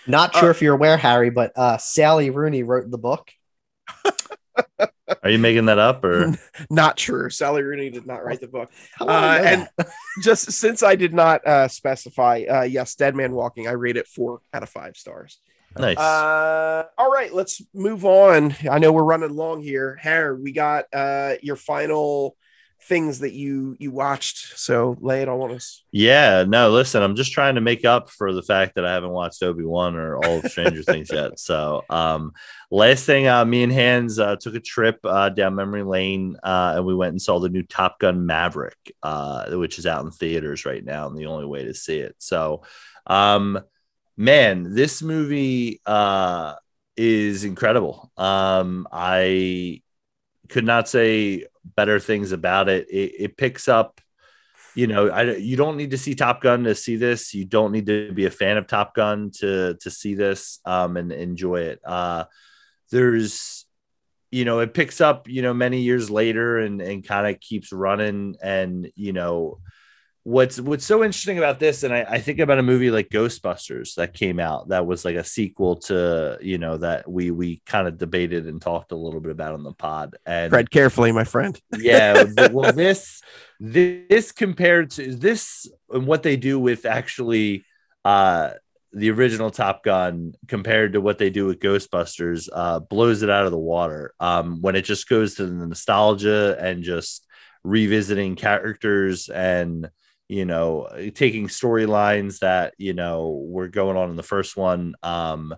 not 0.07 0.35
Uh, 0.35 0.39
sure 0.39 0.51
if 0.51 0.61
you're 0.61 0.76
aware 0.76 0.97
harry 0.97 1.30
but 1.30 1.51
uh 1.56 1.77
sally 1.77 2.30
rooney 2.30 2.64
wrote 2.64 2.89
the 2.89 2.97
book 2.97 3.31
Are 5.23 5.30
you 5.30 5.40
making 5.40 5.65
that 5.65 5.80
up 5.80 6.03
or 6.03 6.34
not 6.69 6.98
true 6.98 7.30
sally 7.30 7.64
rooney 7.64 7.90
did 7.90 8.06
not 8.06 8.23
write 8.23 8.41
the 8.41 8.48
book 8.48 8.72
How 8.94 9.06
would 9.06 9.11
I 9.15 9.40
Uh, 9.40 9.41
and- 9.77 9.88
just 10.23 10.52
since 10.52 10.84
i 10.84 10.95
did 10.95 11.14
not 11.14 11.45
uh 11.45 11.68
specify 11.68 12.44
uh 12.49 12.61
yes 12.64 12.95
dead 12.95 13.15
man 13.15 13.31
walking 13.34 13.68
i 13.68 13.72
rate 13.72 13.98
it 13.98 14.07
four 14.07 14.41
out 14.53 14.64
of 14.64 14.69
five 14.69 14.95
stars 14.98 15.40
nice? 15.77 15.98
Uh, 15.98 16.86
all 16.98 17.11
right, 17.11 17.31
let's 17.31 17.61
move 17.76 18.03
on. 18.03 18.56
I 18.69 18.80
know 18.80 18.91
we're 18.91 19.03
running 19.03 19.36
long 19.36 19.61
here. 19.61 19.98
Harry, 20.02 20.36
we 20.41 20.52
got 20.52 20.86
uh 20.91 21.36
your 21.44 21.56
final 21.56 22.36
things 22.81 23.19
that 23.19 23.34
you 23.34 23.76
you 23.80 23.91
watched. 23.91 24.57
So 24.57 24.97
lay 24.99 25.22
it 25.22 25.30
on 25.30 25.51
us. 25.51 25.84
yeah, 25.91 26.45
no. 26.47 26.72
Listen, 26.72 27.03
I'm 27.03 27.15
just 27.15 27.31
trying 27.31 27.56
to 27.56 27.61
make 27.61 27.85
up 27.85 28.10
for 28.10 28.34
the 28.34 28.41
fact 28.41 28.76
that 28.76 28.85
I 28.85 28.93
haven't 28.93 29.11
watched 29.11 29.43
Obi 29.43 29.64
Wan 29.64 29.95
or 29.95 30.18
all 30.18 30.39
of 30.39 30.51
Stranger 30.51 30.84
Things 30.84 31.11
yet. 31.11 31.39
So, 31.39 31.84
um, 31.89 32.34
last 32.72 33.06
thing, 33.06 33.27
uh, 33.27 33.45
me 33.45 33.64
and 33.64 33.72
Hans 33.72 34.18
uh, 34.19 34.38
took 34.38 34.56
a 34.56 34.60
trip 34.60 34.99
uh, 35.03 35.30
down 35.30 35.56
memory 35.56 35.84
lane, 35.84 36.38
uh, 36.43 36.73
and 36.77 36.85
we 36.85 36.95
went 36.95 37.11
and 37.11 37.22
saw 37.22 37.39
the 37.39 37.49
new 37.49 37.64
Top 37.64 37.99
Gun 37.99 38.26
Maverick, 38.26 38.93
uh, 39.03 39.49
which 39.51 39.77
is 39.77 39.85
out 39.85 40.06
in 40.06 40.11
theaters 40.11 40.65
right 40.65 40.84
now, 40.84 41.07
and 41.07 41.18
the 41.18 41.27
only 41.27 41.45
way 41.45 41.65
to 41.65 41.73
see 41.73 41.99
it. 41.99 42.15
So, 42.19 42.64
um, 43.06 43.60
man, 44.18 44.73
this 44.73 45.01
movie 45.01 45.81
uh, 45.85 46.56
is 46.95 47.43
incredible. 47.43 48.11
Um, 48.18 48.88
I 48.91 49.81
could 50.49 50.65
not 50.65 50.89
say 50.89 51.45
better 51.76 52.00
things 52.00 52.32
about 52.32 52.70
it. 52.70 52.90
It, 52.90 53.14
it 53.20 53.38
picks 53.38 53.68
up, 53.68 54.02
you 54.76 54.88
know, 54.88 55.10
I, 55.10 55.36
you 55.36 55.58
don't 55.58 55.78
need 55.78 55.91
to 55.91 55.98
see 55.98 56.16
Top 56.16 56.41
Gun 56.41 56.64
to 56.64 56.76
see 56.76 56.96
this. 56.96 57.34
You 57.34 57.46
don't 57.46 57.72
need 57.72 57.88
to 57.88 58.12
be 58.14 58.26
a 58.26 58.32
fan 58.32 58.58
of 58.58 58.68
Top 58.68 58.94
Gun 58.94 59.32
to 59.40 59.76
to 59.82 59.90
see 59.90 60.16
this 60.16 60.60
um, 60.66 60.96
and 60.96 61.12
enjoy 61.12 61.62
it. 61.62 61.80
Uh, 61.84 62.26
there's, 62.91 63.66
you 64.32 64.46
know, 64.46 64.60
it 64.60 64.74
picks 64.74 65.02
up, 65.02 65.28
you 65.28 65.41
know, 65.41 65.54
many 65.54 65.82
years 65.82 66.10
later 66.10 66.60
and 66.60 66.82
and 66.82 67.06
kind 67.06 67.28
of 67.28 67.40
keeps 67.41 67.72
running. 67.74 68.36
And 68.41 68.91
you 68.96 69.12
know, 69.12 69.60
what's 70.24 70.60
what's 70.60 70.86
so 70.86 71.04
interesting 71.04 71.38
about 71.38 71.60
this, 71.60 71.84
and 71.84 71.94
I, 71.94 72.02
I 72.02 72.20
think 72.20 72.40
about 72.40 72.60
a 72.60 72.64
movie 72.64 72.91
like 72.91 73.10
Ghostbusters 73.10 73.96
that 73.96 74.14
came 74.14 74.40
out 74.40 74.70
that 74.70 74.86
was 74.86 75.06
like 75.06 75.16
a 75.16 75.24
sequel 75.24 75.78
to, 75.78 76.38
you 76.41 76.58
know, 76.58 76.78
that 76.78 77.10
we 77.10 77.32
we 77.32 77.62
kind 77.66 77.88
of 77.88 77.98
debated 77.98 78.48
and 78.48 78.62
talked 78.62 78.91
a 78.91 78.96
little 78.96 79.22
bit 79.22 79.32
about 79.32 79.54
on 79.54 79.64
the 79.64 79.74
pod. 79.74 80.16
And 80.26 80.52
Tread 80.52 80.70
carefully, 80.72 81.12
my 81.12 81.24
friend. 81.24 81.60
yeah 81.78 82.24
well 82.52 82.74
this 82.74 83.22
this 83.60 84.32
compared 84.32 84.91
to 84.91 85.16
this 85.16 85.68
and 85.90 86.08
what 86.08 86.24
they 86.24 86.38
do 86.38 86.60
with 86.60 86.86
actually 86.86 87.66
uh 88.06 88.52
the 88.94 89.12
original 89.12 89.52
top 89.52 89.84
gun 89.84 90.34
compared 90.48 90.94
to 90.94 91.02
what 91.02 91.18
they 91.18 91.30
do 91.30 91.46
with 91.46 91.60
ghostbusters 91.60 92.48
uh 92.54 92.80
blows 92.80 93.22
it 93.22 93.30
out 93.30 93.46
of 93.46 93.52
the 93.52 93.58
water 93.58 94.14
um 94.20 94.62
when 94.62 94.76
it 94.76 94.84
just 94.84 95.08
goes 95.10 95.36
to 95.36 95.46
the 95.46 95.68
nostalgia 95.68 96.58
and 96.60 96.84
just 96.84 97.26
revisiting 97.64 98.36
characters 98.36 99.30
and 99.30 99.90
you 100.30 100.45
know 100.45 100.88
taking 101.15 101.47
storylines 101.47 102.39
that 102.39 102.73
you 102.77 102.93
know 102.93 103.43
were 103.47 103.68
going 103.68 103.97
on 103.97 104.10
in 104.10 104.15
the 104.15 104.23
first 104.23 104.56
one 104.56 104.95
um 105.03 105.53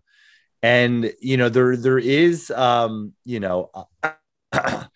and 0.63 1.13
you 1.19 1.37
know 1.37 1.49
there 1.49 1.75
there 1.77 1.99
is 1.99 2.49
um 2.51 3.13
you 3.25 3.39
know 3.39 3.69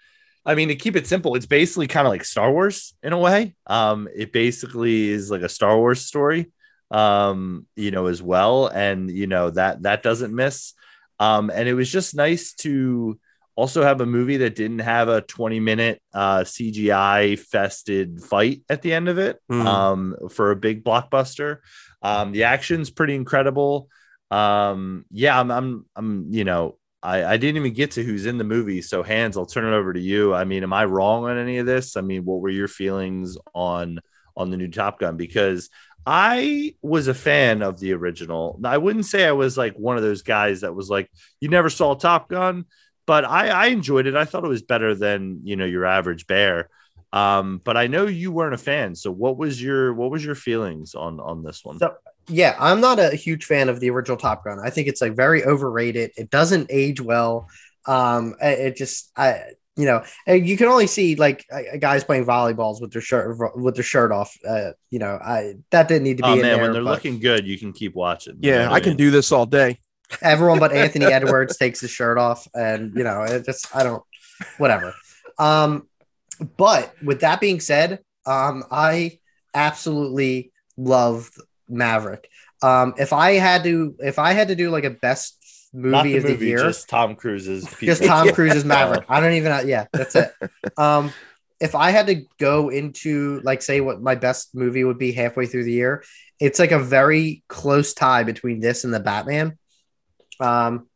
I 0.46 0.54
mean, 0.54 0.68
to 0.68 0.76
keep 0.76 0.96
it 0.96 1.08
simple, 1.08 1.36
it's 1.36 1.48
basically 1.48 1.88
kind 1.88 2.06
of 2.06 2.12
like 2.12 2.24
Star 2.24 2.52
Wars 2.52 2.94
in 3.02 3.14
a 3.14 3.18
way. 3.18 3.56
Um, 3.66 4.08
it 4.16 4.32
basically 4.32 5.10
is 5.10 5.32
like 5.32 5.42
a 5.42 5.50
Star 5.50 5.76
Wars 5.76 6.06
story, 6.06 6.52
um, 6.92 7.66
you 7.76 7.90
know, 7.90 8.06
as 8.06 8.22
well, 8.22 8.68
and 8.68 9.10
you 9.10 9.26
know 9.26 9.50
that 9.50 9.82
that 9.84 10.04
doesn't 10.04 10.36
miss. 10.36 10.74
Um, 11.20 11.50
and 11.50 11.68
it 11.68 11.74
was 11.74 11.92
just 11.92 12.14
nice 12.14 12.54
to 12.56 13.20
also 13.56 13.84
have 13.84 14.02
a 14.02 14.06
movie 14.06 14.38
that 14.38 14.56
didn't 14.56 14.80
have 14.80 15.08
a 15.08 15.22
20 15.22 15.60
minute 15.60 16.02
uh, 16.14 16.40
CGI 16.40 17.40
fested 17.40 18.22
fight 18.24 18.62
at 18.70 18.82
the 18.82 18.94
end 18.94 19.08
of 19.10 19.18
it 19.18 19.40
Hmm. 19.50 19.68
um, 19.68 20.16
for 20.32 20.52
a 20.52 20.56
big 20.56 20.84
blockbuster. 20.84 21.60
Um, 22.02 22.32
the 22.34 22.44
action's 22.44 22.90
pretty 22.90 23.16
incredible. 23.16 23.88
Um, 24.32 25.06
yeah, 25.12 25.40
I'm, 25.40 25.52
I'm, 25.52 25.86
I'm, 25.96 26.28
you 26.32 26.44
know, 26.44 26.78
I, 27.02 27.24
I 27.24 27.38
didn't 27.38 27.58
even 27.58 27.74
get 27.74 27.92
to 27.92 28.04
who's 28.04 28.26
in 28.26 28.38
the 28.38 28.44
movie. 28.44 28.82
So, 28.82 29.04
Hans, 29.04 29.38
I'll 29.38 29.46
turn 29.46 29.72
it 29.72 29.76
over 29.76 29.94
to 29.94 30.00
you. 30.00 30.34
I 30.34 30.44
mean, 30.44 30.64
am 30.64 30.74
I 30.74 30.86
wrong 30.86 31.26
on 31.26 31.38
any 31.38 31.58
of 31.60 31.66
this? 31.66 31.96
I 31.96 32.02
mean, 32.02 32.26
what 32.26 32.42
were 32.42 32.50
your 32.50 32.68
feelings 32.68 33.38
on 33.54 34.00
on 34.36 34.50
the 34.50 34.58
new 34.58 34.68
Top 34.68 35.00
Gun? 35.00 35.16
Because 35.16 35.70
I 36.06 36.76
was 36.82 37.08
a 37.08 37.14
fan 37.14 37.62
of 37.62 37.80
the 37.80 37.94
original. 37.94 38.60
I 38.64 38.78
wouldn't 38.78 39.06
say 39.06 39.26
I 39.26 39.32
was 39.32 39.58
like 39.58 39.76
one 39.76 39.98
of 39.98 40.04
those 40.04 40.22
guys 40.24 40.62
that 40.62 40.76
was 40.76 40.90
like, 40.90 41.10
you 41.40 41.50
never 41.50 41.70
saw 41.70 41.94
Top 41.96 42.28
Gun, 42.30 42.66
but 43.06 43.26
I, 43.26 43.50
I 43.50 43.66
enjoyed 43.68 44.08
it. 44.08 44.16
I 44.16 44.26
thought 44.26 44.44
it 44.44 44.50
was 44.50 44.64
better 44.64 44.96
than 44.96 45.42
you 45.44 45.56
know 45.56 45.66
your 45.66 45.86
average 45.86 46.28
bear. 46.28 46.70
Um, 47.14 47.62
but 47.64 47.78
I 47.78 47.88
know 47.88 48.08
you 48.08 48.32
weren't 48.32 48.54
a 48.54 48.58
fan. 48.58 48.94
So 48.96 49.12
what 49.12 49.38
was 49.38 49.62
your 49.62 49.94
what 49.94 50.12
was 50.12 50.24
your 50.26 50.36
feelings 50.36 50.96
on 50.96 51.20
on 51.20 51.44
this 51.44 51.64
one? 51.64 51.80
So- 51.80 51.96
yeah, 52.28 52.56
I'm 52.60 52.82
not 52.82 52.98
a 52.98 53.16
huge 53.16 53.46
fan 53.46 53.70
of 53.70 53.80
the 53.80 53.92
original 53.92 54.18
Top 54.18 54.44
Gun. 54.44 54.58
I 54.60 54.72
think 54.72 54.88
it's 54.88 55.00
like 55.00 55.16
very 55.16 55.46
overrated. 55.46 56.10
It 56.18 56.32
doesn't 56.32 56.72
age 56.72 57.00
well. 57.00 57.48
Um, 57.86 58.34
it 58.42 58.60
it 58.60 58.76
just, 58.76 59.12
I, 59.16 59.42
you 59.76 59.86
know, 59.86 60.04
and 60.26 60.48
you 60.48 60.58
can 60.58 60.68
only 60.68 60.88
see 60.88 61.16
like 61.16 61.46
uh, 61.52 61.78
guys 61.80 62.04
playing 62.04 62.26
volleyballs 62.26 62.82
with 62.82 62.92
their 62.92 63.02
shirt 63.02 63.38
with 63.56 63.76
their 63.76 63.84
shirt 63.84 64.12
off. 64.12 64.36
Uh, 64.48 64.72
you 64.90 64.98
know, 64.98 65.20
I 65.24 65.54
that 65.70 65.88
didn't 65.88 66.04
need 66.04 66.18
to 66.18 66.24
be 66.24 66.30
oh 66.30 66.34
in 66.34 66.42
man, 66.42 66.54
there. 66.54 66.62
when 66.64 66.74
they're 66.74 66.84
but 66.84 66.90
looking 66.90 67.20
good, 67.20 67.46
you 67.46 67.60
can 67.60 67.74
keep 67.74 67.94
watching. 67.94 68.38
You 68.40 68.52
know 68.54 68.58
Yeah, 68.62 68.72
I 68.72 68.80
can 68.80 68.98
do 68.98 69.12
this 69.12 69.32
all 69.32 69.46
day. 69.46 69.78
Everyone 70.22 70.60
but 70.60 70.72
Anthony 70.72 71.06
Edwards 71.06 71.58
takes 71.58 71.82
his 71.82 71.92
shirt 71.92 72.18
off, 72.18 72.48
and 72.54 72.96
you 72.96 73.04
know, 73.04 73.24
it 73.24 73.46
just 73.46 73.76
I 73.76 73.84
don't, 73.84 74.04
whatever. 74.58 74.94
Um, 75.38 75.88
but 76.58 76.94
with 77.04 77.22
that 77.22 77.40
being 77.40 77.60
said, 77.60 78.00
um, 78.26 78.64
I 78.72 79.20
absolutely 79.54 80.52
loved 80.78 81.34
Maverick. 81.68 82.30
Um, 82.62 82.94
if 82.98 83.14
I 83.14 83.34
had 83.34 83.64
to, 83.64 83.96
if 84.00 84.20
I 84.20 84.34
had 84.34 84.50
to 84.50 84.56
do 84.56 84.70
like 84.70 84.84
a 84.84 84.90
best 84.90 85.38
movie 85.74 86.14
the 86.14 86.18
of 86.18 86.24
movie, 86.24 86.36
the 86.36 86.46
year, 86.46 86.58
just 86.60 86.90
Tom 86.90 87.16
Cruise's. 87.16 87.64
just 87.80 88.02
people. 88.02 88.08
Tom 88.08 88.34
Cruise's 88.34 88.66
Maverick. 88.66 89.06
I 89.10 89.20
don't 89.20 89.34
even. 89.34 89.68
Yeah, 89.68 89.86
that's 89.92 90.16
it. 90.16 90.34
Um, 90.78 91.14
if 91.62 91.74
I 91.74 91.92
had 91.92 92.08
to 92.08 92.26
go 92.38 92.70
into 92.70 93.40
like 93.44 93.62
say 93.62 93.80
what 93.80 94.02
my 94.02 94.16
best 94.16 94.54
movie 94.54 94.84
would 94.84 94.98
be 94.98 95.14
halfway 95.14 95.46
through 95.46 95.64
the 95.64 95.72
year, 95.72 96.04
it's 96.40 96.60
like 96.60 96.72
a 96.72 96.80
very 96.80 97.44
close 97.48 97.94
tie 97.94 98.24
between 98.24 98.60
this 98.60 98.84
and 98.84 98.94
the 98.94 99.00
Batman. 99.00 99.58
Um, 100.40 100.88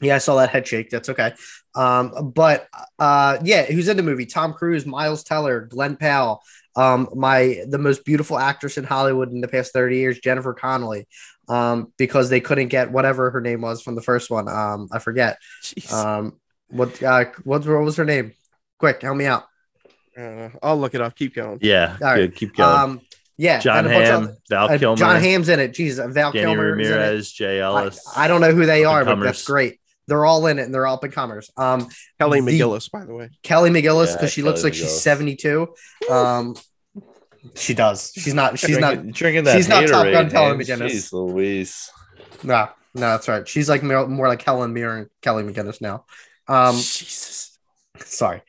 yeah, 0.00 0.16
I 0.16 0.18
saw 0.18 0.36
that 0.36 0.50
head 0.50 0.66
shake. 0.66 0.90
That's 0.90 1.08
okay. 1.08 1.34
Um, 1.74 2.32
but 2.34 2.66
uh, 2.98 3.38
yeah, 3.42 3.64
who's 3.64 3.88
in 3.88 3.96
the 3.96 4.02
movie? 4.02 4.26
Tom 4.26 4.52
Cruise, 4.52 4.84
Miles 4.84 5.22
Teller, 5.22 5.60
Glen 5.60 5.96
Powell. 5.96 6.42
Um, 6.74 7.08
my 7.14 7.62
the 7.68 7.78
most 7.78 8.04
beautiful 8.04 8.38
actress 8.38 8.78
in 8.78 8.84
Hollywood 8.84 9.30
in 9.30 9.40
the 9.40 9.48
past 9.48 9.72
thirty 9.72 9.98
years, 9.98 10.18
Jennifer 10.18 10.54
Connelly. 10.54 11.06
Um, 11.48 11.92
because 11.98 12.30
they 12.30 12.40
couldn't 12.40 12.68
get 12.68 12.92
whatever 12.92 13.30
her 13.30 13.40
name 13.40 13.60
was 13.60 13.82
from 13.82 13.94
the 13.94 14.02
first 14.02 14.30
one. 14.30 14.48
Um, 14.48 14.88
I 14.92 15.00
forget. 15.00 15.38
Jeez. 15.62 15.92
Um, 15.92 16.40
what 16.68 17.02
uh, 17.02 17.26
what, 17.44 17.66
what 17.66 17.82
was 17.82 17.96
her 17.96 18.04
name? 18.04 18.32
Quick, 18.78 19.02
help 19.02 19.16
me 19.16 19.26
out. 19.26 19.44
Uh, 20.16 20.48
I'll 20.62 20.78
look 20.78 20.94
it 20.94 21.00
up. 21.00 21.14
Keep 21.14 21.34
going. 21.34 21.58
Yeah, 21.60 21.96
All 22.00 22.08
right. 22.08 22.16
good. 22.16 22.34
Keep 22.34 22.56
going. 22.56 22.76
Um, 22.76 23.00
yeah, 23.42 23.58
Jon 23.58 23.78
and 23.78 23.86
a 23.88 23.90
bunch 23.90 24.06
Hamm, 24.06 24.22
of- 24.24 24.38
Val 24.48 24.70
uh, 24.70 24.78
Kilmer, 24.78 24.96
Jon 24.96 25.20
Hamm's 25.20 25.48
in 25.48 25.58
it. 25.60 25.74
Jesus, 25.74 26.12
Val 26.14 26.30
Danny 26.32 26.46
Kilmer 26.46 26.78
is 26.78 26.86
in 26.88 26.92
it. 26.92 26.96
Ramirez, 26.96 27.32
Jay 27.32 27.60
Ellis. 27.60 28.00
I 28.16 28.28
don't 28.28 28.40
know 28.40 28.52
who 28.52 28.66
they 28.66 28.84
are, 28.84 29.04
but 29.04 29.16
that's 29.20 29.44
great. 29.44 29.80
They're 30.06 30.24
all 30.24 30.46
in 30.46 30.58
it, 30.58 30.62
and 30.62 30.74
they're 30.74 30.86
all 30.86 30.94
up 30.96 31.04
and 31.04 31.12
comers. 31.12 31.50
Um, 31.56 31.88
Kelly 32.20 32.40
The- 32.40 32.58
McGillis, 32.58 32.90
by 32.90 33.04
the 33.04 33.14
way. 33.14 33.30
Kelly 33.42 33.70
McGillis 33.70 34.08
Yeah, 34.08 34.16
because 34.16 34.32
she 34.32 34.42
looks 34.42 34.60
Kelly 34.60 34.70
like 34.70 34.74
she's 34.74 35.00
seventy 35.00 35.36
two. 35.36 35.74
Um, 36.10 36.56
she 37.56 37.74
does. 37.74 38.12
She's 38.14 38.34
not. 38.34 38.58
She's 38.58 38.78
not. 38.78 38.94
drinking, 38.94 39.12
drinking 39.12 39.44
that. 39.44 39.56
she's 39.56 39.68
not 39.68 39.86
Top 39.88 40.04
Gun 40.04 40.26
Haterade, 40.26 40.30
Kelly 40.30 40.64
Hans. 40.64 40.68
McGinnis. 40.68 40.90
Jeez 40.90 41.12
Louise. 41.12 41.90
No, 42.44 42.68
no, 42.94 43.00
that's 43.00 43.28
right. 43.28 43.48
She's 43.48 43.68
like 43.68 43.82
more, 43.82 44.06
more 44.06 44.28
like 44.28 44.42
Helen 44.42 44.72
Mirren, 44.72 45.08
Kelly 45.20 45.42
McGinnis 45.42 45.80
now. 45.80 46.04
Um, 46.46 46.74
Jesus. 46.76 47.58
sorry. 47.98 48.42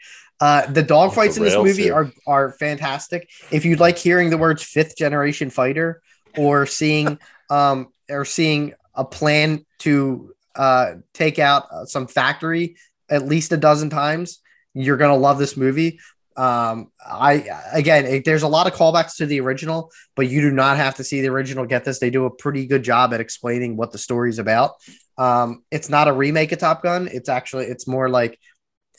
Uh, 0.44 0.70
the 0.70 0.84
dog 0.84 1.14
fights 1.14 1.38
in 1.38 1.44
this 1.44 1.56
movie 1.56 1.84
here. 1.84 1.94
are 1.96 2.12
are 2.28 2.52
fantastic. 2.60 3.30
If 3.50 3.64
you'd 3.64 3.80
like 3.80 3.98
hearing 3.98 4.30
the 4.30 4.38
words 4.38 4.62
fifth 4.62 4.98
generation 4.98 5.50
fighter 5.50 6.02
or 6.38 6.66
seeing 6.66 7.18
um 7.50 7.94
or 8.10 8.26
seeing 8.26 8.74
a 8.94 9.06
plan 9.06 9.66
to 9.80 10.34
uh 10.54 10.96
take 11.14 11.40
out 11.40 11.68
uh, 11.72 11.86
some 11.86 12.08
factory 12.08 12.76
at 13.10 13.26
least 13.26 13.54
a 13.54 13.58
dozen 13.58 13.90
times, 13.90 14.40
you're 14.74 14.98
gonna 14.98 15.16
love 15.16 15.38
this 15.38 15.56
movie. 15.56 16.02
Um, 16.36 16.92
I 17.06 17.48
again, 17.72 18.06
it, 18.06 18.26
there's 18.26 18.44
a 18.44 18.50
lot 18.50 18.68
of 18.68 18.74
callbacks 18.74 19.16
to 19.20 19.26
the 19.26 19.40
original, 19.40 19.92
but 20.14 20.28
you 20.28 20.42
do 20.42 20.52
not 20.52 20.76
have 20.76 20.96
to 20.96 21.06
see 21.06 21.22
the 21.22 21.30
original. 21.30 21.66
Get 21.66 21.86
this? 21.86 22.00
They 22.00 22.10
do 22.10 22.26
a 22.26 22.30
pretty 22.30 22.68
good 22.68 22.84
job 22.84 23.14
at 23.14 23.22
explaining 23.22 23.78
what 23.78 23.94
the 23.94 23.98
story's 23.98 24.40
about. 24.40 24.72
Um, 25.18 25.64
it's 25.72 25.88
not 25.88 26.10
a 26.10 26.14
remake 26.14 26.52
of 26.52 26.60
Top 26.60 26.84
Gun. 26.84 27.08
It's 27.08 27.30
actually 27.30 27.68
it's 27.68 27.88
more 27.88 28.10
like 28.10 28.38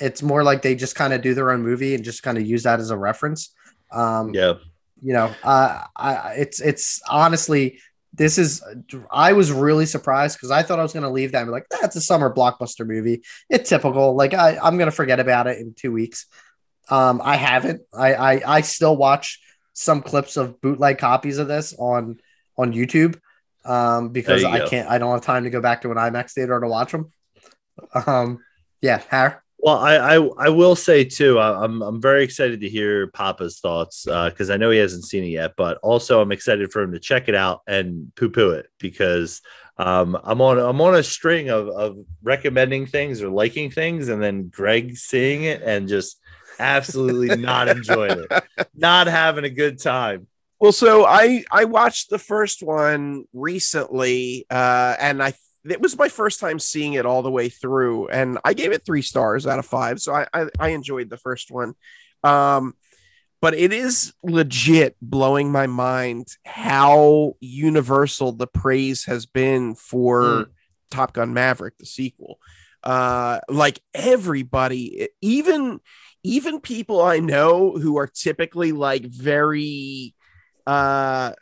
it's 0.01 0.23
more 0.23 0.43
like 0.43 0.63
they 0.63 0.75
just 0.75 0.95
kind 0.97 1.13
of 1.13 1.23
do 1.23 1.35
their 1.35 1.51
own 1.51 1.63
movie 1.63 1.95
and 1.95 2.05
just 2.05 2.23
kind 2.23 2.37
of 2.39 2.47
use 2.47 2.65
that 2.65 2.81
as 2.81 2.91
a 2.91 2.97
reference. 2.99 3.55
Um, 3.93 4.35
Yeah. 4.35 4.55
you 5.03 5.13
know, 5.13 5.33
uh, 5.43 5.83
I 5.97 6.35
it's 6.39 6.61
it's 6.61 7.01
honestly 7.09 7.81
this 8.13 8.39
is 8.39 8.63
I 9.11 9.33
was 9.33 9.51
really 9.53 9.87
surprised 9.87 10.37
because 10.37 10.51
I 10.51 10.63
thought 10.63 10.79
I 10.79 10.83
was 10.83 10.93
going 10.93 11.03
to 11.03 11.11
leave 11.11 11.33
that 11.33 11.39
and 11.43 11.49
be 11.49 11.53
like 11.53 11.67
that's 11.69 11.97
a 11.97 12.01
summer 12.01 12.33
blockbuster 12.33 12.87
movie. 12.87 13.23
It's 13.51 13.69
typical. 13.69 14.15
Like 14.15 14.35
I 14.35 14.57
I'm 14.63 14.77
going 14.79 14.91
to 14.91 14.97
forget 14.97 15.21
about 15.21 15.47
it 15.47 15.59
in 15.59 15.75
two 15.75 15.93
weeks. 15.93 16.27
Um, 16.91 17.21
I 17.25 17.37
haven't. 17.37 17.83
I, 17.93 18.15
I 18.15 18.57
I 18.57 18.61
still 18.61 18.97
watch 18.97 19.41
some 19.73 20.03
clips 20.03 20.37
of 20.37 20.61
bootleg 20.61 20.99
copies 20.99 21.39
of 21.39 21.49
this 21.49 21.75
on 21.79 22.19
on 22.57 22.73
YouTube 22.73 23.19
um, 23.65 24.11
because 24.11 24.43
you 24.43 24.49
I 24.49 24.59
go. 24.59 24.69
can't. 24.69 24.89
I 24.89 24.99
don't 24.99 25.13
have 25.13 25.23
time 25.23 25.45
to 25.45 25.51
go 25.51 25.61
back 25.61 25.83
to 25.83 25.91
an 25.91 25.97
IMAX 25.97 26.33
theater 26.33 26.61
to 26.61 26.69
watch 26.69 26.93
them. 26.93 27.11
Um, 28.07 28.39
yeah, 28.81 29.03
Har. 29.11 29.43
Well, 29.59 29.79
I, 29.79 30.17
I 30.17 30.29
I 30.39 30.49
will 30.51 30.77
say 30.77 31.05
too, 31.05 31.39
I- 31.39 31.65
I'm 31.65 31.81
I'm 31.83 32.01
very 32.01 32.23
excited 32.23 32.61
to 32.61 32.69
hear 32.69 33.07
Papa's 33.09 33.61
thoughts 33.61 34.05
because 34.05 34.51
I 34.51 34.57
know 34.57 34.71
he 34.71 34.79
hasn't 34.79 35.05
seen 35.05 35.25
it 35.25 35.29
yet, 35.29 35.55
but 35.57 35.79
also 35.83 36.21
I'm 36.21 36.33
excited 36.33 36.71
for 36.73 36.83
him 36.83 36.93
to 36.93 37.01
check 37.01 37.29
it 37.29 37.35
out 37.35 37.63
and 37.67 38.13
poo 38.15 38.31
poo 38.31 38.51
it 38.51 38.67
because 38.79 39.41
um, 39.79 40.19
I'm 40.23 40.41
on 40.41 40.59
I'm 40.59 40.81
on 40.81 40.95
a 40.95 41.03
string 41.03 41.49
of 41.49 41.69
of 41.69 41.97
recommending 42.23 42.87
things 42.87 43.23
or 43.23 43.31
liking 43.31 43.71
things, 43.71 44.09
and 44.09 44.23
then 44.23 44.49
Greg 44.49 44.97
seeing 44.97 45.45
it 45.45 45.63
and 45.63 45.89
just 45.89 46.21
absolutely 46.59 47.37
not 47.37 47.69
enjoying 47.69 48.25
it, 48.31 48.45
not 48.75 49.07
having 49.07 49.45
a 49.45 49.51
good 49.51 49.81
time. 49.81 50.27
Well, 50.61 50.73
so 50.73 51.05
I 51.05 51.45
I 51.51 51.65
watched 51.65 52.11
the 52.11 52.19
first 52.19 52.63
one 52.63 53.25
recently, 53.33 54.47
uh, 54.51 54.97
and 55.01 55.23
I 55.23 55.35
it 55.69 55.81
was 55.81 55.99
my 55.99 56.09
first 56.09 56.41
time 56.41 56.59
seeing 56.59 56.95
it 56.95 57.07
all 57.07 57.23
the 57.23 57.31
way 57.31 57.49
through, 57.49 58.09
and 58.09 58.39
I 58.45 58.55
gave 58.55 58.73
it 58.73 58.85
three 58.85 59.03
stars 59.03 59.47
out 59.47 59.59
of 59.59 59.67
five. 59.67 60.01
So 60.01 60.15
I 60.15 60.27
I, 60.33 60.47
I 60.59 60.69
enjoyed 60.71 61.11
the 61.11 61.17
first 61.17 61.51
one, 61.51 61.75
um, 62.23 62.75
but 63.41 63.55
it 63.55 63.73
is 63.73 64.13
legit 64.23 64.97
blowing 65.01 65.51
my 65.53 65.67
mind 65.67 66.29
how 66.45 67.35
universal 67.41 68.33
the 68.33 68.47
praise 68.47 69.05
has 69.05 69.27
been 69.27 69.75
for 69.75 70.23
Mm. 70.23 70.47
Top 70.91 71.13
Gun 71.13 71.35
Maverick, 71.35 71.77
the 71.79 71.87
sequel. 71.87 72.39
Uh, 72.83 73.41
like 73.49 73.81
everybody, 73.95 75.09
even 75.21 75.81
even 76.23 76.61
people 76.61 77.03
I 77.03 77.19
know 77.19 77.73
who 77.73 77.97
are 77.99 78.07
typically 78.07 78.73
like 78.73 79.05
very 79.05 80.15
uh 80.67 81.33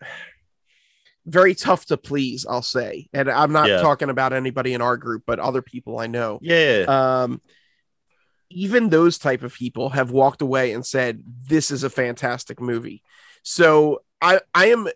very 1.27 1.55
tough 1.55 1.87
to 1.87 1.97
please 1.97 2.45
i'll 2.49 2.63
say. 2.63 3.09
And 3.13 3.31
i'm 3.31 3.53
not 3.53 3.69
Yeah. 3.69 3.77
talking 3.81 4.11
about 4.11 4.33
anybody 4.33 4.75
in 4.75 4.81
our 4.83 4.97
group 4.97 5.23
but 5.27 5.39
other 5.39 5.63
people 5.63 5.99
i 5.99 6.07
know. 6.07 6.39
Yeah, 6.43 6.85
um 7.23 7.41
even 8.51 8.91
those 8.91 9.17
type 9.19 9.43
of 9.43 9.55
people 9.55 9.89
have 9.91 10.11
walked 10.11 10.43
away 10.43 10.73
and 10.73 10.85
said 10.85 11.23
this 11.49 11.71
is 11.71 11.85
a 11.85 11.91
fantastic 11.91 12.61
movie. 12.61 13.03
So 13.43 14.03
i 14.21 14.41
i 14.55 14.67
am 14.67 14.89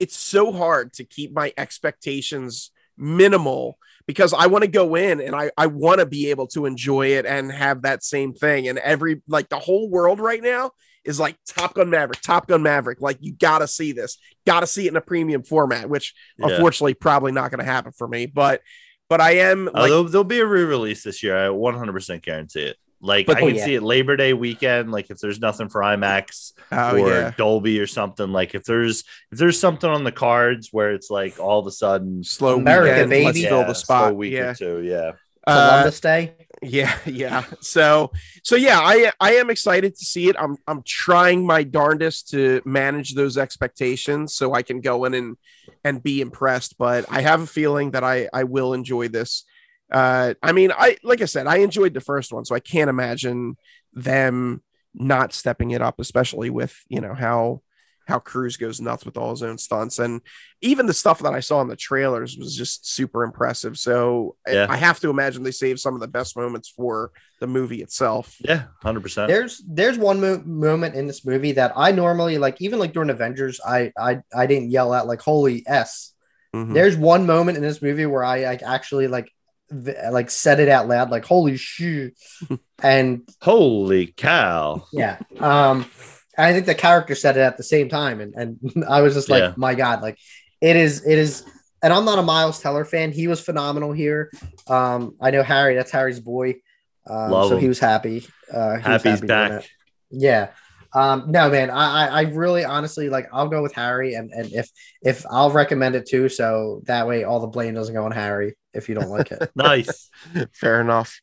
it's 0.00 0.16
so 0.16 0.52
hard 0.52 0.92
to 0.94 1.04
keep 1.04 1.32
my 1.32 1.52
expectations 1.56 2.72
minimal 2.96 3.78
because 4.06 4.32
i 4.32 4.46
want 4.46 4.62
to 4.62 4.68
go 4.68 4.94
in 4.94 5.20
and 5.20 5.34
i 5.34 5.50
i 5.56 5.66
want 5.66 6.00
to 6.00 6.06
be 6.06 6.30
able 6.30 6.46
to 6.46 6.66
enjoy 6.66 7.06
it 7.06 7.26
and 7.26 7.50
have 7.52 7.82
that 7.82 8.02
same 8.02 8.32
thing 8.32 8.68
and 8.68 8.78
every 8.78 9.22
like 9.28 9.48
the 9.48 9.58
whole 9.58 9.88
world 9.88 10.20
right 10.20 10.42
now 10.42 10.70
is 11.04 11.18
like 11.18 11.36
top 11.46 11.74
gun 11.74 11.90
maverick 11.90 12.20
top 12.20 12.46
gun 12.46 12.62
maverick 12.62 13.00
like 13.00 13.18
you 13.20 13.32
gotta 13.32 13.66
see 13.66 13.92
this 13.92 14.18
gotta 14.46 14.66
see 14.66 14.86
it 14.86 14.90
in 14.90 14.96
a 14.96 15.00
premium 15.00 15.42
format 15.42 15.88
which 15.88 16.14
yeah. 16.38 16.48
unfortunately 16.48 16.94
probably 16.94 17.32
not 17.32 17.50
going 17.50 17.58
to 17.58 17.64
happen 17.64 17.92
for 17.92 18.06
me 18.06 18.26
but 18.26 18.60
but 19.08 19.20
i 19.20 19.32
am 19.32 19.68
Uh, 19.68 19.72
like 19.74 19.88
there'll, 19.88 20.04
there'll 20.04 20.24
be 20.24 20.40
a 20.40 20.46
re-release 20.46 21.02
this 21.02 21.22
year. 21.22 21.36
I 21.36 21.48
100% 21.48 22.22
guarantee 22.22 22.62
it. 22.62 22.76
Like 23.04 23.26
But- 23.26 23.38
I 23.38 23.40
Oh, 23.40 23.46
can 23.48 23.56
yeah. 23.56 23.64
see 23.64 23.74
it 23.74 23.82
Labor 23.82 24.16
Day 24.16 24.32
weekend. 24.32 24.92
Like 24.92 25.10
if 25.10 25.18
there's 25.18 25.40
nothing 25.40 25.68
for 25.68 25.80
IMAX 25.82 26.52
oh 26.70 26.96
or 26.96 27.08
yeah 27.08 27.32
Dolby 27.36 27.80
or 27.80 27.86
something. 27.88 28.30
Like 28.30 28.54
if 28.54 28.64
there's 28.64 29.02
if 29.32 29.38
there's 29.38 29.58
something 29.58 29.90
on 29.90 30.04
the 30.04 30.12
cards 30.12 30.68
where 30.72 30.92
it's 30.92 31.10
like 31.10 31.38
all 31.40 31.58
of 31.58 31.66
a 31.66 31.72
sudden 31.72 32.22
slow 32.22 32.56
America, 32.58 33.04
weekend, 33.04 33.24
let's 33.24 33.38
baby. 33.38 33.48
fill 33.48 33.58
Yeah, 33.60 33.66
the 33.66 33.74
slow 33.74 33.96
spot 33.96 34.16
week 34.16 34.32
yeah 34.32 34.50
or 34.50 34.54
two. 34.54 34.82
Yeah, 34.82 35.12
Uh, 35.46 35.68
Columbus 35.70 36.00
Day. 36.00 36.34
Yeah, 36.64 36.96
yeah. 37.06 37.42
So, 37.60 38.12
so 38.44 38.54
yeah, 38.54 38.78
I 38.78 39.10
I 39.18 39.32
am 39.34 39.50
excited 39.50 39.96
to 39.96 40.04
see 40.04 40.28
it. 40.28 40.36
I'm 40.38 40.56
I'm 40.68 40.82
trying 40.86 41.44
my 41.44 41.64
darndest 41.64 42.30
to 42.30 42.62
manage 42.64 43.14
those 43.14 43.36
expectations 43.36 44.34
so 44.36 44.54
I 44.54 44.62
can 44.62 44.80
go 44.80 45.04
in 45.06 45.14
and 45.14 45.36
and 45.82 46.00
be 46.00 46.20
impressed. 46.20 46.78
But 46.78 47.04
I 47.10 47.22
have 47.22 47.40
a 47.42 47.46
feeling 47.48 47.90
that 47.92 48.04
I 48.04 48.28
I 48.32 48.44
will 48.44 48.74
enjoy 48.74 49.08
this. 49.08 49.44
Uh, 49.92 50.34
I 50.42 50.52
mean, 50.52 50.72
I 50.72 50.96
like 51.04 51.20
I 51.20 51.26
said, 51.26 51.46
I 51.46 51.58
enjoyed 51.58 51.94
the 51.94 52.00
first 52.00 52.32
one, 52.32 52.44
so 52.44 52.54
I 52.54 52.60
can't 52.60 52.90
imagine 52.90 53.56
them 53.92 54.62
not 54.94 55.32
stepping 55.32 55.70
it 55.72 55.82
up, 55.82 56.00
especially 56.00 56.50
with 56.50 56.74
you 56.88 57.00
know 57.00 57.14
how 57.14 57.62
how 58.08 58.18
Cruise 58.18 58.56
goes 58.56 58.80
nuts 58.80 59.04
with 59.04 59.16
all 59.16 59.30
his 59.30 59.44
own 59.44 59.58
stunts. 59.58 60.00
And 60.00 60.22
even 60.60 60.86
the 60.86 60.92
stuff 60.94 61.20
that 61.20 61.34
I 61.34 61.40
saw 61.40 61.60
in 61.60 61.68
the 61.68 61.76
trailers 61.76 62.36
was 62.36 62.56
just 62.56 62.84
super 62.92 63.22
impressive. 63.22 63.78
So 63.78 64.34
Yeah. 64.48 64.66
I, 64.68 64.72
I 64.74 64.76
have 64.76 64.98
to 65.00 65.08
imagine 65.10 65.44
they 65.44 65.52
saved 65.52 65.78
some 65.78 65.94
of 65.94 66.00
the 66.00 66.08
best 66.08 66.36
moments 66.36 66.68
for 66.68 67.12
the 67.38 67.46
movie 67.46 67.80
itself. 67.80 68.34
Yeah, 68.40 68.64
hundred 68.82 69.02
percent. 69.02 69.28
There's 69.28 69.62
there's 69.68 69.98
one 69.98 70.20
mo- 70.20 70.42
moment 70.44 70.94
in 70.96 71.06
this 71.06 71.24
movie 71.24 71.52
that 71.52 71.72
I 71.76 71.92
normally 71.92 72.38
like, 72.38 72.60
even 72.60 72.78
like 72.80 72.92
during 72.92 73.10
Avengers, 73.10 73.60
I 73.64 73.92
I 73.96 74.20
I 74.34 74.46
didn't 74.46 74.70
yell 74.70 74.92
out 74.92 75.06
like 75.06 75.20
"Holy 75.20 75.62
s." 75.66 76.12
Mhm. 76.54 76.74
There's 76.74 76.96
one 76.96 77.24
moment 77.24 77.56
in 77.56 77.62
this 77.62 77.80
movie 77.80 78.06
where 78.06 78.24
I 78.24 78.44
like 78.44 78.62
actually 78.62 79.06
like 79.06 79.26
v- 79.26 79.32
like 80.10 80.30
said 80.30 80.60
it 80.60 80.68
out 80.68 80.88
loud, 80.88 81.10
like 81.10 81.24
"Holy 81.24 81.56
shoot!" 81.56 82.14
and 82.82 83.28
Holy 83.40 84.08
cow! 84.08 84.84
yeah, 84.92 85.18
um, 85.40 85.86
I 86.36 86.52
think 86.52 86.66
the 86.66 86.74
character 86.74 87.14
said 87.14 87.36
it 87.36 87.40
at 87.40 87.56
the 87.56 87.62
same 87.62 87.88
time, 87.88 88.20
and 88.20 88.34
and 88.34 88.84
I 88.88 89.02
was 89.02 89.14
just 89.14 89.28
like, 89.28 89.40
Yeah. 89.42 89.54
my 89.56 89.74
god, 89.74 90.02
like 90.02 90.18
it 90.60 90.76
is 90.76 91.04
it 91.06 91.18
is. 91.18 91.44
And 91.84 91.92
I'm 91.92 92.04
not 92.04 92.20
a 92.20 92.22
Miles 92.22 92.60
Teller 92.60 92.84
fan. 92.84 93.10
He 93.10 93.26
was 93.26 93.40
phenomenal 93.40 93.90
here. 93.92 94.30
Um, 94.68 95.16
I 95.20 95.32
know 95.32 95.42
Harry. 95.42 95.74
That's 95.74 95.90
Harry's 95.90 96.20
boy. 96.20 96.60
Um, 97.04 97.32
so 97.32 97.56
him. 97.56 97.58
he 97.58 97.66
was 97.66 97.80
happy. 97.80 98.24
Uh, 98.52 98.70
he 98.70 98.76
was 98.76 98.82
Happy's 98.84 99.12
happy 99.14 99.26
back. 99.26 99.68
Yeah. 100.08 100.50
Um, 100.94 101.30
no, 101.30 101.48
man, 101.48 101.70
I, 101.70 102.06
I, 102.06 102.06
I 102.06 102.22
really 102.22 102.64
honestly 102.64 103.08
like 103.08 103.28
I'll 103.32 103.48
go 103.48 103.62
with 103.62 103.72
Harry 103.72 104.14
and, 104.14 104.30
and 104.30 104.52
if 104.52 104.70
if 105.02 105.24
I'll 105.30 105.50
recommend 105.50 105.94
it 105.94 106.06
too, 106.06 106.28
so 106.28 106.82
that 106.84 107.06
way 107.06 107.24
all 107.24 107.40
the 107.40 107.46
blame 107.46 107.74
doesn't 107.74 107.94
go 107.94 108.04
on 108.04 108.12
Harry 108.12 108.56
if 108.74 108.88
you 108.88 108.94
don't 108.94 109.08
like 109.10 109.32
it. 109.32 109.50
Nice. 109.56 110.10
Fair 110.52 110.80
enough. 110.80 111.20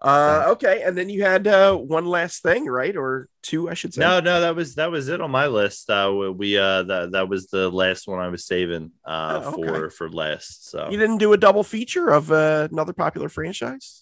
Uh, 0.00 0.46
okay, 0.48 0.82
and 0.82 0.98
then 0.98 1.08
you 1.08 1.22
had 1.22 1.46
uh, 1.46 1.76
one 1.76 2.06
last 2.06 2.42
thing, 2.42 2.66
right, 2.66 2.96
or 2.96 3.28
two, 3.40 3.70
I 3.70 3.74
should 3.74 3.94
say. 3.94 4.00
No, 4.00 4.18
no, 4.18 4.40
that 4.40 4.56
was 4.56 4.74
that 4.74 4.90
was 4.90 5.08
it 5.08 5.20
on 5.20 5.30
my 5.30 5.46
list. 5.46 5.88
Uh, 5.88 6.32
we 6.34 6.58
uh 6.58 6.82
that 6.82 7.12
that 7.12 7.28
was 7.28 7.46
the 7.46 7.70
last 7.70 8.08
one 8.08 8.18
I 8.18 8.28
was 8.28 8.44
saving 8.44 8.90
uh 9.04 9.42
Oh, 9.44 9.52
okay. 9.52 9.62
for 9.62 9.90
for 9.90 10.10
last. 10.10 10.70
So 10.70 10.88
You 10.90 10.98
didn't 10.98 11.18
do 11.18 11.32
a 11.34 11.36
double 11.36 11.62
feature 11.62 12.08
of 12.08 12.32
uh, 12.32 12.66
another 12.72 12.92
popular 12.92 13.28
franchise. 13.28 14.01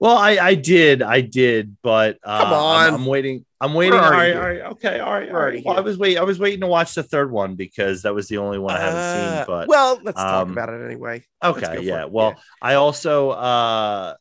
Well, 0.00 0.16
I 0.16 0.38
I 0.38 0.54
did 0.54 1.02
I 1.02 1.20
did, 1.20 1.76
but 1.82 2.18
uh, 2.22 2.38
Come 2.44 2.52
I'm, 2.52 2.54
on. 2.54 2.94
I'm 2.94 3.06
waiting. 3.06 3.44
I'm 3.60 3.74
waiting. 3.74 3.98
All 3.98 4.10
right, 4.10 4.34
all 4.36 4.42
right, 4.42 4.60
okay, 4.72 5.00
all 5.00 5.12
right, 5.12 5.28
all 5.28 5.40
right. 5.40 5.62
Well, 5.64 5.76
I 5.76 5.80
was 5.80 5.98
wait. 5.98 6.16
I 6.16 6.22
was 6.22 6.38
waiting 6.38 6.60
to 6.60 6.68
watch 6.68 6.94
the 6.94 7.02
third 7.02 7.32
one 7.32 7.56
because 7.56 8.02
that 8.02 8.14
was 8.14 8.28
the 8.28 8.38
only 8.38 8.58
one 8.58 8.76
I 8.76 8.80
haven't 8.80 8.96
Uh, 9.00 9.36
seen. 9.38 9.46
But 9.48 9.68
well, 9.68 10.00
let's 10.02 10.16
talk 10.16 10.46
um, 10.46 10.52
about 10.52 10.68
it 10.68 10.84
anyway. 10.84 11.24
Okay, 11.42 11.80
yeah. 11.82 12.02
it. 12.02 12.12
Well, 12.12 12.36
I 12.62 12.74
also 12.74 13.30
uh 13.30 14.14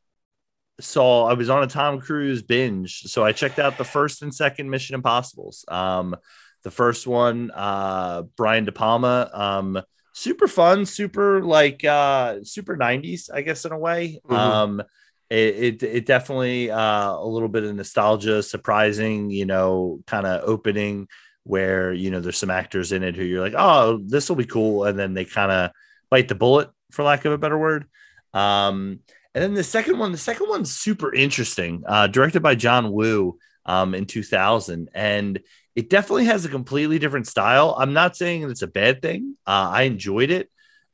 saw 0.79 1.25
I 1.27 1.33
was 1.33 1.49
on 1.49 1.63
a 1.63 1.67
Tom 1.67 1.99
Cruise 2.01 2.41
binge, 2.41 3.01
so 3.03 3.23
I 3.23 3.31
checked 3.31 3.59
out 3.59 3.77
the 3.77 3.83
first 3.83 4.21
and 4.21 4.33
second 4.33 4.69
Mission 4.69 4.95
Impossibles. 4.95 5.65
Um, 5.67 6.15
the 6.63 6.71
first 6.71 7.05
one, 7.07 7.51
uh, 7.53 8.23
Brian 8.35 8.65
De 8.65 8.71
Palma, 8.71 9.29
um, 9.33 9.81
super 10.13 10.47
fun, 10.47 10.85
super 10.85 11.43
like 11.43 11.83
uh, 11.85 12.39
super 12.43 12.75
'90s, 12.75 13.29
I 13.31 13.41
guess 13.41 13.65
in 13.65 13.71
a 13.71 13.77
way. 13.77 14.19
Mhm. 14.27 14.35
Um, 14.35 14.83
it, 15.29 15.81
it 15.81 15.83
it 15.83 16.05
definitely 16.05 16.71
uh, 16.71 17.11
a 17.11 17.25
little 17.25 17.49
bit 17.49 17.63
of 17.63 17.75
nostalgia, 17.75 18.41
surprising, 18.43 19.29
you 19.29 19.45
know, 19.45 19.99
kind 20.07 20.25
of 20.25 20.47
opening 20.47 21.07
where 21.43 21.93
you 21.93 22.11
know 22.11 22.19
there's 22.19 22.37
some 22.37 22.49
actors 22.49 22.91
in 22.91 23.03
it 23.03 23.15
who 23.15 23.23
you're 23.23 23.41
like, 23.41 23.55
oh, 23.57 23.99
this 24.05 24.29
will 24.29 24.35
be 24.35 24.45
cool, 24.45 24.85
and 24.85 24.97
then 24.97 25.13
they 25.13 25.25
kind 25.25 25.51
of 25.51 25.71
bite 26.09 26.27
the 26.27 26.35
bullet, 26.35 26.69
for 26.91 27.03
lack 27.03 27.25
of 27.25 27.33
a 27.33 27.37
better 27.37 27.57
word. 27.57 27.85
Um, 28.33 28.99
and 29.33 29.43
then 29.43 29.53
the 29.53 29.63
second 29.63 29.99
one, 29.99 30.11
the 30.11 30.17
second 30.17 30.49
one's 30.49 30.71
super 30.71 31.13
interesting, 31.13 31.83
uh, 31.85 32.07
directed 32.07 32.41
by 32.41 32.55
John 32.55 32.91
Woo 32.91 33.37
um, 33.65 33.93
in 33.93 34.05
2000. 34.05 34.89
And 34.95 35.39
it 35.75 35.89
definitely 35.89 36.25
has 36.25 36.45
a 36.45 36.49
completely 36.49 36.97
different 36.97 37.27
style. 37.27 37.75
I'm 37.77 37.93
not 37.93 38.17
saying 38.17 38.49
it's 38.49 38.63
a 38.63 38.67
bad 38.67 39.01
thing. 39.01 39.35
Uh, 39.45 39.69
I 39.71 39.83
enjoyed 39.83 40.31
it. 40.31 40.49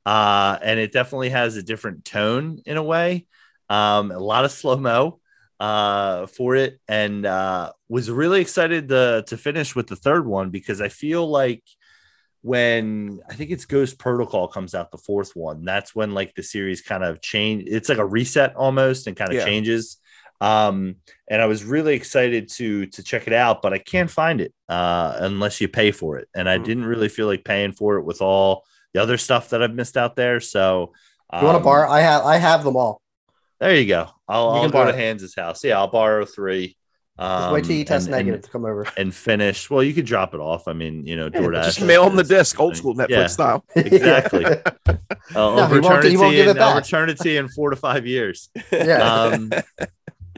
Uh, 0.05 0.57
and 0.61 0.77
it 0.79 0.91
definitely 0.91 1.29
has 1.29 1.55
a 1.55 1.63
different 1.63 2.03
tone 2.03 2.59
in 2.65 2.75
a 2.75 2.83
way. 2.83 3.25
Um, 3.69 4.11
a 4.11 4.19
lot 4.19 4.45
of 4.45 4.51
slow 4.51 4.77
mo 4.77 5.19
uh, 5.59 6.27
for 6.27 6.55
it. 6.55 6.79
And 6.87 7.25
uh, 7.25 7.71
was 7.89 8.09
really 8.09 8.41
excited 8.41 8.89
to, 8.89 9.23
to 9.27 9.37
finish 9.37 9.75
with 9.75 9.87
the 9.87 9.95
third 9.95 10.25
one 10.27 10.49
because 10.49 10.81
I 10.81 10.89
feel 10.89 11.27
like 11.27 11.63
when 12.41 13.21
I 13.29 13.35
think 13.35 13.51
it's 13.51 13.65
Ghost 13.65 13.97
Protocol 13.97 14.47
comes 14.49 14.75
out, 14.75 14.91
the 14.91 14.97
fourth 14.97 15.31
one, 15.33 15.63
that's 15.63 15.95
when 15.95 16.13
like 16.13 16.35
the 16.35 16.43
series 16.43 16.81
kind 16.81 17.03
of 17.03 17.21
change. 17.21 17.63
It's 17.67 17.87
like 17.87 17.99
a 17.99 18.05
reset 18.05 18.55
almost 18.55 19.07
and 19.07 19.15
kind 19.15 19.31
of 19.31 19.37
Yeah. 19.37 19.45
changes. 19.45 19.97
Um, 20.41 20.97
and 21.29 21.41
I 21.41 21.45
was 21.45 21.63
really 21.63 21.95
excited 21.95 22.49
to 22.53 22.85
to 22.87 23.03
check 23.03 23.27
it 23.27 23.33
out, 23.33 23.61
but 23.61 23.71
I 23.71 23.77
can't 23.77 24.11
find 24.11 24.41
it 24.41 24.53
uh, 24.67 25.15
unless 25.19 25.61
you 25.61 25.69
pay 25.69 25.91
for 25.91 26.17
it. 26.17 26.27
And 26.35 26.49
I 26.49 26.57
Mhm. 26.57 26.65
didn't 26.65 26.85
really 26.85 27.07
feel 27.07 27.27
like 27.27 27.45
paying 27.45 27.71
for 27.71 27.95
it 27.97 28.03
with 28.03 28.21
all 28.21 28.65
the 28.93 29.01
other 29.01 29.17
stuff 29.17 29.49
that 29.49 29.63
I've 29.63 29.73
missed 29.73 29.95
out 29.95 30.17
there. 30.17 30.41
So 30.41 30.91
You 31.31 31.45
want 31.47 31.57
to 31.57 31.63
borrow? 31.63 31.89
I 31.89 32.01
have 32.01 32.25
I 32.25 32.37
have 32.37 32.65
them 32.65 32.75
all. 32.75 33.02
There 33.63 33.75
you 33.75 33.85
go. 33.87 34.07
I'll, 34.27 34.55
You 34.55 34.61
I'll 34.61 34.69
go 34.69 34.85
to 34.85 34.91
borrow. 34.91 34.91
Hans' 34.95 35.35
house. 35.35 35.63
Yeah, 35.63 35.77
I'll 35.79 35.87
borrow 35.87 36.25
three. 36.25 36.75
Just 37.19 37.29
Um, 37.31 37.53
wait 37.53 37.63
till 37.65 37.75
you 37.75 37.85
test 37.85 38.07
and- 38.07 38.11
negative 38.15 38.35
and, 38.35 38.43
to 38.43 38.49
come 38.49 38.65
over. 38.65 38.87
and 38.97 39.13
finish. 39.13 39.69
Well, 39.69 39.83
you 39.83 39.93
could 39.93 40.05
drop 40.05 40.33
it 40.33 40.39
off. 40.39 40.67
I 40.67 40.73
mean, 40.73 41.05
you 41.05 41.15
know, 41.15 41.29
Yeah, 41.33 41.41
DoorDash. 41.41 41.63
just 41.65 41.81
mail 41.81 42.05
them 42.05 42.15
the 42.15 42.23
is- 42.23 42.27
disc, 42.29 42.59
old 42.59 42.75
school 42.75 42.95
Netflix 42.95 43.09
Yeah. 43.09 43.27
style. 43.27 43.63
Exactly. 43.75 44.45
I'll, 44.45 44.55
No, 45.35 45.39
I'll 45.61 45.67
he 45.67 45.79
won't- 45.79 46.03
return 46.03 46.05
it 46.05 46.09
give 46.11 46.47
it 46.47 46.49
in- 46.51 46.57
back. 46.57 46.75
return 46.75 47.09
it 47.09 47.19
to 47.19 47.29
you 47.29 47.39
in 47.39 47.49
four 47.49 47.69
to 47.69 47.75
five 47.75 48.05
years. 48.07 48.49
yeah. 48.71 48.97
Um, 48.97 49.51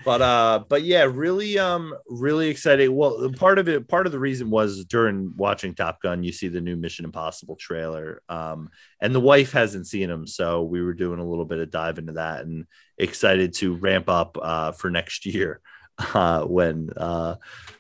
but 0.06 0.22
uh, 0.22 0.64
but 0.70 0.84
yeah, 0.84 1.04
really, 1.12 1.58
um, 1.58 1.96
really 2.08 2.48
excited. 2.50 2.90
Well, 2.90 3.32
part 3.36 3.58
of 3.58 3.68
it, 3.68 3.88
part 3.88 4.06
of 4.06 4.12
the 4.12 4.20
reason 4.20 4.52
was 4.52 4.86
during 4.86 5.34
watching 5.36 5.74
Top 5.74 6.00
Gun, 6.00 6.24
you 6.24 6.32
see 6.32 6.48
the 6.48 6.62
new 6.62 6.76
Mission 6.76 7.06
Impossible 7.06 7.56
trailer, 7.56 8.22
um, 8.30 8.70
and 9.02 9.16
the 9.16 9.20
wife 9.20 9.52
hasn't 9.52 9.88
seen 9.88 10.08
them, 10.08 10.28
so 10.28 10.62
we 10.62 10.82
were 10.84 10.94
doing 10.94 11.20
a 11.20 11.28
little 11.28 11.44
bit 11.44 11.58
of 11.58 11.72
dive 11.72 11.98
into 11.98 12.14
that, 12.14 12.46
and 12.46 12.68
excited 13.00 13.56
to 13.56 13.76
ramp 13.78 14.08
up 14.08 14.38
uh, 14.40 14.72
for 14.74 14.92
next 14.92 15.26
year 15.26 15.60
uh, 16.14 16.44
when 16.44 16.92
uh, 16.96 17.36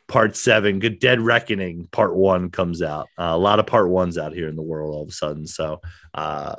Part 0.07 0.35
Seven, 0.35 0.79
Good 0.79 0.97
Dead 0.97 1.21
Reckoning, 1.21 1.87
Part 1.91 2.15
One 2.15 2.49
comes 2.49 2.81
out. 2.81 3.07
Uh, 3.19 3.33
a 3.33 3.37
lot 3.37 3.59
of 3.59 3.67
Part 3.67 3.89
Ones 3.89 4.17
out 4.17 4.33
here 4.33 4.49
in 4.49 4.55
the 4.55 4.63
world 4.63 4.95
all 4.95 5.03
of 5.03 5.09
a 5.09 5.13
sudden, 5.13 5.45
so. 5.45 5.79
Uh, 6.13 6.55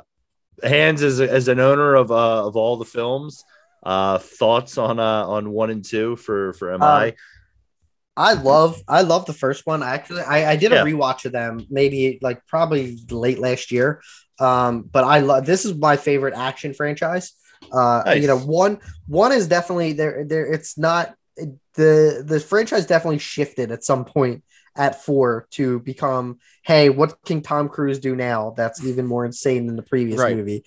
Hans 0.65 1.03
as, 1.03 1.21
as 1.21 1.49
an 1.49 1.61
owner 1.61 1.95
of 1.95 2.11
uh, 2.11 2.47
of 2.47 2.57
all 2.57 2.79
the 2.79 2.87
films, 2.87 3.45
uh, 3.87 4.19
thoughts 4.19 4.79
on 4.79 4.99
uh, 4.99 5.27
on 5.27 5.51
one 5.51 5.71
and 5.71 5.85
two 5.85 6.17
for 6.17 6.53
for 6.55 6.71
MI? 6.73 7.15
I 8.17 8.33
love 8.33 8.81
I 8.89 9.03
love 9.03 9.27
the 9.27 9.33
first 9.35 9.67
one. 9.67 9.83
I 9.83 9.95
Actually, 9.95 10.23
I, 10.23 10.53
I 10.53 10.57
did 10.57 10.73
a 10.73 10.77
Yeah. 10.77 10.85
rewatch 10.85 11.25
of 11.27 11.33
them 11.33 11.67
maybe 11.71 12.19
like 12.23 12.45
probably 12.47 12.99
late 13.11 13.39
last 13.39 13.71
year. 13.71 14.03
Um, 14.39 14.83
but 14.83 15.05
I 15.05 15.21
love 15.21 15.47
this 15.47 15.65
is 15.65 15.75
my 15.75 15.97
favorite 15.97 16.35
action 16.35 16.75
franchise. 16.75 17.33
Uh, 17.73 18.03
Nice. 18.07 18.23
you 18.23 18.27
know, 18.29 18.39
one 18.39 18.79
one 19.07 19.33
is 19.33 19.49
definitely 19.49 19.93
there. 19.93 20.25
There, 20.27 20.47
it's 20.51 20.79
not 20.79 21.15
the 21.75 22.25
the 22.27 22.41
franchise 22.41 22.87
definitely 22.87 23.19
shifted 23.19 23.71
at 23.71 23.85
some 23.85 24.05
point 24.05 24.43
at 24.77 25.03
four 25.05 25.47
to 25.51 25.81
become, 25.81 26.39
hey, 26.65 26.89
what 26.91 27.17
can 27.25 27.43
Tom 27.43 27.69
Cruise 27.69 27.99
do 27.99 28.15
now? 28.17 28.55
That's 28.57 28.85
even 28.85 29.07
more 29.07 29.25
insane 29.25 29.67
than 29.67 29.77
the 29.77 29.83
previous 29.83 30.19
Right. 30.21 30.37
movie. 30.37 30.65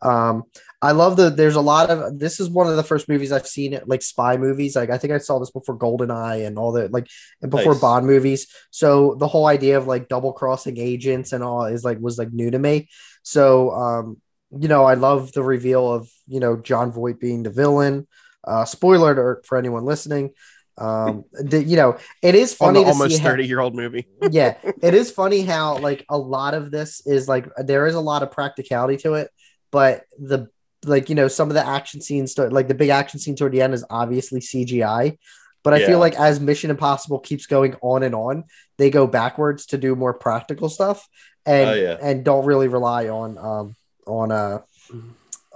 Um, 0.00 0.44
I 0.82 0.90
love 0.90 1.16
the. 1.16 1.30
There's 1.30 1.54
a 1.54 1.60
lot 1.60 1.90
of. 1.90 2.18
This 2.18 2.40
is 2.40 2.50
one 2.50 2.66
of 2.66 2.74
the 2.74 2.82
first 2.82 3.08
movies 3.08 3.30
I've 3.30 3.46
seen 3.46 3.78
like 3.86 4.02
spy 4.02 4.36
movies. 4.36 4.74
Like 4.74 4.90
I 4.90 4.98
think 4.98 5.12
I 5.12 5.18
saw 5.18 5.38
this 5.38 5.52
before 5.52 5.78
Goldeneye 5.78 6.44
and 6.44 6.58
all 6.58 6.72
the 6.72 6.88
like 6.88 7.06
and 7.40 7.52
before 7.52 7.74
Nice. 7.74 7.80
Bond 7.80 8.06
movies. 8.06 8.48
So 8.70 9.14
the 9.14 9.28
whole 9.28 9.46
idea 9.46 9.78
of 9.78 9.86
like 9.86 10.08
double 10.08 10.32
crossing 10.32 10.78
agents 10.78 11.32
and 11.32 11.44
all 11.44 11.66
is 11.66 11.84
like 11.84 12.00
was 12.00 12.18
like 12.18 12.32
new 12.32 12.50
to 12.50 12.58
me. 12.58 12.88
So 13.22 13.70
um, 13.70 14.20
you 14.58 14.66
know, 14.66 14.84
I 14.84 14.94
love 14.94 15.32
the 15.32 15.44
reveal 15.44 15.92
of 15.92 16.10
you 16.26 16.40
know 16.40 16.56
Jon 16.56 16.90
Voight 16.90 17.20
being 17.20 17.44
the 17.44 17.50
villain. 17.50 18.08
Uh, 18.44 18.64
spoiler 18.64 19.12
alert 19.12 19.46
for 19.46 19.56
anyone 19.56 19.84
listening. 19.84 20.32
Um, 20.78 21.24
the, 21.32 21.62
you 21.62 21.76
know, 21.76 21.96
it 22.22 22.34
is 22.34 22.54
funny 22.54 22.80
the 22.80 22.86
to 22.86 22.92
see 22.92 22.98
almost 23.02 23.20
how- 23.20 23.28
30 23.28 23.46
year 23.46 23.60
old 23.60 23.76
movie. 23.76 24.08
yeah, 24.32 24.56
it 24.82 24.94
is 24.94 25.10
funny 25.20 25.42
how 25.42 25.78
like 25.78 26.04
a 26.08 26.18
lot 26.18 26.54
of 26.54 26.72
this 26.72 27.06
is 27.06 27.28
like 27.28 27.48
there 27.56 27.86
is 27.86 27.94
a 27.94 28.00
lot 28.00 28.24
of 28.24 28.32
practicality 28.32 28.96
to 28.98 29.14
it, 29.14 29.30
but 29.70 30.02
the 30.18 30.48
like 30.84 31.08
you 31.08 31.14
know 31.14 31.28
some 31.28 31.48
of 31.48 31.54
the 31.54 31.66
action 31.66 32.00
scenes 32.00 32.36
like 32.38 32.68
the 32.68 32.74
big 32.74 32.88
action 32.90 33.20
scene 33.20 33.36
toward 33.36 33.52
the 33.52 33.62
end 33.62 33.74
is 33.74 33.84
obviously 33.90 34.40
CGI. 34.40 35.18
But 35.64 35.74
I 35.74 35.78
Yeah. 35.78 35.86
feel 35.86 35.98
like 36.00 36.16
as 36.18 36.40
Mission 36.40 36.70
Impossible 36.70 37.20
keeps 37.20 37.46
going 37.46 37.76
on 37.82 38.02
and 38.02 38.14
on, 38.16 38.44
they 38.78 38.90
go 38.90 39.06
backwards 39.06 39.66
to 39.66 39.78
do 39.78 39.94
more 39.94 40.12
practical 40.12 40.68
stuff 40.68 41.06
and 41.46 41.70
Oh, 41.70 41.74
yeah. 41.74 41.98
and 42.02 42.24
don't 42.24 42.44
really 42.46 42.68
rely 42.68 43.08
on 43.08 43.38
um 43.38 43.76
on 44.06 44.32
uh 44.32 44.58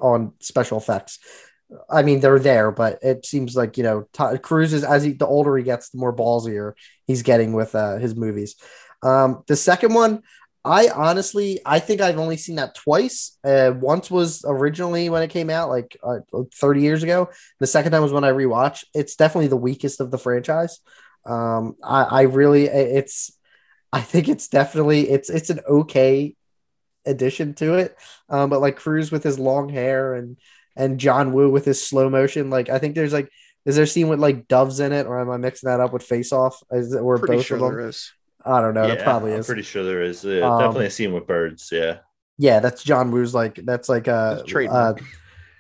on 0.01 0.33
special 0.41 0.79
effects. 0.79 1.19
I 1.91 2.03
mean, 2.03 2.21
they're 2.21 2.39
there, 2.39 2.71
but 2.71 3.01
it 3.03 3.27
seems 3.27 3.57
like 3.57 3.77
you 3.77 3.83
know, 3.83 4.07
Tom 4.13 4.39
Cruise 4.39 4.73
is 4.73 4.85
as 4.85 5.03
he 5.03 5.13
the 5.13 5.27
older 5.27 5.57
he 5.57 5.65
gets, 5.65 5.89
the 5.91 5.99
more 5.99 6.15
ballsier 6.15 6.75
he's 7.07 7.23
getting 7.23 7.53
with 7.53 7.75
uh, 7.75 7.97
his 7.97 8.15
movies. 8.15 8.55
Um, 9.03 9.43
the 9.49 9.57
second 9.57 9.93
one, 9.95 10.23
I 10.67 10.89
honestly, 10.89 11.61
I 11.65 11.79
think 11.79 12.01
I've 12.01 12.19
only 12.19 12.37
seen 12.37 12.57
that 12.57 12.75
twice. 12.75 13.39
Uh, 13.45 13.73
once 13.79 14.11
was 14.11 14.45
originally 14.45 15.09
when 15.09 15.23
it 15.23 15.31
came 15.31 15.49
out, 15.49 15.69
like 15.69 15.97
uh, 16.03 16.19
30 16.55 16.81
years 16.81 17.05
ago. 17.05 17.31
The 17.61 17.69
second 17.69 17.93
time 17.93 18.03
was 18.03 18.13
when 18.13 18.25
I 18.25 18.33
rewatched. 18.33 18.85
It's 18.93 19.15
definitely 19.15 19.47
the 19.47 19.57
weakest 19.57 20.01
of 20.01 20.11
the 20.11 20.19
franchise. 20.19 20.81
Um, 21.25 21.77
I, 21.85 22.03
I 22.03 22.23
really, 22.23 22.65
it's, 22.65 23.31
I 23.93 24.01
think 24.01 24.29
it's 24.29 24.49
definitely 24.49 25.09
it's 25.09 25.31
it's 25.31 25.51
an 25.51 25.61
okay 25.69 26.35
addition 27.07 27.55
to 27.55 27.75
it. 27.75 27.97
Um, 28.29 28.51
but 28.51 28.61
like 28.61 28.77
Cruise 28.77 29.13
with 29.13 29.23
his 29.23 29.39
long 29.39 29.69
hair 29.69 30.15
and 30.15 30.37
and 30.75 30.99
John 30.99 31.33
Woo 31.33 31.49
with 31.49 31.65
his 31.65 31.87
slow 31.87 32.11
motion. 32.11 32.51
Like 32.51 32.69
I 32.69 32.81
think 32.81 32.97
there's 32.97 33.13
like 33.13 33.31
is 33.65 33.77
there 33.77 33.85
a 33.85 33.87
scene 33.87 34.09
with 34.09 34.21
like 34.21 34.49
doves 34.49 34.81
in 34.81 34.93
it, 34.93 35.07
or 35.07 35.21
am 35.21 35.31
I 35.31 35.37
mixing 35.37 35.69
that 35.69 35.81
up 35.81 35.93
with 35.93 36.03
Face 36.03 36.33
Off? 36.33 36.61
Is 36.73 36.93
it 36.93 37.01
or 37.01 37.19
Pretty 37.19 37.37
both 37.37 37.47
sure 37.47 37.57
of 37.57 37.63
them? 37.63 37.77
there 37.77 37.89
is. 37.89 38.13
I 38.47 38.61
don't 38.61 38.75
know. 38.75 38.87
yeah, 38.87 38.95
it 38.95 39.03
probably 39.03 39.33
I'm 39.35 39.41
is. 39.41 39.47
pretty 39.47 39.63
sure 39.63 39.83
there 39.85 40.03
is. 40.03 40.25
Uh, 40.25 40.41
Um, 40.47 40.61
definitely 40.61 40.87
a 40.87 40.91
scene 40.91 41.13
with 41.13 41.27
birds. 41.27 41.69
Yeah. 41.73 41.99
Yeah, 42.39 42.61
that's 42.61 42.83
John 42.83 43.11
Woo's 43.11 43.35
like 43.35 43.57
that's 43.65 43.89
like 43.89 44.07
a 44.09 44.37
That's 44.39 44.49
trademark. 44.49 45.01
uh 45.01 45.05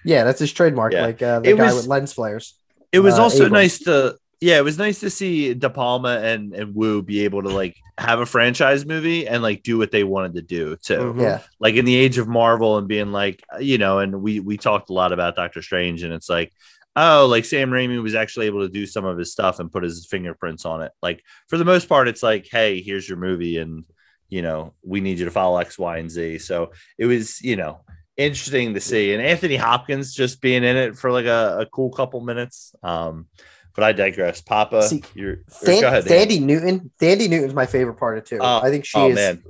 yeah, 0.04 0.22
that's 0.24 0.38
his 0.38 0.52
trademark. 0.52 0.92
Yeah. 0.92 1.06
Like 1.06 1.20
uh, 1.22 1.40
the 1.40 1.50
It 1.50 1.56
guy 1.56 1.64
was- 1.64 1.74
with 1.76 1.86
lens 1.88 2.12
flares. 2.12 2.54
It 2.92 3.00
was 3.00 3.18
uh, 3.18 3.22
also 3.22 3.46
Abrams. 3.46 3.52
nice 3.52 3.78
to 3.80 4.16
yeah, 4.40 4.58
it 4.58 4.64
was 4.64 4.76
nice 4.78 5.00
to 5.00 5.08
see 5.10 5.54
De 5.54 5.68
Palma 5.70 6.20
and 6.22 6.54
and 6.54 6.74
Woo 6.74 7.02
be 7.02 7.24
able 7.24 7.42
to 7.42 7.48
like 7.48 7.74
have 7.98 8.20
a 8.20 8.26
franchise 8.26 8.84
movie 8.84 9.26
and 9.26 9.42
like 9.42 9.62
do 9.62 9.78
what 9.78 9.90
they 9.90 10.04
wanted 10.04 10.34
to 10.34 10.42
do 10.42 10.76
too. 10.76 10.98
Mhm. 11.14 11.20
Yeah, 11.22 11.40
Like 11.58 11.74
in 11.76 11.86
the 11.86 11.96
age 11.96 12.18
of 12.18 12.28
Marvel 12.28 12.76
and 12.78 12.86
being 12.86 13.10
like, 13.12 13.42
you 13.58 13.78
know, 13.78 13.98
and 14.00 14.20
we 14.22 14.38
we 14.40 14.56
talked 14.58 14.90
a 14.90 14.92
lot 14.92 15.12
about 15.12 15.34
Doctor 15.34 15.62
Strange 15.62 16.02
and 16.02 16.12
it's 16.12 16.28
like 16.28 16.52
oh, 16.96 17.26
like 17.26 17.44
Sam 17.44 17.70
Raimi 17.70 18.02
was 18.02 18.14
actually 18.14 18.46
able 18.46 18.62
to 18.62 18.72
do 18.72 18.86
some 18.86 19.04
of 19.04 19.18
his 19.18 19.30
stuff 19.30 19.60
and 19.60 19.70
put 19.70 19.84
his 19.84 20.06
fingerprints 20.06 20.64
on 20.64 20.82
it. 20.82 20.92
Like 21.02 21.22
for 21.48 21.58
the 21.58 21.64
most 21.64 21.88
part, 21.88 22.08
it's 22.08 22.22
like, 22.22 22.48
hey, 22.50 22.80
here's 22.80 23.08
your 23.08 23.18
movie, 23.18 23.58
and 23.58 23.84
you 24.28 24.42
know, 24.42 24.74
we 24.82 25.00
need 25.00 25.18
you 25.18 25.26
to 25.26 25.30
follow 25.30 25.58
X, 25.58 25.78
Y, 25.78 25.98
and 25.98 26.10
Z. 26.10 26.38
So 26.38 26.72
it 26.98 27.06
was, 27.06 27.40
you 27.42 27.56
know, 27.56 27.80
interesting 28.16 28.74
to 28.74 28.80
see. 28.80 29.12
And 29.12 29.22
Anthony 29.22 29.56
Hopkins 29.56 30.14
just 30.14 30.40
being 30.40 30.64
in 30.64 30.76
it 30.76 30.96
for 30.96 31.12
like 31.12 31.26
a, 31.26 31.58
a 31.60 31.66
cool 31.66 31.90
couple 31.90 32.20
minutes. 32.20 32.74
Um, 32.82 33.26
but 33.74 33.84
I 33.84 33.92
digress. 33.92 34.40
Papa, 34.40 34.82
See, 34.82 35.04
you're 35.14 35.32
or 35.32 35.44
Than- 35.62 35.80
go 35.82 35.88
ahead. 35.88 36.06
Dan. 36.06 36.28
Thandie 36.28 36.40
Newton. 36.40 36.90
Thandie 37.00 37.28
Newton's 37.28 37.54
my 37.54 37.66
favorite 37.66 37.98
part 37.98 38.16
of 38.16 38.24
it 38.24 38.28
too. 38.28 38.38
Oh, 38.40 38.60
I 38.62 38.70
think 38.70 38.86
she 38.86 38.98
oh, 38.98 39.10
is 39.10 39.14
man. 39.14 39.42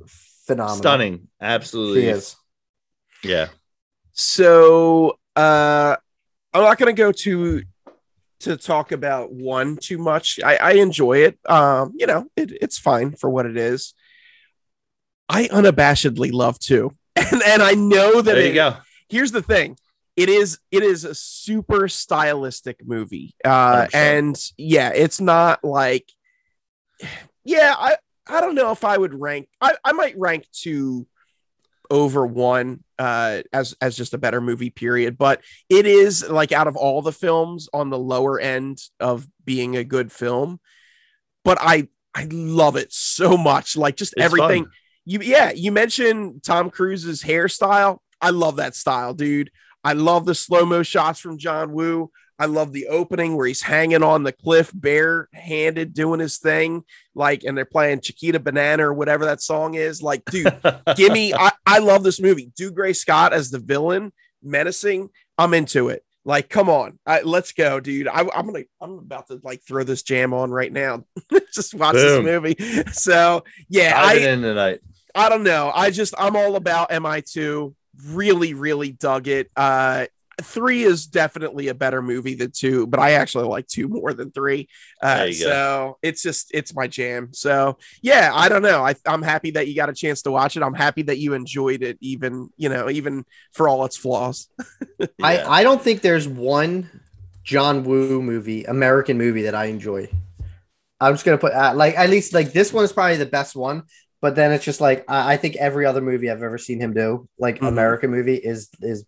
phenomenal. 0.46 0.76
Stunning. 0.76 1.28
Absolutely. 1.40 2.02
She 2.02 2.08
is. 2.08 2.36
Yeah. 3.22 3.48
So 4.12 5.18
uh 5.36 5.96
I'm 6.56 6.64
not 6.64 6.78
gonna 6.78 6.92
go 6.92 7.12
to 7.12 7.62
to 8.40 8.56
talk 8.56 8.92
about 8.92 9.32
one 9.32 9.76
too 9.76 9.98
much. 9.98 10.38
I, 10.44 10.56
I 10.56 10.72
enjoy 10.72 11.18
it. 11.24 11.38
Um, 11.46 11.94
you 11.96 12.06
know, 12.06 12.26
it, 12.36 12.52
it's 12.60 12.78
fine 12.78 13.12
for 13.12 13.30
what 13.30 13.46
it 13.46 13.56
is. 13.56 13.94
I 15.28 15.48
unabashedly 15.48 16.32
love 16.32 16.58
two. 16.58 16.94
And 17.16 17.42
and 17.42 17.62
I 17.62 17.72
know 17.72 18.20
that 18.20 18.34
There 18.34 18.44
you 18.44 18.50
it- 18.50 18.54
go. 18.54 18.76
here's 19.08 19.32
the 19.32 19.40
thing 19.42 19.78
it 20.16 20.28
is 20.28 20.58
it 20.70 20.82
is 20.82 21.04
a 21.04 21.14
super 21.14 21.88
stylistic 21.88 22.86
movie 22.86 23.34
uh 23.44 23.86
100%. 23.86 23.94
and 23.94 24.36
yeah 24.58 24.90
it's 24.94 25.20
not 25.20 25.64
like 25.64 26.10
yeah 27.44 27.74
i 27.78 27.96
i 28.28 28.40
don't 28.40 28.54
know 28.54 28.70
if 28.70 28.84
i 28.84 28.96
would 28.96 29.14
rank 29.14 29.48
i 29.60 29.74
i 29.84 29.92
might 29.92 30.14
rank 30.18 30.44
two 30.52 31.06
over 31.90 32.26
one 32.26 32.82
uh 32.98 33.42
as 33.52 33.74
as 33.80 33.96
just 33.96 34.14
a 34.14 34.18
better 34.18 34.40
movie 34.40 34.70
period 34.70 35.18
but 35.18 35.42
it 35.68 35.86
is 35.86 36.28
like 36.28 36.52
out 36.52 36.66
of 36.66 36.76
all 36.76 37.02
the 37.02 37.12
films 37.12 37.68
on 37.72 37.90
the 37.90 37.98
lower 37.98 38.38
end 38.40 38.78
of 39.00 39.26
being 39.44 39.76
a 39.76 39.84
good 39.84 40.10
film 40.10 40.58
but 41.44 41.58
i 41.60 41.86
i 42.14 42.26
love 42.30 42.76
it 42.76 42.92
so 42.92 43.36
much 43.36 43.76
like 43.76 43.96
just 43.96 44.14
It's 44.16 44.24
everything. 44.24 44.64
Fun. 44.64 44.72
you 45.04 45.20
yeah 45.20 45.52
you 45.52 45.72
mentioned 45.72 46.42
tom 46.42 46.70
cruise's 46.70 47.22
hairstyle. 47.22 47.98
I 48.20 48.30
love 48.30 48.56
that 48.56 48.74
style 48.74 49.12
dude. 49.14 49.50
I 49.84 49.92
love 49.92 50.24
the 50.24 50.34
slow-mo 50.34 50.82
shots 50.82 51.20
from 51.20 51.38
john 51.38 51.72
woo 51.72 52.10
i 52.38 52.46
love 52.46 52.72
the 52.72 52.86
opening 52.88 53.36
where 53.36 53.46
he's 53.46 53.62
hanging 53.62 54.02
on 54.02 54.22
the 54.22 54.32
cliff 54.32 54.70
bare-handed 54.74 55.94
doing 55.94 56.20
his 56.20 56.38
thing 56.38 56.82
like 57.14 57.44
and 57.44 57.56
they're 57.56 57.64
playing 57.64 58.00
chiquita 58.00 58.40
banana 58.40 58.86
or 58.88 58.94
whatever 58.94 59.24
that 59.24 59.42
song 59.42 59.74
is 59.74 60.02
like 60.02 60.24
dude 60.26 60.52
give 60.96 61.12
me 61.12 61.32
I, 61.34 61.50
I 61.66 61.78
love 61.78 62.02
this 62.02 62.20
movie 62.20 62.52
Dougray 62.58 62.94
Scott 62.94 63.32
as 63.32 63.50
the 63.50 63.58
villain 63.58 64.12
menacing 64.42 65.08
i'm 65.38 65.54
into 65.54 65.88
it 65.88 66.04
like 66.24 66.48
come 66.48 66.68
on 66.68 66.98
I, 67.06 67.22
let's 67.22 67.52
go 67.52 67.80
dude 67.80 68.08
I, 68.08 68.20
i'm 68.20 68.46
gonna 68.46 68.64
i'm 68.80 68.98
about 68.98 69.28
to 69.28 69.40
like 69.42 69.62
throw 69.66 69.82
this 69.84 70.02
jam 70.02 70.34
on 70.34 70.50
right 70.50 70.72
now 70.72 71.04
just 71.52 71.74
watch 71.74 71.94
Boom. 71.94 72.24
this 72.24 72.32
movie 72.32 72.82
so 72.92 73.44
yeah 73.68 73.94
i 73.96 74.14
in 74.14 74.42
tonight. 74.42 74.80
I 75.16 75.30
don't 75.30 75.44
know. 75.44 75.72
I 75.74 75.90
just 75.90 76.14
I'm 76.18 76.36
all 76.36 76.56
about 76.56 76.90
MI2. 76.90 77.74
Really, 78.04 78.52
really 78.52 78.92
dug 78.92 79.26
it. 79.28 79.50
Uh 79.56 80.06
three 80.42 80.82
is 80.82 81.06
definitely 81.06 81.68
a 81.68 81.74
better 81.74 82.02
movie 82.02 82.34
than 82.34 82.50
two, 82.50 82.86
but 82.86 83.00
I 83.00 83.12
actually 83.12 83.46
like 83.46 83.66
two 83.66 83.88
more 83.88 84.12
than 84.12 84.30
three. 84.30 84.68
Uh 85.02 85.16
There 85.16 85.28
you 85.28 85.38
go. 85.44 85.50
so 85.50 85.98
it's 86.02 86.22
just 86.22 86.50
it's 86.52 86.74
my 86.74 86.86
jam. 86.86 87.30
So 87.32 87.78
yeah, 88.02 88.30
I 88.34 88.48
don't 88.48 88.62
know. 88.62 88.84
I 88.84 88.94
I'm 89.06 89.22
happy 89.22 89.52
that 89.52 89.66
you 89.68 89.74
got 89.74 89.88
a 89.88 89.94
chance 89.94 90.22
to 90.22 90.30
watch 90.30 90.56
it. 90.56 90.62
I'm 90.62 90.74
happy 90.74 91.02
that 91.02 91.18
you 91.18 91.34
enjoyed 91.34 91.82
it, 91.82 91.96
even 92.00 92.50
you 92.56 92.68
know, 92.68 92.90
even 92.90 93.24
for 93.52 93.68
all 93.68 93.84
its 93.84 93.96
flaws. 93.96 94.48
Yeah. 94.98 95.06
I, 95.22 95.60
I 95.60 95.62
don't 95.62 95.80
think 95.80 96.00
there's 96.02 96.26
one 96.26 96.90
John 97.44 97.84
Woo 97.84 98.20
movie, 98.22 98.64
American 98.64 99.18
movie 99.18 99.42
that 99.42 99.54
I 99.54 99.66
enjoy. 99.66 100.08
I'm 101.00 101.12
just 101.14 101.24
gonna 101.24 101.38
put 101.38 101.52
uh, 101.52 101.72
like 101.74 101.96
at 101.98 102.08
least 102.10 102.32
like 102.32 102.52
this 102.52 102.72
one 102.72 102.84
is 102.84 102.92
probably 102.92 103.16
the 103.18 103.26
best 103.26 103.54
one, 103.56 103.82
but 104.22 104.34
then 104.36 104.52
it's 104.52 104.64
just 104.64 104.80
like 104.80 105.04
I, 105.08 105.34
I 105.34 105.36
think 105.36 105.56
every 105.56 105.84
other 105.86 106.00
movie 106.00 106.30
I've 106.30 106.42
ever 106.42 106.58
seen 106.58 106.80
him 106.80 106.94
do, 106.94 107.28
like 107.38 107.60
Mhm. 107.60 107.68
American 107.68 108.10
movie, 108.10 108.36
is 108.36 108.68
is 108.80 109.04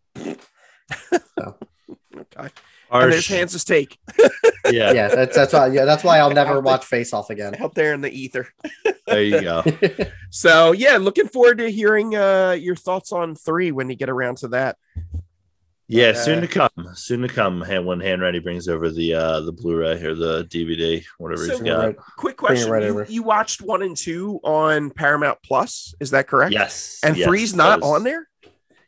Okay. 0.90 2.48
And 2.90 3.02
Harsh. 3.02 3.12
there's 3.12 3.28
Hans's 3.28 3.64
take 3.64 3.98
yeah. 4.70 4.92
yeah. 4.92 5.08
That's 5.08 5.36
that's 5.36 5.52
why 5.52 5.66
yeah 5.68 5.84
that's 5.84 6.02
why 6.02 6.18
I'll 6.18 6.30
never 6.32 6.60
watch 6.60 6.84
Face 6.86 7.12
Off 7.12 7.30
again. 7.30 7.54
out 7.60 7.74
there 7.74 7.92
in 7.94 8.00
the 8.00 8.10
ether. 8.10 8.48
There 9.06 9.22
you 9.22 9.40
go. 9.42 9.62
So 10.30 10.72
yeah, 10.72 10.96
looking 10.98 11.26
forward 11.28 11.58
to 11.58 11.70
hearing 11.70 12.14
uh 12.14 12.52
your 12.58 12.76
thoughts 12.76 13.12
on 13.12 13.34
three 13.34 13.72
when 13.72 13.88
you 13.88 13.96
get 13.96 14.10
around 14.10 14.38
to 14.38 14.48
that. 14.48 14.76
Yeah, 15.86 16.08
Uh, 16.08 16.14
soon 16.14 16.40
to 16.42 16.46
come. 16.46 16.68
Soon 16.94 17.22
to 17.22 17.28
come. 17.28 17.60
When 17.60 18.00
Hand 18.00 18.20
Ready 18.20 18.40
brings 18.40 18.68
over 18.68 18.90
the 18.90 19.14
uh 19.14 19.40
the 19.40 19.52
Blu-ray 19.52 20.02
or 20.04 20.14
the 20.14 20.44
DVD, 20.44 21.02
whatever 21.18 21.46
So- 21.46 21.52
he's 21.52 21.62
got. 21.62 21.78
Right. 21.86 21.96
Quick 22.18 22.36
question: 22.36 22.70
right 22.70 22.82
you, 22.82 23.04
you 23.08 23.22
watched 23.22 23.62
one 23.62 23.82
and 23.82 23.96
two 23.96 24.38
on 24.44 24.90
Paramount 24.90 25.38
Plus, 25.42 25.94
is 26.00 26.10
that 26.10 26.26
correct? 26.26 26.52
Yes. 26.52 27.00
And 27.02 27.16
yes, 27.16 27.26
three's 27.26 27.54
not 27.54 27.80
was- 27.80 27.90
on 27.90 28.04
there. 28.04 28.28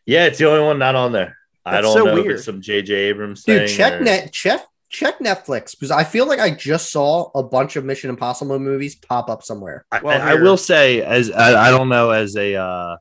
Yeah, 0.06 0.26
it's 0.26 0.38
the 0.38 0.46
only 0.50 0.64
one 0.64 0.78
not 0.78 0.94
on 0.94 1.12
there. 1.12 1.36
I 1.74 1.80
don't 1.80 1.92
so 1.96 2.04
know 2.04 2.16
if 2.16 2.24
weird. 2.24 2.36
it's 2.36 2.44
some 2.44 2.60
JJ 2.60 2.90
Abrams 2.90 3.44
Dude, 3.44 3.68
thing. 3.68 3.76
check 3.76 4.00
or- 4.00 4.04
net 4.04 4.32
check 4.32 4.64
check 4.88 5.20
Netflix 5.20 5.70
because 5.70 5.92
I 5.92 6.02
feel 6.04 6.26
like 6.26 6.40
I 6.40 6.50
just 6.50 6.90
saw 6.90 7.30
a 7.36 7.42
bunch 7.44 7.76
of 7.76 7.84
Mission 7.84 8.10
Impossible 8.10 8.58
movies 8.58 8.96
pop 8.96 9.30
up 9.30 9.42
somewhere. 9.44 9.84
I, 9.92 10.00
Well, 10.00 10.20
I 10.20 10.32
here- 10.32 10.42
will 10.42 10.56
say, 10.56 11.00
as 11.02 11.30
I, 11.30 11.68
I 11.68 11.70
don't 11.70 11.88
know, 11.88 12.10
as 12.10 12.36
a 12.36 12.56
uh 12.56 12.96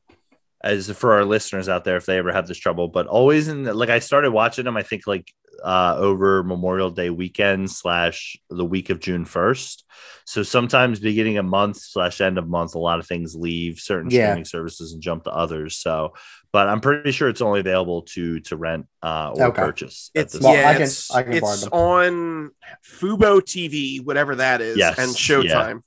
as 0.61 0.89
for 0.91 1.13
our 1.13 1.25
listeners 1.25 1.69
out 1.69 1.85
there, 1.85 1.95
if 1.97 2.05
they 2.05 2.17
ever 2.17 2.31
have 2.33 2.45
this 2.47 2.57
trouble, 2.57 2.89
but 2.89 3.07
always 3.07 3.47
in 3.47 3.63
the, 3.63 3.73
like 3.73 3.89
I 3.89 3.99
started 3.99 4.31
watching 4.31 4.65
them, 4.65 4.77
I 4.77 4.83
think 4.83 5.07
like 5.07 5.31
uh 5.63 5.95
over 5.97 6.43
Memorial 6.43 6.89
Day 6.91 7.09
weekend 7.09 7.71
slash 7.71 8.37
the 8.49 8.65
week 8.65 8.89
of 8.89 8.99
June 8.99 9.25
first. 9.25 9.83
So 10.25 10.43
sometimes 10.43 10.99
beginning 10.99 11.37
of 11.37 11.45
month 11.45 11.77
slash 11.77 12.21
end 12.21 12.37
of 12.37 12.47
month, 12.47 12.75
a 12.75 12.79
lot 12.79 12.99
of 12.99 13.07
things 13.07 13.33
leave 13.35 13.79
certain 13.79 14.11
Yeah. 14.11 14.27
streaming 14.27 14.45
services 14.45 14.93
and 14.93 15.01
jump 15.01 15.23
to 15.23 15.31
others. 15.31 15.77
So, 15.77 16.13
but 16.51 16.67
I'm 16.67 16.81
pretty 16.81 17.11
sure 17.11 17.29
it's 17.29 17.41
only 17.41 17.59
available 17.59 18.01
to 18.13 18.39
to 18.41 18.57
rent 18.57 18.87
uh 19.03 19.33
or 19.35 19.47
Okay. 19.47 19.61
purchase. 19.61 20.11
at 20.15 20.21
It's 20.23 20.33
this 20.33 20.41
Well, 20.43 20.53
yeah, 20.55 20.69
I 20.69 20.73
can- 20.73 20.81
it's, 20.83 21.11
I 21.11 21.23
can 21.23 21.33
it's 21.33 21.67
on 21.67 22.51
Fubo 22.85 23.39
TV, 23.41 24.03
whatever 24.03 24.35
that 24.35 24.61
is, 24.61 24.77
Yes, 24.77 24.97
and 24.97 25.09
yeah. 25.11 25.15
Showtime. 25.15 25.81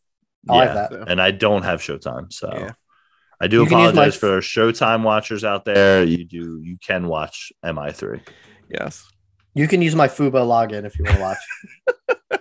I 0.48 0.54
like 0.56 0.68
Yeah. 0.68 0.74
that. 0.74 0.90
So, 0.92 1.04
and 1.08 1.20
I 1.22 1.30
don't 1.30 1.62
have 1.62 1.80
Showtime, 1.80 2.32
so 2.32 2.50
Yeah. 2.52 2.70
I 3.40 3.48
do 3.48 3.56
You 3.58 3.66
apologize 3.66 4.14
my- 4.14 4.18
for 4.18 4.40
Showtime 4.40 5.02
watchers 5.02 5.42
out 5.44 5.64
there. 5.64 6.04
You 6.04 6.24
do 6.24 6.60
you 6.62 6.78
can 6.84 7.08
watch 7.08 7.52
MI3. 7.64 8.20
yes, 8.68 9.04
You 9.54 9.66
can 9.68 9.82
use 9.82 9.94
my 9.96 10.08
Fubo 10.08 10.46
login 10.46 10.84
if 10.84 10.96
you 10.98 11.04
want 11.04 11.16
to 11.16 11.22
watch. 11.22 11.38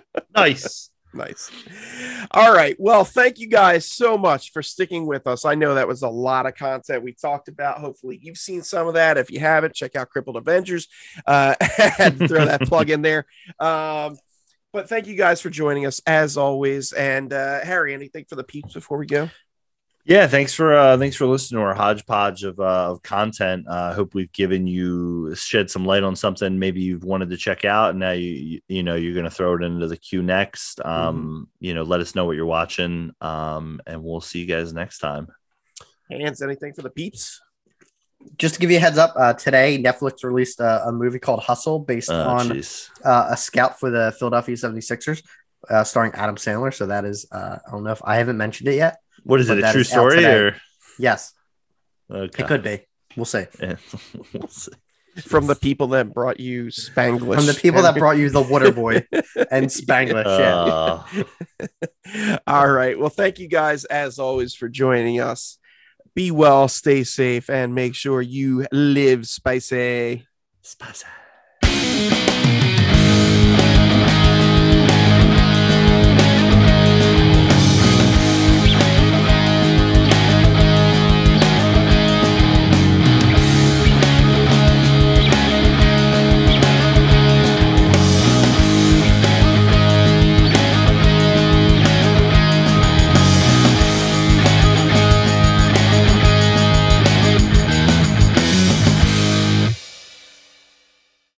Nice. 0.34 0.88
Nice. 1.14 1.50
All 2.30 2.52
right. 2.52 2.76
Well, 2.78 3.04
thank 3.04 3.38
you 3.38 3.48
guys 3.48 3.88
so 3.88 4.16
much 4.16 4.52
for 4.52 4.62
sticking 4.62 5.06
with 5.06 5.26
us. 5.26 5.44
I 5.44 5.54
know 5.54 5.74
that 5.74 5.88
was 5.88 6.02
a 6.02 6.08
lot 6.08 6.46
of 6.46 6.54
content 6.54 7.02
we 7.02 7.12
talked 7.12 7.48
about. 7.48 7.78
Hopefully, 7.78 8.18
you've 8.22 8.38
seen 8.38 8.62
some 8.62 8.88
of 8.88 8.94
that. 8.94 9.18
If 9.18 9.30
you 9.30 9.40
haven't, 9.40 9.74
check 9.74 9.96
out 9.96 10.10
Crippled 10.10 10.36
Avengers. 10.36 10.88
Uh, 11.26 11.54
had 11.60 12.18
to 12.18 12.28
throw 12.28 12.44
that 12.44 12.62
plug 12.62 12.90
in 12.90 13.02
there. 13.02 13.26
Um, 13.58 14.16
but 14.72 14.88
thank 14.88 15.06
you 15.06 15.16
guys 15.16 15.40
for 15.40 15.50
joining 15.50 15.84
us 15.86 16.00
as 16.06 16.36
always. 16.36 16.92
And 16.92 17.32
uh, 17.32 17.60
Harry, 17.60 17.92
anything 17.92 18.24
for 18.24 18.36
the 18.36 18.44
peeps 18.44 18.72
before 18.72 18.98
we 18.98 19.06
go? 19.06 19.28
Yeah, 20.04 20.26
thanks 20.26 20.52
for 20.52 20.74
uh, 20.74 20.98
thanks 20.98 21.14
for 21.14 21.26
listening 21.26 21.60
to 21.60 21.64
our 21.64 21.74
hodgepodge 21.74 22.42
of 22.42 22.58
uh, 22.58 22.90
of 22.90 23.02
content. 23.04 23.66
I 23.68 23.90
uh, 23.90 23.94
hope 23.94 24.14
we've 24.14 24.32
given 24.32 24.66
you 24.66 25.32
shed 25.36 25.70
some 25.70 25.86
light 25.86 26.02
on 26.02 26.16
something 26.16 26.58
maybe 26.58 26.80
you've 26.80 27.04
wanted 27.04 27.30
to 27.30 27.36
check 27.36 27.64
out, 27.64 27.90
and 27.90 28.00
now 28.00 28.10
you 28.10 28.60
you 28.66 28.82
know 28.82 28.96
you're 28.96 29.14
going 29.14 29.26
to 29.26 29.30
throw 29.30 29.54
it 29.54 29.62
into 29.62 29.86
the 29.86 29.96
queue 29.96 30.22
next. 30.22 30.84
Um, 30.84 31.16
mm-hmm. 31.16 31.42
You 31.60 31.74
know, 31.74 31.84
let 31.84 32.00
us 32.00 32.16
know 32.16 32.24
what 32.24 32.34
you're 32.34 32.46
watching, 32.46 33.12
um, 33.20 33.80
and 33.86 34.02
we'll 34.02 34.20
see 34.20 34.40
you 34.40 34.46
guys 34.46 34.72
next 34.72 34.98
time. 34.98 35.28
Hans, 36.10 36.42
anything 36.42 36.74
for 36.74 36.82
the 36.82 36.90
peeps? 36.90 37.40
Just 38.38 38.54
to 38.54 38.60
give 38.60 38.72
you 38.72 38.78
a 38.78 38.80
heads 38.80 38.98
up, 38.98 39.14
uh, 39.16 39.34
today 39.34 39.80
Netflix 39.80 40.24
released 40.24 40.60
a, 40.60 40.86
a, 40.86 40.92
movie 40.92 41.18
called 41.18 41.42
Hustle 41.42 41.80
based 41.80 42.10
oh, 42.10 42.22
on 42.22 42.62
uh, 43.04 43.28
a 43.30 43.36
scout 43.36 43.80
for 43.80 43.90
the 43.90 44.14
Philadelphia 44.16 44.54
76ers, 44.54 45.24
uh, 45.68 45.82
starring 45.82 46.12
Adam 46.14 46.36
Sandler. 46.36 46.72
So 46.72 46.86
that 46.86 47.04
is, 47.04 47.26
uh, 47.32 47.58
I 47.66 47.70
don't 47.70 47.82
know 47.82 47.90
if 47.90 48.02
I 48.04 48.16
haven't 48.16 48.36
mentioned 48.36 48.68
it 48.68 48.76
yet. 48.76 49.01
What 49.24 49.40
is 49.40 49.50
it? 49.50 49.58
A 49.58 49.72
true 49.72 49.84
story 49.84 50.24
or? 50.24 50.56
Yes. 50.98 51.32
Okay. 52.10 52.42
It 52.42 52.46
could 52.46 52.62
be. 52.62 52.86
We'll 53.16 53.24
see. 53.24 53.44
Yeah. 53.60 53.76
we'll 54.32 54.48
see. 54.48 54.72
From 55.20 55.46
the 55.46 55.54
people 55.54 55.88
that 55.88 56.14
brought 56.14 56.40
you 56.40 56.66
Spanglish. 56.66 57.36
From 57.36 57.46
the 57.46 57.54
people 57.54 57.82
that 57.82 57.96
brought 57.96 58.16
you 58.16 58.30
the 58.30 58.40
Water 58.40 58.72
Boy 58.72 59.06
and 59.50 59.66
Spanglish. 59.66 60.24
Uh. 60.24 61.02
Yeah. 62.08 62.38
All 62.46 62.70
right. 62.70 62.98
Well, 62.98 63.10
thank 63.10 63.38
you 63.38 63.46
guys 63.46 63.84
as 63.84 64.18
always 64.18 64.54
for 64.54 64.70
joining 64.70 65.20
us. 65.20 65.58
Be 66.14 66.30
well, 66.30 66.68
stay 66.68 67.04
safe, 67.04 67.48
and 67.48 67.74
make 67.74 67.94
sure 67.94 68.20
you 68.20 68.66
live 68.70 69.26
spicy. 69.26 70.26
Spicy. 70.62 71.06